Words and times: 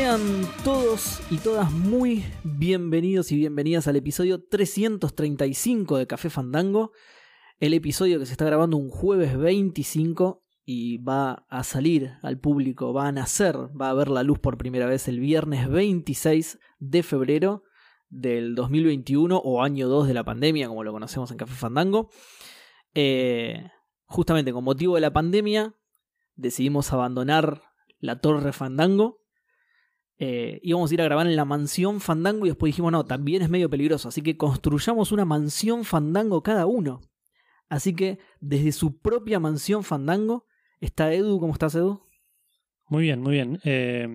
Sean 0.00 0.48
todos 0.64 1.20
y 1.30 1.36
todas 1.36 1.70
muy 1.70 2.24
bienvenidos 2.42 3.32
y 3.32 3.36
bienvenidas 3.36 3.86
al 3.86 3.96
episodio 3.96 4.42
335 4.42 5.98
de 5.98 6.06
Café 6.06 6.30
Fandango. 6.30 6.92
El 7.58 7.74
episodio 7.74 8.18
que 8.18 8.24
se 8.24 8.32
está 8.32 8.46
grabando 8.46 8.78
un 8.78 8.88
jueves 8.88 9.36
25 9.36 10.42
y 10.64 10.96
va 10.96 11.44
a 11.50 11.64
salir 11.64 12.14
al 12.22 12.38
público, 12.38 12.94
va 12.94 13.08
a 13.08 13.12
nacer, 13.12 13.58
va 13.78 13.90
a 13.90 13.94
ver 13.94 14.08
la 14.08 14.22
luz 14.22 14.38
por 14.38 14.56
primera 14.56 14.86
vez 14.86 15.06
el 15.06 15.20
viernes 15.20 15.68
26 15.68 16.58
de 16.78 17.02
febrero 17.02 17.64
del 18.08 18.54
2021 18.54 19.36
o 19.36 19.62
año 19.62 19.86
2 19.86 20.08
de 20.08 20.14
la 20.14 20.24
pandemia, 20.24 20.68
como 20.68 20.82
lo 20.82 20.92
conocemos 20.92 21.30
en 21.30 21.36
Café 21.36 21.54
Fandango. 21.54 22.08
Eh, 22.94 23.68
justamente 24.06 24.50
con 24.50 24.64
motivo 24.64 24.94
de 24.94 25.02
la 25.02 25.12
pandemia, 25.12 25.74
decidimos 26.36 26.90
abandonar 26.90 27.64
la 27.98 28.18
Torre 28.22 28.54
Fandango. 28.54 29.19
Eh, 30.22 30.60
íbamos 30.62 30.90
a 30.90 30.94
ir 30.94 31.00
a 31.00 31.04
grabar 31.04 31.26
en 31.26 31.34
la 31.34 31.46
mansión 31.46 31.98
Fandango 31.98 32.44
y 32.44 32.50
después 32.50 32.68
dijimos, 32.68 32.92
no, 32.92 33.06
también 33.06 33.40
es 33.40 33.48
medio 33.48 33.70
peligroso, 33.70 34.08
así 34.10 34.20
que 34.20 34.36
construyamos 34.36 35.12
una 35.12 35.24
mansión 35.24 35.82
Fandango 35.84 36.42
cada 36.42 36.66
uno. 36.66 37.00
Así 37.70 37.94
que 37.94 38.18
desde 38.38 38.72
su 38.72 38.98
propia 39.00 39.40
mansión 39.40 39.82
Fandango 39.82 40.44
está 40.80 41.14
Edu. 41.14 41.40
¿Cómo 41.40 41.52
estás, 41.54 41.74
Edu? 41.74 42.02
Muy 42.88 43.04
bien, 43.04 43.20
muy 43.22 43.32
bien. 43.32 43.60
Eh, 43.64 44.06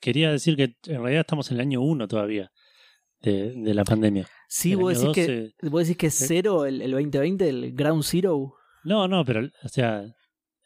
quería 0.00 0.30
decir 0.30 0.54
que 0.56 0.76
en 0.86 1.00
realidad 1.00 1.20
estamos 1.20 1.50
en 1.50 1.56
el 1.56 1.60
año 1.62 1.80
1 1.80 2.08
todavía 2.08 2.50
de, 3.20 3.54
de 3.56 3.72
la 3.74 3.84
pandemia. 3.84 4.26
Sí, 4.48 4.74
vos 4.74 5.00
decís, 5.00 5.14
que, 5.14 5.26
12, 5.62 5.70
vos 5.70 5.82
decís 5.82 5.96
que 5.96 6.06
es 6.08 6.14
cero 6.26 6.66
el, 6.66 6.82
el 6.82 6.90
2020, 6.90 7.48
el 7.48 7.72
Ground 7.72 8.02
Zero. 8.02 8.54
No, 8.84 9.08
no, 9.08 9.24
pero, 9.24 9.48
o 9.62 9.68
sea, 9.68 10.04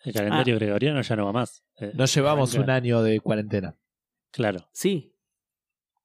el 0.04 0.12
calendario 0.12 0.56
gregoriano 0.56 1.02
ya 1.02 1.14
no 1.16 1.26
va 1.26 1.32
más. 1.32 1.62
Eh, 1.78 1.92
Nos 1.94 2.12
llevamos 2.14 2.54
arranca- 2.54 2.64
un 2.64 2.70
año 2.70 3.02
de 3.02 3.20
cuarentena. 3.20 3.76
Claro. 4.32 4.68
Sí. 4.72 5.14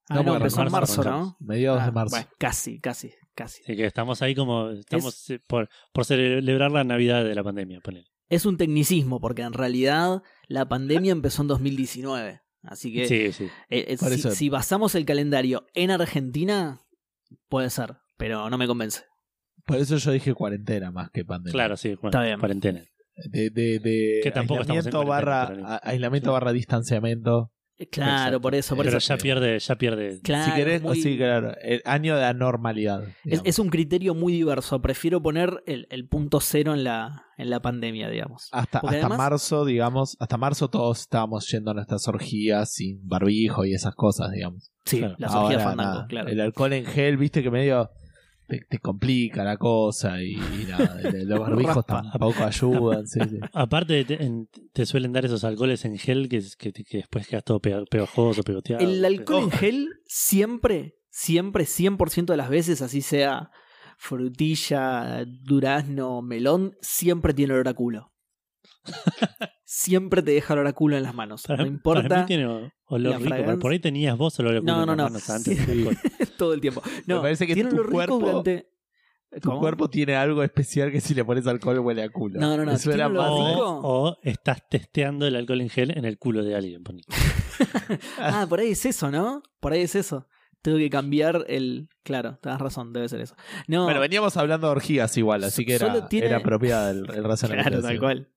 Ah, 0.08 0.22
No, 0.22 0.36
empezó 0.36 0.62
en 0.62 0.70
marzo 0.72 1.02
marzo, 1.02 1.10
¿no? 1.10 1.36
Mediados 1.40 1.80
Ah, 1.82 1.86
de 1.86 1.92
marzo. 1.92 2.10
bueno, 2.16 2.28
casi, 2.38 2.80
casi, 2.80 3.12
casi. 3.34 3.62
Así 3.62 3.76
que 3.76 3.84
estamos 3.84 4.22
ahí 4.22 4.34
como. 4.34 4.70
Estamos 4.70 5.28
eh, 5.30 5.40
por, 5.46 5.68
por 5.92 6.04
celebrar 6.04 6.70
la 6.70 6.84
Navidad 6.84 7.24
de 7.24 7.34
la 7.34 7.42
pandemia, 7.44 7.80
ponele. 7.80 8.06
Es 8.28 8.46
un 8.46 8.56
tecnicismo, 8.56 9.20
porque 9.20 9.42
en 9.42 9.52
realidad 9.54 10.22
la 10.48 10.68
pandemia 10.68 11.12
empezó 11.12 11.42
en 11.42 11.48
2019. 11.48 12.40
Así 12.62 12.92
que 12.92 13.06
Sí, 13.06 13.32
sí. 13.32 13.44
eh, 13.70 13.86
eh, 13.88 13.96
si, 13.98 14.48
basamos 14.48 14.94
el 14.94 15.04
calendario 15.06 15.66
en 15.74 15.90
Argentina, 15.90 16.80
puede 17.48 17.70
ser, 17.70 17.96
pero 18.16 18.50
no 18.50 18.58
me 18.58 18.66
convence. 18.66 19.04
Por 19.64 19.76
eso 19.76 19.96
yo 19.98 20.10
dije 20.12 20.34
cuarentena 20.34 20.90
más 20.90 21.10
que 21.10 21.24
pandemia. 21.24 21.52
Claro, 21.52 21.76
sí. 21.76 21.94
Bueno, 21.94 22.08
Está 22.08 22.22
bien. 22.22 22.38
Cuarentena. 22.38 22.82
De, 23.30 23.50
de, 23.50 23.78
de 23.78 24.20
Que 24.22 24.30
tampoco 24.30 24.60
estamos 24.62 24.86
en 24.86 24.94
aislamiento 24.94 25.08
barra, 25.08 25.42
a- 25.64 25.80
aislamiento 25.88 26.32
barra 26.32 26.52
distanciamiento. 26.52 27.52
Eh, 27.80 27.86
Claro, 27.88 28.12
Exacto. 28.16 28.40
por 28.40 28.54
eso, 28.56 28.74
por 28.76 28.84
Pero 28.86 28.98
eso. 28.98 29.08
ya 29.14 29.18
pierde, 29.18 29.58
ya 29.58 29.74
pierde. 29.76 30.20
Claro, 30.22 30.44
si 30.46 30.50
querés, 30.58 30.74
es 30.76 30.82
muy- 30.82 30.98
o 30.98 31.02
sí, 31.02 31.16
claro. 31.16 31.54
El 31.62 31.80
año 31.84 32.16
de 32.16 32.24
anormalidad. 32.24 33.04
Es, 33.24 33.40
es 33.44 33.58
un 33.60 33.68
criterio 33.68 34.14
muy 34.14 34.32
diverso. 34.32 34.82
Prefiero 34.82 35.22
poner 35.22 35.62
el, 35.66 35.86
el 35.90 36.08
punto 36.08 36.40
cero 36.40 36.74
en 36.74 36.82
la, 36.84 37.26
en 37.36 37.50
la 37.50 37.60
pandemia, 37.62 38.08
digamos. 38.10 38.48
hasta, 38.52 38.80
porque 38.80 38.96
hasta 38.96 39.06
además- 39.06 39.18
marzo, 39.30 39.64
digamos, 39.64 40.16
hasta 40.18 40.36
marzo 40.36 40.68
todos 40.68 41.00
estábamos 41.00 41.48
yendo 41.50 41.70
a 41.70 41.74
nuestras 41.74 42.08
orgías 42.08 42.72
sin 42.72 43.06
barbijo 43.06 43.64
y 43.64 43.74
esas 43.74 43.94
cosas, 43.94 44.32
digamos. 44.32 44.72
Sí, 44.84 44.98
Claro. 44.98 45.14
las 45.18 45.34
orgías 45.34 45.62
fandango, 45.62 46.06
claro. 46.08 46.28
El 46.30 46.40
alcohol 46.40 46.72
en 46.72 46.84
gel, 46.86 47.16
viste 47.16 47.42
que 47.42 47.50
medio 47.50 47.90
te, 48.48 48.60
te 48.68 48.78
complica 48.78 49.44
la 49.44 49.56
cosa 49.56 50.20
y, 50.22 50.32
y 50.32 50.66
nada, 50.66 51.00
el- 51.02 51.28
los 51.28 51.38
barbijos 51.40 51.84
tampoco 51.86 52.42
ayudan. 52.44 53.06
sí, 53.06 53.20
sí. 53.28 53.38
Aparte, 53.52 54.04
te, 54.04 54.22
en- 54.24 54.48
te 54.72 54.86
suelen 54.86 55.12
dar 55.12 55.24
esos 55.24 55.44
alcoholes 55.44 55.84
en 55.84 55.98
gel 55.98 56.28
que, 56.28 56.42
que, 56.58 56.72
que 56.72 56.96
después 56.98 57.26
quedas 57.28 57.44
todo 57.44 57.60
pega- 57.60 57.84
pegajoso, 57.90 58.42
pegoteado. 58.42 58.82
El 58.84 59.04
alcohol 59.04 59.44
en 59.44 59.50
gel 59.52 59.88
siempre, 60.06 60.94
siempre, 61.10 61.64
100% 61.64 62.26
de 62.32 62.36
las 62.36 62.48
veces, 62.50 62.82
así 62.82 63.02
sea 63.02 63.50
frutilla, 63.98 65.24
durazno, 65.26 66.22
melón, 66.22 66.76
siempre 66.80 67.34
tiene 67.34 67.54
olor 67.54 67.68
a 67.68 67.74
culo. 67.74 68.12
siempre 69.64 70.22
te 70.22 70.30
deja 70.32 70.54
olor 70.54 70.66
a 70.66 70.72
culo 70.72 70.96
en 70.96 71.02
las 71.02 71.14
manos. 71.14 71.44
Para, 71.46 71.62
no 71.62 71.68
importa 71.68 72.08
para 72.08 72.20
mí 72.22 72.26
tiene 72.26 72.46
olor 72.46 72.72
la 72.88 72.98
rico. 73.18 73.18
pero 73.18 73.28
fragancia. 73.36 73.60
Por 73.60 73.72
ahí 73.72 73.78
tenías 73.78 74.16
vos 74.16 74.38
olor 74.40 74.56
a 74.56 74.60
culo 74.60 74.72
No, 74.72 74.80
en 74.80 74.86
no, 74.86 74.94
las 74.94 74.96
no. 74.96 75.02
manos 75.04 75.30
antes 75.30 75.58
Sí. 75.58 75.64
del 75.66 75.78
alcohol. 75.88 75.98
todo 76.38 76.54
el 76.54 76.60
tiempo. 76.60 76.82
No, 77.06 77.20
parece 77.22 77.46
que 77.46 77.54
tiene 77.54 77.70
tu 77.70 77.76
olor 77.76 77.86
rico 77.86 77.96
cuerpo- 77.98 78.18
durante... 78.20 78.70
Tu 79.30 79.46
¿Cómo? 79.50 79.60
cuerpo 79.60 79.90
tiene 79.90 80.16
algo 80.16 80.42
especial 80.42 80.90
que 80.90 81.02
si 81.02 81.14
le 81.14 81.22
pones 81.22 81.46
alcohol 81.46 81.78
huele 81.80 82.02
a 82.02 82.08
culo. 82.08 82.40
No, 82.40 82.56
no, 82.56 82.64
no, 82.64 82.72
Eso 82.72 82.90
era 82.90 83.10
más-. 83.10 83.28
O, 83.30 83.80
o 83.82 84.18
estás 84.22 84.66
testeando 84.70 85.26
el 85.26 85.36
alcohol 85.36 85.60
en 85.60 85.68
gel 85.68 85.90
en 85.98 86.06
el 86.06 86.16
culo 86.18 86.42
de 86.42 86.54
alguien. 86.56 86.82
Ah, 88.18 88.46
por 88.48 88.60
ahí 88.60 88.70
es 88.70 88.86
eso, 88.86 89.10
¿no? 89.10 89.42
Por 89.60 89.72
ahí 89.72 89.82
es 89.82 89.94
eso. 89.96 90.26
Tengo 90.62 90.78
que 90.78 90.88
cambiar 90.88 91.44
el... 91.48 91.88
Claro, 92.04 92.38
tenés 92.40 92.58
razón, 92.58 92.92
debe 92.94 93.08
ser 93.08 93.20
eso. 93.20 93.34
No, 93.66 93.84
Bueno, 93.84 94.00
veníamos 94.00 94.36
hablando 94.38 94.66
de 94.68 94.70
orgías 94.72 95.14
igual, 95.18 95.44
así 95.44 95.64
que 95.66 95.74
era, 95.74 96.08
tiene- 96.08 96.26
era 96.28 96.38
apropiada 96.38 96.90
el, 96.90 96.98
el 97.10 97.22
razonamiento. 97.24 97.70
Claro, 97.70 97.82
tal 97.86 97.98
cual. 98.00 98.28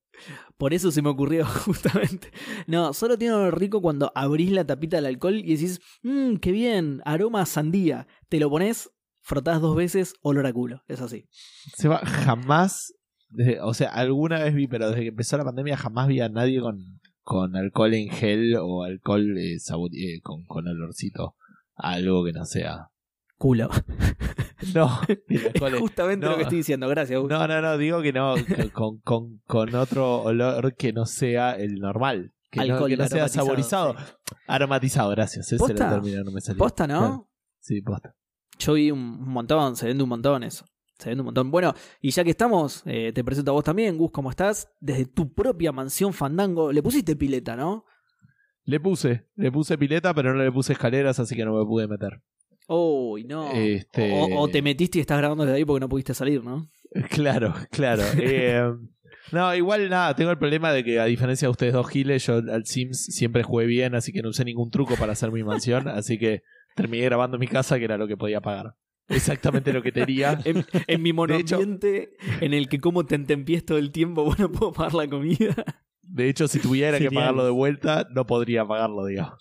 Por 0.58 0.74
eso 0.74 0.92
se 0.92 1.02
me 1.02 1.10
ocurrió 1.10 1.46
justamente. 1.66 2.32
No, 2.68 2.94
solo 2.94 3.18
tiene 3.18 3.34
olor 3.36 3.60
rico 3.60 3.82
cuando 3.82 4.12
abrís 4.16 4.52
la 4.52 4.66
tapita 4.66 4.98
del 4.98 5.06
alcohol 5.08 5.36
y 5.36 5.56
decís, 5.56 5.80
mmm, 6.04 6.36
qué 6.36 6.52
bien, 6.52 7.02
aroma 7.06 7.42
a 7.42 7.46
sandía. 7.46 8.08
Te 8.30 8.40
lo 8.40 8.50
pones, 8.50 8.90
frotás 9.22 9.62
dos 9.62 9.76
veces, 9.76 10.14
olor 10.22 10.46
a 10.46 10.54
culo. 10.54 10.84
Es 10.88 11.02
así. 11.02 11.28
Seba, 11.76 12.00
jamás, 12.00 12.94
desde- 13.30 13.62
o 13.62 13.74
sea, 13.74 13.90
alguna 13.90 14.40
vez 14.44 14.54
vi, 14.54 14.68
pero 14.68 14.90
desde 14.90 15.02
que 15.02 15.08
empezó 15.10 15.38
la 15.38 15.46
pandemia 15.46 15.78
jamás 15.78 16.08
vi 16.08 16.20
a 16.22 16.30
nadie 16.30 16.60
con, 16.62 17.00
con 17.24 17.56
alcohol 17.56 17.94
en 17.94 18.10
gel 18.10 18.56
o 18.60 18.84
alcohol 18.84 19.38
eh, 19.38 19.58
sabor- 19.60 19.94
eh, 19.94 20.22
con, 20.22 20.46
con 20.46 20.68
olorcito. 20.68 21.36
Algo 21.76 22.24
que 22.26 22.32
no 22.34 22.46
sea. 22.46 22.90
Culo. 23.38 23.70
No, 24.76 25.02
Es 25.28 25.80
justamente 25.80 26.26
no. 26.26 26.32
lo 26.32 26.38
que 26.38 26.44
estoy 26.44 26.60
diciendo. 26.60 26.88
Gracias, 26.88 27.20
Gus. 27.20 27.30
no, 27.30 27.48
no, 27.48 27.62
no, 27.62 27.78
digo 27.78 28.02
que 28.02 28.14
no, 28.14 28.36
con, 28.74 29.00
con, 29.00 29.42
con 29.48 29.74
otro 29.76 30.22
olor 30.24 30.76
que 30.76 30.94
no 30.94 31.06
sea 31.06 31.54
el 31.54 31.76
normal. 31.76 32.34
Que 32.50 32.60
no, 32.60 32.74
Alcohol 32.74 32.90
que 32.90 32.98
no 32.98 33.08
sea 33.08 33.28
saborizado. 33.28 33.96
sí. 33.98 34.36
Aromatizado, 34.48 35.10
gracias. 35.12 35.48
Ese 35.48 35.58
¿Posta? 35.58 35.74
era 35.74 35.86
el 35.96 36.02
término, 36.02 36.24
no 36.24 36.32
me 36.32 36.42
salía. 36.42 36.58
Posta, 36.60 36.86
¿no? 36.88 37.00
Claro. 37.00 37.30
Sí, 37.60 37.82
posta. 37.82 38.16
Yo 38.60 38.74
vi 38.74 38.92
un 38.92 39.00
un 39.00 39.30
montón, 39.30 39.76
se 39.76 39.88
vende 39.88 40.04
un 40.04 40.10
montón 40.10 40.44
eso. 40.44 40.66
Se 41.00 41.10
vende 41.10 41.22
un 41.22 41.26
montón. 41.26 41.50
Bueno, 41.50 41.74
y 42.02 42.12
ya 42.12 42.24
que 42.24 42.30
estamos, 42.32 42.84
eh, 42.86 43.12
te 43.14 43.24
presento 43.24 43.52
a 43.52 43.54
vos 43.54 43.64
también, 43.64 43.98
Gus, 43.98 44.12
¿cómo 44.12 44.30
estás? 44.30 44.70
Desde 44.80 45.06
tu 45.06 45.34
propia 45.34 45.72
mansión 45.72 46.14
Fandango. 46.14 46.72
Le 46.72 46.84
pusiste 46.84 47.16
pileta, 47.16 47.56
¿no? 47.56 47.86
Le 48.66 48.80
puse, 48.80 49.28
le 49.36 49.52
puse 49.52 49.78
pileta, 49.78 50.14
pero 50.14 50.34
no 50.36 50.44
le 50.44 50.52
puse 50.52 50.74
escaleras, 50.74 51.20
así 51.20 51.36
que 51.36 51.44
no 51.46 51.58
me 51.58 51.66
pude 51.66 51.88
meter. 51.88 52.22
Uy, 52.74 53.26
no. 53.26 53.52
Este- 53.52 54.12
O, 54.14 54.44
o 54.44 54.48
te 54.50 54.62
metiste 54.62 54.98
y 54.98 55.02
estás 55.02 55.18
grabando 55.18 55.44
desde 55.44 55.58
ahí 55.58 55.66
porque 55.66 55.82
no 55.82 55.90
pudiste 55.90 56.14
salir, 56.14 56.44
¿no? 56.44 56.70
Claro, 57.10 57.54
claro. 57.70 58.04
Eh, 58.18 58.64
no, 59.34 59.54
igual 59.56 59.90
nada, 59.90 60.16
tengo 60.16 60.32
el 60.32 60.38
problema 60.38 60.72
de 60.74 60.84
que 60.84 61.00
a 61.00 61.06
diferencia 61.06 61.48
de 61.48 61.52
ustedes 61.52 61.74
dos 61.74 61.88
giles, 61.90 62.26
yo 62.26 62.36
al 62.36 62.66
Sims 62.66 63.06
siempre 63.06 63.44
jugué 63.44 63.66
bien, 63.66 63.94
así 63.96 64.12
que 64.12 64.22
no 64.22 64.30
usé 64.30 64.44
ningún 64.46 64.72
truco 64.72 64.96
para 64.96 65.14
hacer 65.14 65.32
mi 65.32 65.44
mansión, 65.44 65.88
así 65.90 66.18
que 66.18 66.42
terminé 66.76 67.04
grabando 67.06 67.36
en 67.38 67.42
mi 67.42 67.48
casa, 67.48 67.78
que 67.78 67.86
era 67.86 67.98
lo 67.98 68.08
que 68.08 68.18
podía 68.18 68.42
pagar. 68.42 68.76
Exactamente 69.10 69.74
lo 69.74 69.82
que 69.84 69.92
tenía. 69.92 70.40
En, 70.46 70.66
en 70.88 71.02
mi 71.02 71.10
hecho- 71.10 71.16
monoambiente 71.16 72.12
en 72.40 72.54
el 72.54 72.70
que 72.70 72.80
como 72.80 73.06
te 73.06 73.16
entempiés 73.16 73.66
todo 73.66 73.78
el 73.78 73.92
tiempo, 73.92 74.24
bueno, 74.24 74.50
puedo 74.52 74.72
pagar 74.72 74.94
la 74.94 75.08
comida. 75.10 75.56
De 76.02 76.30
hecho, 76.30 76.48
si 76.48 76.60
tuviera 76.60 76.98
que 77.00 77.12
pagarlo 77.12 77.44
de 77.46 77.52
vuelta, 77.52 78.08
no 78.14 78.26
podría 78.26 78.66
pagarlo, 78.66 79.06
digamos. 79.06 79.40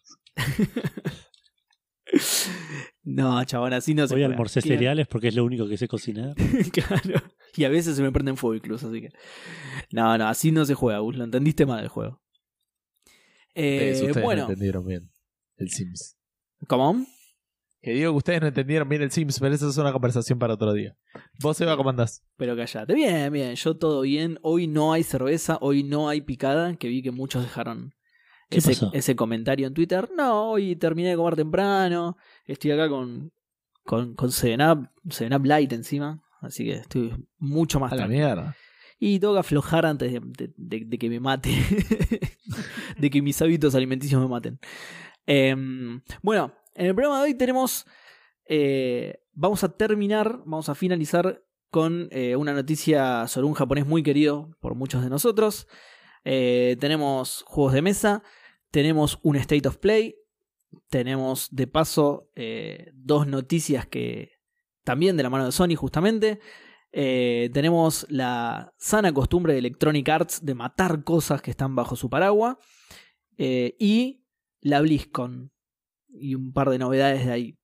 No, 3.03 3.43
chabón, 3.45 3.73
así 3.73 3.95
no 3.95 4.07
se 4.07 4.15
Hoy 4.15 4.21
juega. 4.21 4.35
almorcé 4.35 4.61
Claro. 4.61 4.77
cereales 4.79 5.07
porque 5.09 5.29
es 5.29 5.35
lo 5.35 5.45
único 5.45 5.67
que 5.69 5.77
sé 5.79 5.89
cocinar. 5.89 6.35
claro. 6.73 7.23
Y 7.57 7.65
a 7.65 7.69
veces 7.69 7.97
se 7.97 8.03
me 8.03 8.13
prende 8.13 8.31
en 8.33 8.37
fuego 8.37 8.55
incluso, 8.57 8.89
así 8.89 9.01
que. 9.01 9.09
No, 9.91 10.17
no, 10.19 10.29
así 10.29 10.53
no 10.53 10.65
se 10.65 10.75
juega, 10.75 10.99
Gus. 11.01 11.17
Lo 11.17 11.25
entendiste 11.25 11.65
mal 11.67 11.83
el 11.83 11.89
juego. 11.89 12.21
Eh, 13.55 13.93
Ustedes, 13.95 14.23
bueno, 14.23 14.43
no 14.45 14.49
entendieron 14.51 14.87
bien 14.87 15.11
el 15.57 15.71
Sims. 15.71 16.17
¿cómo? 16.69 17.05
Que 17.83 17.93
digo 17.93 18.13
que 18.13 18.17
ustedes 18.19 18.41
no 18.43 18.49
entendieron 18.49 18.89
bien 18.89 19.01
el 19.03 19.11
Sims, 19.11 19.41
pero 19.41 19.55
esa 19.55 19.69
es 19.69 19.77
una 19.79 19.93
conversación 19.93 20.39
para 20.39 20.55
otro 20.55 20.73
día. 20.75 20.95
Vos, 21.43 21.59
Eva, 21.63 21.77
¿cómo 21.77 21.89
andás? 21.91 22.23
Pero 22.37 22.55
callate. 22.55 22.95
Bien, 22.95 23.33
bien, 23.33 23.55
yo 23.57 23.77
todo 23.77 24.03
bien. 24.03 24.39
Hoy 24.43 24.67
no 24.67 24.93
hay 24.93 25.03
cerveza, 25.03 25.57
hoy 25.63 25.83
no 25.83 26.09
hay 26.09 26.21
picada, 26.21 26.77
que 26.77 26.89
vi 26.89 27.03
que 27.03 27.11
muchos 27.11 27.43
dejaron 27.43 27.91
¿Qué 27.91 28.00
ese, 28.59 28.71
pasó? 28.71 28.91
ese 28.93 29.17
comentario 29.17 29.67
en 29.67 29.75
Twitter. 29.75 30.11
No, 30.17 30.51
hoy 30.51 30.77
terminé 30.77 31.11
de 31.11 31.17
comer 31.17 31.37
temprano. 31.37 32.17
Estoy 32.47 32.73
acá 32.73 32.89
con, 32.89 33.33
con, 33.85 34.15
con 34.15 34.31
7up, 34.31 34.91
7up 35.07 35.45
Light 35.47 35.73
encima. 35.73 36.23
Así 36.41 36.65
que 36.65 36.73
estoy 36.75 37.13
mucho 37.39 37.79
más 37.81 37.93
A 37.93 37.97
la 37.97 38.07
mierda. 38.09 38.57
Y 38.99 39.19
tengo 39.19 39.35
que 39.35 39.41
aflojar 39.41 39.87
antes 39.87 40.13
de, 40.13 40.21
de- 40.21 40.53
de- 40.57 40.85
de 40.87 40.99
que 40.99 41.09
me 41.09 41.21
mate. 41.21 41.51
de 42.99 43.11
que 43.11 43.23
mis 43.23 43.41
hábitos 43.43 43.75
alimenticios 43.75 44.21
me 44.21 44.29
maten. 44.29 44.59
Em, 45.27 46.01
bueno, 46.23 46.53
en 46.75 46.87
el 46.87 46.95
programa 46.95 47.19
de 47.19 47.25
hoy 47.31 47.35
tenemos. 47.35 47.87
eh, 48.47 49.21
vamos 49.33 49.63
a 49.65 49.69
terminar, 49.77 50.39
vamos 50.45 50.69
a 50.69 50.75
finalizar 50.75 51.43
con 51.71 52.09
eh, 52.11 52.37
una 52.37 52.53
noticia 52.53 53.27
sobre 53.29 53.47
un 53.47 53.55
japonés 53.55 53.87
muy 53.87 54.03
querido 54.03 54.57
por 54.61 54.75
muchos 54.75 55.03
de 55.03 55.09
nosotros. 55.11 55.69
Eh, 56.25 56.77
tenemos 56.81 57.43
juegos 57.47 57.73
de 57.73 57.83
mesa, 57.83 58.23
tenemos 58.71 59.19
un 59.23 59.37
State 59.37 59.67
of 59.69 59.77
Play 59.79 60.17
tenemos 60.89 61.49
de 61.51 61.67
paso 61.67 62.31
eh, 62.37 62.91
dos 62.95 63.27
noticias 63.27 63.87
que 63.87 64.31
también 64.85 65.17
de 65.17 65.25
la 65.25 65.31
mano 65.31 65.47
de 65.47 65.53
Sony 65.53 65.75
justamente. 65.75 66.39
Eh, 66.93 67.51
tenemos 67.53 68.07
la 68.09 68.73
sana 68.79 69.13
costumbre 69.13 69.53
de 69.53 69.59
Electronic 69.61 70.09
Arts 70.09 70.45
de 70.45 70.55
matar 70.55 71.03
cosas 71.03 71.43
que 71.43 71.51
están 71.51 71.75
bajo 71.75 71.97
su 71.97 72.09
paraguas. 72.09 72.57
eh, 73.37 73.75
y 73.81 74.25
la 74.61 74.81
BlizzCon. 74.81 75.51
Y 76.09 76.35
un 76.37 76.53
par 76.53 76.69
de 76.71 76.79
novedades 76.79 77.25
de 77.27 77.33
ahí. 77.33 77.59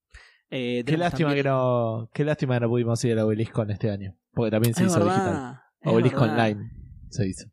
Eh, 0.51 0.83
Qué 0.87 0.97
lástima 0.97 1.29
también- 1.31 1.45
que 1.45 1.49
no, 1.49 2.11
qué 2.15 2.25
lástima 2.25 2.55
que 2.55 2.61
no 2.61 2.69
pudimos 2.69 3.05
ir 3.05 3.19
a 3.19 3.27
Obeliscon 3.27 3.71
este 3.71 3.91
año. 3.91 4.17
Porque 4.33 4.51
también 4.51 4.75
se 4.75 4.83
Es 4.85 4.91
hizo 4.91 4.99
verdad, 5.01 5.15
digital. 5.15 5.61
Obelisco 5.95 6.21
verdad. 6.23 6.35
Online 6.51 6.71
se 7.11 7.29
hizo. 7.29 7.47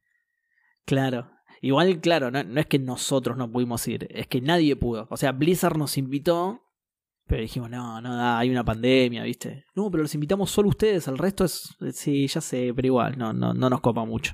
Claro. 0.85 1.29
Igual, 1.63 2.00
claro, 2.01 2.30
no, 2.30 2.44
no 2.44 2.60
es 2.60 2.65
que 2.68 2.77
nosotros 2.77 3.38
no 3.38 3.50
pudimos 3.51 3.88
ir, 3.88 4.06
es 4.12 4.27
que 4.27 4.42
nadie 4.42 4.75
pudo. 4.75 5.07
O 5.10 5.15
sea, 5.18 5.31
Blizzard 5.31 5.77
nos 5.77 5.98
invitó, 5.98 6.62
pero 7.25 7.42
dijimos, 7.42 7.69
no, 7.69 8.01
no 8.01 8.15
da, 8.18 8.38
hay 8.38 8.50
una 8.50 8.65
pandemia, 8.65 9.24
¿viste? 9.24 9.63
No, 9.74 9.89
pero 9.89 10.04
los 10.04 10.13
invitamos 10.13 10.51
solo 10.51 10.68
ustedes, 10.69 11.07
el 11.07 11.18
resto 11.18 11.45
es. 11.45 11.75
Sí, 11.94 12.27
ya 12.27 12.42
sé, 12.42 12.74
pero 12.75 12.86
igual, 12.88 13.18
no, 13.18 13.31
no, 13.31 13.54
no 13.54 13.69
nos 13.69 13.80
copa 13.80 14.04
mucho. 14.04 14.33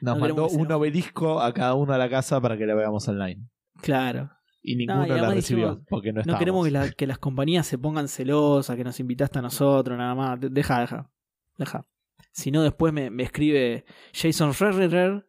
Nos 0.00 0.14
No 0.16 0.20
mandó 0.20 0.46
un 0.48 0.70
obelisco 0.70 1.40
a 1.40 1.52
cada 1.52 1.74
uno 1.74 1.92
a 1.92 1.98
la 1.98 2.08
casa 2.08 2.40
para 2.40 2.56
que 2.56 2.64
la 2.64 2.76
veamos 2.76 3.08
online. 3.08 3.48
Claro. 3.82 4.30
Y 4.62 4.76
ninguno 4.76 5.04
y 5.04 5.08
la 5.08 5.30
recibió 5.30 5.66
dijimos, 5.70 5.86
porque 5.88 6.12
no 6.12 6.22
No 6.24 6.38
queremos 6.38 6.64
que, 6.64 6.70
la- 6.70 6.90
que 6.92 7.06
las 7.08 7.18
compañías 7.18 7.66
se 7.66 7.78
pongan 7.78 8.06
celosas, 8.06 8.76
que 8.76 8.84
nos 8.84 9.00
invitaste 9.00 9.40
a 9.40 9.42
nosotros, 9.42 9.98
nada 9.98 10.14
más. 10.14 10.38
De- 10.40 10.48
Deja, 10.50 10.80
deja. 10.80 11.10
Deja. 11.56 11.84
Si 12.30 12.52
no, 12.52 12.62
después 12.62 12.92
me, 12.92 13.10
me 13.10 13.24
escribe 13.24 13.84
Jason 14.12 14.54
Ferrer 14.54 15.26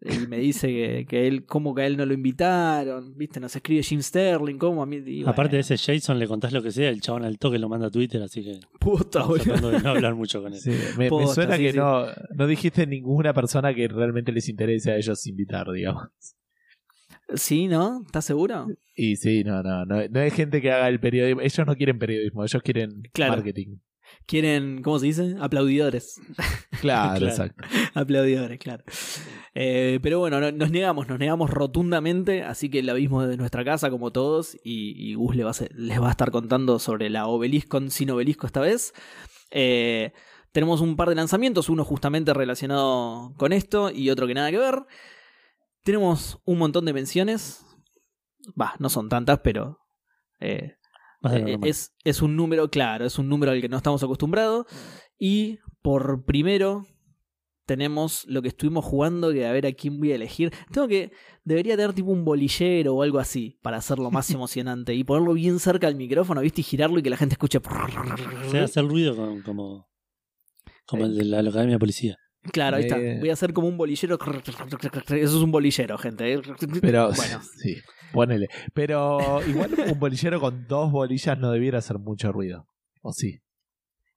y 0.00 0.26
me 0.28 0.38
dice 0.38 0.68
que, 0.68 1.06
que 1.08 1.26
él, 1.26 1.44
cómo 1.44 1.74
que 1.74 1.82
a 1.82 1.86
él 1.86 1.96
no 1.96 2.06
lo 2.06 2.14
invitaron. 2.14 3.16
¿Viste? 3.16 3.40
Nos 3.40 3.54
escribe 3.56 3.82
Jim 3.82 4.00
Sterling, 4.00 4.56
cómo 4.56 4.82
a 4.82 4.86
mí. 4.86 5.02
Aparte 5.26 5.56
de 5.56 5.60
ese 5.60 5.76
Jason, 5.76 6.18
le 6.18 6.28
contás 6.28 6.52
lo 6.52 6.62
que 6.62 6.70
sea, 6.70 6.88
el 6.88 7.00
chabón 7.00 7.24
al 7.24 7.38
toque 7.38 7.58
lo 7.58 7.68
manda 7.68 7.88
a 7.88 7.90
Twitter, 7.90 8.22
así 8.22 8.44
que 8.44 8.60
Puta, 8.78 9.26
tratando 9.26 9.70
de 9.70 9.80
no 9.80 9.90
hablar 9.90 10.14
mucho 10.14 10.40
con 10.42 10.52
él. 10.52 10.60
Sí, 10.60 10.72
me, 10.96 11.08
suena 11.08 11.56
sí, 11.56 11.62
que 11.62 11.72
sí. 11.72 11.78
no, 11.78 12.06
no 12.34 12.46
dijiste 12.46 12.86
ninguna 12.86 13.34
persona 13.34 13.74
que 13.74 13.88
realmente 13.88 14.30
les 14.30 14.48
interese 14.48 14.92
a 14.92 14.96
ellos 14.96 15.26
invitar, 15.26 15.70
digamos. 15.72 16.08
Sí, 17.34 17.66
¿no? 17.68 18.02
¿Estás 18.06 18.24
seguro? 18.24 18.68
Y 18.94 19.16
sí, 19.16 19.44
no, 19.44 19.62
no, 19.62 19.84
no, 19.84 20.08
no 20.08 20.20
hay 20.20 20.30
gente 20.30 20.62
que 20.62 20.72
haga 20.72 20.88
el 20.88 20.98
periodismo. 20.98 21.42
Ellos 21.42 21.66
no 21.66 21.76
quieren 21.76 21.98
periodismo, 21.98 22.42
ellos 22.44 22.62
quieren 22.62 23.02
Claro. 23.12 23.34
marketing. 23.34 23.76
Quieren, 24.28 24.82
¿cómo 24.82 24.98
se 24.98 25.06
dice? 25.06 25.36
Aplaudidores. 25.40 26.20
Claro, 26.82 27.18
Claro. 27.18 27.26
exacto. 27.28 27.64
Aplaudidores, 27.94 28.58
claro. 28.60 28.84
Eh, 29.54 29.98
pero 30.00 30.20
bueno, 30.20 30.38
no- 30.38 30.52
nos 30.52 30.70
negamos, 30.70 31.08
nos 31.08 31.18
negamos 31.18 31.50
rotundamente, 31.50 32.44
así 32.44 32.70
que 32.70 32.84
la 32.84 32.92
vimos 32.92 33.24
desde 33.24 33.36
nuestra 33.36 33.64
casa 33.64 33.90
como 33.90 34.12
todos 34.12 34.54
y, 34.62 34.92
y 34.96 35.14
Gus 35.14 35.34
le 35.34 35.42
va 35.42 35.50
a 35.50 35.54
ser- 35.54 35.72
les 35.74 36.00
va 36.00 36.06
a 36.06 36.10
estar 36.12 36.30
contando 36.30 36.78
sobre 36.78 37.10
la 37.10 37.26
obelisco 37.26 37.80
sin 37.90 38.10
obelisco 38.10 38.46
esta 38.46 38.60
vez. 38.60 38.92
Eh, 39.50 40.12
tenemos 40.52 40.80
un 40.80 40.94
par 40.94 41.08
de 41.08 41.16
lanzamientos, 41.16 41.68
uno 41.68 41.84
justamente 41.84 42.32
relacionado 42.32 43.34
con 43.38 43.52
esto 43.52 43.90
y 43.90 44.10
otro 44.10 44.28
que 44.28 44.34
nada 44.34 44.50
que 44.52 44.58
ver. 44.58 44.84
Tenemos 45.82 46.38
un 46.44 46.58
montón 46.58 46.84
de 46.84 46.92
menciones. 46.92 47.64
Va, 48.60 48.74
no 48.78 48.88
son 48.88 49.08
tantas, 49.08 49.40
pero 49.40 49.78
eh, 50.38 50.76
eh, 51.32 51.58
es, 51.64 51.94
es 52.04 52.22
un 52.22 52.36
número, 52.36 52.70
claro, 52.70 53.04
es 53.06 53.18
un 53.18 53.28
número 53.28 53.52
al 53.52 53.60
que 53.60 53.68
no 53.68 53.76
estamos 53.76 54.02
acostumbrados. 54.02 54.66
Y 55.18 55.58
por 55.82 56.24
primero 56.24 56.86
tenemos 57.66 58.24
lo 58.26 58.40
que 58.40 58.48
estuvimos 58.48 58.84
jugando, 58.84 59.30
que 59.32 59.46
a 59.46 59.52
ver 59.52 59.66
a 59.66 59.72
quién 59.72 59.98
voy 59.98 60.12
a 60.12 60.14
elegir. 60.14 60.52
Tengo 60.72 60.88
que, 60.88 61.12
debería 61.44 61.76
tener 61.76 61.92
tipo 61.92 62.10
un 62.10 62.24
bolillero 62.24 62.94
o 62.94 63.02
algo 63.02 63.18
así, 63.18 63.58
para 63.62 63.76
hacerlo 63.76 64.10
más 64.10 64.30
emocionante. 64.34 64.94
Y 64.94 65.04
ponerlo 65.04 65.34
bien 65.34 65.58
cerca 65.58 65.86
del 65.86 65.96
micrófono, 65.96 66.40
¿viste? 66.40 66.60
Y 66.62 66.64
girarlo 66.64 66.98
y 66.98 67.02
que 67.02 67.10
la 67.10 67.16
gente 67.16 67.34
escuche. 67.34 67.58
O 67.58 68.50
sea, 68.50 68.64
hacer 68.64 68.86
ruido 68.86 69.16
con- 69.16 69.42
como, 69.42 69.88
como 70.86 71.04
el 71.04 71.16
de 71.16 71.24
la, 71.24 71.42
la 71.42 71.50
Academia 71.50 71.74
de 71.74 71.80
Policía. 71.80 72.16
Claro, 72.52 72.76
ahí 72.76 72.84
está. 72.84 72.98
Eh. 72.98 73.18
Voy 73.18 73.28
a 73.30 73.32
hacer 73.34 73.52
como 73.52 73.68
un 73.68 73.76
bolillero. 73.76 74.16
Eso 74.16 75.12
es 75.16 75.32
un 75.34 75.50
bolillero, 75.50 75.98
gente. 75.98 76.32
¿eh? 76.32 76.40
Pero 76.80 77.10
bueno, 77.12 77.42
sí, 77.58 77.76
ponele. 78.12 78.48
Pero 78.74 79.40
igual 79.46 79.74
un 79.90 79.98
bolillero 79.98 80.40
con 80.40 80.66
dos 80.66 80.90
bolillas 80.92 81.38
no 81.38 81.50
debiera 81.50 81.78
hacer 81.78 81.98
mucho 81.98 82.32
ruido. 82.32 82.66
¿O 83.02 83.12
sí? 83.12 83.40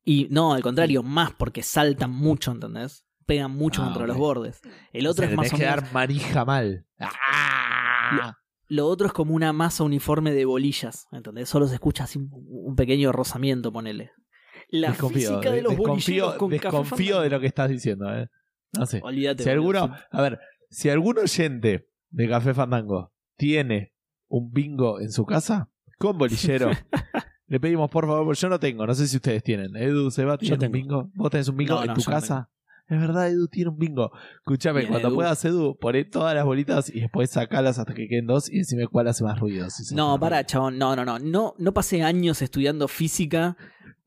y 0.03 0.27
no, 0.31 0.53
al 0.53 0.63
contrario, 0.63 1.03
más 1.03 1.31
porque 1.33 1.61
saltan 1.61 2.09
mucho, 2.11 2.51
¿entendés? 2.51 3.05
Pegan 3.27 3.51
mucho 3.51 3.81
Ah, 3.83 3.85
contra 3.85 4.01
ok. 4.03 4.07
los 4.07 4.17
bordes. 4.17 4.61
El 4.93 5.05
O 5.05 5.11
otro 5.11 5.23
sea, 5.25 5.31
es 5.31 5.37
más 5.37 5.53
o 5.53 5.57
menos. 5.57 5.75
dar 5.75 5.93
manija 5.93 6.43
mal. 6.43 6.85
¡Ah! 6.99 8.33
Lo 8.67 8.87
otro 8.87 9.07
es 9.07 9.13
como 9.13 9.35
una 9.35 9.53
masa 9.53 9.83
uniforme 9.83 10.31
de 10.33 10.45
bolillas, 10.45 11.07
¿entendés? 11.11 11.49
Solo 11.49 11.67
se 11.67 11.75
escucha 11.75 12.05
así 12.05 12.17
un, 12.19 12.75
pequeño 12.75 13.11
rozamiento, 13.11 13.71
ponele. 13.71 14.11
La 14.69 14.89
Desconfío, 14.89 15.29
física 15.29 15.51
de 15.51 15.61
los 15.61 15.75
bolilleros 15.75 16.35
con 16.35 16.49
desconfío 16.49 17.19
de 17.21 17.29
lo 17.29 17.39
que 17.39 17.47
estás 17.47 17.69
diciendo, 17.69 18.11
¿eh? 18.15 18.27
No 18.73 18.85
sé. 18.85 19.01
Olvídate. 19.03 19.43
Si 19.43 19.49
alguno, 19.49 19.93
a 20.09 20.21
ver, 20.21 20.39
si 20.69 20.89
algún 20.89 21.17
oyente 21.19 21.89
de 22.09 22.29
Café 22.29 22.53
Fandango 22.53 23.11
tiene 23.41 23.91
un 24.27 24.51
bingo 24.51 24.99
en 24.99 25.11
su 25.11 25.25
casa, 25.25 25.67
con 25.97 26.15
bolillero, 26.15 26.69
le 27.47 27.59
pedimos 27.59 27.89
por 27.89 28.05
favor, 28.05 28.23
porque 28.25 28.39
yo 28.39 28.49
no 28.49 28.59
tengo, 28.59 28.85
no 28.85 28.93
sé 28.93 29.07
si 29.07 29.15
ustedes 29.17 29.41
tienen. 29.41 29.75
Edu, 29.75 30.11
Seba, 30.11 30.37
¿tienen 30.37 30.59
un 30.59 30.59
tengo. 30.59 30.73
bingo? 30.73 31.11
¿Vos 31.15 31.31
tenés 31.31 31.47
un 31.47 31.57
bingo 31.57 31.73
No, 31.73 31.81
en 31.81 31.87
no, 31.87 31.93
tu 31.95 32.01
no 32.01 32.05
casa? 32.05 32.51
Es 32.87 32.99
verdad, 32.99 33.29
Edu 33.29 33.47
tiene 33.47 33.71
un 33.71 33.79
bingo. 33.79 34.11
Escúchame, 34.35 34.85
cuando 34.85 35.07
Edu. 35.07 35.15
puedas, 35.15 35.43
Edu, 35.43 35.75
poné 35.79 36.05
todas 36.05 36.35
las 36.35 36.45
bolitas 36.45 36.93
y 36.93 36.99
después 37.01 37.31
sacalas 37.31 37.79
hasta 37.79 37.95
que 37.95 38.07
queden 38.07 38.27
dos 38.27 38.47
y 38.47 38.59
decime 38.59 38.85
cuál 38.85 39.07
hace 39.07 39.23
más 39.23 39.39
ruido. 39.39 39.67
si 39.71 39.95
No, 39.95 40.19
para, 40.19 40.45
chabón. 40.45 40.77
No, 40.77 40.95
no, 40.95 41.03
no, 41.03 41.17
no. 41.17 41.55
No 41.57 41.73
pasé 41.73 42.03
años 42.03 42.43
estudiando 42.43 42.87
física 42.87 43.57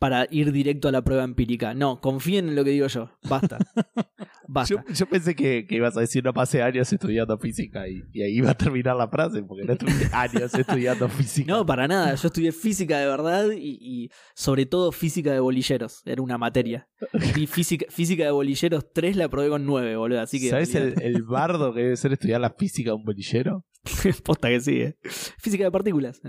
para 0.04 0.28
ir 0.30 0.52
directo 0.52 0.88
a 0.88 0.92
la 0.92 1.02
prueba 1.02 1.24
empírica. 1.24 1.72
No, 1.72 1.98
confíen 1.98 2.50
en 2.50 2.56
lo 2.56 2.62
que 2.62 2.72
digo 2.72 2.86
yo. 2.88 3.10
Basta. 3.26 3.56
Basta. 4.46 4.74
Yo, 4.74 4.92
yo 4.92 5.06
pensé 5.06 5.34
que, 5.34 5.67
que 5.67 5.76
ibas 5.76 5.96
a 5.96 6.00
decir 6.00 6.22
no 6.22 6.34
pasé 6.34 6.60
años 6.60 6.93
estudiando 6.93 7.38
física 7.38 7.88
y, 7.88 8.02
y 8.12 8.20
ahí 8.20 8.36
iba 8.36 8.50
a 8.50 8.55
terminar 8.55 8.96
la 8.96 9.08
frase 9.08 9.43
porque 9.43 9.64
no 9.64 9.72
estuviste 9.72 10.10
años 10.12 10.52
estudiando 10.52 11.08
física. 11.08 11.50
No, 11.50 11.64
para 11.64 11.88
nada. 11.88 12.14
Yo 12.17 12.26
estudié 12.29 12.52
física 12.52 12.98
de 12.98 13.06
verdad 13.06 13.46
y, 13.52 13.79
y 13.81 14.10
sobre 14.34 14.67
todo 14.67 14.93
física 14.93 15.32
de 15.32 15.40
bolilleros. 15.40 16.02
Era 16.05 16.20
una 16.20 16.36
materia. 16.36 16.86
Y 17.34 17.46
física, 17.46 17.86
física 17.88 18.24
de 18.24 18.31
bolilleros 18.31 18.93
3 18.93 19.17
la 19.17 19.31
probé 19.31 19.48
con 19.48 19.64
9, 19.64 19.96
boludo. 19.96 20.20
Así 20.20 20.38
que. 20.38 20.50
¿Sabes 20.50 20.74
el, 20.74 21.00
el 21.00 21.22
bardo 21.22 21.72
que 21.72 21.81
debe 21.81 21.96
ser 21.96 22.12
estudiar 22.12 22.43
la 22.43 22.50
física 22.50 22.90
de 22.90 22.96
un 22.96 23.05
bolillero? 23.05 23.64
Posta 24.24 24.48
que 24.48 24.60
sí, 24.60 24.82
eh. 24.82 24.98
Física 25.38 25.64
de 25.64 25.70
partículas. 25.70 26.20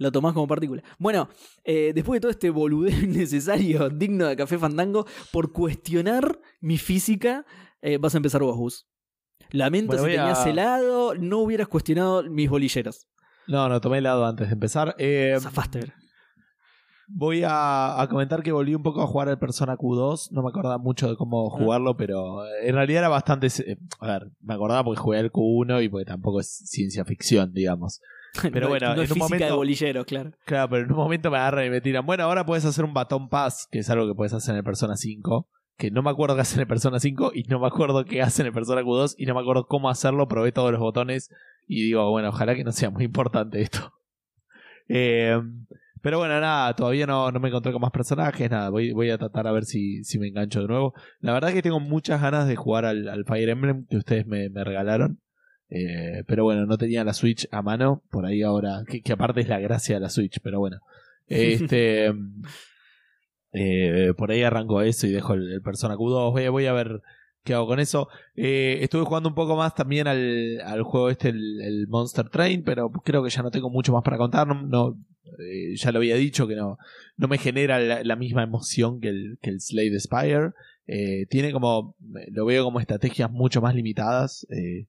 Eh. 0.00 0.04
Lo 0.04 0.10
tomás 0.12 0.32
como 0.32 0.46
partícula. 0.48 0.82
Bueno, 0.98 1.28
eh, 1.64 1.92
después 1.94 2.16
de 2.16 2.20
todo 2.22 2.30
este 2.30 2.50
boludeo 2.50 2.98
innecesario, 3.00 3.88
digno 3.90 4.26
de 4.26 4.36
Café 4.36 4.58
Fandango, 4.58 5.06
por 5.32 5.52
cuestionar 5.52 6.38
mi 6.60 6.78
física, 6.78 7.44
eh, 7.82 7.98
vas 7.98 8.14
a 8.14 8.18
empezar 8.18 8.42
vos, 8.42 8.56
Gus. 8.56 8.86
Lamento 9.52 9.96
Bueno, 9.96 10.04
si 10.04 10.16
a- 10.16 10.20
tenías 10.22 10.46
helado, 10.46 11.14
no 11.16 11.38
hubieras 11.38 11.68
cuestionado 11.68 12.22
mis 12.30 12.48
bolilleros. 12.48 13.06
No, 13.48 13.68
no, 13.68 13.80
tomé 13.80 13.98
helado 13.98 14.24
antes 14.24 14.46
de 14.48 14.52
empezar. 14.54 14.94
Eh, 14.98 15.36
Zafaste. 15.40 15.92
voy 17.08 17.42
a, 17.44 18.00
a 18.00 18.08
comentar 18.08 18.42
que 18.44 18.52
volví 18.52 18.74
un 18.76 18.82
poco 18.84 19.02
a 19.02 19.06
jugar 19.08 19.28
al 19.28 19.38
Persona 19.40 19.76
Q2. 19.76 20.30
No 20.30 20.42
me 20.42 20.50
acordaba 20.50 20.78
mucho 20.78 21.08
de 21.08 21.16
cómo 21.16 21.50
jugarlo, 21.50 21.96
pero 21.96 22.44
en 22.62 22.74
realidad 22.76 23.00
era 23.00 23.08
bastante... 23.08 23.48
eh, 23.66 23.76
A 23.98 24.06
ver, 24.06 24.30
me 24.40 24.54
acordaba 24.54 24.84
porque 24.84 25.00
jugué 25.00 25.18
al 25.18 25.32
Q1 25.32 25.84
y 25.84 25.88
porque 25.88 26.04
tampoco 26.04 26.38
es 26.38 26.48
ciencia 26.66 27.04
ficción, 27.04 27.52
digamos. 27.52 28.00
Pero 28.42 28.60
No- 28.60 28.68
bueno, 28.68 28.86
no 28.88 28.94
en 28.94 29.00
es 29.02 29.10
un 29.10 29.14
física 29.16 29.34
de 29.36 29.40
momento- 29.40 29.56
bolilleros, 29.56 30.04
claro. 30.06 30.30
Claro, 30.44 30.68
pero 30.70 30.84
en 30.84 30.90
un 30.92 30.96
momento 30.98 31.30
me 31.30 31.36
agarran 31.38 31.66
y 31.66 31.70
me 31.70 31.80
tiran. 31.80 32.06
Bueno, 32.06 32.24
ahora 32.24 32.46
puedes 32.46 32.64
hacer 32.64 32.84
un 32.84 32.94
batón 32.94 33.28
pass, 33.28 33.66
que 33.70 33.80
es 33.80 33.90
algo 33.90 34.06
que 34.06 34.14
puedes 34.14 34.32
hacer 34.32 34.52
en 34.52 34.58
el 34.58 34.64
Persona 34.64 34.96
5. 34.96 35.48
Que 35.76 35.90
no 35.90 36.02
me 36.02 36.10
acuerdo 36.10 36.34
qué 36.34 36.42
hace 36.42 36.56
en 36.56 36.60
el 36.60 36.66
Persona 36.66 37.00
5 37.00 37.32
y 37.34 37.44
no 37.44 37.58
me 37.58 37.66
acuerdo 37.66 38.04
qué 38.04 38.20
hace 38.22 38.42
en 38.42 38.46
el 38.48 38.52
Persona 38.52 38.82
Q2 38.82 39.14
y 39.16 39.24
no 39.26 39.34
me 39.34 39.40
acuerdo 39.40 39.66
cómo 39.66 39.88
hacerlo. 39.88 40.28
Probé 40.28 40.52
todos 40.52 40.70
los 40.72 40.80
botones 40.80 41.30
y 41.66 41.82
digo, 41.84 42.10
bueno, 42.10 42.28
ojalá 42.28 42.54
que 42.54 42.64
no 42.64 42.72
sea 42.72 42.90
muy 42.90 43.04
importante 43.04 43.60
esto. 43.62 43.92
Eh, 44.92 45.40
pero 46.02 46.18
bueno, 46.18 46.40
nada, 46.40 46.74
todavía 46.74 47.06
no, 47.06 47.30
no 47.30 47.38
me 47.38 47.48
encontré 47.48 47.70
con 47.72 47.80
más 47.80 47.92
personajes, 47.92 48.50
nada, 48.50 48.70
voy, 48.70 48.90
voy 48.92 49.10
a 49.10 49.18
tratar 49.18 49.46
a 49.46 49.52
ver 49.52 49.64
si, 49.64 50.02
si 50.02 50.18
me 50.18 50.26
engancho 50.26 50.62
de 50.62 50.66
nuevo. 50.66 50.94
La 51.20 51.32
verdad 51.32 51.50
es 51.50 51.54
que 51.54 51.62
tengo 51.62 51.78
muchas 51.78 52.20
ganas 52.20 52.48
de 52.48 52.56
jugar 52.56 52.84
al, 52.86 53.06
al 53.08 53.24
Fire 53.24 53.48
Emblem 53.50 53.86
que 53.88 53.98
ustedes 53.98 54.26
me, 54.26 54.48
me 54.50 54.64
regalaron. 54.64 55.20
Eh, 55.70 56.24
pero 56.26 56.44
bueno, 56.44 56.66
no 56.66 56.76
tenía 56.78 57.04
la 57.04 57.12
Switch 57.14 57.46
a 57.52 57.62
mano, 57.62 58.02
por 58.10 58.26
ahí 58.26 58.42
ahora, 58.42 58.82
que, 58.88 59.02
que 59.02 59.12
aparte 59.12 59.40
es 59.40 59.48
la 59.48 59.60
gracia 59.60 59.94
de 59.96 60.00
la 60.00 60.08
Switch, 60.10 60.40
pero 60.42 60.58
bueno. 60.58 60.78
Este, 61.28 62.12
eh, 63.52 64.12
por 64.16 64.30
ahí 64.30 64.42
arranco 64.42 64.80
eso 64.82 65.06
y 65.06 65.10
dejo 65.10 65.34
el, 65.34 65.52
el 65.52 65.62
Persona 65.62 65.94
Q2, 65.96 66.32
voy, 66.32 66.44
a- 66.44 66.50
voy 66.50 66.66
a 66.66 66.72
ver 66.72 67.00
qué 67.44 67.54
hago 67.54 67.66
con 67.66 67.80
eso. 67.80 68.08
Eh, 68.36 68.78
estuve 68.82 69.04
jugando 69.04 69.28
un 69.28 69.34
poco 69.34 69.56
más 69.56 69.74
también 69.74 70.06
al, 70.06 70.60
al 70.64 70.82
juego 70.82 71.10
este, 71.10 71.30
el, 71.30 71.60
el 71.62 71.86
Monster 71.88 72.28
Train, 72.28 72.62
pero 72.64 72.90
creo 72.90 73.22
que 73.22 73.30
ya 73.30 73.42
no 73.42 73.50
tengo 73.50 73.70
mucho 73.70 73.92
más 73.92 74.02
para 74.02 74.18
contar. 74.18 74.46
No, 74.46 74.62
no, 74.62 74.98
ya 75.76 75.92
lo 75.92 75.98
había 75.98 76.16
dicho 76.16 76.46
que 76.46 76.54
no, 76.56 76.78
no 77.16 77.28
me 77.28 77.38
genera 77.38 77.78
la, 77.78 78.02
la 78.04 78.16
misma 78.16 78.42
emoción 78.42 79.00
que 79.00 79.08
el, 79.08 79.38
que 79.40 79.50
el 79.50 79.60
Slade 79.60 79.98
Spire. 80.00 80.50
Tiene 81.28 81.52
como, 81.52 81.94
lo 82.32 82.44
veo 82.46 82.64
como 82.64 82.80
estrategias 82.80 83.30
mucho 83.30 83.60
más 83.62 83.76
limitadas, 83.76 84.44
eh, 84.50 84.88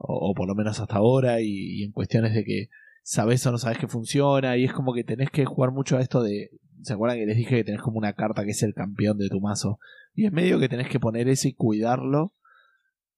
o, 0.00 0.30
o 0.30 0.34
por 0.34 0.48
lo 0.48 0.54
menos 0.54 0.80
hasta 0.80 0.96
ahora, 0.96 1.40
y, 1.40 1.80
y 1.80 1.84
en 1.84 1.92
cuestiones 1.92 2.34
de 2.34 2.44
que 2.44 2.68
sabes 3.02 3.46
o 3.46 3.52
no 3.52 3.58
sabes 3.58 3.78
que 3.78 3.88
funciona 3.88 4.56
y 4.56 4.64
es 4.64 4.72
como 4.72 4.94
que 4.94 5.04
tenés 5.04 5.30
que 5.30 5.44
jugar 5.44 5.72
mucho 5.72 5.96
a 5.96 6.00
esto 6.00 6.22
de... 6.22 6.50
¿Se 6.82 6.94
acuerdan 6.94 7.18
que 7.18 7.26
les 7.26 7.36
dije 7.36 7.56
que 7.56 7.64
tenés 7.64 7.82
como 7.82 7.98
una 7.98 8.14
carta 8.14 8.44
que 8.44 8.52
es 8.52 8.62
el 8.62 8.72
campeón 8.72 9.18
de 9.18 9.28
tu 9.28 9.40
mazo? 9.40 9.78
Y 10.14 10.24
es 10.24 10.32
medio 10.32 10.58
que 10.58 10.68
tenés 10.68 10.88
que 10.88 10.98
poner 10.98 11.28
ese 11.28 11.50
y 11.50 11.52
cuidarlo 11.52 12.32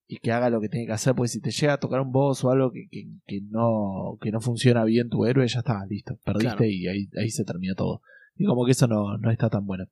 y 0.08 0.18
que 0.18 0.32
haga 0.32 0.50
lo 0.50 0.60
que 0.60 0.68
tiene 0.68 0.86
que 0.86 0.92
hacer, 0.92 1.14
porque 1.14 1.28
si 1.28 1.40
te 1.40 1.52
llega 1.52 1.74
a 1.74 1.80
tocar 1.80 2.00
un 2.00 2.10
boss 2.10 2.42
o 2.44 2.50
algo 2.50 2.72
que, 2.72 2.88
que, 2.90 3.06
que 3.24 3.40
no, 3.48 4.18
que 4.20 4.32
no 4.32 4.40
funciona 4.40 4.84
bien 4.84 5.08
tu 5.08 5.24
héroe, 5.24 5.46
ya 5.46 5.60
está, 5.60 5.86
listo, 5.86 6.18
perdiste 6.24 6.56
Claro. 6.56 6.64
y 6.66 6.88
ahí, 6.88 7.08
ahí 7.16 7.30
se 7.30 7.44
termina 7.44 7.74
todo. 7.74 8.02
Y 8.36 8.44
como 8.44 8.64
que 8.66 8.72
eso 8.72 8.88
no, 8.88 9.16
no 9.18 9.30
está 9.30 9.48
tan 9.48 9.64
bueno. 9.64 9.86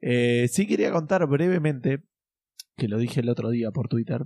Eh, 0.00 0.46
sí 0.48 0.66
quería 0.66 0.92
contar 0.92 1.26
brevemente, 1.26 2.02
que 2.76 2.86
lo 2.86 2.98
dije 2.98 3.20
el 3.20 3.28
otro 3.28 3.50
día 3.50 3.70
por 3.72 3.88
Twitter, 3.88 4.24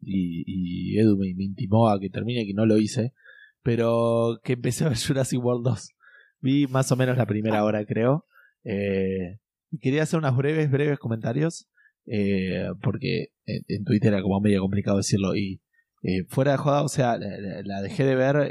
y, 0.00 0.44
y 0.46 0.98
Edu 0.98 1.16
me, 1.16 1.28
intimó 1.28 1.88
a 1.88 1.98
que 2.00 2.10
termine, 2.10 2.46
que 2.46 2.54
no 2.54 2.66
lo 2.66 2.78
hice, 2.78 3.12
pero 3.62 4.40
que 4.44 4.54
empecé 4.54 4.84
a 4.84 4.88
ver 4.88 4.98
Jurassic 4.98 5.42
World 5.42 5.64
2. 5.64 5.90
Vi 6.40 6.66
más 6.66 6.90
o 6.92 6.96
menos 6.96 7.16
la 7.16 7.26
primera 7.26 7.64
hora, 7.64 7.84
creo. 7.84 8.26
Eh, 8.64 9.38
y 9.70 9.78
quería 9.78 10.02
hacer 10.02 10.18
unos 10.18 10.36
breves, 10.36 10.70
breves 10.70 10.98
comentarios, 10.98 11.68
eh, 12.06 12.68
porque 12.80 13.28
en, 13.44 13.84
Twitter 13.84 14.12
era 14.12 14.22
como 14.22 14.40
medio 14.40 14.60
complicado 14.60 14.98
decirlo. 14.98 15.34
Y 15.36 15.60
eh, 16.02 16.24
fuera 16.28 16.52
de 16.52 16.58
joda, 16.58 16.82
o 16.82 16.88
sea, 16.88 17.18
la, 17.18 17.82
dejé 17.82 18.04
de 18.04 18.14
ver, 18.14 18.50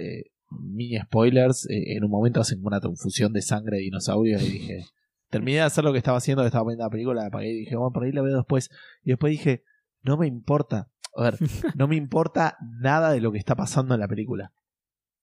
mini 0.49 0.99
spoilers, 0.99 1.67
en 1.69 2.03
un 2.03 2.11
momento 2.11 2.41
hacen 2.41 2.59
una 2.63 2.81
confusión 2.81 3.33
de 3.33 3.41
sangre 3.41 3.77
de 3.77 3.83
dinosaurios 3.83 4.43
y 4.43 4.51
dije... 4.51 4.85
Terminé 5.29 5.57
de 5.57 5.63
hacer 5.63 5.83
lo 5.83 5.91
que 5.91 5.97
estaba 5.97 6.19
haciendo, 6.19 6.45
estaba 6.45 6.65
viendo 6.69 6.85
la 6.85 6.89
película, 6.89 7.21
la 7.21 7.27
apagué 7.27 7.51
y 7.51 7.59
dije, 7.59 7.75
bueno, 7.75 7.91
por 7.91 8.05
ahí 8.05 8.13
la 8.13 8.21
veo 8.21 8.37
después. 8.37 8.69
Y 9.03 9.09
después 9.09 9.31
dije, 9.31 9.61
no 10.01 10.15
me 10.15 10.25
importa. 10.25 10.89
A 11.15 11.23
ver, 11.23 11.37
no 11.75 11.87
me 11.87 11.95
importa 11.95 12.57
nada 12.79 13.11
de 13.11 13.21
lo 13.21 13.31
que 13.31 13.37
está 13.39 13.55
pasando 13.55 13.93
en 13.93 13.99
la 14.01 14.07
película. 14.07 14.51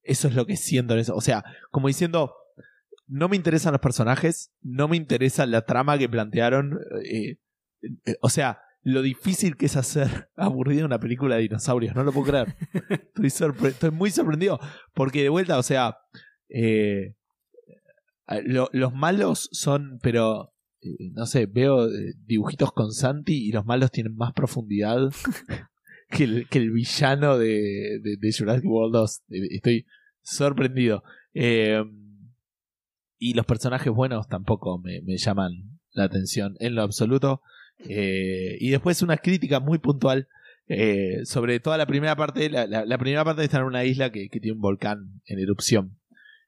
Eso 0.02 0.28
es 0.28 0.34
lo 0.34 0.46
que 0.46 0.56
siento 0.56 0.94
en 0.94 1.00
eso. 1.00 1.14
O 1.14 1.20
sea, 1.20 1.44
como 1.70 1.88
diciendo, 1.88 2.34
no 3.06 3.28
me 3.28 3.36
interesan 3.36 3.72
los 3.72 3.80
personajes, 3.80 4.52
no 4.62 4.88
me 4.88 4.96
interesa 4.96 5.46
la 5.46 5.62
trama 5.62 5.98
que 5.98 6.08
plantearon. 6.08 6.78
eh, 7.04 7.36
eh, 8.06 8.16
o 8.20 8.28
sea, 8.28 8.60
lo 8.82 9.00
difícil 9.02 9.56
que 9.56 9.66
es 9.66 9.76
hacer 9.76 10.28
aburrida 10.36 10.84
una 10.84 10.98
película 11.00 11.36
de 11.36 11.42
dinosaurios, 11.42 11.94
no 11.94 12.04
lo 12.04 12.12
puedo 12.12 12.26
creer. 12.28 12.54
Estoy, 13.14 13.30
sorpre- 13.30 13.68
estoy 13.68 13.90
muy 13.90 14.10
sorprendido. 14.10 14.58
Porque 14.92 15.22
de 15.22 15.28
vuelta, 15.30 15.58
o 15.58 15.62
sea, 15.62 15.96
eh, 16.50 17.14
lo- 18.44 18.70
los 18.72 18.92
malos 18.94 19.48
son, 19.52 19.98
pero 20.02 20.52
eh, 20.82 21.10
no 21.12 21.26
sé, 21.26 21.46
veo 21.46 21.86
eh, 21.88 22.14
dibujitos 22.26 22.72
con 22.72 22.92
Santi 22.92 23.48
y 23.48 23.52
los 23.52 23.64
malos 23.64 23.90
tienen 23.90 24.16
más 24.16 24.32
profundidad 24.34 24.98
que 26.16 26.24
el, 26.24 26.48
que 26.48 26.58
el 26.58 26.70
villano 26.70 27.36
de, 27.38 27.98
de, 28.02 28.16
de 28.18 28.32
Jurassic 28.36 28.64
World 28.64 28.92
2. 28.94 29.22
Eh, 29.30 29.48
Estoy 29.50 29.86
sorprendido. 30.22 31.02
Eh, 31.34 31.82
y 33.18 33.34
los 33.34 33.46
personajes 33.46 33.92
buenos 33.92 34.28
tampoco 34.28 34.78
me, 34.78 35.00
me 35.02 35.16
llaman 35.16 35.52
la 35.92 36.04
atención 36.04 36.56
en 36.60 36.74
lo 36.74 36.82
absoluto. 36.82 37.40
Eh, 37.88 38.56
y 38.60 38.70
después 38.70 39.02
una 39.02 39.16
crítica 39.16 39.60
muy 39.60 39.78
puntual 39.78 40.28
eh, 40.68 41.20
sobre 41.24 41.60
toda 41.60 41.76
la 41.78 41.86
primera 41.86 42.16
parte. 42.16 42.48
La, 42.50 42.66
la- 42.66 42.84
la 42.84 42.98
primera 42.98 43.24
parte 43.24 43.42
está 43.44 43.58
en 43.58 43.64
una 43.64 43.84
isla 43.84 44.10
que, 44.12 44.28
que 44.28 44.40
tiene 44.40 44.54
un 44.56 44.60
volcán 44.62 45.20
en 45.26 45.38
erupción. 45.38 45.98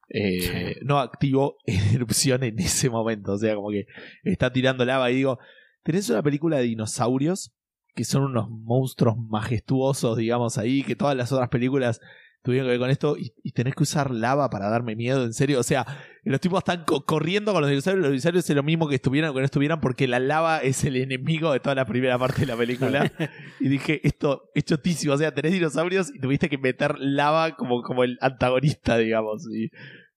Eh, 0.08 0.76
no 0.82 1.00
activo 1.00 1.56
en 1.66 1.80
erupción 1.96 2.42
en 2.44 2.58
ese 2.58 2.90
momento. 2.90 3.32
O 3.32 3.38
sea, 3.38 3.54
como 3.54 3.70
que 3.70 3.86
está 4.22 4.52
tirando 4.52 4.84
lava 4.84 5.10
y 5.10 5.16
digo, 5.16 5.38
tenés 5.82 6.08
una 6.10 6.22
película 6.22 6.58
de 6.58 6.64
dinosaurios 6.64 7.52
que 7.96 8.04
son 8.04 8.22
unos 8.24 8.48
monstruos 8.50 9.16
majestuosos, 9.18 10.16
digamos, 10.18 10.58
ahí, 10.58 10.84
que 10.84 10.94
todas 10.94 11.16
las 11.16 11.32
otras 11.32 11.48
películas 11.48 12.00
tuvieron 12.42 12.66
que 12.68 12.70
ver 12.72 12.78
con 12.78 12.90
esto 12.90 13.16
y, 13.18 13.32
y 13.42 13.50
tenés 13.50 13.74
que 13.74 13.82
usar 13.82 14.12
lava 14.12 14.48
para 14.50 14.68
darme 14.68 14.94
miedo, 14.94 15.24
en 15.24 15.32
serio. 15.32 15.58
O 15.58 15.64
sea, 15.64 15.84
los 16.22 16.40
tipos 16.40 16.58
están 16.58 16.84
co- 16.84 17.04
corriendo 17.04 17.52
con 17.52 17.60
los 17.62 17.68
dinosaurios, 17.70 18.02
los 18.04 18.12
dinosaurios 18.12 18.48
es 18.48 18.54
lo 18.54 18.62
mismo 18.62 18.86
que 18.86 18.94
estuvieran 18.94 19.30
o 19.30 19.34
que 19.34 19.40
no 19.40 19.44
estuvieran 19.46 19.80
porque 19.80 20.06
la 20.06 20.20
lava 20.20 20.58
es 20.58 20.84
el 20.84 20.94
enemigo 20.96 21.50
de 21.52 21.58
toda 21.58 21.74
la 21.74 21.86
primera 21.86 22.16
parte 22.18 22.42
de 22.42 22.46
la 22.46 22.56
película. 22.56 23.10
y 23.60 23.68
dije, 23.68 24.06
esto 24.06 24.42
es 24.54 24.64
chotísimo, 24.64 25.14
o 25.14 25.18
sea, 25.18 25.34
tenés 25.34 25.54
dinosaurios 25.54 26.12
y 26.14 26.20
tuviste 26.20 26.48
que 26.48 26.58
meter 26.58 26.94
lava 27.00 27.56
como, 27.56 27.82
como 27.82 28.04
el 28.04 28.16
antagonista, 28.20 28.96
digamos. 28.98 29.42
Y, 29.52 29.70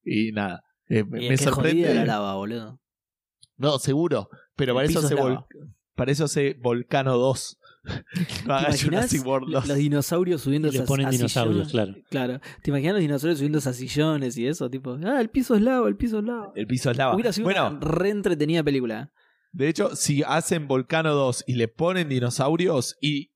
y 0.04 0.32
nada, 0.32 0.62
eh, 0.88 1.04
me, 1.04 1.24
Y 1.24 1.30
me 1.30 1.34
es 1.34 1.42
que 1.42 1.50
sorprende. 1.50 1.96
la 1.96 2.06
lava, 2.06 2.36
boludo. 2.36 2.80
No, 3.58 3.80
seguro, 3.80 4.30
pero 4.56 4.76
para 4.76 4.86
eso, 4.86 5.02
se 5.02 5.16
vol- 5.16 5.46
para 5.96 6.12
eso 6.12 6.26
hace 6.26 6.56
Volcano 6.62 7.18
2. 7.18 7.58
No 8.46 8.54
haga 8.54 8.70
¿Te 8.70 8.78
imaginas 8.78 8.82
Jurassic 8.84 9.26
World 9.26 9.52
2. 9.52 9.68
los 9.68 9.78
dinosaurios 9.78 10.42
subiendo 10.42 10.68
esas 10.70 10.88
ponen 10.88 11.08
a 11.08 11.10
dinosaurios, 11.12 11.70
sillones? 11.70 12.04
claro. 12.10 12.36
Claro. 12.38 12.42
¿Te 12.62 12.72
imaginas 12.72 12.94
los 12.94 13.02
dinosaurios 13.02 13.38
subiendo 13.40 13.58
esas 13.60 13.76
sillones 13.76 14.38
y 14.38 14.48
eso? 14.48 14.70
Tipo, 14.70 14.98
ah, 15.06 15.20
el 15.22 15.30
piso 15.30 15.56
es 15.56 15.62
lava, 15.62 15.88
el 15.88 15.96
piso 15.96 16.20
es 16.20 16.26
lava. 16.26 16.52
El 16.56 16.68
piso 16.68 16.92
es 16.92 16.98
lava. 16.98 17.14
Hubiera 17.16 17.32
sido 17.34 17.46
Bueno, 17.46 17.68
una 17.70 17.80
re 17.80 18.10
entretenida 18.10 18.64
película. 18.64 19.12
de 19.52 19.68
hecho, 19.70 19.96
si 19.96 20.24
hacen 20.24 20.68
Volcano 20.68 21.14
2 21.14 21.44
y 21.48 21.54
le 21.56 21.68
ponen 21.68 22.10
dinosaurios 22.10 22.98
y 23.02 23.32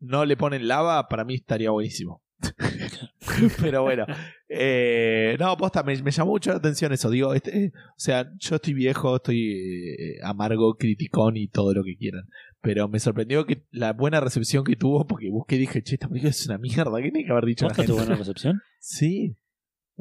no 0.00 0.24
le 0.24 0.36
ponen 0.36 0.66
lava, 0.68 1.08
para 1.08 1.24
mí 1.24 1.34
estaría 1.34 1.70
buenísimo. 1.70 2.22
Pero 3.60 3.82
bueno, 3.82 4.06
eh, 4.48 5.36
no, 5.38 5.56
posta, 5.56 5.82
me, 5.82 6.00
me 6.02 6.10
llamó 6.10 6.30
mucho 6.32 6.50
la 6.50 6.56
atención 6.56 6.92
eso. 6.92 7.10
Digo, 7.10 7.34
este, 7.34 7.64
eh, 7.66 7.72
o 7.74 7.98
sea, 7.98 8.30
yo 8.38 8.56
estoy 8.56 8.74
viejo, 8.74 9.16
estoy 9.16 9.52
eh, 9.52 10.16
amargo, 10.22 10.74
criticón 10.76 11.36
y 11.36 11.48
todo 11.48 11.74
lo 11.74 11.84
que 11.84 11.96
quieran. 11.96 12.24
Pero 12.62 12.88
me 12.88 12.98
sorprendió 13.00 13.46
que 13.46 13.62
la 13.70 13.92
buena 13.94 14.20
recepción 14.20 14.64
que 14.64 14.76
tuvo, 14.76 15.06
porque 15.06 15.30
busqué 15.30 15.56
y 15.56 15.60
dije, 15.60 15.82
che, 15.82 15.94
esta 15.94 16.08
película 16.08 16.30
es 16.30 16.46
una 16.46 16.58
mierda. 16.58 16.96
¿Qué 17.00 17.10
tiene 17.10 17.24
que 17.24 17.32
haber 17.32 17.46
dicho 17.46 17.64
la 17.64 17.68
¿Posta 17.70 17.82
gente? 17.82 17.92
tuvo 17.92 18.00
buena 18.04 18.16
recepción? 18.16 18.60
Sí. 18.80 19.36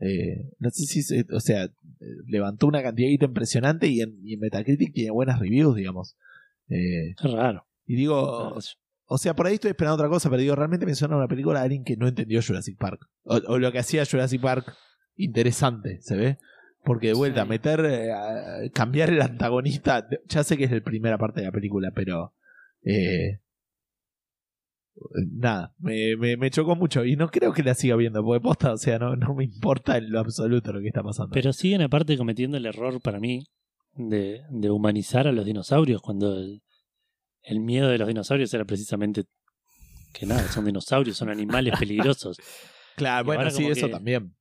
Eh, 0.01 0.51
no 0.59 0.69
sé 0.69 0.83
si, 0.85 1.01
se- 1.03 1.25
o 1.33 1.39
sea, 1.41 1.63
eh, 1.65 1.71
levantó 2.27 2.67
una 2.67 2.81
cantidad 2.81 3.09
impresionante 3.09 3.87
y 3.87 4.01
en, 4.01 4.17
y 4.23 4.33
en 4.35 4.39
Metacritic 4.39 4.93
tiene 4.93 5.11
buenas 5.11 5.39
reviews, 5.39 5.75
digamos. 5.75 6.15
Eh, 6.69 7.11
Es 7.21 7.31
raro. 7.31 7.65
y 7.85 7.95
digo, 7.95 8.55
o 9.11 9.17
sea, 9.17 9.35
por 9.35 9.47
ahí 9.47 9.55
estoy 9.55 9.71
esperando 9.71 9.95
otra 9.95 10.07
cosa, 10.07 10.29
pero 10.29 10.41
digo, 10.41 10.55
realmente 10.55 10.85
me 10.85 10.95
suena 10.95 11.17
una 11.17 11.27
película 11.27 11.59
de 11.59 11.65
alguien 11.65 11.83
que 11.83 11.97
no 11.97 12.07
entendió 12.07 12.41
Jurassic 12.45 12.77
Park. 12.77 13.09
O, 13.23 13.35
o 13.47 13.57
lo 13.57 13.71
que 13.71 13.79
hacía 13.79 14.05
Jurassic 14.05 14.39
Park 14.41 14.73
interesante, 15.15 15.99
¿se 16.01 16.15
ve? 16.15 16.37
Porque 16.85 17.07
de 17.07 17.13
vuelta, 17.13 17.43
Sí. 17.43 17.49
meter, 17.49 17.81
eh, 17.85 18.71
cambiar 18.73 19.09
el 19.09 19.21
antagonista, 19.21 20.07
ya 20.27 20.43
sé 20.43 20.55
que 20.57 20.63
es 20.63 20.71
la 20.71 20.79
primera 20.81 21.17
parte 21.17 21.41
de 21.41 21.47
la 21.47 21.51
película, 21.51 21.91
pero... 21.93 22.33
Eh, 22.83 23.39
nada, 25.31 25.73
me, 25.79 26.15
me, 26.17 26.37
me 26.37 26.49
chocó 26.51 26.75
mucho 26.75 27.05
y 27.05 27.15
no 27.15 27.29
creo 27.29 27.53
que 27.53 27.63
la 27.63 27.73
siga 27.73 27.95
viendo, 27.95 28.23
porque 28.23 28.41
posta, 28.41 28.73
o 28.73 28.77
sea, 28.77 28.99
no, 28.99 29.15
no 29.15 29.33
me 29.35 29.43
importa 29.45 29.97
en 29.97 30.11
lo 30.11 30.19
absoluto 30.19 30.71
lo 30.73 30.81
que 30.81 30.87
está 30.87 31.03
pasando. 31.03 31.31
Pero 31.33 31.53
siguen 31.53 31.81
aparte 31.81 32.17
cometiendo 32.17 32.57
el 32.57 32.65
error 32.65 32.99
para 33.01 33.19
mí 33.19 33.43
de, 33.93 34.41
de 34.49 34.69
humanizar 34.69 35.27
a 35.27 35.31
los 35.31 35.45
dinosaurios 35.45 36.01
cuando 36.01 36.37
el, 36.37 36.61
el 37.43 37.59
miedo 37.59 37.89
de 37.89 37.97
los 37.97 38.07
dinosaurios 38.07 38.53
era 38.53 38.65
precisamente 38.65 39.23
que 40.11 40.25
nada, 40.25 40.41
son 40.51 40.65
dinosaurios, 40.65 41.17
son 41.17 41.29
animales 41.29 41.73
peligrosos. 41.77 42.37
claro, 42.95 43.23
y 43.25 43.35
bueno, 43.35 43.49
sí, 43.51 43.65
eso 43.65 43.89
también. 43.89 44.35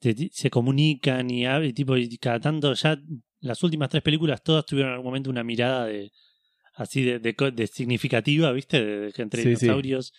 Te- 0.00 0.14
te- 0.14 0.30
se 0.32 0.50
comunican 0.50 1.30
y, 1.30 1.44
hab- 1.44 1.66
y 1.66 1.72
tipo 1.72 1.96
y 1.96 2.16
cada 2.18 2.40
tanto 2.40 2.72
ya 2.74 2.96
las 3.40 3.62
últimas 3.62 3.88
tres 3.88 4.02
películas 4.02 4.42
todas 4.42 4.64
tuvieron 4.66 4.90
en 4.90 4.94
algún 4.96 5.06
momento 5.10 5.30
una 5.30 5.44
mirada 5.44 5.86
de 5.86 6.10
así 6.76 7.02
de, 7.02 7.18
de 7.18 7.34
co- 7.34 7.50
de 7.50 7.66
significativa, 7.66 8.52
¿viste? 8.52 8.84
De, 8.84 8.96
de- 9.10 9.12
entre 9.16 9.42
Sí, 9.42 9.56
sí. 9.56 9.64
dinosaurios 9.66 10.12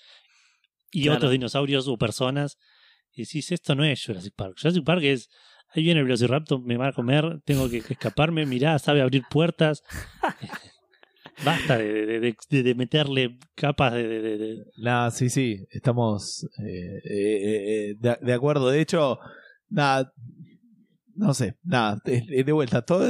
y 0.91 1.03
Claro. 1.03 1.17
otros 1.17 1.31
dinosaurios 1.31 1.87
o 1.87 1.97
personas. 1.97 2.57
Y 3.13 3.21
decís, 3.23 3.51
esto 3.51 3.73
no 3.75 3.83
es 3.85 4.03
Jurassic 4.05 4.33
Park. 4.35 4.55
Jurassic 4.61 4.83
Park 4.83 5.01
es, 5.03 5.29
ahí 5.73 5.83
viene 5.83 5.99
el 6.01 6.05
Velociraptor, 6.05 6.61
me 6.61 6.77
va 6.77 6.89
a 6.89 6.93
comer, 6.93 7.39
tengo 7.45 7.69
que 7.69 7.77
escaparme, 7.77 8.45
mirá, 8.45 8.77
sabe 8.79 9.01
abrir 9.01 9.23
puertas. 9.29 9.81
Basta 11.45 11.77
de, 11.77 12.05
de- 12.05 12.19
de- 12.19 12.35
de- 12.49 12.63
de 12.63 12.75
meterle 12.75 13.37
capas 13.55 13.93
de, 13.93 14.07
de- 14.07 14.21
de- 14.21 14.37
de- 14.37 14.63
Nada, 14.77 15.11
sí, 15.11 15.29
sí, 15.29 15.65
estamos 15.69 16.47
eh, 16.65 16.99
eh, 17.03 17.89
eh, 17.91 17.95
de, 17.99 18.17
de 18.21 18.33
acuerdo. 18.33 18.69
De 18.69 18.81
hecho, 18.81 19.19
nada, 19.69 20.11
no 21.15 21.33
sé, 21.35 21.55
nada, 21.63 22.01
de, 22.05 22.43
de 22.43 22.51
vuelta, 22.51 22.81
todo. 22.83 23.09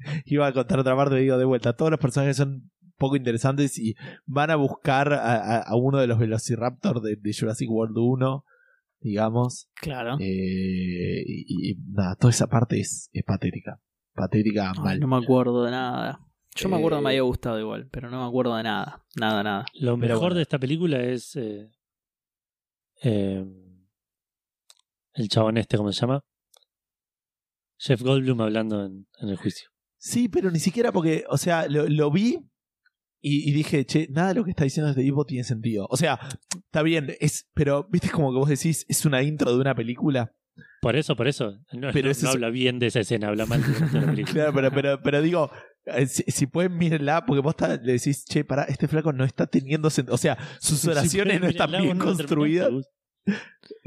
iba 0.24 0.46
a 0.46 0.52
contar 0.52 0.78
otra 0.80 0.96
parte, 0.96 1.16
digo, 1.16 1.38
de 1.38 1.44
vuelta, 1.44 1.72
todos 1.74 1.90
los 1.90 2.00
personajes 2.00 2.36
son 2.36 2.70
poco 2.98 3.16
interesantes 3.16 3.78
y 3.78 3.94
van 4.26 4.50
a 4.50 4.56
buscar 4.56 5.12
a, 5.12 5.36
a- 5.36 5.62
a 5.62 5.76
uno 5.76 5.98
de 5.98 6.06
los 6.06 6.18
Velociraptor 6.18 7.00
de, 7.00 7.16
de 7.16 7.32
Jurassic 7.38 7.70
World 7.70 7.96
1, 7.96 8.44
digamos. 9.00 9.68
Claro. 9.80 10.16
Eh, 10.20 11.24
y, 11.26 11.70
y 11.70 11.76
nada, 11.88 12.16
toda 12.16 12.30
esa 12.30 12.46
parte 12.48 12.78
es, 12.80 13.08
es 13.12 13.24
patética. 13.24 13.80
Patética 14.14 14.72
Ay, 14.72 14.78
mal. 14.82 15.00
no 15.00 15.06
me 15.06 15.16
acuerdo 15.16 15.64
de 15.64 15.70
nada. 15.70 16.20
Yo 16.56 16.68
me 16.68 16.76
acuerdo 16.76 16.98
que 16.98 17.04
me 17.04 17.10
Eh, 17.10 17.12
había 17.12 17.22
gustado 17.22 17.58
igual, 17.60 17.88
pero 17.90 18.10
no 18.10 18.20
me 18.20 18.26
acuerdo 18.28 18.56
de 18.56 18.64
nada. 18.64 19.04
Nada, 19.16 19.42
nada. 19.42 19.64
Lo 19.80 19.96
mejor 19.96 20.18
bueno. 20.18 20.34
de 20.34 20.42
esta 20.42 20.58
película 20.58 21.00
es 21.00 21.36
eh, 21.36 21.70
eh, 23.02 23.46
el 25.14 25.28
chabón 25.28 25.56
este, 25.58 25.76
¿cómo 25.78 25.92
se 25.92 26.00
llama? 26.00 26.20
Jeff 27.78 28.02
Goldblum 28.02 28.40
hablando 28.42 28.84
en, 28.84 29.06
en 29.20 29.28
el 29.30 29.36
juicio. 29.36 29.69
Sí, 30.02 30.28
pero 30.28 30.50
ni 30.50 30.58
siquiera 30.60 30.92
porque, 30.92 31.24
o 31.28 31.36
sea, 31.36 31.68
lo, 31.68 31.86
lo 31.86 32.10
vi 32.10 32.38
y, 33.20 33.50
y 33.50 33.52
dije, 33.52 33.84
che, 33.84 34.08
nada 34.10 34.28
de 34.28 34.34
lo 34.36 34.44
que 34.44 34.50
está 34.50 34.64
diciendo 34.64 34.88
este 34.90 35.02
tipo 35.02 35.26
tiene 35.26 35.44
sentido. 35.44 35.86
O 35.90 35.96
sea, 35.98 36.18
está 36.56 36.82
bien, 36.82 37.14
es, 37.20 37.48
pero 37.52 37.86
viste 37.90 38.08
como 38.10 38.32
que 38.32 38.38
vos 38.38 38.48
decís, 38.48 38.86
es 38.88 39.04
una 39.04 39.22
intro 39.22 39.52
de 39.54 39.60
una 39.60 39.74
película. 39.74 40.32
Por 40.80 40.96
eso, 40.96 41.14
por 41.16 41.28
eso. 41.28 41.52
No, 41.72 41.90
Pero 41.92 42.06
no- 42.06 42.10
ese 42.12 42.22
no 42.24 42.30
es- 42.30 42.34
habla 42.36 42.48
bien 42.48 42.78
de 42.78 42.86
esa 42.86 43.00
escena, 43.00 43.28
habla 43.28 43.44
mal 43.44 43.60
de 43.62 44.00
la 44.00 44.06
película. 44.06 44.24
Claro, 44.32 44.52
pero, 44.54 44.70
pero, 44.72 45.02
pero 45.02 45.20
digo, 45.22 45.50
eh, 45.84 46.06
si, 46.06 46.22
si 46.28 46.46
pueden 46.46 46.78
mírenla, 46.78 47.26
porque 47.26 47.42
vos 47.42 47.54
ta- 47.56 47.76
le 47.76 47.92
decís, 47.92 48.24
che, 48.24 48.42
pará, 48.44 48.62
este 48.64 48.88
flaco 48.88 49.12
no 49.12 49.24
está 49.24 49.46
teniendo 49.46 49.90
sentido. 49.90 50.14
O 50.14 50.18
sea, 50.18 50.38
sus 50.60 50.78
Si 50.80 50.88
oraciones 50.88 51.38
pueden, 51.38 51.42
no 51.42 51.48
están 51.48 51.70
bien 51.82 51.98
construidas. 51.98 52.70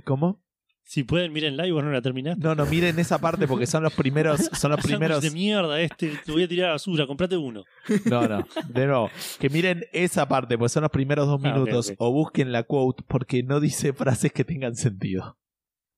¿Cómo? 0.05 0.43
Si 0.85 1.03
pueden, 1.03 1.31
mírenla 1.33 1.65
y 1.65 1.71
vos 1.71 1.83
no 1.83 1.91
la 1.91 2.01
terminaste. 2.01 2.43
No, 2.43 2.53
no, 2.55 2.65
miren 2.65 2.99
esa 2.99 3.17
parte 3.19 3.47
porque 3.47 3.65
son 3.65 3.83
los 3.83 3.93
primeros, 3.93 4.41
son 4.53 4.71
los 4.71 4.81
primeros. 4.81 5.21
de 5.23 5.31
mierda 5.31 5.79
este, 5.81 6.11
te 6.25 6.31
voy 6.31 6.43
a 6.43 6.47
tirar 6.47 6.65
a 6.65 6.67
la 6.69 6.73
basura, 6.73 7.07
comprate 7.07 7.37
uno. 7.37 7.63
No, 8.05 8.27
no, 8.27 8.45
de 8.67 8.85
nuevo, 8.85 9.09
que 9.39 9.49
miren 9.49 9.85
esa 9.93 10.27
parte 10.27 10.57
porque 10.57 10.69
son 10.69 10.81
los 10.83 10.91
primeros 10.91 11.25
dos 11.27 11.39
Ah, 11.43 11.47
minutos 11.53 11.93
o 11.97 12.11
busquen 12.11 12.51
la 12.51 12.63
quote 12.63 13.03
porque 13.07 13.43
no 13.43 13.59
dice 13.59 13.93
frases 13.93 14.31
que 14.33 14.43
tengan 14.43 14.75
sentido. 14.75 15.37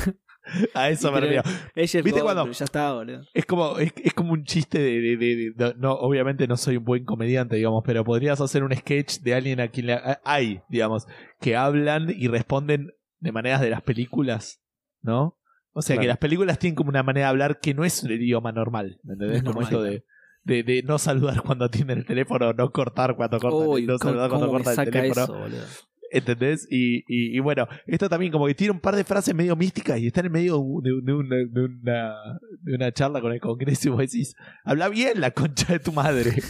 A 0.75 0.91
eso 0.91 1.11
me 1.11 1.19
refiero. 1.21 1.43
¿Viste 1.75 2.23
cuando- 2.23 2.51
Ya 2.53 2.65
está, 2.65 2.93
boludo. 2.93 3.23
Es 3.35 3.45
como, 3.47 3.79
es, 3.79 3.93
es 3.97 4.15
como 4.15 4.33
un 4.33 4.45
chiste 4.45 4.79
de, 4.79 5.01
de- 5.01 5.17
de- 5.17 5.53
de- 5.57 5.75
no, 5.77 5.93
obviamente 5.93 6.47
no 6.47 6.57
soy 6.57 6.77
un 6.77 6.85
buen 6.85 7.05
comediante, 7.05 7.57
digamos, 7.57 7.83
pero 7.85 8.05
podrías 8.05 8.41
hacer 8.41 8.63
un 8.63 8.73
sketch 8.75 9.19
de 9.23 9.35
alguien 9.35 9.61
a 9.61 9.69
quien 9.69 9.87
le, 9.87 9.99
hay, 10.25 10.61
digamos, 10.69 11.07
que 11.41 11.57
hablan 11.57 12.15
y 12.17 12.29
responden 12.29 12.93
de 13.21 13.33
maneras 13.33 13.61
de 13.61 13.71
las 13.71 13.83
películas, 13.83 14.61
¿no? 15.03 15.39
O 15.73 15.83
sea, 15.83 15.97
que 15.97 16.01
Claro. 16.01 16.09
las 16.09 16.19
películas 16.19 16.59
tienen 16.59 16.75
como 16.75 16.89
una 16.91 17.03
manera 17.03 17.27
de 17.27 17.31
hablar 17.31 17.61
que 17.61 17.75
no 17.75 17.85
es 17.85 18.03
el 18.03 18.13
idioma 18.13 18.53
normal, 18.53 18.99
¿me 19.03 19.13
¿entendés? 19.15 19.39
Es 19.39 19.43
como 19.43 19.61
normal. 19.61 19.65
esto 19.73 19.83
de, 19.83 20.05
de, 20.45 20.63
de 20.63 20.83
no 20.83 20.99
saludar 20.99 21.43
cuando 21.43 21.65
atienden 21.67 21.99
el 21.99 22.05
teléfono, 22.07 22.53
no 22.53 22.71
cortar 22.73 23.15
cuando 23.17 23.39
cortan, 23.39 23.69
Uy, 23.69 23.87
no 23.87 23.99
¿cómo- 23.99 24.11
saludar 24.13 24.29
cuando 24.31 24.49
cortan 24.51 24.79
el 24.87 24.91
teléfono. 24.91 25.47
eso? 25.47 25.67
¿Entendés? 26.13 26.69
Y, 26.71 26.99
y, 27.09 27.37
y 27.37 27.41
bueno, 27.41 27.67
esto 27.87 28.09
también 28.09 28.31
como 28.31 28.47
que 28.47 28.55
tiene 28.55 28.71
un 28.71 28.79
par 28.81 28.95
de 28.95 29.03
frases 29.03 29.35
medio 29.35 29.57
místicas 29.57 29.99
y 29.99 30.07
está 30.07 30.21
en 30.21 30.31
medio 30.31 30.63
de, 30.81 30.91
de 31.03 31.13
una, 31.13 31.37
de, 31.37 31.61
una, 31.65 32.15
de 32.63 32.75
una 32.77 32.93
charla 32.93 33.21
con 33.21 33.33
el 33.33 33.41
Congreso 33.41 33.89
y 33.89 33.91
vos 33.91 33.99
decís, 34.01 34.35
habla 34.65 34.89
bien 34.89 35.21
la 35.21 35.33
concha 35.33 35.73
de 35.73 35.81
tu 35.81 35.93
madre. 35.93 36.31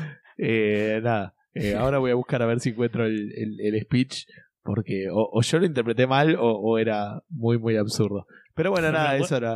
eh, 0.38 1.00
nada, 1.02 1.34
eh, 1.54 1.74
ahora 1.74 1.98
voy 1.98 2.10
a 2.10 2.14
buscar 2.14 2.42
a 2.42 2.46
ver 2.46 2.58
si 2.60 2.70
encuentro 2.70 3.04
el, 3.04 3.32
el, 3.36 3.60
el 3.60 3.80
speech 3.82 4.24
porque 4.66 5.08
o, 5.10 5.28
o 5.32 5.40
yo 5.42 5.58
lo 5.60 5.66
interpreté 5.66 6.06
mal 6.06 6.36
o, 6.36 6.50
o 6.58 6.78
era 6.78 7.22
muy, 7.28 7.58
muy 7.58 7.76
absurdo. 7.76 8.26
Pero 8.54 8.70
bueno, 8.72 8.88
No 8.88 8.92
nada, 8.94 9.10
acuerdo. 9.12 9.24
eso 9.24 9.36
era... 9.36 9.54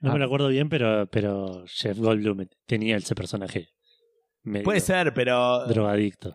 No 0.00 0.10
Ah. 0.10 0.12
me 0.14 0.18
lo 0.20 0.24
acuerdo 0.26 0.48
bien, 0.48 0.68
pero, 0.68 1.06
pero 1.10 1.64
Jeff 1.66 1.98
Goldblum 1.98 2.46
tenía 2.66 2.96
ese 2.96 3.14
personaje 3.14 3.68
Puede 4.62 4.80
ser, 4.80 5.12
pero... 5.14 5.66
drogadicto. 5.66 6.32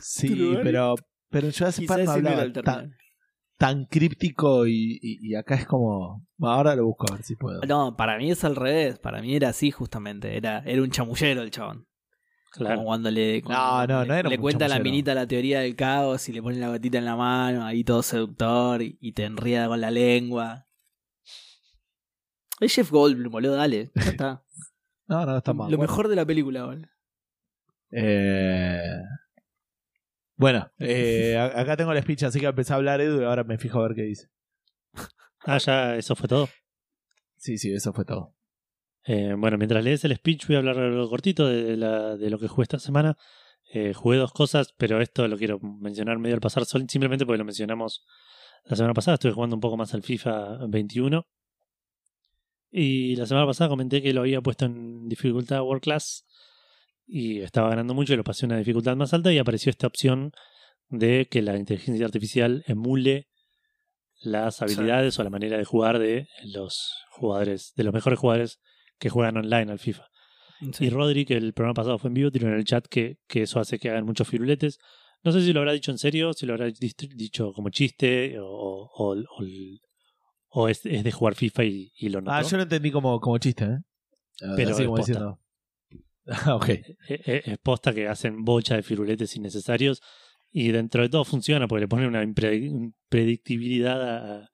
Sí, 0.00 0.28
Drogadicto. 0.28 0.62
pero... 0.64 0.94
Pero 1.28 1.48
Jurassic 1.50 1.82
Quizás 1.84 1.96
Park 1.96 2.06
no 2.06 2.12
hablaba 2.12 2.52
tan, 2.52 2.92
tan 3.58 3.84
críptico 3.86 4.66
y, 4.66 4.98
y, 5.02 5.30
y 5.30 5.34
acá 5.34 5.54
es 5.56 5.66
como... 5.66 6.26
Ahora 6.40 6.76
lo 6.76 6.84
busco 6.86 7.06
a 7.10 7.16
ver 7.16 7.24
si 7.24 7.36
puedo. 7.36 7.60
No, 7.66 7.96
para 7.96 8.18
mí 8.18 8.30
es 8.30 8.44
al 8.44 8.54
revés. 8.56 8.98
Para 8.98 9.20
mí 9.22 9.34
era 9.34 9.48
así, 9.48 9.70
justamente. 9.70 10.36
Era, 10.36 10.58
era 10.66 10.82
un 10.82 10.90
chamullero 10.90 11.40
el 11.42 11.50
chabón. 11.50 11.86
Como 12.54 12.66
Claro. 12.66 12.84
cuando 12.84 13.10
le, 13.10 13.42
cuando 13.42 13.86
no, 13.94 14.00
no 14.00 14.04
le- 14.04 14.18
era 14.20 14.28
le 14.28 14.38
cuenta 14.38 14.66
a 14.66 14.68
la 14.68 14.78
minita 14.78 15.14
la 15.14 15.26
teoría 15.26 15.60
del 15.60 15.74
caos 15.74 16.28
y 16.28 16.32
le 16.32 16.42
pone 16.42 16.58
la 16.58 16.68
gotita 16.68 16.98
en 16.98 17.06
la 17.06 17.16
mano, 17.16 17.64
ahí 17.64 17.82
todo 17.82 18.02
seductor 18.02 18.82
y, 18.82 18.98
y 19.00 19.12
te 19.12 19.24
enrieda 19.24 19.68
con 19.68 19.80
la 19.80 19.90
lengua. 19.90 20.66
Es 22.60 22.74
Jeff 22.74 22.90
Goldblum, 22.90 23.32
boludo, 23.32 23.54
dale. 23.56 23.90
Ya 23.94 24.02
está. 24.02 24.42
No, 25.08 25.26
no, 25.26 25.36
está 25.36 25.52
mal. 25.52 25.70
Lo 25.70 25.76
Bueno. 25.76 25.90
mejor 25.92 26.08
de 26.08 26.16
la 26.16 26.24
película, 26.24 26.64
boludo. 26.64 26.88
Eh, 27.90 29.02
Bueno, 30.36 30.70
eh, 30.78 31.36
acá 31.38 31.76
tengo 31.76 31.92
el 31.92 32.00
speech, 32.02 32.22
así 32.22 32.40
que 32.40 32.46
empecé 32.46 32.72
a 32.72 32.76
hablar 32.76 33.00
Edu 33.00 33.20
y 33.20 33.24
ahora 33.24 33.44
me 33.44 33.58
fijo 33.58 33.78
a 33.80 33.88
ver 33.88 33.94
qué 33.94 34.02
dice. 34.02 34.28
Ah, 35.44 35.58
ya, 35.58 35.96
eso 35.96 36.14
fue 36.16 36.28
todo. 36.28 36.48
Sí, 37.36 37.58
sí, 37.58 37.74
eso 37.74 37.92
fue 37.92 38.04
todo. 38.04 38.34
Eh, 39.04 39.34
bueno, 39.36 39.58
mientras 39.58 39.82
lees 39.82 40.04
el 40.04 40.14
speech, 40.14 40.46
voy 40.46 40.56
a 40.56 40.58
hablar 40.60 40.78
algo 40.78 41.08
cortito 41.08 41.46
de, 41.46 41.76
la- 41.76 42.16
de 42.16 42.30
lo 42.30 42.38
que 42.38 42.48
jugué 42.48 42.62
esta 42.64 42.78
semana. 42.78 43.16
Eh, 43.72 43.94
jugué 43.94 44.18
dos 44.18 44.32
cosas, 44.32 44.74
pero 44.76 45.00
esto 45.00 45.26
lo 45.28 45.36
quiero 45.38 45.58
mencionar 45.60 46.18
medio 46.18 46.34
al 46.34 46.40
pasar, 46.40 46.64
simplemente 46.66 47.24
porque 47.26 47.38
lo 47.38 47.44
mencionamos 47.44 48.04
la 48.64 48.76
semana 48.76 48.94
pasada. 48.94 49.14
Estuve 49.14 49.32
jugando 49.32 49.56
un 49.56 49.60
poco 49.60 49.76
más 49.76 49.94
al 49.94 50.02
FIFA 50.02 50.66
21. 50.68 51.26
Y 52.70 53.16
la 53.16 53.26
semana 53.26 53.46
pasada 53.46 53.68
comenté 53.68 54.00
que 54.02 54.12
lo 54.12 54.20
había 54.22 54.40
puesto 54.40 54.64
en 54.64 55.08
dificultad 55.08 55.62
World 55.62 55.82
Class 55.82 56.24
y 57.06 57.40
estaba 57.40 57.68
ganando 57.70 57.92
mucho 57.92 58.14
y 58.14 58.16
lo 58.16 58.24
pasé 58.24 58.46
a 58.46 58.48
una 58.48 58.56
dificultad 58.58 58.96
más 58.96 59.12
alta 59.12 59.32
y 59.32 59.38
apareció 59.38 59.70
esta 59.70 59.86
opción 59.86 60.32
de 60.88 61.26
que 61.30 61.42
la 61.42 61.56
inteligencia 61.58 62.06
artificial 62.06 62.64
emule 62.66 63.28
las 64.22 64.62
habilidades 64.62 65.18
o 65.18 65.24
la 65.24 65.30
manera 65.30 65.58
de 65.58 65.64
jugar 65.64 65.98
de 65.98 66.28
los 66.44 66.92
jugadores, 67.10 67.72
de 67.76 67.84
los 67.84 67.92
mejores 67.92 68.18
jugadores 68.18 68.60
que 68.98 69.08
juegan 69.10 69.36
online 69.36 69.72
al 69.72 69.78
FIFA. 69.78 70.06
Sí. 70.72 70.84
Y 70.86 70.90
Rodri, 70.90 71.24
que 71.24 71.34
el 71.36 71.52
programa 71.54 71.74
pasado 71.74 71.98
fue 71.98 72.08
en 72.08 72.14
vivo, 72.14 72.30
tiró 72.30 72.48
en 72.48 72.54
el 72.54 72.64
chat 72.64 72.86
que, 72.86 73.18
que 73.26 73.42
eso 73.42 73.58
hace 73.58 73.78
que 73.78 73.90
hagan 73.90 74.04
muchos 74.04 74.28
firuletes. 74.28 74.78
No 75.24 75.32
sé 75.32 75.40
si 75.42 75.52
lo 75.52 75.60
habrá 75.60 75.72
dicho 75.72 75.90
en 75.90 75.98
serio, 75.98 76.32
si 76.32 76.46
lo 76.46 76.54
habrá 76.54 76.66
dicho 76.66 77.52
como 77.52 77.70
chiste 77.70 78.38
o, 78.38 78.44
o, 78.46 79.14
o- 79.14 79.44
o 80.54 80.68
es, 80.68 80.84
es 80.84 81.02
de 81.02 81.10
jugar 81.12 81.34
FIFA 81.34 81.64
y, 81.64 81.92
y 81.96 82.08
lo 82.10 82.20
notó. 82.20 82.32
Ah, 82.36 82.42
yo 82.42 82.56
lo 82.58 82.62
entendí 82.64 82.90
como, 82.90 83.18
como 83.20 83.38
chiste, 83.38 83.64
¿eh? 83.64 83.78
Pero 84.56 84.70
Así 84.72 84.82
es 84.82 84.86
como 84.86 84.96
posta. 84.98 85.12
diciendo. 85.12 85.38
Ah, 86.46 86.54
ok. 86.54 86.68
Eh, 86.68 86.86
eh, 87.08 87.42
es 87.46 87.58
posta 87.58 87.92
que 87.92 88.06
hacen 88.06 88.44
bocha 88.44 88.76
de 88.76 88.84
firuletes 88.84 89.34
innecesarios 89.34 90.00
y 90.52 90.70
dentro 90.70 91.02
de 91.02 91.08
todo 91.08 91.24
funciona 91.24 91.66
porque 91.66 91.80
le 91.80 91.88
ponen 91.88 92.06
una 92.06 92.22
impredictibilidad 92.22 94.00
a, 94.40 94.50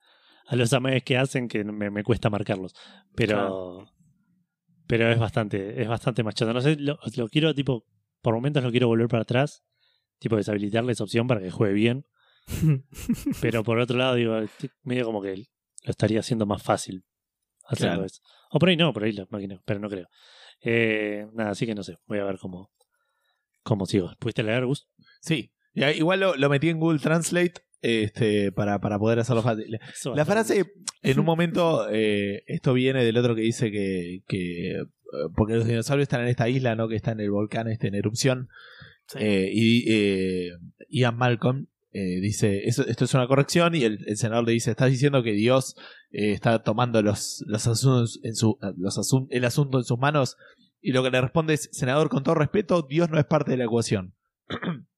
a 0.47 0.57
los 0.57 0.73
amagues 0.73 1.03
que 1.03 1.19
hacen 1.19 1.47
que 1.49 1.65
me, 1.65 1.91
me 1.91 2.03
cuesta 2.05 2.31
marcarlos. 2.31 2.75
Pero 3.15 3.87
pero 4.89 5.09
es 5.13 5.19
bastante 5.21 5.81
es 5.81 5.87
bastante 5.87 6.25
machoso. 6.25 6.53
No 6.53 6.61
sé, 6.61 6.75
lo, 6.77 6.99
lo 7.17 7.29
quiero 7.29 7.55
tipo 7.55 7.85
por 8.21 8.35
momentos 8.35 8.65
lo 8.65 8.73
quiero 8.73 8.89
volver 8.89 9.07
para 9.07 9.23
atrás, 9.23 9.63
tipo 10.19 10.35
deshabilitarle 10.37 10.91
esa 10.93 11.05
opción 11.05 11.29
para 11.29 11.41
que 11.41 11.53
juegue 11.53 11.75
bien, 11.75 12.05
pero 13.41 13.63
por 13.63 13.79
otro 13.79 13.97
lado 13.97 14.15
digo, 14.17 14.37
medio 14.83 15.05
como 15.05 15.23
que 15.23 15.37
lo 15.37 15.45
estaría 15.91 16.21
haciendo 16.21 16.47
más 16.47 16.63
fácil 16.63 17.05
hacerlo 17.65 17.93
Claro. 17.95 18.05
eso. 18.07 18.21
O 18.51 18.59
por 18.59 18.69
ahí 18.71 18.77
no, 18.77 18.93
por 18.93 19.05
ahí 19.05 19.13
la 19.13 19.27
máquina, 19.31 19.61
pero 19.65 19.79
no 19.79 19.89
creo. 19.89 20.09
Eh, 20.63 21.27
nada, 21.35 21.51
así 21.51 21.67
que 21.67 21.75
no 21.75 21.83
sé, 21.85 21.97
voy 22.07 22.19
a 22.19 22.25
ver 22.25 22.39
cómo, 22.39 22.73
cómo 23.63 23.87
sigo. 23.87 24.11
¿Pudiste 24.19 24.43
leer, 24.43 24.67
Gus? 24.67 24.89
Sí. 25.21 25.53
Igual 25.75 26.19
lo, 26.21 26.35
lo 26.37 26.49
metí 26.49 26.71
en 26.71 26.81
Google 26.81 26.99
Translate 26.99 27.55
este, 27.83 28.53
para, 28.53 28.81
para 28.81 28.99
poder 28.99 29.19
hacerlo 29.19 29.43
fácil. 29.43 29.79
La 30.15 30.25
frase, 30.25 30.65
en 31.03 31.19
un 31.19 31.25
momento, 31.25 31.89
eh, 31.91 32.43
esto 32.47 32.73
viene 32.73 33.05
del 33.05 33.17
otro 33.17 33.35
que 33.35 33.43
dice 33.43 33.71
que, 33.71 34.23
que 34.27 34.71
eh, 34.73 34.85
porque 35.37 35.55
los 35.55 35.67
dinosaurios 35.67 36.05
están 36.05 36.23
en 36.23 36.29
esta 36.29 36.49
isla, 36.49 36.75
¿no? 36.75 36.89
Que 36.89 36.97
está 36.97 37.13
en 37.13 37.21
el 37.21 37.31
volcán 37.31 37.69
este 37.69 37.89
en 37.89 37.95
erupción. 37.95 38.49
Sí. 39.07 39.19
Eh, 39.21 39.51
y 39.53 39.85
eh, 39.93 40.51
Ian 40.91 41.17
Malcolm 41.17 41.67
dice, 41.93 42.69
"Eso- 42.69 42.87
esto 42.87 43.07
es 43.07 43.15
una 43.15 43.27
corrección 43.27 43.75
y 43.75 43.83
el, 43.83 43.99
el 44.07 44.17
senador 44.17 44.45
le 44.47 44.53
dice, 44.53 44.71
estás 44.71 44.89
diciendo 44.91 45.23
que 45.25 45.33
Dios 45.33 45.75
está 46.11 46.63
tomando 46.63 47.03
los, 47.03 47.43
los 47.49 47.67
asuntos 47.67 48.21
en 48.23 48.37
su, 48.37 48.57
los 48.77 48.97
asun- 48.99 49.27
el 49.31 49.45
asunto 49.45 49.79
en 49.79 49.85
sus 49.85 49.99
manos 49.99 50.37
y 50.81 50.93
lo 50.93 51.03
que 51.03 51.11
le 51.11 51.21
responde 51.21 51.55
es, 51.55 51.69
senador, 51.73 52.09
con 52.09 52.23
todo 52.23 52.37
respeto, 52.37 52.83
Dios 52.89 53.11
no 53.11 53.19
es 53.19 53.25
parte 53.25 53.51
de 53.51 53.57
la 53.57 53.65
ecuación. 53.65 54.15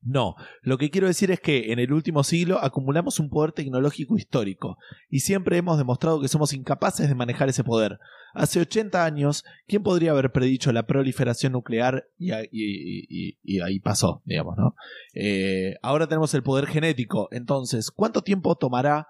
No, 0.00 0.36
lo 0.62 0.78
que 0.78 0.90
quiero 0.90 1.08
decir 1.08 1.30
es 1.32 1.40
que 1.40 1.72
en 1.72 1.80
el 1.80 1.92
último 1.92 2.22
siglo 2.22 2.58
acumulamos 2.62 3.18
un 3.18 3.28
poder 3.30 3.50
tecnológico 3.52 4.16
histórico 4.16 4.78
y 5.10 5.20
siempre 5.20 5.56
hemos 5.56 5.76
demostrado 5.76 6.20
que 6.20 6.28
somos 6.28 6.52
incapaces 6.52 7.08
de 7.08 7.14
manejar 7.16 7.48
ese 7.48 7.64
poder. 7.64 7.98
Hace 8.32 8.60
80 8.60 9.04
años, 9.04 9.44
¿quién 9.66 9.82
podría 9.82 10.12
haber 10.12 10.30
predicho 10.30 10.70
la 10.72 10.86
proliferación 10.86 11.52
nuclear? 11.52 12.04
Y, 12.16 12.30
ahí- 12.30 12.48
y- 12.52 13.06
y- 13.30 13.38
y 13.42 13.60
ahí 13.60 13.80
pasó, 13.80 14.22
digamos, 14.24 14.56
¿no? 14.56 14.76
Eh, 15.14 15.74
ahora 15.82 16.06
tenemos 16.06 16.32
el 16.34 16.44
poder 16.44 16.66
genético, 16.68 17.28
entonces, 17.32 17.90
¿cuánto 17.90 18.22
tiempo 18.22 18.54
tomará 18.54 19.08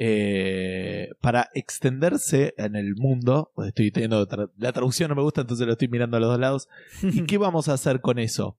eh, 0.00 1.08
para 1.20 1.48
extenderse 1.54 2.54
en 2.56 2.76
el 2.76 2.94
mundo? 2.96 3.50
Pues 3.54 3.68
estoy 3.68 3.90
teniendo 3.90 4.26
tra- 4.28 4.50
la 4.56 4.72
traducción 4.72 5.08
no 5.08 5.16
me 5.16 5.22
gusta, 5.22 5.40
entonces 5.40 5.66
lo 5.66 5.72
estoy 5.72 5.88
mirando 5.88 6.16
a 6.16 6.20
los 6.20 6.30
dos 6.30 6.38
lados. 6.38 6.68
¿Y 7.02 7.22
qué 7.26 7.36
vamos 7.38 7.68
a 7.68 7.72
hacer 7.74 8.00
con 8.00 8.18
eso? 8.20 8.56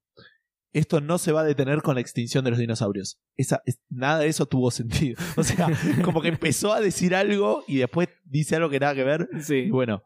Esto 0.72 1.02
no 1.02 1.18
se 1.18 1.32
va 1.32 1.42
a 1.42 1.44
detener 1.46 1.82
con 1.82 1.96
la 1.96 2.02
extinción 2.02 2.44
de 2.46 2.52
los 2.52 2.60
dinosaurios. 2.60 3.20
Esa, 3.38 3.62
es- 3.66 3.80
nada 3.90 4.20
de 4.20 4.28
eso 4.28 4.46
tuvo 4.46 4.70
sentido. 4.72 5.20
O 5.38 5.44
sea, 5.44 5.68
como 6.04 6.22
que 6.22 6.28
empezó 6.28 6.74
a 6.74 6.80
decir 6.82 7.16
algo 7.16 7.64
y 7.68 7.78
después 7.78 8.10
dice 8.26 8.56
algo 8.56 8.70
que 8.70 8.80
nada 8.80 8.94
que 8.96 9.04
ver. 9.04 9.30
Y 9.34 9.42
Sí. 9.42 9.70
bueno, 9.70 10.04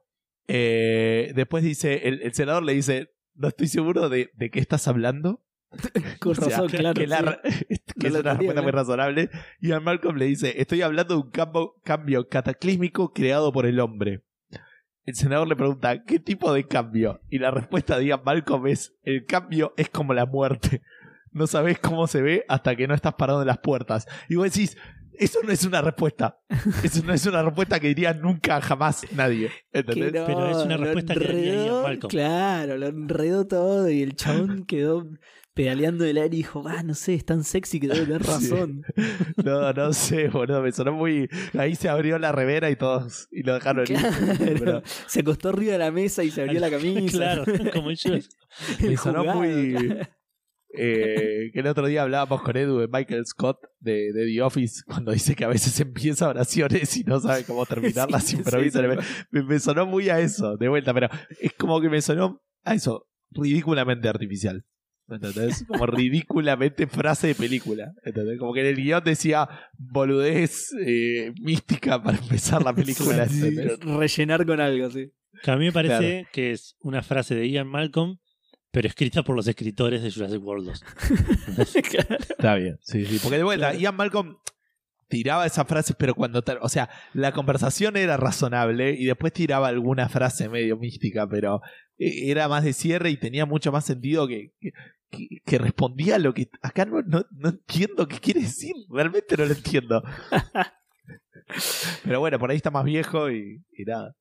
eh, 0.47 1.31
después 1.35 1.63
dice, 1.63 2.07
el, 2.07 2.21
el 2.21 2.33
senador 2.33 2.63
le 2.63 2.73
dice, 2.73 3.09
no 3.35 3.47
estoy 3.47 3.67
seguro 3.67 4.09
de, 4.09 4.29
de 4.35 4.49
qué 4.51 4.59
estás 4.59 4.87
hablando. 4.87 5.43
Con 6.19 6.33
O 6.33 6.35
sea, 6.35 6.45
razón, 6.49 6.67
claro. 6.69 6.93
que, 6.93 7.07
la- 7.07 7.41
sí. 7.43 7.65
que 7.99 8.07
es 8.07 8.13
una 8.13 8.33
respuesta 8.33 8.61
muy 8.61 8.71
razonable. 8.71 9.29
Y 9.59 9.71
a 9.71 9.79
Malcolm 9.79 10.17
le 10.17 10.25
dice, 10.25 10.61
estoy 10.61 10.81
hablando 10.81 11.15
de 11.15 11.21
un 11.21 11.31
cambio, 11.31 11.75
cambio 11.83 12.29
cataclísmico 12.29 13.11
creado 13.11 13.51
por 13.51 13.65
el 13.65 13.79
hombre. 13.79 14.23
El 15.05 15.15
senador 15.15 15.47
le 15.47 15.55
pregunta, 15.55 16.03
¿qué 16.03 16.19
tipo 16.19 16.53
de 16.53 16.65
cambio? 16.65 17.21
Y 17.29 17.39
la 17.39 17.51
respuesta 17.51 17.97
de 17.97 18.05
Ian 18.05 18.21
Malcolm 18.23 18.67
es, 18.67 18.95
el 19.03 19.25
cambio 19.25 19.73
es 19.75 19.89
como 19.89 20.13
la 20.13 20.25
muerte. 20.25 20.81
No 21.31 21.47
sabes 21.47 21.79
cómo 21.79 22.07
se 22.07 22.21
ve 22.21 22.45
hasta 22.47 22.75
que 22.75 22.87
no 22.87 22.93
estás 22.93 23.15
parado 23.15 23.41
en 23.41 23.47
las 23.47 23.57
puertas. 23.57 24.07
Y 24.29 24.35
vos 24.35 24.51
decís, 24.51 24.77
Eso 25.17 25.39
no 25.43 25.51
es 25.51 25.65
una 25.65 25.81
respuesta. 25.81 26.39
Eso 26.83 27.03
no 27.03 27.13
es 27.13 27.25
una 27.25 27.43
respuesta 27.43 27.79
que 27.79 27.87
diría 27.87 28.13
nunca, 28.13 28.61
jamás 28.61 29.05
nadie. 29.13 29.51
¿Entendés? 29.71 30.13
No, 30.13 30.25
Pero 30.25 30.49
es 30.49 30.57
una 30.65 30.77
respuesta 30.77 31.13
que 31.13 31.27
daría 31.27 31.65
Ian 31.65 31.83
Malcolm. 31.83 32.09
Claro, 32.09 32.77
lo 32.77 32.87
enredó 32.87 33.45
todo 33.45 33.89
y 33.89 34.01
el 34.01 34.15
chabón 34.15 34.65
quedó 34.65 35.07
pedaleando 35.53 36.03
el 36.05 36.17
aire 36.17 36.35
y 36.35 36.37
dijo, 36.37 36.63
ah, 36.67 36.81
no 36.83 36.93
sé, 36.95 37.13
es 37.13 37.25
tan 37.25 37.43
sexy 37.43 37.79
que 37.79 37.87
debe 37.87 38.05
tener 38.05 38.23
Sí. 38.25 38.31
razón. 38.49 38.83
No, 39.43 39.71
no 39.73 39.93
sé, 39.93 40.27
boludo. 40.29 40.61
Me 40.61 40.71
sonó 40.71 40.93
muy. 40.93 41.27
Ahí 41.57 41.75
se 41.75 41.89
abrió 41.89 42.17
la 42.19 42.31
remera 42.31 42.69
y 42.69 42.75
todos. 42.75 43.27
Y 43.31 43.43
lo 43.43 43.53
dejaron 43.53 43.83
ir. 43.89 43.97
Claro, 43.97 44.15
Pero 44.39 44.83
Se 45.07 45.19
acostó 45.21 45.49
arriba 45.49 45.73
de 45.73 45.79
la 45.79 45.91
mesa 45.91 46.23
y 46.23 46.31
se 46.31 46.41
abrió 46.41 46.59
la 46.59 46.69
camisa. 46.69 47.17
Claro, 47.17 47.45
como 47.73 47.91
yo. 47.91 48.13
Me 48.81 48.97
sonó 48.97 49.19
jugado, 49.21 49.39
muy. 49.39 49.73
claro. 49.73 50.07
eh, 50.75 51.51
que 51.53 51.59
el 51.59 51.67
otro 51.67 51.85
día 51.87 52.01
hablábamos 52.03 52.41
con 52.41 52.57
Edu 52.57 52.79
de 52.79 52.87
Michael 52.87 53.25
Scott 53.25 53.59
de, 53.79 54.11
de 54.11 54.25
The 54.25 54.41
Office 54.41 54.81
cuando 54.85 55.11
dice 55.11 55.35
que 55.35 55.45
a 55.45 55.47
veces 55.47 55.79
empieza 55.79 56.27
oraciones 56.29 56.97
y 56.97 57.03
no 57.03 57.19
sabe 57.19 57.43
cómo 57.43 57.65
terminarlas 57.65 58.23
Sí, 58.25 58.37
improvisa. 58.37 58.81
sí, 58.81 58.87
me, 58.87 58.97
me- 59.41 59.47
me 59.47 59.59
sonó 59.59 59.85
muy 59.85 60.09
a 60.09 60.19
eso, 60.19 60.57
de 60.57 60.67
vuelta, 60.69 60.93
pero 60.93 61.09
es 61.39 61.53
como 61.53 61.79
que 61.79 61.89
me 61.89 62.01
sonó 62.01 62.41
a 62.63 62.73
eso, 62.73 63.07
ridículamente 63.31 64.07
artificial. 64.09 64.65
¿Me 65.07 65.17
¿Entendés? 65.17 65.65
Como 65.67 65.85
ridículamente 65.85 66.87
frase 66.87 67.27
de 67.27 67.35
película. 67.35 67.93
¿entendés? 68.03 68.39
Como 68.39 68.53
que 68.53 68.61
en 68.61 68.67
el 68.67 68.75
guion 68.75 69.03
decía 69.03 69.47
boludez 69.77 70.73
eh, 70.79 71.33
mística 71.41 72.01
para 72.01 72.17
empezar 72.17 72.63
la 72.63 72.73
película. 72.73 73.27
Rellenar 73.81 74.45
con 74.45 74.61
algo, 74.61 74.89
sí. 74.89 75.11
Que 75.43 75.51
a 75.51 75.57
mí 75.57 75.65
me 75.65 75.71
parece 75.73 76.27
que 76.31 76.51
es 76.51 76.77
una 76.79 77.01
frase 77.01 77.35
de 77.35 77.49
Ian 77.49 77.67
Malcolm, 77.67 78.17
pero 78.71 78.87
escrita 78.87 79.23
por 79.23 79.35
los 79.35 79.47
escritores 79.47 80.01
de 80.01 80.11
Jurassic 80.11 80.41
World 80.41 80.67
2. 80.67 80.83
Está 81.75 82.55
bien, 82.55 82.77
sí, 82.81 83.05
sí. 83.05 83.19
Porque 83.21 83.37
de 83.37 83.43
vuelta, 83.43 83.73
Ian 83.73 83.95
Malcolm 83.95 84.37
tiraba 85.09 85.45
esas 85.45 85.67
frases, 85.67 85.95
pero 85.97 86.15
cuando. 86.15 86.43
O 86.61 86.69
sea, 86.69 86.89
la 87.13 87.31
conversación 87.33 87.97
era 87.97 88.17
razonable 88.17 88.95
y 88.97 89.05
después 89.05 89.33
tiraba 89.33 89.67
alguna 89.67 90.09
frase 90.09 90.49
medio 90.49 90.77
mística, 90.77 91.27
pero 91.27 91.61
era 91.97 92.47
más 92.47 92.63
de 92.63 92.73
cierre 92.73 93.09
y 93.11 93.17
tenía 93.17 93.45
mucho 93.45 93.71
más 93.71 93.85
sentido 93.85 94.27
que. 94.27 94.51
que 94.59 94.71
que- 95.09 95.27
que 95.45 95.57
respondía 95.59 96.15
a 96.15 96.19
lo 96.19 96.33
que 96.33 96.49
acá 96.63 96.85
no, 96.85 97.03
no, 97.03 97.23
no 97.29 97.49
entiendo 97.49 98.07
qué 98.07 98.17
quiere 98.19 98.41
decir, 98.41 98.73
realmente 98.89 99.37
no 99.37 99.45
lo 99.45 99.53
entiendo. 99.53 100.01
Pero 102.03 102.19
bueno, 102.19 102.39
por 102.39 102.49
ahí 102.49 102.57
está 102.57 102.71
más 102.71 102.83
viejo 102.83 103.29
y, 103.29 103.63
y 103.77 103.83
nada. 103.85 104.15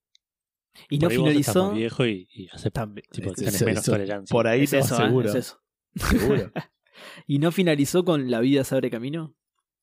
Y 0.91 0.99
no 0.99 1.09
Por 1.09 1.13
estás 1.13 1.25
finalizó. 1.25 1.67
más 1.69 1.75
viejo 1.77 2.07
y, 2.07 2.29
y 2.35 2.49
acepta, 2.49 2.83
También. 2.83 3.07
tipo, 3.11 3.31
Es- 3.31 3.37
tenés 3.37 3.55
eso- 3.55 3.65
menos 3.65 3.83
eso- 3.83 3.93
tolerancia. 3.93 4.35
Por 4.35 4.47
ahí 4.47 4.63
Es 4.65 4.73
no, 4.75 4.79
eso, 4.81 4.95
¿eh? 4.95 5.07
seguro. 5.07 5.29
Es 5.31 5.35
eso. 5.35 5.61
seguro. 5.95 6.53
¿Y 7.27 7.39
no 7.39 7.53
finalizó 7.53 8.05
con 8.05 8.31
La 8.31 8.41
vida 8.41 8.63
se 8.65 8.75
abre 8.75 8.91
camino? 8.91 9.35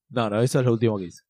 No, 0.09 0.29
no, 0.29 0.41
eso 0.41 0.59
es 0.59 0.65
lo 0.65 0.73
último 0.73 0.97
que 0.99 1.05
hice. 1.05 1.23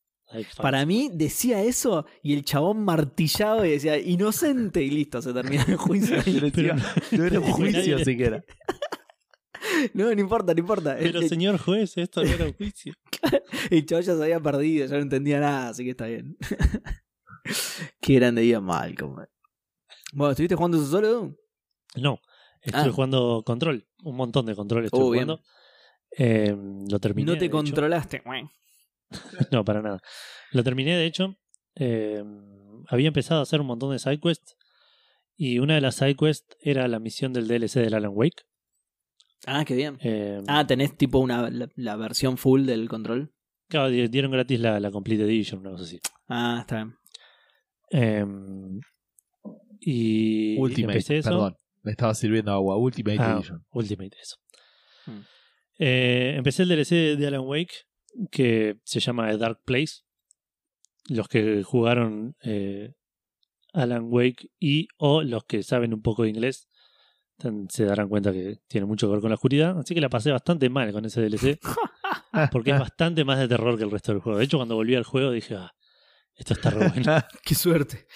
Para 0.58 0.86
mí 0.86 1.10
decía 1.14 1.64
eso 1.64 2.06
y 2.22 2.34
el 2.34 2.46
chabón 2.46 2.84
martillaba 2.84 3.68
y 3.68 3.72
decía 3.72 3.98
inocente 3.98 4.84
y 4.84 4.90
listo, 4.92 5.22
se 5.22 5.34
termina 5.34 5.64
el 5.68 5.76
juicio. 5.78 6.18
Pero- 6.54 6.76
no 7.12 7.26
era 7.26 7.40
un 7.40 7.52
juicio 7.52 8.00
siquiera. 8.06 8.44
No, 9.94 10.06
no 10.14 10.22
importa, 10.22 10.54
no 10.54 10.60
importa. 10.60 10.96
Pero 11.00 11.20
el, 11.20 11.30
señor 11.30 11.58
juez, 11.58 11.98
esto 11.98 12.24
no 12.24 12.30
era 12.30 12.46
un 12.46 12.54
juicio. 12.54 12.94
el 13.72 13.86
chabón 13.86 14.04
ya 14.04 14.16
se 14.16 14.24
había 14.24 14.40
perdido, 14.40 14.86
ya 14.88 14.96
no 14.96 15.02
entendía 15.02 15.40
nada, 15.40 15.70
así 15.70 15.84
que 15.84 15.92
está 15.92 16.06
bien. 16.06 16.38
Qué 18.00 18.14
grande 18.16 18.42
día 18.42 18.60
Malcolm. 18.62 19.16
Bueno, 20.14 20.32
¿estuviste 20.32 20.56
jugando 20.56 20.78
eso 20.78 20.88
solo? 20.88 21.36
No, 21.96 22.20
estuve 22.62 22.90
Ah. 22.90 22.92
jugando 22.92 23.44
control, 23.46 23.88
un 24.04 24.16
montón 24.16 24.46
de 24.46 24.56
control 24.56 24.86
estuve 24.86 25.02
Oh, 25.04 25.10
bien. 25.12 25.26
jugando. 25.26 25.44
Eh, 26.18 26.56
lo 26.90 27.00
terminé. 27.00 27.26
no 27.32 27.34
te 27.34 27.40
de 27.42 27.46
hecho. 27.48 27.54
No, 29.52 29.64
para 29.66 29.82
nada. 29.82 30.00
Lo 30.52 30.64
terminé, 30.64 30.96
de 30.96 31.06
hecho. 31.06 31.36
eh, 31.76 32.24
había 32.88 33.08
empezado 33.08 33.40
a 33.40 33.44
hacer 33.44 33.62
un 33.62 33.68
montón 33.68 33.92
de 33.92 34.00
sidequests. 34.00 34.56
Y 35.38 35.60
una 35.60 35.76
de 35.76 35.82
las 35.82 35.96
sidequests 35.96 36.58
era 36.62 36.88
la 36.88 37.00
misión 37.00 37.32
del 37.34 37.48
DLC 37.48 37.76
del 37.82 37.94
Alan 37.94 38.12
Wake. 38.14 38.44
Ah, 39.46 39.64
qué 39.66 39.76
bien. 39.76 39.98
Eh, 40.02 40.42
Ah, 40.48 40.68
tenés 40.68 40.98
tipo 40.98 41.20
una 41.20 41.50
la, 41.50 41.70
la 41.76 41.96
versión 41.96 42.38
full 42.38 42.66
del 42.66 42.90
control. 42.90 43.32
claro, 43.70 43.90
di- 43.90 44.08
dieron 44.10 44.32
gratis 44.32 44.60
la, 44.60 44.80
la 44.82 44.92
Complete 44.92 45.24
Edition, 45.24 45.62
una 45.62 45.72
cosa 45.72 45.84
así. 45.84 46.00
Ah, 46.28 46.58
está 46.62 46.76
bien. 46.84 46.96
Eh, 47.92 48.26
y 49.80 50.58
Ultimate, 50.60 50.94
empecé 50.94 51.18
eso. 51.20 51.30
perdón. 51.30 51.56
Me 51.84 51.92
estaba 51.92 52.14
sirviendo 52.14 52.52
agua. 52.52 52.76
Ultimate 52.78 53.18
Ah, 53.22 53.36
Edition. 53.36 53.64
Ultimate, 53.72 54.18
eso. 54.22 54.36
Hmm. 55.06 55.22
Eh, 55.80 56.34
empecé 56.36 56.64
el 56.64 56.70
DLC 56.70 57.16
de 57.18 57.28
Alan 57.28 57.42
Wake, 57.46 57.74
que 58.32 58.78
se 58.84 59.00
llama 59.00 59.30
The 59.32 59.38
Dark 59.38 59.62
Place. 59.66 60.04
Los 61.08 61.28
que 61.28 61.64
jugaron 61.64 62.36
eh, 62.44 62.94
Alan 63.74 64.08
Wake 64.10 64.52
y 64.60 64.88
o 64.98 65.24
los 65.24 65.46
que 65.46 65.64
saben 65.64 65.94
un 65.94 66.02
poco 66.02 66.24
de 66.24 66.30
inglés 66.30 66.70
se 67.70 67.86
darán 67.86 68.10
cuenta 68.10 68.32
que 68.34 68.58
tiene 68.68 68.86
mucho 68.86 69.08
que 69.08 69.14
ver 69.14 69.22
con 69.22 69.30
la 69.30 69.36
oscuridad. 69.36 69.80
Así 69.80 69.94
que 69.94 70.02
la 70.02 70.10
pasé 70.10 70.32
bastante 70.32 70.70
mal 70.70 70.92
con 70.92 71.06
ese 71.06 71.22
DLC, 71.22 71.60
porque 72.52 72.72
es 72.72 72.80
bastante 72.80 73.24
más 73.24 73.40
de 73.40 73.48
terror 73.48 73.78
que 73.78 73.84
el 73.84 73.92
resto 73.92 74.12
del 74.12 74.22
juego. 74.22 74.40
De 74.40 74.46
hecho, 74.46 74.58
cuando 74.58 74.76
volví 74.76 74.96
al 74.96 75.04
juego 75.04 75.32
dije, 75.32 75.56
ah, 75.56 75.72
esto 76.36 76.54
está 76.54 76.70
re 76.70 76.90
bueno. 76.90 77.18
Qué 77.44 77.56
suerte. 77.56 78.08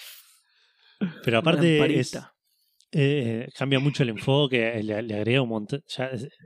Pero 1.22 1.38
aparte 1.38 1.74
es, 1.74 1.80
lamparita. 1.80 2.34
eh, 2.92 3.48
cambia 3.56 3.80
mucho 3.80 4.02
el 4.02 4.10
enfoque, 4.10 4.82
le, 4.82 5.02
le 5.02 5.14
agrega 5.14 5.42
un 5.42 5.48
montón. 5.48 5.82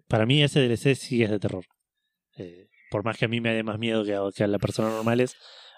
para 0.07 0.27
mí 0.27 0.43
ese 0.43 0.61
DLC 0.61 0.95
sí 0.95 1.23
es 1.23 1.31
de 1.31 1.39
terror. 1.39 1.65
Eh, 2.37 2.68
por 2.91 3.05
más 3.05 3.17
que 3.19 3.25
a 3.25 3.29
mí 3.29 3.41
me 3.41 3.53
dé 3.55 3.63
más 3.63 3.79
miedo 3.79 4.05
que 4.05 4.15
a, 4.15 4.21
que 4.35 4.45
a 4.45 4.47
las 4.47 4.61
personas 4.61 4.93
normales. 4.93 5.35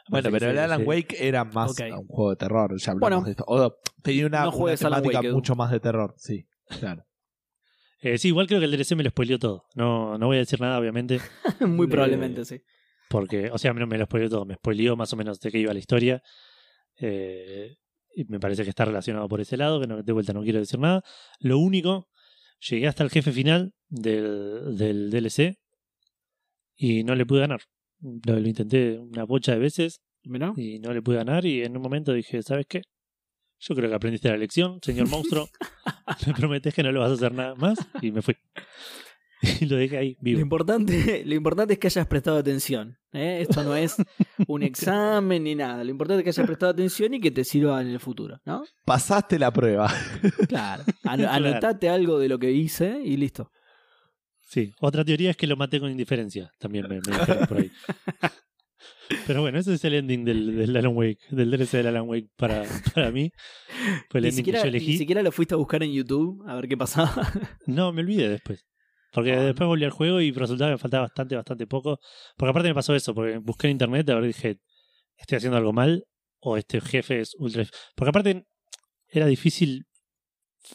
me 0.09 0.21
Bueno, 0.21 0.31
pero 0.33 0.51
el 0.51 0.59
Alan 0.59 0.83
Wake 0.87 1.17
era 1.19 1.45
más 1.45 1.71
Ok. 1.73 1.81
un 1.99 2.07
juego 2.07 2.31
de 2.31 2.37
terror. 2.37 2.77
Ya 2.79 2.93
hablamos 2.93 3.01
Bueno. 3.01 3.25
de 3.25 3.31
esto. 3.33 3.45
O 3.47 3.77
tenía 4.03 4.27
una, 4.27 4.45
No 4.45 4.51
una 4.57 4.77
temática 4.77 5.19
Wake, 5.21 5.33
mucho 5.33 5.55
más 5.55 5.71
de 5.71 5.81
terror. 5.81 6.15
Sí, 6.17 6.47
claro. 6.79 7.05
Eh, 8.03 8.17
sí, 8.17 8.29
igual 8.29 8.47
creo 8.47 8.61
que 8.61 8.65
el 8.65 8.71
DLC 8.71 8.97
me 8.97 9.03
lo 9.05 9.11
spoileó 9.11 9.39
todo. 9.39 9.65
No, 9.75 10.17
no 10.17 10.27
voy 10.29 10.37
a 10.37 10.39
decir 10.41 10.59
nada, 10.59 10.79
obviamente, 10.79 11.21
Muy 11.61 11.85
Eh, 11.87 11.91
probablemente, 11.91 12.47
sí. 12.47 12.63
porque, 13.11 13.51
o 13.51 13.59
sea, 13.59 13.75
no 13.75 13.87
me 13.87 13.99
lo 13.99 14.07
spoileó 14.07 14.31
todo, 14.31 14.47
me 14.47 14.55
spoileó 14.55 14.97
más 14.97 15.13
o 15.13 15.17
menos 15.17 15.39
de 15.39 15.51
qué 15.53 15.59
iba 15.59 15.75
la 15.75 15.81
historia. 15.81 16.23
Eh, 16.99 17.77
y 18.15 18.25
me 18.25 18.41
parece 18.41 18.65
que 18.65 18.71
está 18.71 18.87
relacionado 18.87 19.29
por 19.29 19.43
ese 19.43 19.59
lado, 19.59 19.81
que 19.83 19.87
no, 19.87 20.03
de 20.03 20.13
vuelta 20.13 20.33
no 20.33 20.43
quiero 20.43 20.59
decir 20.61 20.79
nada. 20.81 21.03
Lo 21.41 21.59
único, 21.59 22.09
llegué 22.71 22.89
hasta 22.89 23.05
el 23.05 23.11
jefe 23.11 23.33
final 23.33 23.75
del, 23.89 24.79
del 24.79 25.11
DLC 25.11 25.59
y 26.83 27.05
no 27.05 27.15
le 27.15 27.27
pude 27.27 27.41
ganar. 27.41 27.61
Lo, 28.01 28.41
lo 28.41 28.49
intenté 28.49 28.99
una 28.99 29.25
bocha 29.25 29.53
de 29.53 29.59
veces 29.59 30.01
y 30.23 30.79
no 30.79 30.93
le 30.95 31.03
pude 31.03 31.17
ganar 31.17 31.45
y 31.45 31.63
en 31.63 31.77
un 31.77 31.83
momento 31.83 32.13
dije, 32.15 32.43
¿sabes 32.43 32.65
qué? 32.67 32.83
Yo 33.59 33.75
creo 33.75 33.91
que 33.91 33.95
aprendiste 33.97 34.31
la 34.31 34.39
lección, 34.39 34.79
señor 34.83 35.09
monstruo. 35.09 35.49
me 36.27 36.33
prometes 36.33 36.75
que 36.75 36.83
no 36.83 36.91
lo 36.93 37.01
vas 37.01 37.11
a 37.11 37.15
hacer 37.15 37.35
nada 37.35 37.55
más 37.55 37.79
y 38.01 38.11
me 38.11 38.23
fui. 38.23 38.35
y 39.61 39.67
lo 39.67 39.77
dejé 39.77 39.99
ahí, 39.99 40.13
Lo 40.15 40.23
vivo. 40.23 40.41
importante, 40.41 41.23
lo 41.27 41.35
importante 41.35 41.75
es 41.75 41.79
que 41.79 41.89
hayas 41.89 42.07
prestado 42.07 42.39
atención. 42.39 42.97
¿eh? 43.13 43.41
Esto 43.43 43.63
no 43.63 43.77
es 43.77 43.97
un 44.47 44.63
examen 44.63 45.45
ni 45.45 45.55
nada. 45.55 45.85
Lo 45.85 45.91
importante 45.91 46.21
es 46.21 46.25
que 46.25 46.31
hayas 46.31 46.47
prestado 46.47 46.73
atención 46.73 47.13
y 47.13 47.21
que 47.21 47.31
te 47.31 47.45
sirva 47.45 47.83
en 47.83 47.89
el 47.89 48.01
futuro, 48.01 48.41
¿no? 48.47 48.65
Pasaste 48.87 49.39
la 49.39 49.53
prueba. 49.53 49.93
Claro. 50.49 50.85
Claro. 51.03 51.29
Anotate 51.29 51.89
algo 51.91 52.19
de 52.19 52.29
lo 52.29 52.39
que 52.39 52.53
hice 52.53 53.01
y 53.05 53.17
listo. 53.19 53.51
Sí, 54.51 54.73
otra 54.81 55.05
teoría 55.05 55.31
es 55.31 55.37
que 55.37 55.47
lo 55.47 55.57
maté 55.57 55.79
con 55.79 55.91
indiferencia. 55.93 56.51
También 56.59 56.89
me, 56.89 56.97
me 56.97 57.19
dijeron 57.19 57.47
por 57.47 57.59
ahí. 57.59 57.71
Pero 59.27 59.43
bueno, 59.43 59.59
ese 59.59 59.75
es 59.75 59.85
el 59.85 59.95
ending 59.95 60.25
del, 60.25 60.57
del 60.57 60.77
Alan 60.77 60.97
Wake, 60.97 61.21
del 61.31 61.51
DLC 61.51 61.71
del 61.79 61.87
Alan 61.89 62.09
Wake 62.09 62.29
para, 62.37 62.65
para 62.95 63.11
mí. 63.13 63.31
Fue 64.09 64.19
el 64.19 64.23
Ni 64.25 64.29
ending 64.31 64.33
siquiera, 64.37 64.59
que 64.63 64.67
yo 64.67 64.71
ni 64.73 64.77
elegí. 64.79 64.99
siquiera 64.99 65.23
lo 65.23 65.31
fuiste 65.33 65.55
a 65.55 65.57
buscar 65.57 65.83
en 65.85 65.93
YouTube 65.93 66.43
a 66.49 66.55
ver 66.57 66.67
qué 66.69 66.77
pasaba. 66.77 67.13
No, 67.67 67.93
me 67.93 68.03
olvidé 68.03 68.29
después. 68.29 68.67
Porque 69.13 69.33
Ah, 69.35 69.43
después 69.43 69.67
volví 69.69 69.85
al 69.85 69.91
juego 69.91 70.21
y 70.21 70.33
resultaba 70.33 70.71
que 70.71 70.75
me 70.75 70.79
faltaba 70.79 71.03
bastante, 71.05 71.37
bastante 71.37 71.67
poco. 71.69 72.01
Porque 72.37 72.51
aparte 72.51 72.69
me 72.69 72.75
pasó 72.75 72.95
eso, 72.95 73.15
porque 73.15 73.39
busqué 73.39 73.69
en 73.69 73.73
internet 73.73 74.09
a 74.11 74.15
ver 74.17 74.25
dije, 74.27 74.59
¿estoy 75.17 75.37
haciendo 75.37 75.59
algo 75.59 75.73
mal? 75.73 76.05
O 76.41 76.57
este 76.57 76.81
jefe 76.81 77.21
es 77.21 77.35
ultra... 77.39 77.65
Porque 77.95 78.11
aparte 78.11 78.47
era 79.09 79.27
difícil 79.27 79.85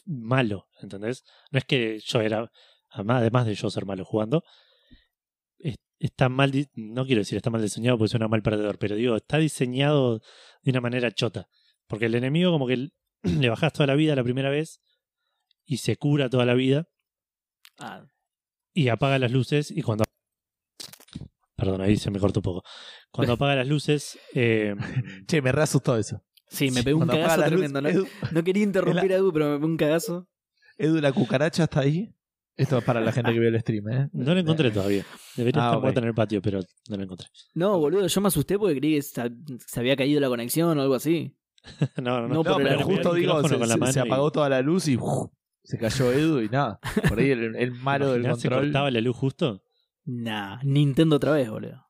malo, 0.05 0.67
¿entendés? 0.81 1.23
No 1.51 1.59
es 1.59 1.65
que 1.65 1.99
yo 2.05 2.21
era, 2.21 2.49
además 2.95 3.45
de 3.45 3.55
yo 3.55 3.69
ser 3.69 3.86
malo 3.86 4.05
jugando, 4.05 4.43
es- 5.60 5.77
está 5.99 6.29
mal, 6.29 6.51
no 6.75 7.05
quiero 7.05 7.19
decir 7.21 7.38
está 7.38 7.49
mal 7.49 7.62
diseñado 7.62 7.97
porque 7.97 8.10
suena 8.12 8.27
mal 8.27 8.41
perdedor, 8.41 8.77
pero 8.77 8.95
digo, 8.95 9.15
está 9.15 9.38
diseñado 9.38 10.19
de 10.62 10.71
una 10.71 10.81
manera 10.81 11.12
chota. 11.12 11.47
Porque 11.88 12.05
el 12.08 12.15
enemigo 12.15 12.51
como 12.51 12.67
que 12.67 12.89
le 13.23 13.49
bajas 13.49 13.73
toda 13.73 13.88
la 13.88 13.95
vida 13.95 14.15
la 14.15 14.23
primera 14.23 14.49
vez 14.49 14.81
y 15.65 15.77
se 15.77 15.97
cura 15.97 16.29
toda 16.29 16.45
la 16.45 16.53
vida 16.53 16.88
Ah, 17.79 18.05
y 18.73 18.88
apaga 18.89 19.19
las 19.19 19.31
luces 19.31 19.71
y 19.71 19.81
cuando 19.81 20.03
perdón 21.55 21.81
ahí 21.81 21.97
se 21.97 22.12
me 22.12 22.19
cortó 22.19 22.39
un 22.39 22.43
poco 22.43 22.63
cuando 23.12 23.34
apaga 23.34 23.55
las 23.55 23.67
luces 23.67 24.17
eh, 24.34 24.75
Che, 25.27 25.41
me 25.41 25.51
reasustó 25.51 25.97
eso. 25.97 26.23
sí, 26.47 26.69
me 26.71 26.84
pegó 26.84 26.99
un 26.99 27.08
cagazo 27.08 27.38
luz, 27.41 27.45
tremendo. 27.49 27.81
¿no? 27.81 27.89
Edu, 27.89 28.08
No 28.31 28.43
quería 28.43 28.63
interrumpir 28.69 29.13
a 29.13 29.15
Edu, 29.17 29.34
pero 29.34 29.49
me 29.49 29.55
pegó 29.58 29.67
un 29.67 29.77
cagazo. 29.77 30.27
Edu, 30.77 30.99
la 31.01 31.12
cucaracha 31.12 31.63
está 31.63 31.79
ahí. 31.81 32.13
Esto 32.57 32.77
es 32.77 32.83
para 32.85 33.01
la 33.01 33.11
gente 33.11 33.33
que 33.33 33.39
vio 33.39 33.49
el 33.49 33.59
stream, 33.59 33.89
¿eh? 33.89 34.09
No 34.13 34.33
lo 34.33 34.39
encontré 34.39 34.71
todavía. 34.71 35.05
Debería 35.35 35.61
Ah, 35.61 35.65
estar 35.67 35.77
ok. 35.77 35.83
muerta 35.83 35.99
en 35.99 36.07
el 36.07 36.13
patio, 36.13 36.41
pero 36.41 36.59
no 36.89 36.97
lo 36.97 37.03
encontré. 37.03 37.27
No, 37.53 37.77
boludo, 37.79 38.07
yo 38.07 38.21
me 38.21 38.27
asusté 38.29 38.57
porque 38.57 38.77
creí 38.79 38.95
que 38.95 39.01
se, 39.01 39.79
había 39.79 39.95
caído 39.97 40.19
la 40.21 40.27
conexión 40.29 40.77
o 40.77 40.81
algo 40.81 40.95
así. 40.95 41.35
no, 42.01 42.21
no, 42.21 42.27
No, 42.29 42.43
No, 42.43 42.43
pero 42.57 42.69
el- 42.69 42.83
justo 42.83 43.13
digo, 43.13 43.41
se, 43.47 43.57
se- 43.91 43.99
y- 43.99 44.01
apagó 44.03 44.31
toda 44.31 44.47
la 44.49 44.61
luz 44.61 44.87
y 44.87 44.95
¡uf! 44.97 45.29
se 45.63 45.77
cayó 45.77 46.13
Edu 46.13 46.41
y 46.41 46.49
nada. 46.49 46.79
Por 47.09 47.19
ahí 47.19 47.31
el, 47.31 47.55
el 47.55 47.71
malo 47.71 48.11
del 48.11 48.21
¿Imaginás 48.21 48.39
se 48.41 48.47
control. 48.49 48.65
cortaba 48.67 48.91
la 48.91 49.01
luz 49.01 49.15
justo? 49.17 49.63
Nah, 50.05 50.59
Nintendo 50.63 51.15
otra 51.15 51.31
vez, 51.31 51.49
boludo. 51.49 51.81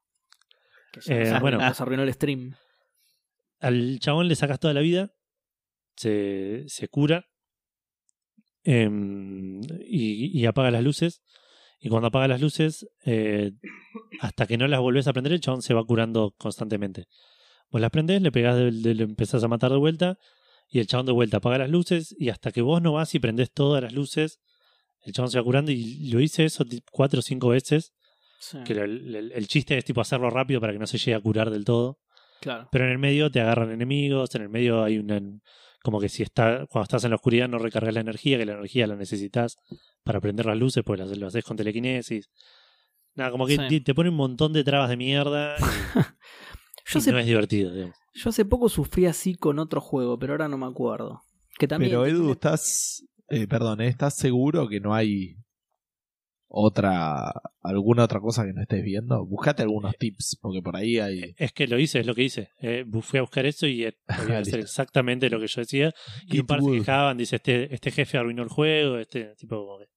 Eh, 1.08 1.30
nos 1.30 1.41
bueno. 1.41 1.58
nos 1.58 1.82
arruinó 1.82 2.04
el 2.04 2.13
stream. 2.13 2.56
Al 3.60 3.99
chabón 3.99 4.28
le 4.30 4.36
sacas 4.36 4.60
toda 4.60 4.73
la 4.73 4.80
vida, 4.82 5.12
se, 5.97 6.63
se 6.67 6.88
cura 6.88 7.25
em, 8.65 9.62
y, 9.88 10.38
y 10.39 10.45
apaga 10.45 10.71
las 10.71 10.84
luces. 10.84 11.21
Y 11.80 11.89
cuando 11.89 12.08
apaga 12.08 12.28
las 12.28 12.41
luces, 12.41 12.88
eh, 13.06 13.51
hasta 14.19 14.47
que 14.47 14.58
no 14.58 14.67
las 14.67 14.80
volvés 14.80 15.08
a 15.08 15.13
prender, 15.13 15.34
el 15.34 15.39
chabón 15.39 15.62
se 15.62 15.73
va 15.73 15.84
curando 15.86 16.34
constantemente. 16.38 17.06
Vos 17.71 17.80
las 17.82 17.91
prendés, 17.91 18.21
le 18.21 18.32
pegás, 18.32 18.56
de- 18.58 18.71
de- 18.71 18.95
le 18.95 19.04
empezás 19.04 19.43
a 19.43 19.47
matar 19.47 19.71
de 19.71 19.78
vuelta, 19.78 20.17
y 20.67 20.80
el 20.80 20.88
chabón 20.88 21.06
de 21.06 21.12
vuelta 21.12 21.38
apaga 21.38 21.60
las 21.60 21.69
luces, 21.69 22.15
y 22.17 22.30
hasta 22.30 22.51
que 22.51 22.62
vos 22.62 22.82
no 22.82 22.93
vas 22.93 23.13
y 23.15 23.19
prendés 23.19 23.51
todas 23.51 23.84
las 23.84 23.93
luces, 23.93 24.39
el 25.01 25.13
chabón 25.13 25.30
se 25.32 25.38
va 25.38 25.43
curando. 25.43 25.71
Y 25.71 26.10
lo 26.10 26.19
hice 26.19 26.45
eso 26.45 26.65
cuatro 26.91 27.19
o 27.19 27.21
cinco 27.21 27.49
veces. 27.49 27.93
Sí, 28.39 28.58
Que 28.65 28.73
el, 28.73 29.15
el- 29.15 29.32
el 29.32 29.47
chiste 29.47 29.78
es 29.78 29.86
tipo 29.86 30.01
hacerlo 30.01 30.30
rápido 30.30 30.60
para 30.60 30.73
que 30.73 30.80
no 30.80 30.88
se 30.88 30.97
llegue 30.97 31.13
a 31.15 31.19
curar 31.21 31.51
del 31.51 31.65
todo. 31.65 31.99
claro. 32.41 32.67
Pero 32.71 32.86
en 32.86 32.91
el 32.91 32.97
medio 32.99 33.30
te 33.30 33.41
agarran 33.41 33.71
enemigos, 33.71 34.34
en 34.36 34.41
el 34.43 34.49
medio 34.49 34.84
hay 34.84 34.97
una. 34.97 35.21
Como 35.86 36.00
que 36.00 36.10
si 36.10 36.24
está, 36.24 36.65
cuando 36.67 36.84
estás 36.86 37.04
en 37.04 37.12
la 37.12 37.17
oscuridad 37.17 37.48
no 37.48 37.60
recargas 37.60 37.93
la 37.93 38.00
energía, 38.02 38.39
que 38.39 38.45
la 38.48 38.54
energía 38.54 38.88
la 38.88 38.95
necesitas 38.95 39.58
para 40.04 40.19
prender 40.19 40.48
las 40.48 40.58
luces, 40.58 40.84
pues 40.84 41.00
las- 41.00 41.15
lo 41.15 41.28
haces 41.28 41.43
con 41.43 41.56
telequinesis. 41.58 42.32
Nada, 43.13 43.30
como 43.30 43.45
que 43.45 43.58
Sí. 43.69 43.82
te, 43.82 43.93
pone 43.93 44.10
un 44.10 44.15
montón 44.15 44.52
de 44.52 44.63
trabas 44.63 44.89
de 44.89 44.98
mierda 44.98 45.56
y, 46.88 46.91
Yo 46.91 46.95
y 46.95 46.98
hace, 46.98 47.12
no 47.12 47.19
es 47.19 47.26
divertido, 47.28 47.71
digamos. 47.71 47.95
yo 48.15 48.30
hace 48.32 48.45
poco 48.45 48.67
sufrí 48.67 49.06
así 49.06 49.36
con 49.36 49.60
otro 49.60 49.80
juego, 49.80 50.17
pero 50.17 50.34
ahora 50.34 50.48
no 50.48 50.58
me 50.58 50.65
acuerdo. 50.65 51.21
Que 51.60 51.67
también 51.67 51.91
Pero 51.91 52.06
Edu, 52.08 52.32
¿estás. 52.32 53.06
eh, 53.30 53.48
perdón, 53.48 53.82
¿eh? 53.82 53.88
¿estás 53.88 54.15
seguro 54.17 54.67
que 54.67 54.80
no 54.80 54.93
hay 54.95 55.36
otra. 56.58 57.32
alguna 57.62 58.04
otra 58.06 58.20
cosa 58.20 58.46
que 58.46 58.54
no 58.54 58.62
estés 58.62 58.82
viendo? 58.84 59.26
Buscate 59.26 59.63
algunos 59.63 59.96
tips, 59.98 60.38
porque 60.41 60.62
por 60.62 60.76
ahí 60.78 61.00
hay. 61.00 61.36
Es 61.38 61.52
que 61.52 61.68
lo 61.68 61.78
hice, 61.78 62.00
es 62.00 62.08
lo 62.08 62.15
que 62.15 62.24
hice. 62.24 62.50
Eh, 62.60 62.86
fui 63.02 63.20
a 63.20 63.22
buscar 63.24 63.46
eso 63.46 63.68
y 63.68 63.84
eh, 63.84 63.98
podía 64.18 64.39
hacer 64.39 64.60
exactamente 64.62 65.30
lo 65.30 65.39
que 65.39 65.48
yo 65.48 65.62
decía. 65.62 65.94
Y 66.28 66.39
un 66.39 66.48
par 66.48 66.62
se 66.62 66.72
quejaban, 66.72 67.18
dice, 67.18 67.36
este, 67.36 67.74
este 67.74 67.91
jefe 67.91 68.18
arruinó 68.18 68.44
el 68.44 68.50
juego, 68.50 68.98
este 68.98 69.36
tipo 69.36 69.58
como 69.65 69.80
que- 69.80 69.89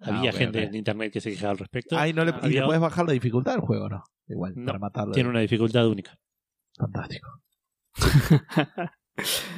Ah, 0.00 0.18
Había 0.18 0.32
gente 0.32 0.62
en 0.62 0.74
internet 0.74 1.12
que 1.12 1.20
se 1.20 1.30
quejaba 1.30 1.52
al 1.52 1.58
respecto. 1.58 1.96
Ay, 1.96 2.12
no 2.12 2.24
le, 2.24 2.34
¿Y 2.42 2.48
le 2.50 2.62
puedes 2.62 2.80
bajar 2.80 3.06
la 3.06 3.12
dificultad 3.12 3.54
al 3.54 3.60
juego 3.60 3.88
no? 3.88 4.02
Igual, 4.26 4.52
No, 4.56 4.66
para 4.66 4.78
matarlo. 4.78 5.12
Tiene 5.14 5.30
una 5.30 5.40
dificultad 5.40 5.86
única. 5.88 6.18
Fantástico. 6.76 7.28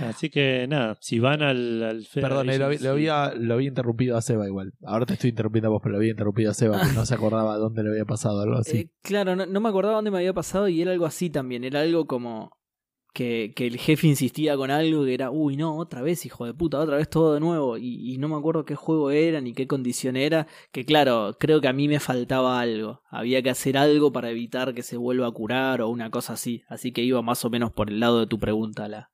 Así 0.03 0.29
que 0.29 0.67
nada, 0.69 0.97
si 1.01 1.19
van 1.19 1.43
al, 1.43 2.07
Perdón, 2.15 2.51
eh, 2.51 2.59
lo, 2.59 2.91
había, 2.91 3.33
lo 3.35 3.55
había 3.55 3.69
interrumpido 3.69 4.17
a 4.17 4.23
Seba 4.23 4.47
igual. 4.47 4.73
Ahora 4.85 5.07
te 5.07 5.15
estoy 5.15 5.31
interrumpiendo 5.31 5.69
a 5.69 5.71
vos, 5.71 5.81
pero 5.83 5.93
lo 5.93 5.99
había 5.99 6.11
interrumpido 6.11 6.51
a 6.51 6.55
Seba, 6.55 6.81
que 6.81 6.93
no 6.93 7.07
se 7.07 7.15
acordaba 7.15 7.57
dónde 7.57 7.83
le 7.83 7.91
había 7.91 8.05
pasado 8.05 8.41
algo 8.41 8.57
así. 8.57 8.77
Eh, 8.77 8.91
claro, 9.03 9.35
no, 9.35 9.47
no 9.47 9.61
me 9.61 9.69
acordaba 9.69 9.97
dónde 9.97 10.11
me 10.11 10.19
había 10.19 10.35
pasado 10.35 10.69
y 10.69 10.83
era 10.83 10.93
algo 10.93 11.07
así 11.07 11.31
también. 11.31 11.65
Era 11.65 11.81
algo 11.81 12.07
como 12.07 12.51
que, 13.17 13.55
que 13.57 13.67
el 13.67 13.79
jefe 13.79 14.09
insistía 14.09 14.59
con 14.59 14.71
algo 14.71 15.07
que 15.07 15.15
era, 15.15 15.31
uy, 15.31 15.57
no, 15.57 15.79
otra 15.79 16.03
vez, 16.03 16.27
hijo 16.27 16.45
de 16.45 16.53
puta, 16.53 16.79
otra 16.79 16.99
vez 16.99 17.09
todo 17.09 17.33
de 17.33 17.41
nuevo. 17.41 17.79
Y, 17.79 18.13
y 18.13 18.19
no 18.19 18.29
me 18.29 18.37
acuerdo 18.37 18.67
qué 18.67 18.75
juego 18.75 19.11
era 19.11 19.41
ni 19.41 19.55
qué 19.55 19.67
condición 19.67 20.17
era. 20.17 20.47
Que 20.71 20.85
claro, 20.85 21.35
creo 21.41 21.63
que 21.63 21.69
a 21.69 21.73
mí 21.73 21.89
me 21.89 21.99
faltaba 21.99 22.61
algo. 22.61 23.01
Había 23.09 23.41
que 23.41 23.49
hacer 23.49 23.79
algo 23.79 24.13
para 24.13 24.31
evitar 24.31 24.75
que 24.75 24.83
se 24.83 24.99
vuelva 24.99 25.29
a 25.29 25.33
curar 25.33 25.81
o 25.81 25.89
una 25.89 26.11
cosa 26.11 26.35
así. 26.35 26.63
Así 26.69 26.93
que 26.93 27.01
iba 27.01 27.23
más 27.23 27.43
o 27.47 27.49
menos 27.49 27.73
por 27.73 27.89
el 27.89 28.01
lado 28.01 28.21
de 28.21 28.27
tu 28.27 28.39
pregunta 28.39 28.87
la. 28.87 29.09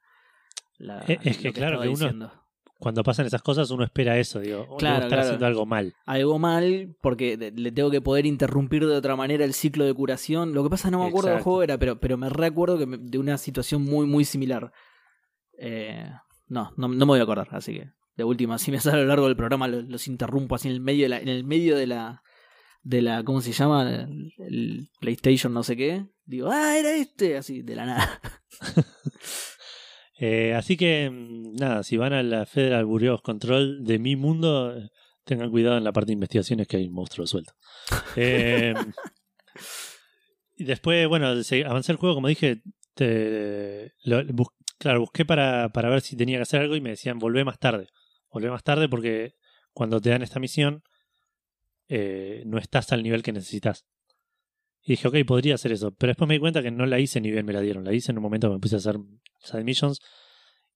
La- 0.83 1.01
es 1.07 1.39
que 1.39 1.49
lo 1.49 1.55
claro 1.55 1.81
que 1.81 1.89
uno- 1.89 1.97
diciendo. 1.99 2.33
cuando 2.79 3.03
pasan 3.05 3.27
esas 3.27 3.43
cosas 3.43 3.71
uno 3.71 3.85
espera 3.85 4.19
eso, 4.19 4.41
digo, 4.41 4.67
uno 4.69 4.77
Claro, 4.77 4.95
debe 4.97 5.07
estar 5.07 5.09
claro. 5.19 5.23
haciendo 5.23 5.47
algo 5.47 5.67
mal. 5.67 5.95
algo 6.05 6.39
mal 6.39 6.97
porque 7.01 7.53
le 7.55 7.73
tengo 7.73 7.91
que 7.91 8.01
poder 8.01 8.27
interrumpir 8.27 8.87
de 8.87 8.97
otra 8.97 9.15
manera 9.17 9.45
el 9.45 9.55
ciclo 9.55 9.85
de 9.85 9.95
curación. 9.95 10.53
Lo 10.55 10.63
que 10.65 10.71
pasa 10.71 10.91
no 10.91 10.99
me 10.99 11.07
acuerdo 11.09 11.31
del 11.31 11.41
juego 11.43 11.63
era, 11.63 11.79
pero, 11.79 12.01
pero 12.01 12.17
me 12.19 12.29
recuerdo 12.29 12.79
que 12.79 12.87
me- 12.87 12.99
de 12.99 13.19
una 13.19 13.39
situación 13.39 13.83
muy, 13.85 14.07
muy 14.07 14.25
similar. 14.25 14.73
Eh, 15.59 16.11
no, 16.49 16.73
no, 16.77 16.89
no 16.89 16.95
me 16.97 17.05
voy 17.05 17.21
a 17.21 17.23
acordar, 17.23 17.49
así 17.53 17.75
que 17.75 17.91
de 18.17 18.25
última, 18.25 18.59
si 18.59 18.71
me 18.73 18.81
sale 18.81 18.99
a 18.99 19.03
lo 19.03 19.07
largo 19.07 19.27
del 19.27 19.37
programa 19.37 19.69
lo- 19.69 19.81
los, 19.83 20.07
interrumpo 20.09 20.55
así 20.57 20.69
en 20.69 20.75
el 20.75 20.81
medio 20.81 21.05
de 21.05 21.09
la, 21.11 21.19
en 21.21 21.29
el 21.29 21.45
medio 21.45 21.77
de 21.77 21.87
la 21.87 22.23
de 22.85 23.01
la, 23.01 23.23
¿cómo 23.23 23.41
se 23.41 23.53
llama? 23.53 23.89
El, 23.89 24.33
el 24.39 24.89
PlayStation 25.01 25.55
no 25.55 25.63
sé 25.63 25.77
qué. 25.77 26.05
Digo, 26.25 26.49
ah, 26.51 26.77
era 26.77 26.91
este, 26.97 27.37
así, 27.37 27.63
de 27.63 27.77
la 27.77 27.87
nada. 27.87 28.21
Eh, 30.25 30.55
así 30.55 30.77
que 30.77 31.11
nada, 31.11 31.83
si 31.83 31.97
van 31.97 32.13
a 32.13 32.23
la 32.23 32.47
Federal 32.47 32.85
Bureau 32.85 33.15
of 33.17 33.23
Control 33.23 33.83
de 33.83 33.99
mi 33.99 34.15
mundo, 34.15 34.73
tengan 35.25 35.51
cuidado 35.51 35.77
en 35.79 35.83
la 35.85 35.93
parte 35.93 36.09
de 36.09 36.13
investigaciones 36.13 36.69
que 36.69 36.77
hay 36.77 36.87
un 36.87 36.95
monstruo 36.95 37.27
suelto. 37.27 37.55
Eh, 38.17 38.73
y 40.57 40.65
después, 40.65 41.09
bueno, 41.09 41.27
avancé 41.27 41.93
el 41.93 41.99
juego, 41.99 42.15
como 42.15 42.29
dije, 42.29 42.63
te- 42.95 43.95
lo- 44.05 44.25
bus- 44.27 44.49
claro, 44.79 45.01
busqué 45.01 45.25
para, 45.25 45.71
para 45.71 45.89
ver 45.89 46.01
si 46.03 46.17
tenía 46.17 46.39
que 46.39 46.43
hacer 46.43 46.61
algo 46.61 46.77
y 46.77 46.81
me 46.81 46.91
decían, 46.91 47.19
volvé 47.19 47.45
más 47.45 47.59
tarde. 47.59 47.89
Volvé 48.31 48.51
más 48.51 48.63
tarde 48.63 48.89
porque 48.89 49.35
cuando 49.73 50.01
te 50.01 50.11
dan 50.11 50.23
esta 50.23 50.39
misión, 50.41 50.83
eh, 51.89 52.43
no 52.47 52.59
estás 52.59 52.93
al 52.93 53.03
nivel 53.03 53.23
que 53.23 53.33
necesitas. 53.33 53.87
Y 54.85 54.93
dije, 54.93 55.09
ok, 55.09 55.17
podría 55.27 55.55
hacer 55.55 55.73
eso. 55.73 55.93
Pero 55.93 56.11
después 56.11 56.29
me 56.29 56.35
di 56.35 56.41
cuenta 56.41 56.63
que 56.63 56.71
no 56.71 56.87
la 56.87 56.99
hice 56.99 57.21
ni 57.21 57.31
bien 57.31 57.47
me 57.47 57.53
la 57.53 57.61
dieron. 57.61 57.85
La 57.85 57.93
hice 57.93 58.13
en 58.13 58.19
un 58.19 58.23
momento 58.23 58.49
que 58.49 58.55
me 58.55 58.61
puse 58.61 58.75
a 58.77 58.79
hacer 58.79 58.97
side 59.43 59.65
missions 59.65 60.01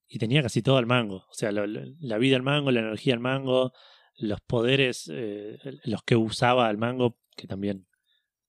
y 0.09 0.19
tenía 0.19 0.43
casi 0.43 0.63
todo 0.63 0.77
al 0.77 0.87
mango. 0.87 1.25
O 1.31 1.35
sea, 1.35 1.53
lo- 1.53 1.67
lo- 1.67 1.83
la 2.01 2.19
vida 2.19 2.37
al 2.37 2.43
mango, 2.43 2.71
la 2.71 2.81
energía 2.81 3.15
al 3.15 3.21
mango, 3.21 3.73
los 4.19 4.41
poderes, 4.41 5.11
eh, 5.13 5.59
los 5.85 6.03
que 6.03 6.17
usaba 6.17 6.69
al 6.69 6.79
mango, 6.79 7.19
que 7.37 7.47
también 7.47 7.87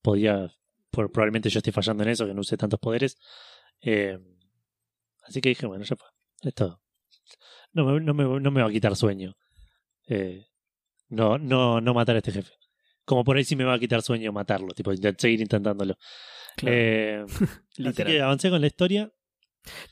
podía, 0.02 0.52
por- 0.90 1.10
probablemente 1.12 1.50
yo 1.50 1.58
esté 1.58 1.72
fallando 1.72 2.02
en 2.04 2.10
eso, 2.10 2.26
que 2.26 2.34
no 2.34 2.40
use 2.40 2.56
tantos 2.56 2.80
poderes. 2.80 3.18
Eh, 3.80 4.18
así 5.24 5.40
que 5.40 5.50
dije, 5.50 5.66
bueno, 5.66 5.84
ya 5.84 5.96
fue. 5.96 6.08
Esto 6.42 6.80
no 7.72 7.84
me, 7.84 8.00
no 8.00 8.14
me, 8.14 8.40
no 8.40 8.50
me 8.50 8.62
va 8.62 8.68
a 8.68 8.72
quitar 8.72 8.96
sueño. 8.96 9.34
Eh, 10.06 10.46
no, 11.08 11.36
no, 11.38 11.80
no 11.80 11.94
matar 11.94 12.14
a 12.16 12.18
este 12.18 12.32
jefe. 12.32 12.52
Como 13.04 13.24
por 13.24 13.36
ahí 13.36 13.44
sí 13.44 13.56
me 13.56 13.64
va 13.64 13.74
a 13.74 13.78
quitar 13.78 14.02
sueño 14.02 14.32
matarlo, 14.32 14.68
tipo, 14.74 14.92
seguir 14.94 15.40
intentándolo. 15.40 15.96
Claro, 16.56 16.76
Eh, 16.76 17.24
así 17.84 18.04
que 18.04 18.20
avancé 18.22 18.50
con 18.50 18.60
la 18.60 18.66
historia. 18.66 19.12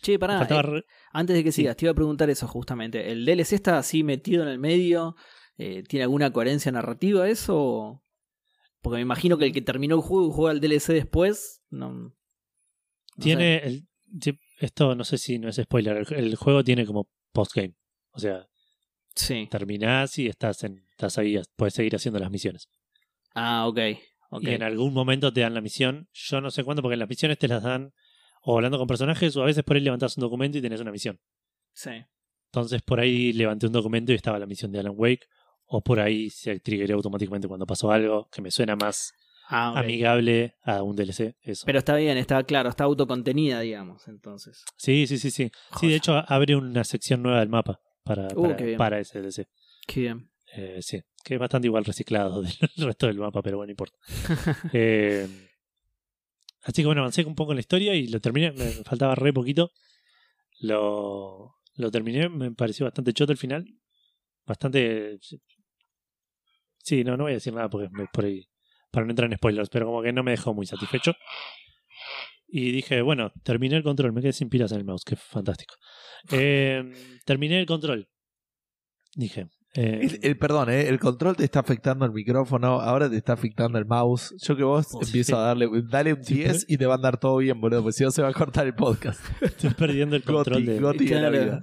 Che, 0.03 0.19
pará, 0.19 0.39
faltaba 0.39 0.79
eh, 0.79 0.83
Antes 1.13 1.37
de 1.37 1.45
que 1.45 1.53
Sí. 1.53 1.63
sigas, 1.63 1.77
te 1.77 1.85
iba 1.87 1.93
a 1.93 1.95
preguntar 1.95 2.29
eso 2.31 2.47
justamente. 2.49 3.11
¿El 3.11 3.25
DLC 3.25 3.53
está 3.55 3.79
así 3.79 4.03
metido 4.03 4.43
en 4.43 4.49
el 4.49 4.59
medio? 4.59 5.17
Eh, 5.59 5.83
¿Tiene 5.89 6.05
alguna 6.05 6.33
coherencia 6.33 6.71
narrativa 6.73 7.29
eso? 7.29 8.03
Porque 8.83 8.97
me 8.97 9.03
imagino 9.03 9.39
que 9.39 9.47
el 9.47 9.53
que 9.53 9.63
terminó 9.63 9.97
el 9.97 10.03
juego 10.03 10.31
juega 10.31 10.53
el 10.53 10.61
DLC 10.61 10.93
después. 10.93 11.63
No, 11.71 11.93
no 11.93 12.09
sé. 12.11 13.23
Tiene 13.23 13.57
el, 13.59 13.89
sí, 14.21 14.39
esto 14.61 14.95
no 14.95 15.05
sé 15.05 15.19
si 15.19 15.39
no 15.39 15.49
es 15.49 15.57
spoiler, 15.57 15.97
el, 15.97 16.15
el 16.25 16.37
juego 16.37 16.63
tiene 16.63 16.85
como 16.87 17.09
postgame. 17.33 17.75
O 18.13 18.19
sea, 18.19 18.47
Sí. 19.15 19.49
terminás 19.51 20.19
y 20.19 20.27
estás 20.27 20.63
en, 20.65 20.85
estás 20.91 21.17
ahí, 21.19 21.41
puedes 21.57 21.73
seguir 21.75 21.97
haciendo 21.97 22.19
las 22.21 22.31
misiones. 22.31 22.69
Ah, 23.35 23.67
ok. 23.67 23.79
ok. 24.31 24.43
Y 24.43 24.51
en 24.51 24.63
algún 24.63 24.93
momento 24.93 25.33
te 25.33 25.41
dan 25.41 25.55
la 25.55 25.61
misión. 25.63 26.09
Yo 26.13 26.41
no 26.43 26.51
sé 26.51 26.65
cuándo, 26.65 26.83
porque 26.83 26.97
las 26.97 27.09
misiones 27.09 27.39
te 27.39 27.49
las 27.49 27.63
dan 27.63 27.93
o 28.49 28.57
hablando 28.57 28.79
con 28.79 28.87
personajes 28.87 29.37
o 29.37 29.43
a 29.43 29.47
veces 29.47 29.65
por 29.65 29.77
ahí 29.77 29.83
levantás 29.83 30.17
un 30.17 30.21
documento 30.23 30.57
y 30.59 30.63
tenés 30.63 30.81
una 30.81 30.93
misión. 30.93 31.19
Sí. 31.73 31.91
Entonces 32.53 32.81
por 32.83 33.01
ahí 33.01 33.33
levanté 33.33 33.67
un 33.67 33.73
documento 33.73 34.13
y 34.13 34.15
estaba 34.15 34.39
la 34.39 34.47
misión 34.47 34.71
de 34.73 34.79
Alan 34.81 34.95
Wake. 34.97 35.27
O 35.69 35.81
por 35.83 35.99
ahí 35.99 36.31
se 36.31 36.61
triggeré 36.61 36.93
automáticamente 36.95 37.49
cuando 37.49 37.67
pasó 37.67 37.91
algo 37.91 38.29
que 38.31 38.41
me 38.41 38.53
suena 38.53 38.77
más 38.77 39.13
Ah, 39.49 39.79
amigable 39.79 40.55
a 40.63 40.83
un 40.83 40.95
DLC. 40.97 41.37
Eso. 41.43 41.65
Pero 41.67 41.79
está 41.79 41.97
bien, 41.97 42.17
está 42.19 42.43
claro, 42.45 42.69
está 42.69 42.85
autocontenida, 42.85 43.61
digamos, 43.61 44.09
entonces. 44.09 44.65
sí, 44.77 45.07
sí, 45.07 45.19
sí, 45.19 45.31
sí. 45.31 45.51
Sí, 45.79 45.89
de 45.89 45.97
hecho 45.97 46.15
abre 46.27 46.57
una 46.57 46.83
sección 46.85 47.23
nueva 47.23 47.39
del 47.41 47.49
mapa 47.49 47.81
para, 48.05 48.27
Uh, 48.35 48.77
para 48.77 48.99
ese 49.01 49.21
DLC. 49.21 49.47
Qué 49.87 50.01
bien. 50.01 50.31
Eh, 50.53 50.79
sí, 50.83 51.01
que 51.25 51.35
es 51.35 51.41
bastante 51.41 51.69
igual 51.69 51.85
reciclado 51.85 52.43
del 52.43 52.53
resto 52.77 53.07
del 53.07 53.19
mapa, 53.19 53.41
pero 53.43 53.57
bueno, 53.59 53.69
no 53.69 53.73
importa. 53.73 53.97
Eh, 54.73 55.29
así 56.67 56.83
que 56.83 56.87
bueno, 56.87 57.01
avancé 57.01 57.25
un 57.25 57.35
poco 57.35 57.53
en 57.53 57.57
la 57.57 57.61
historia 57.61 57.95
y 57.95 58.09
lo 58.09 58.21
terminé, 58.21 58.53
me 58.53 58.71
faltaba 58.85 59.15
re 59.15 59.33
poquito. 59.33 59.73
Lo, 60.61 61.57
lo 61.77 61.91
terminé, 61.91 62.29
me 62.29 62.51
pareció 62.53 62.85
bastante 62.87 63.13
choto 63.13 63.33
el 63.33 63.39
final. 63.39 63.65
Bastante... 64.45 65.19
Sí, 66.79 67.05
no, 67.05 67.17
no 67.17 67.25
voy 67.25 67.33
a 67.33 67.37
decir 67.37 67.53
nada 67.53 67.69
porque 67.69 67.89
por 68.13 68.25
ahí, 68.25 68.49
para 68.91 69.07
no 69.07 69.13
entrar 69.13 69.31
en 69.31 69.37
spoilers, 69.37 69.69
pero 69.69 69.87
como 69.87 70.03
que 70.03 70.13
no 70.13 70.23
me 70.23 70.33
dejó 70.33 70.55
muy 70.55 70.67
satisfecho. 70.67 71.15
Y 72.49 72.71
dije, 72.71 73.03
bueno, 73.03 73.33
terminé 73.43 73.77
el 73.77 73.83
control, 73.83 74.13
me 74.13 74.21
quedé 74.21 74.33
sin 74.33 74.49
pilas 74.49 74.71
en 74.73 74.79
el 74.79 74.85
mouse, 74.85 75.05
que 75.05 75.17
fantástico. 75.17 75.75
Eh, 76.31 76.83
terminé 77.25 77.59
el 77.59 77.67
control. 77.67 78.09
Dije, 79.15 79.49
Eh, 79.77 80.01
El, 80.03 80.19
el- 80.23 80.39
perdón, 80.39 80.71
eh, 80.71 80.89
el 80.89 80.99
control 80.99 81.37
te 81.37 81.45
está 81.45 81.61
afectando 81.61 82.05
el 82.07 82.13
micrófono, 82.13 82.81
ahora 82.81 83.11
te 83.11 83.17
está 83.17 83.35
afectando 83.35 83.79
el 83.79 83.85
mouse. 83.85 84.35
Yo 84.43 84.57
que 84.57 84.63
vos 84.65 84.87
Oh, 84.95 85.01
sí. 85.03 85.09
empiezo 85.11 85.37
a 85.37 85.41
darle, 85.43 85.69
dale 85.89 86.15
un 86.15 86.25
Sí, 86.25 86.35
10 86.37 86.65
y 86.69 86.79
te 86.79 86.87
va 86.87 86.95
a 86.95 86.97
andar 86.97 87.19
todo 87.21 87.37
bien, 87.37 87.61
boludo, 87.61 87.83
porque 87.83 87.93
si 87.93 88.05
no 88.05 88.11
se 88.11 88.23
va 88.23 88.29
a 88.29 88.33
cortar 88.33 88.67
el 88.67 88.75
podcast. 88.75 89.21
estoy 89.43 89.71
perdiendo 89.75 90.17
el 90.17 90.23
control 90.23 90.61
Goti, 90.65 90.67
de. 90.67 90.81
Goti 90.81 91.07
de 91.07 91.21
la 91.21 91.29
vida. 91.31 91.63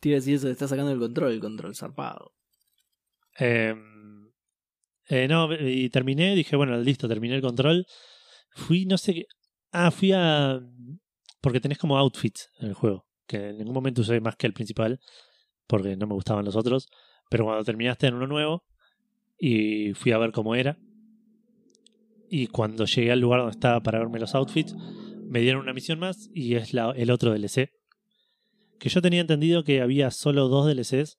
Te 0.00 0.08
iba 0.10 0.16
a 0.16 0.20
decir 0.20 0.34
eso, 0.34 0.46
te 0.46 0.52
está 0.52 0.68
sacando 0.68 0.92
el 0.92 0.98
control, 0.98 1.32
el 1.32 1.40
control 1.40 1.74
zarpado. 1.74 2.32
Eh, 3.38 3.74
eh, 5.08 5.26
no, 5.28 5.48
y 5.54 5.88
terminé, 5.90 6.34
dije, 6.34 6.56
bueno, 6.56 6.76
listo, 6.78 7.08
terminé 7.08 7.34
el 7.36 7.42
control. 7.42 7.86
Fui, 8.54 8.84
no 8.86 8.98
sé 8.98 9.14
qué. 9.14 9.24
Ah, 9.72 9.90
fui 9.90 10.12
a. 10.12 10.60
Porque 11.40 11.60
tenés 11.60 11.78
como 11.78 11.96
outfits 11.96 12.50
en 12.58 12.68
el 12.68 12.74
juego. 12.74 13.06
Que 13.26 13.48
en 13.50 13.58
ningún 13.58 13.74
momento 13.74 14.02
usé 14.02 14.20
más 14.20 14.36
que 14.36 14.46
el 14.46 14.52
principal. 14.52 15.00
Porque 15.66 15.96
no 15.96 16.06
me 16.06 16.14
gustaban 16.14 16.44
los 16.44 16.56
otros. 16.56 16.88
Pero 17.30 17.44
cuando 17.46 17.64
terminaste 17.64 18.06
en 18.08 18.14
uno 18.14 18.26
nuevo. 18.26 18.64
Y 19.38 19.94
fui 19.94 20.12
a 20.12 20.18
ver 20.18 20.32
cómo 20.32 20.54
era. 20.54 20.76
Y 22.28 22.46
cuando 22.48 22.84
llegué 22.84 23.10
al 23.10 23.20
lugar 23.20 23.40
donde 23.40 23.52
estaba 23.52 23.80
para 23.82 23.98
verme 23.98 24.20
los 24.20 24.34
outfits. 24.34 24.74
Me 25.26 25.40
dieron 25.40 25.62
una 25.62 25.72
misión 25.72 25.98
más. 25.98 26.28
Y 26.34 26.54
es 26.56 26.74
la, 26.74 26.90
el 26.96 27.10
otro 27.10 27.32
DLC. 27.32 27.70
Que 28.78 28.88
yo 28.88 29.00
tenía 29.02 29.20
entendido 29.22 29.64
que 29.64 29.80
había 29.80 30.10
solo 30.10 30.48
dos 30.48 30.66
DLCs. 30.66 31.18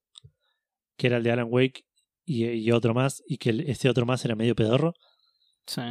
Que 0.97 1.07
era 1.07 1.17
el 1.17 1.23
de 1.23 1.31
Alan 1.31 1.47
Wake 1.49 1.85
y, 2.25 2.45
y 2.45 2.71
otro 2.71 2.93
más, 2.93 3.23
y 3.27 3.37
que 3.37 3.49
el- 3.49 3.61
este 3.61 3.89
otro 3.89 4.05
más 4.05 4.23
era 4.23 4.35
medio 4.35 4.55
pedorro. 4.55 4.93
Sí. 5.65 5.81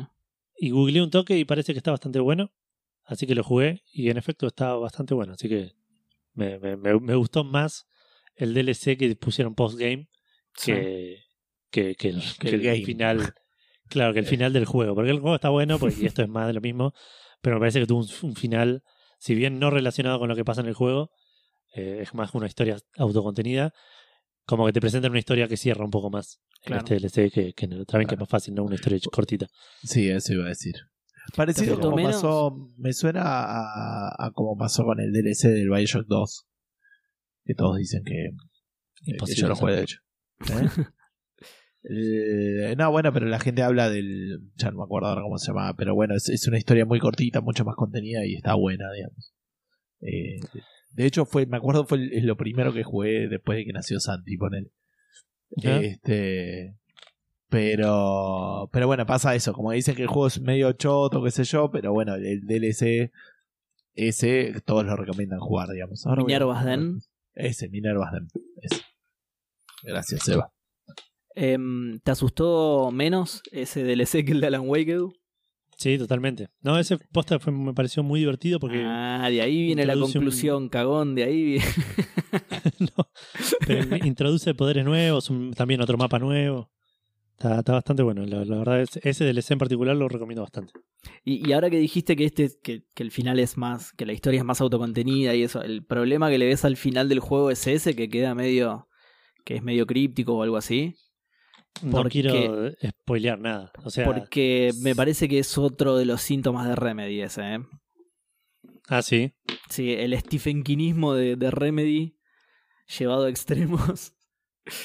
Y 0.57 0.71
googleé 0.71 1.03
un 1.03 1.11
toque 1.11 1.37
y 1.37 1.45
parece 1.45 1.73
que 1.73 1.79
está 1.79 1.91
bastante 1.91 2.21
bueno. 2.21 2.53
Así 3.05 3.27
que 3.27 3.35
lo 3.35 3.43
jugué 3.43 3.83
y 3.93 4.09
en 4.11 4.17
efecto 4.17 4.47
está 4.47 4.75
bastante 4.75 5.13
bueno. 5.15 5.33
Así 5.33 5.49
que 5.49 5.73
me, 6.35 6.59
me- 6.61 6.77
me- 6.77 7.01
me 7.01 7.15
gustó 7.17 7.43
más 7.45 7.87
el 8.43 8.55
DLC 8.55 8.97
que 8.99 9.15
pusieron 9.17 9.55
post-game 9.55 10.09
sí. 10.57 10.73
que, 10.73 11.17
que, 11.71 11.95
que 11.95 12.09
el, 12.09 12.23
Que 12.39 12.49
el 12.51 12.67
el 12.67 12.85
final. 12.85 13.35
Claro, 13.89 14.13
que 14.13 14.21
el 14.21 14.27
final 14.27 14.53
del 14.53 14.67
juego. 14.67 14.95
Porque 14.95 15.11
el 15.11 15.19
juego 15.19 15.35
está 15.35 15.49
bueno 15.49 15.77
pues, 15.81 15.99
y 16.01 16.07
esto 16.07 16.23
es 16.23 16.29
más 16.29 16.47
de 16.47 16.53
lo 16.53 16.61
mismo. 16.61 16.93
Pero 17.41 17.57
me 17.57 17.61
parece 17.61 17.81
que 17.81 17.87
tuvo 17.87 17.99
un, 18.03 18.09
un 18.31 18.37
final, 18.37 18.85
si 19.19 19.35
bien 19.35 19.59
no 19.59 19.69
relacionado 19.69 20.21
con 20.21 20.29
lo 20.29 20.37
que 20.37 20.45
pasa 20.45 20.61
en 20.61 20.69
el 20.69 20.75
juego, 20.75 21.11
eh, 21.75 21.99
es 22.03 22.15
más 22.15 22.33
una 22.35 22.47
historia 22.47 22.77
autocontenida. 22.99 23.73
Como 24.47 24.65
que 24.65 24.73
te 24.73 24.81
presentan 24.81 25.11
una 25.11 25.19
historia 25.19 25.49
que 25.49 25.57
cierra 25.57 25.85
un 25.85 25.91
poco 25.91 26.09
más 26.09 26.41
Claro. 26.63 26.85
en 26.89 27.05
este 27.05 27.23
DLC 27.23 27.33
que, 27.33 27.53
que 27.53 27.65
en 27.65 27.73
el 27.73 27.85
que 27.87 28.15
es 28.15 28.21
más 28.21 28.29
fácil, 28.29 28.55
¿no? 28.55 28.63
Una 28.63 28.77
historia 28.77 28.99
cortita. 29.11 29.49
Sí, 29.83 30.09
eso 30.09 30.35
iba 30.35 30.45
a 30.45 30.49
decir. 30.51 30.75
Parecido 31.35 31.81
como 31.81 31.97
menos- 31.97 32.15
pasó, 32.15 32.57
me 32.77 32.93
suena 32.93 33.23
a, 33.25 34.09
a 34.27 34.31
como 34.33 34.57
pasó 34.57 34.85
con 34.85 35.01
el 35.01 35.11
DLC 35.13 35.49
del 35.49 35.69
Bioshock 35.69 36.07
2. 36.07 36.47
Que 37.51 37.55
todos 37.57 37.79
dicen 37.79 38.05
que, 38.05 38.31
que 39.05 39.11
Imposible 39.11 39.43
yo 39.43 39.49
lo 39.49 39.57
jugué 39.57 39.75
de 39.75 39.83
hecho. 39.83 39.99
¿Eh? 40.51 40.85
Eh, 41.83 42.75
no, 42.77 42.91
bueno, 42.91 43.13
pero 43.13 43.27
la 43.27 43.41
gente 43.41 43.63
habla 43.63 43.89
del. 43.91 44.39
Ya 44.57 44.71
no 44.71 44.79
me 44.79 44.85
acuerdo 44.85 45.09
ahora 45.09 45.23
cómo 45.23 45.39
se 45.39 45.49
llama, 45.49 45.75
pero 45.77 45.95
bueno, 45.95 46.15
es, 46.15 46.29
es 46.29 46.47
una 46.47 46.59
historia 46.59 46.85
muy 46.85 47.01
cortita, 47.01 47.41
mucho 47.41 47.65
más 47.65 47.75
contenida 47.75 48.25
y 48.25 48.35
está 48.35 48.55
buena, 48.55 48.93
digamos. 48.93 49.35
Eh, 50.03 50.39
de 50.93 51.07
hecho, 51.07 51.25
fue, 51.25 51.47
me 51.47 51.57
acuerdo, 51.57 51.87
fue 51.87 51.99
lo 52.21 52.37
primero 52.37 52.73
que 52.73 52.85
jugué 52.85 53.29
después 53.29 53.59
de 53.59 53.65
que 53.65 53.73
nació 53.73 53.99
Santi, 53.99 54.37
ponele. 54.37 54.71
Ya. 55.57 55.79
Este. 55.79 56.77
Pero. 57.49 58.69
Pero 58.73 58.87
bueno, 58.87 59.07
pasa 59.07 59.35
eso. 59.35 59.53
Como 59.55 59.73
dicen 59.73 59.97
que 59.97 60.03
el 60.03 60.09
juego 60.09 60.29
es 60.29 60.41
medio 60.41 60.71
choto, 60.73 61.25
qué 61.25 61.31
sé 61.31 61.45
yo, 61.45 61.71
pero 61.71 61.93
bueno, 61.93 62.15
el 62.15 62.43
DLC. 62.47 63.11
Ese 63.95 64.55
todos 64.65 64.85
lo 64.85 64.97
recomiendan 64.97 65.41
jugar, 65.41 65.69
digamos. 65.71 66.07
Ahora 66.07 66.23
a-. 66.23 66.79
Ese. 67.35 67.69
Ese. 68.61 68.83
Gracias, 69.83 70.29
Eva. 70.29 70.53
Em, 71.35 71.99
¿Te 72.01 72.11
asustó 72.11 72.91
menos 72.93 73.43
ese 73.53 73.83
DLC 73.85 74.25
que 74.25 74.33
el 74.33 74.41
de 74.41 74.49
Alan 74.49 74.69
Wake? 74.69 74.93
Edu? 74.93 75.13
Sí, 75.77 75.97
totalmente. 75.97 76.49
No, 76.61 76.79
ese 76.79 76.99
posta 76.99 77.39
fue, 77.39 77.53
me 77.53 77.73
pareció 77.73 78.03
muy 78.03 78.21
divertido 78.21 78.61
porque. 78.61 78.83
Ah, 78.85 79.29
de 79.31 79.41
ahí 79.41 79.63
viene 79.65 79.87
la 79.87 79.95
un- 79.95 80.01
conclusión, 80.03 80.69
cagón, 80.69 81.15
de 81.15 81.25
ahí 81.25 81.43
viene... 81.43 81.65
no, 82.81 83.09
pero 83.67 83.97
introduce 84.07 84.53
poderes 84.55 84.85
nuevos, 84.85 85.31
un- 85.31 85.53
también 85.55 85.81
otro 85.81 85.97
mapa 85.97 86.19
nuevo. 86.19 86.71
Está, 87.41 87.59
está 87.59 87.73
bastante 87.73 88.03
bueno. 88.03 88.27
La, 88.27 88.45
la 88.45 88.59
verdad, 88.59 88.83
es, 88.83 89.01
ese 89.03 89.25
DLC 89.25 89.53
en 89.53 89.59
particular 89.59 89.97
lo 89.97 90.11
recomiendo 90.11 90.43
bastante. 90.43 90.75
Y, 91.25 91.49
y 91.49 91.55
ahora 91.55 91.71
que 91.71 91.79
dijiste 91.79 92.15
que 92.15 92.27
este 92.27 92.51
que, 92.63 92.83
que 92.93 93.03
el 93.03 93.11
final 93.11 93.39
es 93.39 93.57
más, 93.57 93.93
que 93.93 94.05
la 94.05 94.13
historia 94.13 94.41
es 94.41 94.45
más 94.45 94.61
autocontenida 94.61 95.35
y 95.35 95.45
eso, 95.45 95.63
el 95.63 95.83
problema 95.83 96.29
que 96.29 96.37
le 96.37 96.45
ves 96.45 96.67
al 96.67 96.77
final 96.77 97.09
del 97.09 97.21
juego 97.21 97.51
es 97.51 97.67
ese, 97.67 97.97
que 97.97 98.11
queda 98.11 98.35
medio, 98.35 98.89
que 99.47 99.57
es 99.57 99.63
medio 99.63 99.87
críptico 99.87 100.35
o 100.35 100.43
algo 100.43 100.59
así. 100.59 100.97
No 101.81 102.05
quiero 102.05 102.73
spoilear 102.87 103.39
nada. 103.39 103.73
O 103.85 103.91
sea, 103.91 104.05
Porque 104.05 104.73
me 104.83 104.95
parece 104.95 105.27
que 105.27 105.39
es 105.39 105.57
otro 105.57 105.97
de 105.97 106.05
los 106.05 106.21
síntomas 106.21 106.69
de 106.69 106.77
Remedy 106.77 107.23
ese, 107.23 107.55
¿eh? 107.55 107.59
ah, 108.89 109.01
sí. 109.01 109.33
Sí, 109.71 109.95
el 109.95 110.15
Stephen 110.21 110.63
Kinismo 110.63 111.15
de, 111.15 111.37
de 111.37 111.51
Remedy 111.51 112.19
llevado 112.99 113.25
a 113.25 113.31
extremos. 113.31 114.13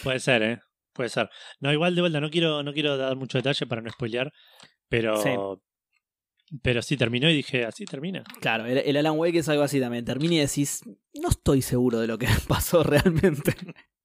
Puede 0.04 0.20
ser, 0.20 0.42
¿eh? 0.42 0.60
Puede 0.96 1.10
ser. 1.10 1.30
No, 1.60 1.72
igual 1.72 1.94
de 1.94 2.02
vuelta, 2.02 2.20
no 2.20 2.32
quiero, 2.32 2.64
no 2.64 2.74
quiero 2.74 2.98
dar 2.98 3.16
mucho 3.16 3.38
detalle 3.38 3.68
para 3.68 3.82
no 3.84 3.92
spoilear, 3.92 4.32
pero. 4.90 5.22
Sí. 5.22 5.30
Pero 6.62 6.82
sí 6.84 6.96
terminó 6.96 7.28
y 7.30 7.36
dije, 7.36 7.66
así 7.66 7.86
termina. 7.86 8.24
Claro, 8.40 8.66
el, 8.68 8.78
el 8.78 8.98
Alan 8.98 9.18
Wake 9.18 9.40
es 9.40 9.50
algo 9.50 9.64
así 9.64 9.80
también. 9.80 10.06
Termina 10.06 10.36
y 10.36 10.40
decís, 10.40 10.82
no 11.16 11.30
estoy 11.30 11.62
seguro 11.64 12.00
de 12.00 12.06
lo 12.08 12.18
que 12.20 12.28
pasó 12.48 12.84
realmente. 12.84 13.56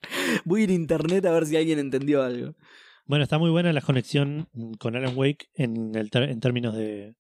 Voy 0.46 0.62
a 0.62 0.64
ir 0.64 0.70
a 0.70 0.74
internet 0.74 1.24
a 1.26 1.32
ver 1.32 1.44
si 1.46 1.56
alguien 1.58 1.78
entendió 1.78 2.22
algo. 2.22 2.54
Bueno, 3.04 3.24
está 3.24 3.38
muy 3.38 3.50
buena 3.50 3.72
la 3.74 3.82
conexión 3.82 4.48
con 4.78 4.96
Alan 4.96 5.12
Wake 5.16 5.48
en, 5.54 5.94
el 5.94 6.10
ter- 6.10 6.30
en 6.30 6.40
términos 6.40 6.74
de, 6.74 7.14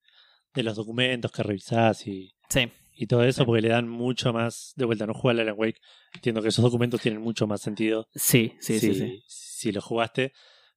de 0.54 0.62
los 0.62 0.74
documentos 0.76 1.30
que 1.32 1.42
revisás 1.42 2.06
y, 2.06 2.32
Sí, 2.48 2.70
y 2.94 3.06
todo 3.06 3.22
eso, 3.22 3.42
Sí. 3.42 3.44
porque 3.46 3.60
le 3.62 3.68
dan 3.68 3.88
mucho 3.88 4.32
más. 4.32 4.72
De 4.76 4.86
vuelta, 4.86 5.06
no 5.06 5.12
juega 5.12 5.42
al 5.42 5.48
Alan 5.48 5.58
Wake. 5.58 5.80
Entiendo 6.14 6.40
que 6.40 6.48
esos 6.48 6.62
documentos 6.62 7.00
tienen 7.02 7.20
mucho 7.20 7.46
más 7.46 7.60
sentido 7.60 8.08
sí, 8.14 8.54
sí, 8.60 8.78
si, 8.80 8.94
sí. 8.94 9.00
sí. 9.00 9.22
Si 9.60 9.72
lo 9.72 9.80
jugaste, 9.80 10.32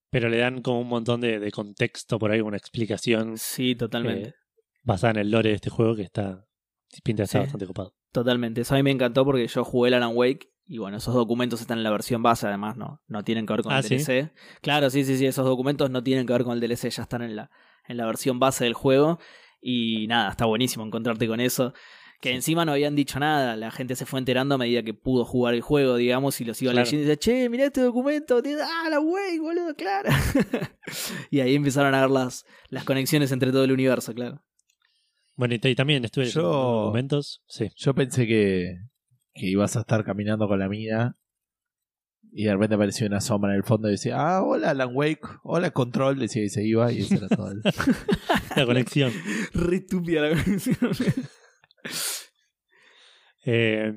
pero 0.10 0.30
le 0.30 0.38
dan 0.38 0.62
como 0.62 0.82
un 0.82 0.88
montón 0.88 1.22
de, 1.22 1.40
de 1.40 1.52
contexto 1.52 2.20
por 2.20 2.32
ahí, 2.32 2.42
una 2.42 2.58
explicación 2.58 3.38
Sí, 3.38 3.76
totalmente. 3.76 4.30
eh, 4.30 4.34
basada 4.84 5.12
en 5.12 5.18
el 5.18 5.32
lore 5.32 5.50
de 5.50 5.56
este 5.56 5.70
juego 5.70 5.96
que 5.96 6.04
está. 6.04 6.46
Pinta 7.04 7.26
Sí. 7.26 7.40
bastante 7.40 7.66
copado. 7.66 7.96
Totalmente. 8.12 8.62
Eso 8.62 8.76
a 8.76 8.78
mí 8.78 8.84
me 8.84 8.92
encantó 8.92 9.26
porque 9.26 9.48
yo 9.48 9.64
jugué 9.64 9.88
el 9.88 9.96
Alan 9.96 10.12
Wake 10.14 10.52
y 10.66 10.78
bueno, 10.78 10.98
esos 10.98 11.16
documentos 11.16 11.60
están 11.62 11.80
en 11.80 11.84
la 11.84 11.90
versión 11.90 12.22
base, 12.22 12.46
además, 12.48 12.78
no, 12.78 13.02
no 13.08 13.24
tienen 13.24 13.46
que 13.48 13.54
ver 13.54 13.64
con 13.64 13.74
Ah, 13.74 13.80
el 13.80 13.84
¿sí? 13.84 13.96
DLC. 13.98 14.32
Claro, 14.62 14.90
sí, 14.92 15.04
sí, 15.04 15.18
sí, 15.18 15.26
esos 15.26 15.46
documentos 15.46 15.90
no 15.90 16.04
tienen 16.04 16.28
que 16.28 16.34
ver 16.34 16.44
con 16.44 16.54
el 16.54 16.60
DLC, 16.60 16.90
ya 16.92 17.02
están 17.04 17.24
en 17.24 17.36
la, 17.36 17.50
en 17.88 17.98
la 17.98 18.06
versión 18.06 18.40
base 18.40 18.64
del 18.66 18.74
juego. 18.76 19.20
Y 19.60 20.06
nada, 20.08 20.30
está 20.30 20.46
buenísimo 20.46 20.86
encontrarte 20.86 21.28
con 21.28 21.40
eso. 21.40 21.74
Que 22.24 22.30
Sí. 22.30 22.36
encima 22.36 22.64
no 22.64 22.72
habían 22.72 22.96
dicho 22.96 23.20
nada, 23.20 23.58
la 23.58 23.70
gente 23.70 23.98
se 23.98 24.06
fue 24.06 24.18
enterando 24.18 24.56
a 24.56 24.58
medida 24.58 24.82
que 24.82 24.94
pudo 24.94 25.26
jugar 25.26 25.56
el 25.56 25.60
juego, 25.62 25.98
digamos, 25.98 26.40
y 26.40 26.46
los 26.46 26.62
iba 26.62 26.72
Claro. 26.72 26.86
leyendo 26.86 27.04
y 27.04 27.08
decía, 27.10 27.20
che, 27.20 27.50
mirá 27.50 27.66
este 27.66 27.82
documento, 27.82 28.42
ah, 28.64 28.90
la 28.90 29.02
Wake, 29.02 29.40
boludo, 29.42 29.76
claro. 29.76 30.08
y 31.32 31.42
ahí 31.42 31.54
empezaron 31.54 31.94
a 31.94 32.00
ver 32.00 32.10
las, 32.10 32.46
las 32.70 32.86
conexiones 32.86 33.34
entre 33.34 33.52
todo 33.52 33.66
el 33.66 33.74
universo, 33.74 34.14
claro. 34.14 34.42
Bueno, 35.36 35.56
y, 35.56 35.76
también 35.76 36.06
estuve 36.06 36.28
Yo- 36.28 36.44
documentos. 36.44 37.44
Sí. 37.48 37.70
Yo 37.76 37.94
pensé 37.94 38.26
que, 38.26 38.78
que 39.34 39.48
ibas 39.48 39.76
a 39.76 39.82
estar 39.82 40.06
caminando 40.06 40.48
con 40.48 40.60
la 40.60 40.70
mina 40.70 41.18
y 42.32 42.46
de 42.46 42.54
repente 42.54 42.76
apareció 42.76 43.06
una 43.06 43.20
sombra 43.20 43.52
en 43.52 43.58
el 43.58 43.64
fondo 43.66 43.90
y 43.90 43.92
decía, 43.92 44.16
ah, 44.18 44.44
hola 44.44 44.70
Alan 44.70 44.92
Wake, 44.94 45.28
hola 45.44 45.72
Control, 45.72 46.18
decía 46.20 46.44
y 46.46 46.50
se 46.50 46.64
iba 46.66 46.90
y 46.90 47.00
eso 47.00 47.16
era 47.16 47.28
todo. 47.28 47.52
el- 47.52 47.62
La 48.56 48.66
conexión. 48.66 49.12
Re 49.54 49.76
estúpida 49.76 50.22
la 50.22 50.42
conexión. 50.42 50.78
Eh, 53.46 53.94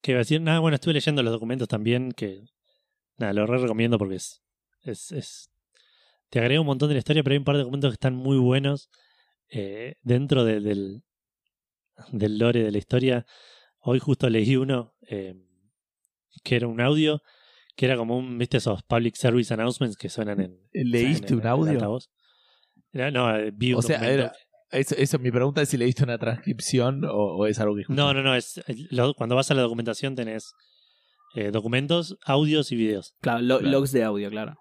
¿Qué 0.00 0.12
iba 0.12 0.18
a 0.18 0.22
decir? 0.22 0.40
Nada, 0.40 0.58
bueno, 0.60 0.74
estuve 0.76 0.94
leyendo 0.94 1.22
los 1.22 1.32
documentos 1.32 1.68
también, 1.68 2.12
que 2.12 2.44
nada, 3.18 3.32
lo 3.32 3.46
re 3.46 3.58
recomiendo 3.58 3.98
porque 3.98 4.16
es, 4.16 4.42
es, 4.82 5.12
es- 5.12 5.50
te 6.28 6.40
agrega 6.40 6.60
un 6.60 6.66
montón 6.66 6.88
de 6.88 6.94
la 6.94 6.98
historia, 6.98 7.22
pero 7.22 7.34
hay 7.34 7.38
un 7.38 7.44
par 7.44 7.56
de 7.56 7.62
documentos 7.62 7.90
que 7.90 7.94
están 7.94 8.14
muy 8.14 8.36
buenos 8.38 8.90
eh, 9.48 9.94
dentro 10.02 10.44
de- 10.44 10.60
del, 10.60 11.02
del 12.12 12.38
lore 12.38 12.62
de 12.64 12.70
la 12.72 12.78
historia. 12.78 13.26
Hoy 13.80 14.00
justo 14.00 14.28
leí 14.28 14.56
uno 14.56 14.94
eh, 15.08 15.34
que 16.42 16.56
era 16.56 16.66
un 16.66 16.80
audio, 16.80 17.22
que 17.76 17.86
era 17.86 17.96
como 17.96 18.16
un, 18.18 18.38
viste, 18.38 18.56
esos 18.56 18.82
public 18.82 19.14
service 19.14 19.52
announcements 19.54 19.96
que 19.96 20.08
suenan 20.08 20.40
en... 20.40 20.68
¿Leíste 20.72 21.32
en- 21.32 21.40
un 21.40 21.46
audio? 21.46 21.78
no, 22.92 23.36
eh, 23.36 23.50
vi 23.54 23.72
un 23.72 23.78
O 23.78 23.82
sea, 23.82 23.98
era- 24.12 24.32
Eso, 24.70 24.94
eso, 24.96 25.18
mi 25.18 25.30
pregunta 25.30 25.62
es 25.62 25.68
si 25.68 25.76
leíste 25.76 26.02
una 26.04 26.18
transcripción 26.18 27.04
o, 27.04 27.36
o 27.36 27.46
es 27.46 27.58
algo 27.60 27.74
que 27.76 27.82
No, 27.88 28.10
escuchaste. 28.10 28.14
no, 28.14 28.22
no. 28.22 28.34
Es, 28.34 28.60
lo- 28.90 29.14
cuando 29.14 29.36
vas 29.36 29.50
a 29.50 29.54
la 29.54 29.62
documentación 29.62 30.14
tenés 30.16 30.52
eh, 31.34 31.50
documentos, 31.50 32.16
audios 32.24 32.72
y 32.72 32.76
videos. 32.76 33.14
Claro, 33.20 33.42
lo- 33.42 33.58
Claro. 33.58 33.72
logs 33.78 33.92
de 33.92 34.02
audio, 34.04 34.28
claro. 34.30 34.54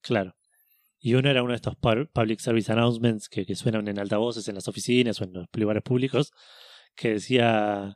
Claro. 0.00 0.32
Y 0.98 1.14
uno 1.14 1.28
era 1.30 1.42
uno 1.42 1.52
de 1.52 1.56
estos 1.56 1.74
pu- 1.74 2.08
public 2.12 2.40
service 2.40 2.70
announcements 2.72 3.28
que, 3.28 3.44
que 3.44 3.54
suenan 3.54 3.86
en 3.88 3.98
altavoces 3.98 4.48
en 4.48 4.54
las 4.56 4.66
oficinas 4.68 5.20
o 5.20 5.24
en 5.24 5.32
los 5.32 5.46
lugares 5.52 5.82
públicos, 5.82 6.30
que 6.96 7.10
decía 7.14 7.94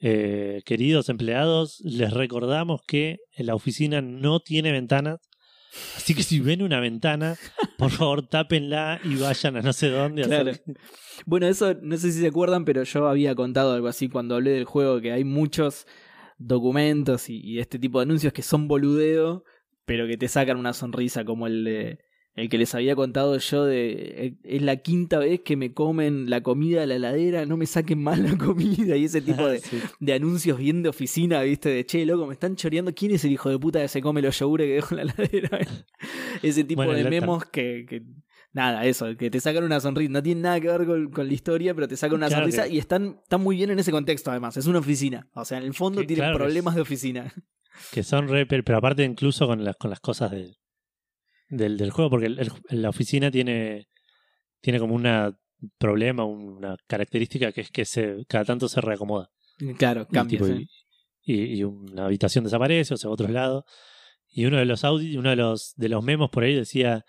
Eh, 0.00 0.62
queridos 0.64 1.08
empleados, 1.08 1.80
les 1.80 2.12
recordamos 2.12 2.80
que 2.86 3.16
la 3.36 3.56
oficina 3.56 4.00
no 4.00 4.38
tiene 4.38 4.70
ventanas. 4.70 5.18
Así 5.96 6.14
que 6.14 6.22
si 6.22 6.40
ven 6.40 6.62
una 6.62 6.80
ventana, 6.80 7.36
por 7.76 7.90
favor 7.90 8.26
tápenla 8.26 9.00
y 9.04 9.16
vayan 9.16 9.56
a 9.56 9.62
no 9.62 9.72
sé 9.72 9.90
dónde. 9.90 10.22
Claro. 10.22 10.52
Bueno, 11.26 11.46
eso 11.46 11.74
no 11.82 11.96
sé 11.96 12.12
si 12.12 12.20
se 12.20 12.28
acuerdan, 12.28 12.64
pero 12.64 12.82
yo 12.84 13.08
había 13.08 13.34
contado 13.34 13.74
algo 13.74 13.88
así 13.88 14.08
cuando 14.08 14.36
hablé 14.36 14.52
del 14.52 14.64
juego, 14.64 15.00
que 15.00 15.12
hay 15.12 15.24
muchos 15.24 15.86
documentos 16.38 17.28
y, 17.28 17.40
y 17.40 17.58
este 17.58 17.78
tipo 17.78 17.98
de 17.98 18.04
anuncios 18.04 18.32
que 18.32 18.42
son 18.42 18.68
boludeo, 18.68 19.44
pero 19.84 20.06
que 20.06 20.16
te 20.16 20.28
sacan 20.28 20.58
una 20.58 20.72
sonrisa, 20.72 21.24
como 21.24 21.46
el 21.46 21.64
de 21.64 21.98
el 22.38 22.48
que 22.48 22.58
les 22.58 22.74
había 22.74 22.94
contado 22.96 23.36
yo 23.38 23.64
de 23.64 23.92
eh, 24.26 24.34
es 24.44 24.62
la 24.62 24.76
quinta 24.76 25.18
vez 25.18 25.40
que 25.40 25.56
me 25.56 25.72
comen 25.72 26.30
la 26.30 26.40
comida 26.42 26.80
de 26.80 26.86
la 26.86 26.94
heladera, 26.96 27.46
no 27.46 27.56
me 27.56 27.66
saquen 27.66 28.02
más 28.02 28.18
la 28.18 28.36
comida 28.38 28.96
y 28.96 29.04
ese 29.04 29.20
tipo 29.20 29.46
de, 29.46 29.58
Sí. 29.60 29.78
de 30.00 30.12
anuncios 30.12 30.58
bien 30.58 30.82
de 30.82 30.88
oficina, 30.88 31.42
viste, 31.42 31.68
de 31.68 31.84
che, 31.86 32.04
loco, 32.06 32.26
me 32.26 32.34
están 32.34 32.56
choreando, 32.56 32.94
¿quién 32.94 33.12
es 33.12 33.24
el 33.24 33.32
hijo 33.32 33.50
de 33.50 33.58
puta 33.58 33.80
que 33.80 33.88
se 33.88 34.00
come 34.00 34.22
los 34.22 34.38
yogures 34.38 34.66
que 34.66 34.74
dejo 34.74 34.96
en 34.96 35.06
la 35.06 35.12
heladera? 35.12 35.58
ese 36.42 36.64
tipo 36.64 36.84
Bueno, 36.84 36.92
de 36.98 37.10
memos 37.10 37.44
que, 37.46 37.84
que- 37.88 38.02
nada, 38.52 38.84
eso, 38.86 39.16
que 39.16 39.30
te 39.30 39.40
sacan 39.40 39.64
una 39.64 39.80
sonrisa, 39.80 40.10
no 40.12 40.22
tiene 40.22 40.40
nada 40.40 40.60
que 40.60 40.68
ver 40.68 40.86
con, 40.86 41.10
con 41.10 41.26
la 41.26 41.32
historia, 41.34 41.74
pero 41.74 41.86
te 41.88 41.96
sacan 41.96 42.16
una 42.16 42.28
Claro 42.28 42.42
sonrisa 42.44 42.64
que- 42.68 42.74
y 42.74 42.78
están, 42.78 43.18
están 43.22 43.40
muy 43.42 43.56
bien 43.56 43.70
en 43.70 43.78
ese 43.78 43.90
contexto 43.92 44.30
además, 44.30 44.56
es 44.56 44.66
una 44.66 44.78
oficina, 44.78 45.28
o 45.34 45.44
sea, 45.44 45.58
en 45.58 45.64
el 45.64 45.74
fondo 45.74 46.00
Que 46.00 46.06
tienen 46.06 46.24
claro 46.26 46.38
problemas 46.38 46.74
de 46.74 46.80
oficina. 46.80 47.32
Que 47.92 48.02
son 48.02 48.26
re, 48.28 48.44
pero 48.46 48.64
pero 48.64 48.78
aparte 48.78 49.04
incluso 49.04 49.46
con 49.46 49.62
las, 49.64 49.76
con 49.76 49.90
las 49.90 50.00
cosas 50.00 50.30
de- 50.32 50.54
del, 51.48 51.76
del 51.76 51.90
juego, 51.90 52.10
porque 52.10 52.26
el- 52.26 52.38
el- 52.38 52.50
la 52.70 52.88
oficina 52.90 53.30
tiene, 53.30 53.88
tiene 54.60 54.78
como 54.78 54.94
un 54.94 55.36
problema, 55.78 56.24
una 56.24 56.76
característica 56.86 57.52
que 57.52 57.62
es 57.62 57.70
que 57.70 57.84
se, 57.84 58.24
cada 58.28 58.44
tanto 58.44 58.68
se 58.68 58.80
reacomoda. 58.80 59.30
Claro, 59.78 60.06
Y, 60.08 60.14
cambia. 60.14 60.38
tipo, 60.38 60.48
y, 61.22 61.58
y- 61.58 61.64
una 61.64 62.06
habitación 62.06 62.44
desaparece 62.44 62.94
o 62.94 62.96
se 62.96 63.06
va 63.06 63.10
a 63.10 63.14
otro 63.14 63.28
lado. 63.28 63.64
Y 64.30 64.44
uno 64.46 64.58
de 64.58 64.66
los 64.66 64.84
audi 64.84 65.16
uno 65.16 65.30
de 65.30 65.36
los, 65.36 65.72
de 65.76 65.88
los 65.88 66.04
memos 66.04 66.30
por 66.30 66.44
ahí 66.44 66.54
decía, 66.54 67.04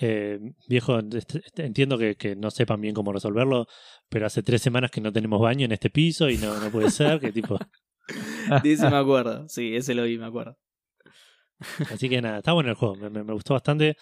eh, 0.00 0.38
viejo, 0.68 0.98
est- 0.98 1.34
est- 1.36 1.58
entiendo 1.58 1.96
que, 1.98 2.16
que 2.16 2.36
no 2.36 2.50
sepan 2.50 2.80
bien 2.80 2.94
cómo 2.94 3.12
resolverlo, 3.12 3.66
pero 4.08 4.26
hace 4.26 4.42
tres 4.42 4.60
semanas 4.62 4.90
que 4.90 5.00
no 5.00 5.12
tenemos 5.12 5.40
baño 5.40 5.64
en 5.64 5.72
este 5.72 5.90
piso 5.90 6.28
y 6.28 6.36
no, 6.38 6.58
no 6.60 6.70
puede 6.70 6.90
ser, 6.90 7.18
que 7.20 7.32
tipo... 7.32 7.58
De 8.62 8.72
ese 8.72 8.90
me 8.90 8.96
acuerdo, 8.96 9.48
sí, 9.48 9.74
ese 9.74 9.94
lo 9.94 10.04
vi, 10.04 10.18
me 10.18 10.26
acuerdo. 10.26 10.58
Así 11.90 12.08
que 12.08 12.20
nada, 12.20 12.38
está 12.38 12.52
bueno 12.52 12.70
el 12.70 12.76
juego, 12.76 12.96
me, 12.96 13.10
me- 13.10 13.24
me 13.24 13.32
gustó 13.32 13.54
bastante. 13.54 13.96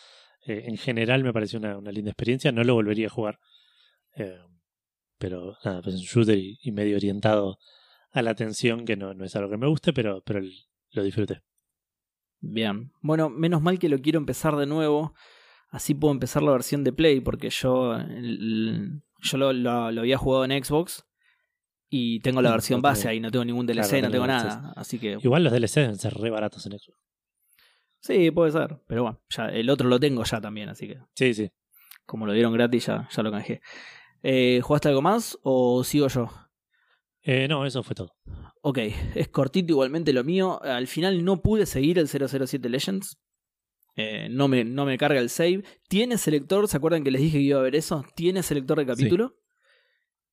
Eh, 0.47 0.65
en 0.67 0.77
general 0.77 1.23
me 1.23 1.33
pareció 1.33 1.59
una, 1.59 1.77
una 1.79 1.93
linda 1.93 2.11
experiencia, 2.11 2.51
no 2.53 2.65
lo 2.65 2.75
volvería 2.75 3.07
a 3.07 3.11
jugar. 3.11 3.39
Eh, 4.17 4.39
pero 5.19 5.57
nada, 5.65 5.83
pues 5.83 5.95
es 5.95 6.01
un 6.01 6.07
shooter 6.07 6.39
y, 6.39 6.59
y 6.63 6.73
medio 6.73 6.97
orientado 6.97 7.59
a 8.11 8.23
la 8.23 8.31
atención, 8.33 8.85
que 8.85 8.97
no, 8.97 9.15
no 9.15 9.25
es 9.25 9.37
algo 9.37 9.51
que 9.51 9.57
me 9.57 9.69
guste, 9.69 9.93
pero, 9.93 10.23
pero 10.25 10.41
el- 10.41 10.53
lo 10.91 11.03
disfruté. 11.03 11.43
Bien. 12.41 12.93
Bueno, 13.01 13.31
menos 13.31 13.63
mal 13.63 13.79
que 13.79 13.89
lo 13.89 13.99
quiero 13.99 14.19
empezar 14.19 14.57
de 14.57 14.67
nuevo. 14.67 15.15
Así 15.71 15.95
puedo 15.95 16.13
empezar 16.13 16.43
la 16.43 16.51
versión 16.53 16.85
de 16.85 16.93
Play, 16.93 17.21
porque 17.21 17.49
yo, 17.51 17.95
el- 17.97 19.03
yo 19.21 19.39
lo, 19.39 19.53
lo- 19.53 19.91
lo 19.93 20.01
había 20.01 20.19
jugado 20.19 20.45
en 20.45 20.63
Xbox 20.65 21.05
y 21.89 22.21
tengo 22.21 22.43
la 22.43 22.51
Mm, 22.51 22.53
versión 22.53 22.83
base 22.83 23.09
ahí, 23.09 23.21
no 23.21 23.31
tengo 23.31 23.45
ningún 23.45 23.67
DLC, 23.67 23.89
Claro, 24.01 24.07
no 24.09 24.13
tengo 24.13 24.27
nada. 24.27 24.73
Así 24.77 24.99
que 24.99 25.19
Igual 25.23 25.45
los 25.45 25.53
DLC 25.53 25.81
deben 25.81 25.99
ser 25.99 26.15
re 26.15 26.31
baratos 26.31 26.67
en 26.67 26.73
Xbox. 26.79 26.99
Sí, 28.03 28.31
puede 28.31 28.53
ser. 28.53 28.79
Pero 28.87 29.03
bueno, 29.05 29.21
ya, 29.31 29.47
el 29.49 29.71
otro 29.71 29.89
lo 29.89 29.99
tengo 29.99 30.23
ya 30.25 30.41
también, 30.41 30.69
así 30.69 30.89
que 30.89 30.99
Sí, 31.15 31.33
sí. 31.33 31.51
como 32.05 32.27
lo 32.27 32.33
dieron 32.35 32.53
gratis 32.53 32.87
ya, 32.87 33.09
ya 33.11 33.23
lo 33.23 33.31
canjeé. 33.31 33.61
Eh, 34.23 34.61
¿Jugaste 34.63 34.89
algo 34.89 35.01
más 35.03 35.39
o 35.43 35.83
sigo 35.85 36.09
yo? 36.09 36.29
Eh, 37.23 37.47
no, 37.49 37.65
eso 37.65 37.83
fue 37.83 37.95
todo. 37.95 38.13
Ok, 38.63 38.79
es 39.15 39.29
cortito 39.29 39.73
igualmente 39.73 40.13
lo 40.13 40.23
mío. 40.25 40.63
Al 40.63 40.87
final 40.87 41.25
no 41.25 41.41
pude 41.41 41.67
seguir 41.67 41.99
el 41.99 42.09
007 42.09 42.69
Legends. 42.69 43.19
Eh, 43.97 44.29
no, 44.31 44.49
me, 44.49 44.65
no 44.65 44.85
me 44.87 44.97
carga 44.99 45.21
el 45.21 45.29
save. 45.31 45.63
Tiene 45.89 46.19
selector, 46.19 46.67
¿se 46.69 46.77
acuerdan 46.77 47.05
que 47.05 47.11
les 47.11 47.21
dije 47.21 47.39
que 47.39 47.45
iba 47.45 47.59
a 47.61 47.63
ver 47.63 47.77
eso? 47.77 48.05
Tiene 48.15 48.43
selector 48.43 48.79
de 48.79 48.87
capítulo. 48.87 49.37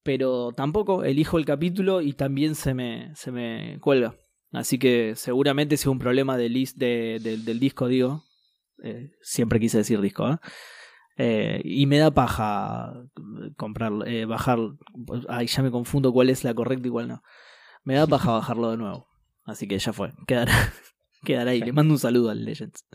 Pero 0.03 0.51
tampoco 0.53 1.03
elijo 1.03 1.37
el 1.37 1.45
capítulo 1.45 2.01
y 2.01 2.13
también 2.13 2.55
se 2.55 2.73
me, 2.73 3.11
se 3.15 3.31
me 3.31 3.77
cuelga. 3.81 4.15
Así 4.51 4.79
que 4.79 5.13
seguramente 5.15 5.77
sea 5.77 5.91
un 5.91 5.99
problema 5.99 6.37
del, 6.37 6.53
de- 6.75 7.19
de- 7.21 7.37
del 7.37 7.59
disco, 7.59 7.87
digo. 7.87 8.23
Eh, 8.83 9.11
siempre 9.21 9.59
quise 9.59 9.77
decir 9.79 9.99
disco, 10.01 10.29
¿eh? 10.31 10.37
Eh, 11.17 11.61
y 11.65 11.85
me 11.85 11.97
da 11.97 12.11
paja 12.11 12.93
comprar, 13.57 13.91
eh, 14.07 14.23
bajar. 14.25 14.57
Ay, 15.27 15.47
ya 15.47 15.61
me 15.61 15.69
confundo 15.69 16.13
cuál 16.13 16.29
es 16.29 16.43
la 16.45 16.53
correcta 16.53 16.87
y 16.87 16.91
cuál 16.91 17.09
no. 17.09 17.21
Me 17.83 17.95
da 17.95 18.07
paja 18.07 18.31
bajarlo 18.31 18.71
de 18.71 18.77
nuevo. 18.77 19.07
Así 19.43 19.67
que 19.67 19.77
ya 19.77 19.91
fue. 19.93 20.13
Quedará, 20.27 20.53
quedará 21.25 21.51
ahí. 21.51 21.59
Le 21.59 21.73
mando 21.73 21.93
un 21.93 21.99
saludo 21.99 22.29
al 22.29 22.45
Legends. 22.45 22.85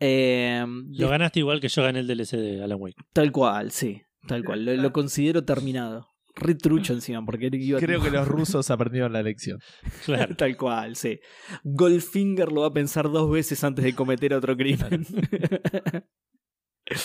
Eh, 0.00 0.64
Lo 0.92 1.08
ganaste 1.08 1.38
igual 1.40 1.60
que 1.60 1.68
yo 1.68 1.82
gané 1.82 2.00
el 2.00 2.06
DLC 2.06 2.36
de 2.36 2.62
Alan 2.64 2.78
Wake. 2.80 2.96
tal 3.12 3.30
cual, 3.32 3.70
sí. 3.70 4.02
Tal 4.26 4.44
cual. 4.44 4.64
Lo, 4.64 4.74
lo 4.74 4.92
considero 4.92 5.44
terminado. 5.44 6.09
Re 6.36 6.54
trucho 6.54 6.92
encima, 6.92 7.24
porque 7.24 7.50
iba 7.52 7.78
Creo 7.80 8.00
que 8.02 8.10
los 8.10 8.26
rusos 8.28 8.70
aprendieron 8.70 9.12
la 9.12 9.22
lección. 9.22 9.58
Claro. 10.04 10.36
Tal 10.36 10.56
cual, 10.56 10.96
sí. 10.96 11.18
Goldfinger 11.64 12.52
lo 12.52 12.62
va 12.62 12.68
a 12.68 12.72
pensar 12.72 13.10
dos 13.10 13.30
veces 13.30 13.62
antes 13.64 13.84
de 13.84 13.94
cometer 13.94 14.32
otro 14.34 14.56
crimen. 14.56 15.06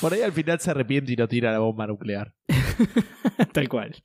Por 0.01 0.13
ahí 0.13 0.21
al 0.21 0.31
final 0.33 0.59
se 0.59 0.71
arrepiente 0.71 1.13
y 1.13 1.15
no 1.15 1.27
tira 1.27 1.51
la 1.51 1.59
bomba 1.59 1.85
nuclear. 1.85 2.33
Tal 3.53 3.69
cual. 3.69 3.95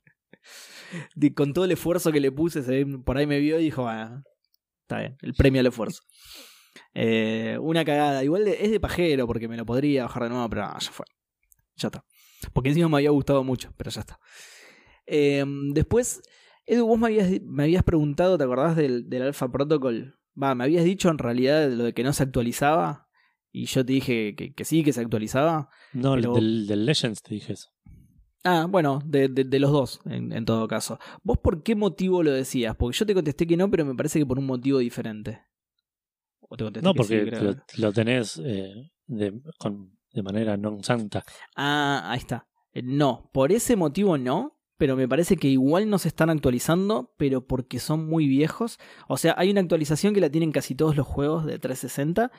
De- 1.15 1.33
con 1.33 1.53
todo 1.53 1.65
el 1.65 1.71
esfuerzo 1.71 2.11
que 2.11 2.19
le 2.19 2.31
puse, 2.31 2.85
por 3.05 3.17
ahí 3.17 3.25
me 3.25 3.39
vio 3.39 3.59
y 3.59 3.63
dijo, 3.63 3.87
ah, 3.87 4.21
está 4.83 4.99
bien, 4.99 5.17
el 5.21 5.33
premio 5.33 5.61
al 5.61 5.67
esfuerzo. 5.67 6.01
Eh, 6.93 7.57
una 7.61 7.83
cagada. 7.85 8.23
Igual 8.23 8.45
de- 8.45 8.63
es 8.63 8.71
de 8.71 8.79
pajero 8.79 9.25
porque 9.25 9.47
me 9.47 9.57
lo 9.57 9.65
podría 9.65 10.03
bajar 10.03 10.23
de 10.23 10.29
nuevo, 10.29 10.49
pero 10.49 10.67
no, 10.67 10.79
ya 10.79 10.91
fue. 10.91 11.05
Ya 11.77 11.87
está. 11.87 12.03
Porque 12.53 12.69
encima 12.69 12.89
me 12.89 12.97
había 12.97 13.09
gustado 13.11 13.43
mucho, 13.43 13.73
pero 13.77 13.89
ya 13.89 14.01
está. 14.01 14.19
Eh, 15.13 15.43
después, 15.73 16.21
Edu, 16.65 16.87
vos 16.87 16.97
me 16.97 17.07
habías, 17.07 17.29
me 17.43 17.63
habías 17.63 17.83
preguntado, 17.83 18.37
¿te 18.37 18.45
acordás 18.45 18.75
del, 18.77 19.09
del 19.09 19.23
Alpha 19.23 19.51
Protocol? 19.51 20.15
Va, 20.41 20.55
me 20.55 20.63
habías 20.63 20.85
dicho 20.85 21.09
en 21.09 21.17
realidad 21.17 21.69
lo 21.69 21.83
de 21.83 21.93
que 21.93 22.03
no 22.03 22.13
se 22.13 22.23
actualizaba. 22.23 23.09
Y 23.51 23.65
yo 23.65 23.85
te 23.85 23.91
dije 23.91 24.33
que, 24.37 24.53
que 24.53 24.63
sí, 24.63 24.81
que 24.83 24.93
se 24.93 25.01
actualizaba. 25.01 25.67
No, 25.91 26.13
Pero- 26.15 26.33
del, 26.33 26.65
del 26.67 26.85
Legends 26.85 27.21
te 27.21 27.33
dije 27.35 27.53
eso. 27.53 27.69
Ah, 28.45 28.65
bueno, 28.69 29.01
de, 29.05 29.27
de- 29.27 29.43
de 29.43 29.59
los 29.59 29.71
dos, 29.71 29.99
en, 30.05 30.31
en 30.31 30.45
todo 30.45 30.67
caso. 30.67 30.97
¿Vos 31.21 31.37
por 31.39 31.61
qué 31.61 31.75
motivo 31.75 32.23
lo 32.23 32.31
decías? 32.31 32.75
Porque 32.77 32.97
yo 32.97 33.05
te 33.05 33.13
contesté 33.13 33.45
que 33.45 33.57
no, 33.57 33.69
pero 33.69 33.83
me 33.85 33.93
parece 33.93 34.17
que 34.19 34.25
por 34.25 34.39
un 34.39 34.45
motivo 34.47 34.79
diferente. 34.79 35.41
¿O 36.39 36.55
te 36.57 36.63
contesté 36.63 36.87
No, 36.87 36.93
que 36.93 36.97
porque 36.99 37.55
lo 37.77 37.91
tenés 37.93 38.41
eh, 38.43 38.73
de, 39.05 39.41
con, 39.59 39.91
de 40.13 40.23
manera 40.23 40.57
non 40.57 40.81
santa. 40.81 41.21
Ah, 41.55 42.07
ahí 42.09 42.19
está. 42.19 42.47
Eh, 42.73 42.81
No, 42.81 43.29
por 43.33 43.51
ese 43.51 43.75
motivo 43.75 44.17
no, 44.17 44.57
pero 44.81 44.95
me 44.95 45.07
parece 45.07 45.37
que 45.37 45.47
igual 45.47 45.91
no 45.91 45.99
se 45.99 46.07
están 46.07 46.31
actualizando, 46.31 47.13
pero 47.19 47.45
porque 47.45 47.77
son 47.77 48.07
muy 48.07 48.25
viejos. 48.27 48.79
O 49.07 49.15
sea, 49.17 49.35
hay 49.37 49.51
una 49.51 49.61
actualización 49.61 50.11
que 50.11 50.21
la 50.21 50.31
tienen 50.31 50.51
casi 50.51 50.73
todos 50.73 50.95
los 50.97 51.05
juegos 51.05 51.45
de 51.45 51.59
360, 51.59 52.31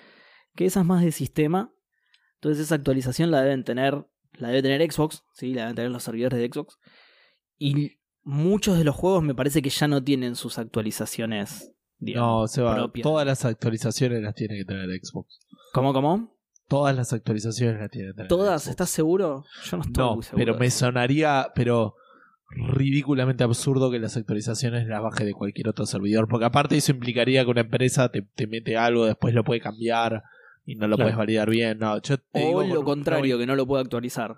que 0.57 0.67
esa 0.67 0.81
es 0.81 0.87
más 0.87 1.05
de 1.05 1.13
sistema. 1.13 1.73
Entonces 2.35 2.65
esa 2.65 2.75
actualización 2.75 3.31
la 3.31 3.43
deben 3.43 3.63
tener, 3.63 4.09
la 4.33 4.49
debe 4.49 4.61
tener 4.61 4.91
Xbox, 4.93 5.23
sí, 5.35 5.55
la 5.55 5.61
deben 5.63 5.77
tener 5.77 5.91
los 5.93 6.03
servidores 6.03 6.41
de 6.41 6.49
Xbox. 6.53 6.79
Y 7.59 7.93
muchos 8.25 8.77
de 8.77 8.83
los 8.83 8.97
juegos 8.97 9.23
me 9.23 9.37
parece 9.37 9.63
que 9.63 9.71
ya 9.71 9.87
no 9.87 10.03
tienen 10.03 10.35
sus 10.35 10.59
actualizaciones. 10.59 11.69
No, 12.01 12.07
Digamos, 12.07 12.51
Seba, 12.51 12.75
propias. 12.75 13.05
todas 13.05 13.25
las 13.25 13.45
actualizaciones 13.45 14.21
las 14.21 14.35
tiene 14.35 14.57
que 14.59 14.65
tener 14.65 14.89
Xbox. 15.01 15.39
¿Cómo, 15.73 15.93
cómo? 15.93 16.37
Todas 16.67 16.97
las 16.97 17.13
actualizaciones 17.13 17.79
las 17.81 17.89
tiene 17.89 18.09
que 18.09 18.15
tener 18.15 18.29
¿Todas? 18.29 18.63
Xbox. 18.63 18.71
¿Estás 18.71 18.91
seguro? 18.91 19.45
Yo 19.65 19.77
no 19.77 19.85
estoy 19.85 20.03
No, 20.05 20.15
muy 20.17 20.25
seguro. 20.25 20.45
pero 20.45 20.59
me 20.59 20.71
sonaría, 20.73 21.53
pero 21.55 21.95
ridículamente 22.55 23.45
absurdo 23.45 23.91
que 23.91 23.99
las 23.99 24.17
actualizaciones 24.17 24.87
las 24.87 25.03
baje 25.03 25.25
de 25.25 25.33
cualquier 25.33 25.69
otro 25.69 25.87
servidor, 25.87 26.29
porque 26.29 26.47
aparte 26.47 26.77
eso 26.77 26.93
implicaría 26.93 27.45
que 27.45 27.51
una 27.51 27.63
empresa 27.63 28.11
te, 28.11 28.23
te 28.23 28.47
mete 28.47 28.77
algo, 28.77 29.07
después 29.07 29.35
lo 29.35 29.45
puede 29.45 29.61
cambiar 29.61 30.23
y 30.65 30.77
no 30.77 30.87
lo 30.87 30.97
Claro. 30.97 31.07
puedes 31.09 31.17
validar 31.19 31.51
bien. 31.51 31.79
No, 31.79 32.01
yo 32.03 32.19
te 32.19 32.45
O 32.53 32.63
lo 32.63 32.81
un 32.81 32.85
contrario, 32.85 33.39
que 33.39 33.47
no 33.47 33.57
lo 33.57 33.67
puedo 33.67 33.81
actualizar. 33.83 34.37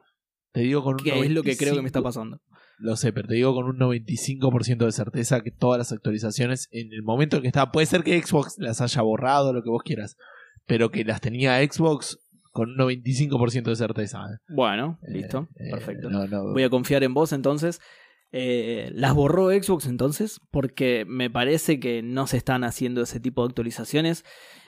te 0.53 0.61
digo 0.61 0.83
con 0.85 0.95
un 0.95 1.01
Que 1.01 1.19
es 1.21 1.31
lo 1.31 1.43
que 1.43 1.57
creo 1.57 1.75
que 1.75 1.83
me 1.83 1.89
está 1.89 1.99
95 2.01 2.03
pasando. 2.05 2.41
Lo 2.79 2.97
sé, 2.97 3.13
pero 3.13 3.29
te 3.29 3.35
digo 3.35 3.55
con 3.55 3.67
un 3.67 3.79
95% 3.79 4.85
de 4.85 4.93
certeza 4.93 5.41
que 5.43 5.51
todas 5.51 5.79
las 5.79 5.93
actualizaciones, 5.93 6.69
en 6.73 6.93
el 6.93 7.03
momento 7.03 7.37
en 7.37 7.43
que 7.43 7.49
estaba, 7.49 7.71
puede 7.73 7.87
ser 7.87 8.03
que 8.03 8.21
Xbox 8.21 8.57
las 8.59 8.81
haya 8.81 9.03
borrado, 9.03 9.53
lo 9.53 9.63
que 9.63 9.71
vos 9.71 9.83
quieras, 9.85 10.17
pero 10.67 10.91
que 10.91 11.05
las 11.05 11.21
tenía 11.21 11.59
Xbox 11.65 12.19
con 12.53 12.71
un 12.71 12.77
95% 12.77 13.65
de 13.65 13.77
certeza. 13.77 14.19
¿eh? 14.33 14.39
Bueno, 14.49 14.99
Eh, 15.09 15.13
listo, 15.13 15.49
eh, 15.57 15.71
perfecto. 15.71 16.09
no, 16.11 16.27
no. 16.27 16.53
Voy 16.53 16.63
a 16.63 16.71
confiar 16.71 17.03
en 17.05 17.15
vos 17.15 17.33
entonces. 17.33 17.81
Eh, 18.37 18.91
¿Las 18.93 19.15
borró 19.15 19.51
Xbox 19.51 19.87
entonces? 19.87 20.41
Porque 20.51 21.05
me 21.07 21.31
parece 21.31 21.79
que 21.79 22.03
no 22.03 22.27
se 22.27 22.37
están 22.37 22.65
haciendo 22.65 23.01
ese 23.03 23.21
tipo 23.21 23.43
de 23.43 23.51
actualizaciones. 23.51 24.25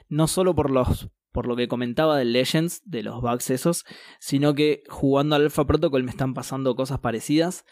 No 0.08 0.28
solo 0.28 0.54
por 0.54 0.70
los 0.70 1.10
por 1.32 1.48
lo 1.48 1.56
que 1.56 1.66
comentaba 1.66 2.16
del 2.16 2.32
Legends, 2.32 2.80
de 2.86 3.02
los 3.02 3.20
bugs 3.20 3.50
esos, 3.50 3.84
sino 4.20 4.54
que 4.54 4.84
jugando 4.88 5.34
al 5.34 5.42
Alpha 5.42 5.66
Protocol 5.66 6.04
me 6.04 6.12
están 6.12 6.32
pasando 6.32 6.76
cosas 6.76 7.00
parecidas. 7.00 7.64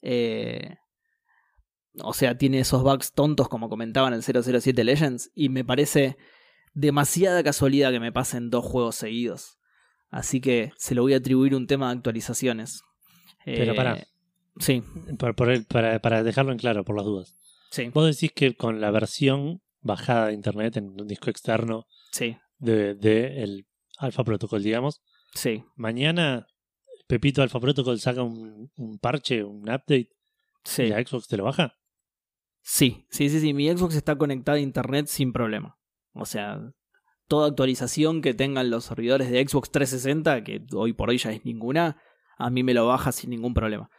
Eh, 0.00 0.76
o 2.02 2.14
sea, 2.14 2.38
tiene 2.38 2.58
esos 2.58 2.82
bugs 2.82 3.12
tontos 3.12 3.50
como 3.50 3.68
comentaban 3.68 4.14
en 4.14 4.22
007 4.22 4.82
Legends 4.84 5.30
y 5.34 5.50
me 5.50 5.66
parece 5.66 6.16
demasiada 6.72 7.44
casualidad 7.44 7.92
que 7.92 8.00
me 8.00 8.10
pasen 8.10 8.48
dos 8.48 8.64
juegos 8.64 8.96
seguidos. 8.96 9.58
Así 10.08 10.40
que 10.40 10.72
se 10.78 10.94
lo 10.94 11.02
voy 11.02 11.12
a 11.12 11.18
atribuir 11.18 11.54
un 11.54 11.66
tema 11.66 11.88
de 11.88 11.98
actualizaciones. 11.98 12.82
Pero 13.44 13.72
Eh, 13.72 13.76
pará. 13.76 13.98
Sí, 14.58 14.82
Por- 15.18 15.34
por 15.34 15.50
el- 15.50 15.64
para, 15.64 15.98
para 16.00 16.22
dejarlo 16.22 16.52
en 16.52 16.58
claro, 16.58 16.84
por 16.84 16.96
las 16.96 17.04
dudas. 17.06 17.36
sí, 17.70 17.88
Vos 17.88 18.06
decís 18.06 18.32
que 18.34 18.54
con 18.54 18.80
la 18.80 18.90
versión 18.90 19.62
bajada 19.80 20.26
de 20.28 20.34
internet 20.34 20.76
en 20.76 21.00
un 21.00 21.06
disco 21.08 21.30
externo 21.30 21.86
sí, 22.12 22.36
de, 22.58 22.94
de 22.94 23.42
el 23.42 23.66
Alpha 23.98 24.24
Protocol, 24.24 24.62
digamos, 24.62 25.00
sí, 25.34 25.64
mañana 25.76 26.46
Pepito 27.06 27.42
Alpha 27.42 27.58
Protocol 27.60 27.98
saca 27.98 28.22
un, 28.22 28.70
un 28.76 28.98
parche, 28.98 29.42
un 29.44 29.62
update, 29.62 30.10
sí. 30.64 30.82
y 30.84 30.88
la 30.88 31.02
Xbox 31.02 31.26
te 31.28 31.36
lo 31.36 31.44
baja. 31.44 31.74
Sí, 32.62 33.06
sí, 33.10 33.28
sí, 33.28 33.40
sí. 33.40 33.54
Mi 33.54 33.68
Xbox 33.70 33.96
está 33.96 34.16
conectada 34.16 34.56
a 34.58 34.60
internet 34.60 35.06
sin 35.06 35.32
problema. 35.32 35.78
O 36.14 36.24
sea, 36.26 36.60
toda 37.26 37.48
actualización 37.48 38.22
que 38.22 38.34
tengan 38.34 38.70
los 38.70 38.84
servidores 38.84 39.30
de 39.30 39.46
Xbox 39.46 39.70
360, 39.72 40.44
que 40.44 40.64
hoy 40.74 40.92
por 40.92 41.10
hoy 41.10 41.18
ya 41.18 41.32
es 41.32 41.44
ninguna, 41.44 42.00
a 42.38 42.50
mí 42.50 42.62
me 42.62 42.72
lo 42.74 42.86
baja 42.86 43.10
sin 43.12 43.30
ningún 43.30 43.52
problema. 43.54 43.90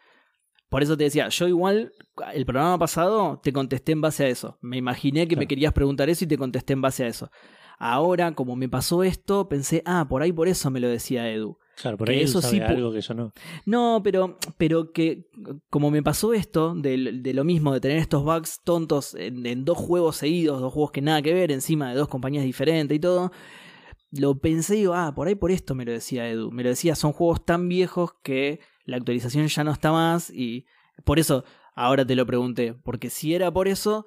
Por 0.74 0.82
eso 0.82 0.98
te 0.98 1.04
decía, 1.04 1.30
yo 1.30 1.48
igual, 1.48 1.94
el 2.34 2.48
programa 2.48 2.80
pasado 2.80 3.40
te 3.44 3.54
contesté 3.54 3.92
en 3.92 4.02
base 4.02 4.26
a 4.26 4.28
eso. 4.28 4.58
Me 4.60 4.76
imaginé 4.76 5.28
que 5.28 5.36
me 5.36 5.46
querías 5.46 5.72
preguntar 5.72 6.10
eso 6.10 6.26
y 6.26 6.28
te 6.28 6.36
contesté 6.36 6.74
en 6.74 6.82
base 6.82 7.04
a 7.04 7.08
eso. 7.10 7.30
Ahora, 7.78 8.34
como 8.34 8.56
me 8.56 8.68
pasó 8.68 9.04
esto, 9.04 9.48
pensé, 9.48 9.84
ah, 9.86 10.08
por 10.10 10.24
ahí 10.24 10.34
por 10.34 10.48
eso 10.48 10.72
me 10.72 10.80
lo 10.80 10.88
decía 10.88 11.30
Edu. 11.30 11.60
Claro, 11.80 11.96
por 11.96 12.10
ahí 12.10 12.22
eso 12.22 12.42
sí 12.42 12.60
algo 12.60 12.92
que 12.92 13.02
yo 13.02 13.14
no. 13.14 13.32
No, 13.68 14.02
pero, 14.04 14.40
pero 14.58 14.92
que 14.92 15.28
como 15.70 15.92
me 15.92 16.02
pasó 16.02 16.34
esto, 16.34 16.74
de, 16.74 17.20
de 17.22 17.34
lo 17.36 17.44
mismo, 17.44 17.72
de 17.72 17.80
tener 17.80 18.00
estos 18.00 18.24
bugs 18.24 18.62
tontos 18.64 19.14
en, 19.14 19.46
en 19.46 19.66
dos 19.66 19.78
juegos 19.78 20.16
seguidos, 20.16 20.60
dos 20.60 20.74
juegos 20.74 20.90
que 20.90 21.02
nada 21.02 21.22
que 21.22 21.36
ver, 21.36 21.52
encima 21.52 21.92
de 21.92 21.98
dos 21.98 22.08
compañías 22.08 22.46
diferentes 22.46 22.98
y 22.98 23.00
todo, 23.00 23.32
lo 24.10 24.40
pensé 24.40 24.78
y 24.78 24.80
digo, 24.80 24.96
ah, 24.96 25.14
por 25.16 25.28
ahí 25.28 25.36
por 25.36 25.52
esto 25.52 25.76
me 25.76 25.86
lo 25.86 25.92
decía 25.92 26.28
Edu. 26.28 26.50
Me 26.50 26.64
lo 26.64 26.70
decía, 26.70 26.96
son 26.96 27.14
juegos 27.14 27.46
tan 27.46 27.70
viejos 27.70 28.16
que 28.24 28.60
la 28.86 28.98
actualización 28.98 29.48
ya 29.48 29.64
no 29.64 29.72
está 29.72 29.92
más 29.92 30.30
y 30.30 30.66
por 31.06 31.20
eso 31.20 31.44
ahora 31.76 32.06
te 32.06 32.16
lo 32.16 32.26
pregunté, 32.26 32.74
porque 32.74 33.10
si 33.10 33.34
era 33.34 33.52
por 33.52 33.68
eso, 33.68 34.06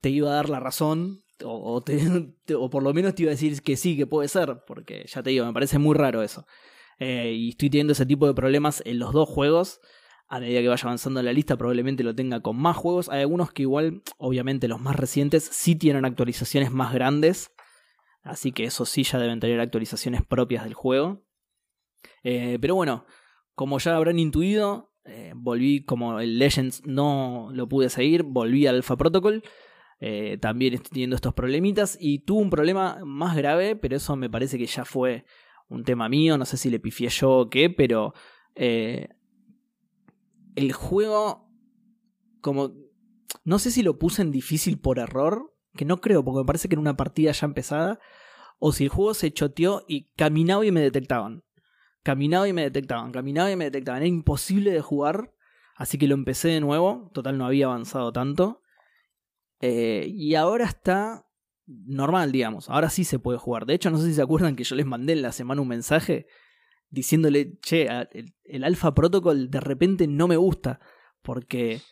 te 0.00 0.10
iba 0.10 0.30
a 0.30 0.34
dar 0.34 0.48
la 0.48 0.60
razón. 0.60 1.24
O, 1.44 1.82
te- 1.84 2.54
o 2.54 2.68
por 2.70 2.82
lo 2.82 2.92
menos 2.92 3.14
te 3.14 3.22
iba 3.22 3.30
a 3.30 3.34
decir 3.34 3.62
que 3.62 3.76
sí, 3.76 3.96
que 3.96 4.06
puede 4.06 4.28
ser, 4.28 4.64
porque 4.66 5.04
ya 5.06 5.22
te 5.22 5.30
digo, 5.30 5.46
me 5.46 5.52
parece 5.52 5.78
muy 5.78 5.94
raro 5.96 6.22
eso. 6.22 6.46
Eh, 6.98 7.32
y 7.32 7.50
estoy 7.50 7.70
teniendo 7.70 7.92
ese 7.92 8.06
tipo 8.06 8.26
de 8.26 8.34
problemas 8.34 8.82
en 8.84 8.98
los 8.98 9.12
dos 9.12 9.28
juegos. 9.28 9.80
A 10.30 10.40
medida 10.40 10.60
que 10.60 10.68
vaya 10.68 10.82
avanzando 10.82 11.20
en 11.20 11.26
la 11.26 11.32
lista, 11.32 11.56
probablemente 11.56 12.02
lo 12.02 12.14
tenga 12.14 12.40
con 12.40 12.56
más 12.56 12.76
juegos. 12.76 13.08
Hay 13.08 13.20
algunos 13.20 13.52
que 13.52 13.62
igual, 13.62 14.02
obviamente 14.18 14.68
los 14.68 14.80
más 14.80 14.96
recientes, 14.96 15.44
sí 15.50 15.74
tienen 15.76 16.04
actualizaciones 16.04 16.70
más 16.72 16.92
grandes. 16.92 17.52
Así 18.22 18.52
que 18.52 18.64
eso 18.64 18.84
sí 18.84 19.04
ya 19.04 19.18
deben 19.18 19.40
tener 19.40 19.58
actualizaciones 19.60 20.22
propias 20.26 20.64
del 20.64 20.74
juego. 20.74 21.22
Eh, 22.24 22.58
pero 22.60 22.74
bueno, 22.74 23.06
como 23.58 23.80
ya 23.80 23.96
habrán 23.96 24.20
intuido, 24.20 24.92
eh, 25.04 25.32
volví, 25.34 25.82
como 25.84 26.20
el 26.20 26.38
Legends 26.38 26.86
no 26.86 27.48
lo 27.52 27.68
pude 27.68 27.90
seguir, 27.90 28.22
volví 28.22 28.68
al 28.68 28.76
Alpha 28.76 28.96
Protocol. 28.96 29.42
Eh, 29.98 30.38
también 30.40 30.74
estoy 30.74 30.90
teniendo 30.90 31.16
estos 31.16 31.34
problemitas 31.34 31.98
y 32.00 32.20
tuve 32.20 32.40
un 32.40 32.50
problema 32.50 33.00
más 33.04 33.36
grave, 33.36 33.74
pero 33.74 33.96
eso 33.96 34.14
me 34.14 34.30
parece 34.30 34.58
que 34.58 34.66
ya 34.66 34.84
fue 34.84 35.24
un 35.68 35.82
tema 35.82 36.08
mío, 36.08 36.38
no 36.38 36.44
sé 36.44 36.56
si 36.56 36.70
le 36.70 36.78
pifié 36.78 37.08
yo 37.08 37.32
o 37.32 37.50
qué, 37.50 37.68
pero 37.68 38.14
eh, 38.54 39.08
el 40.54 40.72
juego, 40.72 41.50
como, 42.40 42.74
no 43.42 43.58
sé 43.58 43.72
si 43.72 43.82
lo 43.82 43.98
puse 43.98 44.22
en 44.22 44.30
difícil 44.30 44.78
por 44.78 45.00
error, 45.00 45.52
que 45.74 45.84
no 45.84 46.00
creo, 46.00 46.22
porque 46.22 46.38
me 46.38 46.46
parece 46.46 46.68
que 46.68 46.76
era 46.76 46.80
una 46.80 46.96
partida 46.96 47.32
ya 47.32 47.46
empezada, 47.48 47.98
o 48.60 48.70
si 48.70 48.84
el 48.84 48.90
juego 48.90 49.14
se 49.14 49.32
choteó 49.32 49.84
y 49.88 50.04
caminaba 50.14 50.64
y 50.64 50.70
me 50.70 50.80
detectaban. 50.80 51.42
Caminaba 52.08 52.48
y 52.48 52.54
me 52.54 52.62
detectaban, 52.62 53.12
caminaba 53.12 53.50
y 53.50 53.56
me 53.56 53.66
detectaban. 53.66 54.00
Era 54.00 54.08
imposible 54.08 54.70
de 54.70 54.80
jugar, 54.80 55.34
así 55.76 55.98
que 55.98 56.08
lo 56.08 56.14
empecé 56.14 56.48
de 56.48 56.58
nuevo, 56.62 57.10
total 57.12 57.36
no 57.36 57.44
había 57.44 57.66
avanzado 57.66 58.14
tanto. 58.14 58.62
Eh, 59.60 60.06
y 60.08 60.34
ahora 60.34 60.64
está 60.64 61.26
normal, 61.66 62.32
digamos. 62.32 62.70
Ahora 62.70 62.88
sí 62.88 63.04
se 63.04 63.18
puede 63.18 63.36
jugar. 63.36 63.66
De 63.66 63.74
hecho, 63.74 63.90
no 63.90 63.98
sé 63.98 64.06
si 64.06 64.14
se 64.14 64.22
acuerdan 64.22 64.56
que 64.56 64.64
yo 64.64 64.74
les 64.74 64.86
mandé 64.86 65.12
en 65.12 65.20
la 65.20 65.32
semana 65.32 65.60
un 65.60 65.68
mensaje 65.68 66.24
diciéndole, 66.88 67.58
che, 67.60 67.86
el, 68.12 68.34
el 68.44 68.64
Alpha 68.64 68.94
Protocol 68.94 69.50
de 69.50 69.60
repente 69.60 70.06
no 70.06 70.28
me 70.28 70.38
gusta. 70.38 70.80
Porque 71.20 71.82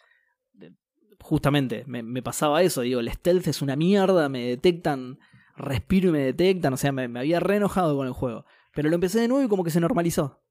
eh, 0.63 0.73
justamente 1.21 1.85
me, 1.87 2.03
me 2.03 2.23
pasaba 2.23 2.63
eso. 2.63 2.81
Digo, 2.81 3.01
el 3.01 3.13
stealth 3.13 3.49
es 3.49 3.61
una 3.61 3.77
mierda, 3.77 4.31
me 4.31 4.47
detectan, 4.47 5.19
respiro 5.57 6.09
y 6.09 6.13
me 6.13 6.21
detectan. 6.21 6.73
O 6.73 6.79
sea, 6.79 6.91
me, 6.91 7.07
me 7.07 7.21
había 7.21 7.39
re 7.39 7.57
enojado 7.57 7.95
con 7.99 8.07
el 8.07 8.15
juego. 8.15 8.47
Pero 8.77 8.91
lo 8.91 8.95
empecé 8.95 9.21
de 9.21 9.29
nuevo 9.29 9.43
y 9.43 9.49
como 9.49 9.65
que 9.65 9.71
se 9.71 9.81
normalizó. 9.81 10.43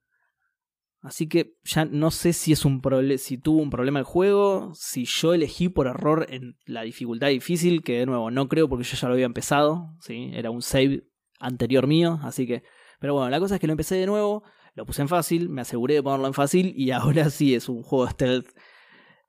Así 1.01 1.30
que 1.30 1.53
ya 1.63 1.86
no 1.86 2.09
sé 2.09 2.34
si 2.34 2.51
es 2.51 2.65
un 2.65 2.82
si 3.19 3.38
tuvo 3.38 3.61
un 3.61 3.69
problema 3.69 3.99
el 3.99 4.05
juego, 4.05 4.73
si 4.73 5.05
yo 5.05 5.36
elegí 5.36 5.69
por 5.69 5.86
error 5.86 6.26
en 6.32 6.57
la 6.65 6.82
dificultad 6.82 7.28
difícil, 7.28 7.84
que 7.84 7.99
de 7.99 8.07
nuevo 8.07 8.32
no 8.32 8.49
creo 8.49 8.67
porque 8.67 8.84
yo 8.84 8.97
ya 8.97 9.07
lo 9.07 9.13
había 9.13 9.28
empezado, 9.28 9.95
¿sí? 10.01 10.32
era 10.34 10.49
un 10.49 10.63
save 10.63 11.07
anterior 11.39 11.86
mío, 11.86 12.19
así 12.23 12.47
que... 12.47 12.63
Pero 12.99 13.13
bueno, 13.13 13.30
la 13.30 13.39
cosa 13.39 13.55
es 13.55 13.61
que 13.61 13.67
lo 13.67 13.73
empecé 13.73 13.93
de 13.95 14.07
nuevo, 14.07 14.43
lo 14.73 14.86
puse 14.88 15.03
en 15.03 15.07
fácil, 15.07 15.47
me 15.49 15.61
aseguré 15.61 15.93
de 15.93 16.01
ponerlo 16.01 16.26
en 16.26 16.34
fácil 16.34 16.73
y 16.76 16.89
ahora 16.91 17.30
sí 17.30 17.53
es 17.53 17.69
un 17.69 17.84
juego 17.84 18.09
stealth 18.09 18.49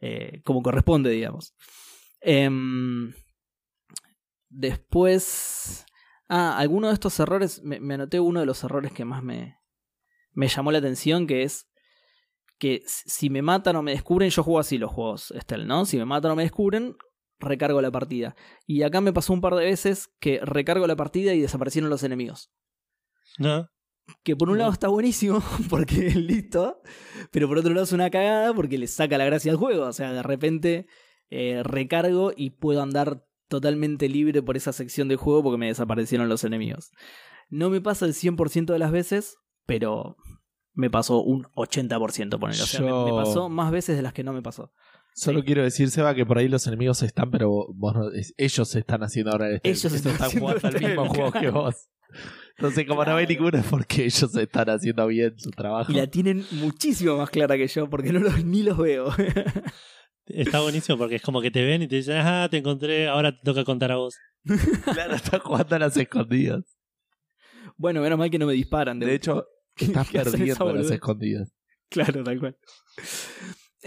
eh, 0.01 0.41
como 0.45 0.63
corresponde, 0.63 1.11
digamos. 1.11 1.55
Em, 2.23 3.13
después... 4.49 5.86
Ah, 6.29 6.59
alguno 6.59 6.89
de 6.89 6.95
estos 6.95 7.19
errores, 7.21 7.63
me, 7.63 7.79
me 7.81 7.95
anoté 7.95 8.19
uno 8.21 8.41
de 8.41 8.47
los 8.47 8.63
errores 8.65 8.93
que 8.93 9.05
más 9.05 9.23
me, 9.23 9.59
me 10.33 10.49
llamó 10.49 10.73
la 10.73 10.79
atención, 10.79 11.27
que 11.27 11.43
es 11.43 11.69
que 12.59 12.83
si 12.87 13.29
me 13.31 13.43
matan 13.43 13.77
o 13.77 13.83
me 13.83 13.93
descubren, 13.93 14.31
yo 14.31 14.43
juego 14.43 14.59
así 14.61 14.79
los 14.79 14.91
juegos 14.91 15.33
Stealth, 15.39 15.67
¿no? 15.67 15.85
Si 15.85 15.99
me 15.99 16.05
matan 16.07 16.33
o 16.33 16.37
me 16.37 16.43
descubren, 16.43 16.97
recargo 17.39 17.81
la 17.83 17.91
partida. 17.91 18.35
Y 18.67 18.83
acá 18.83 19.01
me 19.03 19.13
pasó 19.13 19.33
un 19.35 19.41
par 19.43 19.55
de 19.55 19.65
veces 19.65 20.09
que 20.21 20.41
recargo 20.43 20.87
la 20.87 20.97
partida 20.97 21.35
y 21.35 21.41
desaparecieron 21.41 21.91
los 21.91 22.03
enemigos. 22.03 22.51
No. 23.39 23.69
Que 24.23 24.35
por 24.37 24.49
un 24.49 24.57
No. 24.57 24.61
lado 24.61 24.73
está 24.73 24.89
buenísimo, 24.89 25.43
porque 25.71 26.11
listo, 26.15 26.81
pero 27.31 27.47
por 27.47 27.59
otro 27.59 27.75
lado 27.75 27.85
es 27.85 27.93
una 27.93 28.09
cagada 28.09 28.55
porque 28.55 28.79
le 28.79 28.87
saca 28.87 29.19
la 29.19 29.27
gracia 29.27 29.53
al 29.53 29.59
juego. 29.59 29.85
O 29.85 29.93
sea, 29.93 30.13
de 30.13 30.23
repente 30.23 30.87
eh, 31.29 31.63
recargo 31.63 32.33
y 32.35 32.51
puedo 32.51 32.81
andar 32.83 33.26
totalmente 33.49 34.09
libre 34.09 34.43
por 34.43 34.57
esa 34.57 34.73
sección 34.73 35.09
del 35.09 35.17
juego 35.19 35.43
porque 35.43 35.59
me 35.59 35.67
desaparecieron 35.67 36.29
los 36.29 36.45
enemigos. 36.45 36.91
No 37.49 37.71
me 37.71 37.81
pasa 37.81 38.07
el 38.07 38.15
100% 38.15 38.73
de 38.73 38.79
las 38.79 38.91
veces, 38.93 39.37
pero 39.67 40.17
me 40.75 40.91
pasó 40.91 41.23
un 41.23 41.45
80%, 41.55 42.39
ponele. 42.39 42.63
O 42.63 42.67
sea, 42.67 42.81
me- 42.81 43.13
pasó 43.13 43.49
más 43.49 43.71
veces 43.71 43.97
de 43.97 44.03
las 44.03 44.13
que 44.13 44.25
no 44.25 44.33
me 44.33 44.43
pasó. 44.43 44.73
Solo 45.15 45.41
Sí. 45.41 45.47
quiero 45.47 45.63
decir, 45.63 45.89
Seba, 45.91 46.15
que 46.15 46.27
por 46.27 46.37
ahí 46.39 46.49
los 46.49 46.67
enemigos 46.67 47.03
están, 47.03 47.31
pero 47.31 47.49
vos 47.75 47.95
no- 47.95 48.11
es- 48.13 48.35
ellos 48.37 48.69
se 48.69 48.81
están 48.81 49.03
haciendo 49.03 49.33
ahora 49.33 49.49
el 49.49 49.61
Ellos 49.63 49.85
Ellos 49.87 50.05
están 50.07 50.31
jugando 50.31 50.69
el 50.69 50.75
mismo 50.75 51.05
stealth. 51.07 51.09
juego 51.17 51.33
que 51.33 51.51
vos. 51.51 51.75
Entonces, 52.59 52.87
como 52.87 53.05
no 53.05 53.15
ve 53.17 53.27
Claro. 53.27 53.41
ninguno, 53.41 53.59
es 53.59 53.67
porque 53.67 54.05
ellos 54.05 54.35
están 54.37 54.69
haciendo 54.71 55.07
bien 55.07 55.39
su 55.39 55.51
trabajo. 55.51 55.91
Y 55.93 55.95
la 55.97 56.07
tienen 56.07 56.45
muchísimo 56.53 57.17
más 57.17 57.31
clara 57.31 57.57
que 57.57 57.67
yo 57.69 57.89
porque 57.89 58.13
no 58.13 58.19
los, 58.21 58.45
ni 58.45 58.63
los 58.63 58.77
veo. 58.77 59.07
Está 60.27 60.61
buenísimo 60.61 60.99
porque 60.99 61.17
es 61.17 61.23
como 61.23 61.41
que 61.41 61.51
te 61.51 61.65
ven 61.65 61.83
y 61.83 61.89
te 61.89 61.97
dicen, 61.97 62.17
ah, 62.19 62.49
te 62.51 62.59
encontré, 62.59 63.07
ahora 63.09 63.33
te 63.37 63.43
toca 63.45 63.65
contar 63.65 63.93
a 63.93 63.97
vos. 63.97 64.17
Claro, 64.95 65.15
están 65.15 65.41
jugando 65.41 65.77
a 65.77 65.79
las 65.79 65.97
escondidas. 65.97 66.65
bueno, 67.77 68.01
menos 68.01 68.19
mal 68.19 68.31
que 68.31 68.39
no 68.39 68.47
me 68.47 68.53
disparan. 68.53 68.99
De 68.99 69.15
hecho, 69.15 69.47
estás 69.77 70.09
¿Qué 70.09 70.19
hacen 70.19 70.29
esa 70.35 70.39
perdiendo 70.39 70.69
a 70.69 70.73
las 70.75 70.91
escondidas. 70.91 71.53
Claro, 71.89 72.25
tal 72.25 72.41
cual. 72.41 72.57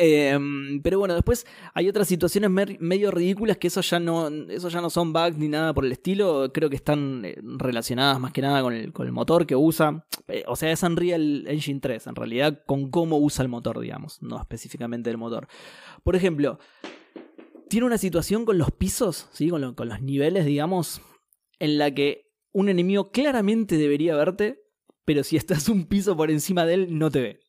Eh, 0.01 0.39
pero 0.81 0.97
bueno, 0.97 1.13
después 1.13 1.45
hay 1.73 1.89
otras 1.89 2.07
situaciones 2.07 2.49
medio 2.79 3.11
ridículas 3.11 3.57
que 3.57 3.67
eso 3.67 3.81
ya 3.81 3.99
no 3.99 4.29
eso 4.29 4.69
ya 4.69 4.79
no 4.79 4.89
son 4.89 5.11
bugs 5.11 5.37
ni 5.37 5.49
nada 5.49 5.73
por 5.73 5.85
el 5.85 5.91
estilo. 5.91 6.53
Creo 6.53 6.69
que 6.69 6.77
están 6.77 7.25
eh, 7.25 7.35
relacionadas 7.43 8.17
más 8.17 8.31
que 8.31 8.41
nada 8.41 8.61
con 8.61 8.73
el, 8.73 8.93
con 8.93 9.07
el 9.07 9.11
motor 9.11 9.45
que 9.45 9.57
usa. 9.57 10.05
Eh, 10.29 10.45
o 10.47 10.55
sea, 10.55 10.71
es 10.71 10.83
Unreal 10.83 11.45
Engine 11.47 11.81
3, 11.81 12.07
en 12.07 12.15
realidad 12.15 12.61
con 12.65 12.89
cómo 12.89 13.17
usa 13.17 13.43
el 13.43 13.49
motor, 13.49 13.77
digamos, 13.81 14.21
no 14.21 14.39
específicamente 14.39 15.09
el 15.09 15.17
motor. 15.17 15.49
Por 16.01 16.15
ejemplo, 16.15 16.59
tiene 17.67 17.85
una 17.85 17.97
situación 17.97 18.45
con 18.45 18.57
los 18.57 18.71
pisos, 18.71 19.27
¿sí? 19.33 19.49
con, 19.49 19.73
con 19.75 19.89
los 19.89 20.01
niveles, 20.01 20.45
digamos, 20.45 21.01
en 21.59 21.77
la 21.77 21.93
que 21.93 22.31
un 22.53 22.69
enemigo 22.69 23.11
claramente 23.11 23.75
debería 23.75 24.15
verte, 24.15 24.61
pero 25.03 25.25
si 25.25 25.35
estás 25.35 25.67
un 25.67 25.87
piso 25.87 26.15
por 26.15 26.31
encima 26.31 26.65
de 26.65 26.75
él, 26.75 26.97
no 26.97 27.11
te 27.11 27.21
ve. 27.21 27.39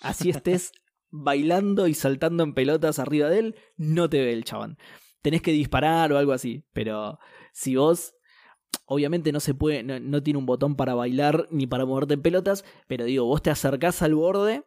Así 0.00 0.30
estés 0.30 0.70
bailando 1.10 1.88
y 1.88 1.94
saltando 1.94 2.44
en 2.44 2.54
pelotas 2.54 2.98
arriba 2.98 3.28
de 3.28 3.38
él, 3.38 3.56
no 3.76 4.08
te 4.08 4.24
ve 4.24 4.32
el 4.32 4.44
chabón. 4.44 4.78
Tenés 5.22 5.42
que 5.42 5.52
disparar 5.52 6.12
o 6.12 6.18
algo 6.18 6.32
así, 6.32 6.64
pero 6.72 7.18
si 7.52 7.76
vos... 7.76 8.12
Obviamente 8.88 9.32
no 9.32 9.40
se 9.40 9.54
puede, 9.54 9.82
no, 9.82 10.22
tiene 10.22 10.38
un 10.38 10.46
botón 10.46 10.76
para 10.76 10.94
bailar 10.94 11.48
ni 11.50 11.66
para 11.66 11.86
moverte 11.86 12.14
en 12.14 12.22
pelotas, 12.22 12.64
pero 12.86 13.04
digo, 13.04 13.24
vos 13.24 13.42
te 13.42 13.50
acercás 13.50 14.02
al 14.02 14.14
borde 14.14 14.64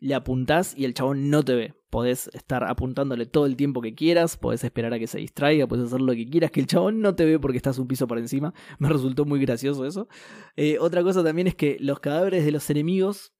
le 0.00 0.14
apuntás 0.14 0.74
y 0.76 0.84
el 0.84 0.94
chabón 0.94 1.30
no 1.30 1.44
te 1.44 1.54
ve. 1.54 1.74
Podés 1.90 2.28
estar 2.34 2.64
apuntándole 2.64 3.26
todo 3.26 3.46
el 3.46 3.56
tiempo 3.56 3.80
que 3.80 3.94
quieras, 3.94 4.36
podés 4.36 4.62
esperar 4.62 4.92
a 4.92 4.98
que 4.98 5.06
se 5.06 5.18
distraiga, 5.18 5.66
podés 5.66 5.86
hacer 5.86 6.00
lo 6.00 6.12
que 6.12 6.28
quieras, 6.28 6.50
que 6.50 6.60
el 6.60 6.66
chabón 6.66 7.00
no 7.00 7.14
te 7.14 7.24
ve 7.24 7.38
porque 7.38 7.56
estás 7.56 7.78
un 7.78 7.88
piso 7.88 8.06
por 8.06 8.18
encima. 8.18 8.52
Me 8.78 8.88
resultó 8.88 9.24
muy 9.24 9.40
gracioso 9.40 9.86
eso. 9.86 10.08
Eh, 10.56 10.78
otra 10.80 11.02
cosa 11.02 11.24
también 11.24 11.46
es 11.46 11.54
que 11.54 11.76
los 11.80 12.00
cadáveres 12.00 12.44
de 12.44 12.52
los 12.52 12.68
enemigos 12.70 13.32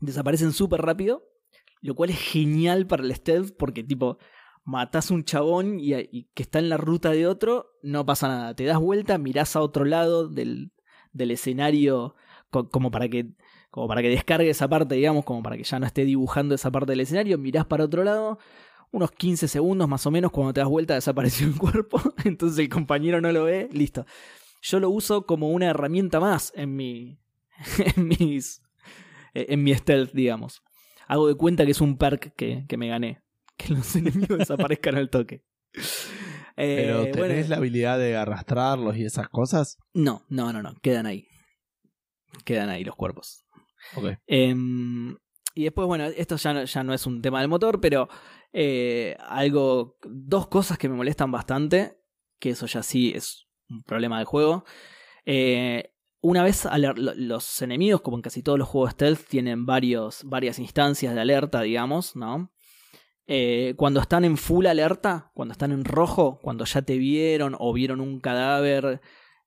desaparecen 0.00 0.52
súper 0.52 0.80
rápido, 0.80 1.29
lo 1.80 1.94
cual 1.94 2.10
es 2.10 2.18
genial 2.18 2.86
para 2.86 3.02
el 3.02 3.14
stealth 3.14 3.54
porque 3.56 3.82
tipo 3.82 4.18
matás 4.64 5.10
un 5.10 5.24
chabón 5.24 5.80
y, 5.80 5.94
y, 5.94 6.28
que 6.34 6.42
está 6.42 6.58
en 6.58 6.68
la 6.68 6.76
ruta 6.76 7.10
de 7.10 7.26
otro, 7.26 7.78
no 7.82 8.04
pasa 8.06 8.28
nada. 8.28 8.54
Te 8.54 8.64
das 8.64 8.78
vuelta, 8.78 9.18
mirás 9.18 9.56
a 9.56 9.60
otro 9.60 9.84
lado 9.84 10.28
del, 10.28 10.72
del 11.12 11.30
escenario 11.30 12.14
como 12.50 12.90
para 12.90 13.08
que 13.08 13.32
como 13.70 13.86
para 13.86 14.02
que 14.02 14.08
descargue 14.08 14.50
esa 14.50 14.68
parte, 14.68 14.96
digamos, 14.96 15.24
como 15.24 15.42
para 15.42 15.56
que 15.56 15.62
ya 15.62 15.78
no 15.78 15.86
esté 15.86 16.04
dibujando 16.04 16.56
esa 16.56 16.72
parte 16.72 16.92
del 16.92 17.00
escenario, 17.00 17.38
mirás 17.38 17.66
para 17.66 17.84
otro 17.84 18.02
lado, 18.02 18.38
unos 18.90 19.12
15 19.12 19.46
segundos 19.46 19.88
más 19.88 20.04
o 20.06 20.10
menos, 20.10 20.32
cuando 20.32 20.52
te 20.52 20.60
das 20.60 20.68
vuelta 20.68 20.94
desapareció 20.94 21.46
el 21.46 21.56
cuerpo, 21.56 22.00
entonces 22.24 22.58
el 22.58 22.68
compañero 22.68 23.20
no 23.20 23.30
lo 23.30 23.44
ve, 23.44 23.68
listo. 23.72 24.06
Yo 24.62 24.80
lo 24.80 24.90
uso 24.90 25.24
como 25.24 25.50
una 25.50 25.66
herramienta 25.66 26.18
más 26.18 26.52
en 26.56 26.74
mi, 26.74 27.20
en 27.96 28.08
mis, 28.08 28.60
en 29.34 29.62
mi 29.62 29.72
stealth, 29.74 30.12
digamos. 30.12 30.62
Hago 31.10 31.26
de 31.26 31.34
cuenta 31.34 31.64
que 31.64 31.72
es 31.72 31.80
un 31.80 31.96
perk 31.98 32.34
que, 32.36 32.64
que 32.68 32.76
me 32.76 32.86
gané, 32.88 33.20
que 33.56 33.74
los 33.74 33.96
enemigos 33.96 34.38
desaparezcan 34.38 34.94
al 34.96 35.10
toque. 35.10 35.42
¿Pero 36.56 37.02
Eh, 37.04 37.10
tenés 37.12 37.16
bueno, 37.16 37.48
la 37.48 37.56
habilidad 37.56 37.98
de 37.98 38.16
arrastrarlos 38.16 38.96
y 38.96 39.04
esas 39.04 39.28
cosas? 39.28 39.78
No, 39.94 40.24
no, 40.28 40.52
no, 40.52 40.62
no, 40.62 40.74
quedan 40.82 41.06
ahí. 41.06 41.26
Quedan 42.44 42.68
ahí 42.68 42.84
los 42.84 42.96
cuerpos. 42.96 43.44
Ok. 43.96 44.10
Em, 44.26 45.16
y 45.54 45.64
después, 45.64 45.86
bueno, 45.88 46.04
esto 46.04 46.36
ya 46.36 46.52
no, 46.52 46.64
ya 46.64 46.82
no 46.84 46.94
es 46.94 47.06
un 47.06 47.22
tema 47.22 47.40
del 47.40 47.48
motor, 47.48 47.80
pero 47.80 48.08
eh, 48.52 49.16
algo, 49.20 49.96
dos 50.04 50.48
cosas 50.48 50.78
que 50.78 50.88
me 50.88 50.96
molestan 50.96 51.32
bastante, 51.32 51.98
que 52.38 52.50
eso 52.50 52.66
ya 52.66 52.82
sí 52.82 53.12
es 53.14 53.46
un 53.68 53.82
problema 53.82 54.18
del 54.18 54.26
juego. 54.26 54.64
Eh, 55.24 55.92
una 56.22 56.42
vez 56.44 56.66
los 57.16 57.62
enemigos, 57.62 58.00
como 58.02 58.16
en 58.18 58.22
casi 58.22 58.42
todos 58.42 58.58
los 58.58 58.68
juegos 58.68 58.92
stealth, 58.92 59.26
tienen 59.28 59.66
varias 59.66 60.24
instancias 60.58 61.14
de 61.14 61.20
alerta, 61.20 61.62
digamos, 61.62 62.16
¿no? 62.16 62.50
Eh, 63.26 63.74
cuando 63.76 64.00
están 64.00 64.24
en 64.24 64.36
full 64.36 64.66
alerta, 64.66 65.30
cuando 65.34 65.52
están 65.52 65.70
en 65.72 65.84
rojo, 65.84 66.40
cuando 66.42 66.64
ya 66.64 66.82
te 66.82 66.98
vieron 66.98 67.54
o 67.58 67.72
vieron 67.72 68.00
un 68.00 68.18
cadáver 68.20 69.00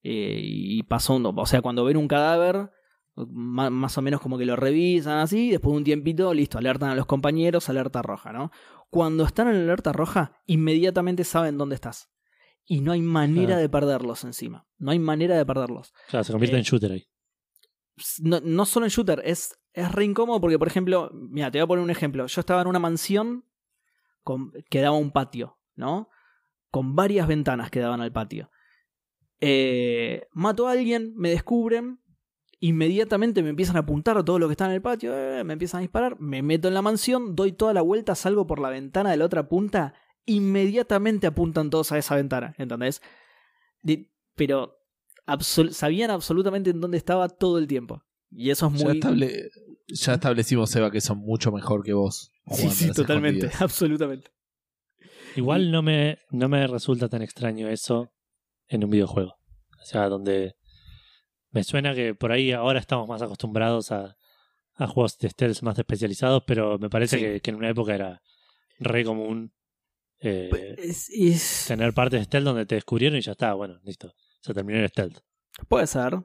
eh, 0.03 0.39
y 0.41 0.83
pasó, 0.83 1.15
un- 1.15 1.25
o 1.25 1.45
sea, 1.45 1.61
cuando 1.61 1.83
ven 1.83 1.97
un 1.97 2.07
cadáver, 2.07 2.71
ma- 3.15 3.69
más 3.69 3.97
o 3.97 4.01
menos 4.01 4.21
como 4.21 4.37
que 4.37 4.45
lo 4.45 4.55
revisan 4.55 5.17
así, 5.19 5.51
después 5.51 5.73
de 5.73 5.77
un 5.79 5.83
tiempito, 5.83 6.33
listo, 6.33 6.57
alertan 6.57 6.91
a 6.91 6.95
los 6.95 7.05
compañeros, 7.05 7.67
alerta 7.69 8.01
roja, 8.01 8.31
¿no? 8.31 8.51
Cuando 8.89 9.25
están 9.25 9.47
en 9.49 9.55
alerta 9.55 9.91
roja, 9.91 10.31
inmediatamente 10.45 11.23
saben 11.25 11.57
dónde 11.57 11.75
estás. 11.75 12.09
Y 12.65 12.81
no 12.81 12.91
hay 12.93 13.01
manera 13.01 13.47
Claro. 13.47 13.61
de 13.61 13.69
perderlos 13.69 14.23
encima. 14.23 14.65
No 14.77 14.91
hay 14.91 14.99
manera 14.99 15.37
de 15.37 15.45
perderlos. 15.45 15.93
Claro, 16.09 16.23
se 16.23 16.31
convierte 16.31 16.55
Eh, 16.55 16.59
en 16.59 16.63
shooter 16.65 16.91
ahí. 16.93 17.05
No, 18.21 18.39
no 18.41 18.65
solo 18.65 18.85
en 18.85 18.89
shooter, 18.89 19.21
es, 19.25 19.59
es 19.73 19.91
re 19.91 20.05
incómodo 20.05 20.39
porque, 20.41 20.57
por 20.57 20.67
ejemplo, 20.67 21.11
mira, 21.13 21.51
te 21.51 21.59
voy 21.59 21.63
a 21.63 21.67
poner 21.67 21.83
un 21.83 21.89
ejemplo. 21.91 22.25
Yo 22.25 22.39
estaba 22.39 22.61
en 22.61 22.67
una 22.67 22.79
mansión 22.79 23.45
con, 24.23 24.51
que 24.69 24.81
daba 24.81 24.95
un 24.97 25.11
patio, 25.11 25.59
¿no? 25.75 26.09
Con 26.71 26.95
varias 26.95 27.27
ventanas 27.27 27.69
que 27.69 27.79
daban 27.81 28.01
al 28.01 28.11
patio. 28.11 28.49
Eh, 29.41 30.27
mato 30.31 30.67
a 30.67 30.71
alguien, 30.71 31.13
me 31.17 31.29
descubren, 31.29 31.99
inmediatamente 32.59 33.43
me 33.43 33.49
empiezan 33.49 33.75
a 33.75 33.79
apuntar 33.79 34.17
a 34.17 34.23
todo 34.23 34.39
lo 34.39 34.47
que 34.47 34.53
está 34.53 34.65
en 34.65 34.71
el 34.71 34.81
patio, 34.81 35.13
eh, 35.13 35.43
me 35.43 35.53
empiezan 35.53 35.79
a 35.79 35.81
disparar, 35.81 36.17
me 36.19 36.41
meto 36.41 36.69
en 36.69 36.73
la 36.73 36.81
mansión, 36.81 37.35
doy 37.35 37.51
toda 37.51 37.73
la 37.73 37.81
vuelta, 37.81 38.15
salgo 38.15 38.47
por 38.47 38.59
la 38.59 38.69
ventana 38.69 39.11
de 39.11 39.17
la 39.17 39.25
otra 39.25 39.49
punta, 39.49 39.93
inmediatamente 40.25 41.27
apuntan 41.27 41.69
todos 41.69 41.91
a 41.91 41.97
esa 41.97 42.15
ventana, 42.15 42.55
¿entendés? 42.57 43.01
De- 43.81 44.11
pero 44.35 44.77
absol- 45.27 45.71
sabían 45.71 46.11
absolutamente 46.11 46.69
en 46.69 46.81
dónde 46.81 46.97
estaba 46.97 47.29
todo 47.29 47.57
el 47.57 47.67
tiempo. 47.67 48.03
Y 48.31 48.49
eso 48.49 48.67
es 48.73 48.79
Ya, 48.79 48.85
muy... 48.87 48.97
estable- 48.99 49.49
ya 49.87 50.13
establecimos, 50.15 50.69
Seba, 50.69 50.89
que 50.91 51.01
son 51.01 51.19
mucho 51.19 51.51
mejor 51.51 51.83
que 51.83 51.93
vos. 51.93 52.31
Sí, 52.51 52.69
sí, 52.69 52.91
totalmente, 52.91 53.45
escondidas. 53.47 53.61
absolutamente. 53.61 54.31
Igual 55.35 55.71
no 55.71 55.81
me, 55.81 56.19
no 56.31 56.47
me 56.49 56.65
resulta 56.67 57.09
tan 57.09 57.21
extraño 57.21 57.67
eso 57.69 58.11
en 58.67 58.83
un 58.83 58.89
videojuego. 58.89 59.35
O 59.81 59.85
sea, 59.85 60.07
donde 60.07 60.55
me 61.51 61.63
suena 61.63 61.93
que 61.93 62.15
por 62.15 62.31
ahí 62.31 62.51
ahora 62.51 62.79
estamos 62.79 63.07
más 63.07 63.21
acostumbrados 63.21 63.91
a, 63.91 64.15
a 64.75 64.87
juegos 64.87 65.17
de 65.17 65.29
stealth 65.29 65.61
más 65.61 65.77
especializados, 65.77 66.43
pero 66.47 66.79
me 66.79 66.89
parece 66.89 67.17
Sí. 67.17 67.23
que, 67.23 67.41
que 67.41 67.51
en 67.51 67.57
una 67.57 67.69
época 67.69 67.93
era 67.93 68.21
re 68.79 69.03
común 69.03 69.53
eh, 70.23 70.75
Es- 70.77 71.09
es- 71.09 71.65
tener 71.67 71.93
partes 71.93 72.19
de 72.21 72.25
stealth 72.25 72.45
donde 72.45 72.65
te 72.65 72.75
descubrieron 72.75 73.17
y 73.17 73.21
ya 73.21 73.33
está, 73.33 73.53
bueno, 73.53 73.79
listo, 73.83 74.13
se 74.41 74.53
terminó 74.53 74.79
el 74.79 74.89
stealth. 74.89 75.19
Puede 75.67 75.87
ser, 75.87 76.17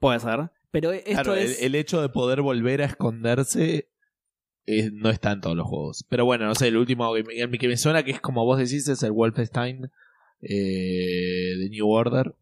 puede 0.00 0.20
ser. 0.20 0.50
Pero 0.70 0.92
esto 0.92 1.10
Claro, 1.10 1.34
el- 1.34 1.48
es... 1.50 1.62
el, 1.62 1.74
hecho 1.74 2.00
de 2.02 2.08
poder 2.10 2.42
volver 2.42 2.82
a 2.82 2.86
esconderse 2.86 3.88
eh, 4.66 4.90
no 4.92 5.10
está 5.10 5.32
en 5.32 5.40
todos 5.40 5.56
los 5.56 5.66
juegos. 5.66 6.04
Pero 6.08 6.24
bueno, 6.24 6.46
no 6.46 6.54
sé, 6.54 6.68
el 6.68 6.76
último 6.76 7.12
que 7.14 7.24
me, 7.48 7.58
que 7.58 7.66
me 7.68 7.76
suena 7.76 8.02
que 8.04 8.12
es 8.12 8.20
como 8.20 8.44
vos 8.44 8.58
decís 8.58 8.86
es 8.88 9.02
el 9.02 9.10
Wolfenstein 9.12 9.90
eh, 10.42 11.56
de 11.58 11.68
New 11.70 11.88
Order. 11.88 12.34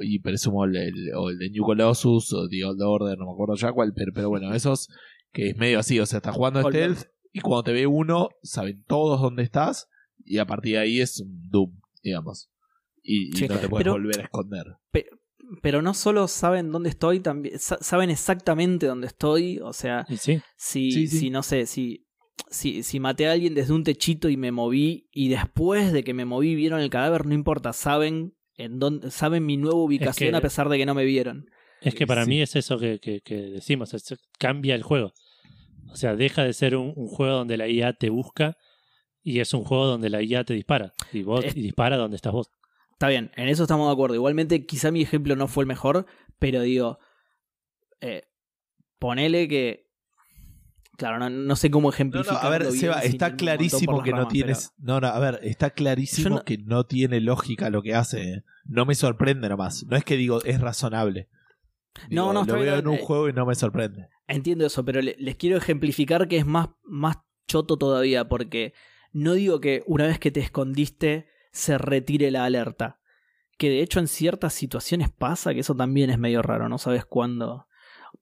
Y 0.00 0.20
presumo 0.20 0.64
el, 0.64 0.76
el- 0.76 1.14
o 1.14 1.28
el 1.30 1.38
de 1.38 1.50
New 1.50 1.64
Colossus 1.64 2.32
o 2.32 2.48
The 2.48 2.64
Old 2.64 2.80
Order, 2.80 3.18
no 3.18 3.26
me 3.26 3.32
acuerdo 3.32 3.56
ya 3.56 3.72
cuál, 3.72 3.92
pero, 3.94 4.12
pero 4.14 4.30
bueno, 4.30 4.54
esos 4.54 4.88
que 5.32 5.48
es 5.50 5.56
medio 5.58 5.78
así, 5.78 6.00
o 6.00 6.06
sea, 6.06 6.18
estás 6.18 6.34
jugando 6.34 6.60
a 6.60 6.62
Old 6.64 6.74
Stealth 6.74 7.04
y 7.32 7.40
cuando 7.40 7.64
te 7.64 7.72
ve 7.72 7.86
uno, 7.86 8.30
saben 8.42 8.84
todos 8.86 9.20
dónde 9.20 9.42
estás 9.42 9.88
y 10.24 10.38
a 10.38 10.46
partir 10.46 10.74
de 10.74 10.78
ahí 10.80 11.00
es 11.00 11.20
un 11.20 11.48
Doom, 11.50 11.72
digamos. 12.02 12.50
Y, 13.02 13.30
y 13.30 13.32
Sí, 13.36 13.48
no 13.48 13.58
te 13.58 13.68
puedes 13.68 13.84
pero- 13.84 13.92
volver 13.92 14.20
a 14.20 14.24
esconder. 14.24 14.64
Pero 15.60 15.82
no 15.82 15.92
solo 15.92 16.28
saben 16.28 16.70
dónde 16.72 16.88
estoy, 16.88 17.20
también 17.20 17.58
sa- 17.58 17.78
saben 17.82 18.08
exactamente 18.10 18.86
dónde 18.86 19.06
estoy. 19.08 19.58
O 19.58 19.72
sea, 19.74 20.06
sí, 20.08 20.16
si, 20.56 20.90
Sí, 20.92 21.06
sí. 21.08 21.18
si 21.18 21.30
no 21.30 21.42
sé, 21.42 21.66
si, 21.66 22.06
si, 22.48 22.82
si 22.82 23.00
maté 23.00 23.26
a 23.26 23.32
alguien 23.32 23.54
desde 23.54 23.74
un 23.74 23.84
techito 23.84 24.28
y 24.30 24.36
me 24.38 24.50
moví, 24.52 25.08
y 25.12 25.28
después 25.28 25.92
de 25.92 26.04
que 26.04 26.14
me 26.14 26.24
moví 26.24 26.54
vieron 26.54 26.80
el 26.80 26.88
cadáver, 26.90 27.26
no 27.26 27.34
importa, 27.34 27.72
saben 27.74 28.34
en 28.56 28.78
dónde, 28.78 29.10
saben 29.10 29.44
mi 29.44 29.56
nueva 29.58 29.78
ubicación 29.78 30.30
que- 30.30 30.36
a 30.36 30.40
pesar 30.40 30.68
de 30.70 30.78
que 30.78 30.86
no 30.86 30.94
me 30.94 31.04
vieron. 31.04 31.46
es 31.82 31.94
que 31.96 32.06
para 32.06 32.24
Sí. 32.24 32.30
mí 32.30 32.40
es 32.40 32.54
eso 32.56 32.78
que, 32.78 33.00
que- 33.00 33.20
que 33.22 33.34
decimos, 33.34 33.92
es- 33.92 34.14
cambia 34.38 34.74
el 34.76 34.84
juego. 34.84 35.12
O 35.90 35.96
sea, 35.96 36.14
deja 36.16 36.44
de 36.44 36.52
ser 36.54 36.76
un, 36.76 36.92
un 36.96 37.08
juego 37.08 37.34
donde 37.38 37.56
la 37.56 37.68
IA 37.68 37.92
te 37.94 38.08
busca 38.08 38.56
y 39.22 39.40
es 39.40 39.52
un 39.54 39.64
juego 39.64 39.86
donde 39.86 40.10
la 40.10 40.22
IA 40.22 40.44
te 40.44 40.54
dispara. 40.54 40.92
Y 41.12 41.22
vos 41.22 41.44
Es- 41.44 41.56
y 41.56 41.60
dispara 41.62 41.96
donde 41.96 42.16
estás 42.16 42.32
vos. 42.32 42.50
Está 42.92 43.08
bien, 43.08 43.30
en 43.36 43.48
eso 43.48 43.62
estamos 43.64 43.88
de 43.88 43.92
acuerdo. 43.92 44.14
Igualmente, 44.14 44.64
quizá 44.66 44.90
mi 44.90 45.02
ejemplo 45.02 45.34
no 45.36 45.48
fue 45.48 45.64
el 45.64 45.68
mejor, 45.68 46.06
pero 46.38 46.60
digo, 46.62 46.98
eh, 48.00 48.24
ponele 48.98 49.48
que. 49.48 49.90
Claro, 50.98 51.18
no, 51.18 51.30
no 51.30 51.56
sé 51.56 51.70
cómo 51.70 51.88
No, 51.88 51.94
ejemplificarlo. 51.94 52.40
no, 52.40 52.46
a 52.46 52.50
ver, 52.50 52.70
Seba, 52.72 53.00
está 53.00 53.34
clarísimo 53.34 54.02
que 54.02 54.12
no 54.12 54.28
tienes. 54.28 54.72
No, 54.78 55.00
no, 55.00 55.08
a 55.08 55.18
ver, 55.18 55.40
está 55.42 55.70
clarísimo 55.70 56.36
no- 56.36 56.44
que 56.44 56.58
no 56.58 56.84
tiene 56.84 57.20
lógica 57.20 57.70
lo 57.70 57.82
que 57.82 57.94
hace. 57.94 58.22
eh. 58.34 58.42
No 58.64 58.84
me 58.86 58.94
sorprende 58.94 59.48
nomás. 59.48 59.84
No 59.88 59.96
es 59.96 60.04
que 60.04 60.16
digo, 60.16 60.42
es 60.44 60.60
razonable. 60.60 61.28
No, 62.08 62.08
Digo, 62.08 62.32
no, 62.34 62.40
está 62.42 62.52
Lo 62.54 62.60
veo 62.60 62.72
bien, 62.74 62.80
en 62.80 62.88
un 62.88 62.94
eh, 62.96 63.02
juego 63.02 63.28
y 63.28 63.32
no 63.32 63.46
me 63.46 63.54
sorprende. 63.54 64.08
Entiendo 64.28 64.64
eso, 64.66 64.84
pero 64.84 65.02
le- 65.02 65.16
les 65.18 65.34
quiero 65.36 65.56
ejemplificar 65.56 66.28
que 66.28 66.36
es 66.38 66.46
más, 66.46 66.68
más 66.84 67.16
choto 67.48 67.76
todavía, 67.76 68.28
porque 68.28 68.72
no 69.12 69.34
digo 69.34 69.60
que 69.60 69.82
una 69.86 70.06
vez 70.06 70.18
que 70.18 70.30
te 70.30 70.40
escondiste 70.40 71.26
se 71.52 71.78
retire 71.78 72.30
la 72.30 72.44
alerta. 72.44 72.98
Que 73.58 73.68
de 73.68 73.82
hecho 73.82 74.00
en 74.00 74.08
ciertas 74.08 74.54
situaciones 74.54 75.10
pasa, 75.10 75.52
que 75.54 75.60
eso 75.60 75.74
también 75.76 76.10
es 76.10 76.18
medio 76.18 76.42
raro, 76.42 76.68
no 76.68 76.78
sabes 76.78 77.04
cuándo. 77.04 77.66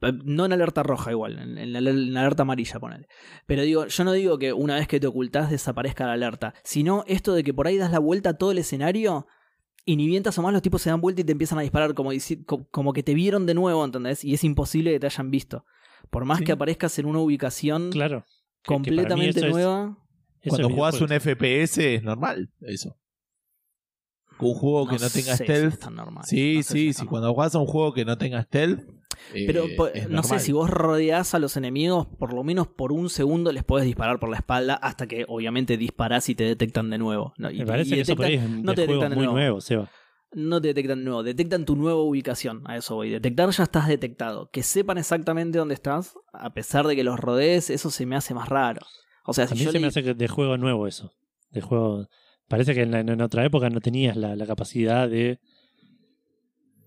Eh, 0.03 0.13
No 0.25 0.45
en 0.45 0.53
alerta 0.53 0.83
roja 0.83 1.11
igual, 1.13 1.39
en, 1.39 1.73
la, 1.73 1.79
en 1.79 2.13
la 2.15 2.21
alerta 2.21 2.43
amarilla, 2.43 2.79
ponele. 2.81 3.07
Pero 3.47 3.63
digo, 3.63 3.87
yo 3.87 4.05
no 4.05 4.13
digo 4.13 4.39
que 4.39 4.53
una 4.53 4.75
vez 4.77 4.89
que 4.89 5.01
te 5.01 5.07
ocultás 5.07 5.51
desaparezca 5.51 6.07
la 6.07 6.13
alerta, 6.15 6.55
sino 6.65 7.05
esto 7.07 7.35
de 7.35 7.43
que 7.45 7.55
por 7.55 7.67
ahí 7.67 7.77
das 7.79 7.91
la 7.93 7.99
vuelta 8.01 8.31
a 8.31 8.35
todo 8.39 8.51
el 8.53 8.59
escenario 8.59 9.27
y 9.87 9.97
ni 9.97 10.07
bien 10.07 10.23
te 10.23 10.29
asomás 10.29 10.53
los 10.53 10.63
tipos 10.63 10.83
se 10.83 10.91
dan 10.91 11.01
vuelta 11.01 11.23
y 11.23 11.25
te 11.25 11.33
empiezan 11.33 11.59
a 11.59 11.63
disparar 11.63 11.95
como, 11.95 12.11
como 12.71 12.93
que 12.93 13.03
te 13.03 13.15
vieron 13.15 13.47
de 13.47 13.55
nuevo, 13.55 13.85
¿entendés? 13.85 14.25
Y 14.25 14.35
es 14.35 14.45
imposible 14.45 14.93
que 14.93 15.01
te 15.01 15.07
hayan 15.07 15.31
visto. 15.31 15.65
Por 16.11 16.25
más 16.25 16.39
Sí. 16.39 16.45
que 16.45 16.53
aparezcas 16.53 16.99
en 16.99 17.07
una 17.07 17.21
ubicación 17.21 17.91
Claro. 17.91 18.25
Que- 18.27 18.29
que 18.63 18.75
completamente 18.75 19.41
es- 19.41 19.51
nueva. 19.51 19.97
Eso 20.43 20.57
Cuando 20.57 20.71
jugás 20.71 21.01
un. 21.01 21.09
FPS 21.09 21.79
es 21.97 22.03
normal, 22.03 22.51
eso. 22.61 22.97
Un 24.39 24.55
juego 24.55 24.87
que 24.89 24.93
no 24.99 25.11
tenga 25.11 25.37
sé 25.37 25.37
si 25.37 25.45
stealth. 25.45 25.73
es 25.75 25.79
tan 25.81 25.95
normal. 25.97 26.25
Sí, 26.27 26.57
No 26.57 26.63
sé 26.63 26.73
si 26.73 26.79
sí, 26.79 26.93
sí. 27.01 27.07
Cuando 27.07 27.33
jugás 27.35 27.55
a 27.55 27.59
un 27.59 27.67
juego 27.67 27.93
que 27.93 28.07
no 28.07 28.17
tenga 28.17 28.43
stealth. 28.43 28.81
eh, 29.35 29.45
Pero 29.47 29.67
no 30.09 30.23
sé, 30.23 30.39
si 30.39 30.53
vos 30.53 30.71
rodeás 30.71 31.35
a 31.35 31.39
los 31.39 31.59
enemigos, 31.59 32.07
por 32.19 32.33
lo 32.33 32.43
menos 32.43 32.67
por 32.67 32.91
un 32.93 33.11
segundo 33.11 33.53
les 33.53 33.65
podés 33.65 33.85
disparar 33.85 34.19
por 34.19 34.31
la 34.31 34.39
espalda 34.39 34.75
hasta 34.77 35.07
que 35.07 35.27
obviamente 35.29 35.77
disparás 35.77 36.27
y 36.31 36.35
te 36.35 36.45
detectan 36.45 36.89
de 36.89 36.97
nuevo. 36.97 37.35
No, 37.37 37.51
y- 37.51 37.59
Me 37.59 37.67
parece 37.67 37.91
y 37.91 37.95
que 37.97 38.01
eso 38.01 38.17
por 38.17 38.25
ahí 38.25 38.35
es 38.37 38.49
no 38.49 38.75
te 38.75 38.83
detectan 38.87 39.11
de 39.11 39.17
muy 39.17 39.27
nuevo. 39.27 39.61
Seba. 39.61 39.91
No 40.33 40.59
te 40.63 40.69
detectan 40.69 41.01
de 41.01 41.05
nuevo, 41.05 41.23
detectan 41.23 41.67
tu 41.67 41.77
nueva 41.77 42.01
ubicación. 42.01 42.63
A 42.65 42.79
eso 42.79 42.95
voy. 42.95 43.11
Detectar 43.11 43.51
ya 43.51 43.65
estás 43.65 43.89
detectado. 43.89 44.49
Que 44.51 44.63
sepan 44.63 44.97
exactamente 44.97 45.59
dónde 45.59 45.75
estás, 45.75 46.15
a 46.33 46.55
pesar 46.55 46.87
de 46.87 46.97
que 46.97 47.05
los 47.05 47.21
rodees, 47.21 47.69
eso 47.69 47.91
se 47.91 48.07
me 48.07 48.17
hace 48.17 48.33
más 48.33 48.49
raro. 48.49 48.81
O 49.25 49.33
sea, 49.35 49.45
A 49.45 49.49
si 49.49 49.55
mí 49.55 49.61
yo 49.61 49.71
se 49.71 49.79
le- 49.79 49.81
me 49.81 49.87
hace 49.89 50.03
de 50.03 50.29
juego 50.29 50.57
nuevo 50.57 50.87
eso. 50.87 51.13
De 51.51 51.61
juego. 51.61 52.09
Parece 52.49 52.75
que 52.75 52.83
en, 52.83 52.91
la- 52.91 53.01
en 53.01 53.21
otra 53.21 53.45
época 53.45 53.71
no 53.71 53.81
tenías 53.81 54.17
la, 54.17 54.35
la 54.37 54.47
capacidad 54.47 55.09
de. 55.09 55.39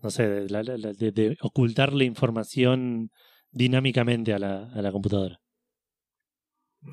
No 0.02 0.10
sé, 0.10 0.28
de, 0.28 0.50
la- 0.50 0.64
de- 0.64 1.12
de 1.12 1.38
ocultarle 1.42 2.04
información 2.06 3.10
dinámicamente 3.52 4.34
a 4.34 4.40
la, 4.40 4.70
a 4.74 4.82
la 4.82 4.92
computadora. 4.92 5.40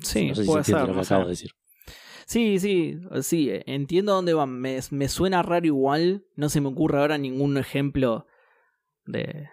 Sí, 0.01 0.27
no 0.29 0.35
sé 0.35 0.43
si 0.43 0.47
puede 0.47 0.63
ser, 0.63 0.75
lo 0.87 0.93
que 0.93 0.99
acabo 1.01 1.23
de 1.25 1.29
decir. 1.31 1.51
Sí, 2.25 2.59
sí, 2.59 2.97
sí, 3.23 3.49
entiendo 3.65 4.13
dónde 4.13 4.33
van. 4.33 4.51
Me, 4.61 4.79
me 4.91 5.09
suena 5.09 5.41
raro 5.41 5.65
igual. 5.65 6.23
No 6.35 6.47
se 6.47 6.61
me 6.61 6.69
ocurre 6.69 6.99
ahora 6.99 7.17
ningún 7.17 7.57
ejemplo 7.57 8.25
de, 9.05 9.49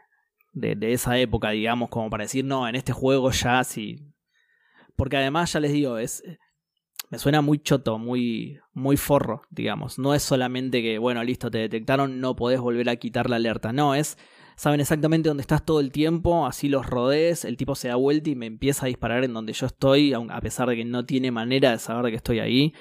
de, 0.52 0.76
de 0.76 0.92
esa 0.92 1.18
época, 1.18 1.50
digamos, 1.50 1.88
como 1.88 2.08
para 2.08 2.22
decir, 2.24 2.44
no, 2.44 2.68
en 2.68 2.76
este 2.76 2.92
juego 2.92 3.32
ya 3.32 3.64
sí. 3.64 4.12
Porque 4.98 5.16
además, 5.16 5.52
ya 5.52 5.60
les 5.60 5.72
digo, 5.72 5.96
es. 5.96 6.24
Me 7.08 7.18
suena 7.18 7.40
muy 7.40 7.60
choto, 7.60 7.98
muy, 7.98 8.58
muy 8.74 8.96
forro, 8.96 9.42
digamos. 9.48 9.98
No 9.98 10.12
es 10.12 10.24
solamente 10.24 10.82
que, 10.82 10.98
bueno, 10.98 11.22
listo, 11.22 11.50
te 11.50 11.58
detectaron, 11.58 12.20
no 12.20 12.34
podés 12.34 12.60
volver 12.60 12.90
a 12.90 12.96
quitar 12.96 13.30
la 13.30 13.36
alerta. 13.36 13.72
No, 13.72 13.94
es. 13.94 14.18
Saben 14.56 14.80
exactamente 14.80 15.28
dónde 15.28 15.42
estás 15.42 15.64
todo 15.64 15.78
el 15.78 15.92
tiempo, 15.92 16.44
así 16.44 16.68
los 16.68 16.84
rodees, 16.84 17.44
el 17.44 17.56
tipo 17.56 17.76
se 17.76 17.86
da 17.86 17.94
vuelta 17.94 18.28
y 18.28 18.34
me 18.34 18.46
empieza 18.46 18.86
a 18.86 18.88
disparar 18.88 19.22
en 19.22 19.32
donde 19.32 19.52
yo 19.52 19.66
estoy, 19.66 20.12
a 20.14 20.40
pesar 20.40 20.68
de 20.68 20.74
que 20.74 20.84
no 20.84 21.06
tiene 21.06 21.30
manera 21.30 21.70
de 21.70 21.78
saber 21.78 22.10
que 22.10 22.16
estoy 22.16 22.40
ahí. 22.40 22.74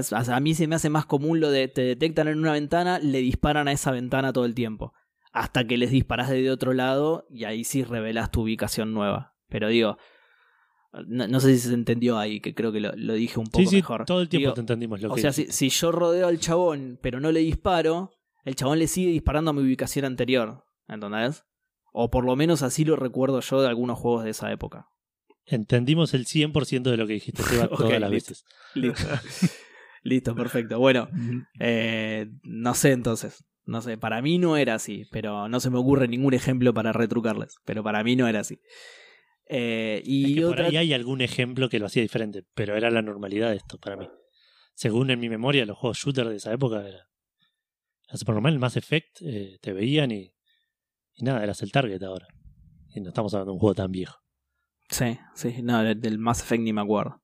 Sea, 0.00 0.36
a 0.36 0.40
mí 0.40 0.54
se 0.54 0.66
me 0.66 0.76
hace 0.76 0.88
más 0.88 1.04
común 1.04 1.40
lo 1.40 1.50
de 1.50 1.68
te 1.68 1.82
detectan 1.82 2.28
en 2.28 2.38
una 2.38 2.52
ventana, 2.52 2.98
le 3.00 3.18
disparan 3.18 3.68
a 3.68 3.72
esa 3.72 3.90
ventana 3.90 4.32
todo 4.32 4.46
el 4.46 4.54
tiempo. 4.54 4.94
Hasta 5.30 5.66
que 5.66 5.76
les 5.76 5.90
disparas 5.90 6.30
desde 6.30 6.50
otro 6.50 6.72
lado 6.72 7.26
y 7.28 7.44
ahí 7.44 7.64
sí 7.64 7.84
revelas 7.84 8.30
tu 8.30 8.40
ubicación 8.40 8.94
nueva. 8.94 9.34
Pero 9.48 9.68
digo, 9.68 9.98
no, 11.06 11.26
no 11.28 11.40
sé 11.40 11.56
si 11.58 11.68
se 11.68 11.74
entendió 11.74 12.18
ahí, 12.18 12.40
que 12.40 12.54
creo 12.54 12.72
que 12.72 12.80
lo, 12.80 12.92
lo 12.96 13.14
dije 13.14 13.38
un 13.38 13.46
poco 13.46 13.58
Sí, 13.58 13.66
sí, 13.66 13.76
mejor. 13.76 14.04
todo 14.04 14.20
el 14.20 14.28
tiempo 14.28 14.44
Digo, 14.48 14.54
te 14.54 14.60
entendimos 14.60 15.00
lo 15.00 15.12
o 15.12 15.14
que 15.14 15.20
sea, 15.20 15.32
si, 15.32 15.68
yo 15.68 15.92
rodeo 15.92 16.28
al 16.28 16.38
chabón, 16.38 16.98
pero 17.02 17.20
no 17.20 17.32
le 17.32 17.40
disparo, 17.40 18.12
el 18.44 18.54
chabón 18.56 18.78
le 18.78 18.86
sigue 18.86 19.10
disparando 19.10 19.50
a 19.50 19.54
mi 19.54 19.62
ubicación 19.62 20.04
anterior. 20.04 20.64
¿Entendés? 20.86 21.44
O 21.92 22.10
por 22.10 22.24
lo 22.24 22.36
menos 22.36 22.62
así 22.62 22.84
lo 22.84 22.96
recuerdo 22.96 23.40
yo 23.40 23.62
de 23.62 23.68
algunos 23.68 23.98
juegos 23.98 24.24
de 24.24 24.30
esa 24.30 24.50
época. 24.52 24.88
Entendimos 25.46 26.12
el 26.14 26.26
100% 26.26 26.82
de 26.90 26.96
lo 26.96 27.06
que 27.06 27.14
dijiste, 27.14 27.42
Seba, 27.42 27.68
todas 27.76 28.00
las 28.00 28.10
listo. 28.10 28.30
veces. 28.32 28.44
Listo. 28.74 29.04
Listo, 30.02 30.34
perfecto. 30.34 30.78
Bueno, 30.78 31.08
eh, 31.58 32.28
no 32.42 32.74
sé 32.74 32.92
entonces. 32.92 33.44
No 33.64 33.80
sé, 33.80 33.96
para 33.96 34.20
mí 34.20 34.36
no 34.36 34.58
era 34.58 34.74
así, 34.74 35.06
pero 35.10 35.48
no 35.48 35.58
se 35.60 35.70
me 35.70 35.78
ocurre 35.78 36.06
ningún 36.08 36.34
ejemplo 36.34 36.74
para 36.74 36.92
retrucarles. 36.92 37.56
Pero 37.64 37.82
para 37.82 38.04
mí 38.04 38.14
no 38.14 38.28
era 38.28 38.40
así. 38.40 38.60
Eh, 39.46 40.02
y 40.04 40.24
Es 40.30 40.34
que 40.36 40.40
por 40.46 40.62
ahí 40.62 40.76
hay 40.76 40.92
algún 40.92 41.20
ejemplo 41.20 41.68
que 41.68 41.78
lo 41.78 41.86
hacía 41.86 42.02
diferente, 42.02 42.44
pero 42.54 42.76
era 42.76 42.90
la 42.90 43.02
normalidad 43.02 43.50
de 43.50 43.56
esto 43.56 43.78
para 43.78 43.96
mí. 43.96 44.08
Según 44.74 45.10
en 45.10 45.20
mi 45.20 45.28
memoria, 45.28 45.66
los 45.66 45.76
juegos 45.78 45.98
shooter 45.98 46.28
de 46.28 46.36
esa 46.36 46.52
época 46.52 46.86
era. 46.86 47.08
Por 48.24 48.34
lo 48.34 48.40
menos 48.40 48.54
el 48.54 48.60
Mass 48.60 48.76
Effect 48.76 49.18
eh, 49.22 49.58
te 49.60 49.72
veían 49.72 50.10
y, 50.12 50.32
y 51.14 51.24
nada, 51.24 51.42
eras 51.42 51.62
el 51.62 51.72
target 51.72 52.02
ahora. 52.02 52.26
Y 52.94 53.00
no 53.00 53.08
estamos 53.08 53.34
hablando 53.34 53.52
de 53.52 53.54
un 53.54 53.60
juego 53.60 53.74
tan 53.74 53.90
viejo. 53.90 54.18
Sí, 54.88 55.18
sí, 55.34 55.62
no, 55.62 55.82
de- 55.82 55.94
del 55.96 56.18
Mass 56.18 56.42
Effect 56.42 56.62
ni 56.62 56.72
me 56.72 56.80
acuerdo. 56.82 57.22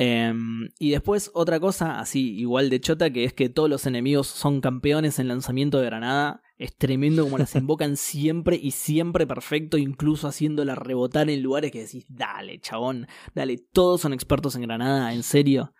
Em, 0.00 0.68
y 0.78 0.90
después 0.90 1.30
otra 1.34 1.58
cosa 1.58 1.98
así, 1.98 2.38
igual 2.38 2.70
de 2.70 2.80
chota, 2.80 3.10
que 3.10 3.24
es 3.24 3.32
que 3.32 3.48
todos 3.48 3.68
los 3.68 3.84
enemigos 3.84 4.28
son 4.28 4.60
campeones 4.60 5.18
en 5.18 5.26
lanzamiento 5.26 5.80
de 5.80 5.86
granada. 5.86 6.40
Es 6.56 6.76
tremendo 6.76 7.24
como 7.24 7.36
las 7.38 7.54
invocan 7.56 7.96
siempre 7.96 8.56
y 8.62 8.70
siempre 8.70 9.26
perfecto, 9.26 9.76
incluso 9.76 10.28
haciéndola 10.28 10.76
rebotar 10.76 11.28
en 11.30 11.42
lugares 11.42 11.72
que 11.72 11.80
decís, 11.82 12.06
dale, 12.08 12.60
chabón, 12.60 13.08
dale, 13.34 13.58
todos 13.72 14.00
son 14.00 14.12
expertos 14.12 14.54
en 14.54 14.62
granada, 14.62 15.12
en 15.12 15.24
serio. 15.24 15.74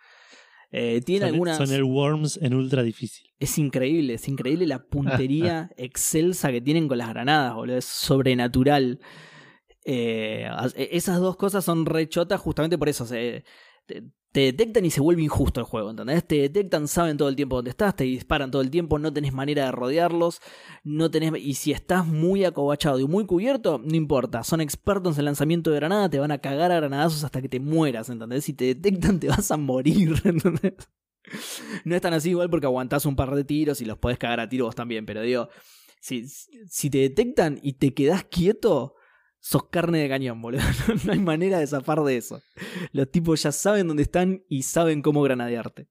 Eh, 0.73 1.01
tiene 1.07 1.21
Son, 1.27 1.35
algunas... 1.35 1.57
son 1.57 1.73
el 1.73 1.85
Worms 1.85 2.39
en 2.43 2.55
ultra 2.55 2.83
difícil. 2.83 3.31
Es 3.39 3.57
increíble, 3.57 4.15
es 4.15 4.27
increíble 4.29 4.67
la 4.67 4.83
puntería 4.85 5.71
excelsa 5.77 6.51
que 6.51 6.61
tienen 6.61 6.89
con 6.89 6.99
las 6.99 7.09
granadas, 7.09 7.55
boludo. 7.55 7.77
Es 7.79 7.85
sobrenatural. 7.85 8.99
Eh, 9.85 10.47
e- 10.77 10.89
esas 10.93 11.21
dos 11.21 11.37
cosas 11.37 11.65
son 11.65 11.87
rechotas 11.87 12.41
justamente 12.41 12.77
por 12.77 12.89
eso. 12.89 13.07
se- 13.07 13.45
te, 13.89 14.05
te 14.33 14.41
detectan 14.41 14.85
y 14.85 14.91
se 14.91 15.01
vuelve 15.01 15.23
injusto 15.23 15.61
el 15.61 15.67
juego, 15.67 15.91
¿entendés? 15.91 16.25
Te 16.27 16.37
detectan, 16.37 16.87
saben 16.87 17.17
todo 17.17 17.29
el 17.29 17.37
tiempo 17.37 17.57
dónde 17.57 17.71
estás, 17.71 17.97
te 17.97 18.05
disparan 18.05 18.51
todo 18.51 18.63
el 18.63 18.71
tiempo, 18.71 18.99
no 18.99 19.13
tenés 19.13 19.33
manera 19.33 19.65
de 19.65 19.73
rodearlos, 19.73 20.41
no 20.85 21.11
tenés... 21.11 21.33
Y 21.39 21.55
si 21.55 21.73
estás 21.73 22.07
muy 22.07 22.45
acobachado 22.45 23.01
y 23.01 23.07
muy 23.07 23.27
cubierto, 23.27 23.79
no 23.83 23.97
importa, 23.97 24.45
son 24.45 24.61
expertos 24.61 25.19
en 25.19 25.25
lanzamiento 25.25 25.71
de 25.71 25.77
granada, 25.77 26.11
te 26.11 26.19
van 26.19 26.31
a 26.31 26.39
cagar 26.39 26.71
a 26.71 26.77
granadazos 26.77 27.25
hasta 27.25 27.41
que 27.41 27.49
te 27.49 27.59
mueras, 27.59 28.11
¿entendés? 28.11 28.45
Si 28.45 28.53
te 28.53 28.67
detectan 28.67 29.19
te 29.19 29.29
vas 29.29 29.51
a 29.51 29.57
morir, 29.57 30.21
¿entendés? 30.25 30.75
No 31.85 31.97
es 31.97 32.03
tan 32.03 32.13
así 32.13 32.31
igual 32.31 32.51
porque 32.51 32.67
aguantás 32.67 33.07
un 33.07 33.17
par 33.17 33.35
de 33.35 33.45
tiros 33.45 33.81
y 33.81 33.87
los 33.87 33.99
podés 33.99 34.19
cagar 34.19 34.41
a 34.41 34.49
tiro 34.49 34.67
vos 34.67 34.75
también, 34.75 35.07
pero 35.07 35.23
digo, 35.23 35.49
si, 36.01 36.27
si 36.27 36.91
te 36.91 36.99
detectan 36.99 37.59
y 37.63 37.75
te 37.75 37.93
quedás 37.95 38.25
quieto, 38.25 38.95
sos 39.41 39.69
carne 39.71 39.99
de 39.99 40.09
cañón, 40.09 40.41
boludo. 40.41 40.63
No, 41.05 41.13
hay 41.13 41.19
manera 41.19 41.59
de 41.59 41.67
zafar 41.67 42.03
de 42.03 42.17
eso. 42.17 42.43
Los 42.93 43.11
tipos 43.11 43.43
ya 43.43 43.53
saben 43.53 43.89
dónde 43.89 44.03
están 44.03 44.45
y 44.49 44.63
saben 44.63 45.03
cómo 45.03 45.23
granadearte. 45.23 45.89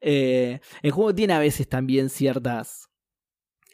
Eh, 0.00 0.60
el 0.82 0.90
juego 0.90 1.14
tiene 1.14 1.34
a 1.34 1.38
veces 1.38 1.68
también 1.68 2.08
ciertas, 2.10 2.88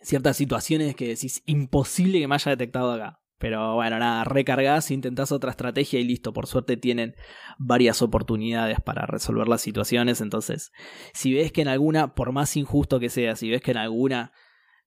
ciertas 0.02 0.36
situaciones 0.36 0.96
que 0.96 1.08
decís, 1.08 1.42
imposible 1.46 2.18
que 2.20 2.28
me 2.28 2.34
haya 2.34 2.50
detectado 2.50 2.92
acá. 2.92 3.20
Pero 3.38 3.74
bueno, 3.74 3.98
nada, 3.98 4.24
recargás, 4.24 4.90
intentás 4.90 5.30
otra 5.30 5.50
estrategia 5.50 6.00
y 6.00 6.04
listo. 6.04 6.32
Por 6.32 6.46
suerte 6.46 6.78
tienen 6.78 7.14
varias 7.58 8.00
oportunidades 8.00 8.80
para 8.80 9.04
resolver 9.04 9.46
las 9.46 9.60
situaciones. 9.60 10.22
Entonces, 10.22 10.72
si 11.12 11.34
ves 11.34 11.52
que 11.52 11.60
en 11.60 11.68
alguna, 11.68 12.14
por 12.14 12.32
más 12.32 12.56
injusto 12.56 12.98
que 12.98 13.10
sea, 13.10 13.36
si 13.36 13.50
ves 13.50 13.60
que 13.60 13.72
en 13.72 13.76
alguna 13.76 14.32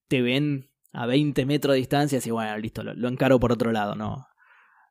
te 0.08 0.20
ven 0.20 0.69
a 0.92 1.06
20 1.06 1.46
metros 1.46 1.74
de 1.74 1.78
distancia, 1.78 2.20
y 2.24 2.30
bueno, 2.30 2.56
listo, 2.58 2.82
lo, 2.82 2.94
lo 2.94 3.08
encaro 3.08 3.38
por 3.38 3.52
otro 3.52 3.72
lado, 3.72 3.94
no, 3.94 4.26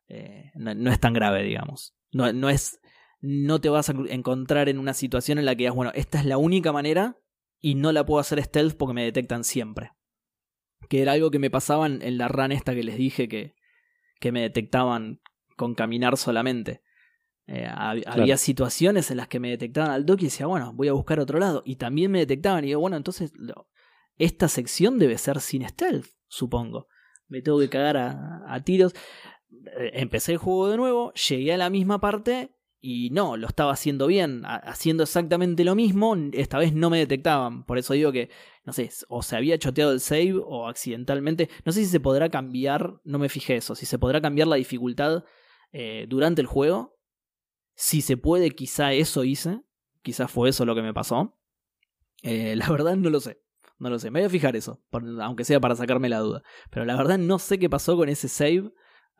Eh, 0.07 0.51
no. 0.55 0.73
no 0.73 0.91
es 0.91 0.99
tan 0.99 1.13
grave, 1.13 1.43
digamos. 1.43 1.95
No, 2.11 2.31
no 2.33 2.49
es. 2.49 2.79
No 3.21 3.59
te 3.59 3.69
vas 3.69 3.89
a 3.89 3.93
encontrar 4.09 4.69
en 4.69 4.79
una 4.79 4.93
situación 4.93 5.37
en 5.39 5.45
la 5.45 5.51
que 5.53 5.63
digas, 5.63 5.75
bueno, 5.75 5.91
esta 5.93 6.19
es 6.19 6.25
la 6.25 6.37
única 6.37 6.71
manera 6.71 7.17
y 7.59 7.75
no 7.75 7.91
la 7.91 8.05
puedo 8.05 8.19
hacer 8.21 8.41
stealth 8.41 8.75
porque 8.77 8.93
me 8.93 9.03
detectan 9.03 9.43
siempre. 9.43 9.91
Que 10.87 11.01
era 11.01 11.11
algo 11.11 11.29
que 11.29 11.37
me 11.39 11.49
pasaba 11.51 11.85
en, 11.85 12.01
en 12.01 12.17
la 12.17 12.29
run 12.29 12.53
esta 12.53 12.73
que 12.73 12.81
les 12.83 12.95
dije 12.97 13.27
que, 13.27 13.55
que 14.21 14.31
me 14.31 14.41
detectaban 14.41 15.19
con 15.57 15.75
caminar 15.75 16.15
solamente. 16.15 16.81
Eh, 17.45 17.67
hab- 17.67 18.03
Había 18.07 18.37
situaciones 18.37 19.11
en 19.11 19.17
las 19.17 19.27
que 19.27 19.39
me 19.41 19.49
detectaban 19.49 19.91
al 19.91 20.05
toque 20.05 20.23
y 20.23 20.27
decía, 20.27 20.45
bueno, 20.47 20.71
voy 20.73 20.87
a 20.87 20.93
buscar 20.93 21.19
otro 21.19 21.39
lado. 21.39 21.61
Y 21.65 21.75
también 21.75 22.09
me 22.11 22.19
detectaban 22.19 22.63
y 22.63 22.67
digo, 22.67 22.79
bueno, 22.79 22.95
entonces 22.95 23.31
lo- 23.35 23.67
esta 24.19 24.47
sección 24.47 24.99
debe 24.99 25.17
ser 25.17 25.39
sin 25.41 25.67
stealth, 25.67 26.05
supongo. 26.27 26.87
Me 27.27 27.41
tengo 27.41 27.59
que 27.59 27.69
cagar 27.69 27.97
a, 27.97 28.43
a 28.53 28.63
tiros. 28.63 28.93
Eh, 29.79 29.91
Empecé 29.95 30.33
el 30.33 30.37
juego 30.37 30.69
de 30.69 30.77
nuevo, 30.77 31.11
llegué 31.13 31.53
a 31.53 31.57
la 31.57 31.69
misma 31.71 31.99
parte 31.99 32.55
y 32.81 33.09
no, 33.09 33.35
lo 33.35 33.47
estaba 33.47 33.73
haciendo 33.73 34.07
bien, 34.07 34.43
ha- 34.45 34.55
haciendo 34.57 35.03
exactamente 35.03 35.63
lo 35.65 35.75
mismo, 35.75 36.15
esta 36.33 36.57
vez 36.59 36.73
no 36.73 36.89
me 36.89 36.97
detectaban. 36.99 37.65
Por 37.65 37.77
eso 37.77 37.93
digo 37.93 38.11
que, 38.11 38.29
no 38.63 38.71
sé, 38.73 38.89
o 39.09 39.21
se 39.21 39.35
había 39.35 39.57
choteado 39.59 39.91
el 39.91 39.99
save 39.99 40.35
o 40.43 40.67
accidentalmente. 40.67 41.49
No 41.65 41.71
sé 41.71 41.81
si 41.83 41.89
se 41.89 41.99
podrá 41.99 42.29
cambiar, 42.29 42.99
no 43.03 43.19
me 43.19 43.27
fijé 43.29 43.57
eso, 43.57 43.75
si 43.75 43.85
se 43.85 43.99
podrá 43.99 44.21
cambiar 44.21 44.47
la 44.47 44.55
dificultad 44.55 45.23
eh, 45.71 46.05
durante 46.07 46.41
el 46.41 46.47
juego. 46.47 46.97
Si 47.75 48.01
se 48.01 48.17
puede, 48.17 48.51
quizá 48.51 48.93
eso 48.93 49.23
hice. 49.23 49.61
Quizá 50.01 50.27
fue 50.27 50.49
eso 50.49 50.65
lo 50.65 50.75
que 50.75 50.81
me 50.81 50.93
pasó. 50.93 51.37
Eh, 52.23 52.55
la 52.57 52.69
verdad 52.69 52.95
no 52.95 53.09
lo 53.09 53.19
sé. 53.19 53.41
No 53.79 53.89
lo 53.89 53.97
sé. 53.97 54.11
Me 54.11 54.19
voy 54.19 54.27
a 54.27 54.29
fijar 54.29 54.55
eso. 54.55 54.81
aunque 55.21 55.45
sea 55.45 55.59
para 55.59 55.75
sacarme 55.75 56.09
la 56.09 56.19
duda. 56.19 56.43
Pero 56.69 56.85
la 56.85 56.95
verdad 56.95 57.17
no 57.17 57.39
sé 57.39 57.57
qué 57.57 57.69
pasó 57.69 57.95
con 57.95 58.09
ese 58.09 58.27
save. 58.27 58.71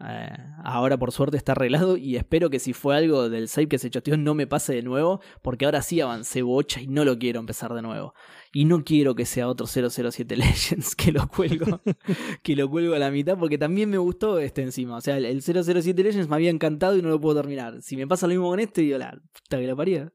Eh, 0.02 0.30
ahora 0.64 0.98
por 0.98 1.12
suerte 1.12 1.38
está 1.38 1.54
arreglado. 1.54 1.96
Y 1.96 2.18
espero 2.18 2.50
que 2.50 2.60
si 2.60 2.74
fue 2.74 2.98
algo 2.98 3.30
del 3.30 3.48
save 3.48 3.70
que 3.70 3.80
se 3.80 3.90
choteó 3.90 4.18
no 4.18 4.36
me 4.36 4.48
pase 4.48 4.74
de 4.76 4.82
nuevo. 4.82 5.22
Porque 5.42 5.64
ahora 5.64 5.82
sí 5.82 6.02
avancé 6.02 6.42
bocha 6.42 6.82
y 6.82 6.88
no 6.88 7.06
lo 7.06 7.18
quiero 7.18 7.40
empezar 7.40 7.74
de 7.74 7.82
nuevo. 7.82 8.14
Y 8.52 8.66
no 8.66 8.84
quiero 8.84 9.16
que 9.16 9.26
sea 9.26 9.48
otro 9.48 9.66
007 9.66 10.36
Legends 10.36 10.94
que 10.94 11.14
lo 11.14 11.28
cuelgo. 11.30 11.80
que 12.44 12.56
lo 12.58 12.70
cuelgo 12.70 12.96
a 12.96 13.00
la 13.00 13.12
mitad. 13.12 13.38
Porque 13.38 13.58
también 13.58 13.90
me 13.90 13.98
gustó 13.98 14.40
este 14.40 14.62
encima. 14.62 14.98
O 14.98 15.02
sea, 15.02 15.18
el, 15.18 15.26
el 15.26 15.42
007 15.42 16.04
Legends 16.04 16.28
me 16.28 16.36
había 16.36 16.50
encantado 16.50 16.98
y 16.98 17.02
no 17.02 17.08
lo 17.08 17.22
puedo 17.22 17.42
terminar. 17.42 17.82
Si 17.82 17.96
me 17.96 18.08
pasa 18.08 18.28
lo 18.28 18.32
mismo 18.32 18.50
con 18.50 18.60
este, 18.60 18.82
digo, 18.82 18.98
la 18.98 19.12
puta 19.12 19.58
que 19.58 19.68
la 19.68 19.76
paría. 19.76 20.12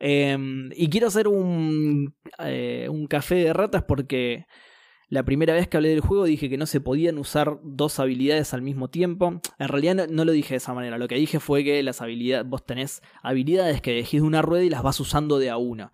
Eh, 0.00 0.36
y 0.76 0.88
quiero 0.88 1.08
hacer 1.08 1.28
un, 1.28 2.14
eh, 2.38 2.88
un 2.90 3.06
café 3.06 3.36
de 3.36 3.52
ratas 3.52 3.82
porque 3.82 4.46
la 5.08 5.24
primera 5.24 5.54
vez 5.54 5.68
que 5.68 5.76
hablé 5.78 5.88
del 5.88 6.00
juego 6.00 6.24
dije 6.24 6.50
que 6.50 6.58
no 6.58 6.66
se 6.66 6.80
podían 6.80 7.18
usar 7.18 7.58
dos 7.62 7.98
habilidades 7.98 8.52
al 8.52 8.62
mismo 8.62 8.88
tiempo. 8.88 9.40
En 9.58 9.68
realidad 9.68 9.94
no, 9.94 10.06
no 10.06 10.24
lo 10.24 10.32
dije 10.32 10.54
de 10.54 10.58
esa 10.58 10.74
manera. 10.74 10.98
Lo 10.98 11.08
que 11.08 11.14
dije 11.14 11.40
fue 11.40 11.64
que 11.64 11.82
las 11.82 12.02
habilidades, 12.02 12.46
vos 12.46 12.64
tenés 12.66 13.02
habilidades 13.22 13.80
que 13.80 13.92
elegís 13.92 14.20
de 14.20 14.26
una 14.26 14.42
rueda 14.42 14.64
y 14.64 14.70
las 14.70 14.82
vas 14.82 15.00
usando 15.00 15.38
de 15.38 15.50
a 15.50 15.56
una. 15.56 15.92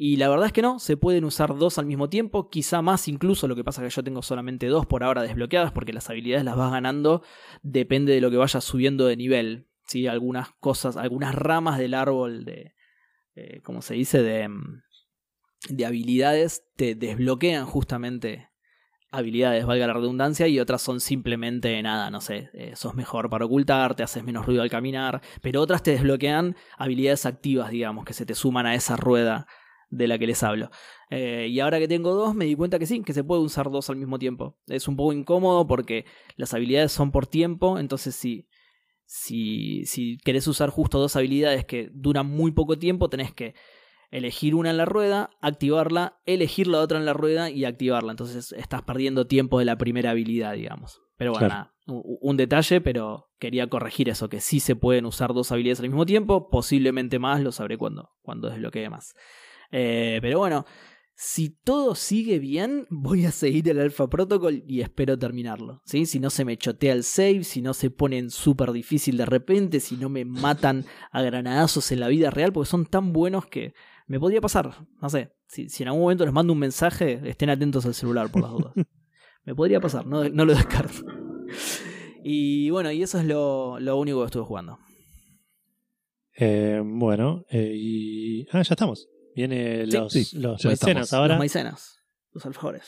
Y 0.00 0.16
la 0.16 0.28
verdad 0.28 0.46
es 0.46 0.52
que 0.52 0.62
no, 0.62 0.78
se 0.78 0.96
pueden 0.96 1.24
usar 1.24 1.56
dos 1.56 1.76
al 1.78 1.86
mismo 1.86 2.08
tiempo, 2.08 2.50
quizá 2.50 2.82
más 2.82 3.08
incluso, 3.08 3.48
lo 3.48 3.56
que 3.56 3.64
pasa 3.64 3.84
es 3.84 3.92
que 3.92 3.96
yo 3.96 4.04
tengo 4.04 4.22
solamente 4.22 4.68
dos 4.68 4.86
por 4.86 5.02
ahora 5.02 5.22
desbloqueadas 5.22 5.72
porque 5.72 5.92
las 5.92 6.08
habilidades 6.08 6.44
las 6.44 6.56
vas 6.56 6.70
ganando, 6.70 7.24
depende 7.62 8.12
de 8.12 8.20
lo 8.20 8.30
que 8.30 8.36
vayas 8.36 8.62
subiendo 8.62 9.06
de 9.06 9.16
nivel. 9.16 9.66
¿sí? 9.88 10.06
Algunas 10.06 10.50
cosas, 10.60 10.96
algunas 10.96 11.34
ramas 11.34 11.78
del 11.78 11.94
árbol 11.94 12.44
de, 12.44 12.74
eh, 13.38 13.60
¿cómo 13.62 13.82
se 13.82 13.94
dice? 13.94 14.22
De, 14.22 14.48
mm, 14.48 14.82
de 15.70 15.86
habilidades 15.86 16.64
te 16.76 16.94
desbloquean 16.94 17.66
justamente 17.66 18.48
habilidades, 19.10 19.64
valga 19.64 19.86
la 19.86 19.94
redundancia, 19.94 20.48
y 20.48 20.60
otras 20.60 20.82
son 20.82 21.00
simplemente 21.00 21.80
nada, 21.82 22.10
no 22.10 22.20
sé, 22.20 22.50
eh, 22.52 22.76
sos 22.76 22.94
mejor 22.94 23.30
para 23.30 23.46
ocultarte, 23.46 24.02
haces 24.02 24.22
menos 24.22 24.44
ruido 24.44 24.62
al 24.62 24.70
caminar, 24.70 25.22
pero 25.40 25.62
otras 25.62 25.82
te 25.82 25.92
desbloquean 25.92 26.56
habilidades 26.76 27.24
activas, 27.24 27.70
digamos, 27.70 28.04
que 28.04 28.12
se 28.12 28.26
te 28.26 28.34
suman 28.34 28.66
a 28.66 28.74
esa 28.74 28.96
rueda 28.96 29.46
de 29.90 30.08
la 30.08 30.18
que 30.18 30.26
les 30.26 30.42
hablo. 30.42 30.70
Eh, 31.08 31.46
y 31.50 31.60
ahora 31.60 31.78
que 31.78 31.88
tengo 31.88 32.14
dos, 32.14 32.34
me 32.34 32.44
di 32.44 32.54
cuenta 32.54 32.78
que 32.78 32.86
sí, 32.86 33.02
que 33.02 33.14
se 33.14 33.24
puede 33.24 33.40
usar 33.40 33.70
dos 33.70 33.88
al 33.88 33.96
mismo 33.96 34.18
tiempo. 34.18 34.58
Es 34.66 34.88
un 34.88 34.96
poco 34.96 35.14
incómodo 35.14 35.66
porque 35.66 36.04
las 36.36 36.52
habilidades 36.52 36.92
son 36.92 37.10
por 37.10 37.26
tiempo, 37.26 37.78
entonces 37.78 38.14
si, 38.14 38.46
si, 39.08 39.86
si 39.86 40.18
querés 40.18 40.46
usar 40.46 40.68
justo 40.68 40.98
dos 40.98 41.16
habilidades 41.16 41.64
que 41.64 41.88
duran 41.94 42.26
muy 42.26 42.52
poco 42.52 42.78
tiempo, 42.78 43.08
tenés 43.08 43.32
que 43.32 43.54
elegir 44.10 44.54
una 44.54 44.68
en 44.68 44.76
la 44.76 44.84
rueda, 44.84 45.30
activarla, 45.40 46.20
elegir 46.26 46.66
la 46.66 46.80
otra 46.80 46.98
en 46.98 47.06
la 47.06 47.14
rueda 47.14 47.48
y 47.48 47.64
activarla. 47.64 48.10
Entonces 48.10 48.52
estás 48.52 48.82
perdiendo 48.82 49.26
tiempo 49.26 49.58
de 49.58 49.64
la 49.64 49.78
primera 49.78 50.10
habilidad, 50.10 50.52
digamos. 50.52 51.00
Pero 51.16 51.32
bueno, 51.32 51.48
nada, 51.48 51.74
un, 51.86 52.36
detalle, 52.36 52.82
pero 52.82 53.30
quería 53.38 53.66
corregir 53.68 54.10
eso, 54.10 54.28
que 54.28 54.42
sí 54.42 54.60
se 54.60 54.76
pueden 54.76 55.06
usar 55.06 55.32
dos 55.32 55.52
habilidades 55.52 55.80
al 55.80 55.88
mismo 55.88 56.04
tiempo, 56.04 56.50
posiblemente 56.50 57.18
más, 57.18 57.40
lo 57.40 57.50
sabré 57.50 57.78
cuando, 57.78 58.10
cuando 58.20 58.50
desbloquee 58.50 58.90
más. 58.90 59.14
Eh, 59.72 60.18
pero 60.20 60.38
bueno, 60.38 60.66
si 61.20 61.48
todo 61.50 61.96
sigue 61.96 62.38
bien, 62.38 62.86
voy 62.90 63.26
a 63.26 63.32
seguir 63.32 63.68
el 63.68 63.80
Alpha 63.80 64.06
Protocol 64.06 64.62
y 64.68 64.82
espero 64.82 65.18
terminarlo. 65.18 65.82
¿sí? 65.84 66.06
Si 66.06 66.20
no 66.20 66.30
se 66.30 66.44
me 66.44 66.56
chotea 66.56 66.92
el 66.92 67.02
save, 67.02 67.42
si 67.42 67.60
no 67.60 67.74
se 67.74 67.90
ponen 67.90 68.30
súper 68.30 68.70
difícil 68.70 69.16
de 69.16 69.26
repente, 69.26 69.80
si 69.80 69.96
no 69.96 70.08
me 70.08 70.24
matan 70.24 70.84
a 71.10 71.20
granadazos 71.22 71.90
en 71.90 71.98
la 71.98 72.06
vida 72.06 72.30
real, 72.30 72.52
porque 72.52 72.70
son 72.70 72.86
tan 72.86 73.12
buenos 73.12 73.46
que 73.46 73.74
me 74.06 74.20
podría 74.20 74.40
pasar. 74.40 74.86
No 75.02 75.10
sé, 75.10 75.34
si, 75.48 75.66
en 75.80 75.88
algún 75.88 76.02
momento 76.02 76.24
les 76.24 76.32
mando 76.32 76.52
un 76.52 76.60
mensaje, 76.60 77.20
estén 77.24 77.50
atentos 77.50 77.84
al 77.84 77.94
celular 77.94 78.30
por 78.30 78.42
las 78.42 78.52
dudas. 78.52 78.72
me 79.44 79.56
podría 79.56 79.80
pasar, 79.80 80.06
no, 80.06 80.22
lo 80.22 80.54
descarto. 80.54 81.04
Y 82.22 82.70
bueno, 82.70 82.92
y 82.92 83.02
eso 83.02 83.18
es 83.18 83.24
lo, 83.24 83.74
único 83.96 84.20
que 84.20 84.26
estuve 84.26 84.44
jugando. 84.44 84.78
Eh, 86.36 86.80
bueno, 86.84 87.44
eh, 87.50 87.72
y. 87.74 88.46
Ah, 88.52 88.62
ya 88.62 88.74
estamos. 88.74 89.08
Viene 89.38 89.86
los, 89.86 90.34
los 90.34 90.64
maicenas 90.64 91.12
ahora. 91.12 91.34
Los 91.34 91.38
maicenas, 91.38 92.00
los 92.32 92.44
alfajores. 92.44 92.82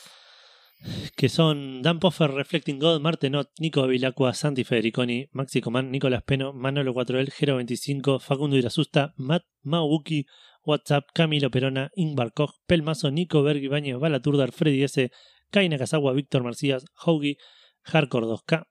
Que 1.15 1.29
son 1.29 1.81
Dan 1.81 2.01
Poffer, 2.01 2.29
Reflecting 2.29 2.77
God, 2.77 2.99
Martenot, 2.99 3.51
Nico 3.57 3.87
Vilacua, 3.87 4.33
Santi 4.33 4.65
Federiconi, 4.65 5.29
Maxi 5.31 5.61
Coman, 5.61 5.89
Nicolás 5.91 6.23
Peno, 6.23 6.51
Manolo 6.51 6.93
4L, 6.93 7.31
Gero 7.31 7.55
25, 7.55 8.19
Facundo 8.19 8.57
Irasusta, 8.57 9.13
Matt 9.15 9.45
Maubuki, 9.61 10.25
WhatsApp, 10.65 11.05
Camilo 11.13 11.49
Perona, 11.49 11.89
Ingvar 11.95 12.33
Koch, 12.33 12.55
Pelmazo, 12.67 13.11
Nico 13.11 13.43
Berg, 13.43 13.63
Ibañez, 13.63 13.97
Balaturdar, 13.97 14.51
Freddy 14.51 14.83
S, 14.83 15.09
Kaina 15.51 15.77
Casawa, 15.77 16.11
Víctor 16.11 16.43
Marcías, 16.43 16.83
Hoagie, 17.05 17.37
Hardcore 17.83 18.27
2K, 18.27 18.67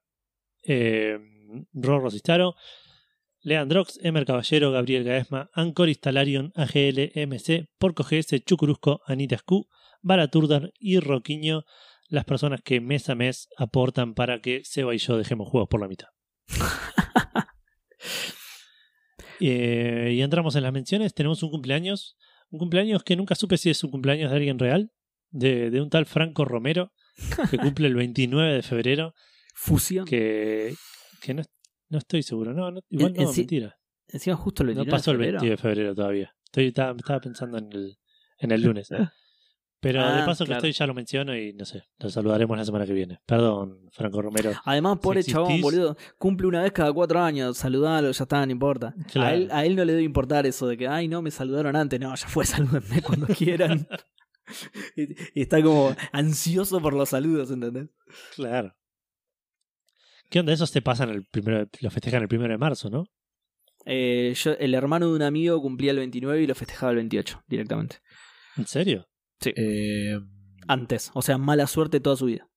eh, 0.67 1.17
Rorro 1.73 2.11
Cistaro, 2.11 2.53
Leandrox, 3.43 3.99
Emer 4.03 4.25
Caballero, 4.25 4.71
Gabriel 4.71 5.03
Gaesma, 5.03 5.49
Ancoris 5.53 5.99
Talarion, 5.99 6.51
AGL, 6.55 7.11
MC, 7.15 7.67
Porco 7.77 8.03
GS, 8.03 8.39
Chucurusco, 8.45 9.01
Anita 9.05 9.37
Scu, 9.37 9.67
Baraturdar 10.01 10.71
y 10.79 10.99
Roquiño, 10.99 11.63
las 12.07 12.25
personas 12.25 12.61
que 12.61 12.81
mes 12.81 13.09
a 13.09 13.15
mes 13.15 13.47
aportan 13.57 14.13
para 14.13 14.41
que 14.41 14.61
Seba 14.63 14.93
y 14.93 14.99
yo 14.99 15.17
dejemos 15.17 15.49
juegos 15.49 15.69
por 15.69 15.81
la 15.81 15.87
mitad. 15.87 16.07
Eh, 19.43 20.13
y 20.13 20.21
entramos 20.21 20.55
en 20.55 20.61
las 20.61 20.71
menciones. 20.71 21.15
Tenemos 21.15 21.41
un 21.41 21.49
cumpleaños. 21.49 22.15
Un 22.51 22.59
cumpleaños 22.59 23.03
que 23.03 23.15
nunca 23.15 23.33
supe 23.33 23.57
si 23.57 23.71
es 23.71 23.83
un 23.83 23.89
cumpleaños 23.89 24.29
de 24.29 24.37
alguien 24.37 24.59
real. 24.59 24.91
De, 25.31 25.71
de 25.71 25.81
un 25.81 25.89
tal 25.89 26.05
Franco 26.05 26.45
Romero, 26.45 26.91
que 27.49 27.57
cumple 27.57 27.87
el 27.87 27.95
29 27.95 28.53
de 28.53 28.61
febrero. 28.61 29.15
Fusión. 29.55 30.05
Que, 30.05 30.75
que 31.23 31.33
no, 31.33 31.41
no 31.91 31.97
estoy 31.97 32.23
seguro, 32.23 32.53
no, 32.53 32.81
igual 32.89 33.13
no, 33.13 33.31
mentira. 33.31 33.77
Encima 34.07 34.35
justo 34.35 34.63
el 34.63 34.75
No 34.75 34.85
pasó 34.85 35.11
el 35.11 35.17
20 35.17 35.45
de 35.45 35.57
febrero 35.57 35.93
todavía. 35.93 36.33
Estoy, 36.45 36.67
estaba, 36.67 36.91
estaba 36.97 37.21
pensando 37.21 37.57
en 37.57 37.71
el, 37.71 37.97
en 38.39 38.51
el 38.51 38.61
lunes. 38.61 38.89
Pero 39.81 39.99
de 39.99 40.21
ah, 40.21 40.25
paso 40.27 40.45
que 40.45 40.53
estoy 40.53 40.73
ya 40.73 40.85
lo 40.85 40.93
menciono 40.93 41.35
y 41.35 41.53
no 41.53 41.65
sé, 41.65 41.83
lo 41.97 42.07
saludaremos 42.11 42.55
la 42.55 42.63
semana 42.63 42.85
que 42.85 42.93
viene. 42.93 43.19
Perdón, 43.25 43.89
Franco 43.91 44.21
Romero. 44.21 44.51
Además, 44.63 44.99
pobre 45.01 45.23
chabón, 45.23 45.59
boludo, 45.59 45.97
cumple 46.19 46.45
una 46.45 46.61
vez 46.61 46.71
cada 46.71 46.93
cuatro 46.93 47.19
años, 47.19 47.57
saludalo, 47.57 48.11
ya 48.11 48.23
está, 48.23 48.45
no 48.45 48.51
importa. 48.51 48.93
A, 49.15 49.33
él, 49.33 49.49
a 49.51 49.65
él 49.65 49.75
no 49.75 49.83
le 49.83 49.93
debe 49.93 50.03
importar 50.03 50.45
eso 50.45 50.67
de 50.67 50.77
que, 50.77 50.87
ay, 50.87 51.07
no, 51.07 51.23
me 51.23 51.31
saludaron 51.31 51.75
antes. 51.75 51.99
No, 51.99 52.13
ya 52.15 52.27
fue, 52.27 52.45
salúdenme 52.45 53.01
cuando 53.01 53.25
quieran. 53.25 53.87
y, 54.95 55.41
está 55.41 55.63
como 55.63 55.95
ansioso 56.11 56.79
por 56.79 56.93
los 56.93 57.09
saludos, 57.09 57.49
¿entendés? 57.49 57.89
Claro. 58.35 58.75
¿Qué 60.31 60.39
onda? 60.39 60.53
Esos 60.53 60.71
te 60.71 60.81
pasan 60.81 61.09
el 61.09 61.25
primero, 61.25 61.67
lo 61.81 61.91
festejan 61.91 62.21
el 62.21 62.29
primero 62.29 62.53
de 62.53 62.57
marzo, 62.57 62.89
¿no? 62.89 63.03
Eh, 63.85 64.33
yo, 64.33 64.53
el 64.53 64.73
hermano 64.73 65.09
de 65.09 65.15
un 65.17 65.23
amigo 65.23 65.61
cumplía 65.61 65.91
el 65.91 65.97
29 65.97 66.41
y 66.41 66.47
lo 66.47 66.55
festejaba 66.55 66.91
el 66.91 66.95
28 66.95 67.43
directamente. 67.47 67.97
¿En 68.55 68.65
serio? 68.65 69.09
Sí. 69.41 69.51
Eh, 69.57 70.17
Antes, 70.69 71.11
o 71.15 71.21
sea, 71.21 71.37
mala 71.37 71.67
suerte 71.67 71.99
toda 71.99 72.15
su 72.15 72.27
vida. 72.27 72.47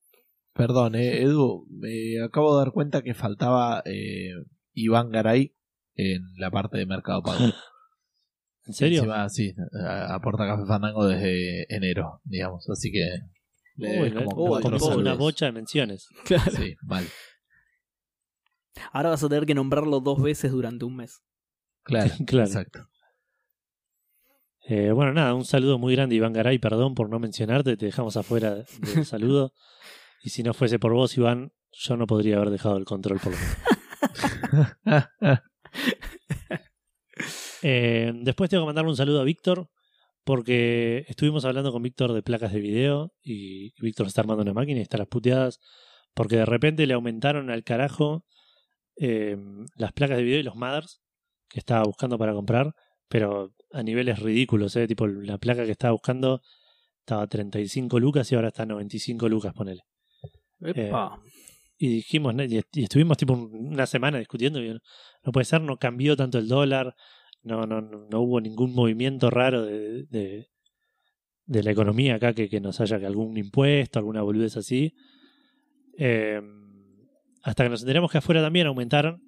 Perdón, 0.53 0.95
eh, 0.95 1.23
Edu, 1.23 1.67
me 1.69 2.23
acabo 2.23 2.57
de 2.57 2.65
dar 2.65 2.73
cuenta 2.73 3.03
que 3.03 3.13
faltaba 3.13 3.83
eh, 3.87 4.31
Iván 4.73 5.11
Garay 5.11 5.57
en 5.97 6.23
la 6.37 6.53
parte 6.53 6.79
de 6.79 6.87
Mercado 6.87 7.25
Pago. 7.25 7.39
¿En 8.67 8.73
serio? 8.73 9.05
sí, 9.31 9.53
aporta 10.09 10.47
Café 10.47 10.63
Fandango 10.69 11.07
desde 11.09 11.67
enero, 11.75 12.21
digamos, 12.23 12.71
así 12.71 12.93
que... 12.93 13.05
como, 14.25 14.95
una 14.95 15.15
bocha 15.15 15.47
de 15.47 15.53
menciones. 15.53 16.07
Claro. 16.25 16.53
Sí, 16.53 16.77
mal. 16.83 17.05
Ahora 18.93 19.11
vas 19.11 19.23
a 19.23 19.29
tener 19.29 19.47
que 19.47 19.55
nombrarlo 19.55 20.01
dos 20.01 20.23
veces 20.23 20.53
durante 20.53 20.85
un 20.85 20.97
mes. 20.97 21.23
Claro, 21.83 22.11
claro. 22.27 22.47
exacto. 22.47 22.89
Eh, 24.67 24.93
bueno, 24.93 25.13
nada, 25.13 25.35
un 25.35 25.45
saludo 25.45 25.79
muy 25.79 25.95
grande, 25.95 26.15
Iván 26.15 26.33
Garay. 26.33 26.59
Perdón 26.59 26.95
por 26.95 27.11
no 27.11 27.19
mencionarte, 27.19 27.77
te 27.77 27.87
dejamos 27.87 28.17
afuera 28.17 28.55
del 28.55 28.67
saludo. 29.05 29.53
y 30.23 30.31
si 30.31 30.43
no 30.43 30.55
fuese 30.55 30.79
por 30.79 30.95
vos, 30.95 31.17
Iván, 31.17 31.53
yo 31.73 31.97
no 31.97 32.07
podría 32.07 32.37
haber 32.37 32.51
dejado 32.51 32.77
el 32.77 32.85
control 32.85 33.21
por 33.21 33.33
lo 33.33 33.39
menos. 33.39 33.57
Eh, 37.67 38.13
después 38.17 38.51
tengo 38.51 38.65
que 38.65 38.67
mandarle 38.67 38.91
un 38.91 38.97
saludo 38.97 39.23
a 39.23 39.25
Víctor, 39.25 39.71
porque 40.25 41.07
estuvimos 41.09 41.47
hablando 41.47 41.73
con 41.73 41.83
Víctor 41.83 42.13
de 42.13 42.23
placas 42.23 42.53
de 42.53 42.61
video 42.61 43.15
y 43.23 43.73
Víctor 43.81 44.07
está 44.07 44.21
armando 44.21 44.43
una 44.43 44.53
máquina 44.53 44.81
y 44.81 44.83
está 44.83 44.99
las 44.99 45.09
puteadas, 45.09 45.61
porque 46.13 46.37
de 46.37 46.45
repente 46.45 46.87
le 46.87 46.93
aumentaron 46.93 47.49
al 47.49 47.65
carajo 47.65 48.27
eh, 48.97 49.37
las 49.77 49.93
placas 49.93 50.17
de 50.17 50.23
video 50.23 50.41
y 50.41 50.43
los 50.43 50.57
mothers 50.57 51.03
que 51.49 51.61
estaba 51.61 51.85
buscando 51.85 52.19
para 52.19 52.33
comprar, 52.33 52.75
pero 53.09 53.55
a 53.73 53.83
niveles 53.83 54.19
ridículos, 54.19 54.75
¿eh? 54.77 54.87
Tipo, 54.87 55.07
la 55.07 55.39
placa 55.39 55.65
que 55.65 55.73
estaba 55.73 55.93
buscando 55.93 56.43
estaba 57.01 57.23
a 57.23 57.27
35 57.27 57.99
lucas 58.01 58.31
y 58.31 58.35
ahora 58.35 58.49
está 58.49 58.63
a 58.63 58.67
95 58.67 59.29
lucas, 59.29 59.53
ponele. 59.53 59.83
Eh, 60.63 60.91
y 61.77 61.89
dijimos, 61.89 62.35
y, 62.49 62.83
estuvimos 62.83 63.17
tipo 63.17 63.35
una 63.35 63.87
semana 63.87 64.19
discutiendo, 64.19 64.63
y 64.63 64.73
no, 65.23 65.33
puede 65.33 65.45
ser, 65.45 65.61
no 65.61 65.77
cambió 65.77 66.17
tanto 66.17 66.39
el 66.39 66.49
dólar, 66.49 66.95
no, 67.43 67.67
no, 67.67 67.83
no 67.83 68.21
hubo 68.21 68.41
ningún 68.41 68.73
movimiento 68.75 69.29
raro 69.29 69.65
de, 69.65 70.05
de, 70.05 70.49
de 71.45 71.63
la 71.63 71.71
economía 71.73 72.15
acá 72.15 72.33
que, 72.33 72.49
que, 72.49 72.61
nos 72.61 72.81
haya 72.81 72.99
que 72.99 73.07
algún 73.07 73.37
impuesto, 73.37 73.99
alguna 73.99 74.23
boludez 74.23 74.57
así. 74.57 74.95
Eh, 75.99 76.41
hasta 77.45 77.63
que 77.63 77.71
nos 77.71 77.83
enteramos 77.83 78.11
que 78.11 78.19
afuera 78.19 78.43
también 78.43 78.67
aumentaron. 78.67 79.23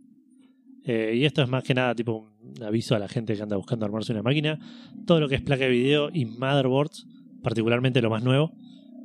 Eh, 0.84 1.14
y 1.16 1.24
esto 1.24 1.42
es 1.42 1.48
más 1.48 1.62
que 1.62 1.74
nada 1.74 1.94
tipo 1.94 2.30
un 2.40 2.62
aviso 2.62 2.94
a 2.94 2.98
la 2.98 3.08
gente 3.08 3.34
que 3.34 3.42
anda 3.42 3.56
buscando 3.56 3.84
armarse 3.84 4.12
una 4.12 4.22
máquina. 4.22 4.58
Todo 5.06 5.20
lo 5.20 5.28
que 5.28 5.34
es 5.34 5.42
placa 5.42 5.64
de 5.64 5.70
video 5.70 6.08
y 6.12 6.24
motherboards, 6.24 7.06
particularmente 7.42 8.00
lo 8.00 8.08
más 8.08 8.22
nuevo, 8.22 8.52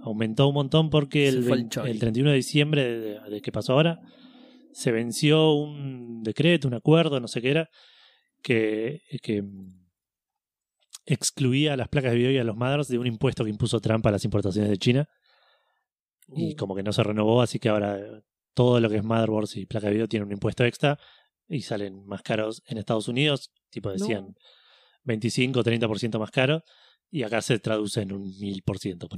aumentó 0.01 0.47
un 0.47 0.53
montón 0.53 0.89
porque 0.89 1.27
el, 1.27 1.45
31 1.45 2.29
de 2.29 2.35
diciembre 2.35 2.99
de, 2.99 3.41
que 3.41 3.51
pasó 3.51 3.73
ahora 3.73 3.99
se 4.71 4.93
venció 4.93 5.53
un 5.55 6.23
decreto, 6.23 6.69
un 6.69 6.75
acuerdo, 6.75 7.19
no 7.19 7.27
sé 7.27 7.41
qué 7.41 7.51
era, 7.51 7.69
que, 8.41 9.01
que 9.21 9.43
excluía 11.05 11.73
a 11.73 11.77
las 11.77 11.89
placas 11.89 12.11
de 12.11 12.17
video 12.17 12.31
y 12.31 12.37
a 12.37 12.45
los 12.45 12.55
motherboards 12.55 12.87
de 12.87 12.97
un 12.97 13.07
impuesto 13.07 13.43
que 13.43 13.49
impuso 13.49 13.81
Trump 13.81 14.05
a 14.07 14.11
las 14.11 14.23
importaciones 14.23 14.69
de 14.69 14.77
China. 14.77 15.09
Y 16.33 16.53
uh. 16.53 16.55
como 16.55 16.75
que 16.75 16.83
no 16.83 16.93
se 16.93 17.03
renovó, 17.03 17.41
así 17.41 17.59
que 17.59 17.67
ahora 17.67 17.99
todo 18.53 18.79
lo 18.79 18.89
que 18.89 18.97
es 18.97 19.03
motherboards 19.03 19.57
y 19.57 19.65
placa 19.65 19.87
de 19.87 19.93
video 19.93 20.07
tiene 20.07 20.25
un 20.25 20.31
impuesto 20.31 20.63
extra 20.65 20.99
y 21.47 21.61
salen 21.61 22.05
más 22.05 22.21
caros 22.21 22.61
en 22.67 22.77
Estados 22.77 23.07
Unidos, 23.07 23.51
tipo 23.69 23.89
decían 23.91 24.35
25 25.03 25.59
o 25.59 25.63
30% 25.63 26.19
más 26.19 26.31
caro. 26.31 26.63
Y 27.13 27.23
acá 27.23 27.41
se 27.41 27.59
traduce 27.59 28.01
en 28.01 28.13
un 28.13 28.21
mil 28.39 28.63
por 28.63 28.79
ciento. 28.79 29.09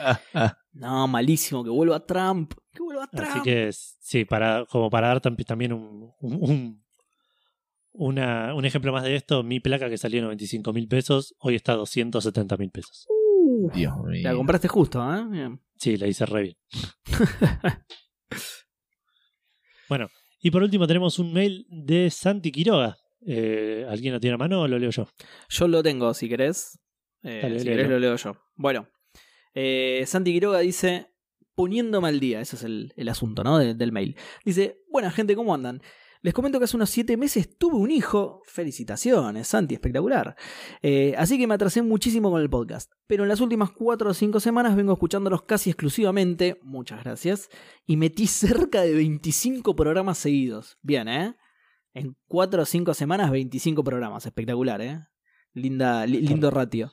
Ah, 0.00 0.20
ah. 0.34 0.58
No, 0.72 1.06
malísimo, 1.06 1.62
que 1.62 1.70
vuelva 1.70 2.04
Trump. 2.04 2.52
Que 2.72 2.82
vuelva 2.82 3.06
Trump. 3.06 3.28
Así 3.30 3.40
que 3.42 3.70
sí, 3.72 4.24
para, 4.24 4.64
como 4.66 4.90
para 4.90 5.06
dar 5.08 5.20
tam- 5.22 5.44
también 5.44 5.72
un, 5.72 6.10
un, 6.20 6.34
un- 6.50 6.84
una- 7.92 8.54
un 8.56 8.64
ejemplo 8.64 8.92
más 8.92 9.04
de 9.04 9.14
esto, 9.14 9.44
mi 9.44 9.60
placa 9.60 9.88
que 9.88 9.98
salió 9.98 10.18
en 10.18 10.24
95 10.24 10.72
mil 10.72 10.88
pesos, 10.88 11.36
hoy 11.38 11.54
está 11.54 11.72
a 11.72 11.76
270 11.76 12.56
mil 12.56 12.70
pesos. 12.72 13.06
Uh, 13.08 13.70
Dios 13.72 13.94
mío. 14.02 14.22
la 14.28 14.34
compraste 14.34 14.66
justo, 14.66 15.00
¿eh? 15.14 15.24
Bien. 15.28 15.60
Sí, 15.76 15.96
la 15.96 16.08
hice 16.08 16.26
re 16.26 16.42
bien. 16.42 16.56
bueno, 19.88 20.08
y 20.40 20.50
por 20.50 20.62
último 20.62 20.86
tenemos 20.86 21.18
un 21.18 21.32
mail 21.32 21.66
de 21.68 22.10
Santi 22.10 22.50
Quiroga. 22.52 22.96
Eh, 23.26 23.86
¿Alguien 23.88 24.12
lo 24.12 24.20
tiene 24.20 24.34
a 24.34 24.38
mano 24.38 24.62
o 24.62 24.68
lo 24.68 24.78
leo 24.78 24.90
yo? 24.90 25.08
Yo 25.48 25.66
lo 25.68 25.82
tengo, 25.82 26.12
si 26.14 26.28
querés. 26.28 26.78
Eh, 27.22 27.40
Dale, 27.42 27.58
si 27.60 27.64
querés 27.66 27.88
lo 27.88 27.98
leo 27.98 28.16
yo. 28.16 28.36
Bueno, 28.54 28.88
eh, 29.54 30.04
Santi 30.06 30.32
Quiroga 30.32 30.58
dice, 30.60 31.08
poniéndome 31.54 32.08
al 32.08 32.20
día, 32.20 32.40
ese 32.40 32.56
es 32.56 32.64
el, 32.64 32.92
el 32.96 33.08
asunto, 33.08 33.42
¿no? 33.44 33.58
De- 33.58 33.74
del 33.74 33.92
mail. 33.92 34.16
Dice, 34.44 34.78
buena 34.90 35.10
gente, 35.10 35.34
¿cómo 35.36 35.54
andan? 35.54 35.80
Les 36.24 36.32
comento 36.32 36.58
que 36.58 36.64
hace 36.64 36.76
unos 36.76 36.88
siete 36.88 37.18
meses 37.18 37.58
tuve 37.58 37.76
un 37.76 37.90
hijo. 37.90 38.40
Felicitaciones, 38.46 39.46
Santi, 39.46 39.74
espectacular. 39.74 40.34
Eh, 40.80 41.14
así 41.18 41.36
que 41.36 41.46
me 41.46 41.52
atrasé 41.52 41.82
muchísimo 41.82 42.30
con 42.30 42.40
el 42.40 42.48
podcast. 42.48 42.90
Pero 43.06 43.24
en 43.24 43.28
las 43.28 43.42
últimas 43.42 43.70
cuatro 43.72 44.08
o 44.08 44.14
cinco 44.14 44.40
semanas 44.40 44.74
vengo 44.74 44.94
escuchándolos 44.94 45.42
casi 45.42 45.68
exclusivamente. 45.68 46.58
Muchas 46.62 47.04
gracias. 47.04 47.50
Y 47.86 47.98
metí 47.98 48.26
cerca 48.26 48.80
de 48.80 48.94
25 48.94 49.76
programas 49.76 50.16
seguidos. 50.16 50.78
Bien, 50.80 51.08
¿eh? 51.08 51.34
En 51.92 52.16
cuatro 52.26 52.62
o 52.62 52.64
cinco 52.64 52.94
semanas, 52.94 53.30
25 53.30 53.84
programas. 53.84 54.24
Espectacular, 54.24 54.80
¿eh? 54.80 55.00
Linda, 55.52 56.06
li- 56.06 56.22
lindo 56.22 56.50
ratio. 56.50 56.90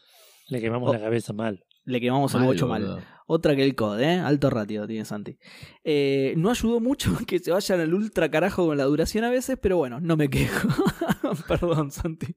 Le 0.50 0.60
quemamos 0.60 0.90
Oh. 0.90 0.94
la 0.94 1.00
cabeza 1.00 1.32
mal. 1.32 1.64
Le 1.84 2.00
quemamos 2.00 2.34
el 2.34 2.42
Mal, 2.42 2.48
bocho 2.48 2.68
mal. 2.68 2.82
boludo. 2.84 3.02
Otra 3.28 3.56
que 3.56 3.64
el 3.64 3.76
COD, 3.76 4.00
¿eh? 4.02 4.20
Alto 4.20 4.50
ratio 4.50 4.86
tiene 4.88 5.06
Santi. 5.06 5.38
Eh, 5.84 6.34
no 6.38 6.50
ayudó 6.50 6.80
mucho 6.80 7.12
que 7.28 7.40
se 7.40 7.52
vayan 7.52 7.80
al 7.80 7.94
ultra 7.94 8.30
carajo 8.30 8.66
con 8.66 8.78
la 8.78 8.84
duración 8.84 9.24
a 9.24 9.30
veces, 9.30 9.58
pero 9.62 9.78
bueno, 9.78 10.00
no 10.00 10.18
me 10.18 10.30
quejo. 10.30 10.68
Perdón, 11.48 11.92
Santi. 11.92 12.36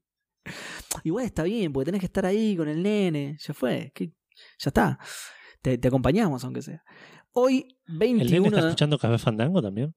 Igual 1.03 1.25
está 1.25 1.43
bien, 1.43 1.73
porque 1.73 1.87
tenés 1.87 2.01
que 2.01 2.07
estar 2.07 2.25
ahí 2.27 2.57
con 2.57 2.69
el 2.69 2.83
nene. 2.83 3.37
Ya 3.41 3.55
fue. 3.55 3.91
¿qué? 3.95 4.13
Ya 4.59 4.69
está. 4.69 4.99
Te, 5.63 5.79
te 5.79 5.89
acompañamos, 5.89 6.45
aunque 6.45 6.63
sea. 6.63 6.83
Hoy, 7.33 7.67
¿El 7.87 7.99
nene 7.99 8.15
21 8.15 8.47
está 8.47 8.61
de... 8.61 8.69
escuchando 8.69 8.99
Café 8.99 9.19
Fandango 9.19 9.61
también? 9.61 9.95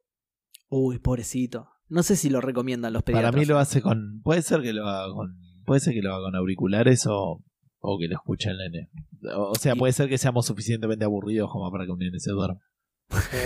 Uy, 0.69 0.99
pobrecito. 0.99 1.69
No 1.89 2.03
sé 2.03 2.15
si 2.15 2.29
lo 2.29 2.41
recomiendan 2.41 2.91
los 2.93 3.03
pediatras. 3.03 3.31
Para 3.31 3.39
mí 3.39 3.45
lo 3.45 3.59
hace 3.59 3.81
con. 3.81 4.21
Puede 4.23 4.41
ser 4.41 4.61
que 4.61 4.73
lo 4.73 4.87
haga 4.87 5.13
con. 5.13 5.37
Puede 5.65 5.79
ser 5.79 5.93
que 5.93 6.01
lo 6.01 6.13
haga 6.13 6.23
con 6.23 6.35
auriculares 6.35 7.05
o, 7.07 7.43
o 7.79 7.97
que 7.99 8.07
lo 8.07 8.15
escuche 8.15 8.49
el 8.49 8.57
nene. 8.57 8.89
O, 9.35 9.55
sea, 9.55 9.75
puede 9.75 9.93
ser 9.93 10.09
que 10.09 10.17
seamos 10.17 10.45
suficientemente 10.45 11.05
aburridos 11.05 11.51
como 11.51 11.71
para 11.71 11.85
que 11.85 11.91
un 11.91 11.99
nene 11.99 12.19
se 12.19 12.31
duerma. 12.31 12.59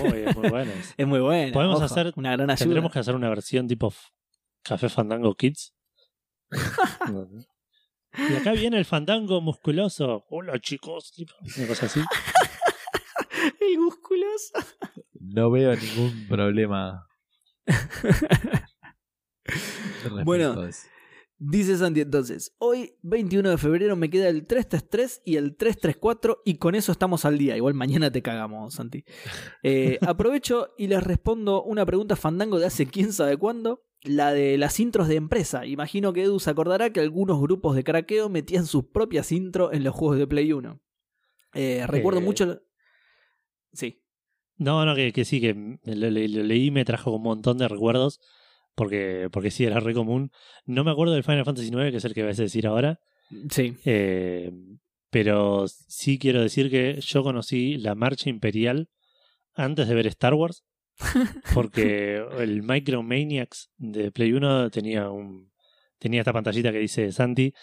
Uy, 0.03 0.23
es 0.25 0.35
muy 0.35 0.49
bueno. 0.49 0.71
Es 0.97 1.07
muy 1.07 1.19
bueno. 1.19 1.53
Podemos 1.53 1.75
ojo, 1.77 1.85
hacer- 1.85 2.13
una 2.15 2.31
gran 2.31 2.49
ayuda. 2.49 2.57
Tendremos 2.63 2.91
que 2.91 2.99
hacer 2.99 3.15
una 3.15 3.29
versión 3.29 3.67
tipo 3.67 3.93
Café 4.63 4.89
Fandango 4.89 5.35
Kids. 5.35 5.73
Y 8.29 8.35
acá 8.35 8.51
viene 8.51 8.77
el 8.77 8.83
fandango 8.83 9.39
musculoso. 9.39 10.25
Hola 10.29 10.59
chicos. 10.59 11.13
Una 11.57 11.67
cosa 11.67 11.85
así. 11.85 12.01
El 13.61 13.79
musculoso. 13.79 14.53
No 15.13 15.49
veo 15.49 15.73
ningún 15.77 16.27
problema. 16.27 17.07
Bueno. 20.25 20.55
Dice 21.43 21.75
Santi 21.75 22.01
entonces, 22.01 22.53
hoy 22.59 22.93
21 23.01 23.49
de 23.49 23.57
febrero 23.57 23.95
me 23.95 24.11
queda 24.11 24.29
el 24.29 24.45
333 24.45 25.23
y 25.25 25.37
el 25.37 25.55
334 25.55 26.43
y 26.45 26.57
con 26.57 26.75
eso 26.75 26.91
estamos 26.91 27.25
al 27.25 27.39
día. 27.39 27.57
Igual 27.57 27.73
mañana 27.73 28.11
te 28.11 28.21
cagamos, 28.21 28.75
Santi. 28.75 29.03
Eh, 29.63 29.97
aprovecho 30.01 30.69
y 30.77 30.85
les 30.85 31.03
respondo 31.03 31.63
una 31.63 31.83
pregunta 31.85 32.15
fandango 32.15 32.59
de 32.59 32.67
hace 32.67 32.85
quién 32.85 33.11
sabe 33.11 33.37
cuándo. 33.37 33.83
La 34.03 34.33
de 34.33 34.57
las 34.59 34.79
intros 34.79 35.07
de 35.07 35.15
empresa. 35.15 35.65
Imagino 35.65 36.13
que 36.13 36.23
Edu 36.23 36.39
se 36.39 36.49
acordará 36.51 36.91
que 36.91 36.99
algunos 36.99 37.39
grupos 37.41 37.75
de 37.75 37.83
craqueo 37.83 38.29
metían 38.29 38.65
sus 38.67 38.85
propias 38.85 39.31
intros 39.31 39.73
en 39.73 39.83
los 39.83 39.95
juegos 39.95 40.17
de 40.19 40.27
Play 40.27 40.53
1. 40.53 40.79
Eh, 41.55 41.85
recuerdo 41.87 42.19
Eh. 42.19 42.23
mucho... 42.23 42.61
Sí. 43.73 44.03
No, 44.57 44.85
no, 44.85 44.95
que, 44.95 45.11
que 45.11 45.25
sí, 45.25 45.41
que 45.41 45.53
lo, 45.85 46.09
le- 46.11 46.27
lo 46.29 46.43
leí 46.43 46.67
y 46.67 46.71
me 46.71 46.85
trajo 46.85 47.15
un 47.15 47.23
montón 47.23 47.57
de 47.57 47.67
recuerdos. 47.67 48.19
Porque, 48.75 49.29
porque 49.31 49.51
sí, 49.51 49.65
era 49.65 49.79
re 49.79 49.93
común. 49.93 50.31
No 50.65 50.83
me 50.83 50.91
acuerdo 50.91 51.13
del 51.13 51.23
Final 51.23 51.45
Fantasy 51.45 51.67
IX, 51.67 51.91
que 51.91 51.97
es 51.97 52.05
el 52.05 52.13
que 52.13 52.23
vas 52.23 52.39
a 52.39 52.43
decir 52.43 52.67
ahora. 52.67 52.99
Sí. 53.49 53.75
Eh, 53.85 54.51
pero 55.09 55.67
sí 55.67 56.17
quiero 56.17 56.41
decir 56.41 56.69
que 56.69 56.99
yo 57.01 57.23
conocí 57.23 57.77
la 57.77 57.95
marcha 57.95 58.29
imperial 58.29 58.89
antes 59.53 59.87
de 59.87 59.95
ver 59.95 60.07
Star 60.07 60.33
Wars. 60.33 60.63
Porque 61.53 62.23
el 62.39 62.63
Micromaniacs 62.63 63.71
de 63.77 64.11
Play 64.11 64.33
1 64.33 64.69
tenía 64.69 65.09
un 65.09 65.51
tenía 65.97 66.21
esta 66.21 66.33
pantallita 66.33 66.71
que 66.71 66.79
dice 66.79 67.11
Santi 67.11 67.53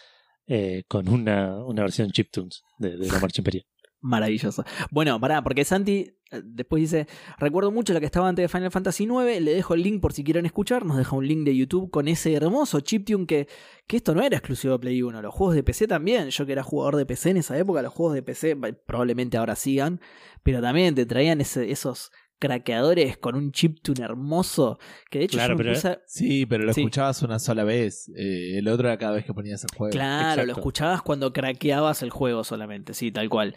eh, 0.47 0.85
con 0.89 1.09
una, 1.09 1.65
una 1.65 1.83
versión 1.83 2.11
chiptunes 2.11 2.63
de, 2.79 2.97
de 2.97 3.09
la 3.09 3.19
marcha 3.19 3.41
imperial. 3.41 3.67
Maravilloso. 4.01 4.65
Bueno, 4.91 5.19
pará, 5.21 5.43
porque 5.43 5.65
Santi 5.65 6.18
después 6.31 6.81
dice, 6.83 7.07
recuerdo 7.39 7.70
mucho 7.70 7.93
la 7.95 8.01
que 8.01 8.07
estaba 8.07 8.29
antes 8.29 8.43
de 8.45 8.49
Final 8.49 8.70
Fantasy 8.70 9.05
IX, 9.05 9.41
le 9.41 9.55
dejo 9.55 9.74
el 9.74 9.83
link 9.83 10.01
por 10.01 10.12
si 10.12 10.24
quieren 10.24 10.47
escuchar, 10.47 10.85
nos 10.85 10.97
deja 10.99 11.16
un 11.16 11.26
link 11.26 11.45
de 11.45 11.57
YouTube 11.57 11.91
con 11.91 12.09
ese 12.09 12.35
hermoso 12.35 12.81
chiptune 12.81 13.26
que, 13.26 13.49
que 13.87 13.97
esto 13.97 14.14
no 14.14 14.22
era 14.22 14.37
exclusivo 14.37 14.74
de 14.74 14.79
Play 14.81 15.03
1, 15.03 15.22
los 15.22 15.35
juegos 15.35 15.55
de 15.55 15.62
PC 15.62 15.87
también, 15.87 16.29
yo 16.31 16.47
que 16.47 16.53
era 16.53 16.62
jugador 16.62 16.97
de 16.97 17.07
PC 17.07 17.31
en 17.31 17.37
esa 17.39 17.57
época, 17.59 17.83
los 17.83 17.93
juegos 17.93 18.14
de 18.14 18.22
PC 18.22 18.57
probablemente 18.87 19.37
ahora 19.37 19.57
sigan, 19.57 20.01
pero 20.43 20.61
también 20.61 20.95
te 20.95 21.07
traían 21.07 21.41
ese- 21.41 21.70
esos 21.70 22.11
craqueadores 22.41 23.18
con 23.18 23.35
un 23.35 23.51
chiptune 23.51 24.05
hermoso, 24.05 24.79
que 25.11 25.18
de 25.18 25.24
hecho 25.24 25.39
Claro, 25.39 25.55
yo 25.55 25.59
pero- 25.59 25.72
puse 25.72 25.99
Sí, 26.07 26.47
pero 26.47 26.64
lo 26.64 26.72
Sí. 26.72 26.83
escuchabas 26.83 27.20
una 27.22 27.39
sola 27.41 27.64
vez. 27.64 28.09
Eh, 28.16 28.59
el 28.59 28.68
otro 28.68 28.87
era 28.89 28.97
cada 28.97 29.12
vez 29.14 29.24
que 29.24 29.35
ponías 29.35 29.64
el 29.64 29.76
juego. 29.76 29.91
Claro, 29.91 30.47
lo 30.47 30.53
escuchabas 30.53 31.03
cuando 31.03 31.33
craqueabas 31.33 32.03
el 32.05 32.11
juego 32.11 32.45
solamente, 32.45 32.95
sí, 32.95 33.11
tal 33.11 33.29
cual. 33.29 33.57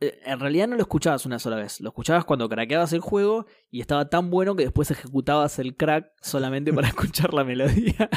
Eh, 0.00 0.18
En 0.24 0.40
realidad 0.40 0.68
no 0.68 0.76
lo 0.76 0.82
escuchabas 0.82 1.24
una 1.26 1.38
sola 1.38 1.56
vez, 1.56 1.80
lo 1.80 1.88
escuchabas 1.88 2.24
cuando 2.24 2.48
craqueabas 2.48 2.92
el 2.92 3.00
juego 3.00 3.46
y 3.70 3.80
estaba 3.80 4.08
tan 4.08 4.30
bueno 4.30 4.54
que 4.56 4.64
después 4.64 4.90
ejecutabas 4.90 5.58
el 5.58 5.76
crack 5.76 6.06
solamente 6.22 6.72
para 6.72 6.88
escuchar 6.94 7.32
la 7.34 7.44
melodía. 7.44 8.10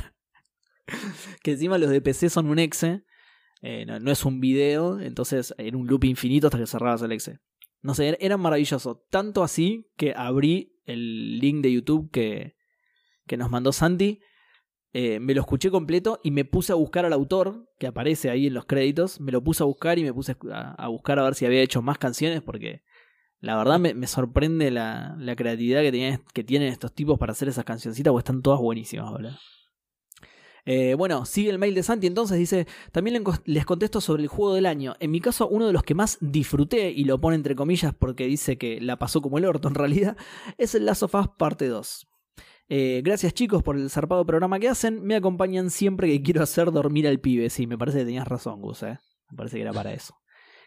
que 1.44 1.52
encima 1.52 1.78
los 1.78 1.90
de 1.90 2.02
PC 2.02 2.30
son 2.30 2.48
un 2.48 2.60
exe, 2.60 3.04
eh, 3.62 3.86
no, 3.86 4.12
es 4.12 4.26
un 4.26 4.40
video, 4.40 5.00
entonces 5.00 5.54
era 5.58 5.78
un 5.78 5.88
loop 5.88 6.06
infinito 6.06 6.48
hasta 6.48 6.58
que 6.58 6.66
cerrabas 6.68 7.02
el 7.02 7.12
exe. 7.12 7.40
No 7.82 7.94
sé, 7.94 8.10
era- 8.10 8.18
era 8.20 8.38
maravilloso, 8.38 9.06
tanto 9.10 9.44
así 9.44 9.90
que 9.98 10.14
abrí 10.16 10.76
el 10.86 11.40
link 11.40 11.62
de 11.62 11.72
YouTube 11.72 12.10
que, 12.12 12.56
que 13.28 13.38
nos 13.38 13.50
mandó 13.52 13.72
Santi 13.72 14.20
eh, 14.94 15.20
me 15.20 15.34
lo 15.34 15.42
escuché 15.42 15.70
completo 15.70 16.20
y 16.24 16.32
me 16.32 16.46
puse 16.46 16.72
a 16.72 16.76
buscar 16.76 17.06
al 17.06 17.14
autor, 17.14 17.70
que 17.78 17.88
aparece 17.88 18.30
ahí 18.30 18.48
en 18.48 18.54
los 18.54 18.66
créditos. 18.66 19.20
Me 19.20 19.32
lo 19.32 19.44
puse 19.44 19.64
a 19.64 19.66
buscar 19.66 20.00
y 20.00 20.04
me 20.04 20.14
puse 20.14 20.36
a, 20.52 20.88
buscar 20.88 21.20
a 21.20 21.24
ver 21.24 21.36
si 21.36 21.46
había 21.46 21.62
hecho 21.62 21.82
más 21.82 21.98
canciones, 21.98 22.42
porque 22.42 22.84
la 23.40 23.56
verdad 23.58 23.80
me, 23.80 23.94
me 23.94 24.08
sorprende 24.08 24.72
la, 24.72 25.16
la 25.20 25.36
creatividad 25.36 25.82
que, 25.82 26.20
que 26.34 26.44
tienen 26.44 26.70
estos 26.70 26.94
tipos 26.94 27.20
para 27.20 27.34
hacer 27.34 27.48
esas 27.48 27.66
cancioncitas, 27.66 28.12
porque 28.12 28.22
están 28.22 28.42
todas 28.42 28.60
buenísimas, 28.60 29.12
boludo. 29.12 29.38
Eh, 30.66 30.94
bueno, 30.94 31.26
sigue 31.26 31.50
el 31.50 31.58
mail 31.58 31.74
de 31.74 31.84
Santi, 31.84 32.06
entonces 32.06 32.38
dice, 32.38 32.68
también 32.92 33.24
les 33.46 33.66
contesto 33.66 34.02
sobre 34.02 34.24
el 34.24 34.28
juego 34.28 34.54
del 34.54 34.66
año. 34.66 34.96
En 35.00 35.10
mi 35.12 35.20
caso, 35.20 35.48
uno 35.48 35.66
de 35.68 35.74
los 35.74 35.84
que 35.84 35.96
más 35.96 36.18
disfruté, 36.22 36.92
y 36.92 37.06
lo 37.06 37.20
pone 37.20 37.36
entre 37.36 37.56
comillas 37.56 37.94
porque 37.98 38.28
dice 38.28 38.58
que 38.58 38.82
la 38.82 39.00
pasó 39.00 39.22
como 39.22 39.38
el 39.38 39.46
orto 39.46 39.68
en 39.68 39.76
realidad, 39.76 40.18
es 40.58 40.76
el 40.76 40.86
Last 40.86 41.04
of 41.04 41.16
Us 41.16 41.28
parte 41.38 41.68
2. 41.68 42.09
Eh, 42.72 43.02
gracias 43.04 43.34
chicos 43.34 43.64
por 43.64 43.76
el 43.76 43.90
zarpado 43.90 44.24
programa 44.26 44.60
que 44.60 44.70
hacen. 44.70 45.02
Me 45.04 45.16
acompañan 45.16 45.72
siempre 45.72 46.08
que 46.08 46.22
quiero 46.22 46.44
hacer 46.44 46.72
dormir 46.72 47.08
al 47.08 47.20
pibe. 47.20 47.50
Sí, 47.50 47.66
me 47.66 47.78
parece 47.78 48.00
que 48.00 48.06
tenías 48.06 48.28
razón, 48.28 48.62
Gus. 48.62 48.84
¿eh? 48.84 49.00
Me 49.32 49.38
parece 49.38 49.58
que 49.58 49.64
era 49.64 49.74
para 49.74 49.92
eso. 49.92 50.16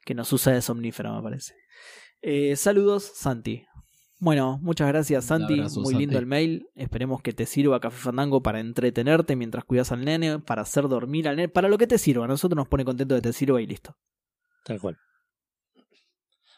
Que 0.05 0.15
nos 0.15 0.33
usa 0.33 0.53
de 0.53 0.61
somnífero, 0.61 1.15
me 1.15 1.23
parece. 1.23 1.55
Eh, 2.21 2.57
saludos, 2.57 3.05
Santi. 3.15 3.65
Bueno, 4.19 4.59
muchas 4.63 4.89
gracias, 4.89 5.25
Santi. 5.25 5.55
abrazo, 5.55 5.81
Muy 5.81 5.95
lindo 5.95 6.19
el 6.19 6.27
mail. 6.27 6.69
Esperemos 6.75 7.23
que 7.23 7.33
te 7.33 7.47
sirva 7.47 7.81
Café 7.81 7.99
Fandango 7.99 8.43
para 8.43 8.59
entretenerte 8.59 9.37
mientras 9.37 9.65
cuidas 9.65 9.93
al 9.93 10.05
nene, 10.05 10.41
para 10.41 10.63
hacer 10.63 10.89
dormir 10.89 11.29
al 11.29 11.37
nene, 11.37 11.49
para 11.49 11.69
lo 11.69 11.79
que 11.79 11.87
te 11.87 11.99
sirva. 11.99 12.25
A 12.25 12.29
nosotros 12.29 12.57
nos 12.57 12.69
pone 12.69 12.85
contento 12.85 13.15
de 13.15 13.21
que 13.21 13.29
te 13.29 13.33
sirva 13.33 13.63
y 13.63 13.67
listo. 13.67 13.97
Tal 14.65 14.81
cual. 14.81 14.99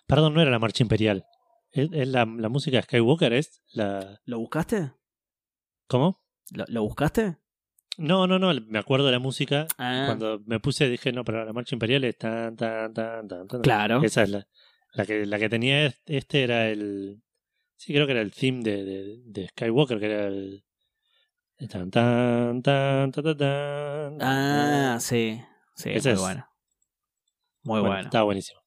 Perdón, 0.06 0.34
no 0.34 0.40
era 0.40 0.50
la 0.50 0.58
marcha 0.58 0.82
imperial. 0.82 1.24
Es, 1.70 1.88
es 1.92 2.08
la, 2.08 2.24
la 2.26 2.48
música 2.48 2.78
de 2.78 2.82
Skywalker, 2.82 3.32
es 3.32 3.62
la. 3.72 4.20
¿Lo 4.24 4.38
buscaste? 4.38 4.92
¿Cómo? 5.86 6.22
¿Lo, 6.52 6.64
lo 6.68 6.82
buscaste? 6.82 7.36
No, 7.96 8.26
no, 8.26 8.38
no, 8.38 8.52
me 8.66 8.78
acuerdo 8.78 9.06
de 9.06 9.12
la 9.12 9.18
música. 9.20 9.66
Ah, 9.78 10.04
Cuando 10.06 10.40
me 10.46 10.58
puse 10.60 10.88
dije, 10.88 11.12
no, 11.12 11.24
pero 11.24 11.44
la 11.44 11.52
marcha 11.52 11.74
imperial 11.76 12.02
es 12.04 12.18
tan, 12.18 12.56
tan, 12.56 12.92
tan, 12.92 13.28
tan, 13.28 13.46
tan. 13.46 13.60
claro. 13.62 14.02
Esa 14.02 14.22
es 14.24 14.30
la, 14.30 14.46
la 14.94 15.06
que 15.06 15.24
la 15.26 15.38
que 15.38 15.48
tenía 15.48 15.86
est- 15.86 16.02
este 16.10 16.42
era 16.42 16.68
el 16.68 17.22
sí 17.76 17.92
creo 17.92 18.06
que 18.06 18.12
era 18.12 18.20
el 18.22 18.32
theme 18.32 18.62
de, 18.62 18.84
de, 18.84 19.22
de 19.26 19.48
Skywalker 19.48 19.98
que 20.00 20.06
era 20.06 20.26
el 20.26 20.64
tan 21.70 21.90
tan 21.90 22.62
tan 22.62 23.12
tan 23.12 23.36
tan. 23.36 24.18
Ah, 24.20 24.98
sí. 25.00 25.40
Sí, 25.76 25.90
Ese 25.90 26.08
muy 26.10 26.14
es- 26.14 26.20
bueno. 26.20 26.48
Muy 27.62 27.80
bueno. 27.80 28.00
Estaba 28.00 28.24
buenísimo. 28.24 28.60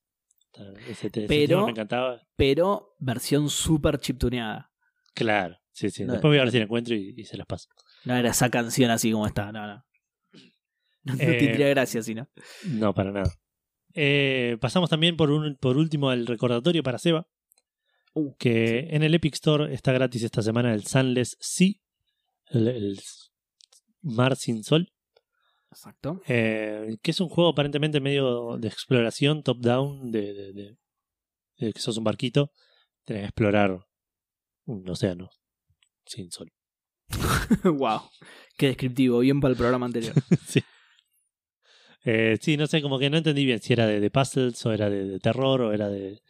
Estaba- 0.53 0.71
Ese, 0.87 1.07
ese 1.07 1.27
Pero- 1.27 1.65
me 1.65 1.71
encantaba. 1.71 2.21
Pero 2.37 2.95
versión 2.99 3.49
super 3.49 3.99
chiptuneada. 3.99 4.71
Claro, 5.13 5.57
sí, 5.77 5.89
sí. 5.89 6.03
No- 6.05 6.13
Después 6.13 6.31
voy 6.31 6.37
a 6.39 6.41
ver 6.41 6.51
si 6.51 6.57
la 6.57 6.63
encuentro 6.65 6.95
y, 6.95 7.13
y 7.15 7.23
se 7.25 7.37
las 7.37 7.45
paso. 7.47 7.69
No 8.05 8.15
era 8.15 8.29
esa 8.31 8.49
canción 8.49 8.89
así 8.91 9.11
como 9.11 9.27
está, 9.27 9.51
no, 9.51 9.65
no. 9.67 9.85
No, 11.03 11.13
no 11.15 11.21
Eh, 11.23 11.37
tendría 11.37 11.69
gracia, 11.69 12.01
sino. 12.01 12.27
No, 12.65 12.93
para 12.93 13.11
nada. 13.11 13.31
Eh, 13.93 14.57
pasamos 14.59 14.89
también 14.89 15.15
por, 15.15 15.31
un, 15.31 15.55
por 15.55 15.77
último 15.77 16.09
al 16.09 16.27
recordatorio 16.27 16.83
para 16.83 16.97
Seba. 16.97 17.27
Uh, 18.13 18.35
que 18.37 18.87
en 18.89 19.03
el 19.03 19.13
Epic 19.13 19.35
Store 19.35 19.73
está 19.73 19.91
gratis 19.91 20.23
esta 20.23 20.41
semana 20.41 20.73
el 20.73 20.85
Sunless 20.85 21.37
Sea, 21.39 21.73
el, 22.47 22.67
el 22.67 22.99
mar 24.01 24.35
sin 24.35 24.63
sol, 24.63 24.91
Exacto. 25.71 26.21
eh, 26.27 26.97
que 27.03 27.11
es 27.11 27.19
un 27.19 27.29
juego 27.29 27.51
aparentemente 27.51 27.99
medio 27.99 28.57
de 28.57 28.67
exploración 28.69 29.43
top-down, 29.43 30.11
de, 30.11 30.33
de- 30.33 30.53
de- 30.53 30.77
de 31.59 31.73
que 31.73 31.79
sos 31.79 31.97
un 31.97 32.03
barquito, 32.05 32.51
tenés 33.05 33.21
que 33.21 33.27
explorar 33.27 33.85
un 34.65 34.89
océano 34.89 35.29
sin 36.07 36.31
sol. 36.31 36.51
wow. 37.63 38.01
Qué 38.57 38.67
descriptivo, 38.67 39.19
bien 39.19 39.39
para 39.39 39.51
el 39.53 39.57
programa 39.57 39.85
anterior. 39.85 40.13
sí. 40.47 40.61
Eh, 42.03 42.37
sí, 42.41 42.55
no 42.57 42.67
sé, 42.67 42.81
como 42.81 42.99
que 42.99 43.09
no 43.09 43.17
entendí 43.17 43.45
bien 43.45 43.59
si 43.59 43.73
era 43.73 43.85
de, 43.85 43.99
de 43.99 44.09
puzzles 44.11 44.65
o 44.65 44.71
era 44.71 44.89
de, 44.89 45.05
de 45.05 45.19
terror 45.19 45.61
o 45.61 45.73
era 45.73 45.89
de, 45.89 46.21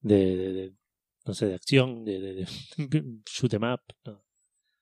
de, 0.00 0.36
de- 0.36 0.52
de, 0.52 0.72
no 1.24 1.34
sé, 1.34 1.46
de 1.46 1.54
acción, 1.54 2.04
de, 2.04 2.18
de, 2.20 2.34
de 2.34 2.44
shoot 3.26 3.52
'em 3.54 3.62
up. 3.72 3.80
no. 4.04 4.24